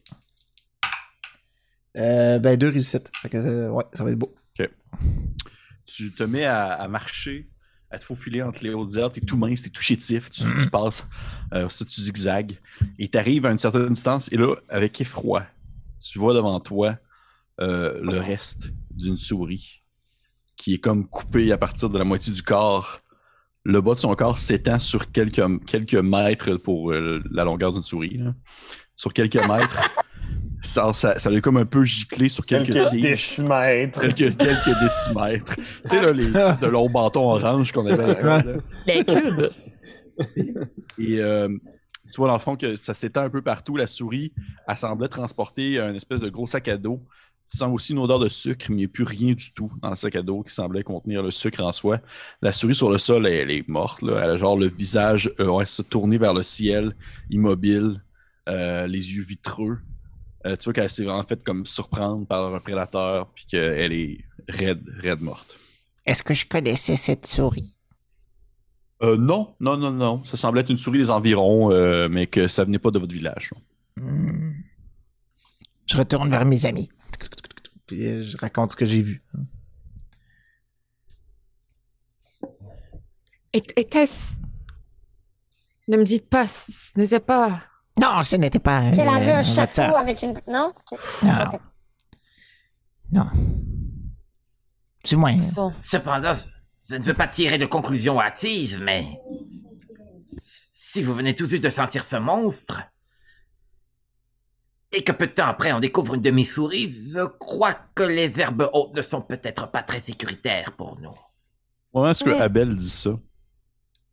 Euh, 1.96 2.38
ben, 2.38 2.56
deux 2.56 2.68
réussites. 2.70 3.10
Fait 3.20 3.28
que, 3.28 3.36
euh, 3.36 3.68
ouais, 3.68 3.84
ça 3.92 4.04
va 4.04 4.10
être 4.10 4.18
beau. 4.18 4.32
Tu 5.84 6.10
te 6.12 6.22
mets 6.22 6.44
à, 6.44 6.72
à 6.72 6.88
marcher, 6.88 7.50
à 7.92 7.98
te 7.98 8.04
faufiler 8.04 8.42
entre 8.42 8.64
les 8.64 8.70
autres 8.70 8.98
herbes. 8.98 9.12
T'es 9.12 9.20
tout 9.20 9.36
mince, 9.36 9.62
t'es 9.62 9.70
tout 9.70 9.82
chétif. 9.82 10.30
Tu, 10.30 10.42
tu 10.60 10.70
passes, 10.70 11.06
euh, 11.52 11.68
ça, 11.68 11.84
tu 11.84 12.00
zigzags. 12.00 12.58
Et 12.98 13.08
t'arrives 13.08 13.46
à 13.46 13.50
une 13.50 13.58
certaine 13.58 13.90
distance. 13.90 14.32
Et 14.32 14.36
là, 14.36 14.54
avec 14.68 15.00
effroi, 15.00 15.44
tu 16.00 16.18
vois 16.18 16.34
devant 16.34 16.58
toi 16.58 16.96
euh, 17.60 18.00
le 18.02 18.18
reste 18.18 18.72
d'une 18.90 19.16
souris 19.16 19.82
qui 20.56 20.74
est 20.74 20.78
comme 20.78 21.06
coupée 21.06 21.52
à 21.52 21.58
partir 21.58 21.90
de 21.90 21.98
la 21.98 22.04
moitié 22.04 22.32
du 22.32 22.42
corps. 22.42 23.00
Le 23.64 23.80
bas 23.80 23.94
de 23.94 24.00
son 24.00 24.14
corps 24.14 24.38
s'étend 24.38 24.78
sur 24.78 25.12
quelques, 25.12 25.42
quelques 25.66 25.94
mètres 25.94 26.56
pour 26.56 26.92
euh, 26.92 27.22
la 27.30 27.44
longueur 27.44 27.72
d'une 27.72 27.82
souris. 27.82 28.16
là. 28.16 28.34
Sur 28.94 29.12
quelques 29.12 29.44
mètres. 29.46 29.80
Ça, 30.62 30.92
ça, 30.92 31.18
ça 31.18 31.28
a 31.28 31.40
comme 31.40 31.56
un 31.56 31.66
peu 31.66 31.82
giclé 31.84 32.28
sur 32.28 32.46
quelques, 32.46 32.72
Quelques 32.72 32.92
décimètres. 32.92 34.00
Quelques, 34.00 34.36
quelques 34.36 34.80
décimètres. 34.80 35.56
tu 35.56 35.88
sais, 35.88 36.02
là, 36.02 36.12
les 36.12 36.26
de 36.62 36.66
longs 36.66 36.88
bâtons 36.88 37.32
orange 37.32 37.72
qu'on 37.72 37.86
avait. 37.86 38.22
là. 38.22 38.44
Les 38.86 39.04
cubes. 39.04 39.42
Et 40.98 41.18
euh, 41.18 41.48
tu 42.12 42.16
vois, 42.18 42.28
dans 42.28 42.34
le 42.34 42.40
fond, 42.40 42.56
que 42.56 42.76
ça 42.76 42.94
s'étend 42.94 43.22
un 43.22 43.30
peu 43.30 43.42
partout. 43.42 43.76
La 43.76 43.86
souris, 43.86 44.32
elle 44.68 44.76
semblait 44.76 45.08
transporter 45.08 45.80
un 45.80 45.94
espèce 45.94 46.20
de 46.20 46.28
gros 46.28 46.46
sac 46.46 46.68
à 46.68 46.76
dos. 46.76 47.02
Tu 47.50 47.56
sens 47.56 47.70
aussi 47.72 47.92
une 47.92 47.98
odeur 47.98 48.18
de 48.18 48.28
sucre, 48.28 48.66
mais 48.68 48.76
il 48.76 48.78
n'y 48.78 48.84
a 48.84 48.88
plus 48.88 49.04
rien 49.04 49.32
du 49.32 49.52
tout 49.52 49.70
dans 49.82 49.90
le 49.90 49.96
sac 49.96 50.14
à 50.16 50.22
dos 50.22 50.42
qui 50.42 50.54
semblait 50.54 50.84
contenir 50.84 51.22
le 51.22 51.30
sucre 51.30 51.62
en 51.62 51.72
soi. 51.72 51.98
La 52.40 52.52
souris 52.52 52.74
sur 52.76 52.88
le 52.90 52.98
sol, 52.98 53.26
elle, 53.26 53.50
elle 53.50 53.50
est 53.50 53.68
morte. 53.68 54.00
Là. 54.02 54.20
Elle 54.22 54.30
a 54.30 54.36
genre 54.36 54.56
le 54.56 54.68
visage 54.68 55.32
euh, 55.40 55.48
ouais, 55.48 55.66
se 55.66 55.82
tourner 55.82 56.18
vers 56.18 56.34
le 56.34 56.42
ciel, 56.44 56.94
immobile, 57.30 58.02
euh, 58.48 58.86
les 58.86 59.14
yeux 59.16 59.24
vitreux. 59.24 59.78
Euh, 60.46 60.56
tu 60.56 60.64
vois 60.64 60.72
qu'elle 60.72 60.90
s'est 60.90 61.04
vraiment 61.04 61.22
fait 61.24 61.42
comme 61.44 61.66
surprendre 61.66 62.26
par 62.26 62.52
un 62.54 62.58
prédateur, 62.60 63.30
puis 63.32 63.46
qu'elle 63.46 63.92
est 63.92 64.18
raide, 64.48 64.82
raide 64.98 65.20
morte. 65.20 65.56
Est-ce 66.04 66.22
que 66.22 66.34
je 66.34 66.46
connaissais 66.46 66.96
cette 66.96 67.26
souris? 67.26 67.78
Euh, 69.02 69.16
non, 69.16 69.54
non, 69.60 69.76
non, 69.76 69.90
non. 69.92 70.24
Ça 70.24 70.36
semblait 70.36 70.62
être 70.62 70.70
une 70.70 70.78
souris 70.78 70.98
des 70.98 71.10
environs, 71.10 71.70
euh, 71.72 72.08
mais 72.08 72.26
que 72.26 72.48
ça 72.48 72.64
venait 72.64 72.78
pas 72.78 72.90
de 72.90 72.98
votre 72.98 73.12
village. 73.12 73.52
Hmm. 73.96 74.52
Je 75.86 75.96
retourne 75.96 76.30
vers 76.30 76.44
mes 76.44 76.66
amis. 76.66 76.88
Puis 77.86 78.06
euh, 78.06 78.22
je 78.22 78.36
raconte 78.36 78.72
ce 78.72 78.76
que 78.76 78.84
j'ai 78.84 79.02
vu. 79.02 79.22
Et- 83.52 83.62
Était-ce. 83.76 84.36
Ne 85.88 85.96
me 85.98 86.04
dites 86.04 86.28
pas, 86.28 86.46
ce 86.48 86.70
ce 86.72 86.98
n'était 86.98 87.20
pas. 87.20 87.62
Non, 88.00 88.22
ce 88.22 88.36
n'était 88.36 88.58
pas 88.58 88.82
Elle 88.84 89.00
a 89.00 89.20
vu 89.20 89.28
euh, 89.28 89.36
un 89.38 89.42
sœur. 89.42 89.96
avec 89.96 90.22
une. 90.22 90.40
Non? 90.48 90.72
Non. 91.22 91.60
Non. 93.12 93.26
Du 95.04 95.16
moins. 95.16 95.36
Cependant, 95.80 96.32
je 96.88 96.96
ne 96.96 97.02
veux 97.02 97.14
pas 97.14 97.26
tirer 97.28 97.58
de 97.58 97.66
conclusions 97.66 98.20
hâtives, 98.20 98.80
mais 98.82 99.20
si 100.72 101.02
vous 101.02 101.14
venez 101.14 101.34
tout 101.34 101.46
juste 101.46 101.62
de 101.64 101.70
sentir 101.70 102.04
ce 102.04 102.16
monstre, 102.16 102.80
et 104.92 105.02
que 105.04 105.12
peu 105.12 105.26
de 105.26 105.32
temps 105.32 105.46
après 105.46 105.72
on 105.72 105.80
découvre 105.80 106.14
une 106.14 106.20
demi-souris, 106.20 107.10
je 107.12 107.26
crois 107.38 107.74
que 107.94 108.02
les 108.02 108.38
herbes 108.38 108.68
hautes 108.72 108.94
ne 108.96 109.02
sont 109.02 109.22
peut-être 109.22 109.70
pas 109.70 109.82
très 109.82 110.00
sécuritaires 110.00 110.72
pour 110.76 110.98
nous. 111.00 111.14
Au 111.92 112.00
moment 112.02 112.12
où 112.12 112.28
Ouais. 112.28 112.40
Abel 112.40 112.76
dit 112.76 112.88
ça, 112.88 113.10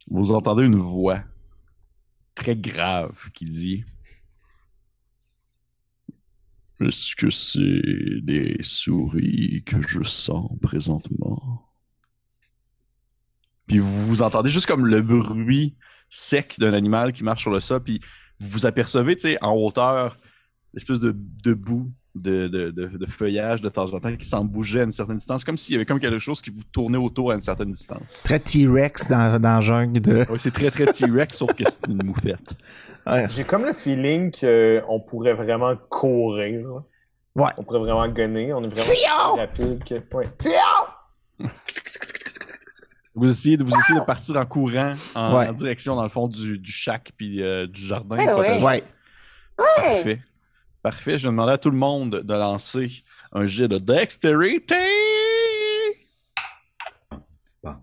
vous 0.10 0.32
entendez 0.32 0.64
une 0.64 0.76
voix 0.78 1.22
très 2.40 2.56
grave 2.56 3.30
qui 3.34 3.46
dit 3.46 3.84
Est-ce 6.80 7.14
que 7.18 7.30
c'est 7.30 8.22
des 8.22 8.56
souris 8.62 9.64
que 9.66 9.86
je 9.86 10.02
sens 10.04 10.50
présentement? 10.62 11.70
Puis 13.68 13.80
vous, 13.80 14.22
entendez 14.22 14.50
juste 14.50 14.68
comme 14.68 14.86
le 14.86 15.02
bruit 15.02 15.76
sec 16.10 16.56
d'un 16.60 16.74
animal 16.74 17.12
qui 17.12 17.26
marche 17.26 17.42
sur 17.42 17.52
le 17.52 17.60
sol, 17.60 17.84
puis 17.84 18.00
vous 18.40 18.48
vous 18.48 18.66
apercevez, 18.66 19.18
tu 19.18 19.24
sais, 19.24 19.38
en 19.44 19.54
hauteur, 19.54 20.18
l'espèce 20.74 21.02
de, 21.02 21.14
de 21.14 21.54
boue, 21.54 21.92
de, 22.16 22.48
de, 22.48 22.72
de, 22.72 22.88
de 22.98 23.06
feuillage 23.06 23.62
de 23.62 23.70
temps 23.70 23.94
en 23.94 24.00
temps 24.00 24.16
qui 24.16 24.26
semble 24.26 24.50
bouger 24.52 24.82
à 24.82 24.84
une 24.84 24.92
certaine 24.92 25.18
distance, 25.18 25.44
comme 25.44 25.58
s'il 25.58 25.74
y 25.74 25.76
avait 25.76 25.86
comme 25.86 26.00
quelque 26.00 26.20
chose 26.20 26.42
qui 26.42 26.50
vous 26.50 26.64
tournait 26.72 26.98
autour 26.98 27.32
à 27.32 27.36
une 27.36 27.42
certaine 27.42 27.72
distance. 27.72 28.22
Très 28.24 28.40
T-Rex 28.40 29.08
dans, 29.08 29.40
dans 29.40 29.56
la 29.56 29.62
jungle 29.62 30.02
de. 30.02 30.26
Oui, 30.30 30.38
c'est 30.40 30.52
très 30.54 30.72
très 30.72 30.88
T-Rex, 30.88 31.38
sauf 31.38 31.54
que 31.54 31.64
c'est 31.70 31.88
une 31.88 32.04
moufette. 32.04 32.54
Ouais. 33.06 33.28
J'ai 33.30 33.44
comme 33.44 33.64
le 33.66 33.74
feeling 33.74 34.32
qu'on 34.32 35.00
pourrait 35.02 35.34
vraiment 35.34 35.76
courir. 35.90 36.82
Ouais. 37.36 37.52
On 37.58 37.64
pourrait 37.64 37.80
vraiment 37.80 38.08
gonner. 38.10 38.54
On 38.54 38.64
est 38.64 38.68
vraiment 38.76 39.36
rapide 39.36 39.84
que. 39.84 39.96
Ouais. 40.16 40.26
Vous 43.16 43.30
essayez 43.30 43.58
de, 43.58 43.64
vous 43.64 43.72
essayez 43.72 44.00
de 44.00 44.06
partir 44.06 44.38
en 44.38 44.46
courant 44.46 44.94
en, 45.16 45.38
Ouais. 45.38 45.48
en 45.48 45.54
direction, 45.54 45.96
dans 45.96 46.04
le 46.04 46.10
fond, 46.10 46.28
du, 46.28 46.58
du 46.60 46.72
shack 46.72 47.12
puis 47.18 47.42
euh, 47.44 47.68
du 47.68 47.82
jardin. 47.82 48.18
Ouais, 48.18 48.26
du 48.26 48.34
ouais. 48.34 48.64
Ouais. 48.64 48.64
Ouais! 48.64 48.84
Parfait. 49.58 50.22
Parfait. 50.82 51.20
Je 51.20 51.24
vais 51.26 51.32
demander 51.32 51.54
à 51.54 51.58
tout 51.58 51.70
le 51.72 51.78
monde 51.78 52.22
de 52.24 52.34
lancer 52.34 53.04
un 53.32 53.46
jet 53.46 53.68
de 53.68 53.78
dexterity. 53.78 54.74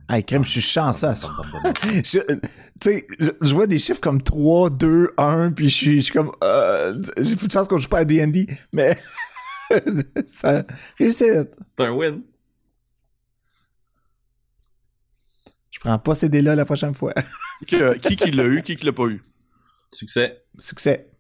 Hey, 0.09 0.25
crème, 0.25 0.43
je 0.43 0.51
suis 0.51 0.61
chanceux 0.63 1.07
à 1.09 1.15
ça. 1.15 1.29
Je- 1.85 2.21
Tu 2.81 2.91
sais, 2.91 3.07
je, 3.19 3.31
je 3.41 3.55
vois 3.55 3.67
des 3.67 3.79
chiffres 3.79 4.01
comme 4.01 4.21
3, 4.23 4.71
2, 4.71 5.13
1, 5.19 5.53
puis 5.53 5.69
je 5.69 5.75
suis, 5.75 5.99
je 5.99 6.05
suis 6.05 6.13
comme. 6.13 6.33
Euh, 6.43 7.01
J'ai 7.21 7.37
plus 7.37 7.47
de 7.47 7.53
chance 7.53 7.69
qu'on 7.69 7.79
joue 7.79 7.89
pas 7.89 7.99
à 8.01 8.05
DD, 8.05 8.47
mais. 8.73 8.97
ça 10.27 10.65
réussit. 10.99 11.27
C'est 11.77 11.85
un 11.85 11.91
win. 11.91 12.23
Je 15.71 15.79
prends 15.81 15.99
pas 15.99 16.15
ces 16.15 16.29
dés-là 16.29 16.55
la 16.55 16.65
prochaine 16.65 16.95
fois. 16.95 17.13
Qui, 17.67 17.77
euh, 17.77 17.95
qui 17.99 18.17
qui 18.17 18.31
l'a 18.31 18.45
eu, 18.45 18.63
qui 18.63 18.77
qui 18.77 18.85
l'a 18.87 18.93
pas 18.93 19.07
eu? 19.07 19.21
Succès. 19.93 20.43
Succès. 20.59 21.11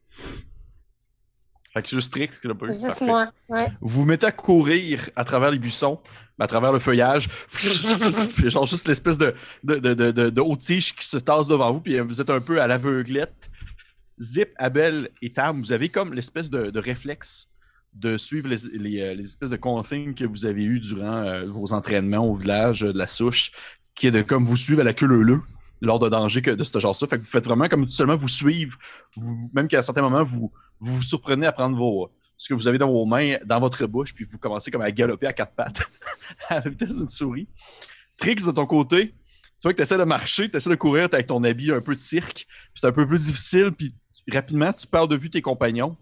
Fait 1.76 1.82
que 1.82 1.90
c'est 1.90 1.96
juste 1.96 2.10
Trix 2.10 2.28
qui 2.40 2.48
l'a 2.48 2.54
pas 2.54 2.68
eu. 2.68 2.72
Juste 2.72 3.02
moi. 3.02 3.30
Ouais. 3.50 3.66
Vous 3.82 4.00
vous 4.00 4.04
mettez 4.06 4.24
à 4.24 4.32
courir 4.32 5.10
à 5.14 5.24
travers 5.24 5.50
les 5.50 5.58
buissons, 5.58 6.00
à 6.38 6.46
travers 6.46 6.72
le 6.72 6.78
feuillage. 6.78 7.28
Puis 7.50 8.48
genre 8.48 8.64
juste 8.64 8.88
l'espèce 8.88 9.18
de, 9.18 9.34
de, 9.62 9.74
de, 9.74 9.92
de, 9.92 10.10
de, 10.10 10.30
de 10.30 10.40
haute 10.40 10.60
tige 10.60 10.94
qui 10.94 11.06
se 11.06 11.18
tasse 11.18 11.48
devant 11.48 11.70
vous, 11.74 11.80
puis 11.80 12.00
vous 12.00 12.22
êtes 12.22 12.30
un 12.30 12.40
peu 12.40 12.62
à 12.62 12.66
l'aveuglette. 12.66 13.50
Zip, 14.18 14.48
Abel 14.56 15.10
et 15.20 15.34
Tam, 15.34 15.60
vous 15.60 15.70
avez 15.70 15.90
comme 15.90 16.14
l'espèce 16.14 16.48
de, 16.48 16.70
de 16.70 16.80
réflexe 16.80 17.50
de 17.92 18.16
suivre 18.16 18.48
les, 18.48 18.78
les, 18.78 19.02
euh, 19.02 19.14
les 19.14 19.26
espèces 19.26 19.50
de 19.50 19.56
consignes 19.56 20.14
que 20.14 20.24
vous 20.24 20.46
avez 20.46 20.64
eues 20.64 20.80
durant 20.80 21.18
euh, 21.24 21.44
vos 21.46 21.74
entraînements 21.74 22.26
au 22.26 22.34
village 22.34 22.84
euh, 22.84 22.92
de 22.94 22.98
la 22.98 23.06
souche, 23.06 23.52
qui 23.94 24.06
est 24.06 24.10
de 24.10 24.22
comme 24.22 24.46
vous 24.46 24.56
suivre 24.56 24.80
à 24.80 24.84
la 24.84 24.94
queue 24.94 25.06
leu 25.06 25.42
lors 25.82 25.98
de 25.98 26.08
dangers 26.08 26.40
que, 26.40 26.50
de 26.50 26.64
ce 26.64 26.78
genre-là. 26.78 27.06
Fait 27.06 27.18
que 27.18 27.22
vous 27.22 27.28
faites 27.28 27.44
vraiment 27.44 27.68
comme 27.68 27.90
seulement 27.90 28.16
vous 28.16 28.28
suivre, 28.28 28.78
vous, 29.14 29.50
même 29.52 29.68
qu'à 29.68 29.80
un 29.80 29.82
certain 29.82 30.02
moment, 30.02 30.24
vous, 30.24 30.50
vous 30.80 30.96
vous 30.96 31.02
surprenez 31.02 31.46
à 31.46 31.52
prendre 31.52 31.76
vos, 31.76 32.10
ce 32.36 32.48
que 32.48 32.54
vous 32.54 32.68
avez 32.68 32.78
dans 32.78 32.90
vos 32.90 33.04
mains, 33.06 33.36
dans 33.44 33.60
votre 33.60 33.86
bouche, 33.86 34.14
puis 34.14 34.24
vous 34.24 34.38
commencez 34.38 34.70
comme 34.70 34.82
à 34.82 34.90
galoper 34.90 35.26
à 35.26 35.32
quatre 35.32 35.54
pattes 35.54 35.82
à 36.48 36.56
la 36.56 36.70
vitesse 36.70 36.96
d'une 36.96 37.08
souris. 37.08 37.48
Trix, 38.16 38.36
de 38.36 38.50
ton 38.50 38.66
côté, 38.66 39.08
tu 39.08 39.14
vois 39.62 39.72
que 39.72 39.76
tu 39.76 39.82
essaies 39.82 39.98
de 39.98 40.04
marcher, 40.04 40.50
tu 40.50 40.56
essaies 40.56 40.70
de 40.70 40.74
courir 40.74 41.08
avec 41.12 41.26
ton 41.26 41.42
habit 41.44 41.72
un 41.72 41.80
peu 41.80 41.94
de 41.94 42.00
cirque, 42.00 42.46
c'est 42.74 42.86
un 42.86 42.92
peu 42.92 43.06
plus 43.06 43.26
difficile, 43.26 43.72
puis 43.72 43.94
rapidement, 44.30 44.72
tu 44.72 44.86
perds 44.86 45.08
de 45.08 45.16
vue 45.16 45.30
tes 45.30 45.42
compagnons, 45.42 45.96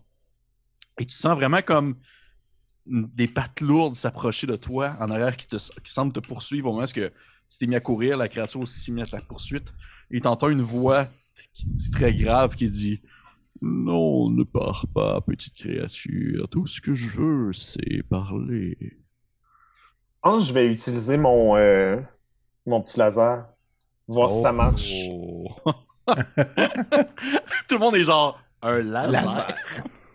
et 0.99 1.07
tu 1.07 1.15
sens 1.15 1.35
vraiment 1.37 1.63
comme 1.63 1.97
des 2.87 3.27
pattes 3.27 3.61
lourdes 3.61 3.97
s'approcher 3.97 4.47
de 4.47 4.57
toi 4.57 4.97
en 5.01 5.11
arrière 5.11 5.37
qui, 5.37 5.49
semblent 5.85 6.13
te 6.13 6.21
poursuivre 6.21 6.69
au 6.69 6.73
moment 6.73 6.85
où 6.85 6.87
tu 6.87 7.11
t'es 7.59 7.67
mis 7.67 7.77
à 7.77 7.81
courir, 7.81 8.17
la 8.17 8.29
créature 8.29 8.61
aussi 8.61 8.79
s'est 8.81 8.93
mise 8.93 9.15
à 9.15 9.19
ta 9.19 9.25
poursuite. 9.25 9.73
Et 10.11 10.21
t'entends 10.21 10.51
une 10.51 10.63
voix 10.63 11.09
qui 11.53 11.67
dit 11.67 11.91
très 11.91 12.15
grave 12.15 12.55
qui 12.57 12.67
dit 12.67 13.01
Non, 13.63 14.31
ne 14.31 14.45
pars 14.45 14.87
pas, 14.93 15.21
petite 15.21 15.55
créature. 15.55 16.49
Tout 16.51 16.67
ce 16.67 16.81
que 16.81 16.95
je 16.95 17.11
veux, 17.11 17.53
c'est 17.53 18.03
parler. 18.09 18.77
Je 18.81 18.89
pense 20.23 20.43
que 20.43 20.49
je 20.49 20.55
vais 20.55 20.67
utiliser 20.67 21.17
mon, 21.17 21.57
euh, 21.57 22.01
mon 22.67 22.81
petit 22.83 22.99
laser. 22.99 23.47
Voir 24.07 24.29
si 24.31 24.43
ça 24.43 24.53
marche. 24.53 24.93
Oh. 25.11 25.49
Tout 27.69 27.75
le 27.75 27.79
monde 27.79 27.97
est 27.97 28.05
genre 28.05 28.39
un 28.63 28.81
laser? 28.81 29.47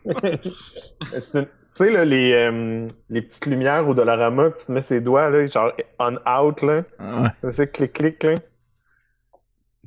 Tu 1.71 1.85
sais, 1.85 1.91
là, 1.91 2.03
les, 2.03 2.33
euh, 2.33 2.87
les 3.09 3.21
petites 3.21 3.45
lumières 3.45 3.87
au 3.87 3.93
Dollarama 3.93 4.49
que 4.49 4.59
tu 4.59 4.65
te 4.65 4.71
mets 4.71 4.81
ses 4.81 5.01
doigts, 5.01 5.29
là, 5.29 5.45
genre 5.45 5.71
on-out, 5.99 6.61
là. 6.63 6.83
Ouais. 6.99 7.51
C'est 7.51 7.71
clic-clic, 7.71 8.23
là. 8.23 8.35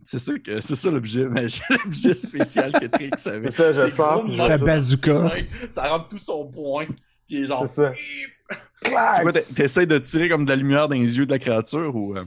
C'est 0.05 0.19
ça 0.19 0.33
que 0.39 0.61
c'est 0.61 0.77
ça 0.77 0.91
l'objet 0.91 1.25
magique, 1.27 1.63
l'objet 1.85 2.15
spécial 2.15 2.73
que 2.73 2.87
Trix 2.87 3.11
avait. 3.27 3.51
C'est 3.51 3.73
ça, 3.75 3.87
je 3.87 3.91
sors, 3.93 4.25
C'est 4.41 4.51
un 4.53 4.59
bazooka. 4.59 5.31
Ça 5.71 5.89
rentre 5.89 6.09
tout 6.09 6.19
son 6.19 6.47
point. 6.47 6.87
Puis 6.87 7.37
il 7.37 7.45
est 7.45 7.47
genre. 7.47 7.67
C'est 7.69 7.75
ça. 7.75 7.93
C'est 9.17 9.23
quoi, 9.23 9.33
t'es- 9.33 9.47
t'essayes 9.55 9.87
de 9.87 9.99
tirer 9.99 10.29
comme 10.29 10.45
de 10.45 10.51
la 10.51 10.57
lumière 10.57 10.89
dans 10.89 10.97
les 10.97 11.17
yeux 11.19 11.25
de 11.27 11.31
la 11.31 11.39
créature 11.39 11.95
ou. 11.95 12.17
euh, 12.17 12.25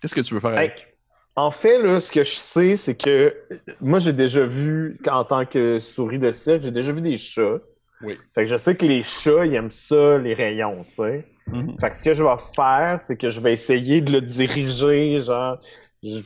Qu'est-ce 0.00 0.14
que 0.14 0.22
tu 0.22 0.32
veux 0.32 0.40
faire 0.40 0.52
Hey, 0.52 0.68
avec? 0.70 0.96
En 1.36 1.50
fait, 1.50 1.80
là, 1.80 2.00
ce 2.00 2.10
que 2.10 2.24
je 2.24 2.34
sais, 2.34 2.76
c'est 2.76 2.94
que 2.94 3.34
moi, 3.80 3.98
j'ai 3.98 4.12
déjà 4.14 4.44
vu, 4.46 4.98
en 5.10 5.24
tant 5.24 5.44
que 5.44 5.78
souris 5.78 6.18
de 6.18 6.30
cirque, 6.32 6.62
j'ai 6.62 6.70
déjà 6.70 6.90
vu 6.92 7.02
des 7.02 7.16
chats. 7.18 7.58
Oui. 8.02 8.16
Fait 8.34 8.44
que 8.44 8.50
je 8.50 8.56
sais 8.56 8.74
que 8.74 8.86
les 8.86 9.02
chats, 9.02 9.44
ils 9.44 9.54
aiment 9.54 9.70
ça, 9.70 10.16
les 10.18 10.32
rayons, 10.34 10.84
tu 10.84 10.94
sais. 10.96 11.26
Mhm. 11.48 11.76
Fait 11.78 11.90
que 11.90 11.96
ce 11.96 12.02
que 12.04 12.14
je 12.14 12.24
vais 12.24 12.30
faire, 12.56 12.96
c'est 13.00 13.16
que 13.18 13.28
je 13.28 13.40
vais 13.40 13.52
essayer 13.52 14.00
de 14.00 14.10
le 14.12 14.20
diriger, 14.22 15.22
genre, 15.22 15.60
je- 16.02 16.20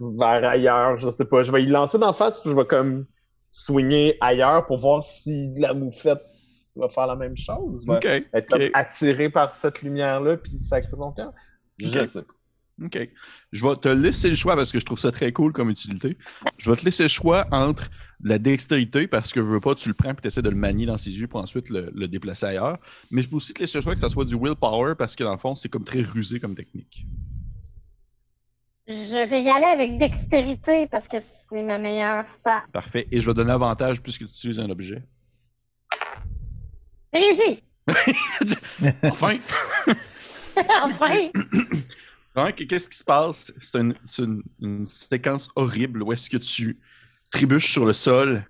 vers 0.00 0.44
ailleurs, 0.44 0.96
je 0.96 1.10
sais 1.10 1.24
pas. 1.24 1.42
Je 1.42 1.52
vais 1.52 1.62
y 1.62 1.66
lancer 1.66 1.98
d'en 1.98 2.12
face, 2.12 2.40
puis 2.40 2.50
je 2.50 2.56
vais 2.56 2.64
comme 2.64 3.06
swinger 3.50 4.16
ailleurs 4.20 4.66
pour 4.66 4.78
voir 4.78 5.02
si 5.02 5.52
la 5.56 5.74
moufette 5.74 6.22
va 6.76 6.88
faire 6.88 7.06
la 7.06 7.16
même 7.16 7.36
chose. 7.36 7.86
Va 7.86 8.00
être 8.02 8.48
comme 8.48 8.62
ok. 8.62 8.70
attiré 8.74 9.28
par 9.28 9.54
cette 9.56 9.82
lumière-là, 9.82 10.36
puis 10.36 10.52
sacrer 10.52 10.96
son 10.96 11.12
camp. 11.12 11.32
Je 11.78 12.04
sais 12.04 12.22
pas. 12.22 12.34
OK. 12.82 13.08
Je 13.52 13.62
vais 13.62 13.76
te 13.76 13.88
laisser 13.88 14.30
le 14.30 14.34
choix 14.34 14.56
parce 14.56 14.72
que 14.72 14.78
je 14.78 14.84
trouve 14.86 14.98
ça 14.98 15.12
très 15.12 15.32
cool 15.32 15.52
comme 15.52 15.68
utilité. 15.68 16.16
Je 16.56 16.70
vais 16.70 16.76
te 16.76 16.84
laisser 16.84 17.02
le 17.04 17.08
choix 17.08 17.46
entre 17.50 17.90
la 18.22 18.38
dextérité 18.38 19.06
parce 19.06 19.32
que 19.32 19.40
je 19.40 19.46
veux 19.46 19.60
pas, 19.60 19.74
tu 19.74 19.88
le 19.88 19.94
prends 19.94 20.12
et 20.12 20.16
tu 20.16 20.28
essaies 20.28 20.42
de 20.42 20.48
le 20.48 20.56
manier 20.56 20.86
dans 20.86 20.98
ses 20.98 21.10
yeux 21.10 21.26
pour 21.26 21.40
ensuite 21.40 21.68
le, 21.68 21.90
le 21.94 22.08
déplacer 22.08 22.46
ailleurs. 22.46 22.78
Mais 23.10 23.22
je 23.22 23.28
peux 23.28 23.36
aussi 23.36 23.52
te 23.52 23.60
laisser 23.60 23.78
le 23.78 23.82
choix 23.82 23.94
que 23.94 24.00
ça 24.00 24.08
soit 24.08 24.24
du 24.24 24.34
willpower 24.34 24.94
parce 24.96 25.14
que 25.14 25.24
dans 25.24 25.32
le 25.32 25.38
fond, 25.38 25.54
c'est 25.54 25.68
comme 25.68 25.84
très 25.84 26.00
rusé 26.00 26.40
comme 26.40 26.54
technique. 26.54 27.06
Je 28.90 29.24
vais 29.28 29.42
y 29.42 29.48
aller 29.48 29.66
avec 29.66 29.98
dextérité 29.98 30.88
parce 30.88 31.06
que 31.06 31.18
c'est 31.20 31.62
ma 31.62 31.78
meilleure 31.78 32.26
stat. 32.28 32.64
Parfait. 32.72 33.06
Et 33.12 33.20
je 33.20 33.26
vais 33.26 33.34
donner 33.34 33.52
avantage 33.52 34.02
puisque 34.02 34.20
tu 34.22 34.24
utilises 34.24 34.58
un 34.58 34.68
objet. 34.68 35.02
C'est 37.12 37.20
réussi! 37.20 37.62
Enfin! 39.04 39.38
enfin! 40.82 41.30
Que- 42.52 42.64
qu'est-ce 42.64 42.88
qui 42.88 42.96
se 42.98 43.04
passe? 43.04 43.52
C'est 43.60 43.78
une, 43.78 43.94
c'est 44.04 44.22
une- 44.22 44.42
une 44.60 44.86
séquence 44.86 45.50
horrible 45.54 46.02
où 46.02 46.12
est-ce 46.12 46.28
que 46.28 46.36
tu 46.38 46.80
trébuches 47.30 47.72
sur 47.72 47.84
le 47.86 47.92
sol 47.92 48.44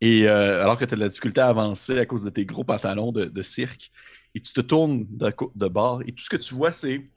et 0.00 0.26
euh, 0.28 0.62
alors 0.62 0.76
que 0.76 0.84
tu 0.84 0.94
as 0.94 0.96
de 0.96 1.00
la 1.02 1.08
difficulté 1.08 1.40
à 1.40 1.46
avancer 1.48 1.98
à 1.98 2.06
cause 2.06 2.24
de 2.24 2.30
tes 2.30 2.44
gros 2.44 2.64
pantalons 2.64 3.12
de, 3.12 3.26
de 3.26 3.42
cirque 3.42 3.90
et 4.34 4.40
tu 4.40 4.52
te 4.52 4.60
tournes 4.60 5.06
de, 5.10 5.32
de 5.54 5.68
bord 5.68 6.02
et 6.06 6.12
tout 6.12 6.22
ce 6.24 6.30
que 6.30 6.36
tu 6.36 6.54
vois, 6.54 6.72
c'est 6.72 7.08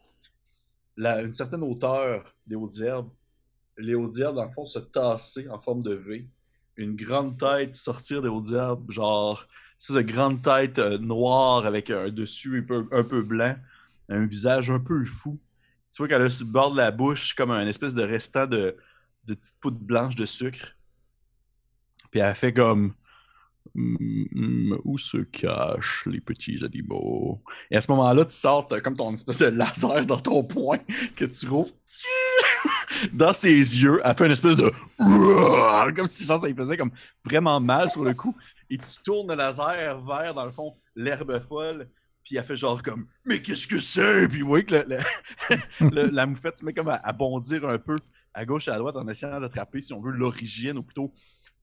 une 0.99 1.33
certaine 1.33 1.63
hauteur 1.63 2.35
des 2.45 2.55
hautes 2.55 2.79
herbes. 2.79 3.09
Les 3.77 3.95
hautes 3.95 4.17
herbes, 4.19 4.35
dans 4.35 4.45
le 4.45 4.51
fond, 4.51 4.65
se 4.65 4.79
tasser 4.79 5.47
en 5.49 5.59
forme 5.59 5.81
de 5.81 5.93
V. 5.93 6.29
Une 6.75 6.95
grande 6.95 7.37
tête 7.37 7.75
sortir 7.75 8.21
des 8.21 8.29
hautes 8.29 8.51
herbes, 8.51 8.91
genre 8.91 9.45
une 9.89 9.95
de 9.95 10.01
grande 10.01 10.41
tête 10.41 10.79
euh, 10.79 10.97
noire 10.97 11.65
avec 11.65 11.89
un 11.89 12.09
dessus 12.09 12.59
un 12.59 12.63
peu, 12.63 12.87
un 12.91 13.03
peu 13.03 13.21
blanc, 13.21 13.55
un 14.09 14.25
visage 14.25 14.69
un 14.69 14.79
peu 14.79 15.05
fou. 15.05 15.39
Tu 15.91 16.01
vois 16.01 16.07
qu'elle 16.07 16.21
a 16.21 16.29
sur 16.29 16.45
le 16.45 16.51
bord 16.51 16.71
de 16.71 16.77
la 16.77 16.91
bouche 16.91 17.33
comme 17.33 17.51
un 17.51 17.65
espèce 17.65 17.95
de 17.95 18.03
restant 18.03 18.45
de, 18.45 18.75
de 19.25 19.33
petite 19.33 19.55
poudre 19.59 19.79
blanche 19.79 20.15
de 20.15 20.25
sucre. 20.25 20.75
Puis 22.11 22.19
elle 22.19 22.35
fait 22.35 22.53
comme 22.53 22.93
Hum, 23.75 23.97
hum, 24.35 24.81
où 24.83 24.97
se 24.97 25.17
cachent 25.17 26.05
les 26.07 26.21
petits 26.21 26.63
animaux? 26.63 27.41
Et 27.71 27.77
à 27.77 27.81
ce 27.81 27.91
moment-là, 27.91 28.25
tu 28.25 28.35
sors 28.35 28.67
comme 28.83 28.95
ton 28.95 29.13
espèce 29.13 29.37
de 29.39 29.45
laser 29.47 30.05
dans 30.05 30.19
ton 30.19 30.43
poing 30.43 30.79
que 31.15 31.25
tu 31.25 31.47
roules 31.47 31.67
dans 33.13 33.33
ses 33.33 33.53
yeux. 33.81 34.01
Elle 34.03 34.15
fait 34.15 34.25
une 34.25 34.31
espèce 34.31 34.55
de 34.57 34.71
comme 35.95 36.07
si 36.07 36.23
ça 36.25 36.37
lui 36.45 36.53
faisait 36.55 36.77
comme 36.77 36.91
vraiment 37.23 37.59
mal 37.59 37.89
sur 37.89 38.03
le 38.03 38.13
coup. 38.13 38.35
Et 38.69 38.77
tu 38.77 39.03
tournes 39.03 39.29
le 39.29 39.35
laser 39.35 40.01
vers, 40.03 40.33
dans 40.33 40.45
le 40.45 40.51
fond, 40.51 40.75
l'herbe 40.95 41.39
folle. 41.47 41.87
Puis 42.23 42.35
elle 42.37 42.45
fait 42.45 42.55
genre 42.55 42.83
comme 42.83 43.07
Mais 43.25 43.41
qu'est-ce 43.41 43.67
que 43.67 43.79
c'est? 43.79 44.27
Puis 44.27 44.39
que 44.65 44.75
le- 44.75 44.85
le- 44.87 45.89
le- 45.89 46.09
la 46.11 46.25
moufette 46.25 46.57
se 46.57 46.65
met 46.65 46.73
comme 46.73 46.89
à, 46.89 46.95
à 46.95 47.13
bondir 47.13 47.67
un 47.67 47.79
peu 47.79 47.95
à 48.33 48.45
gauche 48.45 48.67
et 48.67 48.71
à 48.71 48.77
droite 48.77 48.95
en 48.95 49.07
essayant 49.07 49.39
d'attraper, 49.39 49.81
si 49.81 49.91
on 49.93 50.01
veut, 50.01 50.11
l'origine, 50.11 50.77
ou 50.77 50.83
plutôt 50.83 51.11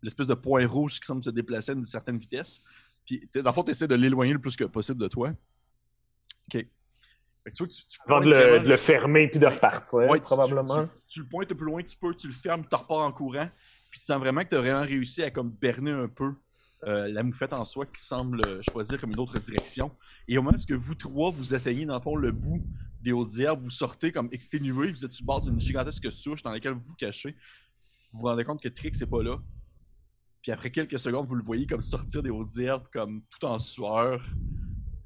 l'espèce 0.07 0.27
de 0.27 0.35
point 0.35 0.67
rouge 0.67 0.99
qui 1.01 1.07
semble 1.07 1.23
se 1.23 1.31
déplacer 1.31 1.73
à 1.73 1.75
une 1.75 1.85
certaine 1.85 2.19
vitesse. 2.19 2.63
Puis 3.05 3.29
dans 3.35 3.43
le 3.45 3.53
fond, 3.53 3.63
tu 3.63 3.71
essaies 3.71 3.89
de 3.89 3.95
l'éloigner 3.95 4.33
le 4.33 4.39
plus 4.41 4.57
que 4.57 4.65
possible 4.65 5.01
de 5.01 5.09
toi. 5.09 5.31
OK. 5.31 6.53
Fait 6.53 7.51
que 7.51 7.65
tu 7.65 7.65
Avant 8.07 8.21
de 8.21 8.27
le, 8.31 8.37
vraiment- 8.37 8.65
de 8.65 8.69
le 8.69 8.77
fermer 8.77 9.29
puis 9.29 9.39
de 9.39 9.47
repartir, 9.47 9.99
Ouais, 10.09 10.21
probablement. 10.21 10.89
Tu 11.09 11.21
le 11.21 11.27
pointes 11.29 11.49
le 11.51 11.57
plus 11.57 11.67
loin 11.67 11.83
que 11.83 11.89
tu 11.89 11.97
peux, 11.97 12.15
tu 12.15 12.27
le 12.27 12.33
fermes, 12.33 12.65
tu 12.69 12.75
repars 12.75 12.99
en 12.99 13.13
courant. 13.13 13.49
Puis 13.91 14.01
tu 14.01 14.07
sens 14.07 14.19
vraiment 14.19 14.43
que 14.43 14.49
tu 14.49 14.57
as 14.57 14.61
vraiment 14.61 14.83
réussi 14.83 15.23
à 15.23 15.31
comme 15.31 15.51
berner 15.51 15.93
un 15.93 16.09
peu 16.09 16.35
euh, 16.85 17.09
la 17.09 17.23
moufette 17.23 17.53
en 17.53 17.65
soi 17.65 17.87
qui 17.87 18.03
semble 18.05 18.41
euh, 18.47 18.61
choisir 18.71 19.01
comme 19.01 19.11
une 19.11 19.19
autre 19.19 19.39
direction. 19.39 19.91
Et 20.29 20.37
au 20.39 20.43
moment 20.43 20.57
où 20.57 20.79
vous 20.79 20.95
trois 20.95 21.31
vous 21.31 21.55
atteignez 21.55 21.87
dans 21.87 21.95
le 21.97 22.01
fond 22.03 22.17
le 22.17 22.33
bout 22.33 22.63
des 23.01 23.13
hautes 23.13 23.39
herbes, 23.39 23.63
vous 23.63 23.71
sortez 23.71 24.11
comme 24.13 24.29
exténué, 24.33 24.91
vous 24.91 25.05
êtes 25.05 25.11
sur 25.13 25.23
le 25.23 25.27
bord 25.27 25.41
d'une 25.41 25.61
gigantesque 25.61 26.11
souche 26.13 26.43
dans 26.43 26.51
laquelle 26.51 26.73
vous 26.73 26.83
vous 26.85 26.95
cachez. 26.97 27.37
Vous 28.13 28.21
vous 28.21 28.27
rendez 28.27 28.45
compte 28.45 28.61
que 28.63 28.69
Trix 28.69 28.93
n'est 29.01 29.07
pas 29.07 29.23
là. 29.23 29.39
Puis 30.47 30.53
après 30.53 30.71
quelques 30.71 31.01
secondes, 31.01 31.27
vous 31.27 31.35
le 31.35 31.43
voyez 31.43 31.67
comme 31.67 31.83
sortir 31.83 32.23
des 32.23 32.31
hautes 32.31 32.57
herbes, 32.61 32.87
comme 32.93 33.21
tout 33.31 33.45
en 33.45 33.59
sueur, 33.59 34.23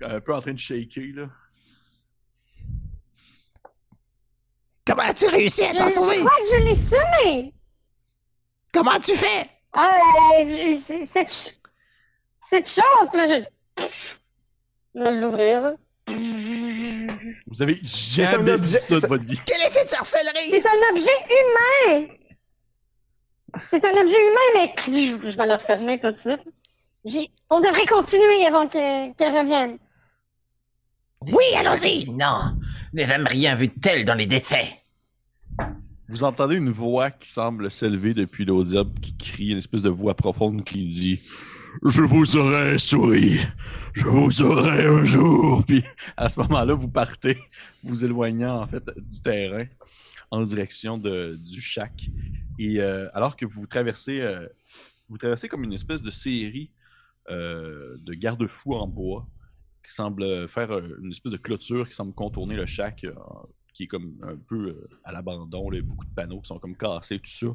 un 0.02 0.20
peu 0.20 0.34
en 0.34 0.42
train 0.42 0.52
de 0.52 0.58
shaker 0.58 1.14
là. 1.14 1.30
Comment 4.86 5.00
as-tu 5.04 5.28
réussi 5.28 5.62
à 5.62 5.72
Je, 5.72 5.78
t'en 5.78 5.88
je 5.88 5.94
sauver? 5.94 6.18
crois 6.18 6.30
que 6.30 6.44
je 6.58 6.68
l'ai 6.68 6.74
semé! 6.74 7.54
Comment 8.70 9.00
tu 9.00 9.16
fais? 9.16 9.46
Ah, 9.72 9.90
euh, 10.42 10.76
cette, 10.76 11.30
ch- 11.30 11.54
cette 12.46 12.68
chose, 12.68 13.08
là, 13.14 13.26
je... 13.26 13.84
Je 14.94 15.00
vais 15.02 15.20
l'ouvrir. 15.22 15.72
Vous 17.46 17.62
avez 17.62 17.80
jamais 17.82 18.58
vu 18.58 18.78
ça 18.78 19.00
de 19.00 19.06
votre 19.06 19.24
vie. 19.24 19.40
Quelle 19.46 19.62
est 19.62 19.70
cette 19.70 19.88
sorcellerie? 19.88 20.50
C'est 20.50 20.66
un 20.66 20.90
objet 20.92 21.18
humain! 21.30 22.14
C'est 23.66 23.84
un 23.84 23.90
objet 23.90 24.16
humain, 24.16 24.50
mais 24.54 24.74
je 25.30 25.36
vais 25.36 25.46
le 25.46 25.54
refermer 25.54 25.98
tout 25.98 26.10
de 26.10 26.16
suite. 26.16 26.46
J'ai- 27.04 27.30
On 27.48 27.60
devrait 27.60 27.86
continuer 27.86 28.46
avant 28.46 28.66
que- 28.68 29.12
qu'elle 29.14 29.36
revienne. 29.36 29.78
Oui, 31.22 31.44
allons-y! 31.56 32.10
Non, 32.12 32.56
nous 32.92 33.06
n'avons 33.06 33.24
rien 33.24 33.54
vu 33.54 33.68
de 33.68 33.74
tel 33.80 34.04
dans 34.04 34.14
les 34.14 34.26
décès. 34.26 34.64
Vous 36.08 36.24
entendez 36.24 36.56
une 36.56 36.70
voix 36.70 37.10
qui 37.10 37.28
semble 37.28 37.70
s'élever 37.70 38.14
depuis 38.14 38.44
l'audible 38.44 38.98
qui 39.00 39.16
crie, 39.16 39.48
une 39.50 39.58
espèce 39.58 39.82
de 39.82 39.90
voix 39.90 40.14
profonde 40.14 40.64
qui 40.64 40.86
dit 40.86 41.20
Je 41.84 42.02
vous 42.02 42.36
aurai, 42.36 42.78
souris 42.78 43.38
Je 43.94 44.04
vous 44.04 44.42
aurai 44.42 44.86
un 44.86 45.04
jour 45.04 45.62
Puis 45.66 45.84
à 46.16 46.28
ce 46.28 46.40
moment-là, 46.40 46.74
vous 46.74 46.88
partez, 46.88 47.38
vous 47.84 48.04
éloignant 48.04 48.62
en 48.62 48.66
fait 48.66 48.82
du 48.96 49.20
terrain 49.22 49.66
en 50.32 50.42
direction 50.42 50.96
de, 50.98 51.36
du 51.44 51.60
shack. 51.60 52.08
Et 52.60 52.78
euh, 52.78 53.08
alors 53.14 53.36
que 53.36 53.46
vous 53.46 53.66
traversez, 53.66 54.20
euh, 54.20 54.46
vous 55.08 55.16
traversez 55.16 55.48
comme 55.48 55.64
une 55.64 55.72
espèce 55.72 56.02
de 56.02 56.10
série 56.10 56.70
euh, 57.30 57.96
de 58.04 58.12
garde-fous 58.12 58.74
en 58.74 58.86
bois 58.86 59.26
qui 59.82 59.94
semble 59.94 60.46
faire 60.46 60.70
une 60.70 61.10
espèce 61.10 61.32
de 61.32 61.38
clôture 61.38 61.88
qui 61.88 61.94
semble 61.94 62.12
contourner 62.12 62.54
le 62.54 62.66
shack 62.66 63.06
qui 63.72 63.84
est 63.84 63.86
comme 63.86 64.14
un 64.22 64.36
peu 64.36 64.86
à 65.04 65.12
l'abandon, 65.12 65.70
beaucoup 65.82 66.04
de 66.04 66.14
panneaux 66.14 66.42
qui 66.42 66.48
sont 66.48 66.58
comme 66.58 66.76
cassés, 66.76 67.18
tout 67.18 67.30
ça. 67.30 67.46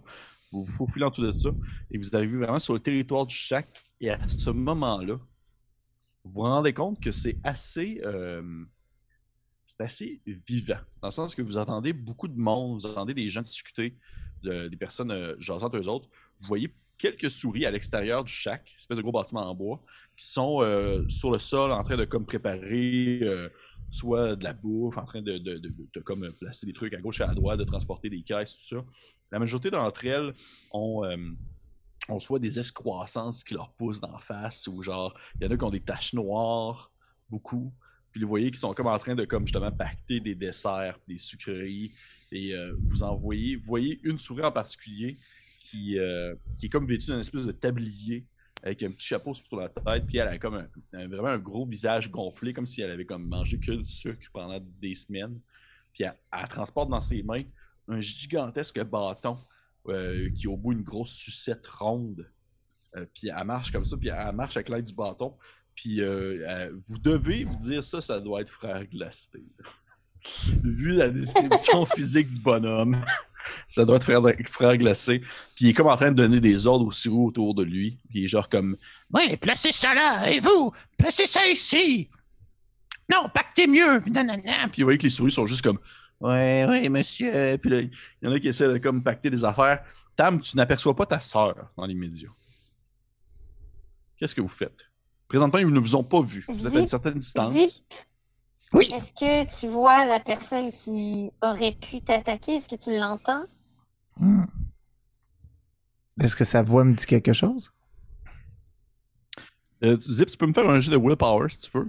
Vous 0.52 0.64
vous 0.64 0.72
faufilez 0.72 1.06
en 1.06 1.12
tout 1.12 1.22
de 1.22 1.32
ça 1.32 1.50
et 1.92 2.00
vous 2.00 2.16
arrivez 2.16 2.38
vraiment 2.38 2.58
sur 2.58 2.74
le 2.74 2.80
territoire 2.80 3.28
du 3.28 3.36
shack. 3.36 3.68
Et 4.02 4.10
à 4.10 4.28
ce 4.28 4.50
moment-là, 4.50 5.20
vous 6.24 6.32
vous 6.32 6.42
rendez 6.42 6.74
compte 6.74 7.00
que 7.00 7.12
c'est 7.12 7.38
assez, 7.44 8.02
c'est 9.66 9.82
assez 9.82 10.22
vivant. 10.48 10.78
Dans 11.02 11.08
le 11.08 11.12
sens 11.12 11.36
que 11.36 11.42
vous 11.42 11.58
entendez 11.58 11.94
beaucoup 11.94 12.28
de 12.28 12.38
monde, 12.38 12.82
vous 12.82 12.86
entendez 12.88 13.14
des 13.14 13.30
gens 13.30 13.42
discuter, 13.42 13.98
de- 14.44 14.68
des 14.68 14.78
personnes 14.78 15.12
euh, 15.12 15.36
jasant 15.40 15.72
eux 15.74 15.88
autres. 15.88 16.08
Vous 16.40 16.48
voyez 16.48 16.74
quelques 16.98 17.30
souris 17.32 17.66
à 17.66 17.72
l'extérieur 17.72 18.24
du 18.24 18.32
shack, 18.32 18.76
espèce 18.78 18.98
de 18.98 19.02
gros 19.02 19.12
bâtiment 19.12 19.42
en 19.50 19.56
bois, 19.56 19.82
qui 20.16 20.28
sont 20.28 20.62
euh, 20.62 21.08
sur 21.10 21.32
le 21.32 21.40
sol 21.40 21.72
en 21.72 21.84
train 21.84 21.98
de 21.98 22.06
comme 22.06 22.26
préparer 22.26 23.20
euh, 23.24 23.50
soit 23.92 24.36
de 24.36 24.44
la 24.44 24.54
bouffe, 24.54 24.98
en 24.98 25.06
train 25.06 25.22
de, 25.22 26.00
comme 26.04 26.32
placer 26.40 26.66
des 26.66 26.74
trucs 26.74 26.94
à 26.94 27.02
gauche 27.02 27.20
et 27.22 27.24
à 27.24 27.34
droite, 27.34 27.60
de 27.60 27.64
transporter 27.64 28.10
des 28.10 28.22
caisses, 28.24 28.58
tout 28.58 28.76
ça. 28.78 28.86
La 29.32 29.40
majorité 29.40 29.72
d'entre 29.72 30.06
elles 30.06 30.34
ont, 30.72 31.04
euh, 31.04 31.18
ont 32.10 32.20
soit 32.20 32.40
des 32.40 32.60
excroissances 32.60 33.44
qui 33.44 33.54
leur 33.56 33.72
poussent 33.74 34.00
d'en 34.02 34.18
face, 34.18 34.68
ou 34.68 34.82
genre, 34.84 35.18
il 35.40 35.46
y 35.46 35.48
en 35.48 35.52
a 35.52 35.58
qui 35.58 35.64
ont 35.64 35.70
des 35.70 35.82
taches 35.82 36.14
noires, 36.14 36.92
beaucoup. 37.30 37.74
Puis 38.16 38.24
vous 38.24 38.30
voyez 38.30 38.50
qu'ils 38.50 38.60
sont 38.60 38.74
comme 38.74 38.88
en 38.88 38.98
train 38.98 39.14
de 39.14 39.26
comme 39.26 39.46
justement 39.46 39.74
pacter 39.74 40.22
des 40.22 40.36
desserts, 40.36 40.98
des 41.06 41.18
sucreries, 41.18 41.92
et 42.32 42.54
euh, 42.54 42.74
vous 42.86 43.04
en 43.04 43.14
voyez, 43.18 43.58
vous 43.58 43.66
voyez 43.66 44.00
une 44.04 44.18
souris 44.18 44.44
en 44.44 44.54
particulier 44.54 45.20
qui, 45.60 46.00
euh, 46.00 46.34
qui 46.58 46.68
est 46.68 46.70
comme 46.70 46.88
vêtue 46.88 47.08
d'un 47.08 47.20
espèce 47.20 47.46
de 47.46 47.52
tablier 47.52 48.26
avec 48.64 48.84
un 48.84 48.92
petit 48.92 49.06
chapeau 49.06 49.34
sur 49.34 49.58
la 49.58 49.68
tête, 49.68 50.06
puis 50.08 50.16
elle 50.16 50.30
a 50.30 50.38
comme 50.38 50.66
un, 50.94 51.08
vraiment 51.10 51.28
un 51.28 51.40
gros 51.40 51.66
visage 51.66 52.10
gonflé, 52.10 52.54
comme 52.54 52.66
si 52.66 52.82
elle 52.82 52.92
avait 52.92 53.06
comme 53.06 53.28
mangé 53.28 53.60
que 53.60 53.74
du 53.74 53.84
sucre 53.84 54.30
pendant 54.32 54.62
des 54.80 54.96
semaines. 54.96 55.38
Puis 55.92 56.06
elle, 56.06 56.48
transporte 56.48 56.90
dans 56.90 57.02
ses 57.02 57.22
mains 57.22 57.44
un 57.90 58.00
gigantesque 58.00 58.82
bâton 58.82 59.38
euh, 59.90 60.30
qui 60.30 60.48
a 60.48 60.52
au 60.52 60.56
bout 60.56 60.72
une 60.72 60.84
grosse 60.84 61.12
sucette 61.12 61.68
ronde. 61.68 62.32
Puis 63.14 63.28
elle 63.28 63.44
marche 63.44 63.74
comme 63.74 63.84
ça, 63.84 63.98
puis 63.98 64.08
elle 64.08 64.34
marche 64.34 64.56
avec 64.56 64.70
l'aide 64.70 64.86
du 64.86 64.94
bâton. 64.94 65.36
Puis 65.76 66.02
euh, 66.02 66.46
elle- 66.48 66.74
vous 66.88 66.98
devez 66.98 67.44
vous 67.44 67.56
dire 67.58 67.84
ça, 67.84 68.02
ça 68.02 68.20
doit 68.20 68.42
être 68.42 68.50
frère 68.52 68.86
glacé. 68.86 69.30
Vu 70.64 70.92
la 70.94 71.10
description 71.10 71.86
physique 71.96 72.30
du 72.30 72.40
bonhomme, 72.40 73.04
ça 73.68 73.86
doit 73.86 73.98
être 73.98 74.04
frère, 74.06 74.22
frère 74.50 74.78
glacé. 74.78 75.20
Puis 75.20 75.66
il 75.66 75.70
est 75.70 75.74
comme 75.74 75.88
en 75.88 75.98
train 75.98 76.12
de 76.12 76.16
donner 76.16 76.40
des 76.40 76.66
ordres 76.66 76.86
aux 76.86 76.92
sirop 76.92 77.28
autour 77.28 77.54
de 77.54 77.64
lui. 77.64 78.00
Puis 78.10 78.20
il 78.20 78.24
est 78.24 78.28
genre 78.28 78.50
comme 78.50 78.76
Oui, 79.14 79.38
placez 79.38 79.72
ça 79.72 79.94
là, 79.94 80.32
et 80.32 80.40
vous, 80.40 80.72
placez 80.98 81.28
ça 81.28 81.46
ici. 81.48 82.10
Non, 83.12 83.30
pactez 83.32 83.68
mieux. 83.68 84.00
Puis 84.02 84.82
vous 84.82 84.86
voyez 84.86 84.98
que 84.98 85.04
les 85.04 85.10
souris 85.10 85.32
sont 85.32 85.46
juste 85.46 85.62
comme 85.62 85.78
Ouais, 86.22 86.66
ouais, 86.68 86.90
monsieur. 86.90 87.58
Puis 87.60 87.70
là, 87.70 87.82
il 87.82 87.92
y 88.24 88.28
en 88.28 88.32
a 88.32 88.40
qui 88.40 88.48
essaient 88.48 88.70
de 88.72 88.78
comme 88.80 89.04
pacter 89.04 89.30
des 89.30 89.44
affaires. 89.46 89.84
Tam, 90.16 90.42
tu 90.42 90.56
n'aperçois 90.58 90.96
pas 90.96 91.06
ta 91.06 91.20
sœur 91.20 91.70
dans 91.78 91.86
les 91.86 91.94
médias. 91.94 92.30
Qu'est-ce 94.18 94.34
que 94.34 94.42
vous 94.42 94.48
faites? 94.48 94.86
Présentement, 95.28 95.60
ils 95.60 95.68
ne 95.68 95.80
vous 95.80 95.96
ont 95.96 96.04
pas 96.04 96.22
vu. 96.22 96.46
Vous 96.48 96.68
êtes 96.68 96.74
à 96.76 96.80
une 96.80 96.86
Zip, 96.86 96.90
certaine 96.90 97.14
distance. 97.20 97.54
zip. 97.54 97.84
Oui. 98.74 98.90
Est-ce 98.94 99.14
que 99.14 99.60
tu 99.60 99.68
vois 99.68 100.06
la 100.06 100.20
personne 100.20 100.72
qui 100.72 101.32
aurait 101.42 101.72
pu 101.74 102.02
t'attaquer? 102.02 102.56
Est-ce 102.56 102.68
que 102.70 102.76
tu 102.76 102.98
l'entends? 102.98 103.44
Hmm. 104.18 104.44
Est-ce 106.22 106.36
que 106.36 106.44
sa 106.46 106.62
voix 106.64 106.84
me 106.84 106.94
dit 106.94 107.06
quelque 107.06 107.34
chose? 107.34 107.72
Euh, 109.84 110.00
Zip, 110.02 110.30
tu 110.30 110.38
peux 110.38 110.48
me 110.48 110.54
faire 110.54 110.70
un 110.70 110.80
jeu 110.80 110.92
de 110.92 110.98
willpower 110.98 111.50
si 111.50 111.60
tu 111.60 111.78
veux. 111.78 111.88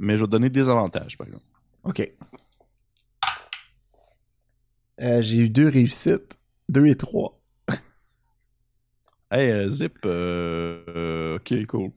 Mais 0.00 0.16
je 0.16 0.22
vais 0.22 0.26
te 0.26 0.30
donner 0.32 0.50
des 0.50 0.68
avantages, 0.68 1.16
par 1.16 1.26
exemple. 1.26 1.44
OK. 1.84 2.12
Euh, 5.00 5.22
J'ai 5.22 5.38
eu 5.38 5.48
deux 5.50 5.68
réussites. 5.68 6.36
Deux 6.68 6.86
et 6.86 6.96
trois. 6.96 7.34
Hey, 9.30 9.50
euh, 9.50 9.68
Zip, 9.68 9.98
euh, 10.06 10.82
euh, 10.88 11.36
ok, 11.36 11.66
cool. 11.66 11.90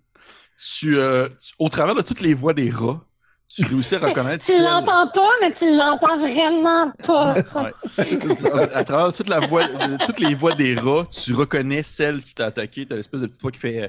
Tu, 0.64 0.98
euh, 0.98 1.28
tu- 1.42 1.54
au 1.58 1.70
travers 1.70 1.96
de 1.96 2.02
toutes 2.02 2.22
les 2.22 2.34
voix 2.36 2.54
des 2.54 2.70
rats, 2.70 3.04
tu 3.50 3.64
réussis 3.66 3.96
à 3.96 4.00
reconnaître 4.08 4.46
Tu 4.46 4.62
l'entends 4.62 5.08
pas, 5.08 5.30
mais 5.42 5.52
tu 5.52 5.76
l'entends 5.76 6.18
vraiment 6.20 6.92
pas. 7.04 7.34
C'est 7.98 8.36
ça. 8.36 8.56
à 8.74 8.84
travers 8.84 9.12
toute 9.14 9.28
la 9.30 9.46
voix, 9.48 9.68
de- 9.68 10.06
toutes 10.06 10.20
les 10.20 10.36
voix 10.36 10.54
des 10.54 10.76
rats, 10.76 11.08
tu 11.12 11.34
reconnais 11.34 11.82
celle 11.84 12.22
qui 12.22 12.36
t'a 12.36 12.46
attaqué. 12.46 12.86
T'as 12.86 12.96
l'espèce 12.96 13.22
de 13.22 13.28
petite 13.28 13.42
voix 13.42 13.52
qui 13.52 13.60
fait 13.60 13.84
euh, 13.84 13.88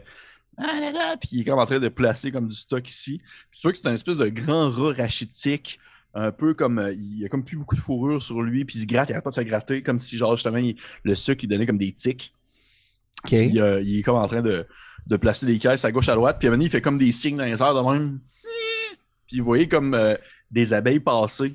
Ah 0.56 0.80
là 0.80 0.92
là, 0.92 1.16
puis 1.20 1.28
il 1.32 1.40
est 1.42 1.44
comme 1.44 1.58
en 1.58 1.66
train 1.66 1.78
de 1.78 1.88
placer 1.88 2.32
comme 2.32 2.48
du 2.48 2.56
stock 2.56 2.88
ici. 2.88 3.20
Puis 3.50 3.60
tu 3.60 3.66
vois 3.66 3.72
que 3.72 3.78
c'est 3.78 3.88
un 3.88 3.94
espèce 3.94 4.16
de 4.16 4.28
grand 4.28 4.70
rat 4.70 4.94
rachitique, 4.96 5.78
un 6.14 6.30
peu 6.32 6.54
comme 6.54 6.78
euh, 6.78 6.92
il 6.94 7.24
a 7.24 7.28
comme 7.28 7.44
plus 7.44 7.56
beaucoup 7.58 7.76
de 7.76 7.80
fourrure 7.80 8.22
sur 8.22 8.40
lui, 8.42 8.64
puis 8.64 8.78
il 8.78 8.82
se 8.82 8.86
gratte, 8.86 9.10
il 9.10 9.12
arrête 9.12 9.24
pas 9.24 9.30
de 9.30 9.34
se 9.34 9.40
gratter, 9.42 9.82
comme 9.82 9.98
si 9.98 10.16
genre 10.16 10.36
justement 10.36 10.58
il- 10.58 10.76
le 11.04 11.14
sucre 11.14 11.44
il 11.44 11.48
donnait 11.48 11.66
comme 11.66 11.78
des 11.78 11.92
tics. 11.92 12.32
OK. 13.24 13.28
Puis 13.30 13.60
euh, 13.60 13.80
il 13.82 13.98
est 13.98 14.02
comme 14.02 14.16
en 14.16 14.26
train 14.26 14.42
de, 14.42 14.66
de 15.06 15.16
placer 15.16 15.46
des 15.46 15.58
caisses 15.58 15.84
à 15.84 15.92
gauche 15.92 16.08
à 16.08 16.14
droite. 16.14 16.36
Puis 16.38 16.48
à 16.48 16.54
il 16.54 16.70
fait 16.70 16.80
comme 16.80 16.98
des 16.98 17.12
signes 17.12 17.36
dans 17.36 17.44
les 17.44 17.62
airs 17.62 17.74
de 17.74 17.80
même. 17.80 18.20
Puis 19.26 19.40
vous 19.40 19.44
voyez 19.46 19.68
comme 19.68 19.94
euh, 19.94 20.14
des 20.50 20.72
abeilles 20.72 21.00
passer, 21.00 21.54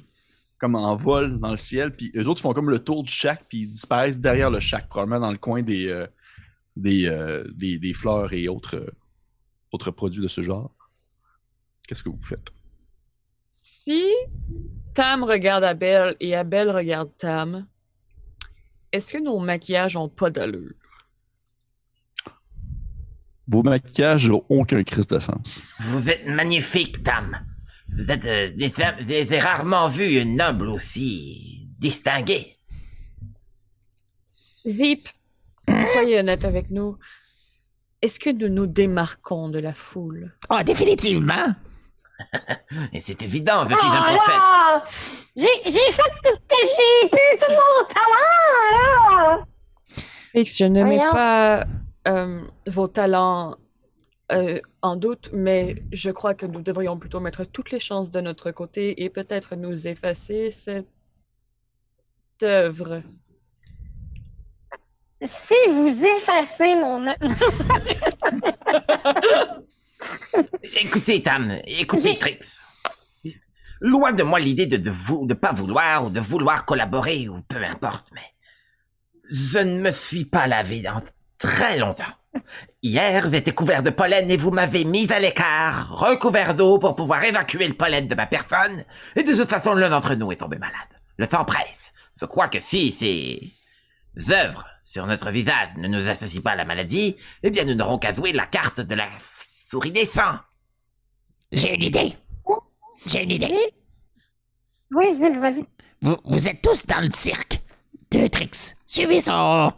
comme 0.57 0.75
en 0.75 0.95
vol 0.95 1.39
dans 1.39 1.51
le 1.51 1.57
ciel. 1.57 1.95
Puis 1.95 2.11
eux 2.15 2.27
autres 2.27 2.41
font 2.41 2.53
comme 2.53 2.69
le 2.69 2.79
tour 2.79 3.03
du 3.03 3.11
shack, 3.11 3.45
puis 3.47 3.59
ils 3.59 3.71
disparaissent 3.71 4.19
derrière 4.19 4.49
le 4.49 4.59
shack, 4.59 4.89
probablement 4.89 5.19
dans 5.19 5.31
le 5.31 5.37
coin 5.37 5.61
des, 5.61 5.87
euh, 5.87 6.07
euh, 6.85 7.43
des, 7.55 7.79
des 7.79 7.93
fleurs 7.93 8.33
et 8.33 8.47
autres, 8.47 8.93
autres 9.71 9.91
produits 9.91 10.21
de 10.21 10.27
ce 10.27 10.41
genre. 10.41 10.71
Qu'est-ce 11.87 12.03
que 12.03 12.09
vous 12.09 12.17
faites? 12.17 12.49
Si 13.59 14.05
Tam 14.93 15.23
regarde 15.23 15.63
Abel 15.63 16.15
et 16.19 16.35
Abel 16.35 16.69
regarde 16.71 17.11
Tam, 17.17 17.67
est-ce 18.91 19.13
que 19.13 19.23
nos 19.23 19.39
maquillages 19.39 19.95
ont 19.97 20.09
pas 20.09 20.29
d'allure? 20.29 20.73
Vos 23.47 23.63
maquillages 23.63 24.29
n'ont 24.29 24.43
aucun 24.49 24.83
crise 24.83 25.07
de 25.07 25.19
sens. 25.19 25.61
Vous 25.79 26.09
êtes 26.09 26.25
magnifique, 26.27 27.01
Tam. 27.03 27.39
Vous 27.97 28.11
êtes, 28.11 28.25
euh, 28.25 28.49
des- 28.51 29.25
j'ai 29.25 29.39
rarement 29.39 29.87
vu 29.87 30.19
une 30.19 30.35
noble 30.35 30.67
aussi 30.67 31.67
distinguée. 31.79 32.57
Zip, 34.67 35.07
soyez 35.93 36.19
honnête 36.19 36.43
avec 36.43 36.69
nous. 36.71 36.97
Est-ce 38.01 38.19
que 38.19 38.29
nous 38.29 38.49
nous 38.49 38.67
démarquons 38.67 39.49
de 39.49 39.59
la 39.59 39.73
foule? 39.73 40.35
Ah, 40.49 40.63
définitivement. 40.63 41.55
Et 42.93 42.99
c'est 42.99 43.21
évident, 43.21 43.63
je 43.63 43.75
suis 43.75 43.77
Oh 43.83 43.91
un 43.91 44.11
là! 44.11 44.17
prophète. 44.17 44.93
J'ai 45.35 45.71
j'ai 45.71 45.91
fait 45.91 46.11
tout 46.23 46.33
ce 46.33 46.39
que 46.47 46.61
j'ai 46.75 47.09
pu, 47.09 47.37
tout 47.39 47.51
mon 47.51 47.87
talent, 47.87 49.37
là! 49.37 49.45
Fix, 50.33 50.57
je 50.57 50.65
ne 50.65 50.83
mets 50.83 50.97
pas 50.97 51.65
euh, 52.07 52.41
vos 52.65 52.87
talents 52.87 53.57
euh, 54.31 54.59
en 54.81 54.95
doute, 54.95 55.29
mais 55.33 55.83
je 55.91 56.09
crois 56.11 56.33
que 56.33 56.45
nous 56.45 56.61
devrions 56.61 56.97
plutôt 56.97 57.19
mettre 57.19 57.43
toutes 57.43 57.71
les 57.71 57.79
chances 57.79 58.11
de 58.11 58.21
notre 58.21 58.51
côté 58.51 59.03
et 59.03 59.09
peut-être 59.09 59.55
nous 59.55 59.87
effacer 59.87 60.51
cette 60.51 60.87
œuvre. 62.43 63.01
Si 65.21 65.55
vous 65.69 66.05
effacez 66.05 66.75
mon... 66.75 67.05
Écoutez, 70.81 71.23
Tam, 71.23 71.59
écoutez, 71.65 72.19
Trix. 72.19 72.59
Loin 73.81 74.11
de 74.11 74.23
moi 74.23 74.39
l'idée 74.39 74.67
de, 74.67 74.77
de 74.77 74.91
vous, 74.91 75.25
de 75.25 75.33
pas 75.33 75.53
vouloir 75.53 76.05
ou 76.05 76.09
de 76.09 76.19
vouloir 76.19 76.65
collaborer 76.65 77.27
ou 77.29 77.41
peu 77.41 77.63
importe, 77.63 78.09
mais 78.13 78.21
je 79.29 79.59
ne 79.59 79.79
me 79.79 79.91
suis 79.91 80.25
pas 80.25 80.47
lavé 80.47 80.81
dans 80.81 81.01
très 81.37 81.77
longtemps. 81.77 82.03
Hier, 82.83 83.29
j'étais 83.31 83.53
couvert 83.53 83.83
de 83.83 83.89
pollen 83.89 84.29
et 84.29 84.37
vous 84.37 84.51
m'avez 84.51 84.85
mis 84.85 85.11
à 85.11 85.19
l'écart, 85.19 85.97
recouvert 85.97 86.53
d'eau 86.53 86.77
pour 86.79 86.95
pouvoir 86.95 87.23
évacuer 87.23 87.67
le 87.67 87.73
pollen 87.73 88.07
de 88.07 88.15
ma 88.15 88.27
personne, 88.27 88.83
et 89.15 89.23
de 89.23 89.35
toute 89.35 89.49
façon, 89.49 89.73
l'un 89.73 89.89
d'entre 89.89 90.13
nous 90.15 90.31
est 90.31 90.37
tombé 90.37 90.57
malade. 90.57 90.73
Le 91.17 91.27
temps 91.27 91.45
presse. 91.45 91.91
Je 92.19 92.25
crois 92.25 92.47
que 92.47 92.59
si 92.59 92.91
ces 92.91 94.31
œuvres 94.31 94.67
sur 94.83 95.05
notre 95.07 95.31
visage 95.31 95.75
ne 95.77 95.87
nous 95.87 96.09
associent 96.09 96.41
pas 96.41 96.51
à 96.51 96.55
la 96.55 96.65
maladie, 96.65 97.17
eh 97.43 97.49
bien, 97.49 97.65
nous 97.65 97.75
n'aurons 97.75 97.97
qu'à 97.97 98.11
jouer 98.11 98.31
la 98.31 98.45
carte 98.45 98.81
de 98.81 98.95
la 98.95 99.09
souris 99.67 99.91
des 99.91 100.05
sangs. 100.05 100.39
J'ai 101.51 101.75
une 101.75 101.83
idée. 101.83 102.13
J'ai 103.05 103.23
une 103.23 103.31
idée. 103.31 103.55
Oui, 104.91 105.07
vas-y. 105.39 105.65
Vous, 106.01 106.17
vous 106.25 106.47
êtes 106.47 106.61
tous 106.61 106.85
dans 106.85 107.01
le 107.01 107.11
cirque 107.11 107.61
de 108.11 108.27
Trix. 108.27 108.75
Suivez 108.85 109.21
son. 109.21 109.73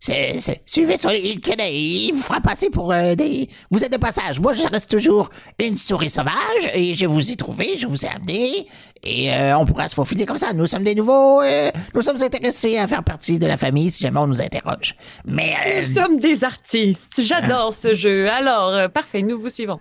C'est- 0.00 0.40
c'est- 0.40 0.62
suivez 0.64 0.96
son. 0.96 1.10
Il, 1.10 1.38
il 1.46 2.12
vous 2.14 2.22
fera 2.22 2.40
passer 2.40 2.70
pour 2.70 2.90
euh, 2.92 3.14
des. 3.14 3.48
Vous 3.70 3.84
êtes 3.84 3.92
de 3.92 3.98
passage. 3.98 4.40
Moi, 4.40 4.54
je 4.54 4.66
reste 4.66 4.90
toujours 4.90 5.30
une 5.60 5.76
souris 5.76 6.08
sauvage 6.10 6.70
et 6.74 6.94
je 6.94 7.06
vous 7.06 7.30
ai 7.30 7.36
trouvé, 7.36 7.76
je 7.76 7.86
vous 7.86 8.04
ai 8.04 8.08
amené 8.08 8.66
et 9.02 9.32
euh, 9.32 9.56
on 9.58 9.64
pourra 9.66 9.88
se 9.88 9.94
faufiler 9.94 10.24
comme 10.26 10.38
ça. 10.38 10.52
Nous 10.54 10.66
sommes 10.66 10.84
des 10.84 10.94
nouveaux. 10.94 11.42
euh, 11.42 11.70
nous 11.94 12.02
sommes 12.02 12.20
intéressés 12.22 12.78
à 12.78 12.88
faire 12.88 13.04
partie 13.04 13.38
de 13.38 13.46
la 13.46 13.56
famille 13.58 13.90
si 13.90 14.02
jamais 14.02 14.18
on 14.20 14.26
nous 14.26 14.40
interroge. 14.42 14.96
Mais. 15.26 15.54
Nous 15.82 15.94
sommes 15.94 16.18
des 16.18 16.42
artistes. 16.44 17.20
J'adore 17.22 17.74
ce 17.74 17.94
jeu. 17.94 18.28
Alors, 18.30 18.90
parfait, 18.90 19.22
nous 19.22 19.38
vous 19.40 19.50
suivons. 19.50 19.78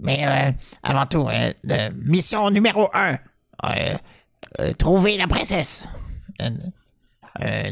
Mais 0.00 0.24
avant 0.82 1.06
tout, 1.06 1.28
mission 2.04 2.50
numéro 2.50 2.88
un, 2.94 3.18
trouver 4.78 5.16
la 5.18 5.26
princesse. 5.28 5.88
Euh, 7.42 7.70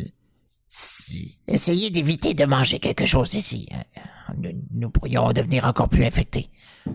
essayez 1.46 1.90
d'éviter 1.90 2.34
de 2.34 2.44
manger 2.44 2.78
quelque 2.78 3.06
chose 3.06 3.34
ici. 3.34 3.68
Euh, 3.72 4.00
Nous, 4.38 4.50
nous 4.72 4.90
pourrions 4.90 5.32
devenir 5.32 5.64
encore 5.66 5.88
plus 5.88 6.04
infectés. 6.04 6.48
Euh, 6.88 6.92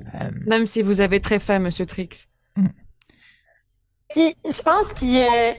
Même 0.47 0.65
si 0.67 0.81
vous 0.81 0.99
avez 1.01 1.19
très 1.21 1.39
faim, 1.39 1.59
Monsieur 1.59 1.85
Trix. 1.85 2.09
Je 4.15 4.61
pense 4.63 4.93
qu'il... 4.93 5.15
euh, 5.17 5.53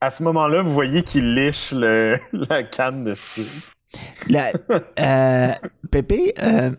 À 0.00 0.10
ce 0.10 0.22
moment-là, 0.22 0.62
vous 0.62 0.72
voyez 0.74 1.02
qu'il 1.02 1.34
liche 1.34 1.72
le, 1.72 2.18
la 2.32 2.62
canne 2.62 3.04
de. 3.04 3.16
La, 4.28 4.52
euh, 5.00 5.52
Pépé, 5.90 6.32
euh, 6.42 6.70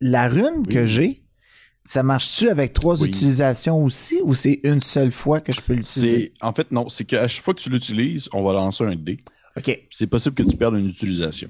la 0.00 0.28
rune 0.28 0.66
que 0.66 0.84
j'ai, 0.86 1.22
Ça 1.88 2.02
marche-tu 2.02 2.48
avec 2.48 2.72
trois 2.72 3.00
Oui. 3.00 3.08
utilisations 3.08 3.82
aussi 3.82 4.20
ou 4.22 4.34
c'est 4.34 4.60
une 4.64 4.80
seule 4.80 5.12
fois 5.12 5.40
que 5.40 5.52
je 5.52 5.60
peux 5.60 5.74
l'utiliser? 5.74 6.32
C'est, 6.34 6.44
en 6.44 6.52
fait, 6.52 6.70
non, 6.72 6.88
c'est 6.88 7.04
qu'à 7.04 7.28
chaque 7.28 7.44
fois 7.44 7.54
que 7.54 7.60
tu 7.60 7.70
l'utilises, 7.70 8.28
on 8.32 8.42
va 8.42 8.52
lancer 8.52 8.84
un 8.84 8.96
dé. 8.96 9.18
Ok. 9.56 9.78
C'est 9.90 10.06
possible 10.06 10.34
que 10.34 10.42
tu 10.42 10.56
perdes 10.56 10.76
une 10.76 10.88
utilisation. 10.88 11.48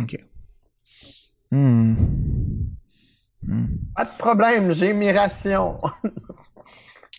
Ok. 0.00 0.16
Hmm. 1.50 1.94
Hmm. 3.42 3.66
Pas 3.94 4.04
de 4.04 4.16
problème, 4.18 4.72
j'ai 4.72 4.92
mes 4.92 5.12
rations. 5.12 5.78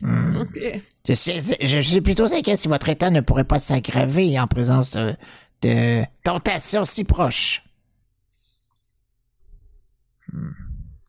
Hmm. 0.01 0.37
Ok. 0.41 0.59
Je 1.07 1.13
suis, 1.13 1.55
je 1.61 1.79
suis 1.79 2.01
plutôt 2.01 2.33
inquiet 2.33 2.57
si 2.57 2.67
votre 2.67 2.89
état 2.89 3.09
ne 3.11 3.21
pourrait 3.21 3.43
pas 3.43 3.59
s'aggraver 3.59 4.37
en 4.39 4.47
présence 4.47 4.91
de, 4.91 5.13
de 5.61 6.03
tentations 6.23 6.83
si 6.85 7.03
proches. 7.05 7.63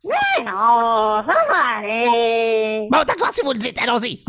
Mais 0.08 0.44
non, 0.44 1.22
ça 1.22 1.46
va 1.48 1.78
aller. 1.78 2.88
Bon, 2.90 3.02
d'accord, 3.04 3.32
si 3.32 3.42
vous 3.44 3.52
le 3.52 3.58
dites, 3.58 3.80
allons-y. 3.82 4.24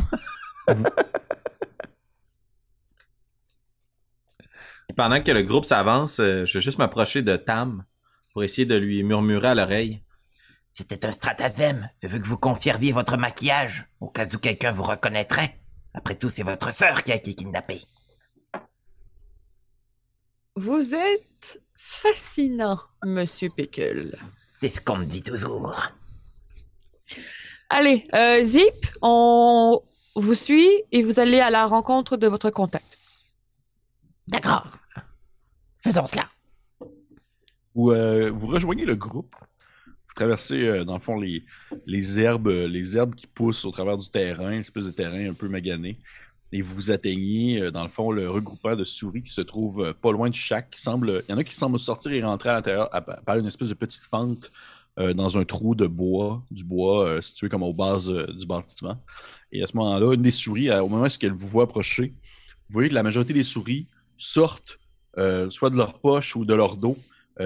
Pendant 4.95 5.21
que 5.21 5.31
le 5.31 5.43
groupe 5.43 5.65
s'avance, 5.65 6.19
euh, 6.19 6.45
je 6.45 6.57
vais 6.57 6.61
juste 6.63 6.79
m'approcher 6.79 7.21
de 7.21 7.35
Tam 7.35 7.85
pour 8.33 8.43
essayer 8.43 8.65
de 8.65 8.75
lui 8.75 9.03
murmurer 9.03 9.49
à 9.49 9.55
l'oreille. 9.55 10.01
C'était 10.73 11.05
un 11.05 11.11
stratagème. 11.11 11.89
Je 12.01 12.07
veux 12.07 12.19
que 12.19 12.25
vous 12.25 12.37
conserviez 12.37 12.91
votre 12.91 13.17
maquillage, 13.17 13.85
au 13.99 14.09
cas 14.09 14.25
où 14.25 14.37
quelqu'un 14.37 14.71
vous 14.71 14.83
reconnaîtrait. 14.83 15.59
Après 15.93 16.15
tout, 16.15 16.29
c'est 16.29 16.43
votre 16.43 16.73
sœur 16.73 17.03
qui 17.03 17.11
a 17.11 17.15
été 17.15 17.33
kidnappée. 17.35 17.81
Vous 20.55 20.95
êtes 20.95 21.61
fascinant, 21.75 22.79
Monsieur 23.03 23.49
Pickle. 23.49 24.17
C'est 24.59 24.69
ce 24.69 24.81
qu'on 24.81 24.97
me 24.97 25.05
dit 25.05 25.21
toujours. 25.21 25.75
Allez, 27.69 28.07
euh, 28.15 28.41
Zip, 28.41 28.87
on 29.03 29.83
vous 30.15 30.33
suit 30.33 30.83
et 30.91 31.03
vous 31.03 31.19
allez 31.19 31.39
à 31.39 31.51
la 31.51 31.67
rencontre 31.67 32.17
de 32.17 32.27
votre 32.27 32.49
contact. 32.49 32.97
D'accord. 34.27 34.79
Faisons 35.83 36.07
cela. 36.07 36.27
Vous, 37.75 37.91
euh, 37.91 38.31
vous 38.31 38.47
rejoignez 38.47 38.85
le 38.85 38.95
groupe. 38.95 39.35
Vous 39.85 40.13
traversez, 40.15 40.63
euh, 40.63 40.83
dans 40.83 40.95
le 40.95 41.01
fond, 41.01 41.19
les, 41.19 41.45
les 41.85 42.19
herbes 42.19 42.47
les 42.47 42.97
herbes 42.97 43.13
qui 43.13 43.27
poussent 43.27 43.63
au 43.63 43.71
travers 43.71 43.97
du 43.97 44.09
terrain, 44.09 44.49
une 44.49 44.61
espèce 44.61 44.85
de 44.85 44.91
terrain 44.91 45.29
un 45.29 45.35
peu 45.35 45.47
magané. 45.47 45.99
Et 46.51 46.61
vous 46.61 46.91
atteignez, 46.91 47.61
euh, 47.61 47.71
dans 47.71 47.83
le 47.83 47.89
fond, 47.89 48.11
le 48.11 48.29
regroupement 48.29 48.75
de 48.75 48.83
souris 48.83 49.23
qui 49.23 49.33
se 49.33 49.41
trouve 49.41 49.83
euh, 49.83 49.93
pas 49.93 50.11
loin. 50.11 50.31
Qui 50.31 50.41
semble, 50.75 51.23
il 51.27 51.31
y 51.31 51.33
en 51.33 51.37
a 51.37 51.43
qui 51.43 51.53
semblent 51.53 51.79
sortir 51.79 52.11
et 52.11 52.23
rentrer 52.23 52.49
à 52.49 52.53
l'intérieur 52.53 52.89
par 53.25 53.37
une 53.37 53.45
espèce 53.45 53.69
de 53.69 53.73
petite 53.73 54.05
fente 54.05 54.51
euh, 54.97 55.13
dans 55.13 55.37
un 55.37 55.43
trou 55.43 55.75
de 55.75 55.87
bois, 55.87 56.43
du 56.49 56.63
bois 56.63 57.21
situé 57.21 57.49
comme 57.49 57.63
aux 57.63 57.73
bases 57.73 58.09
du 58.09 58.45
bâtiment. 58.45 58.97
Et 59.51 59.61
à 59.61 59.67
ce 59.67 59.75
moment-là, 59.77 60.13
une 60.13 60.21
des 60.21 60.31
souris, 60.31 60.71
au 60.71 60.87
moment 60.87 61.03
où 61.03 61.07
elle 61.21 61.31
vous 61.33 61.47
voit 61.47 61.63
approcher, 61.63 62.13
vous 62.67 62.73
voyez 62.73 62.89
que 62.89 62.95
la 62.95 63.03
majorité 63.03 63.33
des 63.33 63.43
souris 63.43 63.87
sortent 64.17 64.79
soit 65.49 65.69
de 65.69 65.75
leur 65.75 65.99
poche 65.99 66.35
ou 66.35 66.45
de 66.45 66.53
leur 66.53 66.75
dos 66.75 66.97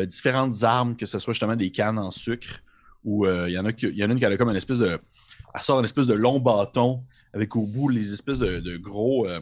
différentes 0.07 0.64
armes, 0.64 0.95
que 0.95 1.06
ce 1.06 1.19
soit 1.19 1.34
justement 1.34 1.56
des 1.56 1.72
cannes 1.72 1.99
en 1.99 2.11
sucre, 2.11 2.60
ou 3.03 3.28
il 3.28 3.52
y 3.52 3.60
en 3.60 3.65
a 3.65 3.72
y 3.80 4.03
en 4.03 4.10
a 4.10 4.14
une 4.14 4.19
qui 4.19 4.26
a 4.26 4.38
comme 4.38 4.49
une 4.49 4.56
espèce 4.56 4.80
de. 4.80 4.98
Elle 5.53 5.61
sort 5.61 5.80
une 5.80 5.86
espèce 5.86 6.07
de 6.07 6.15
long 6.15 6.40
bâton 6.40 7.03
avec 7.34 7.56
au 7.56 7.66
bout 7.66 7.90
les 7.90 8.14
espèces 8.14 8.40
de, 8.40 8.60
de 8.60 8.78
gros. 8.78 9.28
euh, 9.28 9.40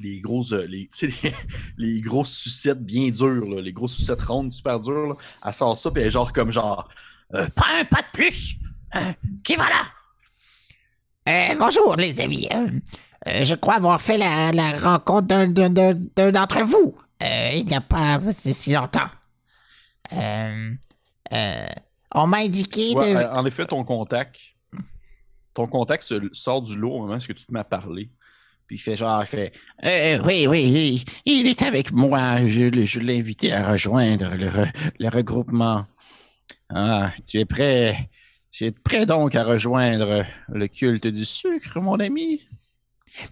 les 0.00 0.20
grosses, 0.20 0.52
euh, 0.52 0.64
les, 0.66 0.88
les, 1.02 1.34
les 1.76 2.00
grosses 2.00 2.36
sucettes 2.36 2.84
bien 2.84 3.08
dures, 3.10 3.48
là, 3.48 3.60
les 3.60 3.72
grosses 3.72 3.94
sucettes 3.94 4.22
rondes 4.22 4.52
super 4.52 4.78
dures. 4.78 5.08
Là. 5.08 5.14
Elle 5.44 5.54
sort 5.54 5.76
ça, 5.76 5.90
puis 5.90 6.02
elle 6.02 6.08
est 6.08 6.10
genre 6.12 6.32
comme 6.32 6.52
genre. 6.52 6.88
Euh, 7.34 7.48
pas 7.48 7.66
un 7.80 7.84
pas 7.84 8.02
de 8.02 8.06
plus. 8.12 8.56
Euh, 8.94 9.12
qui 9.44 9.56
va 9.56 9.64
là? 9.68 9.82
Euh, 11.28 11.54
bonjour, 11.58 11.96
les 11.96 12.20
amis. 12.20 12.48
Je 13.26 13.54
crois 13.54 13.74
avoir 13.74 14.00
fait 14.00 14.16
la, 14.16 14.52
la 14.52 14.78
rencontre 14.78 15.26
d'un, 15.26 15.48
d'un, 15.48 15.68
d'un, 15.68 15.94
d'un 15.94 16.30
d'entre 16.30 16.62
vous. 16.64 16.96
Euh, 17.22 17.50
il 17.54 17.64
n'y 17.66 17.74
a 17.74 17.80
pas 17.80 18.20
si 18.32 18.54
si 18.54 18.72
longtemps. 18.72 19.10
Euh, 20.12 20.70
euh, 21.32 21.66
on 22.14 22.26
m'a 22.28 22.38
indiqué 22.38 22.94
Ouais, 22.94 23.14
de... 23.14 23.18
en 23.36 23.44
effet, 23.44 23.66
ton 23.66 23.84
contact. 23.84 24.36
Ton 25.58 25.66
contact 25.66 26.04
sort 26.34 26.62
du 26.62 26.76
lot 26.76 26.92
au 26.92 27.00
moment 27.00 27.16
où 27.16 27.18
tu 27.18 27.34
te 27.34 27.52
mets 27.52 27.58
à 27.58 27.64
parler. 27.64 28.10
Puis 28.68 28.76
il 28.76 28.78
fait 28.78 28.94
genre, 28.94 29.20
il 29.24 29.26
fait 29.26 29.52
Euh, 29.84 30.20
Oui, 30.24 30.46
oui, 30.46 31.04
il, 31.26 31.48
est 31.48 31.62
avec 31.62 31.90
moi. 31.90 32.46
Je, 32.46 32.66
l'ai- 32.66 32.86
je 32.86 33.00
l'ai 33.00 33.18
invité 33.18 33.52
à 33.52 33.72
rejoindre 33.72 34.36
le, 34.36 34.50
le 35.00 35.08
regroupement. 35.08 35.84
Ah, 36.70 37.12
tu 37.26 37.40
es 37.40 37.44
prêt? 37.44 38.08
Tu 38.50 38.66
es 38.66 38.72
prêt 38.72 39.06
donc 39.06 39.34
à 39.34 39.44
rejoindre 39.44 40.24
le 40.48 40.68
culte 40.68 41.08
du 41.08 41.24
sucre, 41.24 41.80
mon 41.80 41.98
ami? 42.00 42.42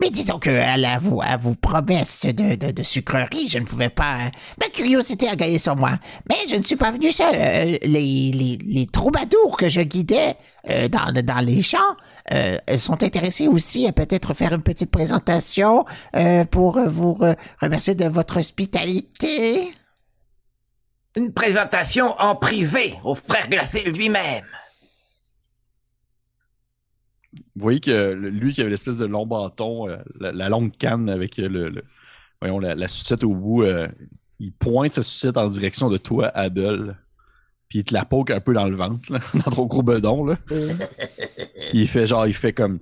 Mais 0.01 0.11
disons 0.11 0.39
que 0.39 0.51
à, 0.51 0.99
vos, 0.99 1.23
à 1.23 1.37
vos 1.37 1.55
promesses 1.55 2.27
de, 2.27 2.57
de, 2.57 2.73
de 2.73 2.83
sucrerie, 2.83 3.49
je 3.49 3.59
ne 3.59 3.65
pouvais 3.65 3.91
pas... 3.91 4.31
Ma 4.61 4.69
curiosité 4.69 5.29
a 5.29 5.37
gagné 5.37 5.59
sur 5.59 5.77
moi. 5.77 5.93
Mais 6.29 6.37
je 6.49 6.57
ne 6.57 6.63
suis 6.63 6.77
pas 6.77 6.91
venu 6.91 7.13
seul. 7.13 7.35
Euh, 7.35 7.79
les, 7.83 8.31
les, 8.33 8.59
les 8.65 8.87
troubadours 8.87 9.57
que 9.57 9.69
je 9.69 9.81
guidais 9.81 10.37
euh, 10.69 10.89
dans, 10.89 11.13
dans 11.23 11.45
les 11.45 11.63
champs 11.63 11.79
euh, 12.33 12.57
sont 12.77 13.03
intéressés 13.03 13.49
aussi 13.49 13.87
à 13.87 13.93
peut-être 13.93 14.35
faire 14.35 14.53
une 14.53 14.63
petite 14.63 14.91
présentation 14.91 15.85
euh, 16.15 16.45
pour 16.45 16.81
vous 16.89 17.13
re- 17.15 17.37
remercier 17.61 17.95
de 17.95 18.07
votre 18.07 18.39
hospitalité. 18.39 19.69
Une 21.17 21.33
présentation 21.33 22.15
en 22.19 22.37
privé 22.37 22.95
au 23.05 23.15
frère 23.15 23.49
glacé 23.49 23.85
lui-même. 23.85 24.45
Vous 27.57 27.63
voyez 27.63 27.81
que 27.81 28.13
lui 28.13 28.53
qui 28.53 28.61
avait 28.61 28.71
l'espèce 28.71 28.99
de 28.99 29.07
long 29.07 29.27
bâton, 29.27 29.89
euh, 29.89 29.97
la, 30.21 30.31
la 30.33 30.49
longue 30.51 30.77
canne 30.77 31.09
avec 31.09 31.39
le, 31.39 31.49
le- 31.71 31.85
voyons, 32.41 32.59
la, 32.59 32.75
la 32.75 32.87
sucette 32.89 33.25
au 33.25 33.35
bout, 33.35 33.63
euh, 33.63 33.89
il 34.39 34.53
pointe 34.53 34.93
sa 34.93 35.03
sucette 35.03 35.39
en 35.39 35.49
direction 35.49 35.89
de 35.89 35.97
toi, 35.97 36.29
Abel. 36.35 36.97
Puis 37.69 37.79
il 37.81 37.85
te 37.85 37.95
la 37.95 38.05
poke 38.05 38.31
un 38.31 38.41
peu 38.41 38.53
dans 38.53 38.69
le 38.69 38.77
ventre, 38.77 39.11
là, 39.13 39.21
dans 39.35 39.51
ton 39.51 39.65
gros 39.67 39.83
bedon. 39.83 40.25
Là. 40.27 40.37
Puis 40.47 40.69
il 41.73 41.89
fait 41.89 42.07
genre, 42.07 42.27
il 42.27 42.35
fait 42.35 42.53
comme. 42.53 42.79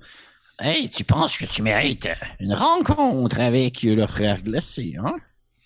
Hey, 0.58 0.88
tu 0.90 1.04
penses 1.04 1.36
que 1.38 1.46
tu 1.46 1.62
mérites 1.62 2.08
une 2.38 2.54
rencontre 2.54 3.40
avec 3.40 3.82
le 3.82 4.06
frère 4.06 4.42
glacé, 4.42 4.94
hein? 4.98 5.14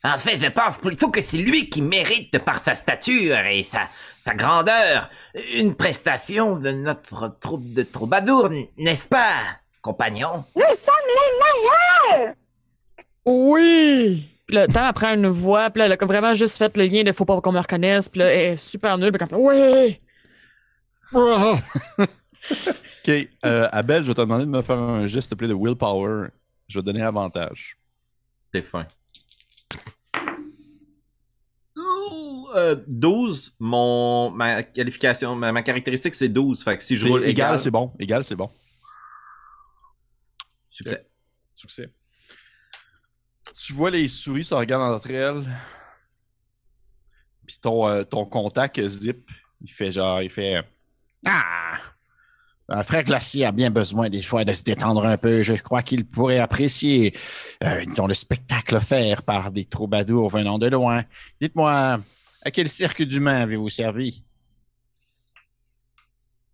En 0.05 0.17
fait, 0.17 0.39
je 0.39 0.49
pense 0.49 0.79
plutôt 0.79 1.11
que 1.11 1.21
c'est 1.21 1.39
lui 1.39 1.69
qui 1.69 1.83
mérite, 1.83 2.33
de 2.33 2.39
par 2.39 2.61
sa 2.61 2.77
stature 2.77 3.39
et 3.47 3.63
sa, 3.65 3.89
sa 4.25 4.35
grandeur, 4.35 5.11
une 5.57 5.75
prestation 5.75 6.59
de 6.59 6.71
notre 6.71 7.37
troupe 7.41 7.73
de 7.73 7.83
troubadours, 7.83 8.51
n'est-ce 8.77 9.09
pas, 9.09 9.35
compagnon? 9.83 10.45
Nous 10.55 10.63
sommes 10.77 10.95
les 11.09 12.15
meilleurs! 12.15 12.35
Oui! 13.25 14.29
Puis 14.47 14.55
là, 14.55 14.67
Tam 14.69 14.85
apprend 14.85 15.15
une 15.15 15.29
voix, 15.29 15.69
puis 15.71 15.81
là, 15.81 15.87
elle 15.87 15.93
a 15.93 15.97
comme 15.97 16.09
vraiment 16.09 16.33
juste 16.33 16.57
fait 16.57 16.75
le 16.77 16.85
lien 16.85 17.03
de 17.03 17.13
faut 17.13 17.25
pas 17.25 17.41
qu'on 17.41 17.53
me 17.53 17.59
reconnaisse, 17.59 18.09
puis 18.09 18.21
là, 18.21 18.33
elle 18.33 18.53
est 18.53 18.57
super 18.57 18.97
nulle, 18.99 19.13
puis 19.13 19.27
comme 19.27 19.39
oui! 19.41 20.01
Ok, 23.09 23.29
euh, 23.47 23.69
Abel, 23.73 24.03
je 24.03 24.09
vais 24.09 24.15
te 24.15 24.21
demander 24.21 24.45
de 24.45 24.51
me 24.51 24.61
faire 24.61 24.79
un 24.79 25.07
geste, 25.07 25.29
s'il 25.29 25.37
te 25.37 25.39
plaît, 25.39 25.49
de 25.49 25.55
willpower. 25.55 26.29
Je 26.69 26.79
vais 26.79 26.83
te 26.83 26.87
donner 26.87 27.03
avantage. 27.03 27.79
T'es 28.53 28.61
fin. 28.61 28.87
Ouh, 31.77 32.49
euh, 32.55 32.77
12, 32.87 33.57
mon, 33.61 34.31
ma 34.31 34.63
qualification, 34.63 35.35
ma, 35.37 35.53
ma 35.53 35.63
caractéristique 35.63 36.15
c'est 36.15 36.29
12. 36.29 36.65
Fait 36.65 36.77
que 36.77 36.83
si 36.83 36.97
je 36.97 37.07
roule 37.07 37.21
égal, 37.23 37.31
égal, 37.31 37.61
c'est 37.61 37.71
bon. 37.71 37.93
Égal, 37.99 38.25
c'est 38.25 38.37
bon. 38.37 38.51
succès. 40.69 41.07
Succès. 41.55 41.93
Tu 43.55 43.73
vois 43.73 43.91
les 43.91 44.09
souris 44.09 44.45
se 44.45 44.55
regardent 44.55 44.95
entre 44.95 45.11
elles. 45.11 45.47
Puis 47.47 47.59
ton, 47.61 47.89
euh, 47.89 48.05
ton 48.05 48.27
contact 48.27 48.87
Zip, 48.87 49.29
il 49.61 49.71
fait 49.73 49.91
genre, 49.91 50.23
il 50.23 50.31
fait. 50.31 50.63
Ah! 51.27 51.79
Un 52.71 52.83
frère 52.83 53.03
glacier 53.03 53.47
a 53.47 53.53
bien 53.53 53.71
besoin 53.71 54.11
des 54.11 54.21
fois 54.21 54.45
de 54.45 54.53
se 54.53 54.63
détendre 54.63 55.07
un 55.07 55.17
peu. 55.17 55.43
Je 55.43 55.55
crois 55.55 55.83
qu'il 55.83 56.07
pourrait 56.07 56.39
apprécier, 56.39 57.17
euh, 57.65 57.85
disons, 57.87 58.07
le 58.07 58.13
spectacle 58.13 58.77
offert 58.77 59.23
par 59.23 59.51
des 59.51 59.65
troubadours 59.65 60.29
venant 60.29 60.59
de 60.59 60.67
loin. 60.67 61.05
Dites-moi, 61.41 61.99
à 62.43 62.51
quel 62.51 62.69
cirque 62.69 63.03
d'humains 63.03 63.41
avez-vous 63.41 63.71
servi? 63.71 64.23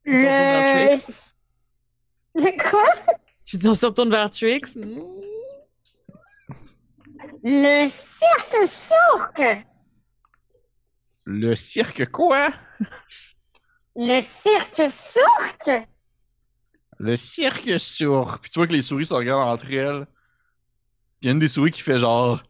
Le... 0.05 0.95
De 2.35 2.71
quoi? 2.71 2.85
J'ai 3.45 3.59
dit 3.59 3.69
on 3.69 3.75
se 3.75 3.87
retourne 3.87 4.11
vers 4.11 4.31
Trix. 4.31 4.77
Le 7.43 7.89
cirque 7.89 8.67
sourque! 8.67 9.65
Le 11.25 11.55
cirque 11.57 12.07
quoi? 12.11 12.51
Le 13.97 14.21
cirque 14.21 14.91
sourque! 14.91 15.89
Le 17.05 17.17
cirque 17.17 17.79
sourd. 17.79 18.39
Puis 18.41 18.51
tu 18.51 18.59
vois 18.59 18.67
que 18.67 18.73
les 18.73 18.81
souris 18.81 19.05
se 19.05 19.13
regardent 19.13 19.51
entre 19.51 19.71
elles. 19.71 20.07
Puis 20.07 21.21
il 21.21 21.27
y 21.27 21.29
a 21.29 21.33
une 21.33 21.39
des 21.39 21.49
souris 21.49 21.71
qui 21.71 21.83
fait 21.83 21.99
genre. 21.99 22.43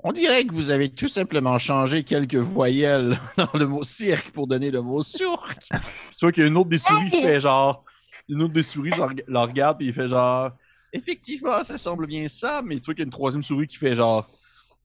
On 0.00 0.12
dirait 0.12 0.44
que 0.44 0.52
vous 0.52 0.68
avez 0.68 0.90
tout 0.90 1.08
simplement 1.08 1.58
changé 1.58 2.04
quelques 2.04 2.34
voyelles 2.34 3.18
dans 3.38 3.48
le 3.54 3.66
mot 3.66 3.84
cirque 3.84 4.30
pour 4.32 4.46
donner 4.46 4.70
le 4.70 4.82
mot 4.82 5.02
sourd. 5.02 5.48
Tu 5.70 5.78
vois 6.20 6.30
qu'il 6.30 6.42
y 6.42 6.44
a 6.44 6.48
une 6.50 6.58
autre 6.58 6.68
des 6.68 6.76
souris 6.76 7.10
qui 7.10 7.22
fait 7.22 7.40
genre. 7.40 7.86
Une 8.28 8.42
autre 8.42 8.52
des 8.52 8.62
souris 8.62 8.92
la 9.28 9.42
regarde 9.46 9.80
et 9.80 9.86
il 9.86 9.94
fait 9.94 10.08
genre. 10.08 10.50
Effectivement, 10.92 11.64
ça 11.64 11.78
semble 11.78 12.06
bien 12.06 12.28
ça, 12.28 12.60
mais 12.62 12.80
tu 12.80 12.84
vois 12.84 12.94
qu'il 12.94 13.00
y 13.00 13.04
a 13.04 13.06
une 13.06 13.10
troisième 13.10 13.42
souris 13.42 13.66
qui 13.66 13.78
fait 13.78 13.94
genre. 13.94 14.28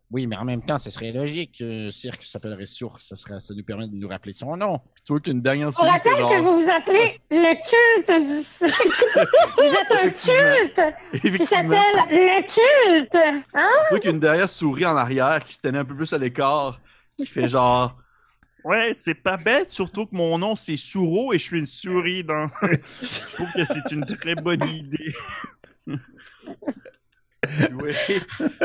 Oui, 0.10 0.26
mais 0.26 0.38
en 0.38 0.46
même 0.46 0.62
temps, 0.62 0.80
ce 0.80 0.90
serait 0.90 1.12
logique 1.12 1.58
que 1.60 1.90
cirque 1.92 2.24
s'appellerait 2.24 2.66
sourd. 2.66 3.02
Ça, 3.02 3.18
serait, 3.18 3.42
ça 3.42 3.54
nous 3.54 3.64
permet 3.64 3.88
de 3.88 3.96
nous 3.96 4.08
rappeler 4.08 4.32
de 4.32 4.38
son 4.38 4.56
nom. 4.56 4.80
Puis 4.96 5.04
tu 5.04 5.12
vois 5.12 5.20
qu'il 5.20 5.34
y 5.34 5.36
a 5.36 5.38
une 5.38 5.42
dernière 5.42 5.70
On 5.78 5.84
rappelle 5.84 6.14
que 6.14 6.20
genre. 6.20 6.44
vous 6.44 6.62
vous 6.62 6.70
appelez 6.70 7.20
le 7.30 7.54
culte 7.56 8.26
du 8.26 8.42
cirque. 8.42 8.74
vous 9.58 9.64
êtes 9.64 9.92
un 9.92 10.10
culte 10.10 11.38
qui 11.38 11.46
s'appelle 11.46 12.08
le 12.10 12.42
culte. 12.42 13.16
Hein? 13.54 13.70
Tu 13.88 13.90
vois 13.90 14.00
qu'il 14.00 14.06
y 14.06 14.12
a 14.12 14.14
une 14.14 14.22
dernière 14.22 14.50
souris 14.50 14.86
en 14.86 14.96
arrière 14.96 15.44
qui 15.44 15.54
se 15.54 15.62
tenait 15.62 15.80
un 15.80 15.86
peu 15.86 15.96
plus 15.96 16.14
à 16.14 16.18
l'écart, 16.18 16.80
qui 17.18 17.26
fait 17.26 17.50
genre. 17.50 17.98
Ouais, 18.64 18.94
c'est 18.96 19.16
pas 19.16 19.38
bête, 19.38 19.72
surtout 19.72 20.06
que 20.06 20.16
mon 20.16 20.38
nom 20.38 20.56
c'est 20.56 20.76
Souro 20.78 21.34
et 21.34 21.38
je 21.38 21.44
suis 21.44 21.60
une 21.60 21.66
souris 21.66 22.24
dans. 22.24 22.50
je 22.62 23.34
trouve 23.34 23.52
que 23.54 23.66
c'est 23.66 23.92
une 23.92 24.06
très 24.06 24.36
bonne 24.36 24.64
idée. 24.68 25.14
Oui, 27.72 27.94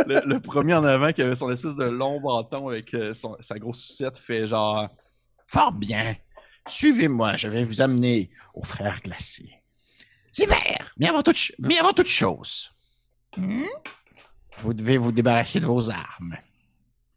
le, 0.07 0.27
le 0.27 0.41
premier 0.41 0.75
en 0.75 0.85
avant 0.85 1.13
qui 1.13 1.23
avait 1.23 1.37
son 1.37 1.51
espèce 1.51 1.77
de 1.77 1.85
long 1.85 2.21
bâton 2.21 2.69
avec 2.69 2.93
euh, 2.95 3.13
son- 3.15 3.37
sa 3.41 3.59
grosse 3.59 3.81
sucette 3.85 4.19
fait 4.19 4.47
genre. 4.47 4.89
Fort 5.47 5.73
bien. 5.73 6.17
Suivez-moi, 6.67 7.37
je 7.37 7.49
vais 7.49 7.65
vous 7.65 7.81
amener 7.81 8.31
aux 8.55 8.63
frères 8.65 9.01
glacés. 9.03 9.53
Super! 10.31 10.93
Mais 10.99 11.09
avant 11.09 11.23
toute, 11.23 11.53
mais 11.59 11.79
avant 11.79 11.93
toute 11.93 12.09
chose, 12.09 12.71
Hmm? 13.37 13.65
vous 14.59 14.75
devez 14.75 14.99
vous 14.99 15.13
débarrasser 15.13 15.59
de 15.61 15.67
vos 15.67 15.91
armes. 15.91 16.37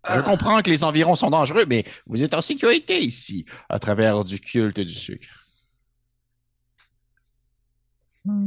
Je 0.07 0.21
comprends 0.21 0.61
que 0.61 0.69
les 0.69 0.83
environs 0.83 1.15
sont 1.15 1.29
dangereux, 1.29 1.65
mais 1.67 1.83
vous 2.05 2.21
êtes 2.23 2.33
en 2.33 2.41
sécurité 2.41 3.01
ici, 3.01 3.45
à 3.69 3.79
travers 3.79 4.23
du 4.23 4.39
culte 4.39 4.79
du 4.79 4.93
sucre. 4.93 5.44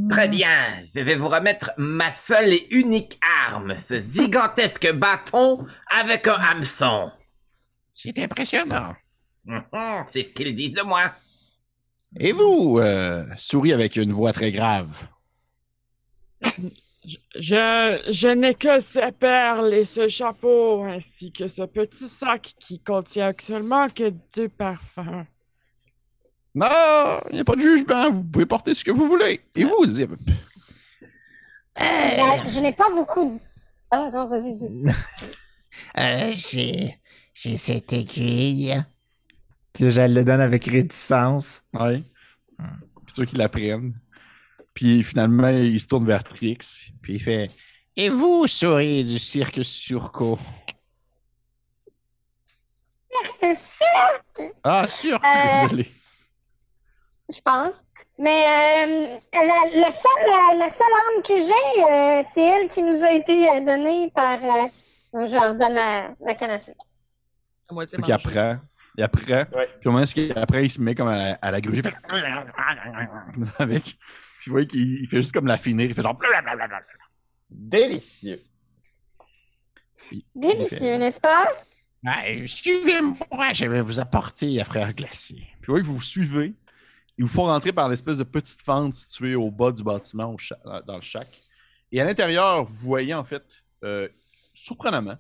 Très 0.09 0.29
bien, 0.29 0.81
je 0.95 1.01
vais 1.01 1.15
vous 1.15 1.29
remettre 1.29 1.71
ma 1.77 2.11
seule 2.13 2.53
et 2.53 2.67
unique 2.71 3.19
arme, 3.47 3.77
ce 3.79 4.01
gigantesque 4.01 4.93
bâton 4.93 5.65
avec 5.89 6.27
un 6.27 6.33
hameçon. 6.35 7.11
C'est 7.95 8.19
impressionnant. 8.19 8.95
Hum, 9.47 9.63
C'est 10.09 10.25
ce 10.25 10.29
qu'ils 10.31 10.55
disent 10.55 10.73
de 10.73 10.83
moi. 10.83 11.13
Et 12.19 12.33
vous, 12.33 12.79
euh, 12.81 13.25
souris 13.37 13.73
avec 13.73 13.97
une 13.97 14.13
voix 14.13 14.33
très 14.33 14.51
grave. 14.51 14.89
Je, 17.37 18.03
je 18.11 18.29
n'ai 18.29 18.55
que 18.55 18.81
ces 18.81 19.13
perles 19.13 19.73
et 19.75 19.85
ce 19.85 20.09
chapeau, 20.09 20.83
ainsi 20.85 21.33
que 21.33 21.49
ce 21.49 21.63
petit 21.63 22.09
sac 22.09 22.55
qui 22.59 22.81
contient 22.83 23.29
actuellement 23.29 23.89
que 23.89 24.13
deux 24.35 24.49
parfums. 24.49 25.25
Non, 26.59 27.21
il 27.31 27.35
n'y 27.35 27.41
a 27.41 27.45
pas 27.45 27.55
de 27.55 27.61
jugement, 27.61 28.11
vous 28.11 28.25
pouvez 28.25 28.45
porter 28.45 28.75
ce 28.75 28.83
que 28.83 28.91
vous 28.91 29.07
voulez. 29.07 29.41
Et 29.55 29.63
vous, 29.63 29.87
Zip? 29.87 30.11
Euh, 30.11 31.85
je 32.49 32.59
n'ai 32.59 32.73
pas 32.73 32.91
beaucoup 32.91 33.31
de... 33.35 33.39
Ah 33.93 34.11
non, 34.13 34.27
vas-y, 34.27 34.59
vas-y. 34.59 34.93
euh, 35.99 36.33
j'ai, 36.35 36.99
j'ai 37.33 37.57
cette 37.57 37.93
aiguille. 37.93 38.75
Puis 39.73 39.85
là, 39.85 39.91
je 39.91 40.01
le 40.13 40.25
donne 40.25 40.41
avec 40.41 40.65
réticence. 40.65 41.63
Ouais. 41.73 42.03
Puis 42.59 43.15
tu 43.15 43.15
vois 43.15 43.27
qu'ils 43.27 43.39
la 43.39 43.49
prennent. 43.49 43.95
Puis 44.75 45.05
finalement, 45.05 45.51
il 45.51 45.81
se 45.81 45.87
tourne 45.87 46.07
vers 46.07 46.25
Trix. 46.25 46.91
Puis 47.01 47.15
il 47.15 47.21
fait 47.21 47.53
Et 47.97 48.09
vous, 48.09 48.49
souris 48.49 49.05
du 49.05 49.21
cirque 49.21 49.65
Surco? 49.65 50.41
Le 53.43 53.55
cirque, 53.55 54.53
Ah, 54.65 54.89
sûr! 54.89 55.21
Euh, 55.25 55.63
Désolé. 55.63 55.89
Je 57.33 57.41
pense. 57.41 57.85
Mais 58.19 58.45
euh, 58.45 59.17
la, 59.35 59.71
le 59.71 59.91
seul, 59.93 60.27
la, 60.27 60.59
la 60.59 60.69
seule 60.73 60.95
arme 61.07 61.23
que 61.23 61.37
j'ai, 61.37 61.83
euh, 61.85 62.23
c'est 62.33 62.43
elle 62.43 62.69
qui 62.69 62.83
nous 62.83 63.03
a 63.03 63.13
été 63.13 63.49
euh, 63.49 63.61
donnée 63.61 64.11
par... 64.15 64.39
Euh, 64.43 65.27
je 65.27 65.35
leur 65.35 65.55
donne 65.55 65.75
la, 65.75 66.15
la 66.21 66.35
canne 66.35 66.51
à 66.51 66.59
sucre. 66.59 66.85
À 67.71 67.75
moitié 67.75 67.99
apprend. 68.13 68.57
Il 68.97 69.05
apprend. 69.05 69.45
Ouais. 69.57 69.69
Puis 69.81 69.89
au 69.89 69.93
moment 69.93 70.05
où 70.05 70.07
il- 70.17 70.33
après, 70.37 70.65
il 70.65 70.71
se 70.71 70.81
met 70.81 70.95
comme 70.95 71.09
à, 71.09 71.35
à 71.41 71.51
la 71.51 71.61
gruger. 71.61 71.83
il 71.83 71.83
fait 71.91 71.95
Avec. 73.59 73.83
Puis 73.85 73.97
vous 74.49 74.53
voyez 74.53 74.67
qu'il 74.67 75.03
il 75.03 75.09
fait 75.09 75.19
juste 75.19 75.33
comme 75.33 75.47
la 75.47 75.57
finir. 75.59 75.89
Il 75.89 75.95
fait 75.95 76.03
genre. 76.03 76.19
Délicieux. 77.51 78.41
Délicieux, 80.35 80.97
n'est-ce 80.97 81.21
pas? 81.21 81.49
Ah, 82.07 82.23
Suivez-moi, 82.47 83.53
je 83.53 83.67
vais 83.67 83.81
vous 83.81 83.99
apporter 84.01 84.61
à 84.61 84.65
frère 84.65 84.93
glacé. 84.95 85.35
Puis 85.35 85.67
vous 85.67 85.73
voyez 85.73 85.83
que 85.83 85.89
vous 85.89 85.97
vous 85.97 86.01
suivez. 86.03 86.55
Ils 87.19 87.23
vous 87.25 87.29
font 87.29 87.45
rentrer 87.45 87.73
par 87.73 87.89
l'espèce 87.89 88.17
de 88.19 88.23
petite 88.25 88.63
fente 88.63 88.95
située 88.95 89.35
au 89.35 89.51
bas 89.51 89.73
du 89.73 89.83
bâtiment, 89.83 90.37
cha- 90.39 90.59
dans 90.87 90.97
le 90.97 91.03
shack. 91.03 91.29
Et 91.91 92.01
à 92.01 92.05
l'intérieur, 92.05 92.65
vous 92.65 92.75
voyez 92.87 93.13
en 93.13 93.25
fait, 93.25 93.65
euh, 93.83 94.09
surprenamment, 94.55 95.17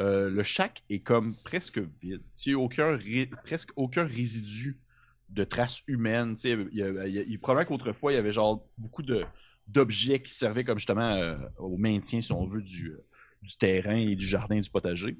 euh, 0.00 0.30
le 0.30 0.42
shack 0.44 0.84
est 0.88 1.00
comme 1.00 1.34
presque 1.44 1.78
vide. 2.00 2.22
Il 2.46 2.56
n'y 2.56 3.22
a 3.22 3.36
presque 3.42 3.70
aucun 3.76 4.06
résidu 4.06 4.80
de 5.28 5.44
traces 5.44 5.82
humaines. 5.88 6.36
Il, 6.44 6.50
y 6.72 6.80
il, 6.80 7.24
il- 7.28 7.38
qu'autrefois, 7.40 8.12
il 8.12 8.14
y 8.14 8.18
avait 8.18 8.32
genre 8.32 8.66
beaucoup 8.78 9.02
d'objets 9.66 10.22
qui 10.22 10.32
servaient 10.32 10.64
comme 10.64 10.78
justement 10.78 11.10
euh, 11.14 11.36
au 11.58 11.76
maintien, 11.76 12.20
si 12.20 12.32
on 12.32 12.46
veut, 12.46 12.62
du, 12.62 12.90
euh, 12.92 13.04
du 13.42 13.56
terrain 13.56 13.96
et 13.96 14.14
du 14.14 14.26
jardin 14.26 14.60
du 14.60 14.70
potager. 14.70 15.18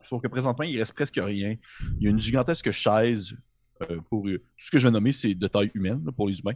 Sauf 0.00 0.22
que 0.22 0.28
présentement, 0.28 0.64
il 0.64 0.78
reste 0.78 0.94
presque 0.94 1.18
rien. 1.22 1.56
Il 1.98 2.02
y 2.04 2.06
a 2.08 2.10
une 2.10 2.18
gigantesque 2.18 2.70
chaise 2.72 3.36
euh, 3.82 3.86
euh, 3.90 4.00
tout 4.00 4.24
ce 4.58 4.70
que 4.70 4.78
je 4.78 4.88
vais 4.88 4.90
nommer, 4.90 5.12
c'est 5.12 5.34
de 5.34 5.46
taille 5.46 5.70
humaine 5.74 6.04
pour 6.16 6.28
les 6.28 6.38
humains. 6.38 6.54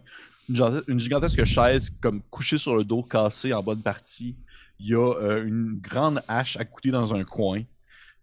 Une, 0.48 0.56
gigante- 0.56 0.84
une 0.88 0.98
gigantesque 0.98 1.44
chaise 1.44 1.90
comme 2.00 2.22
couchée 2.22 2.58
sur 2.58 2.76
le 2.76 2.84
dos, 2.84 3.02
cassée 3.02 3.52
en 3.52 3.62
bonne 3.62 3.82
partie. 3.82 4.36
Il 4.78 4.88
y 4.88 4.94
a 4.94 5.14
euh, 5.14 5.44
une 5.46 5.78
grande 5.80 6.22
hache 6.28 6.56
accoutée 6.56 6.90
dans 6.90 7.14
un 7.14 7.24
coin. 7.24 7.62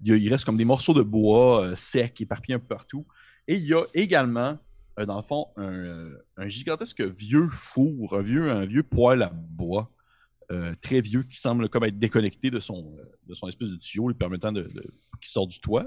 Il, 0.04 0.30
reste 0.30 0.46
comme 0.46 0.58
des 0.58 0.66
morceaux 0.66 0.94
de 0.94 1.02
bois 1.02 1.76
secs 1.76 2.22
éparpillés 2.22 2.56
un 2.56 2.60
peu 2.60 2.68
partout. 2.76 3.06
Et 3.48 3.56
il 3.56 3.66
y 3.66 3.74
a 3.74 3.84
également, 3.94 4.58
dans 4.98 5.18
le 5.18 5.24
fond, 5.24 5.48
un, 5.58 6.10
un 6.38 6.48
gigantesque 6.48 7.02
vieux 7.02 7.50
four, 7.52 8.16
un 8.16 8.22
vieux, 8.22 8.50
un 8.50 8.66
vieux 8.66 8.84
poêle 8.84 9.24
à 9.24 9.30
bois. 9.30 9.92
Euh, 10.52 10.74
très 10.82 11.02
vieux 11.02 11.24
qui 11.24 11.40
semble 11.40 11.70
comme 11.70 11.84
être 11.84 12.00
déconnecté 12.00 12.50
de 12.50 12.60
son, 12.60 12.96
euh, 12.98 13.04
de 13.28 13.48
espèce 13.48 13.70
de 13.70 13.78
tuyau 13.78 14.08
lui 14.08 14.16
permettant 14.16 14.52
de, 14.52 14.64
de- 14.64 14.94
qui 15.22 15.30
sort 15.30 15.48
du 15.48 15.60
toit. 15.60 15.86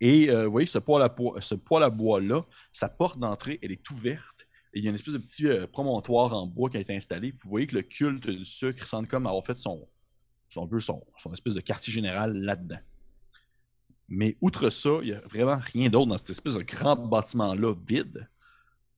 Et 0.00 0.30
euh, 0.30 0.46
vous 0.46 0.52
voyez, 0.52 0.66
ce 0.66 0.78
poêle 0.78 1.02
à, 1.02 1.90
bois-là, 1.90 2.44
sa 2.72 2.88
porte 2.88 3.18
d'entrée, 3.18 3.58
elle 3.62 3.72
est 3.72 3.90
ouverte. 3.90 4.46
Et 4.72 4.78
il 4.78 4.84
y 4.84 4.86
a 4.86 4.90
une 4.90 4.94
espèce 4.94 5.14
de 5.14 5.18
petit 5.18 5.46
euh, 5.46 5.66
promontoire 5.66 6.32
en 6.32 6.46
bois 6.46 6.70
qui 6.70 6.76
a 6.76 6.80
été 6.80 6.94
installé. 6.94 7.32
Vous 7.32 7.50
voyez 7.50 7.66
que 7.66 7.74
le 7.74 7.82
culte 7.82 8.30
du 8.30 8.44
sucre 8.44 8.86
semble 8.86 9.08
comme 9.08 9.26
avoir 9.26 9.44
fait 9.44 9.56
son, 9.56 9.88
son, 10.48 10.68
son, 10.78 11.04
son 11.18 11.32
espèce 11.32 11.54
de 11.54 11.60
quartier 11.60 11.92
général 11.92 12.36
là-dedans. 12.36 12.78
Mais 14.08 14.36
outre 14.40 14.70
ça, 14.70 14.98
il 15.02 15.10
n'y 15.10 15.12
a 15.12 15.20
vraiment 15.20 15.58
rien 15.58 15.88
d'autre 15.88 16.06
dans 16.06 16.18
cette 16.18 16.30
espèce 16.30 16.54
de 16.54 16.62
grand 16.62 16.96
bâtiment-là 16.96 17.74
vide. 17.86 18.28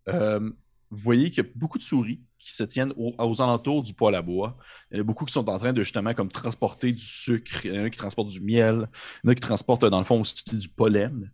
Euh, 0.09 0.51
vous 0.93 0.99
voyez 0.99 1.31
qu'il 1.31 1.43
y 1.43 1.47
a 1.47 1.51
beaucoup 1.57 1.79
de 1.79 1.83
souris 1.83 2.21
qui 2.39 2.53
se 2.55 2.63
tiennent 2.63 2.93
au- 2.97 3.15
aux 3.19 3.41
alentours 3.43 3.83
du 3.83 3.95
poêle 3.95 4.15
à 4.15 4.23
bois. 4.23 4.57
Il 4.91 4.97
y 4.97 5.01
en 5.01 5.03
a 5.03 5.05
beaucoup 5.05 5.25
qui 5.25 5.33
sont 5.33 5.49
en 5.49 5.59
train 5.59 5.73
de 5.73 5.83
justement 5.83 6.13
comme 6.15 6.29
transporter 6.31 6.93
du 6.93 7.03
sucre. 7.05 7.65
Il 7.65 7.75
y 7.75 7.79
en 7.81 7.85
a 7.85 7.91
qui 7.91 7.99
transportent 7.99 8.29
du 8.29 8.41
miel. 8.43 8.89
Il 9.25 9.27
y 9.27 9.29
en 9.29 9.33
a 9.33 9.35
qui 9.35 9.41
transportent 9.41 9.85
dans 9.87 9.99
le 9.99 10.05
fond 10.05 10.21
aussi 10.21 10.45
du 10.53 10.69
pollen. 10.69 11.31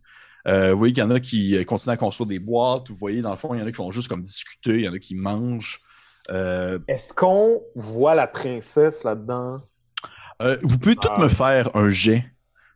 Euh, 0.47 0.71
vous 0.71 0.79
voyez 0.79 0.93
qu'il 0.93 1.03
y 1.03 1.05
en 1.05 1.11
a 1.11 1.19
qui 1.19 1.57
euh, 1.57 1.65
continuent 1.65 1.93
à 1.93 1.97
construire 1.97 2.27
des 2.27 2.39
boîtes. 2.39 2.89
Vous 2.89 2.95
voyez, 2.95 3.21
dans 3.21 3.31
le 3.31 3.37
fond, 3.37 3.53
il 3.53 3.59
y 3.59 3.61
en 3.61 3.67
a 3.67 3.71
qui 3.71 3.75
font 3.75 3.91
juste 3.91 4.07
comme 4.07 4.23
discuter. 4.23 4.75
Il 4.75 4.81
y 4.81 4.87
en 4.87 4.93
a 4.93 4.99
qui 4.99 5.13
mangent. 5.13 5.81
Euh, 6.29 6.79
Est-ce 6.87 7.13
qu'on 7.13 7.61
voit 7.75 8.15
la 8.15 8.27
princesse 8.27 9.03
là-dedans? 9.03 9.59
euh, 10.41 10.57
vous 10.63 10.77
pouvez 10.79 10.95
tous 10.95 11.09
Ah. 11.13 11.19
me 11.21 11.27
faire 11.27 11.75
un 11.75 11.89
jet 11.89 12.23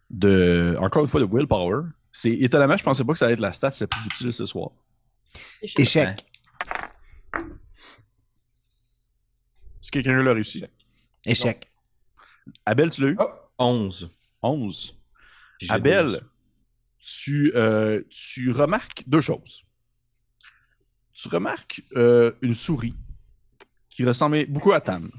de, 0.09 0.75
encore 0.81 1.01
une 1.03 1.07
fois, 1.07 1.21
de 1.21 1.25
willpower. 1.31 1.83
C'est 2.11 2.31
étonnamment, 2.33 2.75
je 2.75 2.83
pensais 2.83 3.03
pas 3.05 3.13
que 3.13 3.19
ça 3.19 3.25
allait 3.25 3.35
être 3.35 3.39
la 3.39 3.53
stat 3.53 3.71
la 3.79 3.87
plus 3.87 4.05
utile 4.05 4.33
ce 4.33 4.45
soir. 4.45 4.71
Échec. 5.61 6.23
Si 9.83 9.91
quelqu'un 9.91 10.23
l'a 10.23 10.31
réussi. 10.33 10.63
Échec. 11.25 11.67
Abel, 12.65 12.89
tu 12.89 13.01
l'as 13.01 13.09
eu? 13.09 13.17
Oh. 13.19 13.27
11. 13.59 14.09
11. 14.41 14.97
Puis 15.57 15.67
j'ai 15.67 15.73
Abel, 15.73 16.05
12. 16.05 16.21
tu, 16.99 17.51
euh, 17.55 18.01
tu 18.09 18.51
remarques 18.51 19.03
deux 19.07 19.19
choses. 19.19 19.65
Tu 21.11 21.27
remarques 21.27 21.81
euh, 21.97 22.31
une 22.41 22.55
souris 22.55 22.95
qui 23.89 24.05
ressemblait 24.05 24.45
beaucoup 24.45 24.71
à 24.71 24.79
Tam, 24.79 25.11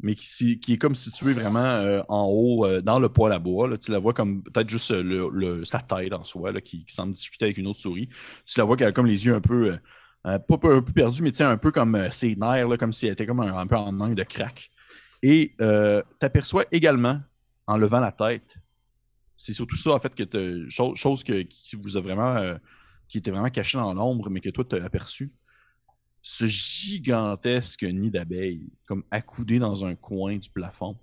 mais 0.00 0.14
qui, 0.14 0.26
si- 0.26 0.58
qui 0.58 0.72
est 0.72 0.78
comme 0.78 0.94
située 0.94 1.34
vraiment 1.34 1.58
euh, 1.64 2.02
en 2.08 2.24
haut 2.24 2.64
euh, 2.66 2.80
dans 2.80 2.98
le 2.98 3.10
poêle 3.10 3.32
à 3.34 3.38
bois. 3.38 3.68
là. 3.68 3.76
Tu 3.76 3.90
la 3.92 3.98
vois 3.98 4.14
comme 4.14 4.42
peut-être 4.44 4.68
juste 4.70 4.90
euh, 4.92 5.02
le, 5.02 5.28
le- 5.30 5.64
sa 5.66 5.80
tête 5.80 6.12
en 6.14 6.24
soi, 6.24 6.52
là, 6.52 6.62
qui, 6.62 6.86
qui 6.86 6.94
semble 6.94 7.12
discuter 7.12 7.44
avec 7.44 7.58
une 7.58 7.66
autre 7.66 7.80
souris. 7.80 8.08
Tu 8.46 8.58
la 8.58 8.64
vois 8.64 8.76
qu'elle 8.78 8.88
a 8.88 8.92
comme 8.92 9.06
les 9.06 9.26
yeux 9.26 9.34
un 9.34 9.40
peu, 9.42 9.78
euh, 10.26 10.30
euh, 10.32 10.38
pas, 10.38 10.54
un 10.74 10.82
peu 10.82 10.92
perdus, 10.92 11.22
mais 11.22 11.32
sais, 11.32 11.44
un 11.44 11.56
peu 11.56 11.70
comme 11.70 11.94
euh, 11.94 12.10
ses 12.10 12.36
nerfs, 12.36 12.78
comme 12.78 12.92
si 12.92 13.06
elle 13.06 13.12
était 13.12 13.26
comme 13.26 13.40
un, 13.40 13.66
peu 13.66 13.76
en 13.76 13.92
manque 13.92 14.14
de 14.14 14.24
crack. 14.24 14.70
Et 15.22 15.54
tu 15.58 15.64
aperçois 16.20 16.64
également 16.70 17.20
en 17.66 17.76
levant 17.78 18.00
la 18.00 18.12
tête. 18.12 18.56
C'est 19.36 19.52
surtout 19.52 19.76
ça, 19.76 19.92
en 19.92 20.00
fait, 20.00 20.14
que 20.14 20.22
t'as- 20.22 20.68
chose, 20.68 20.96
chose 20.96 21.24
que, 21.24 21.42
qui 21.42 21.76
vous 21.76 21.96
a 21.96 22.00
vraiment. 22.00 22.36
euh, 22.36 22.56
qui 23.08 23.18
était 23.18 23.30
vraiment 23.30 23.50
caché 23.50 23.76
dans 23.78 23.92
l'ombre, 23.92 24.30
mais 24.30 24.40
que 24.40 24.48
toi, 24.48 24.64
tu 24.64 24.76
as 24.76 24.84
aperçu. 24.84 25.32
Ce 26.22 26.46
gigantesque 26.46 27.84
nid 27.84 28.10
d'abeilles, 28.10 28.72
comme 28.86 29.04
accoudé 29.10 29.58
dans 29.58 29.84
un 29.84 29.94
coin 29.94 30.38
du 30.38 30.48
plafond, 30.50 30.98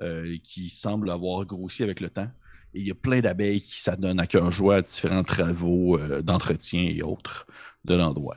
euh, 0.00 0.38
qui 0.42 0.70
semble 0.70 1.10
avoir 1.10 1.44
grossi 1.44 1.82
avec 1.82 2.00
le 2.00 2.08
temps. 2.08 2.30
Et 2.74 2.80
il 2.80 2.86
y 2.86 2.90
a 2.90 2.94
plein 2.94 3.20
d'abeilles 3.20 3.62
qui 3.62 3.82
s'adonnent 3.82 4.20
à 4.20 4.26
cœur 4.26 4.52
joie 4.52 4.76
à 4.76 4.82
différents 4.82 5.24
travaux 5.24 5.98
euh, 5.98 6.22
d'entretien 6.22 6.82
et 6.82 7.02
autres 7.02 7.46
de 7.84 7.94
l'endroit. 7.94 8.36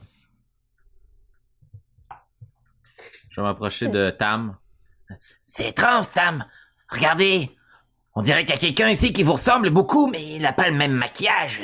Je 3.30 3.42
vais 3.42 3.48
m'approcher 3.48 3.88
de 3.88 4.10
Tam. 4.12 4.56
C'est 5.48 5.70
étrange, 5.70 6.06
Sam. 6.06 6.46
Regardez. 6.90 7.50
On 8.16 8.22
dirait 8.22 8.46
qu'il 8.46 8.56
y 8.56 8.58
a 8.58 8.62
quelqu'un 8.62 8.90
ici 8.90 9.12
qui 9.12 9.24
vous 9.24 9.34
ressemble 9.34 9.72
beaucoup, 9.72 10.08
mais 10.08 10.36
il 10.36 10.42
n'a 10.44 10.54
pas 10.54 10.70
le 10.70 10.76
même 10.76 10.94
maquillage. 10.94 11.62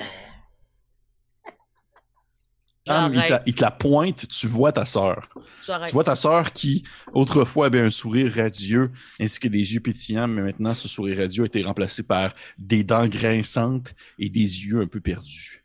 Il, 3.45 3.56
te 3.56 3.61
la 3.61 3.72
pointe, 3.72 4.28
tu 4.28 4.48
vois 4.48 4.72
ta 4.72 4.86
sœur. 4.86 5.30
Tu 5.64 5.91
vois 5.91 6.03
ta 6.03 6.16
sœur 6.16 6.52
qui, 6.52 6.84
autrefois, 7.14 7.68
avait 7.68 7.82
un 7.82 7.91
sourire 7.91 8.34
radieux 8.34 8.91
ainsi 9.20 9.40
que 9.40 9.48
des 9.48 9.74
yeux 9.74 9.80
pétillants, 9.80 10.28
mais 10.28 10.41
maintenant, 10.41 10.74
ce 10.74 10.88
sourire 10.88 11.20
radieux 11.20 11.44
a 11.44 11.45
été 11.45 11.61
remplacé 11.61 12.03
par 12.03 12.34
des 12.57 12.84
dents 12.84 13.07
grinçantes 13.07 13.94
et 14.18 14.30
des 14.30 14.40
yeux 14.40 14.82
un 14.82 14.88
peu 14.88 14.99
perdus. 14.99 15.64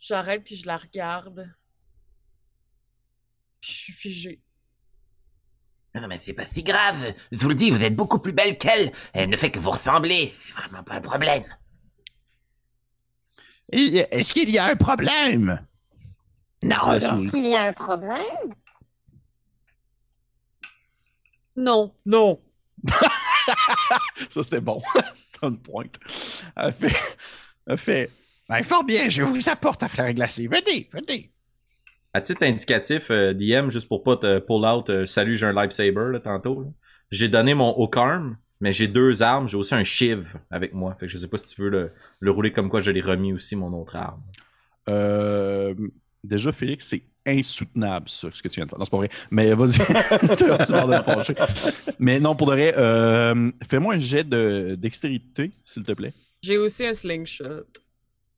J'arrête 0.00 0.42
puis 0.44 0.56
je 0.56 0.66
la 0.66 0.76
regarde. 0.76 1.48
Puis 3.60 3.70
je 3.72 3.76
suis 3.76 3.92
figée. 3.92 4.40
Non, 5.94 6.06
mais 6.08 6.18
c'est 6.20 6.32
pas 6.32 6.44
si 6.44 6.62
grave. 6.62 7.14
Je 7.32 7.38
vous 7.38 7.48
le 7.48 7.54
dis, 7.54 7.70
vous 7.70 7.82
êtes 7.82 7.96
beaucoup 7.96 8.20
plus 8.20 8.32
belle 8.32 8.56
qu'elle. 8.56 8.92
Elle 9.12 9.28
ne 9.28 9.36
fait 9.36 9.50
que 9.50 9.58
vous 9.58 9.70
ressembler. 9.70 10.32
C'est 10.46 10.52
vraiment 10.52 10.82
pas 10.82 10.94
un 10.94 11.00
problème. 11.00 11.44
Est-ce 13.72 14.32
qu'il 14.32 14.50
y 14.50 14.58
a 14.58 14.66
un 14.66 14.76
problème? 14.76 15.60
Non. 16.62 16.92
Est-ce 16.92 17.30
qu'il 17.30 17.46
y 17.46 17.54
a 17.54 17.62
un 17.62 17.72
problème? 17.72 18.16
Non, 21.56 21.94
non. 22.06 22.40
Ça, 24.30 24.42
c'était 24.42 24.60
bon. 24.60 24.80
C'est 25.14 25.42
une 25.42 25.58
pointe. 25.58 25.98
Elle 26.56 26.72
fait. 26.72 26.96
Elle 27.66 27.78
fait. 27.78 28.10
Ben, 28.48 28.62
fort 28.62 28.84
bien, 28.84 29.08
je 29.08 29.22
vous 29.22 29.48
apporte 29.48 29.82
à 29.82 29.88
frère 29.88 30.12
glacé. 30.12 30.46
Venez, 30.48 30.88
venez. 30.92 31.32
À 32.12 32.20
titre 32.20 32.42
indicatif, 32.44 33.10
euh, 33.10 33.32
DM, 33.32 33.70
juste 33.70 33.86
pour 33.88 34.02
pas 34.02 34.16
te 34.16 34.38
pull 34.40 34.64
out, 34.64 34.90
euh, 34.90 35.06
salut, 35.06 35.36
j'ai 35.36 35.46
un 35.46 35.52
lightsaber 35.52 36.10
là, 36.12 36.18
tantôt. 36.18 36.62
là. 36.62 36.68
J'ai 37.12 37.28
donné 37.28 37.54
mon 37.54 37.70
Okarm, 37.78 38.36
mais 38.60 38.72
j'ai 38.72 38.88
deux 38.88 39.22
armes. 39.22 39.48
J'ai 39.48 39.56
aussi 39.56 39.74
un 39.74 39.84
Shiv 39.84 40.36
avec 40.50 40.74
moi. 40.74 40.94
Fait 40.98 41.06
que 41.06 41.12
je 41.12 41.18
sais 41.18 41.28
pas 41.28 41.38
si 41.38 41.54
tu 41.54 41.62
veux 41.62 41.70
le, 41.70 41.90
le 42.20 42.30
rouler 42.30 42.52
comme 42.52 42.68
quoi 42.68 42.80
je 42.80 42.90
l'ai 42.90 43.00
remis 43.00 43.32
aussi, 43.32 43.56
mon 43.56 43.72
autre 43.72 43.96
arme. 43.96 44.22
Euh, 44.88 45.74
déjà, 46.24 46.52
Félix, 46.52 46.86
c'est 46.86 47.02
insoutenable, 47.26 48.08
ça, 48.08 48.28
ce 48.32 48.42
que 48.42 48.48
tu 48.48 48.56
viens 48.56 48.64
de 48.64 48.70
faire. 48.70 48.78
Non, 48.78 48.84
c'est 48.84 48.90
pas 48.90 48.96
vrai. 48.96 49.10
Mais 49.30 49.52
vas-y. 49.54 49.72
tu 50.36 50.46
vas 50.46 50.64
tu 50.64 50.72
vas 50.72 50.86
de 50.86 50.96
me 50.96 51.02
fâcher. 51.02 51.34
Mais 51.98 52.18
non, 52.20 52.34
pour 52.34 52.46
de 52.48 52.52
vrai, 52.52 52.74
euh, 52.76 53.50
fais-moi 53.68 53.94
un 53.94 54.00
jet 54.00 54.24
de 54.24 54.74
dextérité, 54.78 55.50
s'il 55.64 55.82
te 55.82 55.92
plaît. 55.92 56.14
J'ai 56.42 56.58
aussi 56.58 56.86
un 56.86 56.94
slingshot. 56.94 57.66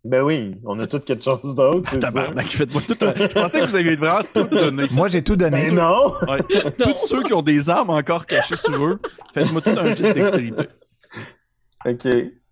Ben 0.04 0.22
oui, 0.22 0.56
on 0.64 0.78
a 0.80 0.86
tout 0.88 0.98
quelque 0.98 1.22
chose 1.22 1.54
d'autre. 1.54 1.96
Tabarnak, 1.98 2.46
faites-moi 2.46 2.82
tout. 2.86 2.96
un- 3.04 3.14
Je 3.14 3.26
pensais 3.32 3.60
que 3.60 3.66
vous 3.66 3.76
aviez 3.76 3.94
vraiment 3.94 4.22
tout 4.34 4.48
donné. 4.48 4.84
Moi, 4.90 5.06
j'ai 5.08 5.22
tout 5.22 5.36
donné. 5.36 5.70
Ben 5.70 5.74
non! 5.76 6.14
Ouais. 6.28 6.42
Tous 6.78 7.06
ceux 7.06 7.22
qui 7.22 7.32
ont 7.34 7.42
des 7.42 7.70
armes 7.70 7.90
encore 7.90 8.26
cachées 8.26 8.56
sur 8.56 8.84
eux, 8.84 8.98
faites-moi 9.32 9.60
tout 9.60 9.70
un 9.70 9.94
jet 9.94 10.02
de 10.08 10.12
dextérité. 10.12 10.64
Ok. 11.86 12.04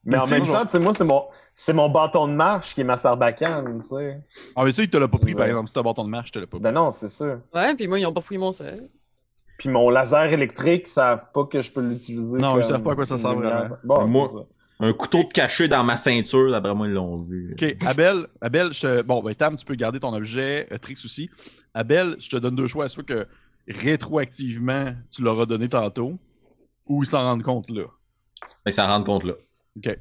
Mais 0.04 0.18
en 0.18 0.26
même 0.28 0.42
temps, 0.42 0.64
tu 0.64 0.70
sais, 0.70 0.78
moi, 0.78 0.92
c'est 0.92 1.04
mon, 1.04 1.24
c'est 1.54 1.72
mon 1.72 1.88
bâton 1.90 2.26
de 2.28 2.32
marche 2.32 2.74
qui 2.74 2.80
est 2.80 2.84
ma 2.84 2.96
sarbacane, 2.96 3.82
tu 3.82 3.88
sais. 3.96 4.20
Ah, 4.56 4.64
mais 4.64 4.72
ça, 4.72 4.82
il 4.82 4.88
te 4.88 4.96
l'a 4.96 5.08
pas 5.08 5.18
pris, 5.18 5.32
Ouais. 5.32 5.38
par 5.38 5.46
exemple. 5.46 5.68
Si 5.68 5.74
t'as 5.74 5.80
un 5.80 5.84
bâton 5.84 6.04
de 6.04 6.08
marche, 6.10 6.28
je 6.28 6.32
te 6.34 6.38
l'ai 6.38 6.46
pas 6.46 6.56
pris. 6.56 6.60
Ben 6.62 6.72
non, 6.72 6.90
c'est 6.92 7.08
sûr. 7.08 7.40
Ouais, 7.52 7.74
puis 7.74 7.86
moi, 7.88 7.98
ils 7.98 8.06
ont 8.06 8.12
pas 8.14 8.20
fouillé 8.22 8.38
mon 8.38 8.52
sel. 8.52 8.88
Puis 9.58 9.68
mon 9.68 9.90
laser 9.90 10.32
électrique, 10.32 10.84
ils 10.86 10.90
savent 10.90 11.26
pas 11.34 11.44
que 11.44 11.60
je 11.60 11.70
peux 11.70 11.82
l'utiliser. 11.82 12.38
Non, 12.38 12.52
ils 12.56 12.60
comme 12.60 12.62
savent 12.62 12.82
pas 12.82 12.92
à 12.92 12.94
quoi 12.94 13.04
ça 13.04 13.18
sert 13.18 13.32
vraiment. 13.32 13.64
Bon, 13.84 14.06
Moi-. 14.06 14.46
Un 14.82 14.92
couteau 14.94 15.22
de 15.24 15.28
caché 15.28 15.68
dans 15.68 15.84
ma 15.84 15.96
ceinture, 15.98 16.50
d'après 16.50 16.74
moi, 16.74 16.86
ils 16.88 16.94
l'ont 16.94 17.16
vu. 17.16 17.52
Ok, 17.52 17.76
Abel, 17.86 18.26
Abel, 18.40 18.72
je 18.72 18.80
te- 18.80 19.02
bon, 19.02 19.22
ben, 19.22 19.34
Tam, 19.34 19.54
tu 19.56 19.64
peux 19.64 19.74
garder 19.74 20.00
ton 20.00 20.14
objet, 20.14 20.66
euh, 20.72 20.78
Trix 20.78 20.94
aussi. 21.04 21.28
Abel, 21.74 22.16
je 22.18 22.30
te 22.30 22.36
donne 22.36 22.56
deux 22.56 22.66
choix, 22.66 22.88
soit 22.88 23.04
que 23.04 23.26
rétroactivement, 23.68 24.94
tu 25.10 25.22
l'auras 25.22 25.46
donné 25.46 25.68
tantôt, 25.68 26.18
ou 26.86 27.02
ils 27.02 27.06
s'en 27.06 27.22
rendent 27.22 27.42
compte 27.42 27.68
là? 27.70 27.84
Ils 28.66 28.72
s'en 28.72 28.86
rendent 28.86 29.04
compte 29.06 29.24
là. 29.24 29.34
Ok. 29.76 29.98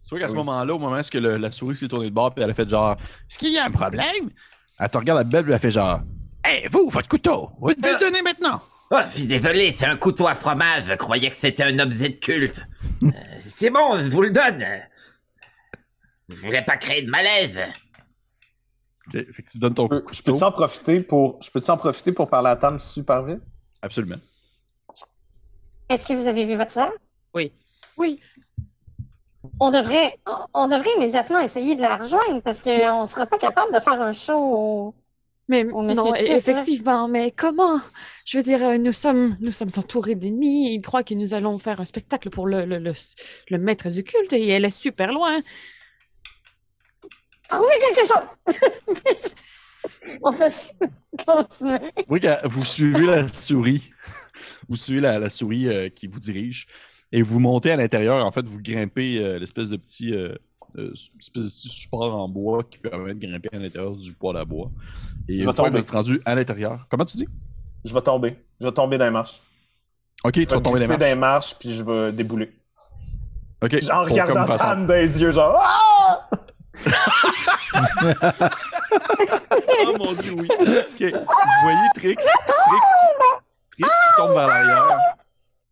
Soit 0.00 0.18
qu'à 0.18 0.28
ce 0.28 0.34
moment-là, 0.34 0.74
au 0.74 0.78
moment 0.78 0.96
où 0.96 0.98
est-ce 0.98 1.10
que 1.10 1.18
le- 1.18 1.36
la 1.36 1.50
souris 1.52 1.76
s'est 1.76 1.88
tournée 1.88 2.10
de 2.10 2.14
bord, 2.14 2.34
puis 2.34 2.42
elle 2.44 2.50
a 2.50 2.54
fait 2.54 2.68
genre, 2.68 2.92
est-ce 3.30 3.38
qu'il 3.38 3.52
y 3.52 3.58
a 3.58 3.64
un 3.66 3.70
problème? 3.70 4.30
Elle 4.78 4.90
te 4.90 4.98
regarde 4.98 5.20
Abel, 5.20 5.44
puis 5.44 5.52
elle 5.52 5.58
fait 5.60 5.70
genre, 5.70 6.00
Hé, 6.46 6.68
vous, 6.70 6.90
votre 6.90 7.08
couteau, 7.08 7.50
vous 7.58 7.72
devez 7.74 7.92
le 7.94 7.98
donner 8.00 8.20
maintenant. 8.22 8.60
Oh, 8.90 8.98
je 9.06 9.10
suis 9.10 9.26
désolé, 9.26 9.72
c'est 9.76 9.86
un 9.86 9.96
couteau 9.96 10.26
à 10.28 10.34
fromage. 10.34 10.84
Je 10.86 10.94
croyais 10.94 11.30
que 11.30 11.36
c'était 11.36 11.64
un 11.64 11.78
objet 11.78 12.10
de 12.10 12.16
culte. 12.18 12.62
Euh, 13.02 13.08
c'est 13.40 13.70
bon, 13.70 13.98
je 13.98 14.08
vous 14.08 14.22
le 14.22 14.30
donne. 14.30 14.64
Je 16.28 16.36
voulais 16.36 16.62
pas 16.64 16.76
créer 16.76 17.02
de 17.02 17.10
malaise. 17.10 17.58
ok, 19.08 19.12
fait 19.32 19.42
que 19.42 19.50
tu 19.50 19.58
donnes 19.58 19.74
ton 19.74 19.84
Je 19.84 19.88
peux- 19.88 20.12
Je 20.12 20.18
couteau. 20.20 20.32
peux-tu 20.32 20.44
en 20.44 20.52
profiter 20.52 21.00
pour, 21.02 21.38
je 21.42 21.50
peux-tu 21.50 21.70
en 21.70 21.76
profiter 21.76 22.12
pour 22.12 22.30
parler 22.30 22.48
à 22.50 22.56
Tam 22.56 22.78
super 22.78 23.22
vite? 23.24 23.40
Absolument. 23.82 24.16
Est-ce 25.90 26.06
que 26.06 26.12
vous 26.14 26.26
avez 26.26 26.44
vu 26.46 26.56
votre 26.56 26.72
sœur? 26.72 26.92
Oui. 27.34 27.52
Oui. 27.98 28.20
On 29.60 29.70
devrait, 29.70 30.18
on 30.54 30.68
devrait 30.68 30.90
immédiatement 30.96 31.40
essayer 31.40 31.74
de 31.74 31.82
la 31.82 31.96
rejoindre 31.96 32.40
parce 32.42 32.62
qu'on 32.62 33.02
ne 33.02 33.06
sera 33.06 33.26
pas 33.26 33.38
capable 33.38 33.74
de 33.74 33.80
faire 33.80 34.00
un 34.00 34.12
show. 34.12 34.94
Mais 35.48 35.66
On 35.74 35.82
non, 35.82 36.14
effectivement, 36.14 37.06
mais 37.06 37.30
comment? 37.30 37.78
Je 38.24 38.38
veux 38.38 38.42
dire, 38.42 38.62
euh, 38.62 38.78
nous 38.78 38.92
sommes, 38.92 39.36
nous 39.40 39.52
sommes 39.52 39.68
entourés 39.76 40.14
d'ennemis. 40.14 40.72
Ils 40.74 40.80
croient 40.80 41.02
que 41.02 41.14
nous 41.14 41.34
allons 41.34 41.58
faire 41.58 41.80
un 41.80 41.84
spectacle 41.84 42.30
pour 42.30 42.46
le, 42.46 42.64
le, 42.64 42.78
le, 42.78 42.92
le 43.50 43.58
maître 43.58 43.90
du 43.90 44.04
culte 44.04 44.32
et 44.32 44.48
elle 44.48 44.64
est 44.64 44.70
super 44.70 45.12
loin. 45.12 45.40
Trouvez 47.48 47.78
quelque 47.80 48.08
chose! 48.08 49.34
on 50.22 50.32
fait 50.32 50.74
continuer. 51.26 51.92
Oui, 52.08 52.20
vous 52.44 52.64
suivez 52.64 53.06
la 53.06 53.28
souris. 53.28 53.90
Vous 54.68 54.76
suivez 54.76 55.00
la, 55.00 55.18
la 55.18 55.30
souris 55.30 55.68
euh, 55.68 55.88
qui 55.88 56.06
vous 56.06 56.20
dirige. 56.20 56.66
Et 57.12 57.22
vous 57.22 57.38
montez 57.38 57.70
à 57.70 57.76
l'intérieur. 57.76 58.24
En 58.24 58.32
fait, 58.32 58.46
vous 58.46 58.60
grimpez 58.60 59.18
euh, 59.18 59.38
l'espèce 59.38 59.68
de 59.68 59.76
petit, 59.76 60.12
euh, 60.12 60.34
euh, 60.78 60.92
espèce 60.92 61.44
de 61.44 61.48
petit 61.48 61.68
support 61.68 62.14
en 62.14 62.28
bois 62.28 62.62
qui 62.64 62.78
permet 62.78 63.14
de 63.14 63.26
grimper 63.26 63.48
à 63.52 63.58
l'intérieur 63.58 63.96
du 63.96 64.12
poêle 64.12 64.36
à 64.36 64.44
bois. 64.44 64.70
Et 65.28 65.34
Je 65.34 65.40
une 65.40 65.46
vais 65.46 65.52
fois 65.52 65.70
que 65.70 65.78
vous 65.78 65.86
rendu 65.92 66.20
à 66.24 66.34
l'intérieur. 66.34 66.86
Comment 66.90 67.04
tu 67.04 67.16
dis? 67.16 67.28
Je 67.84 67.94
vais 67.94 68.00
tomber. 68.02 68.36
Je 68.60 68.66
vais 68.66 68.72
tomber 68.72 68.98
dans 68.98 69.04
les 69.04 69.10
marches. 69.10 69.40
Ok, 70.24 70.32
tu 70.32 70.40
Je 70.42 70.48
vas 70.48 70.56
vais 70.56 70.62
tomber 70.62 70.86
marches. 70.86 70.98
dans 70.98 71.06
les 71.06 71.14
marches, 71.14 71.54
puis 71.58 71.74
je 71.74 71.82
vais 71.82 72.12
débouler. 72.12 72.50
Ok. 73.62 73.70
Puis 73.78 73.90
en 73.90 74.02
regardant 74.02 74.46
Tam 74.46 74.86
dans 74.86 74.94
les 74.94 75.20
yeux, 75.20 75.30
genre 75.30 75.56
Ah! 75.58 76.28
Oh 79.86 79.94
mon 79.98 80.12
dieu, 80.14 80.32
oui. 80.36 80.48
Ok. 80.50 80.66
Vous 81.00 81.62
voyez 81.62 81.88
Trix, 81.94 82.14
Trix, 82.16 82.24
Trix 83.72 83.82
qui 83.82 84.16
tombe 84.16 84.30
vers 84.32 84.46
l'arrière 84.48 84.98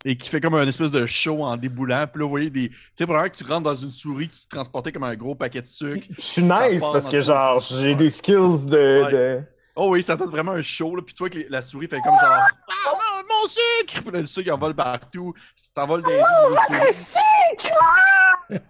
et 0.04 0.16
qui 0.16 0.28
fait 0.28 0.40
comme 0.40 0.54
un 0.54 0.66
espèce 0.66 0.90
de 0.90 1.06
show 1.06 1.44
en 1.44 1.56
déboulant. 1.56 2.06
Puis 2.06 2.18
là, 2.20 2.24
vous 2.24 2.30
voyez 2.30 2.50
des. 2.50 2.68
Tu 2.70 2.76
sais, 2.94 3.04
probablement 3.04 3.30
que 3.30 3.36
tu 3.36 3.44
rentres 3.44 3.62
dans 3.62 3.74
une 3.74 3.90
souris 3.90 4.28
qui 4.28 4.48
transportait 4.48 4.92
comme 4.92 5.04
un 5.04 5.14
gros 5.14 5.34
paquet 5.34 5.62
de 5.62 5.66
sucre. 5.66 6.06
Je 6.18 6.22
suis 6.22 6.42
nice 6.42 6.80
parce 6.80 7.08
que, 7.08 7.20
genre, 7.20 7.60
j'ai 7.60 7.94
des 7.94 8.10
skills 8.10 8.66
de. 8.66 9.02
Ouais. 9.04 9.12
de... 9.12 9.40
Oh 9.74 9.88
oui, 9.90 10.02
ça 10.02 10.16
donne 10.16 10.30
vraiment 10.30 10.52
un 10.52 10.62
show. 10.62 10.94
Là. 10.96 11.02
Puis 11.02 11.14
tu 11.14 11.18
vois 11.20 11.30
que 11.30 11.38
les- 11.38 11.48
la 11.48 11.62
souris 11.62 11.86
fait 11.86 12.00
comme 12.00 12.12
genre. 12.12 12.20
Ah, 12.30 12.48
mon, 12.92 13.34
mon 13.34 13.46
sucre! 13.46 14.02
Puis 14.02 14.12
là, 14.12 14.20
le 14.20 14.26
sucre 14.26 14.52
envole 14.52 14.74
partout. 14.74 15.32
Ça 15.74 15.84
envole 15.84 16.02
des 16.02 16.10
de 16.10 16.76
la 16.76 16.92
souris. 16.92 17.22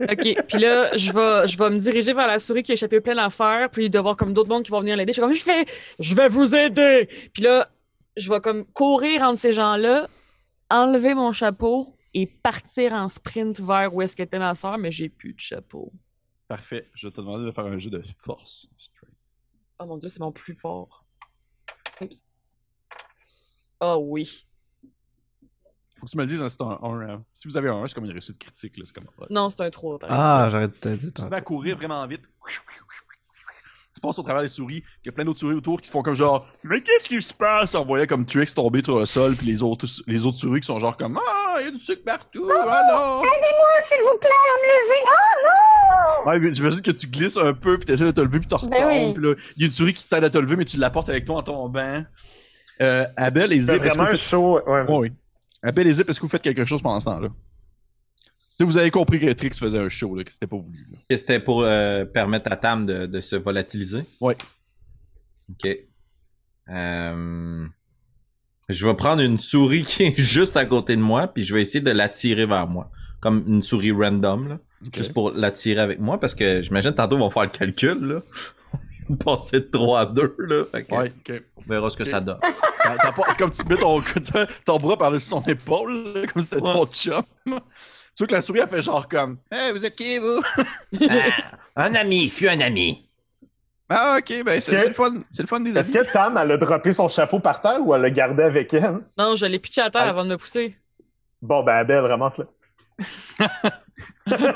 OK, 0.00 0.44
puis 0.46 0.58
là, 0.58 0.96
je 0.96 1.12
vais, 1.12 1.48
je 1.48 1.58
vais 1.58 1.70
me 1.70 1.78
diriger 1.78 2.12
vers 2.12 2.28
la 2.28 2.38
souris 2.38 2.62
qui 2.62 2.70
a 2.72 2.74
échappé 2.74 3.00
plein 3.00 3.16
d'affaires, 3.16 3.68
puis 3.70 3.86
il 3.86 3.94
y 3.94 3.96
avoir 3.96 4.16
comme 4.16 4.32
d'autres 4.32 4.48
mondes 4.48 4.62
qui 4.62 4.70
vont 4.70 4.80
venir 4.80 4.96
l'aider. 4.96 5.12
Je 5.12 5.14
suis 5.14 5.22
comme, 5.22 5.34
je 5.34 5.44
vais, 5.44 5.64
je 5.98 6.14
vais 6.14 6.28
vous 6.28 6.54
aider! 6.54 7.08
Puis 7.32 7.42
là, 7.42 7.68
je 8.16 8.30
vais 8.30 8.40
comme 8.40 8.64
courir 8.66 9.22
entre 9.22 9.38
ces 9.40 9.52
gens-là, 9.52 10.06
enlever 10.72 11.14
mon 11.14 11.32
chapeau 11.32 11.96
et 12.14 12.26
partir 12.26 12.92
en 12.92 13.08
sprint 13.08 13.60
vers 13.60 13.94
où 13.94 14.02
est-ce 14.02 14.16
qu'était 14.16 14.38
ma 14.38 14.54
soeur, 14.54 14.78
mais 14.78 14.90
j'ai 14.90 15.08
plus 15.08 15.34
de 15.34 15.40
chapeau. 15.40 15.92
Parfait. 16.48 16.90
Je 16.94 17.06
vais 17.06 17.12
te 17.12 17.20
demander 17.20 17.44
de 17.44 17.52
faire 17.52 17.66
un 17.66 17.78
jeu 17.78 17.90
de 17.90 18.02
force. 18.18 18.68
Oh 19.78 19.86
mon 19.86 19.96
dieu, 19.96 20.08
c'est 20.08 20.20
mon 20.20 20.32
plus 20.32 20.54
fort. 20.54 21.04
Oups. 22.00 22.24
Oh 23.80 23.98
oui. 24.02 24.46
Faut 25.96 26.06
que 26.06 26.10
tu 26.10 26.16
me 26.16 26.22
le 26.22 26.28
dises, 26.28 26.42
hein, 26.42 26.48
c'est 26.48 26.60
un 26.62 26.78
1. 26.82 27.24
si 27.32 27.48
vous 27.48 27.56
avez 27.56 27.68
un 27.68 27.82
1, 27.82 27.88
c'est 27.88 27.94
comme 27.94 28.04
une 28.04 28.10
réussite 28.10 28.38
critique. 28.38 28.76
Là, 28.76 28.84
c'est 28.86 28.94
comme... 28.94 29.08
Non, 29.30 29.50
c'est 29.50 29.62
un 29.62 29.70
3. 29.70 29.98
par 29.98 30.10
Ah, 30.12 30.48
j'aurais 30.50 30.68
dû 30.68 30.78
te 30.78 30.88
dire. 30.88 31.12
Tu 31.12 31.22
à 31.22 31.40
courir 31.40 31.76
vraiment 31.76 32.06
vite. 32.06 32.22
Passes 34.00 34.18
au 34.18 34.22
travers 34.22 34.42
des 34.42 34.48
souris, 34.48 34.80
qu'il 35.02 35.06
y 35.06 35.08
a 35.10 35.12
plein 35.12 35.24
d'autres 35.24 35.40
souris 35.40 35.54
autour 35.54 35.80
qui 35.82 35.90
font 35.90 36.02
comme 36.02 36.14
genre 36.14 36.46
Mais 36.64 36.80
qu'est-ce 36.80 37.08
qui 37.08 37.20
se 37.20 37.34
passe? 37.34 37.74
En 37.74 37.84
voyant 37.84 38.06
comme 38.06 38.24
Trix 38.24 38.46
tomber 38.54 38.82
sur 38.84 38.98
le 38.98 39.06
sol, 39.06 39.34
puis 39.36 39.46
les 39.46 39.62
autres, 39.62 39.86
les 40.06 40.24
autres 40.26 40.38
souris 40.38 40.60
qui 40.60 40.66
sont 40.66 40.78
genre 40.78 40.96
comme 40.96 41.18
Ah, 41.18 41.56
il 41.60 41.64
y 41.66 41.68
a 41.68 41.70
du 41.70 41.78
sucre 41.78 42.02
partout, 42.04 42.48
ah 42.50 42.82
non! 42.90 43.20
Aidez-moi, 43.20 43.68
s'il 43.88 44.02
vous 44.02 44.18
plaît, 44.18 44.30
à 44.30 44.56
me 44.62 44.72
lever. 44.72 45.04
Oh 45.06 46.24
non! 46.24 46.30
Ouais, 46.30 46.38
mais 46.38 46.52
j'imagine 46.52 46.80
que 46.80 46.90
tu 46.92 47.06
glisses 47.08 47.36
un 47.36 47.52
peu, 47.52 47.76
puis 47.78 47.86
t'essaies 47.86 48.04
de 48.04 48.10
te 48.12 48.20
lever, 48.20 48.38
puis 48.38 48.48
tu 48.48 48.54
retombes, 48.54 48.70
Ben 48.70 48.86
oui. 48.86 49.12
puis 49.14 49.22
là, 49.24 49.34
il 49.56 49.62
y 49.62 49.64
a 49.64 49.66
une 49.66 49.72
souris 49.72 49.92
qui 49.94 50.08
t'aide 50.08 50.24
à 50.24 50.30
te 50.30 50.38
lever, 50.38 50.56
mais 50.56 50.64
tu 50.64 50.78
l'apportes 50.78 51.08
avec 51.08 51.24
toi 51.24 51.36
en 51.36 51.42
tombant. 51.42 52.04
Euh, 52.80 53.04
Abel 53.16 53.52
et 53.52 53.56
C'est 53.60 53.74
Zip, 53.74 53.74
est-ce 53.74 53.82
que 53.82 53.88
vraiment 53.98 54.10
un 54.10 54.14
show. 54.16 54.60
Ouais, 54.66 54.84
Oh, 54.88 55.00
oui. 55.02 55.12
Abel 55.62 55.86
et 55.86 55.92
Zip, 55.92 56.08
est-ce 56.08 56.18
que 56.18 56.24
vous 56.26 56.30
faites 56.30 56.42
quelque 56.42 56.64
chose 56.64 56.82
pendant 56.82 56.98
ce 56.98 57.04
temps-là? 57.06 57.28
Vous 58.64 58.76
avez 58.76 58.90
compris 58.90 59.18
que 59.20 59.32
Trix 59.32 59.50
faisait 59.58 59.78
un 59.78 59.88
show, 59.88 60.14
là, 60.14 60.24
que 60.24 60.32
c'était 60.32 60.46
pas 60.46 60.56
voulu. 60.56 60.78
là. 60.90 60.98
Que 61.08 61.16
c'était 61.16 61.40
pour 61.40 61.62
euh, 61.62 62.04
permettre 62.04 62.50
à 62.52 62.56
Tam 62.56 62.86
de, 62.86 63.06
de 63.06 63.20
se 63.20 63.36
volatiliser? 63.36 64.04
Ouais. 64.20 64.36
Ok. 65.50 65.76
Euh, 66.68 67.66
Je 68.68 68.86
vais 68.86 68.94
prendre 68.94 69.22
une 69.22 69.38
souris 69.38 69.84
qui 69.84 70.04
est 70.04 70.20
juste 70.20 70.56
à 70.56 70.64
côté 70.64 70.96
de 70.96 71.02
moi, 71.02 71.28
puis 71.28 71.42
je 71.42 71.54
vais 71.54 71.62
essayer 71.62 71.80
de 71.80 71.90
l'attirer 71.90 72.46
vers 72.46 72.66
moi. 72.66 72.90
Comme 73.20 73.44
une 73.46 73.62
souris 73.62 73.92
random, 73.92 74.48
là. 74.48 74.58
Juste 74.92 75.12
pour 75.12 75.30
l'attirer 75.30 75.80
avec 75.80 76.00
moi, 76.00 76.18
parce 76.18 76.34
que 76.34 76.60
j'imagine 76.62 76.92
tantôt 76.92 77.16
on 77.16 77.28
va 77.28 77.30
faire 77.30 77.44
le 77.44 77.50
calcul, 77.50 77.98
là. 78.04 78.20
Passer 79.24 79.60
de 79.60 79.66
3 79.66 80.00
à 80.00 80.06
2, 80.06 80.36
là. 80.38 80.64
Que 80.72 80.94
Ouais, 80.94 81.12
ok. 81.18 81.42
On 81.56 81.62
verra 81.68 81.90
ce 81.90 81.96
que 81.96 82.04
ça 82.04 82.20
donne. 82.20 82.38
C'est 82.82 83.38
comme 83.38 83.52
tu 83.52 83.64
mets 83.68 83.76
ton, 83.76 84.02
ton, 84.64 84.76
bras 84.78 84.96
par-dessus 84.96 85.28
son 85.28 85.40
épaule, 85.42 86.14
là, 86.14 86.26
comme 86.26 86.42
si 86.42 86.48
c'était 86.48 86.62
ton 86.62 86.84
chum. 86.86 87.22
Tu 88.16 88.22
vois 88.24 88.26
que 88.28 88.34
la 88.34 88.42
souris, 88.42 88.60
elle 88.60 88.68
fait 88.68 88.82
genre 88.82 89.08
comme 89.08 89.38
Hey, 89.50 89.72
vous 89.72 89.84
êtes 89.84 89.94
qui, 89.96 90.18
vous? 90.18 90.42
Ah, 91.74 91.84
un 91.86 91.94
ami, 91.94 92.28
je 92.28 92.34
suis 92.34 92.48
un 92.48 92.60
ami. 92.60 93.08
Ah, 93.88 94.16
ok, 94.18 94.42
ben 94.44 94.60
c'est 94.60 94.88
le 94.88 94.92
fun. 94.94 95.22
C'est 95.30 95.42
le 95.42 95.48
fun 95.48 95.60
des 95.60 95.70
Est-ce 95.76 95.96
amis. 95.96 96.06
que 96.06 96.12
Tam, 96.12 96.36
elle 96.38 96.52
a 96.52 96.56
droppé 96.58 96.92
son 96.92 97.08
chapeau 97.08 97.40
par 97.40 97.60
terre 97.62 97.78
ou 97.80 97.94
elle 97.94 98.02
l'a 98.02 98.10
gardé 98.10 98.42
avec 98.42 98.72
elle? 98.74 99.00
Non, 99.18 99.36
je 99.36 99.46
l'ai 99.46 99.58
pitché 99.58 99.80
à 99.80 99.90
terre 99.90 100.02
Ah. 100.04 100.10
avant 100.10 100.24
de 100.24 100.30
me 100.30 100.36
pousser. 100.36 100.76
Bon, 101.40 101.62
ben, 101.64 101.76
Abel, 101.76 102.04
ramasse-le. 102.04 102.46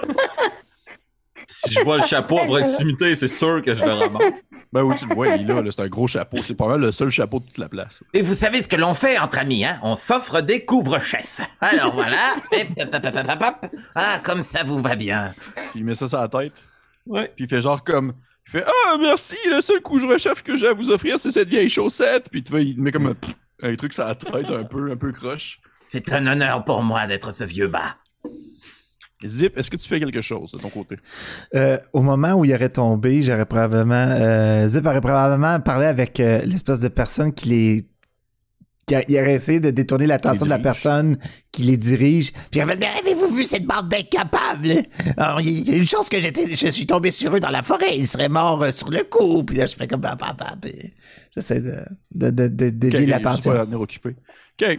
Si 1.48 1.72
je 1.72 1.80
vois 1.80 1.98
le 1.98 2.04
chapeau 2.04 2.38
à 2.38 2.44
proximité, 2.46 3.14
c'est 3.14 3.28
sûr 3.28 3.62
que 3.62 3.74
je 3.74 3.84
le 3.84 3.90
ramasse. 3.90 4.32
Ben 4.72 4.82
oui, 4.82 4.96
tu 4.98 5.06
le 5.06 5.14
vois, 5.14 5.28
il 5.28 5.42
est 5.42 5.44
là, 5.44 5.62
là, 5.62 5.70
c'est 5.70 5.82
un 5.82 5.88
gros 5.88 6.06
chapeau. 6.08 6.36
C'est 6.38 6.54
pas 6.54 6.66
mal 6.66 6.80
le 6.80 6.92
seul 6.92 7.10
chapeau 7.10 7.38
de 7.40 7.44
toute 7.46 7.58
la 7.58 7.68
place. 7.68 8.02
Et 8.12 8.22
vous 8.22 8.34
savez 8.34 8.62
ce 8.62 8.68
que 8.68 8.76
l'on 8.76 8.94
fait 8.94 9.18
entre 9.18 9.38
amis, 9.38 9.64
hein? 9.64 9.78
On 9.82 9.96
s'offre 9.96 10.40
des 10.40 10.64
couvre-chefs. 10.64 11.40
Alors 11.60 11.94
voilà. 11.94 12.34
Ah, 13.94 14.18
comme 14.22 14.44
ça 14.44 14.64
vous 14.64 14.78
va 14.80 14.96
bien. 14.96 15.34
Il 15.74 15.84
met 15.84 15.94
ça 15.94 16.06
sur 16.06 16.18
la 16.18 16.28
tête. 16.28 16.52
Ouais. 17.06 17.32
Puis 17.34 17.44
il 17.44 17.48
fait 17.48 17.60
genre 17.60 17.82
comme. 17.84 18.14
Il 18.48 18.50
fait 18.52 18.64
Ah, 18.66 18.96
merci, 19.00 19.36
le 19.50 19.60
seul 19.60 19.80
coup 19.80 20.00
de 20.00 20.18
chef 20.18 20.42
que 20.42 20.56
j'ai 20.56 20.68
à 20.68 20.72
vous 20.72 20.90
offrir, 20.90 21.18
c'est 21.18 21.30
cette 21.30 21.48
vieille 21.48 21.68
chaussette. 21.68 22.28
Puis 22.30 22.42
tu 22.42 22.50
vois, 22.50 22.60
il 22.60 22.80
met 22.80 22.92
comme 22.92 23.06
un, 23.06 23.68
un 23.68 23.76
truc 23.76 23.92
sur 23.92 24.04
la 24.04 24.14
tête 24.14 24.50
un 24.50 24.64
peu, 24.64 24.90
un 24.90 24.96
peu 24.96 25.12
croche. 25.12 25.60
C'est 25.88 26.12
un 26.12 26.26
honneur 26.26 26.64
pour 26.64 26.82
moi 26.82 27.06
d'être 27.06 27.34
ce 27.34 27.44
vieux 27.44 27.68
bas. 27.68 27.96
Zip, 29.24 29.56
est-ce 29.58 29.70
que 29.70 29.76
tu 29.76 29.88
fais 29.88 29.98
quelque 29.98 30.20
chose 30.20 30.52
de 30.52 30.58
ton 30.58 30.68
côté? 30.68 30.96
Euh, 31.54 31.78
au 31.94 32.02
moment 32.02 32.34
où 32.34 32.44
il 32.44 32.52
aurait 32.54 32.68
tombé, 32.68 33.22
j'aurais 33.22 33.46
probablement. 33.46 33.94
euh, 33.94 34.68
Zip 34.68 34.84
aurait 34.86 35.00
probablement 35.00 35.58
parlé 35.60 35.86
avec 35.86 36.20
euh, 36.20 36.40
l'espèce 36.44 36.80
de 36.80 36.88
personne 36.88 37.32
qui 37.32 37.48
les. 37.48 37.86
qui 38.86 38.94
a- 38.94 39.02
il 39.08 39.16
aurait 39.18 39.32
essayé 39.34 39.58
de 39.58 39.70
détourner 39.70 40.06
l'attention 40.06 40.44
de 40.44 40.50
la 40.50 40.58
personne 40.62 41.16
qui 41.50 41.62
les 41.62 41.78
dirige. 41.78 42.30
Puis 42.50 42.60
elle 42.60 42.68
fait, 42.68 42.76
mais 42.76 42.88
avez-vous 43.02 43.34
vu 43.34 43.44
cette 43.44 43.64
bande 43.64 43.88
d'incapables? 43.88 44.66
Il 45.40 45.68
y 45.68 45.72
a 45.72 45.76
une 45.76 45.86
chance 45.86 46.10
que 46.10 46.20
j'étais, 46.20 46.54
je 46.54 46.66
suis 46.68 46.86
tombé 46.86 47.10
sur 47.10 47.34
eux 47.34 47.40
dans 47.40 47.50
la 47.50 47.62
forêt. 47.62 47.96
Ils 47.96 48.06
seraient 48.06 48.28
morts 48.28 48.62
euh, 48.64 48.70
sur 48.70 48.90
le 48.90 49.02
coup. 49.02 49.42
Puis 49.44 49.56
là, 49.56 49.64
je 49.64 49.74
fais 49.76 49.86
comme, 49.88 50.02
bah, 50.02 50.16
bah, 50.20 50.36
bah, 50.38 50.52
J'essaie 51.34 51.62
de, 51.62 51.76
de, 52.14 52.30
de, 52.30 52.48
de 52.48 52.70
dévier 52.70 52.98
Ok, 52.98 53.02
ok, 53.02 53.08
l'attention. 53.08 53.50
Ok. 54.60 54.78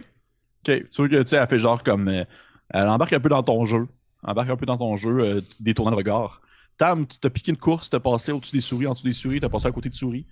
Tu 0.64 0.86
vois 0.96 1.08
que, 1.08 1.16
tu 1.22 1.26
sais, 1.26 1.36
elle 1.36 1.48
fait 1.48 1.58
genre 1.58 1.82
comme. 1.82 2.08
elle 2.08 2.88
embarque 2.88 3.12
un 3.14 3.20
peu 3.20 3.28
dans 3.28 3.42
ton 3.42 3.64
jeu. 3.66 3.86
Embarque 4.22 4.50
un 4.50 4.56
peu 4.56 4.66
dans 4.66 4.78
ton 4.78 4.96
jeu, 4.96 5.18
euh, 5.20 5.40
détournant 5.60 5.90
le 5.90 5.96
regard. 5.96 6.40
Tam, 6.76 7.06
tu 7.06 7.18
t'as 7.18 7.30
piqué 7.30 7.50
une 7.50 7.56
course, 7.56 7.90
t'as 7.90 8.00
passé 8.00 8.32
au-dessus 8.32 8.56
des 8.56 8.62
souris, 8.62 8.86
en 8.86 8.92
dessous 8.92 9.04
des 9.04 9.12
souris, 9.12 9.40
t'as 9.40 9.48
passé 9.48 9.66
à 9.66 9.72
côté 9.72 9.88
de 9.88 9.94
souris. 9.94 10.26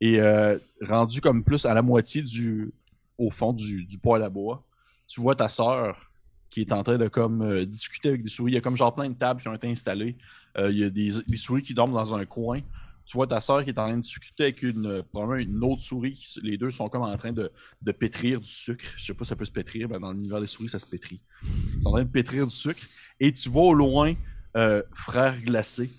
Et 0.00 0.20
euh, 0.20 0.58
rendu 0.80 1.20
comme 1.20 1.44
plus 1.44 1.64
à 1.64 1.74
la 1.74 1.82
moitié 1.82 2.22
du. 2.22 2.72
au 3.18 3.30
fond 3.30 3.52
du, 3.52 3.84
du 3.84 3.98
poêle 3.98 4.22
à 4.22 4.28
bois, 4.28 4.64
tu 5.06 5.20
vois 5.20 5.36
ta 5.36 5.48
sœur 5.48 6.12
qui 6.52 6.60
est 6.60 6.72
en 6.72 6.82
train 6.82 6.98
de 6.98 7.08
comme 7.08 7.40
euh, 7.42 7.64
discuter 7.64 8.10
avec 8.10 8.22
des 8.22 8.28
souris. 8.28 8.52
Il 8.52 8.54
y 8.54 8.58
a 8.58 8.60
comme 8.60 8.76
genre 8.76 8.94
plein 8.94 9.08
de 9.08 9.14
tables 9.14 9.40
qui 9.40 9.48
ont 9.48 9.54
été 9.54 9.70
installées. 9.70 10.18
Euh, 10.58 10.70
il 10.70 10.78
y 10.78 10.84
a 10.84 10.90
des, 10.90 11.10
des 11.26 11.36
souris 11.38 11.62
qui 11.62 11.72
dorment 11.72 11.94
dans 11.94 12.14
un 12.14 12.26
coin. 12.26 12.60
Tu 13.04 13.16
vois 13.16 13.26
ta 13.26 13.40
sœur 13.40 13.64
qui 13.64 13.70
est 13.70 13.78
en 13.78 13.86
train 13.86 13.96
de 13.96 14.02
discuter 14.02 14.44
avec 14.44 14.62
une, 14.62 14.86
euh, 14.86 15.02
probablement 15.02 15.40
une 15.40 15.64
autre 15.64 15.82
souris. 15.82 16.36
les 16.42 16.56
deux 16.56 16.70
sont 16.70 16.88
comme 16.88 17.02
en 17.02 17.16
train 17.16 17.32
de, 17.32 17.50
pétrir 17.92 18.40
du 18.40 18.48
sucre. 18.48 18.84
Je 18.96 19.04
sais 19.04 19.14
pas 19.14 19.24
si 19.24 19.30
ça 19.30 19.36
peut 19.36 19.44
se 19.44 19.52
pétrir, 19.52 19.88
mais 19.88 19.98
dans 19.98 20.12
l'univers 20.12 20.40
des 20.40 20.46
souris, 20.46 20.68
ça 20.68 20.78
se 20.78 20.86
pétrit. 20.86 21.20
Ils 21.42 21.82
sont 21.82 21.88
en 21.88 21.92
train 21.92 22.04
de 22.04 22.10
pétrir 22.10 22.46
du 22.46 22.54
sucre. 22.54 22.82
Et 23.18 23.32
tu 23.32 23.48
vois 23.48 23.64
au 23.64 23.74
loin 23.74 24.14
euh, 24.56 24.82
Frère 24.94 25.40
Glacé, 25.40 25.90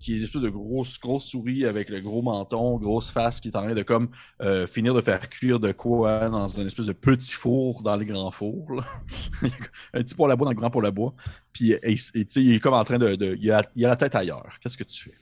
qui 0.00 0.14
est 0.14 0.16
une 0.16 0.24
espèce 0.24 0.42
de 0.42 0.48
grosse, 0.48 0.98
grosse 0.98 1.26
souris 1.26 1.64
avec 1.64 1.88
le 1.88 2.00
gros 2.00 2.22
menton, 2.22 2.76
grosse 2.76 3.10
face, 3.10 3.40
qui 3.40 3.48
est 3.48 3.56
en 3.56 3.62
train 3.62 3.74
de 3.74 3.82
comme 3.82 4.08
euh, 4.42 4.66
finir 4.66 4.94
de 4.94 5.00
faire 5.00 5.28
cuire 5.30 5.60
de 5.60 5.70
quoi 5.70 6.28
dans 6.28 6.48
une 6.48 6.66
espèce 6.66 6.86
de 6.86 6.92
petit 6.92 7.34
four 7.34 7.82
dans 7.82 7.96
les 7.96 8.06
grands 8.06 8.32
fours. 8.32 8.82
un 9.94 10.02
petit 10.02 10.14
poêle 10.14 10.32
à 10.32 10.36
bois 10.36 10.46
dans 10.46 10.52
le 10.52 10.56
grand 10.56 10.70
poêle 10.70 10.86
à 10.86 10.90
bois. 10.90 11.14
Puis 11.52 11.74
il 11.84 12.54
est 12.54 12.60
comme 12.60 12.74
en 12.74 12.84
train 12.84 12.98
de. 12.98 13.38
il 13.40 13.50
a 13.52 13.62
la 13.76 13.96
tête 13.96 14.14
ailleurs. 14.16 14.58
Qu'est-ce 14.60 14.76
que 14.76 14.84
tu 14.84 15.04
fais? 15.04 15.21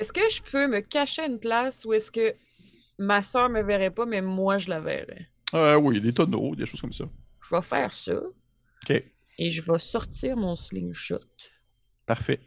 Est-ce 0.00 0.12
que 0.14 0.20
je 0.30 0.40
peux 0.50 0.66
me 0.66 0.80
cacher 0.80 1.22
à 1.22 1.26
une 1.26 1.38
place 1.38 1.84
où 1.84 1.92
est-ce 1.92 2.10
que 2.10 2.34
ma 2.98 3.22
soeur 3.22 3.50
me 3.50 3.62
verrait 3.62 3.90
pas, 3.90 4.06
mais 4.06 4.22
moi 4.22 4.56
je 4.58 4.70
la 4.70 4.80
verrais? 4.80 5.28
Euh, 5.54 5.76
oui, 5.76 6.00
des 6.00 6.12
tonneaux, 6.14 6.56
des 6.56 6.64
choses 6.64 6.80
comme 6.80 6.92
ça. 6.92 7.04
Je 7.42 7.54
vais 7.54 7.62
faire 7.62 7.92
ça 7.92 8.14
Ok, 8.82 9.02
et 9.38 9.50
je 9.50 9.60
vais 9.62 9.78
sortir 9.78 10.36
mon 10.36 10.56
slingshot. 10.56 11.18
parfait. 12.06 12.38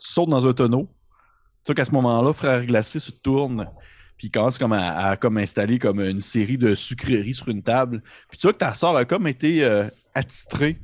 Tu 0.00 0.08
sautes 0.12 0.30
dans 0.30 0.46
un 0.46 0.52
tonneau. 0.54 0.88
Tu 1.64 1.66
vois 1.66 1.74
qu'à 1.74 1.84
ce 1.84 1.90
moment-là, 1.92 2.32
Frère 2.32 2.64
Glacé 2.64 2.98
se 3.00 3.10
tourne. 3.10 3.68
Puis 4.16 4.28
il 4.28 4.30
commence 4.30 4.58
comme 4.58 4.72
à, 4.72 5.08
à 5.10 5.16
comme 5.18 5.36
installer 5.36 5.78
comme 5.78 6.00
une 6.00 6.22
série 6.22 6.56
de 6.56 6.74
sucreries 6.74 7.34
sur 7.34 7.48
une 7.48 7.62
table. 7.62 8.02
Puis 8.30 8.38
tu 8.38 8.46
vois 8.46 8.52
que 8.54 8.58
ta 8.58 8.72
soeur 8.72 8.96
a 8.96 9.04
comme 9.04 9.26
été 9.26 9.62
euh, 9.64 9.86
attitrée 10.14 10.78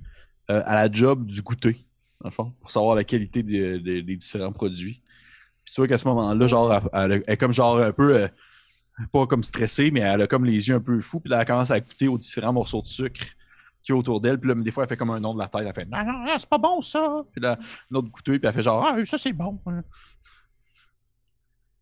euh, 0.50 0.62
à 0.66 0.74
la 0.74 0.92
job 0.92 1.24
du 1.26 1.40
goûter, 1.40 1.86
dans 2.20 2.28
le 2.28 2.34
fond, 2.34 2.52
pour 2.60 2.70
savoir 2.70 2.94
la 2.96 3.04
qualité 3.04 3.42
des 3.42 4.02
différents 4.16 4.52
produits. 4.52 5.02
Puis 5.64 5.74
tu 5.74 5.80
vois 5.80 5.88
qu'à 5.88 5.98
ce 5.98 6.08
moment-là, 6.08 6.46
genre, 6.46 6.90
elle, 6.92 7.22
est 7.26 7.36
comme 7.36 7.52
genre 7.52 7.78
un 7.78 7.92
peu, 7.92 8.16
euh, 8.16 8.28
pas 9.12 9.26
comme 9.26 9.42
stressée, 9.42 9.90
mais 9.90 10.00
elle 10.00 10.22
a 10.22 10.26
comme 10.26 10.44
les 10.44 10.68
yeux 10.68 10.74
un 10.74 10.80
peu 10.80 11.00
fous. 11.00 11.20
Puis 11.20 11.30
là, 11.30 11.40
elle 11.40 11.46
commence 11.46 11.70
à 11.70 11.80
goûter 11.80 12.08
aux 12.08 12.18
différents 12.18 12.52
morceaux 12.52 12.82
de 12.82 12.86
sucre 12.86 13.24
qui 13.82 13.92
est 13.92 13.94
autour 13.94 14.20
d'elle. 14.20 14.38
Puis 14.38 14.48
là, 14.48 14.54
des 14.54 14.70
fois, 14.70 14.84
elle 14.84 14.88
fait 14.88 14.96
comme 14.96 15.10
un 15.10 15.20
nom 15.20 15.34
de 15.34 15.38
la 15.38 15.48
tête. 15.48 15.62
Elle 15.66 15.74
fait 15.74 15.84
non, 15.84 16.04
non, 16.04 16.24
non, 16.24 16.38
c'est 16.38 16.48
pas 16.48 16.58
bon 16.58 16.80
ça. 16.82 17.24
Puis 17.32 17.40
là, 17.40 17.58
une 17.90 17.96
autre 17.96 18.08
puis 18.24 18.40
elle 18.42 18.52
fait 18.52 18.62
genre, 18.62 18.84
ah, 18.86 19.04
ça 19.04 19.18
c'est 19.18 19.32
bon. 19.32 19.58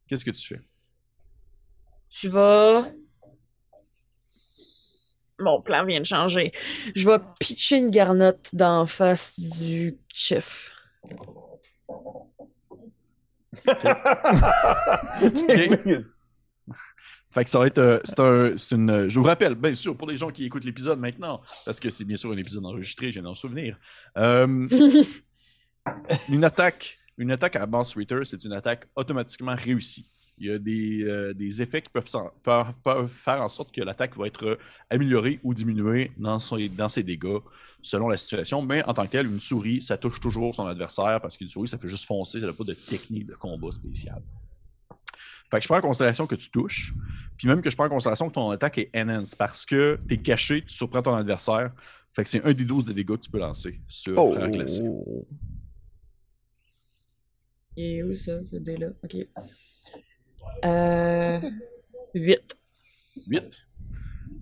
Qu'est-ce 0.07 0.24
que 0.24 0.31
tu 0.31 0.55
fais? 0.55 0.61
Je 2.11 2.28
vais. 2.28 2.93
Mon 5.39 5.62
plan 5.62 5.85
vient 5.86 6.01
de 6.01 6.07
changer. 6.07 6.52
Je 6.94 7.09
vais 7.09 7.19
pitcher 7.39 7.78
une 7.78 7.90
garnotte 7.90 8.51
d'en 8.52 8.86
face 8.86 9.39
du 9.39 9.97
chef. 10.12 10.74
Fait 17.32 17.44
que 17.44 17.51
ça 17.51 17.60
va 17.60 17.66
être. 17.68 17.78
euh, 17.78 18.01
c'est 18.05 18.18
un, 18.20 18.59
c'est 18.59 18.74
une, 18.74 19.09
je 19.09 19.18
vous 19.18 19.24
rappelle, 19.24 19.55
bien 19.55 19.74
sûr, 19.74 19.97
pour 19.97 20.09
les 20.09 20.16
gens 20.16 20.31
qui 20.31 20.44
écoutent 20.44 20.64
l'épisode 20.64 20.98
maintenant, 20.98 21.40
parce 21.64 21.78
que 21.78 21.89
c'est 21.90 22.05
bien 22.05 22.16
sûr 22.16 22.32
un 22.32 22.36
épisode 22.36 22.64
enregistré, 22.66 23.06
je 23.12 23.20
viens 23.20 23.22
d'en 23.22 23.36
souvenir. 23.36 23.78
Euh, 24.18 24.68
une 26.28 26.44
attaque, 26.44 26.97
une 27.18 27.31
attaque 27.31 27.55
à 27.56 27.66
Boss 27.66 27.94
Reader, 27.97 28.22
c'est 28.24 28.43
une 28.44 28.52
attaque 28.52 28.86
automatiquement 28.97 29.55
réussie. 29.55 30.06
Il 30.39 30.47
y 30.47 30.51
a 30.51 30.59
des, 30.59 31.05
euh, 31.05 31.32
des 31.35 31.62
effets 31.62 31.82
qui 31.82 31.90
peuvent, 31.90 32.09
s'en- 32.09 32.31
peuvent- 32.43 32.72
peuvent 32.82 33.09
faire 33.09 33.43
en 33.43 33.48
sorte 33.48 33.72
que 33.72 33.82
l'attaque 33.82 34.16
va 34.16 34.27
être 34.27 34.59
améliorée 34.89 35.39
ou 35.44 35.55
diminuée 35.55 36.10
dans, 36.16 36.39
son- 36.40 36.59
dans 36.77 36.89
ses 36.89 37.02
dégâts 37.05 37.39
selon 37.82 38.09
la 38.09 38.16
situation. 38.16 38.62
Mais 38.62 38.82
en 38.85 38.94
tant 38.94 39.07
que 39.07 39.12
tel, 39.12 39.27
une 39.27 39.40
souris, 39.40 39.82
ça 39.82 39.97
touche 39.97 40.20
toujours 40.20 40.55
son 40.55 40.66
adversaire 40.66 41.20
parce 41.20 41.36
qu'une 41.36 41.48
souris, 41.48 41.69
ça 41.69 41.78
fait 41.78 41.89
juste 41.89 42.05
foncer, 42.07 42.40
ça 42.40 42.47
n'a 42.47 42.52
pas 42.52 42.65
de 42.65 42.74
technique 42.74 43.27
de 43.27 43.35
combat 43.35 43.70
spéciale. 43.70 44.23
Fait 45.51 45.59
que 45.59 45.62
je 45.62 45.69
prends 45.69 45.78
en 45.78 45.82
considération 45.82 46.27
que 46.28 46.36
tu 46.36 46.48
touches, 46.51 46.94
puis 47.36 47.48
même 47.48 47.61
que 47.61 47.70
je 47.70 47.77
prends 47.77 47.86
en 47.86 47.89
considération 47.89 48.28
que 48.28 48.35
ton 48.35 48.51
attaque 48.51 48.78
est 48.78 48.90
enhance 48.94 49.35
parce 49.35 49.66
que 49.66 49.98
t'es 50.09 50.19
caché, 50.19 50.62
tu 50.62 50.73
surprends 50.73 51.02
ton 51.02 51.15
adversaire. 51.15 51.73
Fait 52.12 52.23
que 52.23 52.28
c'est 52.28 52.44
un 52.44 52.52
des 52.52 52.65
12 52.65 52.85
de 52.85 52.93
dégâts 52.93 53.09
que 53.16 53.20
tu 53.20 53.31
peux 53.31 53.39
lancer 53.40 53.81
sur 53.89 54.15
Oh. 54.16 54.32
Frère 54.32 54.51
Glacé. 54.51 54.82
Et 57.77 58.02
où 58.02 58.15
ça, 58.15 58.44
ce 58.44 58.57
dé-là? 58.57 58.89
Ok. 59.02 59.16
Euh. 60.65 61.51
8. 62.15 62.57
8. 63.28 63.59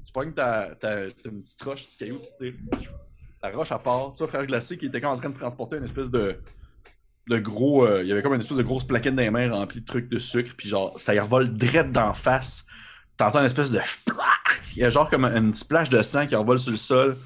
Tu 0.05 0.12
pognes 0.12 0.32
ta, 0.32 0.74
ta, 0.78 1.10
ta 1.10 1.28
une 1.28 1.43
petite 1.43 1.62
roche, 1.62 1.86
petit 1.86 1.98
caillou, 1.98 2.19
tu 2.19 2.52
tires. 2.52 2.90
La 3.43 3.51
roche 3.51 3.73
à 3.73 3.78
part. 3.78 4.12
Tu 4.15 4.19
vois, 4.19 4.28
frère 4.28 4.47
glacé 4.47 4.77
qui 4.77 4.86
était 4.86 5.01
comme 5.01 5.10
en 5.10 5.16
train 5.16 5.31
de 5.31 5.39
transporter 5.39 5.77
une 5.77 5.85
espèce 5.85 6.10
de. 6.10 6.40
de 7.28 7.39
gros. 7.39 7.86
euh, 7.86 8.02
il 8.02 8.09
y 8.09 8.12
avait 8.12 8.23
comme 8.23 8.35
une 8.35 8.40
espèce 8.40 8.59
de 8.59 8.62
grosse 8.62 8.85
plaquette 8.85 9.15
dans 9.15 9.23
les 9.23 9.31
mains 9.31 9.51
remplie 9.51 9.81
de 9.81 9.86
trucs 9.86 10.09
de 10.09 10.19
sucre, 10.19 10.52
puis 10.56 10.69
genre, 10.69 10.98
ça 10.98 11.15
y 11.15 11.20
revole 11.20 11.52
direct 11.55 11.93
d'en 11.93 12.15
face. 12.15 12.66
T'entends 13.16 13.40
une 13.40 13.47
espèce 13.47 13.70
de. 13.70 13.81
Il 14.77 14.82
y 14.82 14.85
a 14.85 14.90
genre 14.90 15.10
comme 15.10 15.24
une 15.24 15.55
splash 15.55 15.89
de 15.89 16.01
sang 16.02 16.27
qui 16.27 16.35
revole 16.36 16.59
sur 16.59 16.70
le 16.70 16.77
sol. 16.77 17.16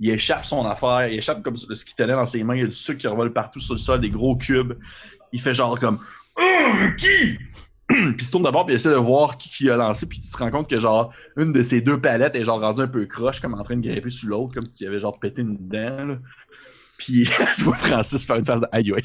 Il 0.00 0.10
échappe 0.10 0.44
son 0.44 0.64
affaire, 0.66 1.08
il 1.08 1.18
échappe 1.18 1.42
comme 1.42 1.56
ce 1.56 1.84
qu'il 1.84 1.94
tenait 1.94 2.14
dans 2.14 2.26
ses 2.26 2.42
mains. 2.42 2.54
Il 2.56 2.60
y 2.60 2.64
a 2.64 2.66
du 2.66 2.72
sucre 2.72 2.98
qui 3.00 3.06
revole 3.06 3.32
partout 3.32 3.60
sur 3.60 3.74
le 3.74 3.78
sol, 3.78 4.00
des 4.00 4.10
gros 4.10 4.36
cubes. 4.36 4.74
Il 5.32 5.40
fait 5.40 5.54
genre 5.54 5.78
comme. 5.78 5.98
Hum, 6.36 6.96
qui? 6.96 7.38
puis 7.88 8.14
il 8.18 8.24
se 8.24 8.30
tourne 8.30 8.44
d'abord, 8.44 8.64
puis 8.64 8.74
essaie 8.74 8.90
de 8.90 8.94
voir 8.94 9.36
qui, 9.36 9.50
qui 9.50 9.70
a 9.70 9.76
lancé, 9.76 10.06
puis 10.06 10.20
tu 10.20 10.30
te 10.30 10.36
rends 10.38 10.50
compte 10.50 10.68
que 10.68 10.80
genre, 10.80 11.12
une 11.36 11.52
de 11.52 11.62
ces 11.62 11.80
deux 11.80 12.00
palettes 12.00 12.34
est 12.34 12.44
genre 12.44 12.60
rendue 12.60 12.80
un 12.80 12.88
peu 12.88 13.04
croche, 13.06 13.40
comme 13.40 13.54
en 13.54 13.62
train 13.62 13.76
de 13.76 13.86
grimper 13.86 14.10
sur 14.10 14.30
l'autre, 14.30 14.54
comme 14.54 14.66
si 14.66 14.74
tu 14.74 14.86
avais 14.86 15.00
genre 15.00 15.18
pété 15.18 15.42
une 15.42 15.56
dent, 15.58 16.04
là. 16.06 16.18
Puis 16.98 17.24
je 17.56 17.64
vois 17.64 17.76
Francis 17.76 18.24
faire 18.24 18.36
une 18.36 18.44
face 18.44 18.60
de 18.60 18.68
aïe 18.72 18.92
aïe. 18.92 19.02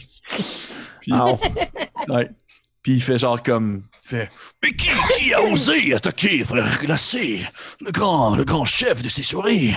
Puis, 1.02 1.12
ouais. 2.08 2.30
Puis 2.82 2.94
il 2.94 3.02
fait 3.02 3.18
genre 3.18 3.42
comme. 3.44 3.84
il 4.06 4.10
fait 4.10 4.32
Mais 4.64 4.72
qui, 4.72 4.90
qui 5.18 5.34
a 5.34 5.42
osé 5.42 5.94
attaquer, 5.94 6.46
frère 6.46 6.80
glacé? 6.80 7.46
Le 7.82 7.92
grand, 7.92 8.36
le 8.36 8.46
grand 8.46 8.66
chef 8.66 9.02
de 9.04 9.10
ces 9.10 9.24
souris 9.24 9.74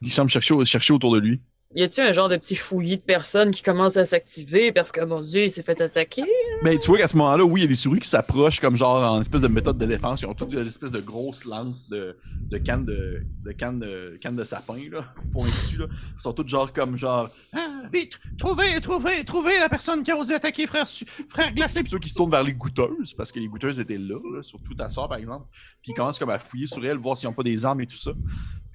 Il 0.00 0.12
semble 0.12 0.30
chercher, 0.30 0.64
chercher 0.64 0.92
autour 0.92 1.14
de 1.14 1.20
lui. 1.20 1.40
Y 1.74 1.82
a-tu 1.84 2.00
un 2.02 2.12
genre 2.12 2.28
de 2.28 2.36
petit 2.36 2.54
fouillis 2.54 2.98
de 2.98 3.02
personnes 3.02 3.50
qui 3.50 3.62
commencent 3.62 3.96
à 3.96 4.04
s'activer 4.04 4.72
parce 4.72 4.92
que, 4.92 5.02
mon 5.04 5.22
Dieu, 5.22 5.44
il 5.44 5.50
s'est 5.50 5.62
fait 5.62 5.80
attaquer? 5.80 6.24
Ben, 6.62 6.78
tu 6.78 6.88
vois 6.88 6.98
qu'à 6.98 7.08
ce 7.08 7.16
moment-là, 7.16 7.44
oui, 7.44 7.60
il 7.60 7.64
y 7.64 7.66
a 7.66 7.68
des 7.68 7.76
souris 7.76 8.00
qui 8.00 8.08
s'approchent 8.08 8.60
comme 8.60 8.76
genre 8.76 8.96
en 8.96 9.22
espèce 9.22 9.40
de 9.40 9.48
méthode 9.48 9.78
de 9.78 9.86
défense. 9.86 10.20
Ils 10.20 10.26
ont 10.26 10.34
toutes 10.34 10.50
des 10.50 10.60
espèces 10.60 10.92
de 10.92 11.00
grosses 11.00 11.46
lances 11.46 11.88
de, 11.88 12.18
de 12.50 12.58
cannes 12.58 12.84
de, 12.84 13.22
de 13.42 13.52
cannes 13.52 13.78
de, 13.80 14.18
cannes 14.20 14.36
de 14.36 14.44
sapin, 14.44 14.76
là, 14.90 14.98
là. 15.34 15.44
Ils 15.74 15.88
sont 16.20 16.32
toutes 16.34 16.48
genre 16.48 16.70
comme 16.74 16.98
genre, 16.98 17.30
Ah, 17.54 17.82
vite, 17.90 18.20
trouvez, 18.38 18.78
trouvez, 18.82 19.24
trouvez 19.24 19.58
la 19.58 19.70
personne 19.70 20.02
qui 20.02 20.10
a 20.10 20.16
osé 20.18 20.34
attaquer 20.34 20.66
frère, 20.66 20.86
frère 21.30 21.54
glacé. 21.54 21.82
Puis 21.82 21.90
ceux 21.90 21.98
qui 21.98 22.10
se 22.10 22.14
tournent 22.14 22.30
vers 22.30 22.44
les 22.44 22.52
goûteuses, 22.52 23.14
parce 23.16 23.32
que 23.32 23.38
les 23.38 23.48
goûteuses 23.48 23.80
étaient 23.80 23.96
là, 23.96 24.18
là, 24.34 24.42
surtout 24.42 24.74
ta 24.74 24.90
soeur, 24.90 25.08
par 25.08 25.16
exemple. 25.16 25.46
Puis 25.82 25.92
ils 25.92 25.94
commencent 25.94 26.18
comme 26.18 26.30
à 26.30 26.38
fouiller 26.38 26.66
sur 26.66 26.84
elles, 26.84 26.98
voir 26.98 27.16
s'ils 27.16 27.30
n'ont 27.30 27.34
pas 27.34 27.42
des 27.42 27.64
armes 27.64 27.80
et 27.80 27.86
tout 27.86 27.96
ça. 27.96 28.12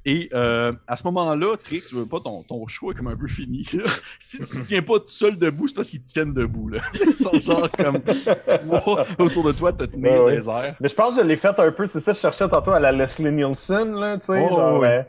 Et 0.09 0.29
euh, 0.33 0.71
à 0.87 0.95
ce 0.95 1.03
moment-là, 1.03 1.57
Trix, 1.61 1.81
tu 1.81 1.95
veux 1.95 2.05
pas, 2.05 2.21
ton, 2.21 2.41
ton 2.41 2.65
choix 2.65 2.93
est 2.93 2.95
comme 2.95 3.07
un 3.09 3.17
peu 3.17 3.27
fini. 3.27 3.65
là. 3.73 3.83
Si 4.19 4.39
tu 4.39 4.63
tiens 4.63 4.81
pas 4.81 4.99
tout 4.99 5.09
seul 5.09 5.37
debout, 5.37 5.67
c'est 5.67 5.75
parce 5.75 5.89
qu'ils 5.89 6.01
te 6.01 6.07
tiennent 6.07 6.33
debout. 6.33 6.69
Là. 6.69 6.79
Ils 6.93 7.17
sont 7.17 7.33
genre 7.41 7.69
comme 7.71 8.01
trois 8.01 9.05
autour 9.19 9.43
de 9.43 9.51
toi, 9.51 9.73
te 9.73 9.83
tenir 9.83 10.11
Ouais, 10.11 10.17
dans 10.17 10.23
ouais. 10.27 10.37
les 10.37 10.47
airs. 10.49 10.75
Mais 10.79 10.87
je 10.87 10.95
pense 10.95 11.17
que 11.17 11.23
je 11.23 11.27
l'ai 11.27 11.35
fait 11.35 11.59
un 11.59 11.71
peu, 11.73 11.85
c'est 11.87 11.99
ça, 11.99 12.13
je 12.13 12.19
cherchais 12.19 12.47
tantôt 12.47 12.71
à 12.71 12.79
la 12.79 12.93
Leslie 12.93 13.33
Nielsen, 13.33 13.95
là, 13.95 14.17
tu 14.17 14.27
sais, 14.27 14.47
Oh, 14.49 14.55
genre, 14.55 14.81
euh, 14.81 15.01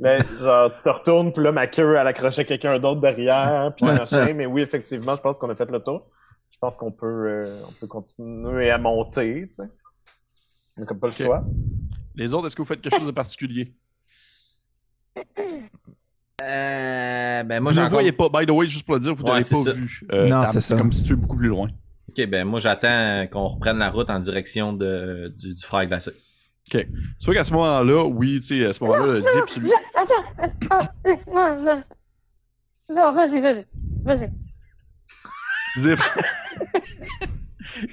mais, 0.00 0.18
genre, 0.40 0.74
tu 0.74 0.82
te 0.82 0.88
retournes, 0.88 1.32
puis 1.32 1.44
là, 1.44 1.52
ma 1.52 1.68
queue, 1.68 1.94
elle 1.96 2.06
accrochait 2.08 2.44
quelqu'un 2.44 2.76
d'autre 2.80 3.00
derrière, 3.00 3.72
puis 3.76 3.86
machin, 3.86 4.32
mais 4.34 4.46
oui, 4.46 4.62
effectivement, 4.62 5.14
je 5.14 5.20
pense 5.22 5.38
qu'on 5.38 5.50
a 5.50 5.54
fait 5.54 5.70
le 5.70 5.78
tour. 5.78 6.08
Je 6.50 6.58
pense 6.58 6.76
qu'on 6.76 6.90
peut, 6.90 7.06
euh, 7.06 7.62
on 7.68 7.72
peut 7.80 7.86
continuer 7.86 8.68
à 8.70 8.78
monter, 8.78 9.46
tu 9.48 9.62
sais. 9.62 9.70
On 10.76 10.82
a 10.82 10.86
comme 10.86 10.98
pas 10.98 11.06
le 11.06 11.12
choix. 11.12 11.44
Les 12.16 12.34
autres, 12.34 12.48
est-ce 12.48 12.56
que 12.56 12.62
vous 12.62 12.66
faites 12.66 12.80
quelque 12.80 12.98
chose 12.98 13.06
de 13.06 13.12
particulier? 13.12 13.72
Euh, 16.42 17.42
ben, 17.42 17.60
moi, 17.62 17.72
vous 17.72 17.80
ne 17.80 17.88
voyez 17.88 18.12
pas, 18.12 18.28
by 18.30 18.46
the 18.46 18.50
way, 18.50 18.66
juste 18.68 18.86
pour 18.86 18.94
le 18.94 19.00
dire, 19.00 19.14
vous 19.14 19.22
Ouais, 19.24 19.30
n'avez 19.32 19.42
c'est 19.42 19.54
pas 19.56 19.62
ça. 19.62 19.72
vu. 19.72 20.00
euh, 20.12 20.26
Non, 20.28 20.46
c'est 20.46 20.60
ça. 20.60 20.76
comme 20.76 20.90
si 20.92 21.02
tu 21.02 21.12
es 21.12 21.16
beaucoup 21.16 21.36
plus 21.36 21.48
loin. 21.48 21.68
Ok, 22.08 22.26
ben, 22.26 22.44
moi, 22.46 22.60
j'attends 22.60 23.26
qu'on 23.30 23.46
reprenne 23.48 23.78
la 23.78 23.90
route 23.90 24.08
en 24.10 24.18
direction 24.18 24.72
de, 24.72 25.32
du, 25.38 25.54
du 25.54 25.62
frère 25.62 25.86
glacé. 25.86 26.12
Tu 26.70 26.86
vois 27.24 27.34
qu'à 27.34 27.44
ce 27.44 27.52
moment-là, 27.52 28.04
oui, 28.04 28.40
tu 28.40 28.46
sais, 28.58 28.64
à 28.64 28.72
ce 28.72 28.82
moment-là, 28.84 29.06
le 29.06 29.22
zip, 29.22 29.48
celui... 29.48 29.66
Je- 29.68 30.00
Attends, 30.00 30.48
ah, 30.70 30.92
euh, 31.08 31.14
non, 31.32 31.62
non. 31.64 31.82
Non, 32.90 33.12
vas-y, 33.12 33.40
vas-y. 33.40 33.66
Vas-y. 34.04 34.30
Zip. 35.78 35.98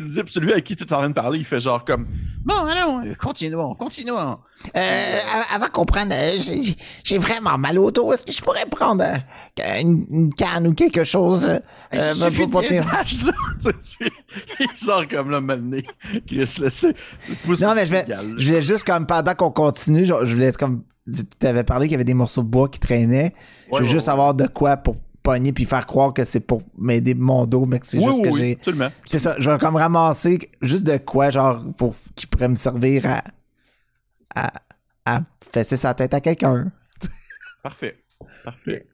Zip, 0.02 0.30
celui 0.30 0.54
à 0.54 0.62
qui 0.62 0.76
tu 0.76 0.84
es 0.84 0.94
en 0.94 0.98
train 0.98 1.10
de 1.10 1.14
parler, 1.14 1.40
il 1.40 1.45
fait 1.45 1.60
genre 1.60 1.84
comme. 1.86 2.08
Bon, 2.44 2.56
allons, 2.66 3.06
euh, 3.06 3.14
continuons, 3.20 3.74
continuons. 3.76 4.18
Euh, 4.18 4.40
av- 4.76 5.45
avant 5.54 5.68
qu'on 5.68 5.86
prenne, 5.86 6.12
euh, 6.14 6.38
j'ai- 7.04 7.18
vraiment 7.18 7.58
mal 7.58 7.78
au 7.78 7.91
dos. 7.91 8.14
Est-ce 8.14 8.26
que 8.26 8.32
je 8.32 8.41
pourrais 8.41 8.66
prendre 8.66 9.04
euh, 9.04 9.80
une, 9.82 10.06
une 10.10 10.34
canne 10.34 10.68
ou 10.68 10.74
quelque 10.74 11.04
chose? 11.04 11.48
euh, 11.49 11.60
Il 11.94 11.99
euh, 11.99 12.14
suffit 12.14 12.48
pour 12.48 12.62
de 12.62 12.68
porter- 12.68 12.82
présage, 12.82 13.24
là. 13.24 13.34
Tu 13.62 13.70
sais, 13.80 13.95
il 14.60 14.66
est 14.66 14.86
genre 14.86 15.08
comme 15.10 15.30
là, 15.32 15.41
malné. 15.41 15.84
Chris, 16.28 16.58
pouce 17.45 17.60
Non, 17.62 17.74
mais 17.76 17.86
je 17.86 17.91
vais, 17.91 18.06
je 18.38 18.48
voulais 18.48 18.62
juste, 18.62 18.84
comme 18.86 19.06
pendant 19.06 19.34
qu'on 19.36 19.52
continue, 19.52 20.06
genre, 20.06 20.26
je 20.26 20.34
voulais 20.34 20.48
être 20.48 20.58
comme. 20.58 20.84
Tu 21.14 21.24
t'avais 21.26 21.64
parlé 21.64 21.86
qu'il 21.88 21.94
y 21.94 21.95
avait 21.95 22.04
des 22.04 22.14
morceaux 22.14 22.44
de 22.44 22.49
bois 22.49 22.68
qui 22.68 22.80
traînaient. 22.80 23.34
je 23.72 23.78
veux 23.78 23.84
ouais, 23.84 23.84
juste 23.86 23.94
ouais. 23.94 23.99
savoir 24.02 24.34
de 24.34 24.45
quoi 24.48 24.76
pour 24.76 24.95
pogner 25.28 25.52
puis 25.52 25.66
faire 25.66 25.86
croire 25.86 26.14
que 26.14 26.24
c'est 26.24 26.40
pour 26.40 26.62
m'aider 26.78 27.14
mon 27.14 27.45
dos, 27.45 27.66
mais 27.66 27.80
que 27.80 27.88
c'est 27.88 27.98
Oui, 27.98 28.06
juste 28.06 28.20
oui, 28.20 28.24
que 28.24 28.30
oui, 28.34 28.40
j'ai. 28.40 28.54
absolument. 28.54 28.90
C'est 29.06 29.20
ça, 29.20 29.36
je 29.40 29.49
vais 29.49 29.58
comme 29.58 29.76
ramasser 29.76 30.40
juste 30.62 30.86
de 30.88 30.95
quoi, 30.98 31.30
genre, 31.32 31.64
pour 31.78 31.95
qui 32.16 32.28
pourrait 32.28 32.48
me 32.48 32.56
servir 32.56 33.06
à. 33.06 33.24
à, 34.36 34.52
à 35.06 35.22
fesser 35.52 35.78
sa 35.78 35.94
tête 35.94 36.14
à 36.14 36.22
quelqu'un. 36.22 36.72
Parfait. 37.64 38.04
Parfait. 38.44 38.88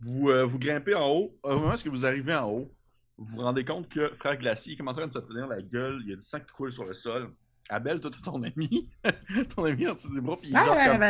Vous, 0.00 0.28
euh, 0.30 0.44
vous 0.44 0.58
grimpez 0.58 0.94
en 0.94 1.08
haut. 1.08 1.36
Au 1.42 1.58
moment 1.58 1.74
où 1.86 1.90
vous 1.90 2.06
arrivez 2.06 2.34
en 2.34 2.48
haut, 2.50 2.70
vous 3.18 3.36
vous 3.36 3.42
rendez 3.42 3.64
compte 3.64 3.88
que 3.88 4.12
Frère 4.18 4.36
Glacier 4.36 4.72
est 4.74 4.76
comme 4.76 4.88
en 4.88 4.94
train 4.94 5.06
de 5.06 5.12
se 5.12 5.18
tenir 5.18 5.46
la 5.46 5.62
gueule. 5.62 6.00
Il 6.04 6.10
y 6.10 6.12
a 6.12 6.16
du 6.16 6.22
sang 6.22 6.40
qui 6.40 6.52
coule 6.56 6.72
sur 6.72 6.84
le 6.84 6.94
sol. 6.94 7.30
Abel, 7.70 7.98
toi, 8.00 8.10
ton 8.22 8.42
ami. 8.42 8.90
ton 9.56 9.64
ami 9.64 9.88
en 9.88 9.94
dessous 9.94 10.12
du 10.12 10.20
bras, 10.20 10.36
puis 10.36 10.50
il 10.50 10.56
est 10.56 10.64
genre 10.64 10.76
comme. 10.76 11.00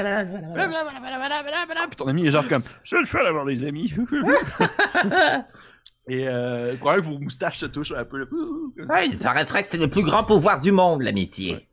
Puis 1.88 1.96
ton 1.96 2.06
ami 2.06 2.26
est 2.26 2.30
genre 2.30 2.46
comme. 2.48 2.62
Je 2.84 2.94
vais 2.94 3.02
le 3.02 3.08
faire 3.08 3.24
d'avoir 3.24 3.44
des 3.44 3.64
amis. 3.64 3.92
Et 6.06 6.28
euh, 6.28 6.72
le 6.72 6.76
problème 6.76 7.02
que 7.02 7.06
vos 7.08 7.18
moustaches 7.18 7.58
se 7.58 7.66
touchent 7.66 7.92
un 7.92 8.04
peu. 8.04 8.18
là. 8.18 8.26
Comme 8.26 8.86
ça. 8.86 8.94
Ouais, 8.94 9.08
il 9.08 9.18
paraîtrait 9.18 9.64
que 9.64 9.70
c'est 9.72 9.78
le 9.78 9.88
plus 9.88 10.02
grand 10.02 10.22
pouvoir 10.22 10.60
du 10.60 10.70
monde, 10.70 11.02
l'amitié. 11.02 11.66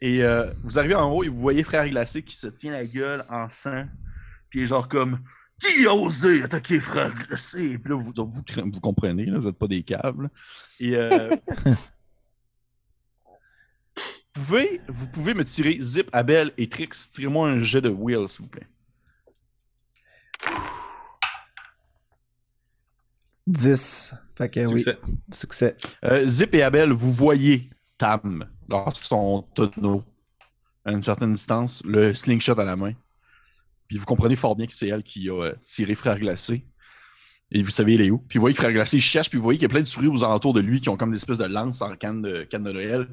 Et 0.00 0.22
euh, 0.22 0.50
vous 0.62 0.78
arrivez 0.78 0.94
en 0.94 1.10
haut 1.10 1.24
et 1.24 1.28
vous 1.28 1.38
voyez 1.38 1.64
Frère 1.64 1.88
Glacé 1.88 2.22
qui 2.22 2.36
se 2.36 2.46
tient 2.46 2.72
la 2.72 2.84
gueule 2.84 3.24
en 3.28 3.48
sang. 3.50 3.84
Puis 4.48 4.60
il 4.60 4.62
est 4.64 4.68
genre 4.68 4.88
comme 4.88 5.18
Qui 5.60 5.86
a 5.86 5.94
osé 5.94 6.44
attaquer 6.44 6.78
Frère 6.78 7.12
Glacé? 7.14 7.78
Puis 7.78 7.90
là, 7.90 7.96
vous, 7.96 8.12
vous, 8.14 8.42
vous 8.72 8.80
comprenez, 8.80 9.26
là, 9.26 9.38
vous 9.38 9.46
n'êtes 9.46 9.58
pas 9.58 9.68
des 9.68 9.82
câbles. 9.82 10.30
Et 10.78 10.94
euh, 10.94 11.30
pouvez, 14.36 14.80
vous 14.88 15.08
pouvez 15.08 15.34
me 15.34 15.44
tirer 15.44 15.78
Zip, 15.80 16.08
Abel 16.12 16.52
et 16.58 16.68
Trix. 16.68 16.90
Tirez-moi 17.10 17.48
un 17.48 17.58
jet 17.58 17.80
de 17.80 17.88
Will, 17.88 18.28
s'il 18.28 18.42
vous 18.42 18.48
plaît. 18.48 18.66
10. 23.46 24.14
Fait 24.36 24.50
que 24.50 24.60
oui, 24.60 24.80
Succès. 24.80 24.98
succès. 25.32 25.76
Euh, 26.04 26.26
Zip 26.26 26.54
et 26.54 26.62
Abel, 26.62 26.92
vous 26.92 27.12
voyez 27.12 27.70
Tam 27.96 28.46
dans 28.68 28.90
son 28.90 29.42
tonneau 29.54 30.04
à 30.84 30.92
une 30.92 31.02
certaine 31.02 31.32
distance, 31.32 31.82
le 31.84 32.12
slingshot 32.12 32.58
à 32.58 32.64
la 32.64 32.76
main. 32.76 32.92
Puis 33.88 33.96
vous 33.96 34.04
comprenez 34.04 34.36
fort 34.36 34.56
bien 34.56 34.66
que 34.66 34.74
c'est 34.74 34.88
elle 34.88 35.02
qui 35.02 35.30
a 35.30 35.40
euh, 35.40 35.54
tiré 35.62 35.94
Frère 35.94 36.18
Glacé. 36.18 36.66
Et 37.52 37.62
vous 37.62 37.70
savez, 37.70 37.94
il 37.94 38.00
est 38.00 38.10
où. 38.10 38.18
Puis 38.18 38.38
vous 38.38 38.42
voyez 38.42 38.54
que 38.54 38.60
Frère 38.60 38.72
Glacé 38.72 38.96
il 38.96 39.00
cherche, 39.00 39.30
puis 39.30 39.38
vous 39.38 39.44
voyez 39.44 39.58
qu'il 39.58 39.68
y 39.68 39.70
a 39.70 39.72
plein 39.72 39.80
de 39.80 39.86
souris 39.86 40.08
aux 40.08 40.24
alentours 40.24 40.52
de 40.52 40.60
lui 40.60 40.80
qui 40.80 40.88
ont 40.88 40.96
comme 40.96 41.12
des 41.12 41.18
espèces 41.18 41.38
de 41.38 41.44
lances 41.44 41.80
en 41.80 41.94
canne 41.94 42.22
de, 42.22 42.42
canne 42.42 42.64
de 42.64 42.72
Noël, 42.72 43.08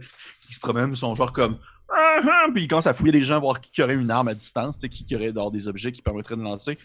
qui 0.47 0.53
se 0.53 0.59
promènent, 0.59 0.91
ils 0.91 0.97
sont 0.97 1.13
genre 1.15 1.31
comme. 1.31 1.57
Ah, 1.89 2.19
ah 2.23 2.47
Puis 2.53 2.63
ils 2.63 2.67
commencent 2.67 2.87
à 2.87 2.93
fouiller 2.93 3.11
les 3.11 3.23
gens, 3.23 3.39
voir 3.39 3.61
qui 3.61 3.83
aurait 3.83 3.93
une 3.93 4.09
arme 4.09 4.27
à 4.29 4.33
distance, 4.33 4.79
qui 4.79 5.15
aurait 5.15 5.31
dehors 5.31 5.51
des 5.51 5.67
objets 5.67 5.91
qui 5.91 6.01
permettraient 6.01 6.35
de 6.35 6.41
lancer. 6.41 6.77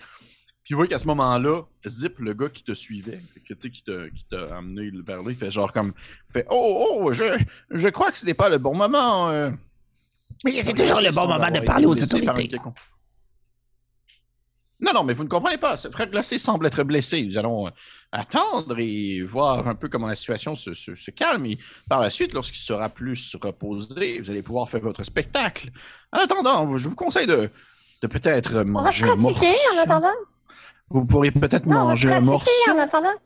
Puis 0.68 0.74
vous 0.74 0.80
voyez 0.80 0.90
qu'à 0.90 0.98
ce 0.98 1.06
moment-là, 1.06 1.62
Zip, 1.86 2.18
le 2.18 2.34
gars 2.34 2.50
qui 2.50 2.62
te 2.62 2.74
suivait, 2.74 3.20
que, 3.48 3.54
qui 3.54 3.82
t'a 4.30 4.54
amené 4.54 4.90
vers 5.06 5.22
là, 5.22 5.30
il 5.30 5.36
fait 5.36 5.50
genre 5.50 5.72
comme. 5.72 5.94
fait 6.30 6.46
Oh, 6.50 7.00
oh, 7.00 7.12
je, 7.14 7.24
je 7.70 7.88
crois 7.88 8.10
que 8.10 8.18
ce 8.18 8.26
n'est 8.26 8.34
pas 8.34 8.50
le 8.50 8.58
bon 8.58 8.76
moment. 8.76 9.30
euh. 9.30 9.50
Mais 10.44 10.52
c'est 10.62 10.74
toujours 10.74 11.00
le 11.00 11.10
bon 11.10 11.26
moment 11.26 11.50
de 11.50 11.60
parler 11.60 11.86
aux 11.86 12.02
autorités. 12.02 12.50
Non, 14.80 14.92
non, 14.94 15.02
mais 15.02 15.12
vous 15.12 15.24
ne 15.24 15.28
comprenez 15.28 15.58
pas. 15.58 15.76
Ce 15.76 15.88
frère 15.88 16.08
glacé 16.08 16.38
semble 16.38 16.66
être 16.66 16.84
blessé. 16.84 17.24
Nous 17.24 17.36
allons 17.36 17.66
euh, 17.66 17.70
attendre 18.12 18.78
et 18.78 19.22
voir 19.22 19.66
un 19.66 19.74
peu 19.74 19.88
comment 19.88 20.06
la 20.06 20.14
situation 20.14 20.54
se, 20.54 20.72
se- 20.72 20.94
se 20.94 21.10
calme. 21.10 21.46
Et 21.46 21.58
par 21.88 22.00
la 22.00 22.10
suite, 22.10 22.32
lorsqu'il 22.32 22.60
sera 22.60 22.88
plus 22.88 23.36
reposé, 23.42 24.20
vous 24.20 24.30
allez 24.30 24.42
pouvoir 24.42 24.68
faire 24.68 24.80
votre 24.80 25.02
spectacle. 25.02 25.70
En 26.12 26.18
attendant, 26.18 26.76
je 26.76 26.88
vous 26.88 26.94
conseille 26.94 27.26
de, 27.26 27.50
de 28.02 28.06
peut-être 28.06 28.52
On 28.66 28.82
va 28.82 28.92
se 28.92 29.02
manger 29.02 29.10
un 29.10 29.16
morceau. 29.16 29.36
pratiquer 29.40 29.58
en 29.76 29.82
attendant. 29.82 30.14
Vous 30.90 31.04
pourriez 31.04 31.32
peut-être 31.32 31.66
Non, 31.66 31.80
on 31.80 31.84
va 31.86 31.96
se 31.96 32.06
manger 32.06 32.12
un 32.12 32.20
morceau. 32.20 32.46
pratiquer 32.64 32.70
en 32.70 32.82
attendant. 32.84 33.18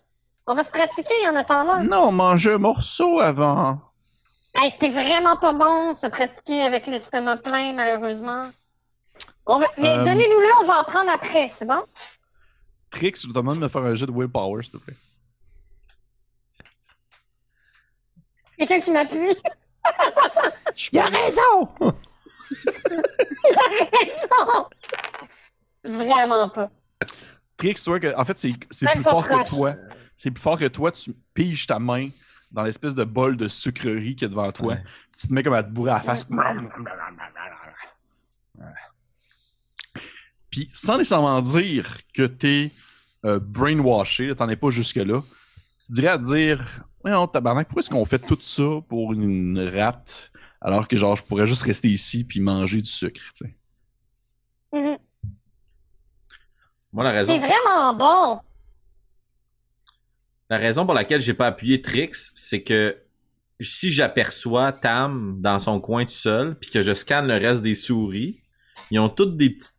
On 0.46 0.54
va 0.54 0.64
se 0.64 0.70
pratiquer 0.72 1.28
en 1.30 1.36
attendant. 1.36 1.84
Non, 1.84 2.10
manger 2.12 2.52
un 2.54 2.58
morceau 2.58 3.20
avant. 3.20 3.78
Hey, 4.54 4.72
c'est 4.78 4.88
vraiment 4.90 5.36
pas 5.36 5.52
bon 5.52 5.94
se 5.94 6.06
pratiquer 6.06 6.62
avec 6.62 6.86
l'estomac 6.86 7.36
plein, 7.38 7.72
malheureusement. 7.74 8.48
On 9.46 9.58
va... 9.58 9.66
Mais 9.78 9.88
Euh, 9.88 10.04
donnez-nous-le, 10.04 10.62
on 10.62 10.66
va 10.66 10.80
en 10.80 10.84
prendre 10.84 11.10
après, 11.10 11.48
c'est 11.48 11.66
bon? 11.66 11.84
Trix, 12.90 13.12
je 13.22 13.26
vous 13.26 13.32
demande 13.32 13.56
de 13.56 13.60
me 13.62 13.68
faire 13.68 13.82
un 13.82 13.94
jeu 13.94 14.06
de 14.06 14.12
willpower, 14.12 14.62
s'il 14.62 14.72
te 14.72 14.76
plaît. 14.78 14.94
Quelqu'un 18.58 18.80
qui 18.80 18.90
m'appuie? 18.90 19.36
Il 20.92 20.98
a 20.98 21.06
raison! 21.06 21.68
non! 24.30 24.68
Vraiment 26.04 26.48
pas. 26.48 26.70
Trix, 27.56 27.74
tu 27.74 27.90
vois 27.90 27.98
que, 28.00 28.14
en 28.16 28.24
fait, 28.24 28.38
c'est 28.38 28.52
plus 28.92 29.02
fort 29.02 29.24
proche. 29.26 29.44
que 29.44 29.48
toi. 29.50 29.74
c'est 30.16 30.30
plus 30.30 30.40
fort 30.42 30.58
que 30.58 30.66
toi, 30.68 30.92
tu 30.92 31.14
piges 31.34 31.66
ta 31.66 31.78
main 31.78 32.08
dans 32.52 32.62
l'espèce 32.62 32.94
de 32.94 33.04
bol 33.04 33.36
de 33.36 33.48
sucrerie 33.48 34.14
qui 34.14 34.24
est 34.24 34.28
devant 34.28 34.52
toi. 34.52 34.74
Ouais. 34.74 34.82
Tu 35.18 35.26
te 35.28 35.32
mets 35.32 35.42
comme 35.42 35.54
à 35.54 35.62
te 35.62 35.70
bourrer 35.70 35.92
à 35.92 35.94
la 35.94 36.00
face. 36.00 36.28
Puis, 40.52 40.70
sans 40.72 40.98
nécessairement 40.98 41.40
dire 41.42 41.98
que 42.14 42.22
t'es 42.24 42.70
euh, 43.24 43.40
brainwashé, 43.40 44.36
t'en 44.36 44.48
es 44.48 44.56
pas 44.56 44.70
jusque-là, 44.70 45.22
tu 45.84 45.92
dirais 45.94 46.08
à 46.08 46.18
dire 46.18 46.84
Ouais, 47.04 47.10
non, 47.10 47.26
tabarnak, 47.26 47.66
pourquoi 47.66 47.80
est-ce 47.80 47.90
qu'on 47.90 48.04
fait 48.04 48.20
tout 48.20 48.38
ça 48.40 48.80
pour 48.88 49.12
une 49.12 49.58
rate 49.74 50.30
alors 50.60 50.86
que, 50.86 50.96
genre, 50.96 51.16
je 51.16 51.24
pourrais 51.24 51.48
juste 51.48 51.62
rester 51.62 51.88
ici 51.88 52.22
puis 52.22 52.38
manger 52.38 52.78
du 52.80 52.88
sucre, 52.88 53.20
tu 53.36 53.46
sais? 53.46 53.56
Mhm. 54.72 54.98
Moi, 56.92 57.04
la 57.04 57.24
C'est 57.24 57.32
raison, 57.32 57.38
vraiment 57.38 57.94
bon. 57.94 58.40
la 60.50 60.58
raison 60.58 60.84
pour 60.84 60.94
laquelle 60.94 61.20
j'ai 61.20 61.34
pas 61.34 61.46
appuyé 61.48 61.82
Trix, 61.82 62.10
c'est 62.36 62.62
que 62.62 62.96
si 63.60 63.90
j'aperçois 63.90 64.72
Tam 64.72 65.40
dans 65.40 65.58
son 65.58 65.80
coin 65.80 66.04
tout 66.04 66.10
seul, 66.10 66.58
puis 66.58 66.70
que 66.70 66.82
je 66.82 66.94
scanne 66.94 67.26
le 67.26 67.34
reste 67.38 67.62
des 67.62 67.74
souris, 67.74 68.40
ils 68.90 68.98
ont 69.00 69.08
toutes 69.08 69.36
des 69.36 69.50
petites, 69.50 69.72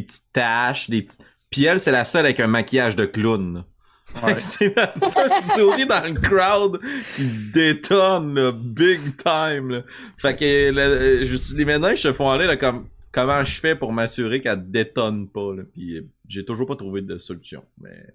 des 0.00 0.02
petites 0.06 0.32
taches, 0.32 0.90
des 0.90 1.02
petites... 1.02 1.24
Puis 1.50 1.64
elle, 1.64 1.78
c'est 1.80 1.92
la 1.92 2.04
seule 2.04 2.24
avec 2.26 2.40
un 2.40 2.46
maquillage 2.48 2.96
de 2.96 3.04
clown. 3.06 3.54
là. 3.54 3.64
Fait 4.06 4.34
que 4.34 4.40
C'est 4.42 4.76
la 4.76 4.94
seule 4.94 5.32
souris 5.40 5.86
dans 5.86 6.02
le 6.04 6.20
crowd 6.20 6.80
qui 7.14 7.26
détonne, 7.52 8.34
là, 8.34 8.52
big 8.52 9.00
time. 9.16 9.70
Là. 9.70 9.82
Fait 10.18 10.36
que 10.36 10.70
là, 10.70 11.24
je- 11.24 11.54
les 11.54 11.64
ménages 11.64 12.02
se 12.02 12.12
font 12.12 12.30
aller 12.30 12.46
là, 12.46 12.56
comme 12.56 12.88
comment 13.12 13.44
je 13.44 13.58
fais 13.60 13.74
pour 13.76 13.92
m'assurer 13.92 14.40
qu'elle 14.40 14.70
détonne 14.70 15.28
pas. 15.28 15.54
Là? 15.54 15.62
Puis 15.72 15.96
euh, 15.98 16.08
j'ai 16.28 16.44
toujours 16.44 16.66
pas 16.66 16.76
trouvé 16.76 17.00
de 17.02 17.16
solution. 17.18 17.64
Mais 17.80 18.14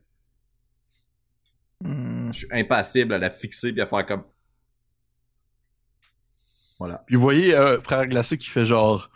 Hmm. 1.82 2.30
je 2.34 2.40
suis 2.40 2.48
impassible 2.52 3.14
à 3.14 3.18
la 3.18 3.30
fixer 3.30 3.72
puis 3.72 3.80
à 3.82 3.86
faire 3.88 4.06
comme. 4.06 4.24
Voilà. 6.78 7.04
Puis 7.08 7.16
vous 7.16 7.22
voyez 7.22 7.56
euh, 7.56 7.80
Frère 7.82 8.06
Glacé 8.08 8.38
qui 8.38 8.48
fait 8.50 8.66
genre 8.66 9.10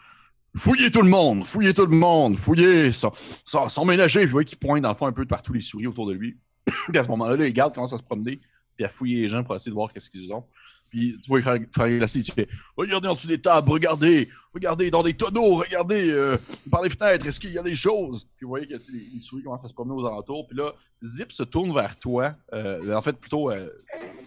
Fouillez 0.55 0.91
tout 0.91 1.01
le 1.01 1.09
monde, 1.09 1.43
fouillez 1.43 1.73
tout 1.73 1.85
le 1.85 1.95
monde, 1.95 2.38
fouillez, 2.38 2.91
sans, 2.91 3.11
sans, 3.43 3.69
sans 3.69 3.85
ménager. 3.85 4.25
Vous 4.25 4.31
voyez 4.31 4.45
qu'il 4.45 4.59
pointe 4.59 4.84
dans 4.84 4.89
le 4.89 4.95
fond 4.95 5.07
un 5.07 5.11
peu 5.11 5.23
de 5.23 5.30
partout 5.30 5.53
les 5.53 5.61
souris 5.61 5.88
autour 5.88 6.07
de 6.07 6.13
lui. 6.13 6.38
puis 6.65 6.97
à 6.97 7.03
ce 7.03 7.09
moment-là, 7.09 7.35
les 7.35 7.51
gardes 7.51 7.73
commencent 7.73 7.93
à 7.93 7.97
se 7.97 8.03
promener, 8.03 8.39
puis 8.75 8.85
à 8.85 8.89
fouiller 8.89 9.21
les 9.21 9.27
gens 9.27 9.43
pour 9.43 9.55
essayer 9.55 9.71
de 9.71 9.75
voir 9.75 9.91
qu'est-ce 9.91 10.09
qu'ils 10.09 10.31
ont. 10.31 10.45
Puis 10.89 11.17
tu 11.23 11.27
vois 11.27 11.41
Frère, 11.41 11.89
Glacé, 11.89 12.21
tu 12.21 12.31
fais 12.31 12.47
Regardez 12.77 13.07
en 13.07 13.15
dessous 13.15 13.27
des 13.27 13.41
tables, 13.41 13.67
regardez, 13.71 14.30
regardez 14.53 14.91
dans 14.91 15.01
des 15.01 15.15
tonneaux, 15.15 15.55
regardez 15.55 16.11
euh, 16.11 16.38
par 16.69 16.84
les 16.84 16.91
fenêtres, 16.91 17.25
est-ce 17.25 17.39
qu'il 17.39 17.51
y 17.51 17.57
a 17.57 17.63
des 17.63 17.73
choses 17.73 18.25
Puis 18.38 18.43
vous 18.43 18.49
voyez 18.49 18.67
que 18.67 18.73
les, 18.73 18.99
les 19.15 19.21
souris 19.21 19.41
commencent 19.41 19.65
à 19.65 19.69
se 19.69 19.73
promener 19.73 19.95
aux 19.95 20.05
alentours. 20.05 20.47
Puis 20.47 20.55
là, 20.55 20.71
Zip 21.03 21.31
se 21.31 21.41
tourne 21.41 21.73
vers 21.73 21.97
toi. 21.97 22.35
Euh, 22.53 22.95
en 22.95 23.01
fait, 23.01 23.13
plutôt, 23.13 23.49
euh, 23.49 23.69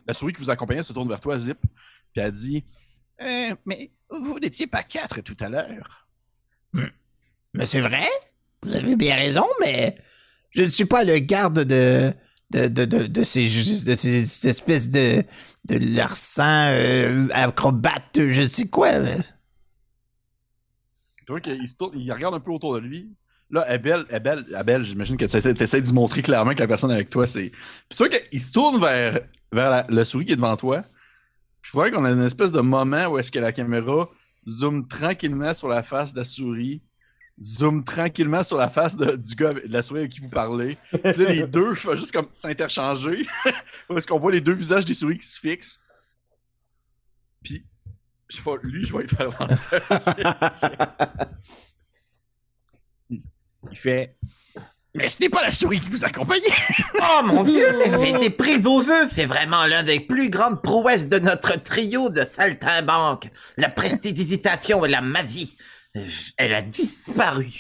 la 0.08 0.12
souris 0.12 0.32
qui 0.32 0.42
vous 0.42 0.50
accompagnait 0.50 0.82
se 0.82 0.92
tourne 0.92 1.08
vers 1.08 1.20
toi, 1.20 1.38
Zip. 1.38 1.58
Puis 2.12 2.20
elle 2.20 2.32
dit 2.32 2.64
Euh, 3.22 3.54
mais 3.64 3.92
vous 4.10 4.40
n'étiez 4.40 4.66
pas 4.66 4.82
quatre 4.82 5.20
tout 5.20 5.36
à 5.38 5.48
l'heure. 5.48 6.05
Mais 7.54 7.66
c'est 7.66 7.80
vrai? 7.80 8.06
Vous 8.62 8.74
avez 8.74 8.96
bien 8.96 9.16
raison, 9.16 9.46
mais 9.60 9.96
je 10.50 10.62
ne 10.62 10.68
suis 10.68 10.84
pas 10.84 11.04
le 11.04 11.18
garde 11.18 11.60
de. 11.60 12.12
de, 12.50 12.68
de, 12.68 12.84
de, 12.84 13.06
de 13.06 13.22
ces, 13.22 13.42
de 13.84 13.94
ces 13.94 14.48
espèces 14.48 14.90
de. 14.90 15.22
de 15.64 15.94
larcins 15.94 16.70
euh, 16.70 17.28
acrobates, 17.32 18.20
je 18.28 18.42
sais 18.42 18.68
quoi. 18.68 18.92
Tu 21.26 21.32
vois 21.32 21.40
qu'il 21.40 21.66
se 21.66 21.76
tourne, 21.76 21.98
il 21.98 22.10
regarde 22.12 22.34
un 22.34 22.40
peu 22.40 22.52
autour 22.52 22.74
de 22.74 22.80
lui. 22.80 23.10
Là, 23.50 23.64
Abel, 23.68 24.04
Abel, 24.10 24.44
Abel 24.54 24.82
j'imagine 24.82 25.16
que 25.16 25.24
tu 25.24 25.62
essaies 25.62 25.82
de 25.82 25.92
montrer 25.92 26.22
clairement 26.22 26.52
que 26.54 26.58
la 26.58 26.68
personne 26.68 26.90
avec 26.90 27.10
toi, 27.10 27.26
c'est. 27.26 27.52
Tu 27.90 27.96
vois 27.96 28.08
qu'il 28.08 28.40
se 28.40 28.52
tourne 28.52 28.80
vers, 28.80 29.20
vers 29.52 29.70
la, 29.70 29.86
le 29.88 30.04
souris 30.04 30.26
qui 30.26 30.32
est 30.32 30.36
devant 30.36 30.56
toi. 30.56 30.84
Je 31.62 31.72
vois 31.72 31.90
qu'on 31.90 32.04
a 32.04 32.10
une 32.10 32.24
espèce 32.24 32.52
de 32.52 32.60
moment 32.60 33.06
où 33.06 33.18
est-ce 33.18 33.32
que 33.32 33.38
la 33.38 33.52
caméra 33.52 34.08
zoome 34.48 34.86
tranquillement 34.86 35.54
sur 35.54 35.68
la 35.68 35.82
face 35.82 36.12
de 36.12 36.18
la 36.18 36.24
souris, 36.24 36.82
zoome 37.40 37.84
tranquillement 37.84 38.42
sur 38.42 38.56
la 38.56 38.70
face 38.70 38.96
de, 38.96 39.16
du 39.16 39.34
gars, 39.34 39.52
de 39.52 39.62
la 39.66 39.82
souris 39.82 40.00
avec 40.00 40.12
qui 40.12 40.20
vous 40.20 40.28
parlez. 40.28 40.78
Puis 40.90 41.00
là, 41.02 41.32
les 41.32 41.46
deux, 41.46 41.74
je 41.74 41.80
fais 41.80 41.96
juste 41.96 42.12
comme 42.12 42.28
s'interchanger. 42.32 43.26
est-ce 43.96 44.06
qu'on 44.06 44.18
voit 44.18 44.32
les 44.32 44.40
deux 44.40 44.54
visages 44.54 44.84
des 44.84 44.94
souris 44.94 45.18
qui 45.18 45.26
se 45.26 45.38
fixent. 45.38 45.80
Puis, 47.42 47.64
je 48.28 48.36
sais 48.36 48.42
pas, 48.42 48.56
lui, 48.62 48.84
je 48.84 48.96
vais 48.96 49.02
lui 49.02 49.08
faire 49.08 49.30
lancer. 49.40 49.76
Il 53.70 53.78
fait. 53.78 54.16
Mais 54.96 55.08
ce 55.08 55.20
n'est 55.20 55.28
pas 55.28 55.42
la 55.42 55.52
souris 55.52 55.80
qui 55.80 55.90
vous 55.90 56.04
accompagnait. 56.04 56.42
Oh 56.98 57.22
mon 57.24 57.44
dieu, 57.44 57.66
j'ai 58.00 58.10
été 58.10 58.30
prise 58.30 58.66
au 58.66 58.82
jeu. 58.82 59.08
C'est 59.14 59.26
vraiment 59.26 59.66
l'un 59.66 59.82
des 59.82 60.00
plus 60.00 60.30
grandes 60.30 60.62
prouesses 60.62 61.08
de 61.08 61.18
notre 61.18 61.62
trio 61.62 62.08
de 62.08 62.24
saltimbanques. 62.24 63.28
La 63.58 63.68
prestidigitation 63.68 64.84
et 64.84 64.88
la 64.88 65.02
magie. 65.02 65.56
Elle 66.36 66.54
a 66.54 66.62
disparu. 66.62 67.52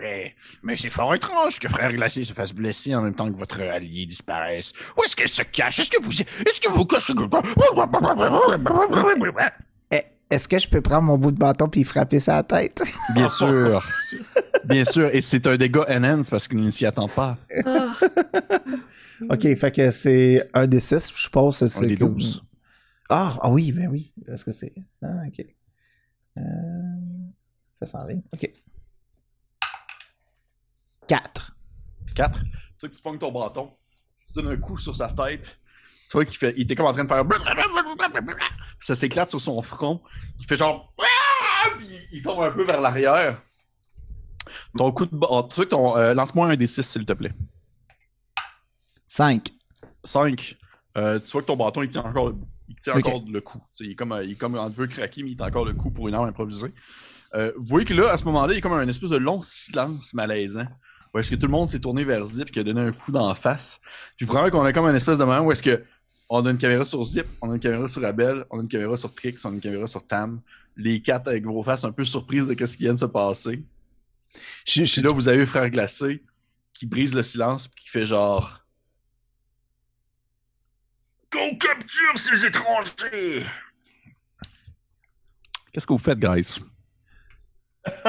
Mais, 0.00 0.34
mais 0.62 0.76
c'est 0.76 0.90
fort 0.90 1.14
étrange 1.14 1.58
que 1.58 1.68
Frère 1.68 1.92
Glacé 1.92 2.24
se 2.24 2.32
fasse 2.32 2.52
blesser 2.52 2.94
en 2.94 3.02
même 3.02 3.14
temps 3.14 3.30
que 3.30 3.36
votre 3.36 3.60
allié 3.60 4.06
disparaisse. 4.06 4.72
Où 4.96 5.04
est-ce 5.04 5.16
qu'elle 5.16 5.28
se 5.28 5.42
cache? 5.42 5.80
Est-ce 5.80 5.90
que 5.90 6.02
vous... 6.02 6.12
Est-ce 6.12 6.60
que 6.60 6.70
vous 6.70 6.84
cachez... 6.84 7.14
Est-ce 10.30 10.48
que 10.48 10.58
je 10.58 10.68
peux 10.68 10.80
prendre 10.80 11.02
mon 11.02 11.18
bout 11.18 11.32
de 11.32 11.38
bâton 11.38 11.68
puis 11.68 11.84
frapper 11.84 12.18
sa 12.20 12.42
tête? 12.42 12.82
Bien 13.14 13.28
sûr. 13.28 13.86
Bien 14.64 14.84
sûr. 14.84 15.10
Et 15.14 15.20
c'est 15.20 15.46
un 15.46 15.56
dégât 15.56 15.84
enhance 15.88 16.30
parce 16.30 16.48
qu'il 16.48 16.62
ne 16.62 16.70
s'y 16.70 16.86
attend 16.86 17.08
pas. 17.08 17.36
Ah, 17.66 17.92
ok, 19.30 19.54
fait 19.56 19.72
que 19.74 19.90
c'est 19.90 20.48
un 20.54 20.66
des 20.66 20.80
six, 20.80 21.12
je 21.14 21.22
suppose. 21.22 21.62
Un 21.62 21.68
C'est 21.68 21.86
des 21.86 21.96
comme- 21.96 22.14
12. 22.14 22.42
Ah, 23.10 23.36
ah 23.42 23.50
oui, 23.50 23.70
ben 23.72 23.88
oui. 23.88 24.12
Est-ce 24.26 24.44
que 24.46 24.52
c'est. 24.52 24.72
Ah, 25.02 25.22
ok. 25.26 25.44
Euh, 26.38 26.40
Ça 27.74 27.86
s'en 27.86 28.04
vient. 28.06 28.20
Ok. 28.32 28.50
4. 31.06 31.56
4. 32.14 32.40
Tu 32.40 32.46
vois 32.80 32.88
que 32.88 32.96
tu 32.96 33.02
pognes 33.02 33.18
ton 33.18 33.30
bâton, 33.32 33.70
tu 34.26 34.32
donnes 34.34 34.52
un 34.52 34.56
coup 34.56 34.78
sur 34.78 34.96
sa 34.96 35.08
tête. 35.08 35.58
Tu 36.08 36.12
vois 36.12 36.24
qu'il 36.24 36.36
fait. 36.38 36.54
Il 36.56 36.62
était 36.62 36.74
comme 36.74 36.86
en 36.86 36.92
train 36.92 37.04
de 37.04 37.08
faire. 37.08 37.24
Ça 38.80 38.94
s'éclate 38.94 39.30
sur 39.30 39.40
son 39.40 39.60
front. 39.62 40.02
Il 40.38 40.46
fait 40.46 40.56
genre. 40.56 40.92
Puis 41.78 41.88
il 42.12 42.22
tombe 42.22 42.42
un 42.42 42.50
peu 42.50 42.64
vers 42.64 42.80
l'arrière. 42.80 43.40
Ton 44.76 44.92
coup 44.92 45.06
de 45.06 45.16
bâton. 45.16 45.42
Tu 45.44 45.66
ton. 45.66 45.96
euh, 45.96 46.14
Lance-moi 46.14 46.48
un 46.48 46.56
des 46.56 46.66
6, 46.66 46.82
s'il 46.82 47.06
te 47.06 47.12
plaît. 47.12 47.32
5. 49.06 49.48
5. 50.04 50.36
tu 50.36 50.56
vois 50.94 51.18
que 51.42 51.46
ton 51.46 51.56
bâton, 51.56 51.82
il 51.82 51.88
tient 51.88 52.02
encore, 52.04 52.32
il 52.68 52.76
tient 52.76 52.94
encore 52.94 53.22
le 53.30 53.40
coup. 53.40 53.62
Il, 53.80 53.92
est 53.92 53.94
comme, 53.94 54.12
euh, 54.12 54.24
il 54.24 54.32
est 54.32 54.36
comme 54.36 54.56
un 54.56 54.70
peu 54.70 54.86
craqué, 54.86 55.22
mais 55.22 55.30
il 55.30 55.36
tient 55.36 55.46
encore 55.46 55.64
le 55.64 55.72
coup 55.74 55.90
pour 55.90 56.08
une 56.08 56.14
arme 56.14 56.28
improvisée. 56.28 56.72
Euh, 57.34 57.52
vous 57.56 57.66
voyez 57.66 57.86
que 57.86 57.94
là, 57.94 58.10
à 58.12 58.18
ce 58.18 58.24
moment-là, 58.26 58.52
il 58.52 58.56
y 58.56 58.58
a 58.58 58.60
comme 58.60 58.72
un 58.74 58.86
espèce 58.88 59.10
de 59.10 59.16
long 59.16 59.42
silence 59.42 60.14
malaisant. 60.14 60.66
Où 61.12 61.18
est-ce 61.18 61.30
que 61.30 61.36
tout 61.36 61.46
le 61.46 61.52
monde 61.52 61.68
s'est 61.68 61.78
tourné 61.80 62.04
vers 62.04 62.26
Zip 62.26 62.50
qui 62.50 62.58
a 62.58 62.64
donné 62.64 62.80
un 62.80 62.92
coup 62.92 63.12
d'en 63.12 63.32
face. 63.36 63.80
Puis 64.16 64.26
probablement 64.26 64.60
qu'on 64.60 64.66
a 64.66 64.72
comme 64.72 64.86
un 64.86 64.94
espèce 64.94 65.16
de 65.18 65.24
moment 65.24 65.46
où 65.46 65.52
est-ce 65.52 65.62
que 65.62 65.84
on 66.30 66.44
a 66.46 66.50
une 66.50 66.58
caméra 66.58 66.84
sur 66.84 67.04
Zip, 67.04 67.26
on 67.42 67.50
a 67.50 67.54
une 67.54 67.60
caméra 67.60 67.86
sur 67.88 68.04
Abel, 68.04 68.44
on 68.50 68.58
a 68.58 68.62
une 68.62 68.68
caméra 68.68 68.96
sur 68.96 69.14
Trix, 69.14 69.36
on 69.44 69.50
a 69.50 69.54
une 69.54 69.60
caméra 69.60 69.86
sur 69.86 70.06
Tam. 70.06 70.40
Les 70.76 71.00
quatre 71.00 71.28
avec 71.28 71.44
vos 71.44 71.62
faces 71.62 71.84
un 71.84 71.92
peu 71.92 72.04
surprises 72.04 72.46
de 72.48 72.66
ce 72.66 72.76
qui 72.76 72.82
vient 72.84 72.94
de 72.94 72.98
se 72.98 73.04
passer. 73.04 73.62
Je, 74.66 74.84
je, 74.84 74.92
Puis 74.92 75.02
là, 75.02 75.12
vous 75.12 75.28
avez 75.28 75.46
Frère 75.46 75.68
Glacé 75.70 76.22
qui 76.72 76.86
brise 76.86 77.14
le 77.14 77.22
silence 77.22 77.68
puis 77.68 77.84
qui 77.84 77.90
fait 77.90 78.06
genre. 78.06 78.64
Qu'on 81.30 81.54
capture 81.56 82.16
ces 82.16 82.44
étrangers! 82.46 83.44
Qu'est-ce 85.72 85.86
que 85.86 85.92
vous 85.92 85.98
faites, 85.98 86.18
guys? 86.18 86.56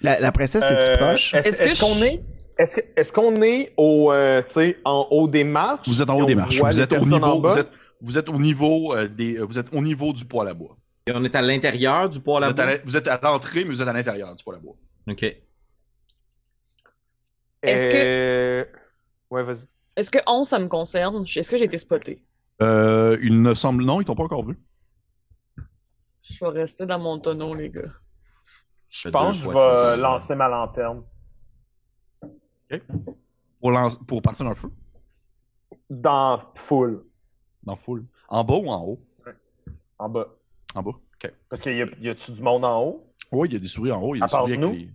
la, 0.00 0.18
la 0.20 0.32
princesse, 0.32 0.62
est-tu 0.64 0.90
Euh, 0.90 0.96
proche? 0.96 1.34
Est-ce 1.34 1.80
qu'on 1.80 2.02
est, 2.02 2.22
est-ce 2.96 3.12
qu'on 3.12 3.40
est 3.42 3.72
au, 3.76 4.12
euh, 4.12 4.42
en 4.84 5.06
haut 5.10 5.28
des 5.28 5.44
marches? 5.44 5.88
Vous 5.88 6.02
êtes 6.02 6.10
en 6.10 6.18
haut 6.18 6.24
des 6.26 6.34
marches. 6.34 6.60
Vous 6.60 6.80
êtes 6.82 6.92
au 6.92 7.04
niveau. 7.04 7.40
Vous 7.40 7.58
êtes, 7.58 7.68
vous 8.00 8.18
êtes 8.18 8.28
au 8.28 8.38
niveau 8.38 8.94
euh, 8.94 9.08
des. 9.08 9.36
euh, 9.38 9.44
Vous 9.44 9.58
êtes 9.58 9.74
au 9.74 9.80
niveau 9.80 10.12
du 10.12 10.24
poêle 10.24 10.48
à 10.48 10.54
bois. 10.54 10.76
Et 11.06 11.12
on 11.14 11.24
est 11.24 11.34
à 11.34 11.42
l'intérieur 11.42 12.08
du 12.10 12.20
poêle 12.20 12.42
Vous 12.44 12.48
à 12.48 12.52
êtes 12.52 12.60
à, 12.60 12.66
bois? 12.66 12.76
vous 12.84 12.96
êtes 12.96 13.08
à 13.08 13.20
l'entrée, 13.22 13.64
mais 13.64 13.70
vous 13.70 13.82
êtes 13.82 13.88
à 13.88 13.92
l'intérieur 13.92 14.34
du 14.34 14.44
poêle 14.44 14.56
à 14.58 14.60
bois. 14.60 14.76
Ok. 15.08 15.22
Est-ce 17.62 17.86
que- 17.86 17.92
Euh, 17.94 18.64
Ouais, 19.30 19.44
vas-y. 19.44 19.66
Est-ce 19.96 20.10
que 20.10 20.18
11, 20.26 20.48
ça 20.48 20.58
me 20.58 20.66
concerne? 20.68 21.24
Est-ce 21.24 21.50
que 21.50 21.56
j'ai 21.56 21.66
été 21.66 21.78
spoté? 21.78 22.24
Euh, 22.62 23.16
il 23.22 23.32
me 23.32 23.54
semble 23.54 23.84
non, 23.84 24.00
ils 24.00 24.04
t'ont 24.04 24.14
pas 24.16 24.24
encore 24.24 24.44
vu. 24.44 24.58
Je 26.22 26.44
vais 26.44 26.50
rester 26.60 26.84
dans 26.86 26.98
mon 26.98 27.18
tonneau, 27.18 27.54
les 27.54 27.70
gars. 27.70 27.82
Je 28.88 29.08
pense 29.08 29.38
que 29.44 29.44
je 29.44 29.48
vais 29.96 29.96
lancer 30.02 30.34
ma 30.34 30.48
lanterne. 30.48 31.02
Pour, 33.60 33.70
lance- 33.70 33.98
pour 34.06 34.22
partir 34.22 34.46
un 34.46 34.54
feu? 34.54 34.70
Dans 35.88 36.38
full, 36.54 37.02
Dans 37.64 37.76
full. 37.76 38.04
En 38.28 38.44
bas 38.44 38.54
ou 38.54 38.68
en 38.70 38.82
haut? 38.84 39.00
En 39.98 40.08
bas. 40.08 40.26
En 40.74 40.82
bas. 40.82 40.90
Ok. 40.90 41.32
Parce 41.48 41.60
qu'il 41.62 41.76
y 41.76 41.82
a, 41.82 41.86
y 42.00 42.08
a-tu 42.08 42.32
du 42.32 42.42
monde 42.42 42.64
en 42.64 42.82
haut? 42.82 43.06
Oui, 43.32 43.48
il 43.48 43.54
y 43.54 43.56
a 43.56 43.58
des 43.58 43.66
souris 43.66 43.92
en 43.92 44.00
haut. 44.00 44.14
Il 44.14 44.18
y 44.18 44.22
a 44.22 44.24
À 44.24 44.28
des 44.28 44.30
souris 44.30 44.38
part 44.40 44.46
avec 44.46 44.60
nous? 44.60 44.72
les. 44.72 44.88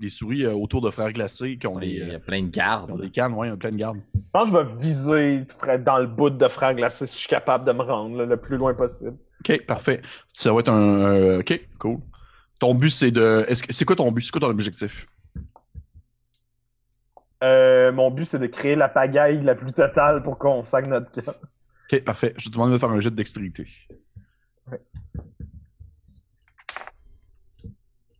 les 0.00 0.10
souris 0.10 0.44
euh, 0.46 0.54
autour 0.54 0.80
de 0.80 0.90
Frères 0.90 1.12
Glacés 1.12 1.58
qui 1.58 1.66
ont, 1.66 1.80
Il 1.80 1.88
les, 1.88 1.96
y 1.96 2.10
euh, 2.10 2.16
a 2.16 2.20
plein 2.20 2.42
de 2.42 2.48
qui 2.50 2.60
ont 2.60 2.64
gardes. 2.64 3.00
des 3.00 3.10
cannes, 3.10 3.34
ouais, 3.34 3.54
plein 3.56 3.70
de 3.70 3.76
gardes. 3.76 3.98
Je 4.14 4.20
pense 4.32 4.50
que 4.50 4.56
je 4.56 4.62
vais 4.62 4.80
viser 4.80 5.44
dans 5.84 5.98
le 5.98 6.06
bout 6.06 6.30
de 6.30 6.48
frère 6.48 6.74
glacé 6.74 7.06
si 7.06 7.14
je 7.14 7.18
suis 7.20 7.28
capable 7.28 7.64
de 7.64 7.72
me 7.72 7.82
rendre 7.82 8.16
là, 8.18 8.24
le 8.24 8.36
plus 8.36 8.56
loin 8.56 8.72
possible. 8.74 9.16
Ok, 9.40 9.64
parfait. 9.66 10.00
Ça 10.32 10.52
va 10.52 10.60
être 10.60 10.68
un. 10.70 10.80
euh, 10.80 11.40
ok, 11.40 11.60
cool. 11.78 11.98
Ton 12.58 12.74
but, 12.74 12.90
c'est 12.90 13.10
de. 13.10 13.44
Que 13.48 13.72
c'est 13.74 13.84
quoi 13.84 13.96
ton 13.96 14.10
but? 14.12 14.22
C'est 14.22 14.30
quoi 14.30 14.40
ton 14.40 14.48
objectif? 14.50 15.06
Euh, 17.44 17.92
mon 17.92 18.10
but, 18.10 18.24
c'est 18.26 18.38
de 18.38 18.46
créer 18.46 18.76
la 18.76 18.88
pagaille 18.88 19.40
la 19.40 19.54
plus 19.54 19.72
totale 19.72 20.22
pour 20.22 20.38
qu'on 20.38 20.62
sac 20.62 20.86
notre 20.86 21.10
camp. 21.22 21.34
Ok, 21.92 22.02
parfait. 22.04 22.34
Je 22.38 22.46
te 22.48 22.52
demande 22.54 22.72
de 22.72 22.78
faire 22.78 22.90
un 22.90 23.00
jet 23.00 23.10
de 23.10 23.16
dextérité. 23.16 23.66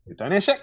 C'est 0.07 0.21
un 0.23 0.31
échec. 0.31 0.61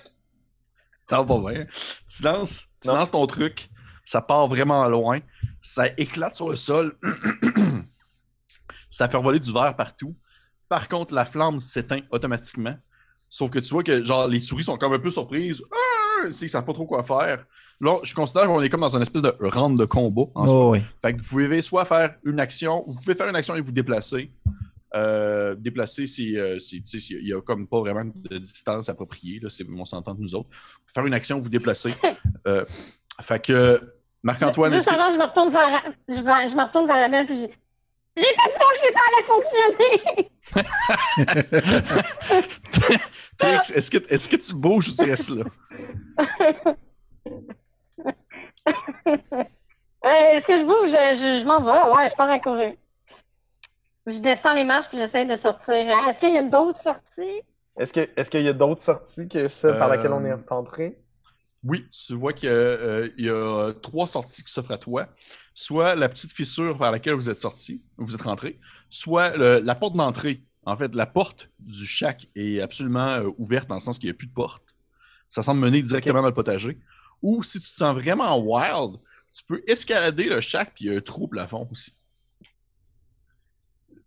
Ça 1.10 1.22
va 1.22 1.26
pas 1.26 1.52
bien. 1.52 1.66
Tu 2.08 2.24
lances, 2.24 2.68
tu 2.82 2.88
Non. 2.88 2.96
lances 2.96 3.12
ton 3.12 3.26
truc, 3.28 3.70
ça 4.06 4.22
part 4.22 4.48
vraiment 4.48 4.88
loin, 4.88 5.20
ça 5.62 5.88
éclate 5.98 6.34
sur 6.36 6.50
le 6.50 6.56
sol, 6.56 6.98
ça 8.90 9.10
fait 9.10 9.22
voler 9.22 9.40
du 9.40 9.52
verre 9.52 9.76
partout. 9.76 10.16
Par 10.70 10.88
contre, 10.88 11.14
la 11.14 11.26
flamme 11.26 11.60
s'éteint 11.60 12.00
automatiquement. 12.10 12.76
Sauf 13.30 13.52
que 13.52 13.60
tu 13.60 13.70
vois 13.74 13.84
que 13.84 14.04
genre 14.04 14.28
les 14.28 14.40
souris 14.40 14.64
sont 14.64 14.78
comme 14.78 14.94
un 14.94 15.00
peu 15.00 15.12
surprises. 15.12 15.62
Ah! 15.72 16.28
Ils 16.28 16.50
savent 16.50 16.64
pas 16.64 16.74
trop 16.74 16.86
quoi 16.86 17.04
faire. 17.04 17.46
Là, 17.82 17.98
je 18.04 18.14
considère 18.14 18.46
qu'on 18.48 18.62
est 18.62 18.70
comme 18.70 18.82
dans 18.82 18.96
une 18.96 19.02
espèce 19.02 19.22
de 19.22 19.36
round 19.42 19.78
de 19.78 19.86
combat. 19.86 20.24
en 20.36 20.48
Oh, 20.48 20.72
oui. 20.72 20.82
Fait 21.04 21.14
que 21.14 21.22
vous 21.22 21.28
pouvez 21.28 21.62
soit 21.62 21.86
faire 21.86 22.16
une 22.24 22.40
action, 22.40 22.84
vous 22.88 22.96
pouvez 22.96 23.16
faire 23.16 23.28
une 23.28 23.36
action 23.36 23.56
et 23.56 23.62
vous 23.62 23.72
déplacer. 23.72 24.32
Euh, 24.96 25.56
déplacer, 25.56 26.06
c'est, 26.06 26.36
euh, 26.38 26.60
c'est- 26.60 26.82
tu 26.84 27.00
sais, 27.02 27.16
il 27.16 27.28
y 27.28 27.34
a 27.34 27.42
comme 27.42 27.68
pas 27.68 27.80
vraiment 27.80 28.06
de 28.06 28.38
distance 28.38 28.90
appropriée. 28.90 29.40
Là, 29.42 29.50
c'est, 29.50 29.66
on 29.76 29.86
s'entend 29.86 30.14
de 30.14 30.22
nous 30.22 30.36
autres. 30.36 30.50
Faire 30.94 31.06
une 31.06 31.14
action, 31.16 31.40
vous 31.40 31.50
déplacer. 31.50 31.90
Euh, 32.48 32.64
fait 33.22 33.44
que 33.44 33.82
Marc-Antoine, 34.22 34.72
Juste 34.72 34.88
que- 34.88 34.94
je 34.94 35.18
me 35.18 35.24
retourne 35.24 35.50
vers, 35.50 35.82
je, 36.08 36.14
vais- 36.22 36.48
je 36.50 36.56
me 36.56 36.64
retourne 36.64 36.86
vers 36.88 36.98
la 36.98 37.10
belle 37.10 37.26
puis 37.26 37.36
je 37.36 37.48
dis 37.48 37.54
J'étais 38.16 38.50
sûre 38.50 38.74
que 38.80 38.94
ça 38.94 39.00
allait 39.10 39.26
fonctionner! 39.26 40.30
Est-ce 43.76 43.90
que, 43.90 43.98
est-ce 44.14 44.30
que 44.30 44.36
tu 44.36 44.54
bouges 44.54 44.90
ou 44.90 44.92
tu 44.96 45.10
restes 45.10 45.30
là? 45.32 45.44
Euh, 50.34 50.38
Est-ce 50.38 50.48
que 50.48 50.58
je 50.58 50.64
bouge? 50.66 50.90
Je, 50.90 51.16
je, 51.18 51.40
je 51.42 51.46
m'en 51.46 51.62
vais. 51.62 51.96
Ouais, 51.96 52.10
je 52.10 52.16
pars 52.16 52.30
à 52.30 52.40
courir. 52.40 52.74
Je 54.06 54.20
descends 54.20 54.54
les 54.54 54.66
marches 54.66 54.88
puis 54.90 54.98
j'essaie 54.98 55.26
de 55.26 55.36
sortir. 55.36 55.74
Est-ce 55.74 56.20
qu'il 56.20 56.34
y 56.34 56.38
a 56.38 56.44
d'autres 56.44 56.80
sorties? 56.80 57.42
Est-ce 57.80 57.94
que 57.94 58.10
est-ce 58.16 58.30
qu'il 58.30 58.44
y 58.44 58.48
a 58.50 58.54
d'autres 58.54 58.82
sorties 58.82 59.28
que 59.28 59.48
celle 59.48 59.78
par 59.78 59.88
Euh, 59.88 59.90
laquelle 59.90 60.14
on 60.14 60.26
est 60.26 60.52
entré? 60.52 60.98
Oui, 61.64 61.86
tu 61.92 62.14
vois 62.16 62.34
qu'il 62.34 62.50
y 62.50 62.52
euh, 62.52 63.10
y 63.18 63.30
a 63.30 63.74
trois 63.82 64.08
sorties 64.08 64.44
qui 64.44 64.52
s'offrent 64.52 64.72
à 64.72 64.78
toi. 64.78 65.08
Soit 65.54 65.96
la 65.96 66.10
petite 66.10 66.34
fissure 66.34 66.78
par 66.78 66.92
laquelle 66.92 67.14
vous 67.14 67.30
êtes 67.30 67.40
sorti, 67.40 67.82
vous 67.98 68.14
êtes 68.14 68.22
rentré, 68.22 68.60
soit 68.90 69.38
le- 69.38 69.60
la 69.60 69.76
porte 69.76 69.96
d'entrée. 69.96 70.44
En 70.66 70.76
fait, 70.76 70.94
la 70.96 71.06
porte 71.06 71.50
du 71.60 71.86
shack 71.86 72.28
est 72.36 72.60
absolument 72.60 73.12
euh, 73.16 73.30
ouverte 73.38 73.68
dans 73.70 73.76
le 73.76 73.82
sens 73.82 73.98
qu'il 74.00 74.08
n'y 74.08 74.12
a 74.12 74.14
plus 74.16 74.28
de 74.28 74.34
porte. 74.34 74.64
Ça 75.30 75.42
semble 75.44 75.62
mener 75.62 75.82
directement 75.82 76.22
dans 76.22 76.28
le 76.28 76.34
potager. 76.34 76.80
Ou 77.22 77.44
si 77.44 77.62
tu 77.62 77.72
te 77.72 77.76
sens 77.78 77.96
vraiment 77.96 78.38
wild, 78.38 78.98
tu 79.34 79.44
peux 79.46 79.62
escalader 79.68 80.26
le 80.26 80.40
shack 80.42 80.74
puis 80.76 80.86
il 80.86 80.92
y 80.92 80.94
a 80.94 80.98
un 80.98 81.02
trou 81.02 81.24
au 81.26 81.28
plafond 81.28 81.68
aussi. 81.72 81.94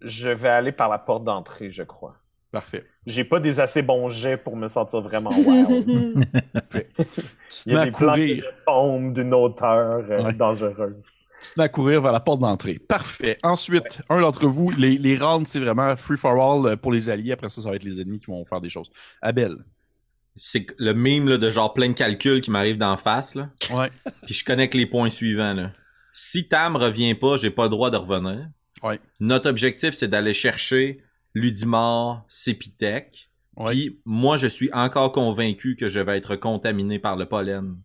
Je 0.03 0.29
vais 0.29 0.49
aller 0.49 0.73
par 0.73 0.89
la 0.89 0.99
porte 0.99 1.25
d'entrée, 1.25 1.71
je 1.71 1.83
crois. 1.83 2.17
Parfait. 2.53 2.87
J'ai 3.07 3.25
pas 3.25 3.41
des 3.41 3.61
assez 3.61 3.83
bons 3.83 4.09
jets 4.09 4.37
pour 4.37 4.57
me 4.57 4.69
sentir 4.69 5.01
vraiment 5.01 5.31
wild. 5.37 5.85
Tu 5.85 6.71
te 6.71 7.03
Il 7.67 7.73
y 7.73 7.75
mets 7.75 7.77
a 7.77 7.83
à 7.83 7.85
des 7.87 7.91
courir. 7.93 8.45
de 8.45 8.65
tombent 8.67 9.13
d'une 9.13 9.35
hauteur 9.35 10.05
euh, 10.11 10.23
Ouais. 10.25 10.33
dangereuse. 10.33 11.07
Tu 11.43 11.53
te 11.53 11.59
mets 11.61 11.65
à 11.65 11.69
courir 11.69 12.01
vers 12.03 12.13
la 12.13 12.21
porte 12.21 12.41
d'entrée. 12.41 12.79
Parfait. 12.79 13.39
Ensuite, 13.43 14.01
un 14.09 14.21
d'entre 14.21 14.47
vous, 14.47 14.71
les, 14.71 14.97
les 14.97 15.17
rounds, 15.17 15.47
c'est 15.51 15.61
vraiment 15.61 15.95
free 15.97 16.17
for 16.17 16.33
all 16.33 16.67
euh, 16.73 16.77
pour 16.77 16.93
les 16.93 17.11
alliés. 17.11 17.33
Après 17.33 17.49
ça, 17.49 17.61
ça 17.61 17.69
va 17.71 17.77
être 17.77 17.85
les 17.85 18.01
ennemis 18.01 18.21
qui 18.21 18.27
vont 18.27 18.45
faire 18.45 18.61
des 18.61 18.71
choses. 18.71 18.91
Abel. 19.21 19.57
C'est 20.37 20.67
le 20.79 20.93
mime 20.93 21.29
là, 21.29 21.39
de 21.39 21.51
genre 21.51 21.73
plein 21.73 21.89
de 21.89 21.95
calculs 21.95 22.41
qui 22.41 22.51
m'arrive 22.51 22.77
d'en 22.77 22.97
face. 22.97 23.35
Là. 23.35 23.51
Ouais. 23.71 23.91
Puis 24.27 24.35
je 24.35 24.45
connecte 24.45 24.75
les 24.75 24.87
points 24.87 25.11
suivants. 25.11 25.55
Là. 25.55 25.73
Si 26.13 26.49
Tam 26.49 26.77
revient 26.77 27.15
pas, 27.15 27.37
j'ai 27.37 27.51
pas 27.51 27.65
le 27.65 27.71
droit 27.71 27.91
de 27.91 27.97
revenir. 27.97 28.49
Ouais. 28.83 29.01
Notre 29.21 29.49
objectif, 29.49 29.95
c'est 29.95 30.09
d'aller 30.09 30.35
chercher 30.35 31.03
Ludimar, 31.35 32.25
Sepitech. 32.29 33.31
Ouais. 33.57 33.73
Puis 33.73 34.01
moi, 34.05 34.37
je 34.37 34.47
suis 34.47 34.71
encore 34.73 35.13
convaincu 35.13 35.77
que 35.77 35.89
je 35.89 36.01
vais 36.01 36.19
être 36.19 36.37
contaminé 36.37 36.99
par 36.99 37.17
le 37.17 37.27
pollen. 37.27 37.77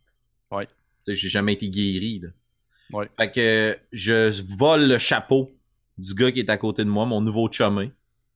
Ouais. 0.51 0.65
Tu 0.65 0.71
sais, 1.03 1.15
j'ai 1.15 1.29
jamais 1.29 1.53
été 1.53 1.69
guéri. 1.69 2.19
Là. 2.19 2.29
Ouais. 2.91 3.09
Fait 3.17 3.31
que 3.31 3.77
je 3.91 4.43
vole 4.57 4.87
le 4.87 4.97
chapeau 4.97 5.49
du 5.97 6.13
gars 6.13 6.31
qui 6.31 6.39
est 6.39 6.49
à 6.49 6.57
côté 6.57 6.83
de 6.83 6.89
moi, 6.89 7.05
mon 7.05 7.21
nouveau 7.21 7.49
chumé, 7.51 7.91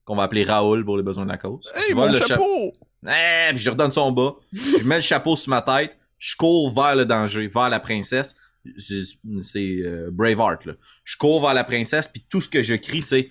qu'on 0.05 0.15
va 0.15 0.23
appeler 0.23 0.43
Raoul 0.43 0.85
pour 0.85 0.97
les 0.97 1.03
besoins 1.03 1.25
de 1.25 1.31
la 1.31 1.37
cause. 1.37 1.69
Hey, 1.75 1.89
je 1.89 1.95
mon 1.95 2.01
vole 2.01 2.13
le 2.13 2.19
chapeau! 2.19 2.73
Eh, 3.07 3.49
puis 3.51 3.59
je 3.59 3.69
redonne 3.69 3.91
son 3.91 4.11
bas. 4.11 4.35
Je 4.53 4.83
mets 4.83 4.95
le 4.95 5.01
chapeau 5.01 5.35
sur 5.35 5.49
ma 5.49 5.61
tête. 5.61 5.97
Je 6.17 6.35
cours 6.35 6.73
vers 6.73 6.95
le 6.95 7.05
danger, 7.05 7.47
vers 7.47 7.69
la 7.69 7.79
princesse. 7.79 8.35
C'est 8.77 9.03
c'est, 9.41 9.77
euh, 9.83 10.09
Braveheart, 10.11 10.65
là. 10.65 10.73
Je 11.03 11.17
cours 11.17 11.41
vers 11.41 11.53
la 11.53 11.63
princesse, 11.63 12.07
puis 12.07 12.25
tout 12.27 12.41
ce 12.41 12.49
que 12.49 12.63
je 12.63 12.73
crie, 12.73 13.03
c'est 13.03 13.29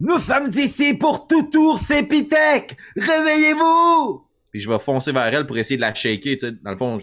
Nous 0.00 0.18
sommes 0.18 0.50
ici 0.54 0.94
pour 0.94 1.26
tout 1.26 1.50
tour, 1.50 1.78
Sépithèque! 1.78 2.76
Réveillez-vous! 2.96 4.26
Puis 4.50 4.60
je 4.60 4.70
vais 4.70 4.78
foncer 4.78 5.12
vers 5.12 5.26
elle 5.26 5.46
pour 5.46 5.58
essayer 5.58 5.76
de 5.76 5.82
la 5.82 5.94
shaker, 5.94 6.32
tu 6.32 6.38
sais. 6.38 6.52
Dans 6.52 6.70
le 6.70 6.78
fond, 6.78 6.98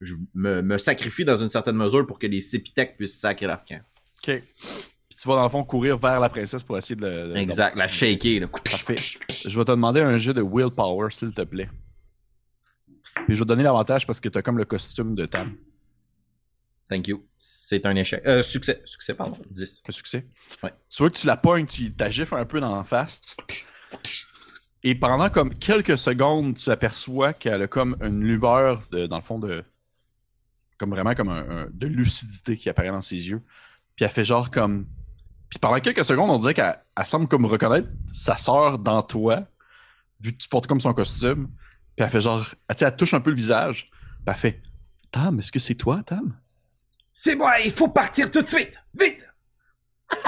je, 0.00 0.14
me 0.34 0.78
sacrifie 0.78 1.24
dans 1.24 1.36
une 1.36 1.48
certaine 1.48 1.76
mesure 1.76 2.06
pour 2.06 2.18
que 2.18 2.28
les 2.28 2.40
sépithèques 2.40 2.96
puissent 2.96 3.18
sacrer 3.18 3.46
leur 3.46 3.64
camp. 3.64 3.82
OK. 4.22 4.42
Tu 5.20 5.26
vas 5.26 5.34
dans 5.34 5.42
le 5.42 5.48
fond 5.48 5.64
courir 5.64 5.98
vers 5.98 6.20
la 6.20 6.28
princesse 6.28 6.62
pour 6.62 6.78
essayer 6.78 6.94
de 6.94 7.04
le. 7.06 7.36
Exact, 7.36 7.74
la 7.76 7.88
shaker, 7.88 8.40
là. 8.40 8.46
Parfait. 8.48 8.94
Je 9.44 9.58
vais 9.58 9.64
te 9.64 9.70
demander 9.72 10.00
un 10.00 10.16
jeu 10.18 10.32
de 10.32 10.42
willpower, 10.42 11.08
s'il 11.10 11.32
te 11.32 11.42
plaît. 11.42 11.68
Puis 13.26 13.34
je 13.34 13.40
vais 13.40 13.40
te 13.40 13.48
donner 13.48 13.64
l'avantage 13.64 14.06
parce 14.06 14.20
que 14.20 14.28
t'as 14.28 14.42
comme 14.42 14.58
le 14.58 14.64
costume 14.64 15.14
de 15.16 15.26
Tam. 15.26 15.56
Thank 16.88 17.08
you. 17.08 17.26
C'est 17.36 17.84
un 17.84 17.96
échec. 17.96 18.22
Euh, 18.26 18.42
succès. 18.42 18.80
Succès, 18.84 19.12
pardon. 19.12 19.36
10. 19.50 19.82
Le 19.88 19.92
succès. 19.92 20.26
Ouais. 20.62 20.72
Tu 20.88 21.02
vois 21.02 21.10
que 21.10 21.16
tu 21.18 21.26
la 21.26 21.36
pognes, 21.36 21.66
tu 21.66 21.92
t'agifes 21.92 22.32
un 22.32 22.46
peu 22.46 22.60
dans 22.60 22.76
la 22.76 22.84
face. 22.84 23.36
Et 24.84 24.94
pendant 24.94 25.28
comme 25.28 25.54
quelques 25.56 25.98
secondes, 25.98 26.56
tu 26.56 26.70
aperçois 26.70 27.32
qu'elle 27.32 27.62
a 27.62 27.66
comme 27.66 27.96
une 28.00 28.20
lueur, 28.22 28.80
de- 28.92 29.06
dans 29.06 29.16
le 29.16 29.22
fond, 29.22 29.38
de. 29.38 29.64
Comme 30.78 30.90
vraiment 30.90 31.14
comme 31.16 31.28
un, 31.28 31.64
un- 31.64 31.68
de 31.72 31.86
lucidité 31.88 32.56
qui 32.56 32.68
apparaît 32.70 32.88
dans 32.90 33.02
ses 33.02 33.16
yeux. 33.28 33.42
Puis 33.96 34.04
elle 34.04 34.10
fait 34.12 34.24
genre 34.24 34.50
comme. 34.50 34.86
Puis 35.48 35.58
pendant 35.58 35.80
quelques 35.80 36.04
secondes, 36.04 36.30
on 36.30 36.38
dirait 36.38 36.54
qu'elle 36.54 36.78
elle 36.96 37.06
semble 37.06 37.28
comme 37.28 37.46
reconnaître 37.46 37.88
sa 38.12 38.36
sœur 38.36 38.78
dans 38.78 39.02
toi, 39.02 39.44
vu 40.20 40.32
que 40.32 40.38
tu 40.38 40.48
portes 40.48 40.66
comme 40.66 40.80
son 40.80 40.92
costume. 40.92 41.48
Puis 41.96 42.04
elle 42.04 42.10
fait 42.10 42.20
genre. 42.20 42.46
Elle, 42.68 42.76
tu 42.76 42.80
sais, 42.80 42.86
elle 42.86 42.96
touche 42.96 43.14
un 43.14 43.20
peu 43.20 43.30
le 43.30 43.36
visage. 43.36 43.90
Puis 43.90 44.24
elle 44.26 44.34
fait 44.34 44.62
Tam, 45.10 45.38
est-ce 45.38 45.50
que 45.50 45.58
c'est 45.58 45.74
toi, 45.74 46.02
Tam? 46.04 46.36
C'est 47.12 47.34
moi, 47.34 47.54
il 47.64 47.72
faut 47.72 47.88
partir 47.88 48.30
tout 48.30 48.42
de 48.42 48.46
suite! 48.46 48.80
Vite! 48.98 49.26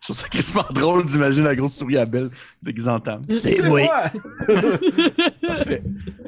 Je 0.00 0.06
trouve 0.06 0.16
ça 0.16 0.28
quasiment 0.28 0.64
drôle 0.70 1.04
d'imaginer 1.04 1.44
la 1.44 1.54
grosse 1.54 1.76
souris 1.76 1.98
à 1.98 2.06
Belle 2.06 2.30
déguisée 2.62 2.88
en 2.88 3.00
Tam. 3.00 3.22
C'est. 3.38 3.56
Parfait. 5.46 5.82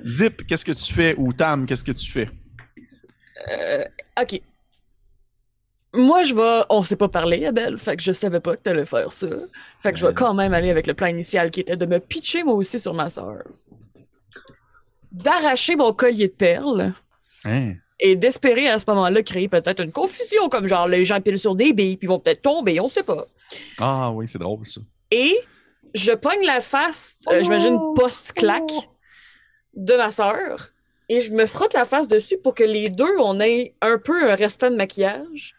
Zip, 0.05 0.47
qu'est-ce 0.47 0.65
que 0.65 0.73
tu 0.73 0.93
fais? 0.93 1.15
Ou 1.17 1.33
Tam, 1.33 1.65
qu'est-ce 1.65 1.85
que 1.85 1.93
tu 1.93 2.11
fais? 2.11 2.29
Euh, 3.51 3.85
ok. 4.21 4.43
Moi, 5.95 6.23
je 6.25 6.35
vais. 6.35 6.65
On 6.71 6.83
s'est 6.83 6.97
pas 6.97 7.09
parlé, 7.09 7.45
Abel, 7.47 7.79
fait 7.79 7.97
que 7.97 8.03
je 8.03 8.13
savais 8.13 8.41
pas 8.41 8.57
que 8.57 8.63
t'allais 8.63 8.87
faire 8.87 9.13
ça. 9.13 9.27
Fait 9.81 9.93
que 9.93 9.99
je 9.99 10.07
vais 10.07 10.15
quand 10.15 10.33
même 10.35 10.55
aller 10.55 10.71
avec 10.71 10.87
le 10.87 10.95
plan 10.95 11.07
initial 11.09 11.51
qui 11.51 11.61
était 11.61 11.77
de 11.77 11.85
me 11.87 11.99
pitcher 11.99 12.45
moi 12.45 12.55
aussi 12.55 12.79
sur 12.79 12.95
ma 12.95 13.11
sœur. 13.11 13.43
D'arracher 15.11 15.77
mon 15.77 15.93
collier 15.93 16.29
de 16.29 16.33
perles 16.33 16.93
Hein? 17.45 17.75
et 18.05 18.15
d'espérer 18.17 18.69
à 18.69 18.79
ce 18.79 18.85
moment-là 18.89 19.23
créer 19.23 19.49
peut-être 19.49 19.81
une 19.81 19.93
confusion, 19.93 20.49
comme 20.49 20.67
genre 20.67 20.89
les 20.89 21.05
gens 21.05 21.21
pilent 21.21 21.39
sur 21.39 21.55
des 21.55 21.73
billes 21.73 21.97
puis 21.97 22.07
ils 22.07 22.09
vont 22.09 22.19
peut-être 22.19 22.43
tomber, 22.43 22.81
on 22.81 22.89
sait 22.89 23.03
pas. 23.03 23.25
Ah 23.81 24.11
oui, 24.13 24.27
c'est 24.29 24.39
drôle 24.39 24.67
ça. 24.67 24.81
Et 25.11 25.37
je 25.95 26.13
pogne 26.13 26.45
la 26.45 26.61
face, 26.61 27.19
euh, 27.29 27.43
j'imagine 27.43 27.79
post-claque, 27.95 28.73
de 29.75 29.95
ma 29.95 30.11
sœur. 30.11 30.69
Et 31.09 31.21
je 31.21 31.33
me 31.33 31.47
frotte 31.47 31.75
la 31.75 31.85
face 31.85 32.09
dessus 32.09 32.39
pour 32.39 32.55
que 32.55 32.65
les 32.65 32.89
deux, 32.89 33.17
on 33.19 33.39
ait 33.41 33.75
un 33.83 33.99
peu 33.99 34.31
un 34.31 34.35
restant 34.35 34.71
de 34.71 34.77
maquillage. 34.77 35.55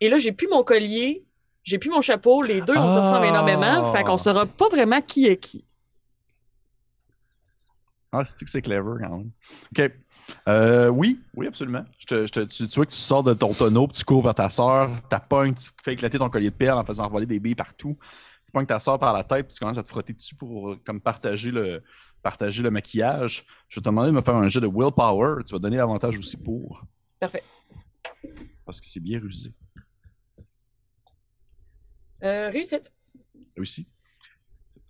Et 0.00 0.08
là, 0.08 0.18
j'ai 0.18 0.32
plus 0.32 0.48
mon 0.48 0.62
collier, 0.62 1.24
j'ai 1.64 1.78
plus 1.78 1.90
mon 1.90 2.00
chapeau. 2.02 2.42
Les 2.42 2.60
deux, 2.60 2.76
on 2.76 2.90
se 2.90 2.98
ressemble 2.98 3.26
Ah. 3.26 3.28
énormément. 3.28 3.92
Fait 3.92 4.04
qu'on 4.04 4.16
saura 4.18 4.46
pas 4.46 4.68
vraiment 4.68 5.00
qui 5.02 5.26
est 5.26 5.36
qui. 5.38 5.64
Ah, 8.10 8.24
c'est 8.24 8.42
que 8.44 8.50
c'est 8.50 8.62
clever 8.62 9.02
quand 9.02 9.18
même? 9.18 9.30
OK. 9.72 9.92
Euh, 10.48 10.88
oui, 10.88 11.20
oui, 11.34 11.46
absolument. 11.46 11.84
Je 11.98 12.06
te, 12.06 12.26
je 12.26 12.32
te- 12.32 12.40
tu, 12.40 12.66
tu 12.66 12.74
vois 12.76 12.86
que 12.86 12.92
tu 12.92 12.96
sors 12.96 13.22
de 13.22 13.34
ton 13.34 13.52
tonneau, 13.52 13.86
puis 13.86 13.98
tu 13.98 14.04
cours 14.04 14.22
vers 14.22 14.34
ta 14.34 14.48
soeur, 14.48 14.90
ta 15.10 15.20
pognes, 15.20 15.54
tu 15.54 15.68
fais 15.84 15.92
éclater 15.92 16.18
ton 16.18 16.30
collier 16.30 16.48
de 16.50 16.54
perles 16.54 16.78
en 16.78 16.84
faisant 16.86 17.06
voler 17.08 17.26
des 17.26 17.38
billes 17.38 17.54
partout. 17.54 17.98
Tu 18.46 18.52
pognes 18.52 18.64
ta 18.64 18.80
soeur 18.80 18.98
par 18.98 19.12
la 19.12 19.24
tête, 19.24 19.46
puis 19.48 19.54
tu 19.54 19.60
commences 19.60 19.76
à 19.76 19.82
te 19.82 19.88
frotter 19.88 20.14
dessus 20.14 20.34
pour 20.34 20.70
euh, 20.70 20.80
comme 20.86 21.02
partager 21.02 21.50
le, 21.50 21.82
partager 22.22 22.62
le 22.62 22.70
maquillage. 22.70 23.44
Je 23.68 23.78
vais 23.78 23.82
te 23.82 23.88
demander 23.90 24.10
de 24.10 24.16
me 24.16 24.22
faire 24.22 24.36
un 24.36 24.48
jet 24.48 24.60
de 24.60 24.66
willpower. 24.72 25.44
Tu 25.44 25.52
vas 25.52 25.58
donner 25.58 25.76
l'avantage 25.76 26.18
aussi 26.18 26.38
pour. 26.38 26.82
Parfait. 27.20 27.42
Parce 28.64 28.80
que 28.80 28.86
c'est 28.86 29.00
bien 29.00 29.20
rusé. 29.20 29.52
Euh, 32.22 32.50
réussite. 32.50 32.92
Réussi. 33.56 33.86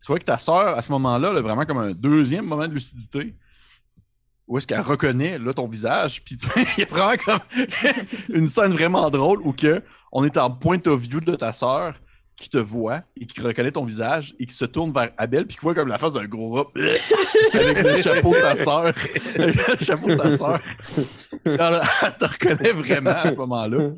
Tu 0.02 0.06
vois 0.06 0.18
que 0.18 0.24
ta 0.24 0.38
sœur, 0.38 0.78
à 0.78 0.82
ce 0.82 0.90
moment-là, 0.92 1.32
elle 1.34 1.42
vraiment 1.42 1.66
comme 1.66 1.78
un 1.78 1.92
deuxième 1.92 2.46
moment 2.46 2.66
de 2.66 2.74
lucidité. 2.74 3.34
Où 4.46 4.56
est-ce 4.56 4.66
qu'elle 4.66 4.80
reconnaît 4.80 5.38
là, 5.38 5.52
ton 5.52 5.68
visage, 5.68 6.24
puis 6.24 6.38
il 6.56 6.80
y 6.80 6.82
a 6.82 6.86
vraiment 6.86 7.22
comme 7.22 7.40
une 8.30 8.46
scène 8.46 8.72
vraiment 8.72 9.10
drôle 9.10 9.42
où 9.42 9.52
que 9.52 9.82
on 10.10 10.24
est 10.24 10.38
en 10.38 10.50
point 10.50 10.80
of 10.86 11.00
view 11.00 11.20
de 11.20 11.34
ta 11.34 11.52
sœur 11.52 11.94
qui 12.34 12.48
te 12.48 12.56
voit 12.56 13.02
et 13.20 13.26
qui 13.26 13.40
reconnaît 13.40 13.72
ton 13.72 13.84
visage 13.84 14.34
et 14.38 14.46
qui 14.46 14.54
se 14.54 14.64
tourne 14.64 14.92
vers 14.92 15.10
Abel 15.18 15.46
puis 15.46 15.56
qui 15.56 15.62
voit 15.62 15.74
comme 15.74 15.88
la 15.88 15.98
face 15.98 16.14
d'un 16.14 16.24
gros 16.24 16.50
rat 16.52 16.66
avec 17.52 17.82
le 17.82 17.96
chapeau 17.96 18.32
de 18.34 18.40
ta 18.40 18.56
sœur. 18.56 18.84
le 19.36 19.84
chapeau 19.84 20.06
de 20.06 20.14
ta 20.14 20.30
sœur. 20.30 20.60
Alors, 21.44 21.84
elle 22.02 22.16
te 22.16 22.24
reconnaît 22.24 22.72
vraiment 22.72 23.10
à 23.10 23.32
ce 23.32 23.36
moment-là. 23.36 23.90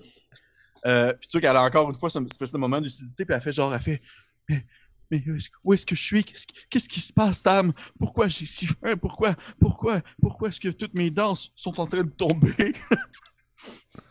Euh, 0.87 1.13
puis 1.15 1.29
tu 1.29 1.33
vois 1.39 1.41
qu'elle 1.43 1.57
a 1.57 1.63
encore 1.63 1.89
une 1.91 1.97
fois 1.97 2.09
ce 2.11 2.19
espèce 2.25 2.53
de 2.53 2.59
moment 2.59 2.79
de 2.79 2.85
lucidité 2.85 3.25
puis 3.25 3.35
elle 3.35 3.43
fait 3.43 3.53
genre, 3.53 3.75
elle 3.75 3.81
fait 3.81 4.01
Mais, 4.49 4.65
mais 5.11 5.23
où 5.65 5.75
est-ce- 5.75 5.85
que 5.87 5.95
je 5.95 6.03
suis? 6.03 6.25
Qu'est-ce 6.25 6.47
qui, 6.47 6.55
qu'est-ce 6.71 6.89
qui 6.89 7.01
se 7.01 7.13
passe, 7.13 7.43
Tam? 7.43 7.73
Pourquoi 7.99 8.29
j'ai 8.29 8.47
si 8.47 8.67
faim? 8.67 8.97
Pourquoi? 8.97 9.35
Pourquoi? 9.61 10.01
Pourquoi 10.21 10.49
est-ce 10.49 10.61
que 10.61 10.69
toutes 10.69 10.95
mes 10.95 11.11
danses 11.11 11.53
sont 11.57 11.79
en 11.81 11.87
train 11.87 12.05
de 12.05 12.11
tomber? 12.11 12.73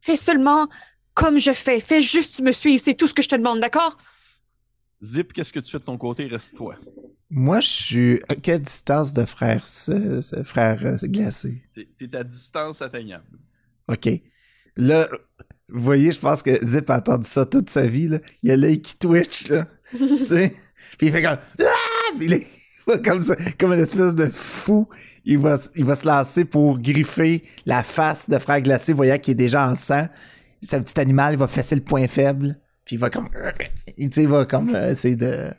Fais 0.00 0.16
seulement 0.16 0.68
comme 1.14 1.38
je 1.38 1.52
fais. 1.52 1.80
Fais 1.80 2.00
juste 2.00 2.40
me 2.40 2.52
suivre. 2.52 2.82
C'est 2.82 2.94
tout 2.94 3.06
ce 3.06 3.14
que 3.14 3.22
je 3.22 3.28
te 3.28 3.36
demande, 3.36 3.60
d'accord? 3.60 3.96
Zip, 5.02 5.32
qu'est-ce 5.32 5.52
que 5.52 5.60
tu 5.60 5.70
fais 5.70 5.78
de 5.78 5.84
ton 5.84 5.98
côté? 5.98 6.26
Reste-toi. 6.26 6.76
Moi, 7.30 7.60
je 7.60 7.68
suis 7.68 8.20
à 8.28 8.34
quelle 8.36 8.62
distance 8.62 9.12
de 9.12 9.24
frère, 9.24 9.66
ce, 9.66 10.20
ce 10.20 10.42
frère 10.42 10.84
euh, 10.86 10.96
glacé? 11.04 11.62
T'es- 11.74 11.88
T'es 11.98 12.16
à 12.16 12.24
distance 12.24 12.80
atteignable. 12.80 13.38
OK. 13.88 14.08
Là, 14.76 15.06
vous 15.68 15.82
voyez, 15.82 16.12
je 16.12 16.20
pense 16.20 16.42
que 16.42 16.50
Zip 16.64 16.88
a 16.88 16.96
entendu 16.96 17.26
ça 17.26 17.44
toute 17.44 17.68
sa 17.68 17.86
vie. 17.86 18.08
Là. 18.08 18.18
Il 18.42 18.48
y 18.48 18.52
a 18.52 18.56
l'œil 18.56 18.80
qui 18.80 18.98
twitch, 18.98 19.48
là. 19.48 19.66
Puis 19.92 20.50
il 21.02 21.12
fait 21.12 21.22
comme... 21.22 21.38
Ah! 21.60 22.14
Puis 22.18 22.26
il 22.26 22.44
va 22.86 22.98
comme 23.04 23.22
ça, 23.22 23.36
comme 23.58 23.74
une 23.74 23.80
espèce 23.80 24.14
de 24.14 24.26
fou. 24.26 24.88
Il 25.26 25.38
va, 25.38 25.58
il 25.76 25.84
va 25.84 25.94
se 25.94 26.06
lancer 26.06 26.46
pour 26.46 26.78
griffer 26.78 27.42
la 27.66 27.82
face 27.82 28.30
de 28.30 28.38
frère 28.38 28.62
glacé, 28.62 28.94
voyant 28.94 29.18
qu'il 29.18 29.32
est 29.32 29.34
déjà 29.34 29.68
en 29.68 29.74
sang. 29.74 30.08
C'est 30.62 30.76
un 30.76 30.80
petit 30.82 30.98
animal, 30.98 31.34
il 31.34 31.38
va 31.38 31.46
fesser 31.48 31.74
le 31.74 31.82
point 31.82 32.08
faible. 32.08 32.58
Puis 32.86 32.96
il 32.96 32.98
va 32.98 33.10
comme... 33.10 33.28
Il, 33.98 34.08
tu 34.10 34.14
sais, 34.14 34.22
il 34.22 34.28
va 34.28 34.46
comme 34.46 34.74
euh, 34.74 34.90
essayer 34.90 35.16
de 35.16 35.52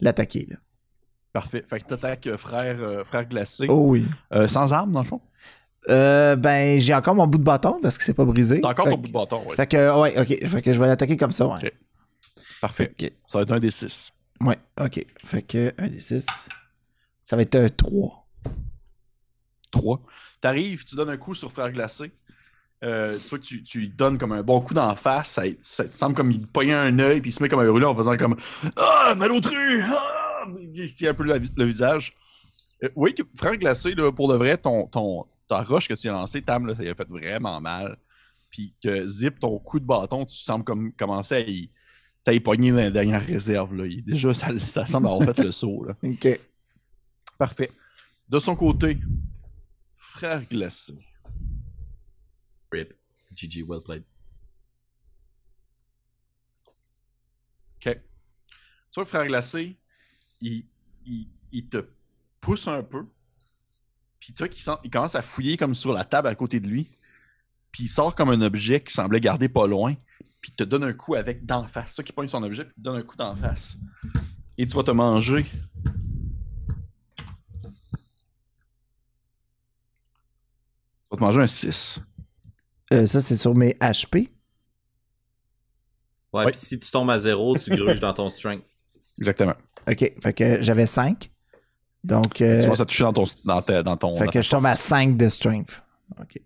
l'attaquer, 0.00 0.46
là. 0.48 0.56
Parfait. 1.36 1.62
Fait 1.68 1.80
que 1.80 1.86
t'attaques 1.88 2.26
euh, 2.28 2.38
frère, 2.38 2.76
euh, 2.80 3.04
frère 3.04 3.26
glacé. 3.26 3.66
Oh 3.68 3.88
oui. 3.90 4.06
Euh, 4.32 4.48
sans 4.48 4.72
arme, 4.72 4.92
dans 4.92 5.02
le 5.02 5.06
fond? 5.06 5.20
Ben, 5.86 6.80
j'ai 6.80 6.94
encore 6.94 7.14
mon 7.14 7.26
bout 7.26 7.36
de 7.36 7.44
bâton 7.44 7.78
parce 7.82 7.98
que 7.98 8.04
c'est 8.04 8.14
pas 8.14 8.24
brisé. 8.24 8.62
T'as 8.62 8.70
encore 8.70 8.86
Fait 8.86 8.90
ton 8.92 8.96
que- 8.96 9.02
bout 9.02 9.08
de 9.08 9.12
bâton, 9.12 9.42
ouais. 9.46 9.54
Fait 9.54 9.66
que, 9.66 10.00
ouais, 10.00 10.18
ok. 10.18 10.48
Fait 10.48 10.62
que 10.62 10.72
je 10.72 10.80
vais 10.80 10.86
l'attaquer 10.86 11.18
comme 11.18 11.32
ça, 11.32 11.46
ouais. 11.46 11.54
Ok. 11.62 11.72
Parfait. 12.62 12.94
Ok. 12.98 13.12
Ça 13.26 13.38
va 13.38 13.42
être 13.42 13.52
un 13.52 13.60
des 13.60 13.70
six. 13.70 14.10
Ouais, 14.40 14.56
ok. 14.80 15.04
Fait 15.24 15.42
que, 15.42 15.74
un 15.76 15.88
des 15.88 16.00
six. 16.00 16.24
Ça 17.22 17.36
va 17.36 17.42
être 17.42 17.54
un 17.56 17.68
3. 17.68 18.26
3. 19.72 20.00
T'arrives, 20.40 20.84
tu 20.86 20.96
donnes 20.96 21.10
un 21.10 21.16
coup 21.18 21.34
sur 21.34 21.52
frère 21.52 21.70
glacé. 21.70 22.12
Euh, 22.84 23.14
tu 23.22 23.28
vois 23.28 23.38
que 23.38 23.44
tu, 23.44 23.62
tu 23.62 23.80
lui 23.80 23.88
donnes 23.88 24.16
comme 24.16 24.32
un 24.32 24.42
bon 24.42 24.60
coup 24.60 24.74
d'en 24.74 24.94
face. 24.96 25.30
Ça, 25.32 25.42
ça 25.60 25.86
semble 25.88 26.14
comme 26.14 26.30
il 26.30 26.46
pognait 26.46 26.72
un 26.74 26.98
œil, 26.98 27.20
puis 27.20 27.30
il 27.30 27.32
se 27.34 27.42
met 27.42 27.48
comme 27.48 27.60
un 27.60 27.64
hurler 27.64 27.84
en 27.86 27.94
faisant 27.94 28.16
comme 28.16 28.36
Ah, 28.76 29.14
malotru! 29.16 29.82
Ah! 29.84 30.15
Il 30.72 30.88
se 30.88 30.96
tient 30.96 31.10
un 31.10 31.14
peu 31.14 31.24
le, 31.24 31.40
le 31.56 31.64
visage. 31.64 32.16
Euh, 32.84 32.88
oui, 32.94 33.14
que 33.14 33.22
frère 33.36 33.56
glacé, 33.56 33.94
là, 33.94 34.10
pour 34.12 34.28
de 34.28 34.34
vrai, 34.36 34.58
ton, 34.58 34.86
ton, 34.86 35.26
ta 35.48 35.62
roche 35.62 35.88
que 35.88 35.94
tu 35.94 36.08
as 36.08 36.12
lancée, 36.12 36.42
Tam, 36.42 36.66
là, 36.66 36.74
ça 36.74 36.82
lui 36.82 36.90
a 36.90 36.94
fait 36.94 37.08
vraiment 37.08 37.60
mal. 37.60 37.98
Puis 38.50 38.74
que 38.82 39.06
Zip, 39.08 39.38
ton 39.38 39.58
coup 39.58 39.80
de 39.80 39.84
bâton, 39.86 40.24
tu 40.24 40.36
sembles 40.36 40.64
comme 40.64 40.92
commencer 40.92 41.34
à 41.34 41.40
y, 41.40 41.70
à 42.26 42.32
y 42.32 42.40
pogner 42.40 42.70
dans 42.70 42.76
la 42.78 42.90
dernière 42.90 43.24
réserve. 43.24 43.74
Là. 43.74 43.86
Il- 43.86 44.04
déjà, 44.04 44.32
ça, 44.34 44.56
ça 44.58 44.86
semble 44.86 45.06
avoir 45.08 45.22
fait 45.34 45.42
le 45.42 45.52
saut. 45.52 45.84
Là. 45.84 45.94
Ok. 46.02 46.28
Parfait. 47.38 47.70
De 48.28 48.38
son 48.38 48.56
côté, 48.56 48.98
frère 49.96 50.44
glacé. 50.48 50.94
Rip. 52.72 52.94
GG, 53.34 53.62
well 53.68 53.80
played. 53.84 54.04
OK. 57.76 57.92
Tu 57.94 58.94
vois, 58.94 59.04
le 59.04 59.08
frère 59.08 59.26
glacé, 59.26 59.76
il, 60.40 60.66
il, 61.04 61.28
il 61.52 61.68
te 61.68 61.84
pousse 62.40 62.68
un 62.68 62.82
peu. 62.82 63.06
Puis 64.20 64.32
tu 64.32 64.38
vois 64.38 64.48
qu'il 64.48 64.62
sent- 64.62 64.78
il 64.84 64.90
commence 64.90 65.14
à 65.14 65.22
fouiller 65.22 65.56
comme 65.56 65.74
sur 65.74 65.92
la 65.92 66.04
table 66.04 66.28
à 66.28 66.34
côté 66.34 66.60
de 66.60 66.66
lui. 66.66 66.88
Puis 67.72 67.84
il 67.84 67.88
sort 67.88 68.14
comme 68.14 68.30
un 68.30 68.40
objet 68.40 68.80
qui 68.82 68.92
semblait 68.92 69.20
garder 69.20 69.48
pas 69.48 69.66
loin. 69.66 69.94
Puis 70.40 70.52
il 70.52 70.56
te 70.56 70.64
donne 70.64 70.84
un 70.84 70.92
coup 70.92 71.14
avec 71.14 71.44
d'en 71.44 71.66
face. 71.66 71.94
Ça 71.94 72.02
qui 72.02 72.12
pogne 72.12 72.28
son 72.28 72.42
objet, 72.42 72.64
puis 72.64 72.74
il 72.76 72.80
te 72.80 72.84
donne 72.84 72.96
un 72.96 73.02
coup 73.02 73.16
d'en 73.16 73.36
face. 73.36 73.76
Et 74.58 74.66
tu 74.66 74.74
vas 74.76 74.82
te 74.84 74.90
manger. 74.90 75.44
Tu 81.10 81.10
vas 81.10 81.16
te 81.16 81.22
manger 81.22 81.40
un 81.42 81.46
6. 81.46 82.00
Euh, 82.92 83.06
ça, 83.06 83.20
c'est 83.20 83.36
sur 83.36 83.54
mes 83.54 83.72
HP. 83.80 84.28
Ouais, 86.32 86.44
Ouais. 86.44 86.50
puis 86.52 86.60
si 86.60 86.78
tu 86.78 86.90
tombes 86.90 87.10
à 87.10 87.18
zéro, 87.18 87.56
tu 87.58 87.70
gruges 87.74 88.00
dans 88.00 88.12
ton 88.14 88.28
strength. 88.30 88.64
Exactement. 89.18 89.54
Ok. 89.88 90.12
Fait 90.22 90.32
que 90.32 90.62
j'avais 90.62 90.86
5. 90.86 91.30
Donc, 92.04 92.40
euh, 92.40 92.60
Tu 92.60 92.68
vas 92.68 92.76
ça 92.76 92.84
toucher 92.84 93.04
dans 93.04 93.12
ton. 93.12 93.24
Dans 93.44 93.62
ta- 93.62 93.82
dans 93.82 93.96
ton 93.96 94.14
fait 94.14 94.26
dans 94.26 94.30
que 94.30 94.42
je 94.42 94.50
tombe 94.50 94.66
à 94.66 94.74
5 94.76 95.16
de 95.16 95.28
strength. 95.28 95.82
Ok. 96.20 96.38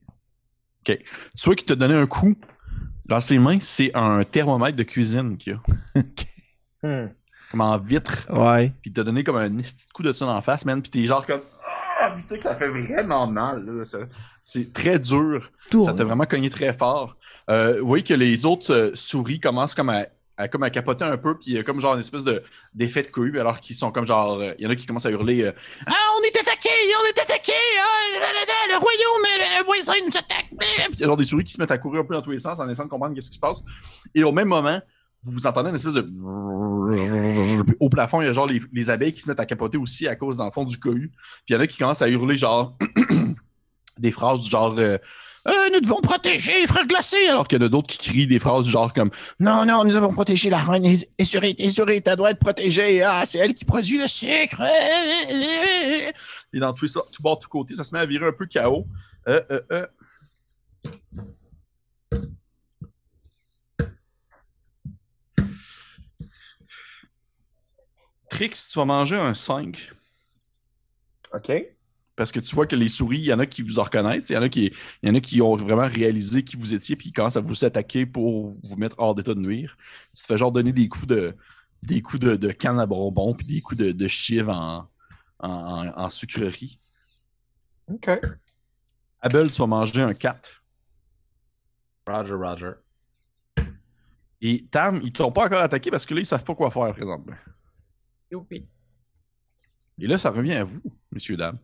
Tu 0.85 0.97
vois 1.44 1.55
qu'il 1.55 1.67
t'a 1.67 1.75
donné 1.77 1.94
un 1.94 2.07
coup. 2.07 2.35
Dans 3.07 3.20
ses 3.20 3.39
mains, 3.39 3.59
c'est 3.60 3.91
un 3.94 4.23
thermomètre 4.25 4.77
de 4.77 4.83
cuisine 4.85 5.36
qu'il 5.36 5.55
a. 5.55 5.62
Hmm. 6.83 7.09
Comme 7.51 7.60
en 7.60 7.77
vitre. 7.77 8.27
Ouais. 8.33 8.70
Puis 8.81 8.91
il 8.91 8.93
t'a 8.94 9.02
donné 9.05 9.23
comme 9.23 9.36
un 9.36 9.51
petit 9.55 9.86
coup 9.93 10.02
de 10.02 10.15
ça 10.15 10.27
en 10.27 10.41
face, 10.41 10.65
man. 10.65 10.81
Puis 10.81 10.91
t'es 10.91 11.05
genre 11.05 11.27
comme. 11.27 11.43
Ah, 12.01 12.12
putain, 12.17 12.36
que 12.39 12.43
ça 12.43 12.55
fait 12.55 12.69
vraiment 12.70 13.27
mal. 13.27 13.67
là. 13.67 13.85
Ça- 13.85 13.99
C'est 14.41 14.73
très 14.73 14.99
dur. 14.99 15.51
Tout. 15.70 15.85
Ça 15.85 15.93
t'a 15.93 16.05
vraiment 16.05 16.25
cogné 16.25 16.49
très 16.49 16.73
fort. 16.73 17.19
Euh, 17.51 17.81
vous 17.83 17.86
voyez 17.86 18.02
que 18.05 18.15
les 18.15 18.47
autres 18.47 18.73
euh, 18.73 18.91
souris 18.94 19.41
commencent 19.41 19.75
comme 19.75 19.91
à, 19.91 20.07
comme 20.49 20.62
à 20.62 20.70
capoter 20.70 21.05
un 21.05 21.17
peu, 21.19 21.39
puis 21.39 21.57
a 21.59 21.62
comme 21.62 21.81
genre 21.81 21.94
une 21.94 22.01
espèce 22.01 22.25
de 22.25 22.43
d'effet 22.75 23.02
de 23.02 23.09
cohue, 23.09 23.39
alors 23.41 23.60
qu'ils 23.60 23.77
sont 23.77 23.91
comme 23.93 24.07
genre. 24.07 24.39
euh, 24.41 24.52
Il 24.59 24.65
y 24.65 24.67
en 24.67 24.70
a 24.70 24.77
qui 24.77 24.86
commencent 24.86 25.07
à 25.07 25.10
hurler. 25.10 25.43
euh, 25.44 25.52
Ah, 25.86 25.93
on 26.19 26.23
est 26.23 26.36
attaqué, 26.39 26.69
on 27.02 27.07
est 27.07 27.20
attaqué. 27.20 27.52
Ah, 27.81 28.67
le 28.69 28.77
royaume, 28.78 29.25
euh, 29.25 29.59
le 29.60 29.65
voisin 29.67 29.93
nous 30.05 30.17
attaque. 30.17 30.49
Puis 30.59 30.69
il 30.94 31.01
y 31.01 31.05
a 31.05 31.07
genre 31.07 31.17
des 31.17 31.25
souris 31.25 31.44
qui 31.44 31.52
se 31.52 31.60
mettent 31.60 31.70
à 31.70 31.78
courir 31.78 32.02
un 32.02 32.05
peu 32.05 32.15
dans 32.15 32.23
tous 32.23 32.31
les 32.31 32.39
sens 32.39 32.59
en 32.60 32.69
essayant 32.69 32.85
de 32.86 32.91
comprendre 32.91 33.15
qu'est-ce 33.15 33.31
qui 33.31 33.36
se 33.36 33.41
passe. 33.41 33.62
Et 34.15 34.23
au 34.25 34.33
même 34.33 34.49
moment, 34.49 34.81
vous 35.25 35.33
vous 35.33 35.47
entendez 35.47 35.70
une 35.70 35.77
espèce 35.77 35.94
de... 35.94 36.01
Au 37.81 37.89
plafond, 37.89 38.20
il 38.20 38.27
y 38.27 38.28
a 38.28 38.33
genre 38.33 38.47
les, 38.47 38.60
les 38.73 38.91
abeilles 38.91 39.12
qui 39.15 39.20
se 39.20 39.28
mettent 39.28 39.41
à 39.41 39.47
capoter 39.47 39.78
aussi 39.78 40.07
à 40.09 40.17
cause, 40.17 40.36
dans 40.36 40.44
le 40.47 40.51
fond, 40.51 40.65
du 40.65 40.78
cohue. 40.78 41.10
Puis 41.44 41.51
il 41.51 41.55
y 41.55 41.57
en 41.57 41.60
a 41.60 41.67
qui 41.67 41.78
commencent 41.78 42.02
à 42.02 42.09
hurler 42.09 42.36
genre 42.36 42.77
des 43.99 44.10
phrases 44.10 44.43
du 44.43 44.51
genre... 44.51 44.75
euh, 44.78 44.99
Euh, 45.49 45.52
nous 45.73 45.81
devons 45.81 46.01
protéger, 46.02 46.67
frère 46.67 46.86
glacé. 46.86 47.17
Alors, 47.23 47.31
alors 47.33 47.49
qu'il 47.49 47.59
y 47.60 47.62
en 47.62 47.67
a 47.67 47.69
d'autres 47.70 47.86
qui 47.89 47.99
crient 47.99 48.27
des 48.27 48.39
phrases 48.39 48.65
du 48.65 48.70
genre 48.70 48.93
comme 48.93 49.10
non, 49.39 49.65
non, 49.65 49.85
nous 49.85 49.93
devons 49.93 50.12
protéger 50.12 50.51
la 50.51 50.59
reine. 50.59 50.85
Et- 50.85 51.09
Essurite, 51.19 51.59
Essurite, 51.60 52.07
elle 52.07 52.17
doit 52.17 52.31
être 52.33 52.39
protégée. 52.39 53.02
Ah, 53.02 53.23
c'est 53.25 53.39
elle 53.39 53.55
qui 53.55 53.65
produit 53.65 53.99
le 53.99 54.07
sucre. 54.09 54.62
Et 56.52 56.59
dans 56.59 56.73
tous 56.75 56.85
les 56.85 56.93
tout 57.12 57.23
bord, 57.23 57.39
tout 57.39 57.49
côté, 57.49 57.75
ça 57.75 57.85
se 57.85 57.94
met 57.94 58.01
à 58.01 58.07
virer 58.07 58.27
un 58.27 58.33
peu 58.33 58.47
chaos. 58.47 58.86
Euh, 59.28 59.41
euh, 59.51 59.60
euh. 59.73 59.86
Trix, 68.31 68.69
tu 68.70 68.78
vas 68.78 68.85
manger 68.85 69.17
un 69.17 69.35
5 69.35 69.91
OK. 71.33 71.52
Parce 72.20 72.32
que 72.32 72.40
tu 72.40 72.55
vois 72.55 72.66
que 72.66 72.76
les 72.76 72.90
souris, 72.90 73.16
il 73.16 73.24
y 73.24 73.32
en 73.32 73.39
a 73.39 73.47
qui 73.47 73.62
vous 73.62 73.81
reconnaissent, 73.82 74.28
il 74.28 74.34
y 74.34 74.36
en 74.36 74.42
a 74.42 74.50
qui, 74.50 74.66
il 75.02 75.08
y 75.08 75.10
en 75.10 75.15
a 75.15 75.20
qui 75.23 75.40
ont 75.40 75.57
vraiment 75.57 75.89
réalisé 75.89 76.44
qui 76.44 76.57
vous 76.58 76.74
étiez, 76.74 76.94
puis 76.94 77.08
ils 77.08 77.12
commencent 77.15 77.39
à 77.39 77.40
vous 77.40 77.65
attaquer 77.65 78.05
pour 78.05 78.58
vous 78.62 78.76
mettre 78.76 78.94
hors 78.99 79.15
d'état 79.15 79.32
de 79.32 79.40
nuire. 79.40 79.74
Tu 80.15 80.20
te 80.20 80.26
fais 80.26 80.36
genre 80.36 80.52
donner 80.52 80.74
des 80.74 80.86
coups 80.86 81.07
de, 81.07 81.34
des 81.82 82.02
coups 82.02 82.20
de, 82.23 82.36
de 82.36 82.52
canne 82.52 82.78
à 82.78 82.84
bonbons, 82.84 83.32
puis 83.32 83.47
des 83.47 83.62
coups 83.62 83.81
de, 83.81 83.92
de 83.92 84.07
chive 84.07 84.50
en, 84.50 84.86
en, 85.39 85.49
en- 85.49 85.99
en 85.99 86.10
sucrerie. 86.10 86.78
OK. 87.86 88.10
Abel, 89.23 89.50
tu 89.50 89.62
vas 89.62 89.66
manger 89.66 90.02
un 90.02 90.12
4. 90.12 90.62
Roger, 92.07 92.34
Roger. 92.34 92.73
Et 94.42 94.66
Tam, 94.70 95.00
ils 95.02 95.10
t'ont 95.12 95.32
pas 95.32 95.47
encore 95.47 95.62
attaqué 95.62 95.90
parce 95.90 96.05
que 96.05 96.12
là, 96.12 96.20
ils 96.20 96.26
savent 96.26 96.44
pas 96.44 96.55
quoi 96.55 96.70
faire 96.70 96.92
présentement. 96.92 97.36
Youpi. 98.31 98.68
Et 99.99 100.07
là, 100.07 100.18
ça 100.18 100.28
revient 100.28 100.57
à 100.57 100.65
vous, 100.65 100.82
messieurs, 101.12 101.39
dames. 101.39 101.58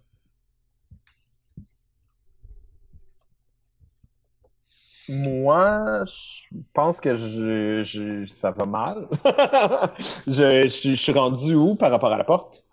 Moi, 5.09 6.05
je 6.07 6.49
pense 6.73 7.01
que 7.01 7.17
je, 7.17 7.83
je- 7.85 8.26
ça 8.26 8.51
va 8.51 8.67
mal. 8.67 9.09
je, 10.26 10.67
je, 10.68 10.91
je 10.91 10.94
suis 10.94 11.12
rendu 11.12 11.55
où 11.55 11.76
par 11.76 11.91
rapport 11.93 12.12
à 12.12 12.18
la 12.18 12.25
porte? 12.25 12.65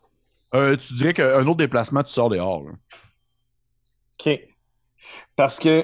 Euh, 0.55 0.77
tu 0.77 0.93
dirais 0.93 1.13
qu'un 1.13 1.45
autre 1.47 1.57
déplacement, 1.57 2.03
tu 2.03 2.11
sors 2.13 2.29
dehors. 2.29 2.63
là. 2.63 2.71
OK. 4.19 4.39
Parce 5.35 5.59
que 5.59 5.83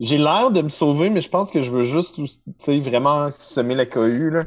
j'ai 0.00 0.18
l'air 0.18 0.50
de 0.50 0.62
me 0.62 0.68
sauver, 0.68 1.10
mais 1.10 1.20
je 1.20 1.28
pense 1.28 1.50
que 1.50 1.62
je 1.62 1.70
veux 1.70 1.82
juste 1.82 2.16
tu 2.16 2.26
sais, 2.58 2.80
vraiment 2.80 3.30
semer 3.32 3.74
la 3.74 3.86
cohue. 3.86 4.30
Là. 4.30 4.44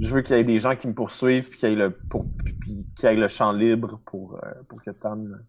Je 0.00 0.14
veux 0.14 0.22
qu'il 0.22 0.36
y 0.36 0.40
ait 0.40 0.44
des 0.44 0.58
gens 0.58 0.76
qui 0.76 0.88
me 0.88 0.94
poursuivent 0.94 1.50
puis 1.50 1.58
qu'il 1.58 1.70
y 1.70 1.72
ait 1.72 1.76
le, 1.76 1.90
pour, 1.90 2.26
qu'il 2.64 2.86
ait 3.08 3.14
le 3.16 3.28
champ 3.28 3.52
libre 3.52 4.00
pour, 4.06 4.36
euh, 4.44 4.50
pour 4.68 4.82
que 4.82 4.90
Tam 4.90 5.44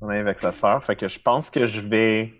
s'en 0.00 0.08
aille 0.08 0.20
avec 0.20 0.38
sa 0.38 0.52
sœur. 0.52 0.84
Fait 0.84 0.96
que 0.96 1.08
je 1.08 1.20
pense 1.20 1.50
que 1.50 1.66
je 1.66 1.80
vais 1.82 2.34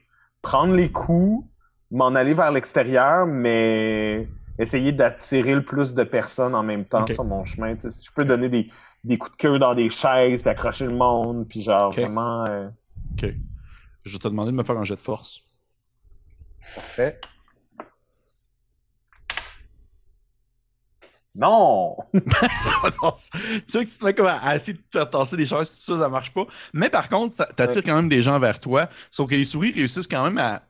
prendre 0.44 0.74
les 0.74 0.90
coups, 0.92 1.44
m'en 1.90 2.14
aller 2.14 2.34
vers 2.34 2.52
l'extérieur, 2.52 3.26
mais 3.26 4.28
essayer 4.58 4.92
d'attirer 4.92 5.54
le 5.54 5.64
plus 5.64 5.94
de 5.94 6.04
personnes 6.04 6.54
en 6.54 6.62
même 6.62 6.84
temps 6.84 7.04
sur 7.14 7.24
mon 7.24 7.44
chemin. 7.44 7.74
Si 7.78 8.04
je 8.04 8.12
peux 8.12 8.24
donner 8.24 8.48
des, 8.48 8.68
des 9.02 9.18
coups 9.18 9.36
de 9.36 9.42
queue 9.42 9.58
dans 9.58 9.74
des 9.74 9.88
chaises, 9.88 10.42
puis 10.42 10.50
accrocher 10.50 10.86
le 10.86 10.94
monde, 10.94 11.48
puis 11.48 11.62
genre 11.62 11.90
vraiment... 11.90 12.44
euh, 12.46 12.68
Ok. 13.14 13.26
Je 14.04 14.12
vais 14.12 14.18
te 14.18 14.28
demander 14.28 14.52
de 14.52 14.56
me 14.56 14.62
faire 14.62 14.78
un 14.78 14.84
jet 14.84 14.96
de 14.96 15.00
force. 15.00 15.40
Parfait. 16.74 17.20
Non! 21.34 21.96
tu 22.14 22.20
sais 23.66 23.84
que 23.84 23.90
tu 23.90 23.96
te 23.98 24.04
mets 24.04 24.14
comme 24.14 24.26
à, 24.26 24.54
essayer 24.54 24.74
de 24.74 24.82
te 25.00 25.04
tasser 25.04 25.36
des 25.36 25.46
choses, 25.46 25.70
tout 25.74 25.80
ça, 25.80 25.98
ça 25.98 26.08
marche 26.08 26.32
pas. 26.32 26.46
Mais 26.72 26.90
par 26.90 27.08
contre, 27.08 27.34
ça 27.34 27.46
t'attires 27.46 27.82
quand 27.82 27.96
même 27.96 28.08
des 28.08 28.22
gens 28.22 28.38
vers 28.38 28.60
toi. 28.60 28.88
Sauf 29.10 29.28
que 29.28 29.34
les 29.34 29.44
souris 29.44 29.72
réussissent 29.72 30.06
quand 30.06 30.22
même 30.22 30.38
à 30.38 30.62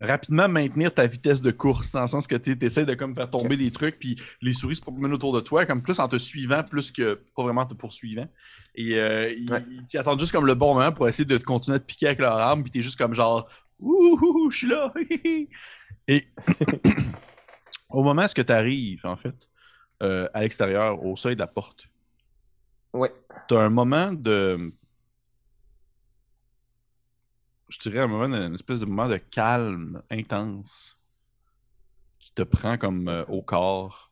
rapidement 0.00 0.48
maintenir 0.48 0.94
ta 0.94 1.06
vitesse 1.06 1.42
de 1.42 1.50
course, 1.50 1.92
dans 1.92 2.02
le 2.02 2.06
sens 2.06 2.26
que 2.26 2.36
tu 2.36 2.56
essaies 2.64 2.86
de 2.86 2.94
comme 2.94 3.14
faire 3.14 3.28
tomber 3.30 3.56
des 3.56 3.70
trucs, 3.70 3.98
puis 3.98 4.16
les 4.40 4.52
souris 4.52 4.76
se 4.76 4.80
promènent 4.80 5.12
autour 5.12 5.34
de 5.34 5.40
toi, 5.40 5.66
comme 5.66 5.82
plus 5.82 5.98
en 5.98 6.08
te 6.08 6.18
suivant, 6.18 6.62
plus 6.62 6.92
que 6.92 7.20
pas 7.36 7.42
vraiment 7.42 7.62
en 7.62 7.66
te 7.66 7.74
poursuivant. 7.74 8.28
Et 8.76 8.94
euh, 8.94 9.32
ils, 9.32 9.50
Ouais. 9.50 9.62
ils 9.92 9.98
attendent 9.98 10.20
juste 10.20 10.32
comme 10.32 10.46
le 10.46 10.54
bon 10.54 10.74
moment 10.74 10.92
pour 10.92 11.08
essayer 11.08 11.24
de 11.24 11.36
continuer 11.38 11.76
à 11.76 11.80
te 11.80 11.84
piquer 11.84 12.06
avec 12.06 12.20
leur 12.20 12.36
arme, 12.36 12.62
puis 12.62 12.70
t'es 12.70 12.82
juste 12.82 12.96
comme 12.96 13.14
genre 13.14 13.48
Ouh, 13.80 14.50
je 14.50 14.56
suis 14.56 14.68
là! 14.68 14.92
Et 16.08 16.24
au 17.90 18.02
moment 18.02 18.24
où 18.24 18.42
tu 18.42 18.52
arrives, 18.52 19.04
en 19.04 19.16
fait, 19.16 19.34
euh, 20.02 20.28
à 20.34 20.42
l'extérieur, 20.42 21.02
au 21.04 21.16
seuil 21.16 21.34
de 21.34 21.40
la 21.40 21.46
porte, 21.46 21.88
Ouais. 22.92 23.12
t'as 23.48 23.60
un 23.60 23.68
moment 23.70 24.12
de. 24.12 24.72
Je 27.68 27.78
dirais 27.80 27.98
un 28.00 28.06
moment, 28.06 28.28
d'une 28.28 28.54
espèce 28.54 28.80
de 28.80 28.86
moment 28.86 29.08
de 29.08 29.18
calme 29.18 30.02
intense 30.10 30.98
qui 32.18 32.32
te 32.32 32.42
prend 32.42 32.78
comme 32.78 33.08
euh, 33.08 33.24
au 33.26 33.42
corps, 33.42 34.10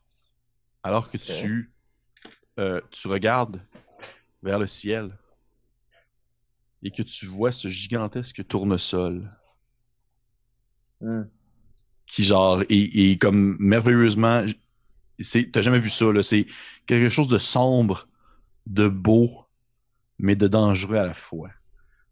alors 0.83 1.09
que 1.09 1.17
tu, 1.17 1.73
euh, 2.59 2.79
tu 2.91 3.07
regardes 3.07 3.59
vers 4.43 4.59
le 4.59 4.67
ciel 4.67 5.17
et 6.83 6.91
que 6.91 7.01
tu 7.01 7.25
vois 7.25 7.51
ce 7.51 7.67
gigantesque 7.67 8.45
tournesol 8.47 9.31
Hmm. 10.99 11.25
qui 12.07 12.23
genre 12.23 12.61
est, 12.63 12.71
est 13.11 13.21
comme 13.21 13.55
merveilleusement 13.59 14.43
t'as 15.51 15.61
jamais 15.61 15.79
vu 15.79 15.89
ça 15.89 16.11
là 16.11 16.23
c'est 16.23 16.47
quelque 16.85 17.09
chose 17.09 17.27
de 17.27 17.37
sombre 17.37 18.07
de 18.65 18.87
beau 18.87 19.45
mais 20.19 20.35
de 20.35 20.47
dangereux 20.47 20.97
à 20.97 21.05
la 21.05 21.13
fois 21.13 21.49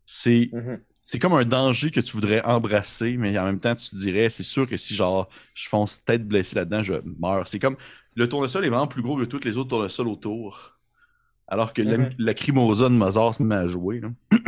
c'est 0.05 0.49
Mhm. 0.53 0.81
c'est 1.03 1.19
comme 1.19 1.33
un 1.33 1.45
danger 1.45 1.91
que 1.91 1.99
tu 1.99 2.13
voudrais 2.13 2.43
embrasser 2.43 3.17
mais 3.17 3.37
en 3.37 3.45
même 3.45 3.59
temps 3.59 3.75
tu 3.75 3.89
te 3.89 3.95
dirais 3.95 4.29
c'est 4.29 4.43
sûr 4.43 4.67
que 4.67 4.77
si 4.77 4.95
genre 4.95 5.29
je 5.53 5.69
fonce 5.69 6.03
tête 6.03 6.27
blessée 6.27 6.55
là-dedans 6.55 6.83
je 6.83 6.95
meurs 7.19 7.47
c'est 7.47 7.59
comme 7.59 7.77
le 8.15 8.29
tournesol 8.29 8.65
est 8.65 8.69
vraiment 8.69 8.87
plus 8.87 9.01
gros 9.01 9.17
que 9.17 9.25
toutes 9.25 9.45
les 9.45 9.57
autres 9.57 9.69
tournesols 9.69 10.07
autour 10.07 10.79
alors 11.47 11.73
que 11.73 11.81
la 11.81 11.97
Mhm. 11.97 12.09
lacrymosa 12.17 12.89
de 12.89 12.95
Mozart 12.95 13.33
jouer 13.67 14.01
là. 14.01 14.09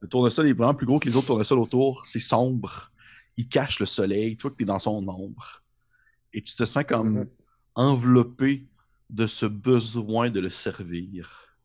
Le 0.00 0.08
tournesol 0.08 0.48
est 0.48 0.52
vraiment 0.52 0.74
plus 0.74 0.86
gros 0.86 0.98
que 1.00 1.08
les 1.08 1.16
autres 1.16 1.28
tournesols 1.28 1.58
autour. 1.58 2.04
C'est 2.04 2.20
sombre. 2.20 2.92
Il 3.36 3.48
cache 3.48 3.80
le 3.80 3.86
soleil. 3.86 4.36
Tu 4.36 4.42
vois 4.42 4.50
que 4.50 4.56
tu 4.56 4.62
es 4.64 4.66
dans 4.66 4.78
son 4.78 5.06
ombre. 5.08 5.63
Et 6.34 6.42
tu 6.42 6.54
te 6.54 6.64
sens 6.64 6.84
comme 6.86 7.20
Mhm. 7.20 7.28
enveloppé 7.76 8.66
de 9.08 9.26
ce 9.26 9.46
besoin 9.46 10.28
de 10.30 10.40
le 10.40 10.50
servir. 10.50 11.56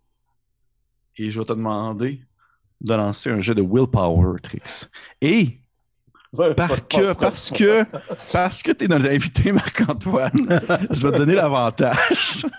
Et 1.17 1.29
je 1.31 1.39
vais 1.39 1.45
te 1.45 1.53
demander 1.53 2.21
de 2.79 2.93
lancer 2.93 3.29
un 3.31 3.41
jet 3.41 3.55
de 3.55 3.61
willpower, 3.61 4.39
Trix. 4.41 4.87
Et 5.21 5.59
parce 6.55 6.81
que, 6.81 7.13
parce 7.13 7.49
que, 7.51 7.83
parce 8.31 8.61
que 8.63 8.71
tu 8.71 8.85
es 8.85 8.87
notre 8.87 9.07
invité, 9.09 9.51
Marc-Antoine, 9.51 10.31
je 10.91 11.01
vais 11.07 11.11
te 11.11 11.17
donner 11.17 11.33
l'avantage. 11.35 12.45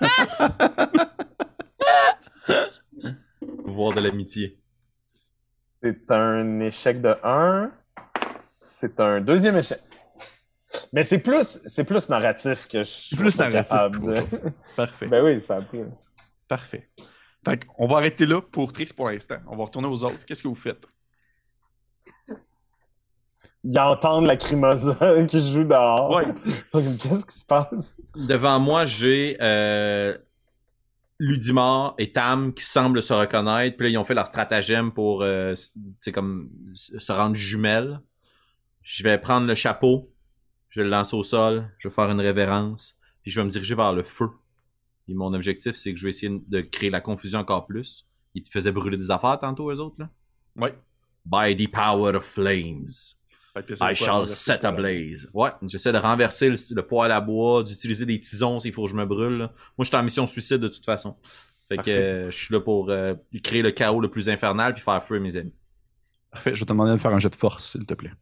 Pouvoir 3.64 3.94
de 3.94 4.00
l'amitié. 4.00 4.58
C'est 5.82 6.10
un 6.10 6.60
échec 6.60 7.00
de 7.00 7.14
1. 7.22 7.70
C'est 8.64 8.98
un 9.00 9.20
deuxième 9.20 9.56
échec. 9.56 9.80
Mais 10.92 11.02
c'est 11.02 11.18
plus, 11.18 11.60
c'est 11.64 11.84
plus 11.84 12.08
narratif 12.08 12.68
que 12.68 12.78
je 12.78 12.90
suis 12.90 13.16
Plus 13.16 13.38
narratif 13.38 13.76
de-. 14.00 14.50
Parfait. 14.76 15.06
Ben 15.06 15.24
oui, 15.24 15.40
ça 15.40 15.56
a 15.56 15.62
pris. 15.62 15.82
Parfait. 16.48 16.88
Fait 17.44 17.60
on 17.78 17.86
va 17.86 17.96
arrêter 17.96 18.26
là 18.26 18.40
pour 18.40 18.72
Trix 18.72 18.92
pour 18.94 19.08
l'instant. 19.08 19.38
On 19.46 19.56
va 19.56 19.64
retourner 19.64 19.88
aux 19.88 20.04
autres. 20.04 20.24
Qu'est-ce 20.26 20.42
que 20.42 20.48
vous 20.48 20.54
faites? 20.54 20.86
Ils 23.62 23.78
entendent 23.78 24.26
la 24.26 24.36
crimosa 24.36 25.24
qui 25.28 25.46
joue 25.46 25.64
dehors. 25.64 26.10
Ouais. 26.10 26.24
Qu'est-ce 26.72 27.26
qui 27.26 27.38
se 27.38 27.44
passe? 27.44 28.00
Devant 28.14 28.58
moi, 28.58 28.86
j'ai 28.86 29.36
euh, 29.40 30.16
Ludimar 31.18 31.94
et 31.98 32.12
Tam 32.12 32.54
qui 32.54 32.64
semblent 32.64 33.02
se 33.02 33.12
reconnaître. 33.12 33.76
Puis 33.76 33.86
là, 33.86 33.90
ils 33.90 33.98
ont 33.98 34.04
fait 34.04 34.14
leur 34.14 34.26
stratagème 34.26 34.92
pour 34.92 35.22
euh, 35.22 35.54
comme 36.12 36.50
se 36.74 37.12
rendre 37.12 37.36
jumelles. 37.36 38.00
Je 38.82 39.02
vais 39.02 39.18
prendre 39.18 39.46
le 39.46 39.54
chapeau, 39.54 40.10
je 40.70 40.80
vais 40.80 40.84
le 40.84 40.90
lancer 40.90 41.14
au 41.16 41.22
sol, 41.22 41.70
je 41.78 41.88
vais 41.88 41.94
faire 41.94 42.10
une 42.10 42.20
révérence, 42.20 42.96
puis 43.22 43.30
je 43.30 43.40
vais 43.40 43.44
me 43.44 43.50
diriger 43.50 43.74
vers 43.74 43.92
le 43.92 44.02
feu. 44.02 44.28
Et 45.08 45.14
mon 45.14 45.34
objectif, 45.34 45.76
c'est 45.76 45.92
que 45.92 45.98
je 45.98 46.04
vais 46.04 46.10
essayer 46.10 46.40
de 46.46 46.60
créer 46.60 46.90
la 46.90 47.00
confusion 47.00 47.40
encore 47.40 47.66
plus. 47.66 48.06
Ils 48.34 48.42
te 48.42 48.50
faisaient 48.50 48.72
brûler 48.72 48.96
des 48.96 49.10
affaires 49.10 49.38
tantôt, 49.40 49.70
eux 49.70 49.80
autres, 49.80 49.96
là? 49.98 50.08
Ouais. 50.56 50.74
By 51.24 51.56
the 51.56 51.70
power 51.70 52.14
of 52.14 52.24
flames. 52.24 53.16
I 53.56 53.94
shall 53.96 54.28
set 54.28 54.64
ablaze. 54.64 55.28
Ouais, 55.34 55.50
j'essaie 55.62 55.92
de 55.92 55.98
renverser 55.98 56.48
le, 56.48 56.56
le 56.70 56.86
poêle 56.86 57.10
à 57.10 57.20
bois, 57.20 57.64
d'utiliser 57.64 58.06
des 58.06 58.20
tisons 58.20 58.60
s'il 58.60 58.72
faut 58.72 58.84
que 58.84 58.90
je 58.90 58.94
me 58.94 59.04
brûle. 59.04 59.38
là. 59.38 59.52
Moi, 59.76 59.84
je 59.84 59.84
suis 59.86 59.96
en 59.96 60.02
mission 60.04 60.26
suicide 60.28 60.58
de 60.58 60.68
toute 60.68 60.84
façon. 60.84 61.16
Fait 61.68 61.78
que 61.78 61.90
euh, 61.90 62.30
je 62.30 62.36
suis 62.36 62.54
là 62.54 62.60
pour 62.60 62.90
euh, 62.90 63.14
créer 63.42 63.62
le 63.62 63.72
chaos 63.72 64.00
le 64.00 64.08
plus 64.08 64.28
infernal 64.28 64.74
puis 64.74 64.82
faire 64.82 65.04
feu 65.04 65.18
mes 65.18 65.36
amis. 65.36 65.54
Parfait. 66.30 66.54
Je 66.54 66.60
vais 66.60 66.66
te 66.66 66.72
demander 66.72 66.92
de 66.92 66.98
faire 66.98 67.12
un 67.12 67.18
jet 67.18 67.28
de 67.28 67.34
force, 67.34 67.72
s'il 67.72 67.86
te 67.86 67.94
plaît. 67.94 68.12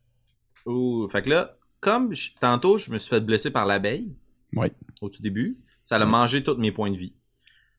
Ouh, 0.64 1.08
fait 1.10 1.22
que 1.22 1.30
là, 1.30 1.58
comme 1.80 2.14
je- 2.14 2.30
tantôt, 2.40 2.78
je 2.78 2.90
me 2.90 2.98
suis 2.98 3.10
fait 3.10 3.20
blesser 3.20 3.50
par 3.50 3.66
l'abeille. 3.66 4.14
Ouais. 4.54 4.72
Au 5.00 5.08
tout 5.08 5.22
début. 5.22 5.56
Ça 5.82 5.96
a 5.96 6.04
mangé 6.04 6.42
tous 6.42 6.56
mes 6.56 6.72
points 6.72 6.90
de 6.90 6.96
vie. 6.96 7.12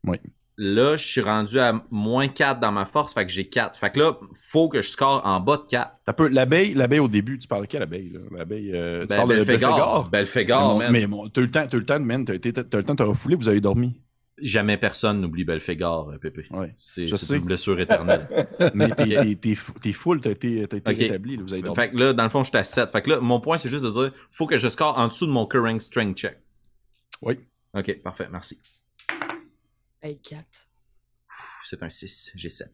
Ouais. 0.05 0.19
Là, 0.61 0.97
je 0.97 1.05
suis 1.07 1.21
rendu 1.21 1.57
à 1.57 1.81
moins 1.89 2.27
4 2.27 2.59
dans 2.59 2.71
ma 2.73 2.85
force, 2.85 3.13
fait 3.13 3.25
que 3.25 3.31
j'ai 3.31 3.47
4. 3.47 3.79
Fait 3.79 3.91
que 3.91 3.99
là, 3.99 4.17
faut 4.35 4.67
que 4.67 4.81
je 4.81 4.89
score 4.89 5.25
en 5.25 5.39
bas 5.39 5.55
de 5.57 5.63
4. 5.69 5.93
T'as 6.05 6.11
peu, 6.13 6.27
l'abeille, 6.27 6.73
l'abeille 6.73 6.99
au 6.99 7.07
début, 7.07 7.37
tu 7.39 7.47
parles 7.47 7.61
de 7.61 7.67
quelle 7.67 7.81
abeille, 7.83 8.09
là? 8.09 8.19
L'abeille, 8.37 8.71
euh, 8.73 9.01
tu 9.03 9.07
Ben, 9.07 9.15
parles 9.17 9.29
de 9.37 9.43
Mais, 10.77 10.83
man. 10.85 10.91
mais 10.91 11.07
mon- 11.07 11.29
t'as 11.29 11.41
eu 11.41 11.45
le 11.45 11.51
temps, 11.51 11.65
t'as 11.65 11.77
eu 11.77 11.79
le 11.79 11.85
temps, 11.85 11.99
man. 12.01 12.25
T'as, 12.25 12.33
été- 12.33 12.51
t'as 12.51 12.61
eu 12.61 12.81
le 12.81 12.83
temps 12.83 12.93
de 12.93 12.97
te 12.97 13.03
refouler, 13.03 13.35
vous 13.35 13.47
avez 13.47 13.61
dormi. 13.61 14.01
Jamais 14.41 14.77
personne 14.77 15.21
n'oublie 15.21 15.43
Belphégor, 15.43 16.09
euh, 16.11 16.17
Pépé. 16.17 16.45
Ouais. 16.51 16.73
C'est 16.75 17.07
Je 17.07 17.33
une 17.35 17.43
blessure 17.45 17.79
éternelle. 17.79 18.27
Mais 18.73 18.89
t'es, 18.91 19.05
t'es, 19.15 19.35
t'es, 19.35 19.55
fou- 19.55 19.73
t'es 19.81 19.93
full, 19.93 20.21
t'as 20.21 20.31
été, 20.31 20.61
rétabli, 20.65 21.37
là, 21.37 21.43
vous 21.43 21.53
avez. 21.53 21.73
Fait 21.75 21.91
que 21.91 21.97
là, 21.97 22.13
dans 22.13 22.23
le 22.23 22.29
fond, 22.29 22.43
j'étais 22.43 22.57
à 22.59 22.63
7. 22.63 22.89
Fait 22.91 23.01
que 23.01 23.09
là, 23.09 23.19
mon 23.19 23.39
point, 23.41 23.57
c'est 23.57 23.69
juste 23.69 23.83
de 23.83 23.89
dire, 23.91 24.11
faut 24.31 24.47
que 24.47 24.57
je 24.57 24.67
score 24.69 24.97
en 24.97 25.07
dessous 25.07 25.25
de 25.25 25.31
mon 25.31 25.45
current 25.47 25.79
strength 25.79 26.17
check. 26.17 26.37
Oui. 27.21 27.39
Ok, 27.73 28.01
parfait, 28.01 28.27
merci. 28.31 28.59
Hey, 30.01 30.17
4. 30.19 30.41
Pff, 30.41 30.67
C'est 31.65 31.83
un 31.83 31.89
6, 31.89 32.31
j'ai 32.35 32.49
7. 32.49 32.71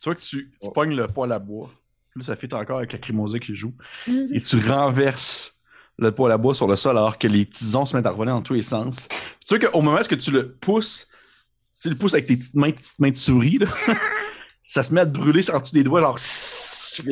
Tu 0.00 0.04
vois 0.08 0.14
que 0.14 0.20
tu, 0.20 0.50
tu 0.50 0.56
Oh. 0.68 0.70
pognes 0.72 0.94
le 0.96 1.06
poêle 1.06 1.32
à 1.32 1.38
bois. 1.38 1.70
Là, 2.16 2.22
ça 2.22 2.36
fait 2.36 2.52
encore 2.52 2.78
avec 2.78 2.92
la 2.92 2.98
crimosa 2.98 3.38
qui 3.38 3.54
joue. 3.54 3.74
Et 4.08 4.40
tu 4.40 4.56
renverses 4.58 5.51
le 5.98 6.10
poêle 6.12 6.32
à 6.32 6.38
bois 6.38 6.54
sur 6.54 6.66
le 6.66 6.76
sol 6.76 6.96
alors 6.96 7.18
que 7.18 7.28
les 7.28 7.44
tisons 7.46 7.86
se 7.86 7.96
mettent 7.96 8.06
à 8.06 8.10
revenir 8.10 8.34
dans 8.34 8.42
tous 8.42 8.54
les 8.54 8.62
sens. 8.62 9.08
Tu 9.46 9.56
vois 9.56 9.68
qu'au 9.68 9.80
moment 9.82 9.98
où 10.00 10.16
tu 10.16 10.30
le 10.30 10.52
pousses, 10.52 11.08
tu 11.80 11.88
le 11.88 11.96
pousses 11.96 12.14
avec 12.14 12.26
tes 12.26 12.36
petites 12.36 12.54
mains, 12.54 12.70
tes 12.70 12.78
petites 12.78 12.98
mains 13.00 13.10
de 13.10 13.16
souris, 13.16 13.58
ça 14.64 14.82
se 14.82 14.94
met 14.94 15.00
à 15.02 15.06
te 15.06 15.10
brûler 15.10 15.48
en 15.50 15.60
dessous 15.60 15.74
des 15.74 15.84
doigts, 15.84 16.00
genre, 16.00 16.18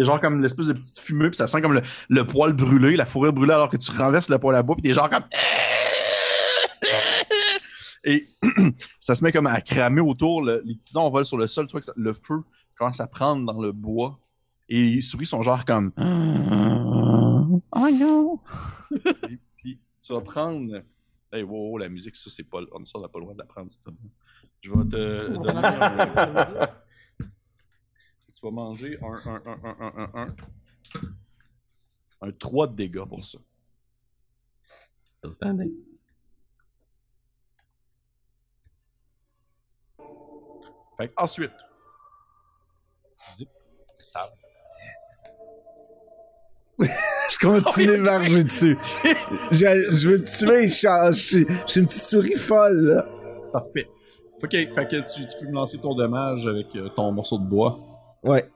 genre 0.05 0.21
comme 0.21 0.41
l'espèce 0.41 0.67
de 0.67 0.73
petite 0.73 0.99
fumée, 0.99 1.29
puis 1.29 1.37
ça 1.37 1.47
sent 1.47 1.61
comme 1.61 1.75
le, 1.75 1.83
le 2.09 2.27
poil 2.27 2.53
brûlé, 2.53 2.97
la 2.97 3.07
fourrure 3.07 3.33
brûlée 3.33 3.53
alors 3.55 3.69
que 3.69 3.77
tu 3.77 3.91
renverses 3.93 4.29
le 4.29 4.39
poêle 4.39 4.57
à 4.57 4.63
bois, 4.63 4.77
puis 4.77 4.83
t'es 4.83 4.95
genre 4.95 5.11
comme... 5.11 5.25
Et 8.05 8.27
ça 9.01 9.15
se 9.15 9.23
met 9.23 9.31
comme 9.33 9.47
à 9.47 9.61
cramer 9.61 10.01
autour, 10.01 10.43
le- 10.43 10.63
les 10.65 10.77
tisons 10.79 11.11
volent 11.11 11.25
sur 11.25 11.37
le 11.37 11.47
sol, 11.47 11.67
tu 11.67 11.73
vois 11.73 11.81
que 11.83 11.87
le 11.97 12.15
feu 12.15 12.37
commence 12.79 13.01
à 13.01 13.07
prendre 13.07 13.45
dans 13.53 13.61
le 13.61 13.73
bois 13.73 14.19
Et 14.71 14.83
les 14.95 15.01
souris 15.03 15.27
sont 15.27 15.43
genre 15.43 15.65
comme. 15.67 15.93
Oh 17.73 17.89
non! 17.91 18.41
puis, 19.23 19.41
puis 19.57 19.81
tu 20.01 20.13
vas 20.13 20.21
prendre. 20.21 20.83
Hey, 21.33 21.43
wow, 21.45 21.71
wow, 21.71 21.79
la 21.79 21.89
musique, 21.89 22.17
ça, 22.17 22.29
c'est 22.31 22.43
pas. 22.45 22.61
On 22.73 22.81
n'a 23.01 23.09
pas 23.09 23.19
le 23.19 23.25
droit 23.25 23.35
de 23.35 23.39
la 23.39 23.47
prendre. 23.47 23.71
tune-là. 23.71 24.11
Je 24.61 24.73
vais 24.73 24.85
te 24.89 25.29
donner 25.33 25.61
un. 25.65 27.27
tu 28.35 28.41
vas 28.43 28.51
manger 28.51 28.99
un, 29.03 29.15
un, 29.15 29.43
un, 29.47 29.61
un, 29.65 29.77
un, 29.81 30.11
un, 30.15 30.27
un. 30.27 30.37
Un 32.23 32.33
3 32.33 32.67
de 32.69 32.75
dégâts 32.75 33.05
pour 33.05 33.25
ça. 33.25 33.39
Outstanding. 35.25 35.73
Fait 40.97 41.09
que 41.09 41.13
ensuite. 41.17 41.53
Zip. 43.37 43.49
Je 46.81 47.39
continue 47.39 47.99
de 47.99 48.03
marcher 48.03 48.45
dessus. 48.45 48.77
Je, 49.51 49.59
je 49.91 50.09
veux 50.09 50.17
le 50.17 50.23
tuer, 50.23 50.67
je, 50.69 51.13
je, 51.13 51.13
je 51.13 51.43
suis 51.67 51.81
une 51.81 51.87
petite 51.87 52.03
souris 52.03 52.35
folle, 52.35 52.87
là. 52.87 53.07
Parfait. 53.53 53.89
Ok, 54.43 54.51
fait 54.51 54.89
que 54.89 54.97
tu, 55.15 55.27
tu 55.27 55.37
peux 55.39 55.47
me 55.47 55.55
lancer 55.55 55.79
ton 55.79 55.95
dommage 55.95 56.47
avec 56.47 56.75
euh, 56.77 56.89
ton 56.89 57.13
morceau 57.13 57.39
de 57.39 57.45
bois. 57.47 57.79
Ouais. 58.23 58.51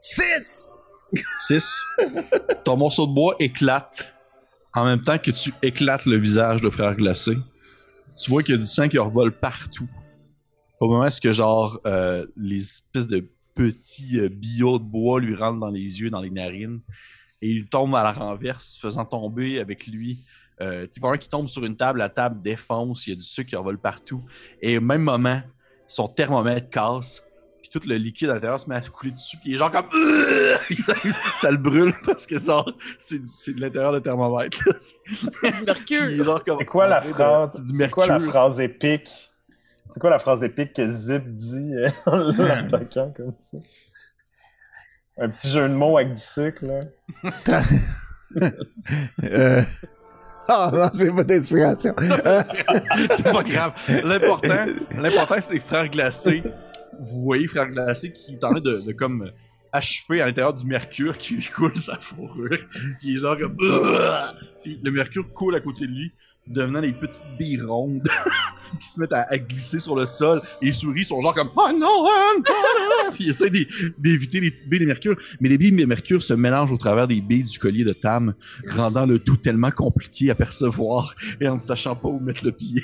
6! 0.00 0.70
6. 1.46 1.80
ton 2.64 2.76
morceau 2.76 3.06
de 3.06 3.12
bois 3.12 3.34
éclate 3.38 4.12
en 4.74 4.84
même 4.84 5.02
temps 5.02 5.18
que 5.18 5.30
tu 5.30 5.52
éclates 5.62 6.06
le 6.06 6.16
visage 6.16 6.62
de 6.62 6.70
frère 6.70 6.94
glacé. 6.94 7.36
Tu 8.16 8.30
vois 8.30 8.42
qu'il 8.42 8.54
y 8.54 8.58
a 8.58 8.60
du 8.60 8.66
sang 8.66 8.88
qui 8.88 8.98
revole 8.98 9.32
partout. 9.32 9.88
Au 10.80 10.88
moment 10.88 11.02
où 11.02 11.06
est-ce 11.06 11.20
que 11.20 11.32
genre 11.32 11.80
euh, 11.86 12.26
les 12.36 12.60
espèces 12.60 13.08
de 13.08 13.26
petits 13.58 14.20
euh, 14.20 14.28
billots 14.30 14.78
de 14.78 14.84
bois 14.84 15.18
lui 15.20 15.34
rentrent 15.34 15.58
dans 15.58 15.70
les 15.70 16.00
yeux, 16.00 16.10
dans 16.10 16.20
les 16.20 16.30
narines, 16.30 16.80
et 17.42 17.50
il 17.50 17.66
tombe 17.66 17.94
à 17.96 18.04
la 18.04 18.12
renverse, 18.12 18.78
faisant 18.80 19.04
tomber 19.04 19.58
avec 19.58 19.86
lui. 19.88 20.20
Euh, 20.60 20.82
tu 20.84 20.92
sais, 20.92 21.00
pendant 21.00 21.16
qu'il 21.16 21.28
tombe 21.28 21.48
sur 21.48 21.64
une 21.64 21.76
table, 21.76 21.98
la 21.98 22.08
table 22.08 22.40
défonce, 22.40 23.06
il 23.06 23.10
y 23.10 23.12
a 23.12 23.16
du 23.16 23.22
sucre 23.22 23.50
qui 23.50 23.56
revole 23.56 23.78
partout. 23.78 24.24
Et 24.62 24.78
au 24.78 24.80
même 24.80 25.02
moment, 25.02 25.40
son 25.88 26.06
thermomètre 26.08 26.70
casse, 26.70 27.22
puis 27.60 27.70
tout 27.70 27.80
le 27.86 27.96
liquide 27.96 28.30
à 28.30 28.34
l'intérieur 28.34 28.60
se 28.60 28.68
met 28.68 28.76
à 28.76 28.80
couler 28.80 29.10
dessus, 29.12 29.36
puis 29.38 29.50
il 29.50 29.54
est 29.54 29.58
genre 29.58 29.70
comme. 29.70 29.86
ça, 30.78 30.94
ça 31.36 31.50
le 31.50 31.56
brûle 31.56 31.94
parce 32.04 32.26
que 32.26 32.38
genre, 32.38 32.70
c'est 32.98 33.24
c'est 33.26 33.54
de 33.54 33.60
l'intérieur 33.60 33.92
le 33.92 34.00
thermomètre. 34.00 34.58
là. 34.66 35.50
Du 35.58 35.64
mercure. 35.64 36.56
C'est 36.58 36.64
quoi 36.64 36.86
la 36.86 37.00
de- 37.00 37.06
phrase? 37.08 37.56
C'est 37.56 37.72
du 37.72 37.78
C'est 37.78 37.90
quoi 37.90 38.06
la 38.06 38.20
phrase 38.20 38.60
épique? 38.60 39.27
C'est 39.90 40.00
quoi 40.00 40.10
la 40.10 40.18
phrase 40.18 40.42
épique 40.42 40.74
que 40.74 40.86
Zip 40.88 41.22
dit 41.26 41.74
euh, 41.74 41.90
en 42.06 42.18
l'attaquant 42.18 43.12
comme 43.16 43.34
ça? 43.38 43.58
Un 45.20 45.30
petit 45.30 45.48
jeu 45.48 45.68
de 45.68 45.74
mots 45.74 45.98
avec 45.98 46.14
du 46.14 46.20
sucre, 46.20 46.64
là. 46.64 46.80
Euh... 49.24 49.62
Oh 50.50 50.68
non, 50.72 50.90
j'ai 50.94 51.10
pas 51.10 51.24
d'inspiration. 51.24 51.94
C'est 51.98 53.22
pas 53.22 53.42
grave. 53.42 53.72
L'important, 54.04 54.66
l'important, 54.98 55.36
c'est 55.40 55.58
que 55.58 55.64
Frère 55.64 55.88
Glacé, 55.88 56.42
vous 57.00 57.22
voyez 57.22 57.48
Frère 57.48 57.68
Glacé 57.68 58.12
qui 58.12 58.34
est 58.34 58.44
en 58.44 58.50
train 58.50 58.60
de, 58.60 58.86
de 58.86 58.92
comme 58.92 59.30
achever 59.72 60.22
à 60.22 60.26
l'intérieur 60.26 60.54
du 60.54 60.64
mercure 60.64 61.18
qui 61.18 61.34
lui 61.34 61.44
coule 61.44 61.76
sa 61.76 61.98
fourrure. 61.98 62.58
Qui 63.00 63.16
est 63.16 63.18
genre 63.18 63.38
comme. 63.38 63.56
Puis 64.62 64.80
le 64.82 64.90
mercure 64.90 65.32
coule 65.32 65.54
à 65.54 65.60
côté 65.60 65.86
de 65.86 65.92
lui, 65.92 66.12
devenant 66.48 66.80
des 66.80 66.92
petites 66.92 67.24
billes 67.38 67.60
rondes 67.60 68.08
qui 68.80 68.86
se 68.88 68.98
mettent 69.00 69.12
à, 69.12 69.26
à 69.30 69.38
glisser 69.38 69.78
sur 69.78 69.94
le 69.96 70.06
sol. 70.06 70.40
Et 70.62 70.66
les 70.66 70.72
souris 70.72 71.04
sont 71.04 71.20
genre 71.20 71.34
comme 71.34 71.50
Oh 71.56 71.68
non! 71.74 72.06
Puis 73.14 73.24
ils 73.24 73.30
essaient 73.30 73.50
d'é- 73.50 73.68
d'éviter 73.98 74.40
les 74.40 74.50
petites 74.50 74.68
billes 74.68 74.80
de 74.80 74.86
mercure. 74.86 75.16
Mais 75.40 75.48
les 75.48 75.58
billes 75.58 75.72
de 75.76 75.84
mercure 75.86 76.22
se 76.22 76.34
mélangent 76.34 76.72
au 76.72 76.78
travers 76.78 77.06
des 77.06 77.20
billes 77.20 77.42
du 77.44 77.58
collier 77.58 77.84
de 77.84 77.92
Tam, 77.92 78.34
rendant 78.70 79.06
le 79.06 79.18
tout 79.18 79.36
tellement 79.36 79.70
compliqué 79.70 80.30
à 80.30 80.34
percevoir 80.34 81.14
et 81.40 81.48
en 81.48 81.54
ne 81.54 81.60
sachant 81.60 81.96
pas 81.96 82.08
où 82.08 82.18
mettre 82.20 82.44
le 82.44 82.52
pied. 82.52 82.82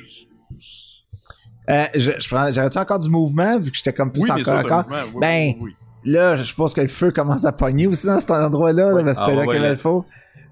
euh, 1.70 1.84
je, 1.94 2.10
j'aurais-tu 2.18 2.78
encore 2.78 2.98
du 2.98 3.08
mouvement, 3.08 3.58
vu 3.58 3.70
que 3.70 3.76
j'étais 3.76 3.92
comme 3.92 4.12
plus 4.12 4.22
Oui, 4.22 4.30
encore, 4.30 4.44
sûr, 4.44 4.54
encore? 4.54 4.84
oui, 4.90 5.20
Ben, 5.20 5.46
oui, 5.48 5.56
oui. 5.60 5.74
Là, 6.06 6.34
je 6.34 6.44
suppose 6.44 6.74
que 6.74 6.82
le 6.82 6.86
feu 6.86 7.10
commence 7.10 7.46
à 7.46 7.52
pogner 7.52 7.86
aussi 7.86 8.06
dans 8.06 8.20
cet 8.20 8.30
endroit-là, 8.30 8.92
là, 8.92 9.02
parce 9.02 9.18
que 9.18 9.22
Ah, 9.24 9.26
c'était 9.46 9.58
là 9.58 9.68
qu'il 9.68 9.76
faut. 9.78 10.04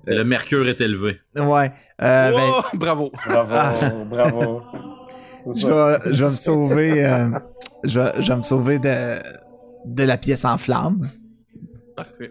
Le 0.06 0.24
mercure 0.24 0.68
est 0.68 0.80
élevé. 0.80 1.20
Ouais. 1.38 1.72
Euh, 2.00 2.30
ben, 2.32 2.52
bravo! 2.78 3.12
Bravo, 3.26 3.50
Ah. 3.52 3.90
bravo. 4.04 4.62
Je 5.56 5.66
vais, 5.66 6.14
je 6.14 6.24
vais 6.24 6.30
me 6.30 6.36
sauver, 6.36 7.04
euh, 7.04 7.28
je, 7.82 7.98
vais, 7.98 8.12
je 8.22 8.28
vais 8.28 8.36
me 8.36 8.42
sauver 8.42 8.78
de, 8.78 9.18
de 9.84 10.02
la 10.04 10.16
pièce 10.16 10.44
en 10.44 10.56
flammes. 10.56 11.04
Parfait. 11.96 12.30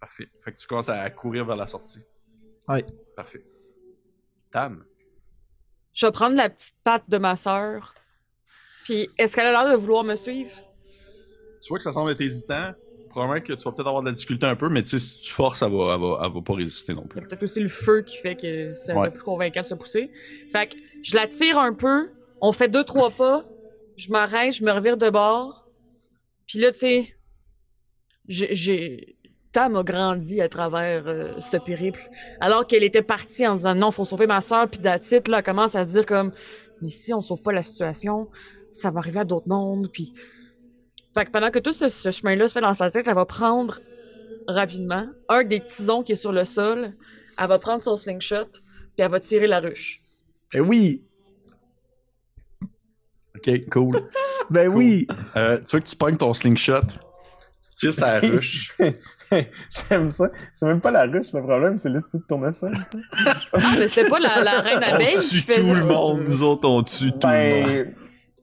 Parfait. 0.00 0.28
Fait 0.42 0.52
que 0.52 0.56
tu 0.58 0.66
commences 0.66 0.88
à 0.88 1.10
courir 1.10 1.44
vers 1.44 1.56
la 1.56 1.66
sortie. 1.66 1.98
Oui. 2.68 2.78
Parfait. 3.14 3.44
Tam. 4.50 4.82
Je 5.92 6.06
vais 6.06 6.12
prendre 6.12 6.36
la 6.36 6.48
petite 6.48 6.74
patte 6.82 7.04
de 7.08 7.18
ma 7.18 7.36
sœur. 7.36 7.94
Puis, 8.84 9.10
est-ce 9.18 9.36
qu'elle 9.36 9.46
a 9.46 9.52
l'air 9.64 9.70
de 9.72 9.76
vouloir 9.76 10.04
me 10.04 10.16
suivre? 10.16 10.52
Tu 11.60 11.68
vois 11.68 11.76
que 11.76 11.84
ça 11.84 11.92
semble 11.92 12.12
être 12.12 12.20
hésitant. 12.22 12.72
Probablement 13.12 13.40
que 13.46 13.52
tu 13.52 13.62
vas 13.62 13.70
peut-être 13.72 13.86
avoir 13.86 14.02
de 14.02 14.08
la 14.08 14.12
difficulté 14.12 14.46
un 14.46 14.56
peu, 14.56 14.68
mais 14.68 14.82
tu 14.82 14.88
sais, 14.90 14.98
si 14.98 15.20
tu 15.20 15.32
forces, 15.32 15.62
elle 15.62 15.70
va, 15.72 15.94
elle 15.94 16.00
va, 16.00 16.20
elle 16.24 16.32
va 16.32 16.40
pas 16.42 16.54
résister 16.54 16.92
non 16.94 17.02
Il 17.04 17.06
y 17.06 17.10
a 17.10 17.20
plus. 17.20 17.28
peut-être 17.28 17.42
aussi 17.44 17.60
le 17.60 17.68
feu 17.68 18.02
qui 18.02 18.16
fait 18.16 18.34
que 18.34 18.72
c'est 18.74 18.94
Ouais. 18.94 19.10
plus 19.10 19.22
convaincant 19.22 19.62
de 19.62 19.66
se 19.66 19.74
pousser. 19.74 20.10
Fait 20.50 20.66
que 20.66 20.76
je 21.02 21.14
la 21.14 21.26
tire 21.28 21.58
un 21.58 21.72
peu, 21.74 22.10
on 22.40 22.52
fait 22.52 22.68
deux, 22.68 22.84
trois 22.84 23.10
pas, 23.10 23.44
je 23.96 24.10
m'arrête, 24.10 24.54
je 24.54 24.64
me 24.64 24.72
revire 24.72 24.96
de 24.96 25.08
bord. 25.10 25.68
Puis 26.46 26.58
là, 26.58 26.72
tu 26.72 26.78
sais, 26.80 27.14
j'ai-. 28.28 29.16
Tam 29.52 29.76
a 29.76 29.82
grandi 29.82 30.40
à 30.40 30.48
travers 30.48 31.06
euh, 31.06 31.38
ce 31.38 31.58
périple. 31.58 32.00
Alors 32.40 32.66
qu'elle 32.66 32.82
était 32.84 33.02
partie 33.02 33.46
en 33.46 33.56
disant 33.56 33.74
non, 33.74 33.90
faut 33.90 34.06
sauver 34.06 34.26
ma 34.26 34.40
soeur, 34.40 34.66
puis 34.70 34.80
d'attitude, 34.80 35.28
là, 35.28 35.38
elle 35.38 35.44
commence 35.44 35.74
à 35.74 35.84
se 35.84 35.90
dire 35.90 36.06
comme 36.06 36.32
mais 36.80 36.88
si 36.88 37.12
on 37.12 37.20
sauve 37.20 37.42
pas 37.42 37.52
la 37.52 37.62
situation, 37.62 38.30
ça 38.70 38.90
va 38.90 39.00
arriver 39.00 39.20
à 39.20 39.24
d'autres 39.24 39.48
mondes, 39.48 39.90
puis. 39.92 40.14
Fait 41.14 41.26
que 41.26 41.30
pendant 41.30 41.50
que 41.50 41.58
tout 41.58 41.72
ce, 41.72 41.88
ce 41.88 42.10
chemin-là 42.10 42.48
se 42.48 42.54
fait 42.54 42.60
dans 42.60 42.74
sa 42.74 42.90
tête, 42.90 43.06
elle 43.06 43.14
va 43.14 43.26
prendre 43.26 43.78
rapidement 44.48 45.06
un 45.28 45.44
des 45.44 45.60
tisons 45.60 46.02
qui 46.02 46.12
est 46.12 46.16
sur 46.16 46.32
le 46.32 46.44
sol, 46.44 46.94
elle 47.38 47.46
va 47.48 47.58
prendre 47.58 47.82
son 47.82 47.96
slingshot, 47.96 48.44
puis 48.46 48.98
elle 48.98 49.10
va 49.10 49.20
tirer 49.20 49.46
la 49.46 49.60
ruche. 49.60 50.00
Ben 50.52 50.62
oui! 50.62 51.02
Ok, 53.36 53.68
cool. 53.70 53.88
Ben 54.50 54.68
oui! 54.68 55.06
Euh, 55.36 55.58
tu 55.58 55.70
vois 55.70 55.80
que 55.80 55.86
tu 55.88 55.96
pognes 55.96 56.16
ton 56.16 56.34
slingshot, 56.34 56.80
tu 56.82 57.70
tires 57.78 57.94
sa 57.94 58.18
ruche. 58.20 58.76
J'aime 59.88 60.08
ça. 60.08 60.30
C'est 60.54 60.66
même 60.66 60.80
pas 60.80 60.90
la 60.90 61.04
ruche, 61.04 61.32
le 61.32 61.42
problème, 61.42 61.76
c'est 61.76 61.88
style 62.00 62.20
de 62.20 62.26
tournesol. 62.26 62.74
Ah, 63.52 63.74
mais 63.78 63.88
c'était 63.88 64.08
pas 64.10 64.18
la, 64.18 64.42
la 64.42 64.60
reine 64.60 64.82
abeille 64.82 65.14
On 65.16 65.20
qui 65.20 65.28
tue 65.28 65.36
fait 65.40 65.60
tout 65.60 65.68
ça. 65.68 65.74
le 65.74 65.84
monde. 65.84 66.24
Nous 66.26 66.42
autres, 66.42 66.68
on 66.68 66.82
tue 66.82 67.12
tout 67.12 67.28
le 67.28 67.84
monde. 67.84 67.94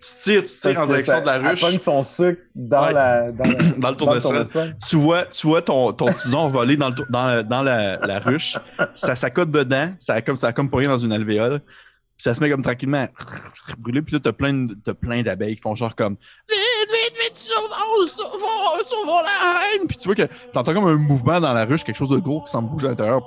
Tu 0.01 0.23
tires, 0.23 0.43
tu 0.43 0.59
tires 0.61 0.81
en 0.81 0.85
direction 0.85 1.13
ça- 1.15 1.21
de 1.21 1.25
la 1.25 1.35
Elle 1.35 1.47
ruche. 1.47 1.59
pogne 1.61 1.77
son 1.79 2.01
sucre 2.01 2.41
dans 2.55 2.85
Ouais. 2.87 2.93
la. 2.93 3.31
Dans, 3.33 3.43
la- 3.49 3.71
Dans 3.79 3.89
le 3.89 3.95
tournesol. 3.97 4.45
Tu 4.87 4.95
vois, 4.95 5.25
tu 5.25 5.45
vois 5.47 5.61
ton, 5.61 5.91
ton 5.91 6.07
tison 6.13 6.47
voler 6.47 6.77
dans, 6.77 6.89
le, 6.89 6.95
dans, 7.09 7.25
la- 7.27 7.43
dans 7.43 7.61
la, 7.63 7.97
la 7.97 8.19
ruche. 8.19 8.57
Ça 8.93 9.15
s'accote 9.17 9.51
dedans. 9.51 9.91
Ça 9.97 10.13
a 10.13 10.21
comme, 10.21 10.37
ça 10.37 10.47
a 10.47 10.53
comme 10.53 10.69
pogné 10.69 10.87
dans 10.87 10.97
une 10.97 11.11
alvéole. 11.11 11.59
Puis 11.59 12.23
ça 12.23 12.33
se 12.35 12.39
met 12.41 12.49
comme 12.49 12.61
tranquillement 12.61 13.07
à 13.07 13.75
brûler. 13.77 14.01
Puis 14.01 14.13
là, 14.15 14.19
t'as 14.23 14.33
plein, 14.33 14.67
plein 15.01 15.21
d'abeilles 15.21 15.55
qui 15.55 15.61
font 15.61 15.75
genre 15.75 15.95
comme 15.95 16.15
Vite, 16.49 16.89
vite, 16.89 17.17
vite, 17.21 17.35
sauvons, 17.37 18.07
sauvons, 18.07 18.83
sauvons 18.85 19.19
la 19.21 19.53
reine. 19.59 19.87
Puis 19.87 19.97
tu 19.97 20.05
vois 20.07 20.15
que 20.15 20.27
t'entends 20.53 20.73
comme 20.73 20.87
un 20.87 20.95
mouvement 20.95 21.39
dans 21.39 21.53
la 21.53 21.65
ruche, 21.65 21.83
quelque 21.83 21.95
chose 21.97 22.09
de 22.09 22.17
gros 22.17 22.41
qui 22.41 22.51
semble 22.51 22.69
bouger 22.69 22.87
à 22.87 22.89
l'intérieur. 22.91 23.21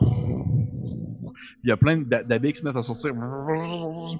Il 1.65 1.69
y 1.69 1.73
a 1.73 1.77
plein 1.77 1.99
d'a- 1.99 2.23
d'abeilles 2.23 2.53
qui 2.53 2.61
se 2.61 2.65
mettent 2.67 2.77
à 2.77 2.83
sortir 2.83 3.13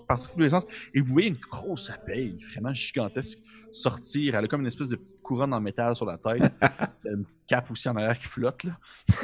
par 0.07 0.21
tous 0.31 0.39
les 0.41 0.51
sens. 0.51 0.65
Et 0.95 1.01
vous 1.01 1.13
voyez 1.13 1.29
une 1.29 1.37
grosse 1.37 1.91
abeille, 1.91 2.39
vraiment 2.53 2.73
gigantesque, 2.73 3.39
sortir. 3.71 4.37
Elle 4.37 4.45
a 4.45 4.49
comme 4.49 4.61
une 4.61 4.67
espèce 4.67 4.89
de 4.91 4.97
petite 4.97 5.21
couronne 5.23 5.53
en 5.53 5.61
métal 5.61 5.97
sur 5.97 6.07
la 6.07 6.19
tête. 6.19 6.53
Elle 7.05 7.11
a 7.11 7.15
une 7.17 7.25
petite 7.25 7.43
cape 7.47 7.71
aussi 7.71 7.89
en 7.89 7.97
arrière 7.97 8.19
qui 8.19 8.27
flotte, 8.27 8.63
là. 8.65 8.73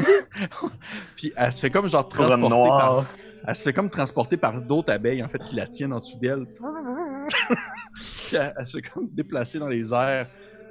Puis 1.17 1.33
elle 1.37 1.53
se 1.53 1.61
fait 1.61 1.71
comme 1.71 1.89
genre 1.89 2.09
transporter 2.09 2.69
par... 2.69 3.05
Elle 3.47 3.55
se 3.55 3.63
fait 3.63 3.73
comme 3.73 3.89
transporter 3.89 4.37
par 4.37 4.61
d'autres 4.61 4.93
abeilles, 4.93 5.23
en 5.23 5.29
fait, 5.29 5.39
qui 5.39 5.55
la 5.55 5.67
tiennent 5.69 5.93
en 5.93 6.01
dessous 6.01 6.19
d'elle. 6.19 6.45
Elle 8.33 8.67
se 8.67 8.79
fait 8.79 8.83
comme 8.83 9.09
déplacer 9.11 9.59
dans 9.59 9.69
les 9.69 9.93
airs. 9.93 10.27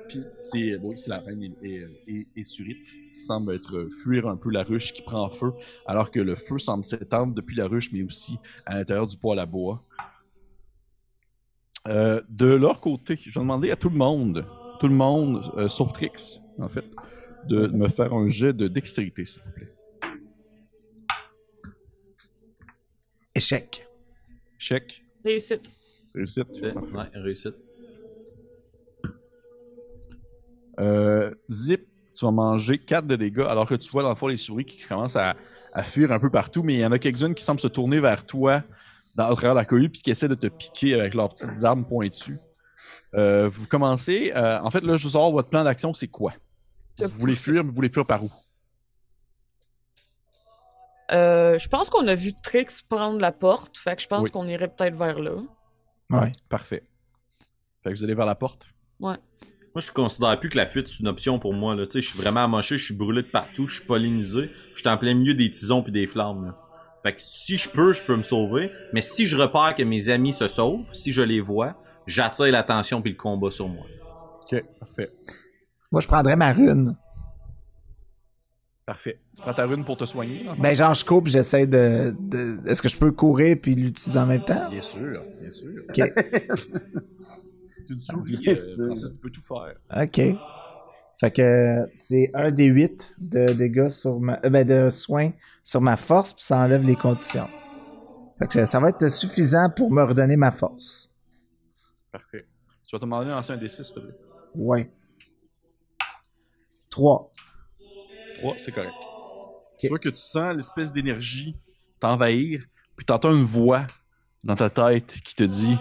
Puis 0.08 0.24
c'est 0.38 0.78
bon, 0.78 0.96
c'est 0.96 1.10
la 1.10 1.20
reine 1.20 1.44
et, 1.44 1.52
et, 1.62 1.86
et- 2.08 2.28
et 2.36 2.44
Surite 2.44 2.92
qui 3.14 3.20
semble 3.20 3.54
être 3.54 3.76
euh, 3.78 3.90
fuir 3.90 4.28
un 4.28 4.38
peu 4.38 4.50
la 4.52 4.64
ruche 4.64 4.94
qui 4.94 5.02
prend 5.02 5.30
feu, 5.30 5.52
alors 5.86 6.12
que 6.12 6.20
le 6.20 6.36
feu 6.36 6.58
semble 6.60 6.84
s'étendre 6.84 7.34
depuis 7.34 7.56
la 7.56 7.68
ruche, 7.68 7.92
mais 7.92 8.04
aussi 8.04 8.38
à 8.66 8.76
l'intérieur 8.76 9.06
du 9.08 9.18
poêle 9.18 9.40
à 9.40 9.46
bois. 9.46 9.84
Euh, 11.88 12.22
de 12.30 12.48
leur 12.48 12.80
côté, 12.82 13.18
je 13.22 13.32
vais 13.38 13.44
demander 13.44 13.72
à 13.72 13.76
tout 13.76 13.90
le 13.90 13.98
monde, 13.98 14.46
tout 14.80 14.88
le 14.88 14.94
monde, 14.96 15.42
euh, 15.58 15.68
sauf 15.68 15.92
Trix, 15.94 16.40
en 16.60 16.70
fait, 16.70 16.86
de 17.48 17.68
me 17.68 17.88
faire 17.90 18.14
un 18.14 18.28
jet 18.30 18.54
de 18.54 18.68
dextérité, 18.68 19.26
s'il 19.26 19.42
vous 19.44 19.52
plaît. 19.52 19.74
Échec. 23.36 23.88
Check. 24.58 25.04
Réussite. 25.24 25.70
Réussite. 26.16 26.48
Ouais, 26.62 27.10
réussite. 27.14 27.54
Euh, 30.80 31.34
Zip, 31.50 31.88
tu 32.18 32.26
vas 32.26 32.32
manger 32.32 32.78
4 32.80 33.06
de 33.08 33.16
dégâts 33.16 33.46
alors 33.48 33.68
que 33.68 33.76
tu 33.76 33.90
vois 33.92 34.04
dans 34.04 34.10
le 34.10 34.16
fond 34.16 34.28
les 34.28 34.38
souris 34.38 34.66
qui 34.66 34.84
commencent 34.84 35.16
à, 35.16 35.36
à 35.74 35.84
fuir 35.84 36.12
un 36.12 36.20
peu 36.20 36.30
partout, 36.30 36.64
mais 36.64 36.76
il 36.76 36.80
y 36.80 36.86
en 36.86 36.92
a 36.92 37.00
quelques-unes 37.00 37.36
qui 37.36 37.44
semblent 37.44 37.60
se 37.60 37.68
tourner 37.68 38.00
vers 38.00 38.26
toi 38.26 38.64
dans, 39.16 39.30
au 39.30 39.34
travers 39.36 39.54
de 39.54 39.60
la 39.60 39.66
cohue 39.66 39.90
puis 39.90 40.02
qui 40.02 40.12
essaient 40.12 40.28
de 40.28 40.36
te 40.36 40.48
piquer 40.48 40.94
avec 41.00 41.14
leurs 41.14 41.30
petites 41.30 41.64
armes 41.64 41.86
pointues. 41.86 42.38
Euh, 43.16 43.50
vous 43.52 43.66
commencez. 43.68 44.32
euh, 44.36 44.60
en 44.62 44.70
fait, 44.72 44.82
là, 44.84 44.98
je 44.98 45.04
veux 45.06 45.10
savoir 45.12 45.32
votre 45.32 45.50
plan 45.50 45.64
d'action, 45.64 45.94
c'est 45.94 46.08
quoi? 46.08 46.32
Vous 47.00 47.10
voulez 47.10 47.36
fuir, 47.36 47.64
mais 47.64 47.70
vous 47.70 47.76
voulez 47.76 47.90
fuir 47.90 48.06
par 48.06 48.24
où? 48.24 48.32
Euh, 51.12 51.58
je 51.58 51.70
pense 51.70 51.90
qu'on 51.90 52.08
a 52.08 52.16
vu 52.16 52.34
Trix 52.34 52.68
prendre 52.90 53.20
la 53.20 53.32
porte, 53.32 53.78
fait 53.78 53.96
que 53.96 54.02
je 54.02 54.08
pense 54.08 54.24
Oui. 54.26 54.32
qu'on 54.32 54.48
irait 54.48 54.68
peut-être 54.68 54.96
vers 54.96 55.20
là. 55.20 55.32
Ouais. 56.10 56.32
Parfait. 56.50 56.84
Fait 57.84 57.92
que 57.92 57.96
vous 57.98 58.04
allez 58.04 58.14
vers 58.16 58.26
la 58.26 58.36
porte? 58.36 58.68
Ouais. 59.00 59.16
Moi, 59.78 59.84
je 59.86 59.92
considère 59.92 60.40
plus 60.40 60.50
que 60.50 60.58
la 60.58 60.66
fuite, 60.66 60.88
c'est 60.88 61.02
une 61.02 61.08
option 61.08 61.38
pour 61.38 61.54
moi. 61.54 61.76
Là. 61.76 61.86
Tu 61.86 61.92
sais, 61.92 62.02
Je 62.02 62.08
suis 62.10 62.18
vraiment 62.18 62.44
amoché, 62.44 62.80
je 62.80 62.86
suis 62.86 62.96
brûlé 62.96 63.22
de 63.22 63.28
partout, 63.28 63.68
je 63.68 63.76
suis 63.76 63.86
pollinisé. 63.86 64.50
Je 64.74 64.80
suis 64.80 64.90
en 64.90 64.98
plein 64.98 65.14
milieu 65.14 65.36
des 65.36 65.52
tisons 65.52 65.84
puis 65.84 65.92
des 65.92 66.08
flammes. 66.08 66.46
là. 66.48 66.56
Fait 67.04 67.14
que 67.14 67.22
si 67.22 67.60
je 67.60 67.70
peux, 67.70 67.94
je 67.94 68.02
peux 68.02 68.16
me 68.16 68.24
sauver. 68.24 68.72
Mais 68.92 69.02
si 69.02 69.28
je 69.28 69.38
repère 69.38 69.76
que 69.76 69.84
mes 69.84 70.10
amis 70.10 70.34
se 70.34 70.48
sauvent, 70.48 70.90
si 70.96 71.12
je 71.12 71.22
les 71.22 71.42
vois, 71.42 71.76
j'attire 72.08 72.48
l'attention 72.48 73.04
puis 73.04 73.12
le 73.12 73.18
combat 73.18 73.52
sur 73.52 73.68
moi. 73.70 73.86
Ok, 74.52 74.64
parfait. 74.80 75.12
Moi, 75.92 76.02
je 76.02 76.08
prendrais 76.08 76.36
ma 76.36 76.54
rune. 76.54 76.98
Parfait. 78.88 79.20
Tu 79.36 79.44
prends 79.44 79.54
ta 79.54 79.68
rune 79.68 79.86
pour 79.86 79.98
te 79.98 80.06
soigner? 80.06 80.44
Ben, 80.58 80.76
genre, 80.76 80.96
je 80.96 81.06
coupe, 81.06 81.28
j'essaie 81.28 81.68
de, 81.68 82.16
de- 82.20 82.68
Est-ce 82.68 82.82
que 82.82 82.90
je 82.90 82.98
peux 82.98 83.12
courir 83.12 83.56
puis 83.62 83.76
l'utiliser 83.76 84.18
en 84.18 84.26
même 84.26 84.44
temps? 84.44 84.72
Bien 84.72 84.82
sûr, 84.82 85.24
bien 85.40 85.52
sûr. 85.52 85.84
Ok. 85.88 86.12
C'est 87.88 87.94
une 87.94 88.00
souris, 88.00 88.38
Bien 88.42 88.54
euh. 88.54 88.86
Francis, 88.88 89.14
tu 89.14 89.20
peux 89.20 89.30
tout 89.30 89.42
faire. 89.42 89.76
Ok. 89.96 90.22
Fait 91.20 91.32
que 91.32 91.88
c'est 91.96 92.30
un 92.34 92.52
des 92.52 92.66
8 92.66 93.16
de 93.20 93.54
dégâts 93.54 93.88
sur 93.90 94.20
ma. 94.20 94.40
euh, 94.44 94.50
ben, 94.50 94.68
de 94.68 94.90
soins 94.90 95.32
sur 95.64 95.82
ma 95.82 95.98
force, 95.98 96.34
puis 96.34 96.44
ça 96.44 96.60
enlève 96.60 96.84
les 96.84 96.96
conditions. 96.96 97.48
Fait 98.38 98.46
que 98.46 98.54
ça, 98.54 98.66
ça 98.66 98.80
va 98.80 98.90
être 98.90 99.10
suffisant 99.10 99.70
pour 99.76 99.92
me 99.92 100.04
redonner 100.04 100.36
ma 100.36 100.52
force. 100.52 101.10
Parfait. 102.12 102.46
Tu 102.86 102.96
vas 102.96 103.00
te 103.00 103.06
demander 103.06 103.26
de 103.28 103.32
lancer 103.32 103.54
un 103.54 103.58
D6, 103.58 103.84
s'il 103.84 103.96
te 103.96 104.00
plaît. 104.00 104.16
Ouais. 104.54 104.92
3. 106.90 107.32
3, 108.40 108.56
c'est 108.60 108.72
correct. 108.72 108.94
Tu 109.80 109.88
vois 109.88 110.00
que 110.00 110.10
tu 110.10 110.22
sens 110.22 110.56
l'espèce 110.56 110.92
d'énergie 110.92 111.56
t'envahir, 112.00 112.64
puis 112.96 113.06
t'entends 113.06 113.34
une 113.34 113.44
voix 113.44 113.86
dans 114.44 114.56
ta 114.56 114.70
tête 114.70 115.20
qui 115.24 115.36
te 115.36 115.44
dit. 115.44 115.78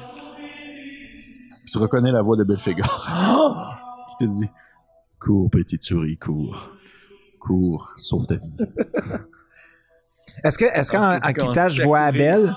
Puis 1.66 1.72
tu 1.72 1.78
reconnais 1.78 2.12
la 2.12 2.22
voix 2.22 2.36
de 2.36 2.44
Belphégor. 2.44 3.08
qui 4.18 4.24
te 4.24 4.30
dit 4.30 4.48
Cours, 5.20 5.50
petite 5.50 5.82
souris, 5.82 6.16
cours. 6.16 6.70
Cours, 7.40 7.92
sauve 7.96 8.26
ta 8.26 8.36
vie. 8.36 8.52
Est-ce 10.44 10.58
que, 10.58 10.64
est-ce 10.66 10.92
qu'en 10.92 11.16
en 11.16 11.32
quittant, 11.32 11.68
je 11.68 11.82
vois 11.82 12.00
Abel? 12.00 12.54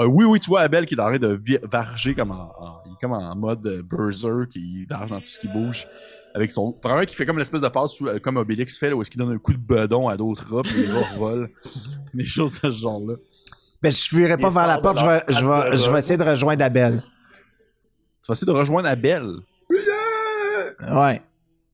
Euh, 0.00 0.06
oui, 0.06 0.24
oui, 0.24 0.40
tu 0.40 0.48
vois 0.48 0.62
Abel 0.62 0.84
qui 0.86 0.94
est 0.94 1.00
en 1.00 1.06
train 1.06 1.18
de 1.18 1.40
varger 1.70 2.14
comme 2.14 2.30
en, 2.32 2.50
en- 2.58 2.80
il 2.86 2.92
est 2.92 2.96
comme 3.00 3.12
en 3.12 3.34
mode 3.36 3.64
euh, 3.66 3.82
berserk, 3.82 4.54
il 4.56 4.86
varge 4.88 5.10
dans 5.10 5.20
tout 5.20 5.26
ce 5.26 5.38
qui 5.38 5.48
bouge. 5.48 5.86
Avec 6.34 6.50
son. 6.50 6.76
Vraiment 6.82 7.02
qui 7.04 7.14
fait 7.14 7.24
comme 7.26 7.38
l'espèce 7.38 7.60
de 7.62 7.68
passe 7.68 8.00
euh, 8.02 8.18
comme 8.18 8.36
Obélix 8.36 8.78
fait, 8.78 8.90
là, 8.90 8.96
où 8.96 9.02
est-ce 9.02 9.10
qu'il 9.10 9.20
donne 9.20 9.32
un 9.32 9.38
coup 9.38 9.52
de 9.52 9.58
bedon 9.58 10.08
à 10.08 10.16
d'autres 10.16 10.54
rats, 10.54 10.62
puis 10.62 10.74
les 10.86 10.90
rats 10.92 11.16
volent. 11.18 11.48
Des 12.14 12.24
choses 12.24 12.60
de 12.60 12.70
ce 12.70 12.76
genre-là. 12.78 13.14
Ben, 13.86 13.92
je 13.92 14.08
fuirai 14.08 14.36
pas 14.36 14.50
vers 14.50 14.66
la 14.66 14.78
porte, 14.78 14.98
je 14.98 15.06
vais, 15.06 15.22
je, 15.28 15.46
vais, 15.46 15.76
je 15.76 15.90
vais 15.90 15.98
essayer 16.00 16.16
de 16.16 16.24
rejoindre 16.24 16.64
Abel. 16.64 17.00
Tu 18.20 18.26
vas 18.28 18.32
essayer 18.32 18.52
de 18.52 18.58
rejoindre 18.58 18.88
Abel? 18.88 19.24
Ouais. 20.90 21.22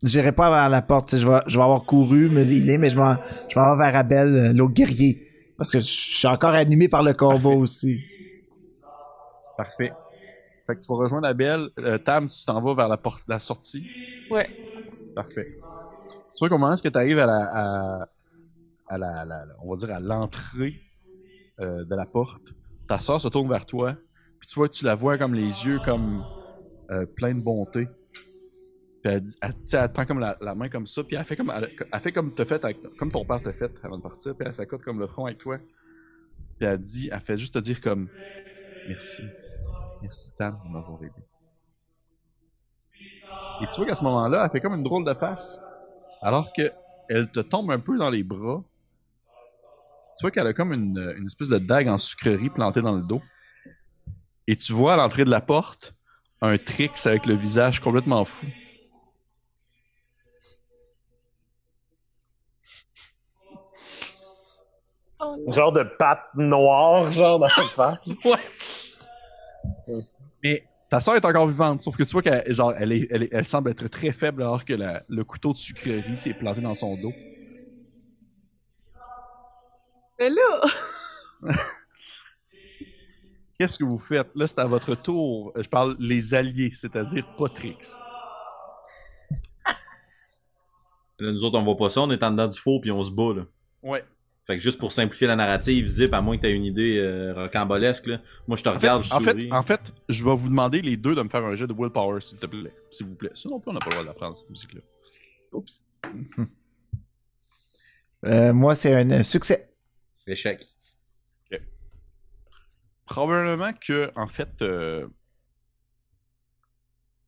J'irai 0.04 0.32
pas 0.32 0.50
vers 0.50 0.68
la 0.68 0.82
porte, 0.82 1.16
je 1.16 1.26
vais, 1.26 1.40
je 1.46 1.56
vais 1.56 1.62
avoir 1.64 1.84
couru, 1.84 2.28
me 2.28 2.42
healer, 2.44 2.76
mais 2.76 2.90
je 2.90 2.98
m'en 2.98 3.16
je 3.48 3.58
m'en 3.58 3.74
vais 3.74 3.84
vers 3.84 3.96
Abel, 3.96 4.26
euh, 4.28 4.52
l'autre 4.52 4.74
guerrier. 4.74 5.26
Parce 5.56 5.70
que 5.70 5.78
je 5.78 5.84
suis 5.84 6.26
encore 6.28 6.54
animé 6.54 6.88
par 6.88 7.02
le 7.02 7.14
combat 7.14 7.34
Parfait. 7.40 7.56
aussi. 7.56 8.00
Parfait. 9.56 9.92
Fait 10.66 10.74
que 10.76 10.80
tu 10.80 10.88
vas 10.88 10.96
rejoindre 10.96 11.28
Abel. 11.28 11.68
Euh, 11.80 11.98
Tam, 11.98 12.28
tu 12.28 12.44
t'en 12.44 12.60
vas 12.60 12.74
vers 12.74 12.88
la 12.88 12.96
porte, 12.96 13.22
la 13.28 13.38
sortie? 13.38 13.86
Ouais. 14.30 14.44
Parfait. 15.14 15.56
Tu 16.34 16.38
vois 16.40 16.48
comment 16.48 16.72
est-ce 16.74 16.82
que 16.82 16.88
tu 16.88 16.98
arrives 16.98 17.18
à 17.20 17.26
la, 17.26 17.40
à, 17.52 18.08
à 18.88 18.98
la, 18.98 19.24
la- 19.24 19.46
la- 19.46 19.54
on 19.62 19.70
va 19.70 19.76
dire 19.76 19.94
à 19.94 20.00
l'entrée 20.00 20.74
euh, 21.62 21.84
de 21.84 21.94
la 21.94 22.06
porte. 22.06 22.52
Ta 22.86 22.98
soeur 22.98 23.20
se 23.20 23.28
tourne 23.28 23.48
vers 23.48 23.66
toi, 23.66 23.96
puis 24.38 24.48
tu 24.48 24.54
vois 24.56 24.68
tu 24.68 24.84
la 24.84 24.94
vois 24.94 25.16
comme 25.16 25.34
les 25.34 25.64
yeux 25.64 25.78
comme 25.84 26.24
euh, 26.90 27.06
pleins 27.06 27.34
de 27.34 27.40
bonté. 27.40 27.88
Puis 29.02 29.12
elle, 29.12 29.24
te 29.54 29.92
prend 29.92 30.04
comme 30.04 30.20
la, 30.20 30.54
main 30.54 30.68
comme 30.68 30.86
ça, 30.86 31.02
puis 31.02 31.16
elle 31.16 31.24
fait 31.24 31.36
comme 31.36 31.52
elle, 31.54 32.00
fait 32.00 32.12
comme 32.12 32.34
t'as 32.34 32.44
fait 32.44 32.60
comme 32.98 33.10
ton 33.10 33.24
père 33.24 33.42
t'a 33.42 33.52
fait 33.52 33.72
avant 33.82 33.96
de 33.96 34.02
partir, 34.02 34.36
puis 34.36 34.46
elle 34.46 34.54
s'accote 34.54 34.82
comme 34.82 35.00
le 35.00 35.06
front 35.06 35.26
avec 35.26 35.38
toi. 35.38 35.58
Puis 36.58 36.68
elle 36.68 36.78
dit, 36.78 37.08
elle 37.12 37.20
fait 37.20 37.36
juste 37.36 37.54
te 37.54 37.58
dire 37.58 37.80
comme 37.80 38.08
merci, 38.88 39.24
merci 40.00 40.34
Tam 40.36 40.60
de 40.64 40.70
m'avoir 40.70 41.02
aidé. 41.02 41.10
Et 43.62 43.66
tu 43.70 43.76
vois 43.76 43.86
qu'à 43.86 43.96
ce 43.96 44.04
moment-là, 44.04 44.44
elle 44.44 44.50
fait 44.50 44.60
comme 44.60 44.74
une 44.74 44.82
drôle 44.82 45.04
de 45.04 45.14
face. 45.14 45.60
Alors 46.20 46.52
que 46.52 46.62
elle 47.08 47.30
te 47.30 47.40
tombe 47.40 47.70
un 47.70 47.80
peu 47.80 47.98
dans 47.98 48.10
les 48.10 48.22
bras. 48.22 48.62
Tu 50.18 50.22
vois 50.22 50.30
qu'elle 50.30 50.46
a 50.46 50.52
comme 50.52 50.72
une, 50.72 51.14
une 51.18 51.26
espèce 51.26 51.48
de 51.48 51.58
dague 51.58 51.88
en 51.88 51.98
sucrerie 51.98 52.50
plantée 52.50 52.82
dans 52.82 52.92
le 52.96 53.02
dos. 53.02 53.22
Et 54.46 54.56
tu 54.56 54.72
vois 54.72 54.94
à 54.94 54.96
l'entrée 54.96 55.24
de 55.24 55.30
la 55.30 55.40
porte 55.40 55.94
un 56.40 56.58
Trix 56.58 56.90
avec 57.06 57.26
le 57.26 57.34
visage 57.34 57.80
complètement 57.80 58.24
fou. 58.24 58.46
Oh. 65.20 65.36
Genre 65.52 65.72
de 65.72 65.84
patte 65.98 66.24
noire, 66.34 67.10
genre 67.12 67.38
dans 67.38 67.46
la 67.46 67.64
face. 67.68 68.04
Mais 70.42 70.64
ta 70.90 70.98
soeur 71.00 71.14
est 71.14 71.24
encore 71.24 71.46
vivante, 71.46 71.80
sauf 71.80 71.96
que 71.96 72.02
tu 72.02 72.10
vois 72.10 72.22
qu'elle 72.22 72.52
genre, 72.52 72.74
elle, 72.76 72.90
est- 72.92 73.06
elle, 73.10 73.22
est- 73.24 73.28
elle 73.32 73.44
semble 73.44 73.70
être 73.70 73.86
très 73.88 74.10
faible 74.10 74.42
alors 74.42 74.64
que 74.64 74.72
la- 74.74 75.02
le 75.08 75.22
couteau 75.22 75.52
de 75.52 75.58
sucrerie 75.58 76.16
s'est 76.16 76.34
planté 76.34 76.60
dans 76.60 76.74
son 76.74 76.96
dos. 76.96 77.12
Mais 80.18 80.30
là, 80.30 80.60
Qu'est-ce 83.58 83.78
que 83.78 83.84
vous 83.84 83.98
faites? 83.98 84.28
Là, 84.34 84.46
c'est 84.46 84.58
à 84.58 84.64
votre 84.64 84.94
tour. 84.94 85.52
Je 85.56 85.68
parle 85.68 85.96
les 85.98 86.34
alliés, 86.34 86.72
c'est-à-dire 86.74 87.26
pas 87.36 87.48
Trix. 87.48 87.76
Là, 91.18 91.30
nous 91.30 91.44
autres, 91.44 91.58
on 91.58 91.62
voit 91.62 91.76
pas 91.76 91.88
ça, 91.88 92.00
on 92.00 92.10
est 92.10 92.22
en 92.24 92.32
dedans 92.32 92.48
du 92.48 92.58
faux 92.58 92.80
puis 92.80 92.90
on 92.90 93.02
se 93.02 93.12
bat. 93.12 93.34
Là. 93.36 93.46
Ouais. 93.82 94.04
Fait 94.44 94.56
que 94.56 94.62
juste 94.62 94.80
pour 94.80 94.90
simplifier 94.90 95.28
la 95.28 95.36
narrative, 95.36 95.86
Zip, 95.86 96.12
à 96.12 96.20
moins 96.20 96.36
que 96.36 96.42
t'aies 96.42 96.52
une 96.52 96.64
idée 96.64 96.98
euh, 96.98 97.34
rocambolesque, 97.34 98.06
là, 98.08 98.20
moi 98.48 98.56
je 98.56 98.64
te 98.64 98.68
regarde, 98.68 99.04
je 99.04 99.14
en, 99.14 99.20
fait, 99.20 99.30
souris. 99.30 99.52
en 99.52 99.62
fait, 99.62 99.92
je 100.08 100.24
vais 100.24 100.34
vous 100.34 100.48
demander 100.48 100.82
les 100.82 100.96
deux 100.96 101.14
de 101.14 101.22
me 101.22 101.28
faire 101.28 101.44
un 101.44 101.54
jet 101.54 101.68
de 101.68 101.72
willpower, 101.72 102.20
s'il 102.20 102.38
te 102.38 102.46
plaît. 102.46 102.74
S'il 102.90 103.06
vous 103.06 103.14
plaît. 103.14 103.30
Sinon, 103.34 103.60
plus, 103.60 103.70
on 103.70 103.74
n'a 103.74 103.78
pas 103.78 103.86
le 103.86 103.92
droit 103.92 104.04
d'apprendre 104.06 104.36
cette 104.36 104.50
musique-là. 104.50 104.80
Oups. 105.52 105.86
Euh, 108.24 108.52
moi, 108.52 108.74
c'est 108.74 108.94
un, 108.94 109.10
un 109.10 109.22
succès. 110.26 110.32
Échec. 110.32 110.66
Probablement 113.06 113.72
que, 113.74 114.10
en 114.16 114.26
fait, 114.26 114.62
euh, 114.62 115.06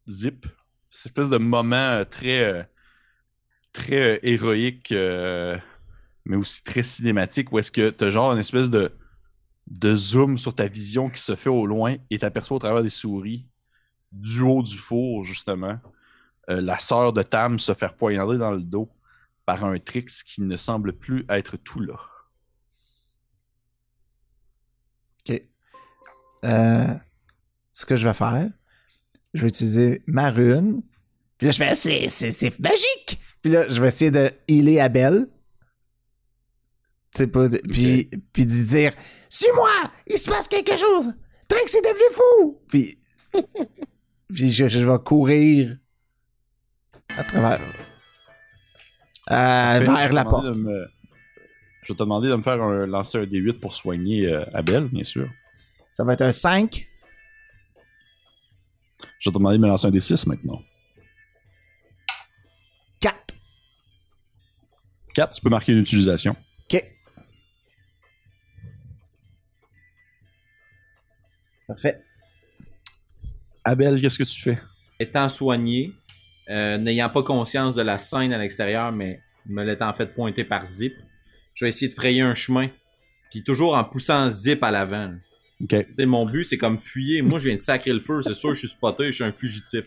Zip, 0.08 0.47
cette 0.90 1.06
espèce 1.06 1.31
de 1.31 1.39
moment 1.39 1.76
euh, 1.76 2.05
très, 2.05 2.44
euh, 2.44 2.62
euh, 3.90 4.18
héroïque, 4.23 4.92
mais 4.92 6.36
aussi 6.36 6.62
très 6.62 6.82
cinématique, 6.82 7.52
où 7.52 7.58
est-ce 7.58 7.73
que 7.73 7.90
t'as 7.90 8.10
genre 8.10 8.32
une 8.32 8.39
espèce 8.39 8.70
de, 8.70 8.92
zoom 9.94 10.39
sur 10.39 10.55
ta 10.55 10.68
vision 10.68 11.10
qui 11.10 11.20
se 11.20 11.34
fait 11.34 11.50
au 11.50 11.66
loin 11.66 11.97
et 12.10 12.18
t'aperçois 12.18 12.56
au 12.56 12.60
travers 12.60 12.82
des 12.82 12.89
souris, 12.89 13.47
du 14.12 14.40
haut 14.42 14.62
du 14.62 14.76
four, 14.76 15.24
justement, 15.24 15.81
la 16.47 16.78
sœur 16.78 17.12
de 17.12 17.23
Tam 17.23 17.58
se 17.58 17.74
faire 17.74 17.97
poignarder 17.97 18.39
dans 18.39 18.52
le 18.52 18.60
dos 18.60 18.90
par 19.47 19.64
un 19.64 19.78
Trix 19.78 20.23
qui 20.24 20.42
ne 20.42 20.56
semble 20.56 20.92
plus 20.92 21.24
être 21.28 21.56
tout 21.56 21.81
là. 21.81 21.98
OK. 25.28 25.42
Euh, 26.44 26.86
ce 27.73 27.86
que 27.86 27.97
je 27.97 28.06
vais 28.06 28.14
faire, 28.14 28.48
je 29.32 29.42
vais 29.42 29.48
utiliser 29.48 30.02
ma 30.06 30.31
rune. 30.31 30.82
Puis 31.39 31.47
là, 31.47 31.50
je 31.52 31.58
fais, 31.64 31.74
c'est, 31.74 32.06
c'est, 32.08 32.31
c'est 32.31 32.58
magique! 32.60 33.18
Puis 33.42 33.50
là, 33.52 33.66
je 33.68 33.81
vais 33.82 33.89
essayer 33.89 34.10
de 34.10 34.31
healer 34.48 34.81
Abel. 34.81 35.26
Pas, 37.32 37.48
de- 37.48 37.58
puis, 37.70 38.10
puis 38.32 38.44
de 38.44 38.50
dire, 38.50 38.92
suis-moi! 39.28 39.70
Il 40.08 40.18
se 40.18 40.28
passe 40.28 40.48
quelque 40.48 40.76
chose! 40.76 41.12
Trix 41.48 41.76
est 41.76 41.82
devenu 41.82 42.12
fou! 42.12 42.60
Puis, 42.68 42.98
puis 44.34 44.50
je, 44.50 44.68
je 44.68 44.78
vais 44.78 44.98
courir 45.05 45.76
à 47.16 47.23
travers. 47.24 47.60
euh, 49.31 49.81
vers 49.81 50.12
la 50.12 50.24
porte. 50.24 50.56
me- 50.58 50.86
Je 51.82 51.92
vais 51.92 51.97
te 51.97 52.02
demander 52.02 52.28
de 52.28 52.34
me 52.36 52.42
faire 52.42 52.60
un, 52.62 52.86
lancer 52.86 53.18
un 53.18 53.24
D8 53.24 53.60
pour 53.60 53.74
soigner 53.74 54.26
euh, 54.26 54.44
Abel, 54.52 54.89
bien 54.89 55.05
sûr. 55.05 55.28
Ça 55.94 56.02
va 56.02 56.14
être 56.14 56.23
un 56.23 56.32
5. 56.32 56.89
Je 59.20 59.31
vais 59.31 59.32
te 59.32 59.39
demander 59.39 59.58
de 59.58 59.62
me 59.62 59.68
lancer 59.68 59.86
un 59.86 59.92
des 59.92 60.00
6 60.00 60.26
maintenant. 60.26 60.60
4. 63.00 63.16
4, 65.14 65.32
tu 65.32 65.40
peux 65.40 65.50
marquer 65.50 65.73
une 65.73 65.78
utilisation. 65.78 66.34
OK. 66.64 66.84
Parfait. 71.68 72.02
Abel, 73.62 74.00
qu'est-ce 74.00 74.18
que 74.18 74.24
tu 74.24 74.42
fais? 74.42 74.58
Étant 74.98 75.28
soigné, 75.28 75.92
euh, 76.50 76.76
n'ayant 76.76 77.08
pas 77.08 77.23
conscience 77.23 77.76
de 77.76 77.82
la 77.82 77.98
scène 77.98 78.32
à 78.32 78.39
l'extérieur, 78.39 78.90
mais 78.90 79.23
me 79.47 79.62
l'étant 79.62 79.94
fait 79.94 80.06
pointer 80.06 80.42
par 80.42 80.66
Zip, 80.66 80.97
je 81.55 81.64
vais 81.64 81.68
essayer 81.68 81.89
de 81.89 81.94
frayer 81.94 82.23
un 82.23 82.34
chemin. 82.34 82.68
Puis 83.31 83.44
toujours 83.44 83.76
en 83.76 83.84
poussant 83.84 84.28
Zip 84.28 84.60
à 84.64 84.73
l'avant. 84.73 85.14
Mon 85.99 86.26
but, 86.26 86.44
c'est 86.44 86.58
comme 86.58 86.78
fuyer. 86.78 87.23
Moi, 87.23 87.39
je 87.39 87.47
viens 87.49 87.57
de 87.57 87.60
sacrer 87.60 87.92
le 87.92 88.00
feu. 88.00 88.23
C'est 88.23 88.34
sûr, 88.34 88.52
je 88.55 88.58
suis 88.60 88.68
spoté, 88.68 89.07
je 89.07 89.10
suis 89.12 89.24
un 89.24 89.33
fugitif. 89.33 89.84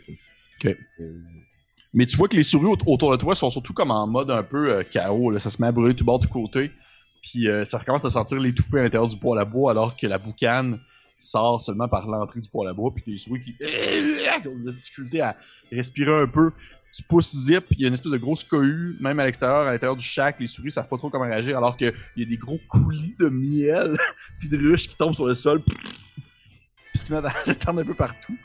Mais 1.93 2.05
tu 2.05 2.17
vois 2.17 2.27
que 2.27 2.35
les 2.35 2.43
souris 2.43 2.67
aut- 2.67 2.77
autour 2.85 3.11
de 3.11 3.17
toi 3.17 3.33
sont 3.35 3.49
surtout 3.49 3.73
comme 3.73 3.91
en 3.91 4.07
mode 4.07 4.29
un 4.31 4.43
peu 4.43 4.71
euh, 4.71 4.83
chaos. 4.83 5.31
Là. 5.31 5.39
Ça 5.39 5.49
se 5.49 5.61
met 5.61 5.67
à 5.67 5.71
brûler 5.71 5.95
tout 5.95 6.05
bord, 6.05 6.19
tout 6.19 6.29
côté. 6.29 6.71
Puis 7.21 7.47
euh, 7.47 7.65
ça 7.65 7.77
recommence 7.79 8.05
à 8.05 8.09
sentir 8.09 8.39
l'étouffée 8.39 8.79
à 8.79 8.83
l'intérieur 8.83 9.07
du 9.09 9.17
poêle 9.17 9.39
à 9.39 9.45
bois 9.45 9.71
alors 9.71 9.97
que 9.97 10.05
la 10.07 10.17
boucane 10.17 10.79
sort 11.17 11.61
seulement 11.61 11.87
par 11.87 12.07
l'entrée 12.07 12.39
du 12.39 12.49
poêle 12.49 12.69
à 12.69 12.73
bois. 12.73 12.93
Puis 12.93 13.03
t'as 13.05 13.11
les 13.11 13.17
souris 13.17 13.41
qui, 13.41 13.53
qui 13.57 14.47
ont 14.47 14.59
de 14.59 14.65
la 14.65 14.71
difficulté 14.71 15.21
à 15.21 15.35
respirer 15.71 16.13
un 16.21 16.27
peu. 16.27 16.51
Tu 16.98 17.03
pousses 17.03 17.32
zip, 17.35 17.66
il 17.72 17.82
y 17.82 17.85
a 17.85 17.90
une 17.90 17.93
espèce 17.93 18.11
de 18.11 18.17
grosse 18.17 18.43
cohue, 18.43 18.98
même 19.00 19.19
à 19.19 19.26
l'extérieur, 19.26 19.67
à 19.67 19.72
l'intérieur 19.72 19.95
du 19.95 20.03
shack, 20.03 20.40
les 20.40 20.48
souris 20.48 20.72
savent 20.72 20.88
pas 20.90 20.98
trop 20.98 21.11
comment 21.11 21.26
réagir 21.26 21.56
alors 21.56 21.77
qu'il 21.77 21.93
y 22.16 22.24
a 22.24 22.26
des 22.26 22.38
gros 22.38 22.59
coulis 22.67 23.16
de 23.19 23.30
miel 23.30 23.95
puis 24.40 24.50
de 24.50 24.58
ruches 24.58 24.88
qui 24.88 24.95
tombent 24.95 25.14
sur 25.14 25.27
le 25.27 25.35
sol. 25.35 25.61
Puis 25.61 25.76
qui 27.06 27.11
met 27.11 27.19
à 27.19 27.32
s'étendre 27.45 27.82
un 27.82 27.85
peu 27.85 27.93
partout. 27.93 28.35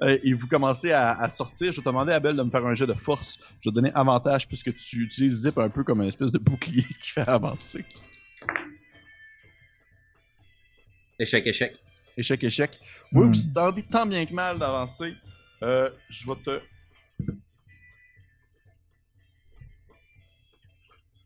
Euh, 0.00 0.16
et 0.22 0.32
vous 0.32 0.46
commencez 0.46 0.90
à, 0.92 1.20
à 1.20 1.28
sortir. 1.28 1.70
Je 1.70 1.76
vais 1.76 1.82
te 1.82 1.88
demander 1.88 2.12
à 2.14 2.20
Belle 2.20 2.36
de 2.36 2.42
me 2.42 2.50
faire 2.50 2.64
un 2.64 2.74
jet 2.74 2.86
de 2.86 2.94
force. 2.94 3.38
Je 3.60 3.68
vais 3.68 3.72
te 3.72 3.74
donner 3.74 3.92
avantage 3.94 4.48
puisque 4.48 4.74
tu 4.74 5.02
utilises 5.02 5.42
Zip 5.42 5.58
un 5.58 5.68
peu 5.68 5.84
comme 5.84 6.00
une 6.00 6.08
espèce 6.08 6.32
de 6.32 6.38
bouclier 6.38 6.84
qui 7.02 7.10
fait 7.10 7.28
avancer. 7.28 7.84
Échec, 11.18 11.46
échec. 11.46 11.76
Échec, 12.16 12.42
échec. 12.44 12.80
Vous 13.12 13.24
Hmm. 13.24 13.32
vous 13.32 13.52
tentez 13.54 13.82
tant 13.82 14.06
bien 14.06 14.24
que 14.24 14.32
mal 14.32 14.58
d'avancer. 14.58 15.14
Euh, 15.62 15.90
je 16.08 16.26
vais 16.26 16.36
te. 16.44 16.60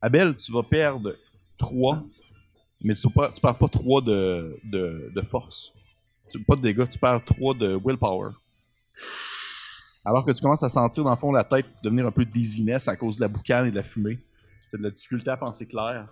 Abel, 0.02 0.34
tu 0.34 0.50
vas 0.50 0.64
perdre 0.64 1.14
3, 1.58 2.02
mais 2.82 2.94
tu, 2.94 3.02
tu 3.02 3.40
perds 3.40 3.56
pas 3.56 3.68
3 3.68 4.02
de, 4.02 4.58
de, 4.64 5.10
de 5.14 5.22
force. 5.22 5.72
Tu, 6.28 6.42
pas 6.42 6.56
de 6.56 6.62
dégâts, 6.62 6.88
tu 6.88 6.98
perds 6.98 7.24
3 7.24 7.54
de 7.54 7.80
willpower. 7.82 8.30
Alors 10.04 10.24
que 10.24 10.32
tu 10.32 10.42
commences 10.42 10.64
à 10.64 10.68
sentir 10.68 11.04
dans 11.04 11.12
le 11.12 11.16
fond 11.16 11.30
la 11.30 11.44
tête 11.44 11.66
devenir 11.84 12.06
un 12.06 12.10
peu 12.10 12.24
dizziness 12.24 12.88
à 12.88 12.96
cause 12.96 13.16
de 13.16 13.20
la 13.20 13.28
boucane 13.28 13.68
et 13.68 13.70
de 13.70 13.76
la 13.76 13.84
fumée. 13.84 14.18
Tu 14.70 14.74
as 14.74 14.78
de 14.78 14.82
la 14.82 14.90
difficulté 14.90 15.30
à 15.30 15.36
penser 15.36 15.68
clair. 15.68 16.08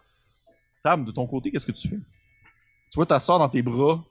Tam, 0.84 1.04
de 1.04 1.10
ton 1.10 1.26
côté, 1.26 1.50
qu'est-ce 1.50 1.66
que 1.66 1.72
tu 1.72 1.88
fais? 1.88 1.96
Tu 1.96 2.96
vois 2.96 3.06
ta 3.06 3.18
soeur 3.18 3.40
dans 3.40 3.48
tes 3.48 3.62
bras 3.62 4.04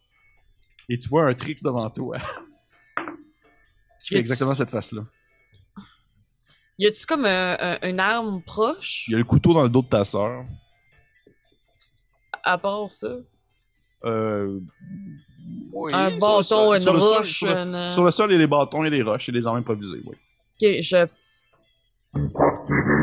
et 0.89 0.99
tu 0.99 1.07
vois 1.07 1.25
un 1.25 1.33
Trix 1.33 1.55
devant 1.63 1.89
toi. 1.89 2.17
Qui 4.01 4.15
fait 4.15 4.19
exactement 4.19 4.53
cette 4.53 4.69
face-là. 4.69 5.03
Y 6.79 6.87
a-tu 6.87 7.05
comme 7.05 7.25
euh, 7.25 7.55
un- 7.59 7.77
une 7.89 7.99
arme 7.99 8.41
proche? 8.41 9.03
Il 9.09 9.11
y 9.11 9.15
a 9.15 9.17
le 9.17 9.25
couteau 9.25 9.53
dans 9.53 9.63
le 9.63 9.69
dos 9.69 9.81
de 9.81 9.87
ta 9.89 10.03
soeur. 10.05 10.45
à 12.43 12.57
part 12.57 12.89
ça? 12.89 13.09
Euh... 14.05 14.59
oui, 15.73 15.93
un 15.93 16.07
sur 16.07 16.15
le 16.15 16.19
bâton, 16.21 16.41
sol- 16.43 16.75
une 16.77 16.81
sur 16.81 16.93
le 16.93 16.99
sol- 17.01 17.17
roche, 17.17 17.37
sur 17.39 17.47
le- 17.47 17.53
une- 17.57 17.91
Sur 17.91 18.03
le 18.05 18.11
sol, 18.11 18.31
il 18.31 18.33
y 18.33 18.37
a 18.37 18.39
des 18.39 18.47
bâtons, 18.47 18.81
a 18.83 18.89
des 18.89 19.01
roches 19.03 19.27
et 19.27 19.31
des 19.33 19.45
armes 19.45 19.57
improvisées, 19.57 20.01
oui. 20.05 20.15
Ok, 20.15 20.81
je. 20.81 21.05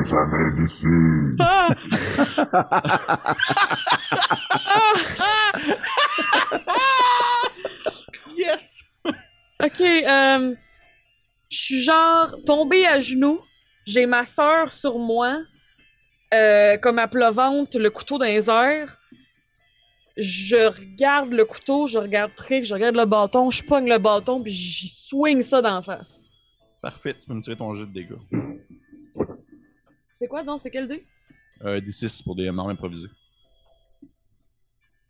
jamais 0.08 0.52
d'ici. 0.56 1.36
Ah! 1.38 1.68
Yes! 8.36 8.82
Ok, 9.62 9.80
euh, 9.80 10.54
je 11.50 11.56
suis 11.58 11.82
genre 11.82 12.34
tombée 12.44 12.86
à 12.86 12.98
genoux. 12.98 13.40
J'ai 13.86 14.04
ma 14.06 14.24
sœur 14.24 14.72
sur 14.72 14.98
moi, 14.98 15.44
euh, 16.34 16.76
comme 16.78 16.98
à 16.98 17.06
pleuvante, 17.06 17.76
le 17.76 17.88
couteau 17.88 18.18
dans 18.18 18.24
les 18.24 18.50
airs. 18.50 19.00
Je 20.16 20.56
regarde 20.66 21.30
le 21.30 21.44
couteau, 21.44 21.86
je 21.86 21.98
regarde 21.98 22.34
Trick, 22.34 22.64
je 22.64 22.74
regarde 22.74 22.96
le 22.96 23.04
bâton, 23.04 23.50
je 23.50 23.62
pogne 23.62 23.88
le 23.88 23.98
bâton, 23.98 24.42
puis 24.42 24.50
j'y 24.50 24.88
swing 24.88 25.42
ça 25.42 25.62
d'en 25.62 25.82
face. 25.82 26.20
Parfait, 26.82 27.14
tu 27.14 27.26
peux 27.28 27.34
me 27.34 27.40
tirer 27.40 27.56
ton 27.56 27.72
jet 27.74 27.86
de 27.86 27.92
dégâts. 27.92 28.16
C'est 30.12 30.26
quoi, 30.26 30.42
non? 30.42 30.58
C'est 30.58 30.70
quel 30.70 30.88
dé? 30.88 31.06
Euh, 31.62 31.80
D6 31.80 32.24
pour 32.24 32.34
des 32.34 32.48
armes 32.48 32.58
improvisées. 32.60 33.10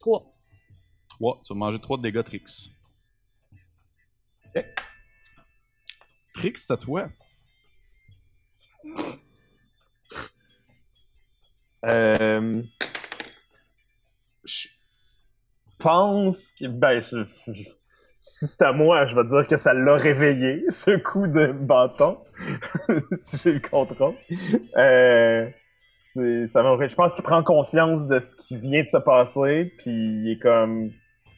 3. 0.00 0.34
3, 1.08 1.40
tu 1.44 1.52
vas 1.52 1.58
manger 1.58 1.80
3 1.80 1.96
de 1.96 2.02
dégâts 2.02 2.24
Trix. 2.24 2.70
Trix, 6.34 6.52
c'est 6.56 6.72
à 6.72 6.76
toi. 6.76 7.08
Euh, 11.84 12.62
je 14.44 14.68
pense 15.78 16.52
que 16.52 16.66
ben 16.66 17.00
si 17.00 18.46
c'est 18.46 18.62
à 18.62 18.72
moi, 18.72 19.04
je 19.04 19.14
vais 19.14 19.24
dire 19.24 19.46
que 19.46 19.56
ça 19.56 19.72
l'a 19.72 19.94
réveillé 19.94 20.64
ce 20.68 20.96
coup 20.96 21.26
de 21.26 21.52
bâton 21.52 22.18
si 23.20 23.36
j'ai 23.36 23.52
le 23.52 23.60
contrôle. 23.60 24.14
Euh, 24.76 25.48
ça 25.98 26.62
je 26.62 26.94
pense 26.94 27.14
qu'il 27.14 27.24
prend 27.24 27.42
conscience 27.42 28.06
de 28.06 28.18
ce 28.18 28.34
qui 28.36 28.56
vient 28.56 28.82
de 28.82 28.88
se 28.88 28.96
passer 28.96 29.72
puis 29.78 29.90
il 29.90 30.32
est 30.32 30.38
comme 30.40 30.90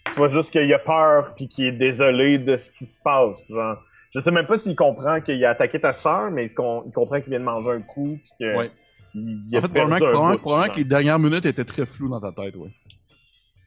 tu 0.06 0.14
vois 0.16 0.28
juste 0.28 0.50
qu'il 0.50 0.72
a 0.72 0.78
peur 0.78 1.34
puis 1.34 1.48
qu'il 1.48 1.66
est 1.66 1.72
désolé 1.72 2.38
de 2.38 2.56
ce 2.56 2.70
qui 2.72 2.86
se 2.86 2.98
passe 3.02 3.48
genre. 3.48 3.78
Je 4.14 4.20
sais 4.20 4.30
même 4.30 4.46
pas 4.46 4.56
s'il 4.58 4.74
comprend 4.76 5.20
qu'il 5.20 5.44
a 5.44 5.50
attaqué 5.50 5.80
ta 5.80 5.92
sœur, 5.92 6.30
mais 6.30 6.46
il, 6.46 6.54
comprend 6.54 7.20
qu'il 7.20 7.30
vient 7.30 7.40
de 7.40 7.44
manger 7.44 7.70
un 7.72 7.82
coup 7.82 8.18
puis 8.22 8.30
que 8.40 8.56
Ouais. 8.56 8.70
il, 9.14 9.46
il 9.48 9.56
a 9.56 9.58
En 9.58 9.62
fait, 9.62 9.68
perdu 9.68 9.90
probablement, 9.90 9.96
un 9.96 9.98
probablement- 9.98 10.32
bout, 10.32 10.38
probablement 10.40 10.66
genre. 10.66 10.74
que 10.74 10.78
les 10.80 10.84
dernières 10.84 11.18
minutes 11.18 11.44
étaient 11.46 11.64
très 11.64 11.84
floues 11.86 12.08
dans 12.08 12.20
ta 12.20 12.32
tête, 12.32 12.56
ouais. 12.56 12.70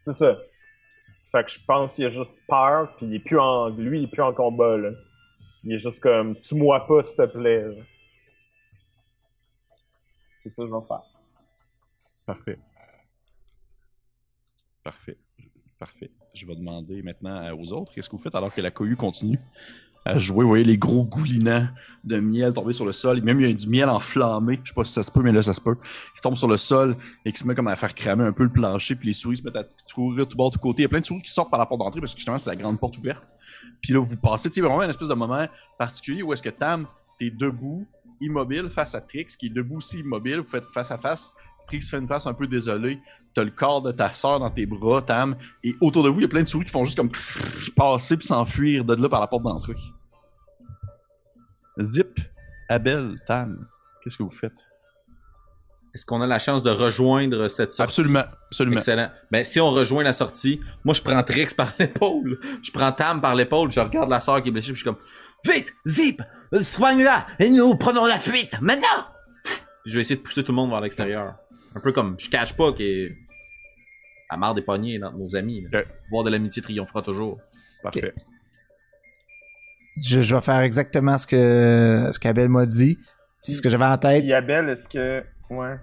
C'est 0.04 0.14
ça. 0.14 0.38
Fait 1.32 1.44
que 1.46 1.52
je 1.52 1.60
pense 1.66 1.96
qu'il 1.96 2.06
a 2.06 2.10
juste 2.10 2.42
peur, 2.48 2.94
puis 2.98 3.06
il 3.06 3.16
est 3.16 3.20
plus 3.20 3.40
en. 3.40 3.70
Lui, 3.70 4.00
il 4.00 4.04
est 4.06 4.08
plus 4.12 4.22
en 4.24 4.34
combat, 4.34 4.78
là. 4.78 4.90
Il 5.64 5.74
est 5.74 5.78
juste 5.78 6.02
comme 6.02 6.38
tue-moi 6.40 6.86
pas, 6.88 7.04
s'il 7.04 7.18
te 7.18 7.26
plaît. 7.28 7.62
là. 7.62 7.84
C'est 10.42 10.50
ça 10.50 10.64
que 10.64 10.70
je 10.70 10.74
vais 10.74 10.86
faire. 10.88 11.04
Parfait. 12.26 12.58
Parfait. 14.84 15.18
Parfait. 15.80 16.12
Je 16.34 16.46
vais 16.48 16.56
demander 16.56 17.02
maintenant 17.04 17.52
aux 17.58 17.72
autres 17.74 17.94
qu'est-ce 17.94 18.10
que 18.10 18.16
vous 18.16 18.22
faites 18.22 18.36
alors 18.36 18.54
que 18.54 18.62
la 18.62 18.72
cohue 18.72 18.96
continue? 18.96 19.40
À 20.06 20.18
jouer. 20.18 20.44
Vous 20.44 20.50
voyez 20.50 20.64
les 20.64 20.78
gros 20.78 21.04
goulinants 21.04 21.68
de 22.04 22.20
miel 22.20 22.54
tomber 22.54 22.74
sur 22.74 22.86
le 22.86 22.92
sol. 22.92 23.22
Même 23.22 23.40
il 23.40 23.48
y 23.48 23.50
a 23.50 23.54
du 23.54 23.70
miel 23.70 23.90
enflammé. 23.90 24.60
Je 24.64 24.70
sais 24.70 24.76
pas 24.76 24.84
si 24.84 24.94
ça 24.94 25.04
se 25.04 25.12
peut, 25.12 25.22
mais 25.22 25.32
là 25.32 25.42
ça 25.42 25.54
se 25.54 25.62
peut. 25.62 25.76
Qui 26.16 26.22
tombe 26.22 26.36
sur 26.36 26.48
le 26.48 26.58
sol 26.58 26.96
et 27.26 27.32
qui 27.32 27.40
se 27.40 27.48
met 27.48 27.56
comme 27.56 27.68
à 27.68 27.76
faire 27.76 27.94
cramer 27.94 28.26
un 28.26 28.32
peu 28.32 28.44
le 28.44 28.50
plancher. 28.50 28.96
Puis 28.96 29.08
les 29.08 29.14
souris 29.14 29.38
se 29.38 29.44
mettent 29.44 29.56
à 29.56 29.64
courir 29.94 30.28
tout 30.28 30.38
bord, 30.38 30.52
tout 30.52 30.60
côté. 30.60 30.82
Il 30.82 30.84
y 30.84 30.86
a 30.86 30.90
plein 30.90 31.02
de 31.02 31.06
souris 31.06 31.22
qui 31.22 31.32
sortent 31.32 31.52
par 31.52 31.60
la 31.60 31.66
porte 31.66 31.80
d'entrée 31.80 32.00
parce 32.00 32.14
que 32.14 32.20
justement 32.20 32.38
c'est 32.38 32.50
la 32.50 32.56
grande 32.56 32.80
porte 32.80 32.98
ouverte. 32.98 33.24
Puis 33.82 33.94
là 33.94 34.00
vous 34.00 34.18
passez, 34.18 34.50
tu 34.50 34.56
sais, 34.56 34.62
vraiment 34.62 34.82
une 34.84 34.90
espèce 34.90 35.08
de 35.08 35.14
moment 35.14 35.46
particulier 35.78 36.24
où 36.24 36.34
est-ce 36.34 36.42
que 36.44 36.50
Tam, 36.50 36.88
t'es 37.18 37.30
debout, 37.30 37.86
immobile 38.20 38.70
face 38.70 38.96
à 38.96 39.02
Trix, 39.02 39.28
qui 39.38 39.48
est 39.48 39.50
debout 39.50 39.78
aussi 39.78 40.00
immobile. 40.00 40.40
Vous 40.40 40.50
faites 40.50 40.66
face 40.74 40.92
à 40.92 40.98
face. 40.98 41.34
Trix 41.68 41.82
fait 41.82 41.98
une 41.98 42.08
face 42.08 42.28
un 42.28 42.34
peu 42.34 42.48
désolée. 42.48 43.00
T'as 43.34 43.44
le 43.44 43.52
corps 43.52 43.82
de 43.82 43.92
ta 43.92 44.14
soeur 44.14 44.40
dans 44.40 44.50
tes 44.50 44.66
bras, 44.66 45.02
Tam, 45.02 45.36
et 45.64 45.74
autour 45.80 46.04
de 46.04 46.10
vous, 46.10 46.20
il 46.20 46.24
y 46.24 46.26
a 46.26 46.30
plein 46.30 46.44
de 46.44 46.48
souris 46.48 46.66
qui 46.66 46.72
font 46.72 46.84
juste 46.84 46.98
comme 46.98 47.12
passer 47.76 48.18
puis 48.18 48.28
s'enfuir 48.28 48.84
de 48.84 48.96
là 48.96 49.08
par 49.08 49.22
la 49.22 49.28
porte 49.28 49.44
d'entrée. 49.44 49.76
Zip, 51.80 52.20
Abel, 52.70 53.16
Tam, 53.26 53.68
qu'est-ce 54.04 54.18
que 54.18 54.24
vous 54.24 54.30
faites? 54.30 54.52
Est-ce 55.94 56.06
qu'on 56.06 56.22
a 56.22 56.28
la 56.28 56.40
chance 56.40 56.64
de 56.64 56.70
rejoindre 56.70 57.50
cette 57.50 57.72
sortie? 57.72 57.82
Absolument, 57.82 58.24
absolument. 58.48 58.78
Excellent. 58.78 59.10
Ben, 59.30 59.44
si 59.44 59.60
on 59.60 59.72
rejoint 59.72 60.04
la 60.04 60.14
sortie, 60.14 60.62
moi, 60.86 60.94
je 60.94 61.02
prends 61.02 61.22
Trix 61.22 61.48
par 61.56 61.74
l'épaule. 61.80 62.40
Je 62.64 62.72
prends 62.72 62.94
Tam 62.94 63.20
par 63.20 63.36
l'épaule. 63.36 63.72
Je 63.72 63.80
regarde 63.82 64.10
la 64.10 64.22
sœur 64.22 64.42
qui 64.42 64.50
est 64.50 64.52
blessée. 64.52 64.72
Puis 64.72 64.84
je 64.84 64.90
suis 64.90 64.90
comme, 64.90 65.04
Vite, 65.46 65.74
Zip, 65.86 66.22
soigne-la 66.62 67.26
et 67.40 67.50
nous 67.50 67.76
prenons 67.76 68.06
la 68.06 68.20
fuite, 68.20 68.62
maintenant! 68.62 69.08
je 69.86 69.96
vais 69.96 70.02
essayer 70.02 70.16
de 70.16 70.22
pousser 70.22 70.44
tout 70.44 70.52
le 70.52 70.58
monde 70.58 70.70
vers 70.70 70.82
l'extérieur. 70.82 71.36
Un 71.76 71.80
peu 71.82 71.92
comme, 71.92 72.16
je 72.20 72.30
cache 72.30 72.56
pas 72.56 72.74
que 72.74 73.10
la 74.32 74.38
marre 74.38 74.56
des 74.56 74.62
poignets 74.62 75.02
entre 75.04 75.18
nos 75.18 75.36
amis. 75.36 75.66
Ok. 75.74 75.86
Voir 76.10 76.24
de 76.24 76.30
l'amitié 76.30 76.62
triomphera 76.62 77.02
toujours. 77.02 77.40
Parfait. 77.84 78.14
Je, 80.02 80.22
je 80.22 80.36
vais 80.36 80.42
faire 80.42 80.60
exactement 80.62 81.18
ce 81.18 81.28
que 81.28 82.10
ce 82.12 82.20
qu'Abel 82.20 82.50
m'a 82.50 82.66
dit. 82.66 82.98
C'est 83.42 83.54
ce 83.54 83.62
que 83.62 83.70
j'avais 83.70 83.86
en 83.86 83.98
tête. 83.98 84.24
Puis 84.24 84.34
Abel, 84.34 84.70
est-ce 84.70 84.88
que. 84.88 85.24
Ouais. 85.50 85.76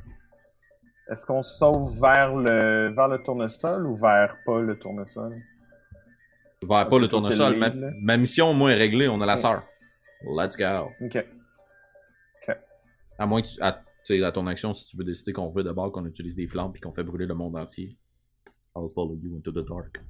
Est-ce 1.11 1.25
qu'on 1.27 1.43
se 1.43 1.57
sauve 1.57 1.99
vers 2.01 2.35
le 2.35 2.93
vers 2.95 3.09
le 3.09 3.19
tournesol 3.23 3.87
ou 3.87 3.95
vers 3.95 4.37
pas 4.47 4.61
le 4.61 4.79
tournesol? 4.79 5.35
Vers 6.63 6.89
pas 6.89 6.99
le 6.99 7.09
tournesol. 7.09 7.57
Ma, 7.57 7.71
ma 8.01 8.17
mission, 8.17 8.53
moi, 8.55 8.73
est 8.73 8.77
réglée. 8.77 9.09
On 9.09 9.21
a 9.21 9.27
la 9.27 9.35
Ouais. 9.35 9.37
sœur. 9.39 9.63
Let's 10.25 10.57
go. 10.57 10.91
Ok. 11.01 11.25
À 13.19 13.27
moins 13.27 13.43
que 13.43 13.49
tu. 13.49 13.63
à- 13.63 13.73
Tu 13.73 13.88
sais, 14.09 14.23
à 14.23 14.33
ton 14.33 14.47
action, 14.47 14.75
si 14.75 14.87
tu 14.87 14.97
veux 14.97 15.05
décider 15.05 15.33
qu'on 15.33 15.49
veut 15.49 15.63
d'abord 15.63 15.91
qu'on 15.93 16.05
utilise 16.07 16.35
des 16.37 16.47
flammes 16.47 16.73
puis 16.73 16.81
qu'on 16.81 16.93
fait 16.93 17.05
brûler 17.05 17.27
le 17.27 17.35
monde 17.35 17.57
entier, 17.57 17.97
I'll 18.77 18.89
follow 18.95 19.17
you 19.23 19.37
into 19.37 19.51
the 19.53 19.67
dark. 19.67 20.01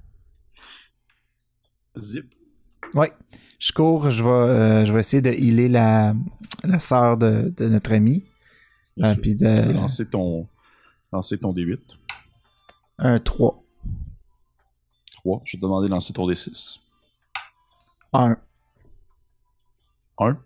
Zip. 2.01 2.35
Ouais. 2.94 3.10
Je 3.59 3.73
cours, 3.73 4.09
je 4.10 4.23
vais, 4.23 4.28
euh, 4.31 4.85
je 4.85 4.93
vais 4.93 5.01
essayer 5.01 5.20
de 5.20 5.31
healer 5.31 5.68
la, 5.68 6.15
la 6.65 6.78
sœur 6.78 7.17
de, 7.17 7.52
de 7.57 7.68
notre 7.68 7.93
ami. 7.93 8.25
Euh, 9.01 9.15
puis 9.15 9.36
Tu 9.36 9.44
peux 9.44 9.62
de. 9.62 9.73
lancer 9.73 10.07
ton, 10.07 10.49
lancer 11.12 11.39
ton 11.39 11.52
D8. 11.52 11.78
Un 12.99 13.18
3. 13.18 13.62
3. 15.17 15.43
Je 15.44 15.57
vais 15.57 15.60
te 15.60 15.62
demander 15.62 15.86
de 15.86 15.93
lancer 15.93 16.12
ton 16.12 16.28
D6. 16.28 16.78
1. 18.12 18.36
1. 20.18 20.39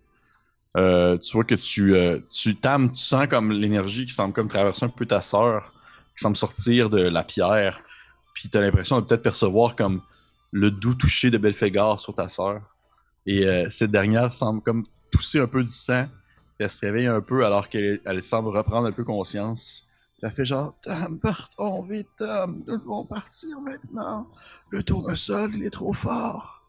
Euh, 0.76 1.18
tu 1.18 1.32
vois 1.34 1.44
que 1.44 1.54
tu, 1.54 1.94
euh, 1.94 2.20
tu 2.30 2.56
tames, 2.56 2.90
tu 2.90 3.02
sens 3.02 3.26
comme 3.28 3.52
l'énergie 3.52 4.06
qui 4.06 4.14
semble 4.14 4.32
comme 4.32 4.48
traverser 4.48 4.86
un 4.86 4.88
peu 4.88 5.04
ta 5.04 5.20
sœur, 5.20 5.72
qui 6.16 6.22
semble 6.22 6.36
sortir 6.36 6.88
de 6.88 7.00
la 7.00 7.24
pierre. 7.24 7.82
Puis 8.34 8.48
tu 8.48 8.56
as 8.56 8.60
l'impression 8.60 9.00
de 9.00 9.04
peut-être 9.04 9.22
percevoir 9.22 9.76
comme 9.76 10.02
le 10.50 10.70
doux 10.70 10.94
toucher 10.94 11.30
de 11.30 11.38
Belphégor 11.38 12.00
sur 12.00 12.14
ta 12.14 12.28
sœur. 12.28 12.62
Et 13.26 13.46
euh, 13.46 13.68
cette 13.70 13.90
dernière 13.90 14.32
semble 14.32 14.62
comme 14.62 14.86
tousser 15.10 15.40
un 15.40 15.46
peu 15.46 15.62
du 15.62 15.70
sang. 15.70 16.06
Puis 16.06 16.64
elle 16.64 16.70
se 16.70 16.86
réveille 16.86 17.06
un 17.06 17.20
peu 17.20 17.44
alors 17.44 17.68
qu'elle 17.68 18.00
elle 18.04 18.22
semble 18.22 18.48
reprendre 18.48 18.86
un 18.86 18.92
peu 18.92 19.04
conscience. 19.04 19.86
Elle 20.22 20.30
fait 20.30 20.44
genre 20.44 20.76
Tom, 20.82 21.18
partons 21.18 21.82
vite, 21.82 22.08
Tom, 22.16 22.62
nous 22.66 22.78
devons 22.78 23.04
partir 23.04 23.60
maintenant. 23.60 24.28
Le 24.70 24.82
tournesol, 24.82 25.50
il 25.54 25.64
est 25.64 25.70
trop 25.70 25.92
fort. 25.92 26.62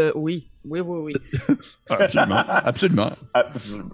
Euh, 0.00 0.12
oui. 0.14 0.48
Oui, 0.64 0.80
oui, 0.80 1.12
oui. 1.48 1.56
Absolument, 1.88 2.36
absolument. 2.48 3.12
Absolument. 3.34 3.90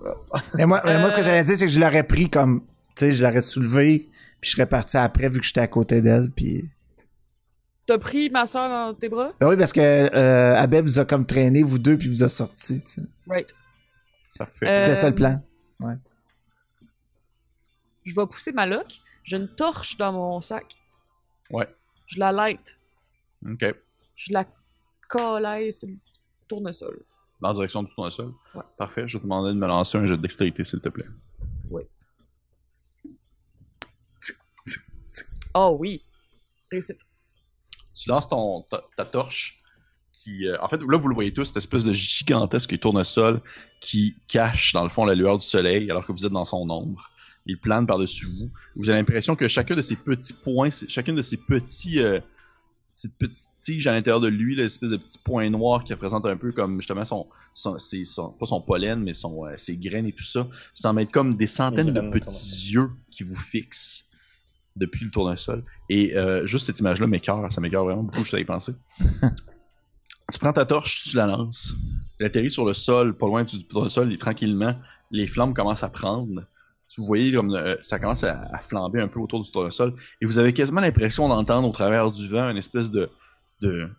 Mais 0.54 0.66
moi, 0.66 0.82
mais 0.84 0.98
moi, 0.98 1.10
ce 1.10 1.16
que 1.16 1.20
Euh. 1.20 1.24
j'allais 1.24 1.42
dire, 1.42 1.56
c'est 1.56 1.66
que 1.66 1.70
je 1.72 1.80
l'aurais 1.80 2.02
pris 2.06 2.28
comme. 2.30 2.62
Tu 2.96 3.04
sais, 3.06 3.12
je 3.12 3.24
l'aurais 3.24 3.40
soulevé, 3.40 4.08
puis 4.40 4.50
je 4.50 4.56
serais 4.56 4.66
parti 4.66 4.96
après, 4.96 5.28
vu 5.28 5.38
que 5.40 5.44
j'étais 5.44 5.60
à 5.60 5.68
côté 5.68 6.00
d'elle, 6.02 6.30
puis. 6.30 6.70
T'as 7.86 7.98
pris 7.98 8.30
ma 8.30 8.46
soeur 8.46 8.68
dans 8.68 8.94
tes 8.94 9.08
bras? 9.08 9.30
Ben 9.38 9.48
oui, 9.48 9.56
parce 9.56 9.72
que 9.72 9.80
euh, 9.80 10.56
Abel 10.56 10.82
vous 10.82 10.98
a 10.98 11.04
comme 11.04 11.24
traîné, 11.24 11.62
vous 11.62 11.78
deux, 11.78 11.96
puis 11.96 12.08
vous 12.08 12.24
a 12.24 12.28
sorti, 12.28 12.80
tu 12.80 12.88
sais. 12.94 13.02
Right. 13.28 13.54
Parfait. 14.36 14.68
Euh, 14.70 14.76
C'était 14.76 14.96
ça 14.96 15.08
le 15.08 15.14
plan. 15.14 15.40
Je 18.04 18.14
vais 18.14 18.26
pousser 18.26 18.52
ma 18.52 18.66
loque. 18.66 18.94
J'ai 19.24 19.36
une 19.36 19.48
torche 19.48 19.96
dans 19.96 20.12
mon 20.12 20.40
sac. 20.40 20.76
Ouais. 21.50 21.68
Je 22.06 22.18
la 22.20 22.32
light. 22.32 22.76
Ok. 23.48 23.64
Je 24.14 24.32
la 24.32 24.44
colle 25.08 25.72
sur 25.72 25.88
le 25.88 25.94
tournesol. 26.48 27.04
Dans 27.40 27.48
la 27.48 27.54
direction 27.54 27.82
du 27.82 27.94
tournesol? 27.94 28.32
Ouais. 28.54 28.62
Parfait. 28.78 29.06
Je 29.06 29.14
vais 29.16 29.20
te 29.20 29.24
demander 29.24 29.52
de 29.52 29.58
me 29.58 29.66
lancer 29.66 29.98
un 29.98 30.06
jet 30.06 30.16
de 30.16 30.22
dextérité, 30.22 30.64
s'il 30.64 30.80
te 30.80 30.88
plaît. 30.88 31.06
Oh 35.58 35.76
oui. 35.80 36.02
Réussite. 36.70 37.00
Tu 37.94 38.10
lances 38.10 38.28
ton, 38.28 38.60
ta, 38.62 38.84
ta 38.94 39.06
torche 39.06 39.62
qui. 40.12 40.46
euh, 40.46 40.58
en 40.60 40.68
fait, 40.68 40.78
là, 40.82 40.98
vous 40.98 41.08
le 41.08 41.14
voyez 41.14 41.32
tous, 41.32 41.46
cette 41.46 41.56
espèce 41.56 41.82
de 41.84 41.94
gigantesque 41.94 42.78
tournesol 42.78 43.40
qui 43.80 44.16
cache, 44.28 44.74
dans 44.74 44.82
le 44.82 44.90
fond, 44.90 45.06
la 45.06 45.14
lueur 45.14 45.38
du 45.38 45.46
soleil 45.46 45.90
alors 45.90 46.04
que 46.06 46.12
vous 46.12 46.26
êtes 46.26 46.32
dans 46.32 46.44
son 46.44 46.68
ombre. 46.68 47.10
Il 47.46 47.58
plane 47.58 47.86
par-dessus 47.86 48.26
vous. 48.26 48.50
Vous 48.74 48.90
avez 48.90 48.98
l'impression 48.98 49.34
que 49.34 49.48
chacun 49.48 49.74
de 49.76 49.80
ces 49.80 49.96
petits 49.96 50.34
points, 50.34 50.68
chacune 50.88 51.14
de 51.16 51.22
ces 51.22 51.38
petits. 51.38 52.00
euh, 52.00 52.20
cette 52.98 53.18
petite 53.18 53.48
tige 53.60 53.86
à 53.86 53.92
l'intérieur 53.92 54.22
de 54.22 54.28
lui, 54.28 54.56
l'espèce 54.56 54.88
de 54.88 54.96
petit 54.96 55.18
point 55.18 55.50
noir 55.50 55.84
qui 55.84 55.92
représente 55.92 56.24
un 56.24 56.36
peu 56.38 56.50
comme 56.52 56.80
justement 56.80 57.04
son, 57.04 57.28
son, 57.52 57.78
ses- 57.78 58.06
son- 58.06 58.30
pas 58.30 58.46
son 58.46 58.62
pollen, 58.62 59.02
mais 59.02 59.12
son, 59.12 59.44
euh, 59.44 59.52
ses 59.58 59.76
graines 59.76 60.06
et 60.06 60.12
tout 60.12 60.24
ça, 60.24 60.48
semble 60.72 61.02
être 61.02 61.10
comme 61.10 61.36
des 61.36 61.46
centaines 61.46 61.92
de 61.92 62.00
petits 62.10 62.72
yeux 62.72 62.88
qui 63.10 63.22
vous 63.22 63.36
fixent 63.36 64.08
depuis 64.76 65.04
le 65.04 65.10
tournesol. 65.10 65.62
Et 65.90 66.16
euh, 66.16 66.46
juste 66.46 66.64
cette 66.64 66.80
image-là 66.80 67.06
m'écœure, 67.06 67.52
ça 67.52 67.60
m'écœure 67.60 67.84
vraiment 67.84 68.02
beaucoup, 68.02 68.24
je 68.24 68.30
t'avais 68.30 68.46
pensé. 68.46 68.72
tu 70.32 70.38
prends 70.40 70.54
ta 70.54 70.64
torche, 70.64 71.04
tu 71.04 71.16
la 71.16 71.26
lances, 71.26 71.74
elle 72.18 72.26
atterrit 72.26 72.50
sur 72.50 72.64
le 72.64 72.72
sol, 72.72 73.14
pas 73.14 73.26
loin 73.26 73.44
du 73.44 73.62
tournesol, 73.66 74.10
et 74.10 74.16
tranquillement, 74.16 74.74
les 75.10 75.26
flammes 75.26 75.52
commencent 75.52 75.82
à 75.84 75.90
prendre. 75.90 76.46
Tu 76.96 77.02
voyez 77.02 77.30
comme 77.30 77.54
euh, 77.54 77.76
ça 77.82 77.98
commence 77.98 78.24
à, 78.24 78.58
flamber 78.66 79.02
un 79.02 79.08
peu 79.08 79.20
autour 79.20 79.42
du 79.42 79.50
tournesol, 79.50 79.92
et 80.18 80.24
vous 80.24 80.38
avez 80.38 80.54
quasiment 80.54 80.80
l'impression 80.80 81.28
d'entendre 81.28 81.68
au 81.68 81.72
travers 81.72 82.10
du 82.10 82.26
vent 82.26 82.48
une 82.48 82.56
espèce 82.56 82.90
de, 82.90 83.10
une 83.62 83.90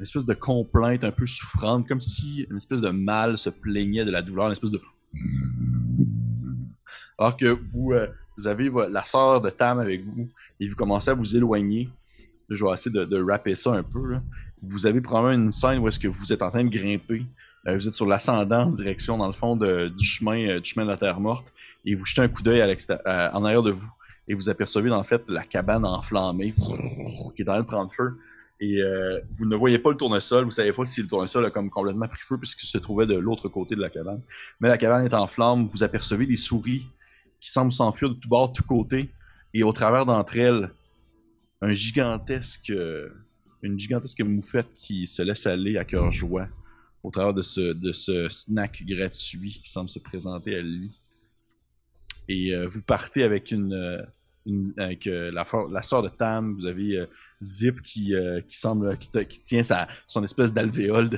espèce 0.00 0.24
de 0.24 0.34
complainte 0.34 1.02
un 1.02 1.10
peu 1.10 1.26
souffrante, 1.26 1.88
comme 1.88 2.00
si 2.00 2.46
une 2.48 2.58
espèce 2.58 2.80
de 2.80 2.90
mal 2.90 3.38
se 3.38 3.50
plaignait 3.50 4.04
de 4.04 4.12
la 4.12 4.22
douleur, 4.22 4.46
une 4.46 4.52
espèce 4.52 4.70
de 4.70 4.80
alors 7.18 7.36
que 7.36 7.46
vous, 7.46 7.92
euh, 7.92 8.06
vous 8.36 8.46
avez 8.46 8.70
la 8.88 9.02
sœur 9.02 9.40
de 9.40 9.50
Tam 9.50 9.80
avec 9.80 10.04
vous 10.04 10.28
et 10.60 10.68
vous 10.68 10.76
commencez 10.76 11.10
à 11.10 11.14
vous 11.14 11.36
éloigner. 11.36 11.90
Je 12.48 12.64
vais 12.64 12.72
essayer 12.72 12.94
de, 12.94 13.04
de 13.04 13.20
rapper 13.20 13.56
ça 13.56 13.72
un 13.72 13.82
peu. 13.82 14.18
Vous 14.62 14.86
avez 14.86 15.00
probablement 15.00 15.44
une 15.44 15.50
scène 15.50 15.80
où 15.80 15.88
est-ce 15.88 15.98
que 15.98 16.06
vous 16.06 16.32
êtes 16.32 16.42
en 16.42 16.50
train 16.50 16.62
de 16.62 16.68
grimper. 16.68 17.26
Euh, 17.66 17.74
vous 17.74 17.88
êtes 17.88 17.94
sur 17.94 18.06
l'ascendant 18.06 18.66
en 18.66 18.70
direction, 18.70 19.18
dans 19.18 19.26
le 19.26 19.32
fond, 19.32 19.56
du, 19.56 20.04
chemin, 20.04 20.60
du 20.60 20.64
chemin 20.70 20.86
de 20.86 20.90
la 20.90 20.96
Terre 20.96 21.18
morte. 21.18 21.52
Et 21.88 21.94
vous 21.94 22.04
jetez 22.04 22.20
un 22.20 22.28
coup 22.28 22.42
d'œil 22.42 22.60
euh, 22.60 23.30
en 23.32 23.44
arrière 23.46 23.62
de 23.62 23.70
vous. 23.70 23.90
Et 24.28 24.34
vous 24.34 24.50
apercevez, 24.50 24.90
en 24.90 25.04
fait, 25.04 25.22
la 25.26 25.42
cabane 25.42 25.86
enflammée 25.86 26.54
qui 27.34 27.40
est 27.40 27.44
train 27.46 27.60
de 27.60 27.66
prendre 27.66 27.90
feu. 27.96 28.18
Et 28.60 28.82
euh, 28.82 29.18
vous 29.34 29.46
ne 29.46 29.56
voyez 29.56 29.78
pas 29.78 29.90
le 29.90 29.96
tournesol. 29.96 30.44
Vous 30.44 30.50
savez 30.50 30.70
pas 30.70 30.84
si 30.84 31.00
le 31.00 31.08
tournesol 31.08 31.46
a 31.46 31.50
comme 31.50 31.70
complètement 31.70 32.06
pris 32.06 32.20
feu 32.20 32.36
puisqu'il 32.36 32.66
se 32.66 32.76
trouvait 32.76 33.06
de 33.06 33.16
l'autre 33.16 33.48
côté 33.48 33.74
de 33.74 33.80
la 33.80 33.88
cabane. 33.88 34.20
Mais 34.60 34.68
la 34.68 34.76
cabane 34.76 35.06
est 35.06 35.14
en 35.14 35.26
flammes. 35.26 35.64
Vous 35.64 35.82
apercevez 35.82 36.26
des 36.26 36.36
souris 36.36 36.86
qui 37.40 37.50
semblent 37.50 37.72
s'enfuir 37.72 38.10
de 38.10 38.16
tous 38.16 38.28
bords, 38.28 38.50
de 38.50 38.56
tous 38.56 38.64
côtés. 38.64 39.08
Et 39.54 39.62
au 39.62 39.72
travers 39.72 40.04
d'entre 40.04 40.36
elles, 40.36 40.70
un 41.62 41.72
gigantesque, 41.72 42.68
euh, 42.68 43.08
une 43.62 43.78
gigantesque 43.78 44.20
moufette 44.20 44.74
qui 44.74 45.06
se 45.06 45.22
laisse 45.22 45.46
aller 45.46 45.78
à 45.78 45.86
cœur 45.86 46.12
joie 46.12 46.48
au 47.02 47.10
travers 47.10 47.32
de 47.32 47.40
ce, 47.40 47.72
de 47.72 47.92
ce 47.92 48.28
snack 48.28 48.82
gratuit 48.84 49.62
qui 49.64 49.70
semble 49.70 49.88
se 49.88 50.00
présenter 50.00 50.54
à 50.54 50.60
lui. 50.60 50.97
Et 52.28 52.54
euh, 52.54 52.68
vous 52.68 52.82
partez 52.82 53.24
avec 53.24 53.50
une, 53.50 53.72
euh, 53.72 54.02
avec 54.76 55.06
euh, 55.06 55.30
la, 55.32 55.46
la 55.70 55.82
sœur 55.82 56.02
de 56.02 56.08
Tam, 56.08 56.54
vous 56.54 56.66
avez 56.66 57.06
Zip 57.40 57.80
qui, 57.82 58.14
qui 58.48 58.58
semble 58.58 58.96
qui, 58.96 59.40
tient 59.40 59.62
sa, 59.62 59.86
son 60.06 60.24
espèce 60.24 60.52
d'alvéole 60.52 61.08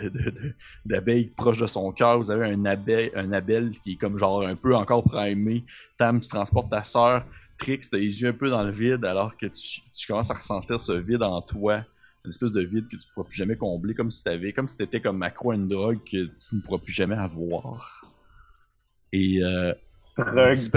d'abeille 0.84 1.26
proche 1.26 1.58
de 1.58 1.66
son 1.66 1.92
cœur. 1.92 2.18
Vous 2.18 2.30
avez 2.30 2.50
un 2.50 2.64
abeille, 2.66 3.10
un 3.14 3.32
abel 3.32 3.70
qui 3.80 3.92
est 3.92 3.96
comme 3.96 4.18
genre 4.18 4.42
un 4.42 4.54
peu 4.54 4.76
encore 4.76 5.02
primé. 5.02 5.64
Tam, 5.96 6.20
tu 6.20 6.28
transportes 6.28 6.70
ta 6.70 6.82
sœur. 6.82 7.24
Trix, 7.56 7.80
t'as 7.90 7.98
les 7.98 8.20
yeux 8.20 8.28
un 8.28 8.32
peu 8.34 8.50
dans 8.50 8.62
le 8.64 8.70
vide 8.70 9.04
alors 9.04 9.36
que 9.36 9.46
tu, 9.46 9.80
tu 9.92 10.06
commences 10.06 10.30
à 10.30 10.34
ressentir 10.34 10.80
ce 10.80 10.92
vide 10.92 11.22
en 11.22 11.40
toi. 11.40 11.84
Une 12.24 12.28
espèce 12.28 12.52
de 12.52 12.60
vide 12.60 12.84
que 12.84 12.96
tu 12.96 13.08
ne 13.08 13.14
pourras 13.14 13.26
plus 13.26 13.36
jamais 13.36 13.56
combler, 13.56 13.94
comme 13.94 14.10
si 14.10 14.22
t'avais, 14.22 14.52
comme 14.52 14.68
si 14.68 14.76
t'étais 14.76 15.00
comme 15.00 15.22
accro 15.22 15.52
à 15.52 15.54
une 15.54 15.68
drogue 15.68 16.00
que 16.04 16.26
tu 16.26 16.54
ne 16.54 16.60
pourras 16.60 16.78
plus 16.78 16.92
jamais 16.92 17.16
avoir. 17.16 18.04
Et 19.12 19.40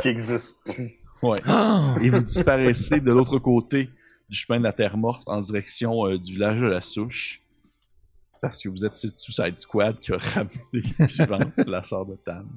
Qui 0.01 0.07
existe 0.07 0.63
plus. 0.65 0.99
Ouais. 1.21 1.37
Et 2.01 2.09
vous 2.09 2.19
disparaissez 2.19 2.99
de 2.99 3.11
l'autre 3.11 3.39
côté 3.39 3.89
du 4.29 4.37
chemin 4.37 4.59
de 4.59 4.63
la 4.63 4.73
Terre 4.73 4.97
morte 4.97 5.23
en 5.27 5.41
direction 5.41 6.05
euh, 6.05 6.17
du 6.17 6.33
village 6.33 6.59
de 6.59 6.67
la 6.67 6.81
souche. 6.81 7.41
Parce 8.41 8.61
que 8.61 8.69
vous 8.69 8.85
êtes 8.85 8.95
cette 8.95 9.15
Suicide 9.15 9.57
Squad 9.57 9.99
qui 9.99 10.11
a 10.11 10.17
ramené 10.17 10.81
vivante 10.99 11.53
la 11.67 11.83
sœur 11.83 12.05
de 12.05 12.15
Tam. 12.15 12.47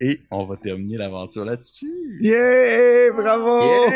Et 0.00 0.20
on 0.32 0.44
va 0.44 0.56
terminer 0.56 0.96
l'aventure 0.96 1.44
là-dessus. 1.44 2.18
Yeah! 2.20 3.12
Bravo! 3.12 3.86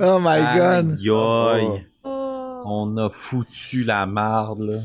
Oh 0.00 0.18
my 0.18 0.40
god! 0.56 0.96
Aïe, 0.98 1.10
aïe. 1.10 1.86
Oh. 2.02 2.62
On 2.64 2.96
a 2.96 3.08
foutu 3.08 3.84
la 3.84 4.06
marde, 4.06 4.62
là. 4.62 4.80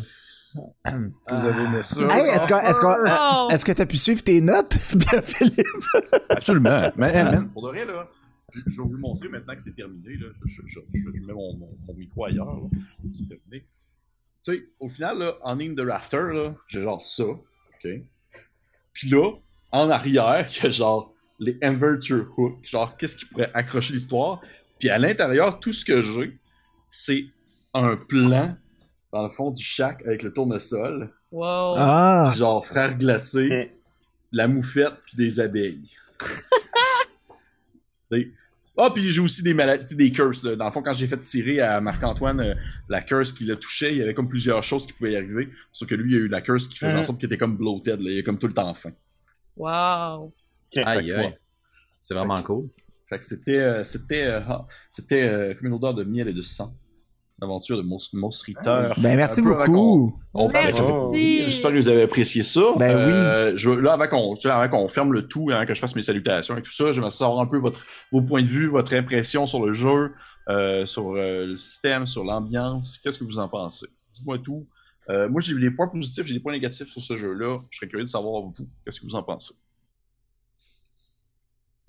Vous 0.85 1.45
avez 1.45 1.63
aimé 1.63 1.81
ça? 1.81 2.01
Hey, 2.11 2.29
est-ce 2.35 2.47
qu'on- 2.47 2.59
est-ce 2.59 2.83
euh, 2.85 3.15
Oh. 3.21 3.47
est-ce 3.51 3.63
que 3.65 3.71
t'as 3.71 3.85
pu 3.85 3.97
suivre 3.97 4.21
tes 4.23 4.41
notes, 4.41 4.77
bien 4.95 5.21
Philippe? 5.21 5.65
Absolument. 6.29 6.91
Mais, 6.97 7.13
hey, 7.15 7.23
man, 7.23 7.49
pour 7.51 7.63
de 7.63 7.67
vrai, 7.69 7.85
là, 7.85 8.09
je, 8.53 8.59
je 8.67 8.81
vais 8.81 8.87
vous 8.87 8.93
le 8.95 8.99
montrer 8.99 9.29
maintenant 9.29 9.55
que 9.55 9.61
c'est 9.63 9.75
terminé. 9.75 10.15
Là. 10.17 10.27
Je, 10.45 10.61
je- 10.65 10.79
je- 10.93 10.99
je 11.15 11.25
mets 11.25 11.33
mon, 11.33 11.55
mon- 11.55 11.77
mon 11.87 11.93
micro 11.93 12.25
ailleurs. 12.25 12.59
C'est 13.13 13.27
terminé. 13.29 13.65
Tu 14.43 14.53
sais, 14.53 14.63
au 14.79 14.89
final, 14.89 15.19
là, 15.19 15.33
en 15.43 15.59
In 15.59 15.73
the 15.75 15.81
Rafter, 15.87 16.23
là, 16.33 16.53
j'ai 16.67 16.81
genre 16.81 17.03
ça. 17.03 17.23
OK? 17.23 17.87
Puis 18.93 19.09
là, 19.09 19.31
en 19.71 19.89
arrière, 19.89 20.47
il 20.51 20.63
y 20.63 20.67
a 20.67 20.69
genre 20.71 21.13
les 21.39 21.57
Inverter 21.61 22.23
Hook. 22.37 22.57
Genre, 22.63 22.97
qu'est-ce 22.97 23.15
qui 23.15 23.25
pourrait 23.25 23.51
accrocher 23.53 23.93
l'histoire? 23.93 24.41
Puis 24.79 24.89
à 24.89 24.97
l'intérieur, 24.97 25.59
tout 25.59 25.71
ce 25.73 25.85
que 25.85 26.01
j'ai, 26.01 26.39
c'est 26.89 27.25
un 27.73 27.95
plan, 27.95 28.57
dans 29.11 29.23
le 29.23 29.29
fond, 29.29 29.51
du 29.51 29.63
shack 29.63 30.01
avec 30.05 30.23
le 30.23 30.31
tournesol. 30.33 31.11
Wow. 31.31 31.75
Ah! 31.77 32.33
Genre 32.35 32.65
frère 32.65 32.97
glacé, 32.97 33.71
la 34.31 34.47
moufette 34.47 34.93
puis 35.05 35.17
des 35.17 35.39
abeilles. 35.39 35.89
T'sais, 38.11 38.31
Ah, 38.77 38.89
puis 38.93 39.09
j'ai 39.11 39.21
aussi 39.21 39.43
des 39.43 39.53
maladies, 39.53 39.95
des 39.95 40.11
curses. 40.11 40.43
là. 40.43 40.55
Dans 40.55 40.65
le 40.65 40.71
fond, 40.71 40.81
quand 40.81 40.93
j'ai 40.93 41.07
fait 41.07 41.21
tirer 41.21 41.59
à 41.61 41.79
Marc-Antoine 41.81 42.39
euh, 42.39 42.55
la 42.89 43.01
curse 43.01 43.31
qui 43.31 43.43
le 43.45 43.57
touchait, 43.57 43.91
il 43.93 43.97
y 43.99 44.01
avait 44.01 44.13
comme 44.13 44.29
plusieurs 44.29 44.63
choses 44.63 44.87
qui 44.87 44.93
pouvaient 44.93 45.13
y 45.13 45.17
arriver. 45.17 45.49
Sauf 45.71 45.87
que 45.87 45.95
lui, 45.95 46.13
il 46.13 46.15
a 46.15 46.19
eu 46.21 46.27
la 46.27 46.41
curse 46.41 46.67
qui 46.67 46.77
faisait 46.77 46.95
en 46.95 46.99
Mhm. 46.99 47.03
sorte 47.03 47.19
qu'il 47.19 47.27
était 47.27 47.37
comme 47.37 47.57
bloated. 47.57 47.99
Là. 48.01 48.11
Il 48.11 48.17
est 48.17 48.23
comme 48.23 48.39
tout 48.39 48.47
le 48.47 48.53
temps 48.53 48.73
faim. 48.73 48.91
Wow. 49.57 50.33
Aïe, 50.85 51.11
aïe. 51.11 51.37
C'est 51.99 52.13
vraiment 52.13 52.41
cool. 52.41 52.69
Fait 53.07 53.19
que 53.19 53.25
c'était 53.25 53.57
euh, 53.59 53.83
c'était 53.83 54.23
euh, 54.25 54.39
ah, 54.47 54.65
c'était 54.89 55.23
euh, 55.23 55.53
comme 55.53 55.67
une 55.67 55.73
odeur 55.73 55.93
de 55.93 56.03
miel 56.05 56.29
et 56.29 56.33
de 56.33 56.41
sang. 56.41 56.73
L'aventure 57.41 57.77
de 57.77 57.81
Mos 57.81 58.09
Mos 58.13 58.43
Ritter. 58.43 58.89
Ben, 58.97 59.15
merci 59.17 59.41
peu 59.41 59.51
avant 59.53 59.65
beaucoup. 59.65 60.19
On 60.31 60.47
Merci. 60.47 61.45
J'espère 61.45 61.71
que 61.71 61.77
vous 61.77 61.89
avez 61.89 62.03
apprécié 62.03 62.43
ça. 62.43 62.61
Ben 62.77 62.95
Euh, 62.95 63.53
je, 63.55 63.71
là, 63.71 63.93
avant 63.93 64.07
qu'on, 64.07 64.35
avant 64.35 64.69
ferme 64.87 65.11
le 65.11 65.27
tout, 65.27 65.49
avant 65.49 65.65
que 65.65 65.73
je 65.73 65.79
fasse 65.79 65.95
mes 65.95 66.03
salutations 66.03 66.55
et 66.55 66.61
tout 66.61 66.71
ça, 66.71 66.93
j'aimerais 66.93 67.09
savoir 67.09 67.39
un 67.39 67.47
peu 67.47 67.57
votre, 67.57 67.83
vos 68.11 68.21
points 68.21 68.43
de 68.43 68.47
vue, 68.47 68.67
votre 68.67 68.93
impression 68.93 69.47
sur 69.47 69.65
le 69.65 69.73
jeu, 69.73 70.13
euh, 70.49 70.85
sur 70.85 71.13
euh, 71.13 71.47
le 71.47 71.57
système, 71.57 72.05
sur 72.05 72.23
l'ambiance. 72.23 72.99
Qu'est-ce 73.03 73.17
que 73.17 73.23
vous 73.23 73.39
en 73.39 73.49
pensez? 73.49 73.87
Dites-moi 74.11 74.37
tout. 74.37 74.67
Euh, 75.09 75.27
moi, 75.27 75.41
j'ai 75.41 75.55
des 75.55 75.71
points 75.71 75.87
positifs, 75.87 76.27
j'ai 76.27 76.35
des 76.35 76.39
points 76.39 76.53
négatifs 76.53 76.89
sur 76.89 77.01
ce 77.01 77.17
jeu-là. 77.17 77.57
Je 77.71 77.77
serais 77.79 77.89
curieux 77.89 78.05
de 78.05 78.09
savoir, 78.09 78.43
vous, 78.43 78.53
qu'est-ce 78.85 79.01
que 79.01 79.05
vous 79.07 79.15
en 79.15 79.23
pensez? 79.23 79.55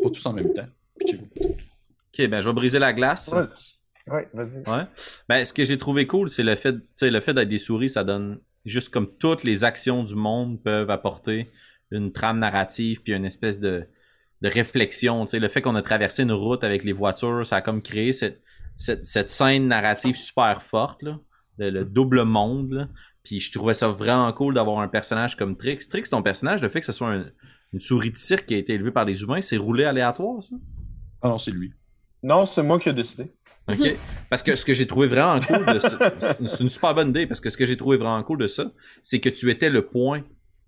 Pas 0.03 0.09
tous 0.09 0.25
en 0.25 0.33
même 0.33 0.55
temps. 0.55 0.67
Ok, 1.03 2.27
ben 2.29 2.41
je 2.41 2.49
vais 2.49 2.55
briser 2.55 2.79
la 2.79 2.95
glace. 2.95 3.33
Ouais. 3.35 3.45
Ouais, 4.09 4.29
vas-y. 4.35 4.59
Ouais. 4.69 4.85
Ben, 5.29 5.45
ce 5.45 5.53
que 5.53 5.65
j'ai 5.65 5.79
trouvé 5.79 6.07
cool, 6.07 6.29
c'est 6.29 6.43
le 6.43 6.57
fait, 6.57 6.73
tu 6.73 6.81
sais, 6.95 7.11
le 7.11 7.21
fait 7.21 7.35
d'être 7.35 7.49
des 7.49 7.59
souris, 7.59 7.89
ça 7.91 8.03
donne 8.05 8.41
juste 8.65 8.89
comme 8.91 9.09
toutes 9.19 9.45
les 9.45 9.65
actions 9.65 10.03
du 10.05 10.15
monde 10.15 10.63
peuvent 10.63 10.91
apporter 10.91 11.51
une 11.91 12.13
trame 12.13 12.39
narrative 12.39 13.03
puis 13.03 13.13
une 13.15 13.25
espèce 13.25 13.61
de, 13.61 13.85
de 14.41 14.49
réflexion. 14.49 15.25
Tu 15.25 15.33
sais, 15.33 15.39
le 15.39 15.49
fait 15.49 15.63
qu'on 15.63 15.75
a 15.77 15.83
traversé 15.83 16.23
une 16.23 16.33
route 16.33 16.65
avec 16.65 16.85
les 16.85 16.93
voitures, 16.93 17.47
ça 17.47 17.57
a 17.57 17.61
comme 17.63 17.83
créé 17.83 18.13
cette, 18.13 18.43
cette, 18.77 19.05
cette 19.07 19.29
scène 19.31 19.69
narrative 19.69 20.17
super 20.17 20.63
forte, 20.63 21.03
là, 21.03 21.19
le, 21.59 21.71
le 21.71 21.85
double 21.85 22.25
monde. 22.25 22.73
là. 22.73 22.89
Puis 23.23 23.39
je 23.39 23.53
trouvais 23.53 23.75
ça 23.75 23.89
vraiment 23.89 24.33
cool 24.33 24.55
d'avoir 24.55 24.81
un 24.81 24.89
personnage 24.89 25.37
comme 25.37 25.57
Trix. 25.57 25.79
Trix, 25.89 26.05
ton 26.11 26.23
personnage, 26.23 26.61
le 26.63 26.69
fait 26.69 26.81
que 26.81 26.87
ce 26.87 26.93
soit 26.93 27.13
un- 27.13 27.27
une 27.73 27.81
souris 27.81 28.11
de 28.11 28.17
cirque 28.17 28.47
qui 28.47 28.55
a 28.55 28.59
été 28.59 28.75
élevée 28.75 28.91
par 28.91 29.07
des 29.07 29.23
humains, 29.23 29.41
c'est 29.41 29.57
roulé 29.57 29.85
aléatoire, 29.85 30.43
ça? 30.43 30.57
Ah 31.23 31.29
non, 31.29 31.39
c'est 31.39 31.53
lui. 31.53 31.73
Non, 32.23 32.45
c'est 32.47 32.63
moi 32.63 32.79
qui 32.79 32.89
ai 32.89 32.93
décidé. 32.93 33.33
OK? 33.69 33.97
Parce 34.29 34.43
que 34.43 34.57
ce 34.57 34.65
que 34.65 34.75
j'ai 34.75 34.87
trouvé 34.87 35.07
vraiment 35.07 35.41
cool 35.41 35.65
de 35.67 35.79
ça, 35.79 35.99
c'est- 36.19 36.61
une 36.61 36.69
super 36.69 36.95
bonne 36.95 37.11
idée, 37.11 37.27
parce 37.27 37.41
que 37.41 37.49
ce 37.51 37.57
que 37.57 37.65
j'ai 37.67 37.77
trouvé 37.77 37.97
vraiment 37.97 38.23
cool 38.25 38.39
de 38.39 38.47
ça, 38.47 38.73
c'est 39.03 39.21
que 39.21 39.29
tu 39.29 39.51
étais 39.51 39.71
le 39.71 39.87
point 39.87 40.23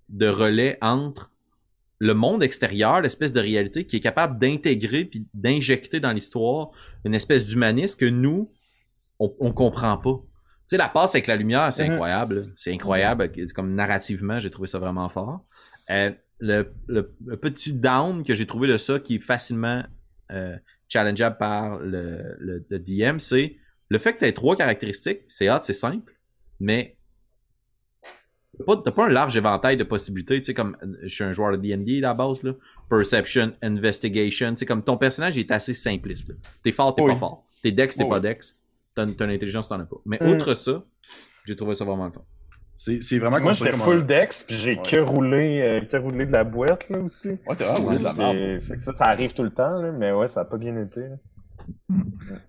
de 0.09 0.27
relais 0.29 0.79
entre 0.81 1.31
le 1.99 2.13
monde 2.15 2.43
extérieur, 2.43 3.01
l'espèce 3.01 3.33
de 3.33 3.41
réalité 3.41 3.87
qui 3.87 3.97
est 3.97 4.01
capable 4.01 4.39
d'intégrer 4.39 5.05
puis 5.07 5.27
d'injecter 5.33 6.01
dans 6.01 6.13
l'histoire 6.13 6.71
une 7.05 7.15
espèce 7.15 7.47
d'humanisme 7.47 7.99
que 7.99 8.05
nous, 8.07 8.51
on, 9.19 9.35
on 9.41 9.53
comprend 9.53 9.97
pas. 9.97 10.15
Tu 10.17 10.23
sais, 10.67 10.77
la 10.77 10.89
passe 10.89 11.15
avec 11.15 11.27
la 11.27 11.37
lumière, 11.37 11.73
c'est 11.73 11.87
Mhm. 11.87 11.93
incroyable. 11.95 12.53
C'est 12.57 12.73
incroyable. 12.73 13.31
Comme 13.55 13.75
narrativement, 13.75 14.39
j'ai 14.39 14.51
trouvé 14.51 14.67
ça 14.67 14.79
vraiment 14.79 15.09
fort. 15.09 15.45
Euh, 15.91 16.11
le, 16.41 16.73
le- 16.89 17.15
le 17.27 17.37
petit 17.37 17.73
down 17.73 18.23
que 18.25 18.35
j'ai 18.35 18.47
trouvé 18.47 18.67
de 18.69 18.77
ça 18.77 18.99
qui 18.99 19.17
est 19.17 19.21
facilement 19.21 19.83
euh, 20.33 20.57
challengeable 20.95 21.37
par 21.39 21.79
le, 21.81 22.37
le- 22.39 22.65
le 22.69 22.79
DM, 22.79 23.19
c'est 23.19 23.57
le 23.89 23.99
fait 23.99 24.15
que 24.15 24.21
tu 24.21 24.25
aies 24.27 24.33
trois 24.33 24.55
caractéristiques, 24.57 25.23
c'est 25.27 25.51
hot, 25.51 25.59
c'est 25.63 25.73
simple, 25.73 26.15
mais 26.61 26.97
t'as 28.85 28.91
pas, 28.93 29.07
un 29.07 29.09
large 29.09 29.37
éventail 29.37 29.77
de 29.77 29.83
possibilités, 29.85 30.39
tu 30.39 30.45
sais, 30.45 30.55
comme 30.55 30.77
euh, 30.83 30.97
je 31.03 31.09
suis 31.15 31.25
un 31.25 31.33
joueur 31.33 31.53
de 31.53 31.57
D&D 31.57 31.99
à 31.99 32.01
la 32.09 32.15
base, 32.15 32.43
là, 32.45 32.53
Perception, 32.89 33.53
Investigation, 33.63 34.51
tu 34.51 34.59
sais, 34.59 34.67
comme 34.67 34.85
ton 34.85 34.97
personnage 34.97 35.37
est 35.39 35.51
assez 35.51 35.75
simpliste. 35.75 36.33
T'es 36.63 36.71
fort, 36.73 36.95
t'es 36.95 37.03
Oui. 37.03 37.13
pas 37.13 37.19
fort. 37.19 37.47
T'es 37.63 37.73
dex, 37.73 37.97
t'es 37.97 38.05
Oui, 38.05 38.11
pas 38.11 38.21
dex. 38.21 38.61
T'as 38.95 39.05
une, 39.07 39.31
intelligence, 39.31 39.69
t'en 39.69 39.81
as 39.81 39.85
pas. 39.87 39.97
Mais 40.07 40.19
Mm. 40.21 40.29
outre 40.29 40.55
ça, 40.55 40.85
j'ai 41.47 41.57
trouvé 41.57 41.75
ça 41.75 41.85
vraiment 41.85 42.07
le 42.07 42.13
fun. 42.13 42.25
C'est, 42.77 43.03
c'est 43.03 43.19
vraiment 43.19 43.41
Moi, 43.41 43.53
j'étais 43.53 43.71
comme 43.71 43.81
un- 43.83 43.85
full 43.85 44.07
dex, 44.07 44.43
puis 44.43 44.57
j'ai 44.57 44.77
Ouais. 44.77 44.83
que 44.85 44.97
roulé, 44.97 45.61
euh, 45.63 45.81
que 45.81 45.97
roulé 45.97 46.27
de 46.27 46.33
la 46.33 46.43
boîte, 46.45 46.89
là, 46.91 46.99
aussi. 46.99 47.29
Ouais, 47.47 47.57
t'as 47.57 47.75
roulé 47.75 47.99
de 47.99 48.05
la 48.05 48.13
merde. 48.13 48.59
Ça, 48.59 48.93
ça 48.93 49.05
arrive 49.07 49.33
tout 49.33 49.45
le 49.45 49.51
temps, 49.51 49.81
là, 49.81 49.93
mais 49.93 50.11
ouais, 50.13 50.27
ça 50.29 50.41
a 50.41 50.45
pas 50.45 50.59
bien 50.59 50.77
été. 50.83 51.01
là. 51.01 51.17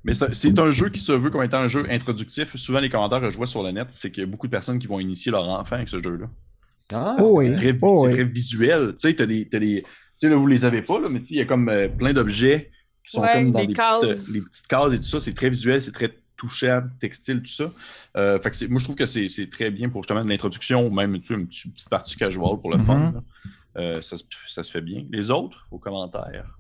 Mais 0.03 0.13
c'est 0.13 0.59
un 0.59 0.71
jeu 0.71 0.89
qui 0.89 0.99
se 0.99 1.11
veut 1.11 1.29
comme 1.29 1.43
étant 1.43 1.59
un 1.59 1.67
jeu 1.67 1.85
introductif. 1.89 2.55
Souvent, 2.57 2.79
les 2.79 2.89
commentaires 2.89 3.21
que 3.21 3.29
je 3.29 3.37
vois 3.37 3.45
sur 3.47 3.63
le 3.63 3.71
net, 3.71 3.87
c'est 3.91 4.11
qu'il 4.11 4.23
y 4.23 4.25
a 4.25 4.29
beaucoup 4.29 4.47
de 4.47 4.51
personnes 4.51 4.79
qui 4.79 4.87
vont 4.87 4.99
initier 4.99 5.31
leur 5.31 5.47
enfant 5.47 5.75
avec 5.75 5.89
ce 5.89 6.01
jeu-là. 6.01 6.27
Ah, 6.91 7.15
Oh 7.19 7.37
oui. 7.39 7.47
C'est 7.47 7.55
très, 7.55 7.77
Oh 7.81 7.95
c'est 8.01 8.07
oui. 8.07 8.13
très 8.13 8.23
visuel. 8.25 8.89
Tu 8.89 8.93
sais, 9.09 9.13
t'as 9.15 9.25
des, 9.25 9.47
t'as 9.47 9.59
des- 9.59 9.83
tu 9.83 9.87
sais, 10.19 10.29
là, 10.29 10.35
vous 10.35 10.47
les 10.47 10.65
avez 10.65 10.81
pas, 10.81 10.99
là, 10.99 11.07
mais 11.09 11.19
tu 11.19 11.27
sais, 11.27 11.33
il 11.35 11.37
y 11.37 11.41
a 11.41 11.45
comme 11.45 11.69
euh, 11.69 11.87
plein 11.87 12.13
d'objets 12.13 12.71
qui 13.05 13.11
sont 13.11 13.21
Ouais, 13.21 13.33
comme 13.35 13.51
dans 13.51 13.59
des 13.59 13.67
petites, 13.73 14.03
euh, 14.03 14.15
les 14.33 14.41
petites 14.41 14.67
cases 14.67 14.93
et 14.93 14.97
tout 14.97 15.03
ça. 15.03 15.19
C'est 15.19 15.33
très 15.33 15.49
visuel, 15.49 15.81
c'est 15.81 15.91
très 15.91 16.11
touchable, 16.47 16.91
textile, 16.99 17.41
tout 17.41 17.51
ça. 17.51 17.71
Euh, 18.17 18.39
fait 18.39 18.51
que 18.51 18.65
moi, 18.67 18.79
je 18.79 18.83
trouve 18.85 18.95
que 18.95 19.05
c'est 19.05 19.49
très 19.51 19.71
bien 19.71 19.89
pour 19.89 20.03
justement 20.03 20.23
de 20.23 20.29
l'introduction 20.29 20.87
ou 20.87 20.89
même 20.89 21.19
tu 21.19 21.27
sais, 21.27 21.33
une 21.35 21.47
petite 21.47 21.89
partie 21.89 22.15
casual 22.15 22.59
pour 22.59 22.71
le 22.71 22.79
fun. 22.79 22.97
Mhm. 22.97 23.13
là. 23.15 23.21
Euh, 23.77 24.01
ça, 24.01 24.15
se- 24.15 24.23
ça 24.47 24.63
se 24.63 24.71
fait 24.71 24.81
bien. 24.81 25.05
Les 25.11 25.31
autres, 25.31 25.67
aux 25.71 25.79
commentaires? 25.79 26.57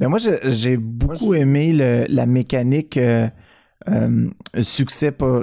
Ben 0.00 0.08
moi, 0.08 0.18
j'ai 0.44 0.76
beaucoup 0.76 1.34
aimé 1.34 1.72
le- 1.74 2.06
la 2.08 2.24
mécanique 2.26 2.96
euh, 2.96 3.28
euh, 3.88 4.30
succès, 4.62 5.12
pas, 5.12 5.42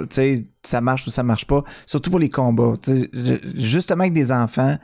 ça 0.62 0.80
marche 0.80 1.06
ou 1.06 1.10
ça 1.10 1.22
marche 1.22 1.46
pas, 1.46 1.62
surtout 1.86 2.10
pour 2.10 2.18
les 2.18 2.30
combats. 2.30 2.74
je- 2.86 3.36
justement 3.54 4.02
avec 4.02 4.14
des 4.14 4.32
enfants 4.32 4.76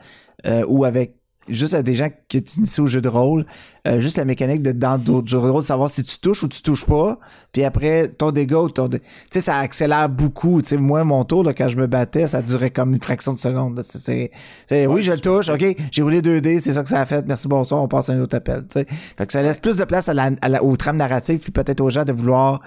euh, 0.46 0.64
ou 0.68 0.84
avec 0.84 1.16
juste 1.48 1.74
avec 1.74 1.86
des 1.86 1.94
gens 1.94 2.08
qui 2.28 2.38
initient 2.38 2.82
au 2.82 2.86
jeu 2.86 3.00
de 3.00 3.08
rôle, 3.08 3.44
euh, 3.88 3.98
juste 3.98 4.16
la 4.16 4.24
mécanique 4.24 4.62
de 4.62 4.72
dans 4.72 4.96
d'autres 4.96 5.28
jeux 5.28 5.40
de 5.40 5.46
rôle, 5.48 5.62
de 5.62 5.66
savoir 5.66 5.90
si 5.90 6.04
tu 6.04 6.18
touches 6.18 6.42
ou 6.44 6.48
tu 6.48 6.62
touches 6.62 6.86
pas, 6.86 7.18
puis 7.52 7.64
après 7.64 8.08
ton 8.08 8.30
dégât 8.30 8.60
ou 8.60 8.68
ton 8.70 8.86
dé- 8.88 9.00
tu 9.00 9.06
sais 9.30 9.40
ça 9.40 9.58
accélère 9.58 10.08
beaucoup, 10.08 10.62
tu 10.62 10.68
sais 10.68 10.76
moi 10.76 11.02
mon 11.04 11.24
tour 11.24 11.42
là, 11.42 11.52
quand 11.52 11.68
je 11.68 11.76
me 11.76 11.86
battais, 11.86 12.28
ça 12.28 12.42
durait 12.42 12.70
comme 12.70 12.94
une 12.94 13.02
fraction 13.02 13.32
de 13.32 13.38
seconde. 13.38 13.76
là. 13.76 13.82
C'est- 13.84 14.30
c'est- 14.66 14.86
oui, 14.86 15.02
je 15.02 15.12
le 15.12 15.18
touche, 15.20 15.48
OK, 15.48 15.64
j'ai 15.90 16.02
roulé 16.02 16.22
2D, 16.22 16.60
c'est 16.60 16.72
ça 16.74 16.82
que 16.82 16.88
ça 16.88 17.00
a 17.00 17.06
fait. 17.06 17.24
Merci 17.26 17.48
bonsoir, 17.48 17.82
on 17.82 17.88
passe 17.88 18.08
à 18.10 18.12
un 18.12 18.20
autre 18.20 18.36
appel, 18.36 18.60
tu 18.62 18.80
sais. 18.80 18.86
Fait 18.88 19.26
que 19.26 19.32
ça 19.32 19.42
laisse 19.42 19.58
plus 19.58 19.76
de 19.78 19.84
place 19.84 20.08
à 20.08 20.14
la, 20.14 20.30
à 20.40 20.48
la- 20.48 20.62
aux 20.62 20.76
trames 20.76 20.96
narratives 20.96 21.40
puis 21.40 21.50
peut-être 21.52 21.80
aux 21.80 21.90
gens 21.90 22.04
de 22.04 22.12
vouloir 22.12 22.60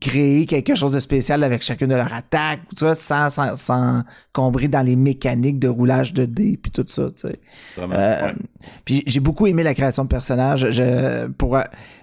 créer 0.00 0.46
quelque 0.46 0.74
chose 0.74 0.92
de 0.92 1.00
spécial 1.00 1.44
avec 1.44 1.62
chacune 1.62 1.88
de 1.88 1.94
leurs 1.94 2.12
attaques, 2.12 2.60
tu 2.76 2.84
vois, 2.84 2.94
sans, 2.94 3.30
sans, 3.30 3.56
sans 3.56 4.02
combrer 4.32 4.68
dans 4.68 4.82
les 4.82 4.96
mécaniques 4.96 5.58
de 5.58 5.68
roulage 5.68 6.12
de 6.14 6.24
dés 6.24 6.58
puis 6.60 6.72
tout 6.72 6.84
ça, 6.86 7.10
tu 7.14 7.28
sais. 7.28 7.40
Euh, 7.78 8.32
Puis 8.84 9.02
j'ai 9.06 9.20
beaucoup 9.20 9.46
aimé 9.46 9.62
la 9.62 9.74
création 9.74 10.04
de 10.04 10.08
personnages. 10.08 10.70
Je, 10.70 11.26
pour, 11.28 11.58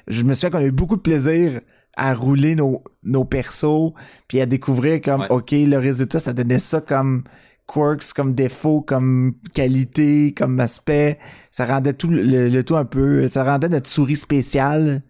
je 0.07 0.23
me 0.23 0.33
souviens 0.33 0.49
qu'on 0.51 0.57
a 0.59 0.65
eu 0.65 0.71
beaucoup 0.71 0.95
de 0.95 1.01
plaisir 1.01 1.59
à 1.97 2.13
rouler 2.13 2.55
nos, 2.55 2.83
nos 3.03 3.25
persos, 3.25 3.91
puis 4.27 4.39
à 4.39 4.45
découvrir 4.45 5.01
comme, 5.01 5.21
Ouais. 5.21 5.27
OK, 5.29 5.51
le 5.51 5.77
résultat, 5.77 6.19
ça 6.19 6.31
donnait 6.33 6.59
ça 6.59 6.79
comme 6.79 7.23
quirks, 7.67 8.13
comme 8.15 8.33
défaut, 8.33 8.81
comme 8.81 9.33
qualité, 9.53 10.33
comme 10.33 10.59
aspect. 10.59 11.19
Ça 11.51 11.65
rendait 11.65 11.93
tout 11.93 12.07
le, 12.09 12.47
le 12.49 12.63
tout 12.63 12.75
un 12.77 12.85
peu... 12.85 13.27
Ça 13.27 13.43
rendait 13.43 13.69
notre 13.69 13.89
souris 13.89 14.15
spéciale. 14.15 15.01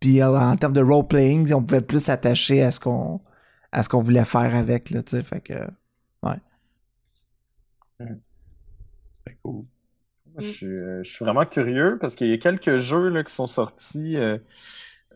Puis 0.00 0.22
euh, 0.22 0.38
en 0.38 0.56
termes 0.56 0.72
de 0.72 0.82
role-playing, 0.82 1.52
on 1.54 1.62
pouvait 1.62 1.82
plus 1.82 2.02
s'attacher 2.02 2.62
à 2.62 2.70
ce 2.70 2.80
qu'on 2.80 3.20
à 3.72 3.82
ce 3.84 3.88
qu'on 3.88 4.00
voulait 4.00 4.24
faire 4.24 4.56
avec, 4.56 4.90
là, 4.90 5.02
tu 5.02 5.16
sais. 5.16 5.22
Fait 5.22 5.40
que... 5.40 5.54
Fait 9.24 9.36
cool. 9.42 9.62
Moi, 10.32 10.40
Je 10.40 10.48
suis, 10.48 10.66
euh, 10.66 11.02
je 11.04 11.10
suis 11.10 11.24
vraiment 11.24 11.44
curieux 11.44 11.98
parce 12.00 12.14
qu'il 12.14 12.28
y 12.28 12.32
a 12.32 12.38
quelques 12.38 12.78
jeux 12.78 13.08
là, 13.08 13.24
qui 13.24 13.34
sont 13.34 13.46
sortis 13.46 14.16
euh, 14.16 14.38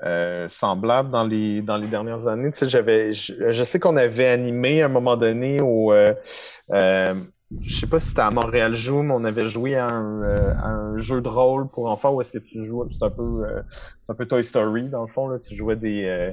euh, 0.03 0.49
semblables 0.49 1.11
dans 1.11 1.25
les, 1.25 1.63
dans 1.63 1.77
les 1.77 1.89
dernières 1.89 2.27
années. 2.27 2.51
Tu 2.53 2.59
sais, 2.59 2.69
j'avais, 2.69 3.13
je, 3.13 3.51
je 3.51 3.65
sais 3.65 3.79
qu'on 3.79 3.97
avait 3.97 4.29
animé 4.29 4.83
à 4.83 4.87
un 4.87 4.89
moment 4.89 5.17
donné 5.17 5.61
au. 5.61 5.93
Euh, 5.93 6.15
euh, 6.71 7.15
je 7.61 7.77
sais 7.77 7.87
pas 7.87 8.01
si 8.01 8.09
c'était 8.09 8.21
à 8.23 8.31
Montréal 8.31 8.75
Joue, 8.75 9.03
mais 9.03 9.13
on 9.15 9.25
avait 9.25 9.49
joué 9.49 9.77
à 9.77 9.89
un, 9.89 10.23
euh, 10.23 10.55
à 10.55 10.69
un 10.69 10.99
jeu 10.99 11.21
de 11.21 11.29
rôle 11.29 11.69
pour 11.69 11.89
enfants 11.91 12.13
où 12.15 12.21
est-ce 12.21 12.33
que 12.39 12.45
tu 12.45 12.65
jouais. 12.65 12.87
C'est 12.91 13.05
un 13.05 13.11
peu, 13.11 13.45
euh, 13.47 13.63
c'est 14.03 14.13
un 14.13 14.15
peu 14.17 14.27
Toy 14.27 14.43
Story 14.45 14.89
dans 14.89 15.03
le 15.03 15.09
fond. 15.09 15.29
Là, 15.29 15.39
tu 15.39 15.55
jouais 15.55 15.77
des, 15.77 16.05
euh, 16.05 16.33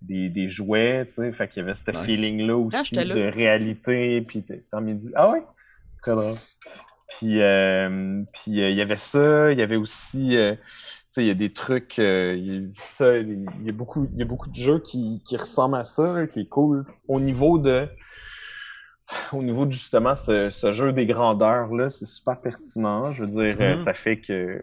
des, 0.00 0.28
des 0.28 0.48
jouets, 0.48 1.06
tu 1.06 1.14
sais. 1.14 1.32
Fait 1.32 1.48
qu'il 1.48 1.60
y 1.60 1.64
avait 1.64 1.74
ce 1.74 1.90
Nice. 1.90 2.00
feeling-là 2.00 2.56
aussi 2.56 2.98
Ah, 2.98 3.04
là. 3.04 3.14
de 3.14 3.20
réalité. 3.32 4.22
Puis 4.22 4.42
t'es 4.42 4.64
t'en 4.70 4.80
midi. 4.80 5.10
Ah 5.14 5.30
ouais? 5.30 5.42
Très 6.02 6.12
drôle. 6.12 6.34
Puis, 7.18 7.40
euh, 7.42 8.22
puis 8.32 8.62
euh, 8.62 8.70
il 8.70 8.76
y 8.76 8.80
avait 8.80 8.96
ça, 8.96 9.52
il 9.52 9.58
y 9.58 9.62
avait 9.62 9.76
aussi, 9.76 10.36
euh, 10.36 10.54
tu 10.54 10.60
sais, 11.12 11.22
il 11.22 11.26
y 11.26 11.30
a 11.30 11.34
des 11.34 11.52
trucs, 11.52 11.98
euh, 11.98 12.34
il 12.36 12.54
y 12.54 12.56
a 12.58 12.68
ça, 12.74 13.18
il 13.18 13.44
y 13.64 13.68
a 13.68 13.72
beaucoup, 13.72 14.08
il 14.14 14.18
y 14.18 14.22
a 14.22 14.24
beaucoup 14.24 14.48
de 14.48 14.54
jeux 14.54 14.78
qui, 14.78 15.22
qui 15.26 15.36
ressemblent 15.36 15.76
à 15.76 15.84
ça, 15.84 16.12
là, 16.14 16.26
qui 16.26 16.40
est 16.40 16.48
cool 16.48 16.86
au 17.08 17.20
niveau 17.20 17.58
de, 17.58 17.86
au 19.32 19.42
niveau 19.42 19.66
de 19.66 19.70
justement 19.72 20.14
ce, 20.14 20.50
ce 20.50 20.72
jeu 20.72 20.92
des 20.92 21.06
grandeurs 21.06 21.72
là, 21.74 21.90
c'est 21.90 22.06
super 22.06 22.40
pertinent. 22.40 23.12
Je 23.12 23.24
veux 23.24 23.30
dire, 23.30 23.56
euh, 23.60 23.72
Mhm. 23.72 23.78
ça 23.78 23.94
fait 23.94 24.18
que 24.20 24.62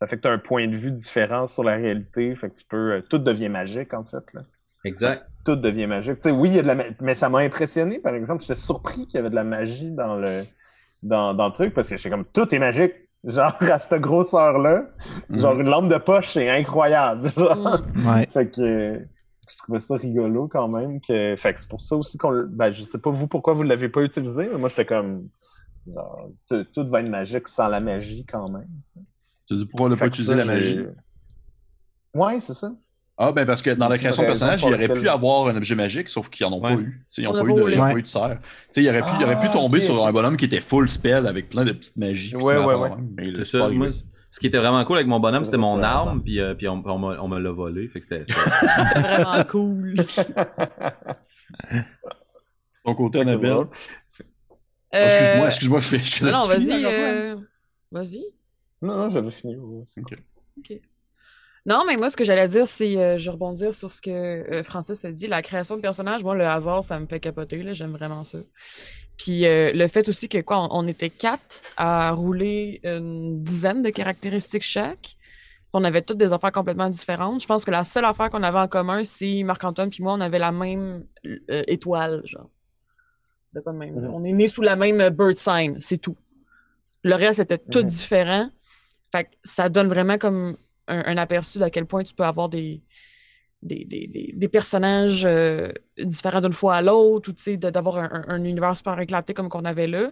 ça 0.00 0.06
fait 0.06 0.16
que 0.16 0.22
tu 0.22 0.28
as 0.28 0.32
un 0.32 0.38
point 0.38 0.66
de 0.68 0.76
vue 0.76 0.90
différent 0.90 1.46
sur 1.46 1.64
la 1.64 1.76
réalité, 1.76 2.34
fait 2.34 2.50
que 2.50 2.56
tu 2.56 2.64
peux, 2.68 2.92
euh, 2.94 3.00
tout 3.08 3.18
devient 3.18 3.48
magique 3.48 3.94
en 3.94 4.04
fait 4.04 4.24
là 4.34 4.42
Exact. 4.84 5.26
tout 5.44 5.56
devient 5.56 5.86
magique. 5.86 6.16
Tu 6.16 6.28
sais, 6.28 6.30
oui, 6.30 6.50
il 6.50 6.56
y 6.56 6.58
a 6.58 6.62
de 6.62 6.66
la 6.66 6.74
ma- 6.74 6.84
mais 7.00 7.14
ça 7.14 7.28
m'a 7.30 7.38
impressionné, 7.38 7.98
par 8.00 8.14
exemple. 8.14 8.40
J'étais 8.42 8.54
surpris 8.54 9.06
qu'il 9.06 9.16
y 9.16 9.18
avait 9.18 9.30
de 9.30 9.34
la 9.34 9.44
magie 9.44 9.90
dans 9.92 10.16
le 10.16 10.42
dans, 11.02 11.32
dans 11.34 11.46
le 11.46 11.52
truc 11.52 11.72
parce 11.74 11.88
que 11.88 11.96
j'étais 11.96 12.10
comme 12.10 12.24
tout 12.26 12.54
est 12.54 12.58
magique. 12.58 12.92
Genre, 13.24 13.56
à 13.60 13.78
cette 13.78 14.00
grosseur-là, 14.02 14.84
genre 15.30 15.58
une 15.58 15.68
lampe 15.70 15.88
de 15.88 15.96
poche, 15.96 16.32
c'est 16.34 16.48
incroyable. 16.50 17.30
genre. 17.36 17.56
Mm. 17.56 18.06
Ouais. 18.06 18.26
Fait 18.30 18.50
que 18.50 18.60
euh, 18.60 18.98
je 19.50 19.56
trouvais 19.58 19.80
ça 19.80 19.96
rigolo 19.96 20.48
quand 20.48 20.68
même. 20.68 21.00
Que... 21.00 21.34
Fait 21.36 21.54
que 21.54 21.60
c'est 21.60 21.68
pour 21.68 21.80
ça 21.80 21.96
aussi 21.96 22.18
qu'on. 22.18 22.44
Ben, 22.48 22.70
je 22.70 22.82
sais 22.82 22.98
pas 22.98 23.10
vous 23.10 23.28
pourquoi 23.28 23.52
vous 23.54 23.62
l'avez 23.62 23.88
pas 23.88 24.02
utilisé, 24.02 24.48
mais 24.50 24.58
moi 24.58 24.68
j'étais 24.68 24.86
comme. 24.86 25.28
genre, 25.86 26.28
tout, 26.48 26.86
va 26.88 27.00
être 27.00 27.08
magique 27.08 27.48
sans 27.48 27.68
la 27.68 27.80
magie 27.80 28.24
quand 28.26 28.48
même. 28.48 28.68
Tu 29.46 29.56
dis 29.56 29.66
pourquoi 29.66 29.86
on 29.86 29.90
n'a 29.90 29.96
pas 29.96 30.06
utilisé 30.06 30.32
ça, 30.32 30.38
la 30.38 30.44
magie? 30.46 30.80
Ouais, 32.14 32.40
c'est 32.40 32.54
ça. 32.54 32.70
Ah, 33.16 33.30
ben 33.30 33.46
parce 33.46 33.62
que 33.62 33.70
dans 33.70 33.88
la 33.88 33.96
création 33.96 34.22
de 34.22 34.26
personnage, 34.28 34.64
il 34.66 34.74
aurait 34.74 34.88
pu 34.92 35.08
avoir 35.08 35.46
un 35.46 35.56
objet 35.56 35.76
magique, 35.76 36.08
sauf 36.08 36.28
qu'ils 36.30 36.44
en 36.46 36.52
ont 36.52 36.60
Ouais. 36.60 36.74
pas 36.74 36.80
eu. 36.82 37.06
Ils 37.18 37.28
On 37.28 37.32
n'ont 37.32 37.38
pas, 37.38 37.44
pas 37.44 37.50
eu 37.50 37.54
de- 37.54 37.60
voulu. 37.60 37.72
ils 37.74 37.78
ont 37.78 37.82
Ouais. 37.84 37.92
pas 37.92 37.98
eu 37.98 38.02
de 38.02 38.08
serre. 38.08 38.38
Tu 38.40 38.48
sais, 38.72 38.82
il 38.82 38.88
aurait 38.88 39.02
pu, 39.02 39.08
il 39.20 39.24
aurait 39.24 39.40
pu 39.40 39.46
Ah, 39.50 39.52
tomber 39.52 39.80
sur 39.80 40.04
un 40.04 40.10
bonhomme 40.12 40.36
qui 40.36 40.46
était 40.46 40.60
full 40.60 40.88
spell 40.88 41.26
avec 41.28 41.48
plein 41.48 41.64
de 41.64 41.70
petites 41.72 41.96
magies. 41.96 42.34
Ouais, 42.34 42.56
ouais, 42.58 42.74
ouais. 42.74 42.90
mais 43.16 43.32
C'est 43.36 43.44
ça. 43.44 43.68
Moi, 43.68 43.88
ce 44.34 44.40
qui 44.40 44.48
était 44.48 44.58
vraiment 44.58 44.84
cool 44.84 44.96
avec 44.96 45.06
mon 45.06 45.20
bonhomme, 45.20 45.44
c'était 45.44 45.58
mon 45.58 45.80
arme, 45.80 46.20
puis, 46.20 46.40
euh, 46.40 46.56
puis 46.56 46.66
on, 46.66 46.82
on 46.84 46.98
m'a 46.98 47.22
on 47.22 47.28
me 47.28 47.38
l'a 47.38 47.52
volé. 47.52 47.86
Fait 47.86 48.00
que 48.00 48.04
c'était. 48.04 48.24
vraiment 48.96 49.44
cool. 49.44 49.94
Ton 52.84 52.94
côté, 52.96 53.20
Annabelle? 53.20 53.52
Oh, 53.58 53.66
excuse-moi, 54.92 55.44
Euh, 55.44 55.46
excuse-moi, 55.46 55.80
fais- 55.80 55.98
je 56.00 56.24
Non, 56.24 56.32
non, 56.32 56.48
tu 56.48 56.60
finis, 56.60 56.82
vas-y. 56.82 56.84
Euh, 56.84 57.36
Vas-y. 57.92 58.24
Non, 58.82 58.96
non, 58.96 59.08
j'avais 59.10 59.30
fini. 59.30 59.56
c'est 59.86 60.00
Ok. 60.00 60.80
Non, 61.64 61.84
mais 61.86 61.96
moi, 61.96 62.10
ce 62.10 62.16
que 62.16 62.24
j'allais 62.24 62.48
dire, 62.48 62.66
c'est, 62.66 62.96
euh, 62.98 63.18
je 63.18 63.26
vais 63.26 63.30
rebondir 63.30 63.72
sur 63.72 63.92
ce 63.92 64.02
que 64.02 64.10
euh, 64.10 64.64
Francis 64.64 65.04
a 65.04 65.12
dit, 65.12 65.28
la 65.28 65.42
création 65.42 65.76
de 65.76 65.80
personnages, 65.80 66.24
moi, 66.24 66.34
le 66.34 66.44
hasard, 66.44 66.82
ça 66.82 66.98
me 66.98 67.06
fait 67.06 67.20
capoter, 67.20 67.62
là, 67.62 67.72
j'aime 67.72 67.92
vraiment 67.92 68.24
ça. 68.24 68.38
Puis 69.16 69.46
euh, 69.46 69.72
le 69.72 69.86
fait 69.86 70.08
aussi 70.08 70.28
que, 70.28 70.38
quoi, 70.40 70.58
on, 70.64 70.84
on 70.84 70.88
était 70.88 71.10
quatre 71.10 71.60
à 71.76 72.10
rouler 72.12 72.80
une 72.84 73.36
dizaine 73.36 73.82
de 73.82 73.90
caractéristiques 73.90 74.62
chaque, 74.64 75.16
on 75.72 75.82
avait 75.84 76.02
toutes 76.02 76.18
des 76.18 76.32
affaires 76.32 76.52
complètement 76.52 76.88
différentes. 76.90 77.40
Je 77.42 77.46
pense 77.46 77.64
que 77.64 77.70
la 77.70 77.84
seule 77.84 78.04
affaire 78.04 78.30
qu'on 78.30 78.42
avait 78.42 78.58
en 78.58 78.68
commun, 78.68 79.02
c'est 79.04 79.42
Marc-Antoine 79.44 79.90
puis 79.90 80.02
moi, 80.02 80.12
on 80.14 80.20
avait 80.20 80.38
la 80.38 80.52
même 80.52 81.04
euh, 81.26 81.62
étoile, 81.66 82.22
genre. 82.26 82.50
De 83.52 83.60
quoi 83.60 83.72
de 83.72 83.78
même. 83.78 83.94
Mhm. 83.94 84.10
On 84.12 84.24
est 84.24 84.32
nés 84.32 84.48
sous 84.48 84.62
la 84.62 84.76
même 84.76 85.08
bird 85.10 85.36
sign, 85.36 85.76
c'est 85.80 85.98
tout. 85.98 86.16
Le 87.02 87.14
reste 87.14 87.40
était 87.40 87.58
tout 87.58 87.80
Mhm. 87.82 87.86
différent. 87.86 88.50
Fait 89.12 89.24
que 89.24 89.30
ça 89.44 89.68
donne 89.68 89.88
vraiment 89.88 90.18
comme 90.18 90.56
un, 90.88 91.02
un 91.06 91.16
aperçu 91.18 91.58
d'à 91.58 91.70
quel 91.70 91.86
point 91.86 92.02
tu 92.02 92.14
peux 92.14 92.24
avoir 92.24 92.48
des, 92.48 92.82
des, 93.64 93.84
des, 93.84 94.32
des, 94.34 94.48
personnages 94.48 95.24
euh, 95.24 95.72
différents 95.98 96.40
d'une 96.40 96.52
fois 96.52 96.76
à 96.76 96.82
l'autre, 96.82 97.30
ou 97.30 97.32
tu 97.32 97.42
sais, 97.42 97.56
de- 97.56 97.70
d'avoir 97.70 97.98
un, 97.98 98.10
un- 98.12 98.24
un 98.28 98.44
univers 98.44 98.76
super 98.76 98.98
éclaté 99.00 99.34
comme 99.34 99.48
qu'on 99.48 99.64
avait 99.64 99.86
là. 99.86 100.10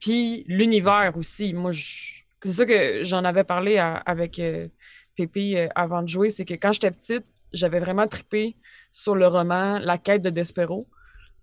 Puis 0.00 0.44
l'univers 0.48 1.12
aussi, 1.16 1.54
moi, 1.54 1.70
c'est 1.72 2.50
ça 2.52 2.66
que 2.66 3.04
j'en 3.04 3.24
avais 3.24 3.44
parlé 3.44 3.78
à- 3.78 3.96
avec 3.96 4.38
euh, 4.38 4.68
Pépé 5.16 5.58
euh, 5.58 5.68
avant 5.74 6.02
de 6.02 6.08
jouer, 6.08 6.30
c'est 6.30 6.44
que 6.44 6.54
quand 6.54 6.72
j'étais 6.72 6.90
petite, 6.90 7.24
j'avais 7.52 7.80
vraiment 7.80 8.06
trippé 8.06 8.56
sur 8.92 9.14
le 9.14 9.26
roman 9.26 9.78
La 9.78 9.96
quête 9.98 10.22
de 10.22 10.30
Despero, 10.30 10.86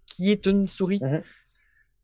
qui 0.05 0.31
est 0.31 0.45
une 0.45 0.67
souris. 0.67 0.99
Mhm. 1.01 1.21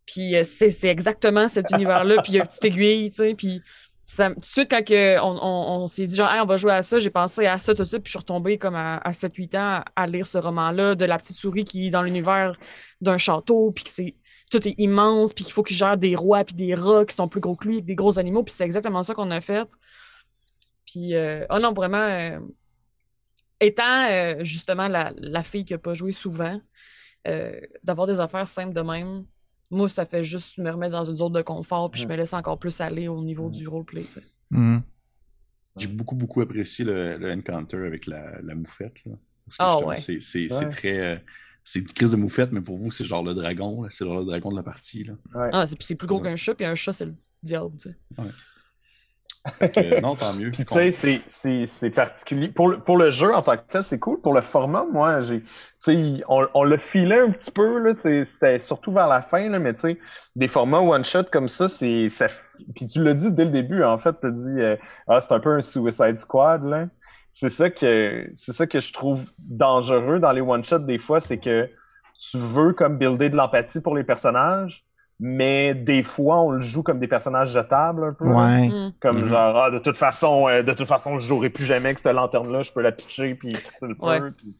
Puis 0.05 0.35
euh, 0.35 0.43
c'est 0.43 0.71
c'est 0.71 0.89
exactement 0.89 1.47
cet 1.47 1.69
univers-là, 1.71 2.21
puis 2.23 2.33
il 2.33 2.35
y 2.35 2.39
a 2.39 2.41
une 2.43 2.47
petite 2.47 2.65
aiguille, 2.65 3.09
tu 3.11 3.17
sais, 3.17 3.35
puis 3.35 3.61
tout 4.17 4.40
de 4.40 4.45
suite, 4.45 4.69
quand 4.69 4.85
que 4.85 5.19
on, 5.22 5.88
s'est 5.88 6.06
dit, 6.06 6.15
genre, 6.15 6.31
Hey, 6.31 6.41
on 6.41 6.45
va 6.45 6.57
jouer 6.57 6.73
à 6.73 6.83
ça, 6.83 6.99
j'ai 6.99 7.09
pensé 7.09 7.45
à 7.45 7.59
ça, 7.59 7.75
tout 7.75 7.85
ça, 7.85 7.99
puis 7.99 8.06
je 8.06 8.11
suis 8.11 8.19
retombée 8.19 8.57
comme 8.57 8.75
à, 8.75 8.98
à 8.98 9.11
7-8 9.11 9.57
ans 9.57 9.83
à, 9.95 10.07
lire 10.07 10.27
ce 10.27 10.38
roman-là 10.38 10.95
de 10.95 11.06
la 11.06 11.17
petite 11.17 11.38
souris 11.38 11.64
qui 11.65 11.88
est 11.88 11.90
dans 11.91 12.01
l'univers 12.01 12.56
d'un 13.01 13.17
château, 13.17 13.72
puis 13.72 13.83
que 13.83 13.90
c'est 13.90 14.15
tout 14.49 14.67
est 14.67 14.75
immense, 14.77 15.33
puis 15.33 15.45
qu'il 15.45 15.53
faut 15.53 15.64
qu'il 15.64 15.77
gère 15.77 15.98
des 15.98 16.15
rois, 16.15 16.43
puis 16.43 16.56
des 16.56 16.75
rats 16.75 17.06
qui 17.06 17.15
sont 17.15 17.27
plus 17.27 17.40
gros 17.40 17.56
que 17.56 17.67
lui, 17.67 17.81
des 17.81 17.95
gros 17.95 18.19
animaux, 18.19 18.43
puis 18.43 18.53
c'est 18.53 18.65
exactement 18.65 19.03
ça 19.03 19.14
qu'on 19.14 19.31
a 19.31 19.41
fait. 19.41 19.67
Puis, 20.85 21.15
euh, 21.15 21.45
oh 21.49 21.59
non, 21.59 21.73
vraiment, 21.73 21.98
euh, 21.98 22.40
étant 23.61 24.07
euh, 24.09 24.43
justement 24.43 24.88
la, 24.90 25.14
la 25.17 25.43
fille 25.43 25.64
qui 25.64 25.73
a 25.73 25.77
pas 25.77 25.93
joué 25.93 26.11
souvent, 26.11 26.59
euh, 27.27 27.61
d'avoir 27.83 28.07
des 28.07 28.19
affaires 28.19 28.48
simples 28.48 28.73
de 28.73 28.81
même, 28.81 29.25
moi, 29.72 29.90
ça 29.90 30.06
fait 30.06 30.24
juste 30.24 30.58
me 30.58 30.69
remettre 30.69 30.91
dans 30.91 31.03
une 31.06 31.16
zone 31.17 31.33
de 31.33 31.41
confort, 31.41 31.90
puis 31.90 32.01
je 32.01 32.08
me 32.08 32.16
laisse 32.16 32.33
encore 32.33 32.59
plus 32.59 32.80
aller 32.82 33.08
au 33.08 33.24
niveau 33.24 33.50
du 33.50 33.67
roleplay, 33.67 34.03
tu 34.03 34.11
sais. 34.11 34.24
Mhm. 34.51 34.82
J'ai 35.77 35.88
beaucoup, 35.88 36.16
beaucoup 36.16 36.41
apprécié 36.41 36.83
le, 36.85 37.17
le 37.17 37.32
encounter 37.32 37.77
avec 37.77 38.06
la, 38.06 38.41
la 38.41 38.53
moufette. 38.56 39.03
Là. 39.06 39.14
Parce 39.45 39.58
que 39.58 39.83
Ah 39.83 39.88
ouais. 39.88 39.95
C'est 39.98 40.19
c'est- 40.19 40.50
c'est 40.50 40.66
Ouais. 40.66 40.69
très. 40.69 41.00
euh, 41.00 41.17
c'est 41.64 41.80
une 41.80 41.85
crise 41.85 42.11
de 42.11 42.17
moufette, 42.17 42.51
mais 42.51 42.59
pour 42.61 42.77
vous, 42.77 42.91
c'est 42.91 43.06
genre 43.06 43.24
le 43.24 43.33
dragon. 43.33 43.83
là. 43.83 43.90
C'est 43.91 44.03
genre 44.06 44.19
le 44.19 44.25
dragon 44.25 44.51
de 44.51 44.56
la 44.58 44.64
partie. 44.64 45.06
Là. 45.06 45.14
Ouais. 45.33 45.50
Ah, 45.53 45.66
c'est 45.67 45.82
c'est 45.82 45.95
plus 45.95 46.08
gros 46.08 46.19
qu'un 46.19 46.35
chat, 46.35 46.53
puis 46.56 46.66
un 46.66 46.75
chat, 46.75 46.91
c'est 46.91 47.06
le 47.06 47.16
diable, 47.41 47.75
tu 47.77 47.90
sais. 47.90 47.95
Que, 49.60 50.00
non, 50.02 50.16
tant 50.16 50.34
mieux. 50.34 50.52
Puis 50.52 50.66
tu 50.66 50.74
sais, 50.74 50.92
c'est- 50.92 51.22
c'est 51.28 51.66
c'est 51.66 51.90
particulier. 51.90 52.50
Pour 52.50 52.70
le, 52.70 52.80
pour 52.80 52.98
le 52.98 53.10
jeu 53.10 53.34
en 53.34 53.42
tant 53.42 53.58
que 53.58 53.64
tel, 53.70 53.84
c'est 53.84 54.00
cool. 54.00 54.22
Pour 54.22 54.34
le 54.34 54.42
format, 54.42 54.86
moi, 54.92 55.22
j'ai. 55.22 55.42
Tu 55.42 55.48
sais, 55.80 56.24
on, 56.28 56.48
on 56.53 56.64
l'a 56.64 56.78
filé 56.78 57.20
un 57.20 57.32
petit 57.32 57.52
peu, 57.52 57.92
C'était 57.94 58.60
surtout 58.60 58.92
vers 58.92 59.08
la 59.08 59.22
fin, 59.22 59.50
là, 59.50 59.60
mais 59.60 59.74
tu 59.74 59.82
sais, 59.82 60.00
des 60.36 60.48
formats 60.48 60.80
one-shot 60.82 61.24
comme 61.32 61.50
ça, 61.50 61.70
c'est. 61.70 62.10
Ça... 62.10 62.28
Puis 62.76 62.88
tu 62.88 63.03
l'as 63.03 63.14
dit 63.16 63.32
dès 63.32 63.45
le 63.45 63.52
début, 63.52 63.84
en 63.84 63.98
fait, 63.98 64.16
t'as 64.22 64.30
dit 64.30 64.60
euh, 64.60 64.76
Ah, 65.08 65.22
c'est 65.22 65.34
un 65.34 65.40
peu 65.40 65.53
un 65.56 65.61
Suicide 65.61 66.18
Squad, 66.18 66.64
là. 66.64 66.88
C'est 67.34 67.50
ça 67.50 67.70
que 67.70 68.30
c'est 68.36 68.53
ça 68.53 68.68
que 68.68 68.80
je 68.82 68.92
trouve 68.94 69.24
dangereux 69.40 70.20
dans 70.20 70.34
les 70.34 70.42
one-shots 70.42 70.80
des 70.80 70.98
fois, 71.00 71.22
c'est 71.22 71.38
que 71.40 71.70
tu 72.20 72.38
veux 72.38 72.74
comme 72.74 72.98
builder 72.98 73.30
de 73.30 73.36
l'empathie 73.38 73.80
pour 73.82 73.95
les 73.95 74.03
personnages, 74.03 74.86
mais 75.24 75.75
des 75.75 76.01
fois 76.01 76.41
on 76.41 76.50
le 76.51 76.59
joue 76.61 76.82
comme 76.82 77.00
des 77.00 77.08
personnages 77.08 77.51
jetables 77.53 78.03
un 78.03 78.11
peu. 78.11 78.25
là. 78.25 78.32
Ouais. 78.35 78.67
Mm. 78.69 78.93
Comme 79.00 79.19
Mhm. 79.22 79.27
genre, 79.27 79.56
ah, 79.58 79.69
de 79.72 79.77
toute 79.77 79.98
façon, 79.98 80.48
euh, 80.50 80.64
de 80.64 80.74
toute 80.74 80.88
façon, 80.88 81.17
je 81.17 81.27
jouerai 81.27 81.50
plus 81.51 81.64
jamais 81.66 81.85
avec 81.85 82.00
cette 82.00 82.11
lanterne-là, 82.14 82.64
je 82.64 82.72
peux 82.72 82.82
la 82.82 82.91
pitcher 82.91 83.35
puis 83.35 83.50
le 83.50 83.95
feu. 83.95 83.95
Ouais. 84.01 84.19
puis- 84.35 84.58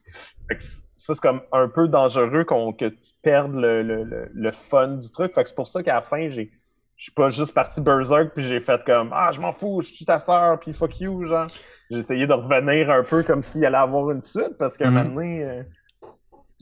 Fait 0.48 0.56
que 0.56 0.62
ça, 0.62 1.14
c'est 1.14 1.20
comme 1.20 1.40
un 1.52 1.68
peu 1.68 1.88
dangereux 1.88 2.44
qu'on, 2.44 2.72
que 2.72 2.86
tu 2.86 3.10
perdes 3.22 3.56
le, 3.56 3.82
le, 3.82 4.04
le, 4.04 4.30
le 4.32 4.50
fun 4.52 4.88
du 4.88 5.10
truc. 5.10 5.34
Fait 5.34 5.42
que 5.42 5.48
c'est 5.48 5.54
pour 5.56 5.66
ça 5.66 5.82
qu'à 5.82 5.94
la 5.94 6.00
fin, 6.00 6.28
j'ai, 6.28 6.52
je 6.96 7.04
suis 7.04 7.12
pas 7.12 7.28
juste 7.28 7.54
parti 7.54 7.80
berserk 7.80 8.30
puis 8.32 8.44
j'ai 8.44 8.60
fait 8.60 8.84
comme, 8.84 9.10
ah, 9.12 9.30
je 9.32 9.40
m'en 9.40 9.50
fous, 9.50 9.80
je 9.80 9.92
suis 9.92 10.04
ta 10.04 10.20
sœur 10.20 10.60
puis 10.60 10.72
fuck 10.72 11.00
you, 11.00 11.24
genre. 11.26 11.48
J'ai 11.90 11.98
essayé 11.98 12.26
de 12.28 12.32
revenir 12.32 12.88
un 12.90 13.02
peu 13.02 13.24
comme 13.24 13.42
s'il 13.42 13.64
allait 13.66 13.76
avoir 13.76 14.10
une 14.12 14.20
suite 14.20 14.56
parce 14.58 14.76
qu'à 14.76 14.86
un 14.86 14.90
Mhm. 14.90 14.94
moment 14.96 15.14
donné, 15.16 15.44
euh, 15.44 15.62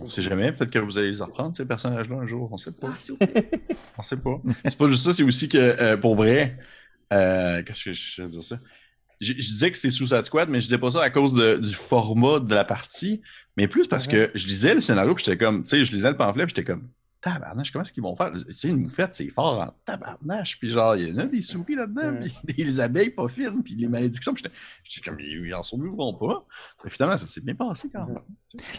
On 0.03 0.09
sait 0.09 0.23
jamais. 0.23 0.53
Peut-être 0.53 0.71
que 0.71 0.79
vous 0.79 0.99
allez 0.99 1.11
les 1.13 1.21
reprendre, 1.23 1.55
ces 1.55 1.67
personnages-là, 1.67 2.17
un 2.17 2.27
jour. 2.27 2.49
On 2.53 2.57
sait 2.59 2.73
pas. 2.73 2.89
Ah. 2.91 3.27
On 3.99 4.03
sait 4.03 4.17
pas. 4.17 4.41
C'est 4.65 4.77
pas 4.79 4.89
juste 4.89 5.05
ça, 5.05 5.13
c'est 5.13 5.23
aussi 5.23 5.49
que, 5.49 5.59
euh, 5.59 5.97
pour 5.97 6.17
vrai, 6.17 6.57
euh, 7.13 7.63
qu'est-ce 7.63 7.85
que 7.85 7.93
je 7.93 8.23
vais 8.23 8.29
dire 8.29 8.43
ça? 8.43 8.59
Je, 9.21 9.33
je 9.35 9.39
disais 9.39 9.71
que 9.71 9.77
c'était 9.77 9.91
Suicide 9.91 10.25
Squad, 10.25 10.49
mais 10.49 10.61
je 10.61 10.67
disais 10.67 10.79
pas 10.79 10.91
ça 10.93 11.03
à 11.03 11.11
cause 11.11 11.35
de- 11.35 11.57
du 11.59 11.75
format 11.75 12.41
de 12.41 12.55
la 12.55 12.65
partie, 12.65 13.21
mais 13.57 13.69
plus 13.69 13.87
parce 13.87 14.07
que 14.07 14.31
je 14.35 14.47
lisais 14.47 14.75
le 14.75 14.81
scénario, 14.81 15.15
puis 15.15 15.25
j'étais 15.25 15.37
comme, 15.37 15.63
tu 15.65 15.71
sais, 15.71 15.85
je 15.85 15.93
lisais 15.93 16.09
le 16.11 16.17
pamphlet, 16.17 16.47
puis 16.47 16.55
j'étais 16.57 16.65
comme, 16.73 16.89
tabarnache, 17.21 17.71
comment 17.73 17.83
est-ce 17.83 17.93
qu'ils 17.93 18.03
vont 18.03 18.17
faire? 18.17 18.33
Tu 18.33 18.53
sais, 18.55 18.69
une 18.69 18.83
moufette, 18.83 19.13
c'est 19.15 19.29
fort 19.29 19.61
en 19.61 19.73
tabarnache, 19.85 20.59
puis 20.59 20.71
genre, 20.71 20.97
il 20.97 21.09
y 21.09 21.13
en 21.13 21.19
a 21.19 21.27
des 21.27 21.43
souris 21.43 21.75
là-dedans, 21.75 22.13
Mm. 22.13 22.29
puis 22.47 22.65
des 22.65 22.81
abeilles 22.81 23.11
pas 23.11 23.29
fines, 23.29 23.63
puis 23.63 23.75
les 23.75 23.89
malédictions, 23.89 24.33
puis 24.33 24.45
j'étais 24.85 25.11
comme, 25.11 25.21
ils 25.21 25.55
en 25.55 25.63
survivront 25.63 26.15
pas. 26.15 26.45
Mais 26.85 26.91
finalement, 26.91 27.17
ça 27.17 27.27
s'est 27.27 27.41
bien 27.43 27.55
passé 27.55 27.89
quand 27.93 28.07
même. 28.07 28.19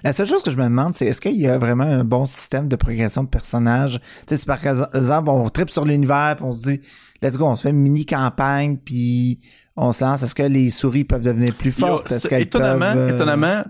La 0.03 0.11
seule 0.13 0.27
chose 0.27 0.43
que 0.43 0.51
je 0.51 0.57
me 0.57 0.63
demande, 0.63 0.93
c'est 0.93 1.05
est-ce 1.05 1.21
qu'il 1.21 1.35
y 1.37 1.47
a 1.47 1.57
vraiment 1.57 1.83
un 1.83 2.03
bon 2.03 2.25
système 2.25 2.67
de 2.67 2.75
progression 2.75 3.23
de 3.23 3.29
personnages? 3.29 3.99
Tu 3.99 4.05
sais, 4.29 4.37
si 4.37 4.45
par 4.45 4.59
exemple, 4.65 5.29
on 5.29 5.47
tripe 5.49 5.69
sur 5.69 5.85
l'univers, 5.85 6.35
puis 6.37 6.45
on 6.45 6.51
se 6.51 6.61
dit, 6.69 6.81
let's 7.21 7.37
go, 7.37 7.45
on 7.47 7.55
se 7.55 7.63
fait 7.63 7.69
une 7.69 7.77
mini-campagne, 7.79 8.77
puis 8.77 9.39
on 9.75 9.91
se 9.91 10.03
lance, 10.03 10.23
est-ce 10.23 10.35
que 10.35 10.43
les 10.43 10.69
souris 10.69 11.05
peuvent 11.05 11.23
devenir 11.23 11.55
plus 11.55 11.71
fortes? 11.71 12.11
Est-ce 12.11 12.21
c'est- 12.21 12.27
qu'elles 12.29 12.41
étonnamment, 12.41 12.91
peuvent, 12.93 13.11
euh, 13.11 13.15
étonnamment, 13.15 13.63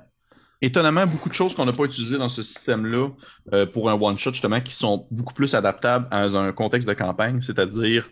étonnamment, 0.62 1.06
beaucoup 1.08 1.30
de 1.30 1.34
choses 1.34 1.56
qu'on 1.56 1.66
n'a 1.66 1.74
pas 1.74 1.84
utilisées 1.86 2.18
dans 2.18 2.30
ce 2.30 2.44
système-là 2.44 3.10
euh, 3.54 3.66
pour 3.66 3.90
un 3.90 3.94
one-shot, 3.94 4.32
justement, 4.32 4.62
qui 4.62 4.74
sont 4.74 5.08
beaucoup 5.12 5.34
plus 5.34 5.56
adaptables 5.56 6.08
à 6.12 6.24
un 6.26 6.52
contexte 6.52 6.88
de 6.88 6.94
campagne, 6.94 7.42
c'est-à-dire 7.42 8.10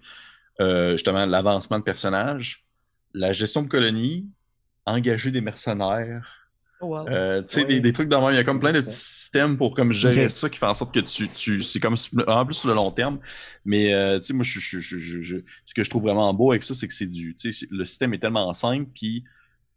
euh, 0.61 0.93
justement 0.93 1.25
l'avancement 1.25 1.79
de 1.79 1.83
personnages, 1.83 2.65
la 3.13 3.31
gestion 3.33 3.61
de 3.63 3.67
colonies, 3.67 4.27
engager 4.85 5.31
des 5.31 5.41
mercenaires, 5.41 6.35
Oh, 6.81 6.95
wow. 6.95 7.09
euh, 7.09 7.41
tu 7.41 7.47
sais, 7.49 7.61
Oui. 7.63 7.65
des, 7.67 7.79
des 7.81 7.91
trucs 7.91 8.07
de 8.07 8.15
même. 8.15 8.29
Il 8.31 8.35
y 8.35 8.39
a 8.39 8.43
comme 8.45 8.61
plein 8.61 8.71
de 8.71 8.79
petits 8.79 8.93
systèmes 8.95 9.57
pour 9.57 9.75
comme 9.75 9.91
gérer 9.91 10.29
ça 10.29 10.49
qui 10.49 10.57
fait 10.57 10.65
en 10.65 10.73
sorte 10.73 10.93
que 10.93 11.01
tu, 11.01 11.27
tu 11.27 11.61
c'est 11.61 11.81
comme 11.81 11.95
en 12.25 12.45
plus 12.45 12.53
sur 12.53 12.69
le 12.69 12.75
long 12.75 12.89
terme. 12.89 13.19
Mais 13.65 13.93
euh, 13.93 14.17
tu 14.17 14.27
sais, 14.27 14.33
moi, 14.33 14.43
je, 14.43 14.61
je, 14.61 14.79
je, 14.79 14.97
je- 14.97 15.21
je- 15.21 15.37
ce 15.65 15.73
que 15.73 15.83
je 15.83 15.89
trouve 15.89 16.03
vraiment 16.03 16.33
beau 16.33 16.51
avec 16.51 16.63
ça, 16.63 16.73
c'est 16.73 16.87
que 16.87 16.93
c'est 16.93 17.05
du, 17.05 17.35
tu 17.35 17.51
sais, 17.51 17.67
le 17.69 17.83
système 17.83 18.13
est 18.13 18.19
tellement 18.19 18.53
simple, 18.53 18.89
puis 18.95 19.25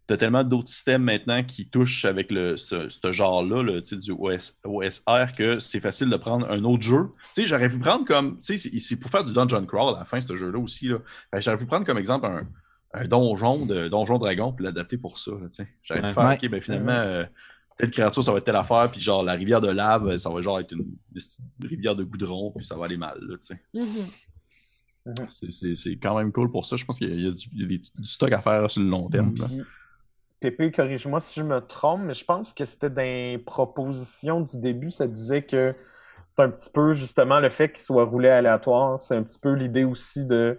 t'as 0.06 0.16
tellement 0.16 0.42
d'autres 0.44 0.68
systèmes 0.68 1.02
maintenant 1.04 1.42
qui 1.44 1.68
touchent 1.68 2.04
avec 2.04 2.30
le, 2.30 2.56
ce, 2.56 2.88
ce 2.88 3.12
genre-là, 3.12 3.62
le, 3.62 3.82
tu 3.82 3.96
du 3.96 4.12
OS, 4.12 4.58
OSR, 4.64 5.34
que 5.36 5.58
c'est 5.60 5.80
facile 5.80 6.10
de 6.10 6.16
prendre 6.16 6.50
un 6.50 6.64
autre 6.64 6.82
jeu. 6.82 7.08
Tu 7.34 7.42
sais, 7.42 7.46
j'aurais 7.46 7.68
pu 7.68 7.78
prendre 7.78 8.04
comme, 8.04 8.36
tu 8.38 8.58
sais, 8.58 8.78
c'est- 8.80 8.96
pour 9.00 9.10
faire 9.10 9.24
du 9.24 9.32
dungeon 9.32 9.64
crawl 9.64 9.94
à 9.94 10.00
la 10.00 10.04
fin, 10.04 10.20
ce 10.20 10.34
jeu-là 10.36 10.58
aussi, 10.58 10.88
là. 10.88 10.98
Que 11.32 11.40
j'aurais 11.40 11.58
pu 11.58 11.66
prendre 11.66 11.86
comme 11.86 11.98
exemple 11.98 12.26
un, 12.26 12.46
un 12.94 13.06
donjon 13.08 13.64
de 13.64 13.88
donjon 13.88 14.18
dragon 14.18 14.52
puis 14.52 14.64
l'adapter 14.64 14.98
pour 14.98 15.18
ça. 15.18 15.30
là, 15.32 15.48
tu 15.48 15.56
sais. 15.56 15.68
J'aurais 15.82 16.02
pu 16.02 16.10
faire, 16.14 16.24
Ouais. 16.24 16.34
ok, 16.42 16.50
ben 16.50 16.60
finalement, 16.60 16.90
euh, 16.92 17.24
telle 17.78 17.90
créature, 17.90 18.22
ça 18.22 18.32
va 18.32 18.38
être 18.38 18.44
telle 18.44 18.56
affaire, 18.56 18.90
puis 18.90 19.00
genre 19.00 19.22
la 19.22 19.32
rivière 19.32 19.60
de 19.62 19.70
lave, 19.70 20.16
ça 20.18 20.28
va 20.30 20.42
genre 20.42 20.58
être 20.60 20.72
une, 20.72 20.80
une 20.80 20.96
petite 21.14 21.40
rivière 21.62 21.96
de 21.96 22.04
goudron, 22.04 22.52
puis 22.54 22.66
ça 22.66 22.76
va 22.76 22.84
aller 22.86 22.96
mal, 22.98 23.18
là, 23.22 23.36
tu 23.38 23.46
sais. 23.46 23.62
Mhm. 23.72 23.86
C'est- 25.28 25.50
C'est 25.50 25.74
c'est 25.74 25.96
quand 25.96 26.16
même 26.16 26.30
cool 26.30 26.50
pour 26.50 26.64
ça. 26.64 26.76
Je 26.76 26.84
pense 26.84 26.98
qu'il 26.98 27.08
y 27.08 27.12
a, 27.12 27.14
il 27.14 27.24
y 27.24 27.28
a 27.28 27.32
du, 27.32 27.44
il 27.54 27.60
y 27.60 27.64
a 27.64 27.66
des- 27.66 27.78
du 27.78 28.04
stock 28.04 28.30
à 28.30 28.40
faire 28.40 28.70
sur 28.70 28.82
le 28.82 28.88
long 28.88 29.08
terme. 29.08 29.34
là. 29.36 29.46
Puis, 29.48 29.62
Pépé, 30.42 30.72
corrige-moi 30.72 31.20
si 31.20 31.40
je 31.40 31.44
me 31.44 31.60
trompe, 31.60 32.02
mais 32.02 32.14
je 32.14 32.24
pense 32.24 32.52
que 32.52 32.64
c'était 32.64 32.90
dans 32.90 33.02
les 33.02 33.38
propositions 33.38 34.40
du 34.42 34.58
début, 34.58 34.90
ça 34.90 35.06
disait 35.06 35.42
que 35.42 35.74
c'est 36.26 36.40
un 36.42 36.50
petit 36.50 36.70
peu 36.70 36.92
justement 36.92 37.40
le 37.40 37.48
fait 37.48 37.70
qu'il 37.70 37.82
soit 37.82 38.04
roulé 38.04 38.28
aléatoire. 38.28 39.00
C'est 39.00 39.16
un 39.16 39.22
petit 39.22 39.38
peu 39.38 39.52
l'idée 39.54 39.84
aussi 39.84 40.26
de 40.26 40.58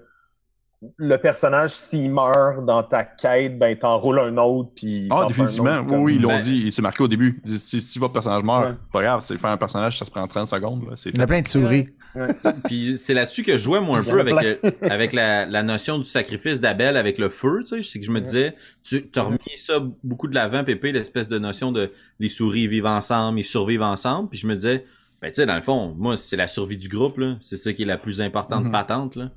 le 0.97 1.17
personnage, 1.17 1.69
s'il 1.71 2.11
meurt 2.11 2.65
dans 2.65 2.83
ta 2.83 3.03
quête, 3.03 3.57
ben 3.57 3.77
t'en 3.77 3.97
roules 3.97 4.19
un 4.19 4.35
autre, 4.37 4.71
puis 4.75 5.07
Ah, 5.11 5.25
définitivement. 5.27 5.71
autre, 5.71 5.81
Oui, 5.83 5.89
comme- 5.89 6.03
oui, 6.03 6.15
ils 6.15 6.21
l'ont 6.21 6.29
Ben- 6.29 6.39
dit. 6.41 6.71
C'est 6.71 6.81
marqué 6.81 7.03
au 7.03 7.07
début. 7.07 7.39
Ils 7.45 7.51
disent, 7.51 7.63
si, 7.63 7.79
si 7.81 7.99
votre 7.99 8.13
personnage 8.13 8.43
meurt, 8.43 8.65
Ouais. 8.69 8.75
pas 8.91 9.01
grave, 9.01 9.21
c'est 9.21 9.37
faire 9.37 9.51
un 9.51 9.57
personnage, 9.57 9.97
ça 9.97 10.05
se 10.05 10.11
prend 10.11 10.27
30 10.27 10.47
secondes. 10.47 10.83
là, 10.89 10.95
Il 11.05 11.17
y 11.17 11.19
en 11.19 11.23
a 11.23 11.27
plein 11.27 11.41
de 11.41 11.47
souris. 11.47 11.87
Puis 12.65 12.97
c'est 12.97 13.13
là-dessus 13.13 13.43
que 13.43 13.53
je 13.57 13.63
jouais 13.63 13.81
moi 13.81 13.99
un 13.99 14.03
peu 14.03 14.19
avec, 14.19 14.59
avec 14.81 15.13
la, 15.13 15.45
la 15.45 15.63
notion 15.63 15.97
du 15.97 16.03
sacrifice 16.05 16.61
d'Abel 16.61 16.97
avec 16.97 17.17
le 17.17 17.29
feu, 17.29 17.59
tu 17.61 17.77
sais, 17.77 17.83
c'est 17.83 17.99
que 17.99 18.05
je 18.05 18.11
me 18.11 18.19
disais, 18.21 18.53
tu 18.83 19.03
as 19.15 19.21
remis 19.21 19.37
ça 19.57 19.75
beaucoup 20.03 20.27
de 20.27 20.35
l'avant, 20.35 20.63
Pépé, 20.63 20.91
l'espèce 20.91 21.27
de 21.27 21.39
notion 21.39 21.71
de 21.71 21.91
les 22.19 22.29
souris 22.29 22.67
vivent 22.67 22.85
ensemble, 22.85 23.39
ils 23.39 23.43
survivent 23.43 23.81
ensemble, 23.81 24.29
puis 24.29 24.37
je 24.39 24.47
me 24.47 24.55
disais, 24.55 24.85
ben 25.21 25.29
tu 25.29 25.35
sais, 25.35 25.45
dans 25.45 25.55
le 25.55 25.61
fond, 25.61 25.93
moi, 25.97 26.17
c'est 26.17 26.35
la 26.35 26.47
survie 26.47 26.77
du 26.77 26.87
groupe, 26.89 27.17
là, 27.17 27.35
c'est 27.39 27.57
ça 27.57 27.73
qui 27.73 27.83
est 27.83 27.85
la 27.85 27.97
plus 27.97 28.21
importante 28.21 28.65
Mhm. 28.65 28.71
patente, 28.71 29.15
là. 29.15 29.29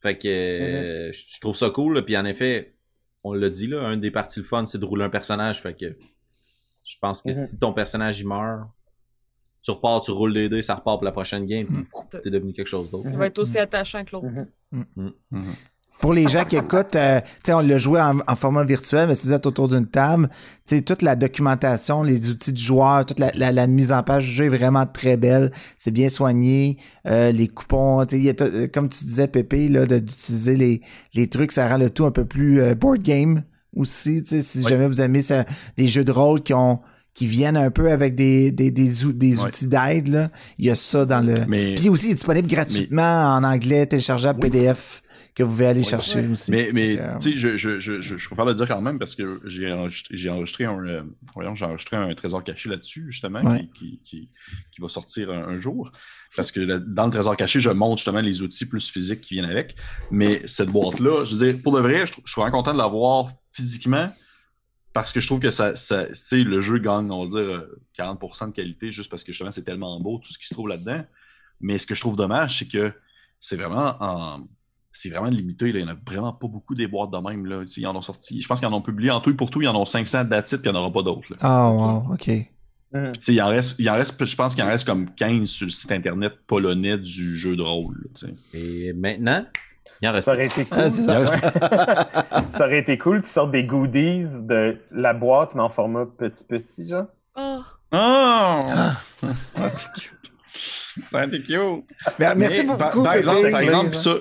Fait 0.00 0.16
que 0.18 0.28
euh, 0.28 1.12
je 1.12 1.22
je 1.36 1.40
trouve 1.40 1.56
ça 1.56 1.70
cool, 1.70 1.94
là, 1.94 2.02
puis 2.02 2.16
en 2.16 2.24
effet, 2.24 2.74
on 3.24 3.32
l'a 3.32 3.48
dit, 3.50 3.66
là, 3.66 3.82
un 3.82 3.96
des 3.96 4.10
parties 4.10 4.38
le 4.40 4.44
fun, 4.44 4.66
c'est 4.66 4.78
de 4.78 4.84
rouler 4.84 5.04
un 5.04 5.10
personnage, 5.10 5.60
fait 5.60 5.74
que 5.74 5.96
je 6.84 6.96
pense 7.00 7.22
que 7.22 7.28
Mhm. 7.30 7.34
si 7.34 7.58
ton 7.58 7.72
personnage 7.72 8.20
il 8.20 8.28
meurt, 8.28 8.68
tu 9.64 9.70
repars, 9.72 10.00
tu 10.00 10.12
roules 10.12 10.32
les 10.32 10.48
dés, 10.48 10.62
ça 10.62 10.76
repart 10.76 10.98
pour 10.98 11.04
la 11.04 11.10
prochaine 11.12 11.44
game, 11.46 11.66
puis 11.66 11.76
Mhm. 11.76 12.20
t'es 12.22 12.30
devenu 12.30 12.52
quelque 12.52 12.68
chose 12.68 12.90
d'autre. 12.90 13.08
Il 13.10 13.16
va 13.16 13.26
être 13.26 13.38
aussi 13.40 13.58
attachant 13.58 14.04
que 14.04 14.12
l'autre. 14.12 14.28
Pour 16.00 16.12
les 16.12 16.28
gens 16.28 16.44
qui 16.44 16.56
écoutent, 16.56 16.94
euh, 16.96 17.20
tu 17.20 17.26
sais, 17.46 17.52
on 17.54 17.60
l'a 17.60 17.78
joué 17.78 18.00
en, 18.00 18.18
en 18.28 18.36
format 18.36 18.64
virtuel, 18.64 19.08
mais 19.08 19.14
si 19.14 19.26
vous 19.26 19.32
êtes 19.32 19.46
autour 19.46 19.66
d'une 19.68 19.86
table, 19.86 20.28
tu 20.66 20.76
sais, 20.76 20.82
toute 20.82 21.00
la 21.02 21.16
documentation, 21.16 22.02
les 22.02 22.28
outils 22.28 22.52
de 22.52 22.58
joueurs, 22.58 23.06
toute 23.06 23.18
la, 23.18 23.30
la- 23.34 23.50
la 23.50 23.66
mise 23.66 23.92
en 23.92 24.02
page 24.02 24.24
du 24.24 24.30
jeu 24.30 24.44
est 24.44 24.48
vraiment 24.56 24.84
très 24.86 25.16
belle. 25.16 25.50
C'est 25.78 25.90
bien 25.90 26.08
soigné. 26.10 26.76
Euh, 27.06 27.32
les 27.32 27.48
coupons, 27.48 28.04
tu 28.04 28.16
sais, 28.16 28.20
il 28.20 28.24
y 28.26 28.30
a 28.30 28.34
euh, 28.42 28.68
comme 28.72 28.88
tu 28.88 29.04
disais, 29.04 29.26
Pépé, 29.26 29.68
d'utiliser 29.68 30.56
les, 30.56 30.80
les 31.14 31.28
trucs, 31.28 31.52
ça 31.52 31.66
rend 31.68 31.78
le 31.78 31.88
tout 31.90 32.04
un 32.04 32.10
peu 32.10 32.24
plus 32.26 32.60
euh, 32.60 32.74
board 32.74 33.02
game 33.02 33.42
aussi. 33.74 34.22
Tu 34.22 34.28
sais, 34.28 34.40
si 34.40 34.58
Oui. 34.58 34.66
jamais 34.68 34.86
vous 34.86 35.00
aimez 35.00 35.22
ça, 35.22 35.44
des 35.76 35.86
jeux 35.86 36.04
de 36.04 36.12
rôle 36.12 36.42
qui 36.42 36.52
ont 36.54 36.80
qui 37.14 37.26
viennent 37.26 37.56
un 37.56 37.70
peu 37.70 37.90
avec 37.90 38.14
des, 38.14 38.52
des, 38.52 38.70
des, 38.70 38.90
des 39.14 39.38
Ouais. 39.38 39.46
outils 39.46 39.66
d'aide, 39.68 40.08
là. 40.08 40.28
Il 40.58 40.66
y 40.66 40.70
a 40.70 40.74
ça 40.74 41.06
dans 41.06 41.20
le. 41.20 41.46
Mais, 41.48 41.74
Puis 41.74 41.88
aussi, 41.88 42.08
il 42.08 42.10
est 42.10 42.14
disponible 42.16 42.46
gratuitement 42.46 43.34
en 43.36 43.42
anglais, 43.42 43.86
téléchargeable 43.86 44.38
PDF, 44.38 45.00
que 45.36 45.42
vous 45.42 45.50
pouvez 45.50 45.66
aller 45.66 45.84
chercher 45.84 46.20
Ouais. 46.20 46.28
aussi. 46.30 46.50
mais, 46.50 46.70
mais 46.72 46.98
Euh, 46.98 47.16
tu 47.18 47.32
sais, 47.32 47.36
je, 47.36 47.56
je, 47.58 47.78
je, 47.78 48.00
je, 48.00 48.16
je 48.16 48.26
préfère 48.26 48.46
le 48.46 48.54
dire 48.54 48.66
quand 48.66 48.80
même 48.80 48.98
parce 48.98 49.14
que 49.14 49.40
j'ai 49.44 49.70
enregistré, 49.70 50.16
j'ai 50.16 50.30
enregistré 50.30 50.64
un, 50.64 50.78
euh, 50.86 51.02
voyons, 51.34 51.54
j'ai 51.54 51.66
enregistré 51.66 51.96
un 51.98 52.14
trésor 52.14 52.42
caché 52.42 52.70
là-dessus, 52.70 53.06
justement, 53.10 53.42
Ouais. 53.42 53.68
qui, 53.76 54.00
qui, 54.00 54.00
qui, 54.04 54.28
qui 54.72 54.80
va 54.80 54.88
sortir 54.88 55.30
un, 55.30 55.48
un 55.48 55.56
jour. 55.56 55.92
Parce 56.34 56.50
que 56.50 56.60
là, 56.60 56.78
dans 56.78 57.04
le 57.04 57.12
trésor 57.12 57.36
caché, 57.36 57.60
je 57.60 57.68
montre 57.70 57.98
justement 57.98 58.20
les 58.22 58.40
outils 58.42 58.64
plus 58.66 58.88
physiques 58.88 59.20
qui 59.20 59.34
viennent 59.34 59.50
avec. 59.50 59.76
Mais 60.10 60.40
cette 60.46 60.70
boîte-là, 60.70 61.24
je 61.26 61.34
veux 61.36 61.52
dire, 61.52 61.62
pour 61.62 61.74
de 61.76 61.80
vrai, 61.80 62.06
je, 62.06 62.12
suis 62.14 62.22
vraiment 62.40 62.50
content 62.58 62.72
de 62.72 62.78
l'avoir 62.78 63.28
physiquement 63.52 64.10
parce 64.94 65.12
que 65.12 65.20
je 65.20 65.26
trouve 65.26 65.40
que 65.40 65.50
ça, 65.50 65.76
ça 65.76 66.06
tu 66.06 66.14
sais, 66.14 66.36
le 66.42 66.60
jeu 66.62 66.78
gagne, 66.78 67.10
on 67.10 67.26
va 67.26 67.30
dire, 67.30 67.50
euh, 67.54 67.78
40% 67.98 68.48
de 68.48 68.52
qualité 68.52 68.90
juste 68.90 69.10
parce 69.10 69.22
que 69.22 69.32
justement, 69.32 69.50
c'est 69.50 69.64
tellement 69.64 70.00
beau 70.00 70.18
tout 70.24 70.32
ce 70.32 70.38
qui 70.38 70.46
se 70.46 70.54
trouve 70.54 70.68
là-dedans. 70.68 71.04
Mais 71.60 71.76
ce 71.78 71.86
que 71.86 71.94
je 71.94 72.00
trouve 72.00 72.16
dommage, 72.16 72.58
c'est 72.58 72.68
que 72.68 72.92
c'est 73.38 73.56
vraiment 73.56 73.96
en. 74.00 74.46
C'est 74.98 75.10
vraiment 75.10 75.28
limité. 75.28 75.72
Là. 75.72 75.78
Il 75.80 75.84
n'y 75.84 75.90
en 75.90 75.94
a 75.94 75.98
vraiment 76.06 76.32
pas 76.32 76.48
beaucoup 76.48 76.74
des 76.74 76.88
boîtes 76.88 77.10
de 77.10 77.18
même. 77.18 77.44
Là. 77.46 77.62
Ils 77.76 77.86
en 77.86 77.94
ont 77.94 78.02
sorti. 78.02 78.40
Je 78.40 78.48
pense 78.48 78.60
qu'ils 78.60 78.68
en 78.68 78.72
ont 78.72 78.80
publié 78.82 79.10
en 79.10 79.20
tout 79.20 79.30
et 79.30 79.34
pour 79.34 79.50
tout, 79.50 79.62
ils 79.62 79.68
en 79.68 79.76
ont 79.76 79.84
500 79.84 80.24
dates, 80.24 80.48
puis 80.48 80.58
il 80.64 80.70
n'y 80.72 80.76
en 80.76 80.80
aura 80.80 80.92
pas 80.92 81.02
d'autres. 81.02 81.26
là. 81.30 81.36
Ah, 81.40 81.70
wow, 81.70 82.14
OK. 82.14 82.24
Tu 82.24 82.44
sais, 83.20 83.34
Il 83.34 83.42
en 83.42 83.48
reste, 83.48 83.76
il 83.78 83.90
en 83.90 83.94
reste, 83.94 84.24
je 84.24 84.36
pense 84.36 84.54
qu'il 84.54 84.64
en 84.64 84.68
reste 84.68 84.86
comme 84.86 85.10
15 85.14 85.46
sur 85.48 85.66
le 85.66 85.72
site 85.72 85.92
internet 85.92 86.32
polonais 86.46 86.96
du 86.96 87.36
jeu 87.36 87.56
de 87.56 87.62
rôle. 87.62 87.94
là, 88.02 88.08
tu 88.14 88.26
sais. 88.26 88.58
Et 88.58 88.92
maintenant, 88.94 89.44
il 90.00 90.08
en 90.08 90.12
reste 90.12 90.24
Ça 90.24 90.32
aurait 90.32 90.46
été 90.46 90.64
cool. 90.64 90.78
Ah, 90.80 90.90
c'est 90.90 91.02
ça. 92.56 92.64
Aurait 92.64 92.78
été 92.78 92.96
cool 92.96 93.20
qu'ils 93.20 93.30
sortent 93.30 93.50
des 93.50 93.64
goodies 93.64 94.24
de 94.42 94.78
la 94.92 95.12
boîte, 95.12 95.54
mais 95.54 95.60
en 95.62 95.68
format 95.68 96.06
petit 96.06 96.44
petit, 96.44 96.88
genre. 96.88 97.06
Oh, 97.36 97.60
Oh! 97.92 98.60
Ça 101.10 101.24
été 101.24 101.40
cute. 101.42 101.84
Ben, 102.18 102.34
merci 102.36 102.60
Mais, 102.60 102.66
beaucoup, 102.66 103.02
par, 103.02 103.14
exemple, 103.14 103.50
par 103.50 103.60
exemple, 103.60 103.94
ça, 103.94 104.14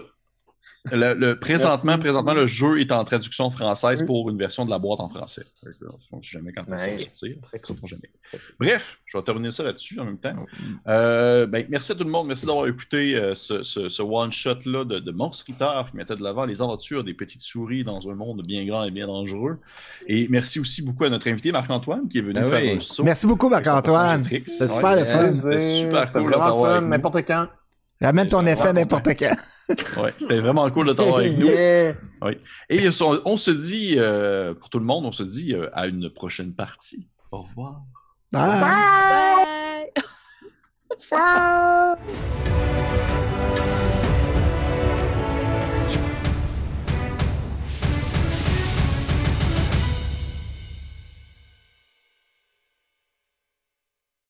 le, 0.92 1.14
le- 1.14 1.40
présentement, 1.40 1.98
présentement, 1.98 2.34
le 2.34 2.48
jeu 2.48 2.80
est 2.80 2.92
en 2.92 3.04
traduction 3.06 3.50
française 3.50 4.04
pour 4.06 4.30
une 4.30 4.38
version 4.38 4.66
de 4.66 4.70
la 4.70 4.80
boîte 4.80 5.00
en 5.00 5.10
français. 5.10 5.44
On 6.12 6.18
ne 6.18 6.22
sait 6.24 6.30
jamais 6.38 6.52
quand 6.54 6.64
ça 6.66 6.72
va 6.72 6.78
sortir. 7.00 7.36
Jamais. 7.86 8.10
Bref, 8.60 9.00
je 9.06 9.18
vais 9.18 9.24
terminer 9.24 9.52
ça 9.52 9.64
là-dessus 9.64 10.00
en 10.00 10.06
même 10.06 10.18
temps. 10.18 10.34
Euh, 10.88 11.46
ben, 11.48 11.66
merci 11.70 11.92
à 11.92 11.96
tout 11.96 12.04
le 12.04 12.10
monde. 12.10 12.28
Merci 12.28 12.46
d'avoir 12.46 12.68
écouté 12.68 13.16
euh, 13.16 13.34
ce, 13.36 13.64
ce- 13.64 13.88
ce 13.90 14.02
one-shot-là 14.02 14.84
de, 14.86 15.00
de 15.00 15.12
Monstre 15.12 15.46
Ritter 15.48 15.72
qui 15.90 15.96
mettait 15.98 16.16
de 16.16 16.24
l'avant 16.24 16.46
les 16.46 16.62
aventures 16.62 17.04
des 17.04 17.14
petites 17.14 17.42
souris 17.42 17.84
dans 17.84 18.08
un 18.10 18.16
monde 18.16 18.42
bien 18.46 18.66
grand 18.66 18.84
et 18.84 18.92
bien 18.92 19.08
dangereux. 19.08 19.60
Et 20.08 20.28
merci 20.30 20.60
aussi 20.60 20.82
beaucoup 20.82 21.04
à 21.06 21.10
notre 21.10 21.28
invité 21.30 21.52
Marc-Antoine 21.52 22.08
qui 22.10 22.18
est 22.20 22.22
venu 22.22 22.34
Ben 22.34 22.46
faire 22.46 22.62
oui. 22.62 22.72
un 22.72 22.80
saut. 22.80 23.04
Merci 23.04 23.28
beaucoup, 23.28 23.50
Marc-Antoine. 23.50 24.24
C'est 24.24 24.62
Ouais, 24.62 24.68
super 24.68 24.96
le 24.96 25.06
fun. 25.06 25.26
C'était 25.26 25.60
super 25.60 26.08
C'était 26.08 26.20
cool 26.20 26.90
n'importe 26.90 27.26
quand. 27.26 27.48
Ramène 28.02 28.28
ton 28.28 28.42
C'est 28.46 28.52
effet 28.52 28.74
n'importe 28.74 29.08
quand. 29.18 29.36
Ouais, 29.70 30.14
c'était 30.18 30.40
vraiment 30.40 30.70
cool 30.72 30.88
de 30.88 30.94
t'avoir 30.94 31.18
avec 31.18 31.38
nous. 31.38 31.48
Yeah. 31.48 31.96
Et 32.70 32.90
on, 33.02 33.22
on 33.26 33.38
se 33.38 33.52
dit, 33.52 33.96
euh, 33.98 34.54
pour 34.54 34.70
tout 34.70 34.80
le 34.80 34.86
monde, 34.86 35.06
on 35.06 35.12
se 35.12 35.24
dit 35.24 35.54
euh, 35.54 35.70
à 35.74 35.88
une 35.88 36.10
prochaine 36.10 36.54
partie. 36.54 37.08
Au 37.32 37.42
revoir. 37.42 37.82
Bye. 38.32 38.62
Bye! 38.62 39.92
bye! 39.96 40.04
Ciao! 40.98 42.75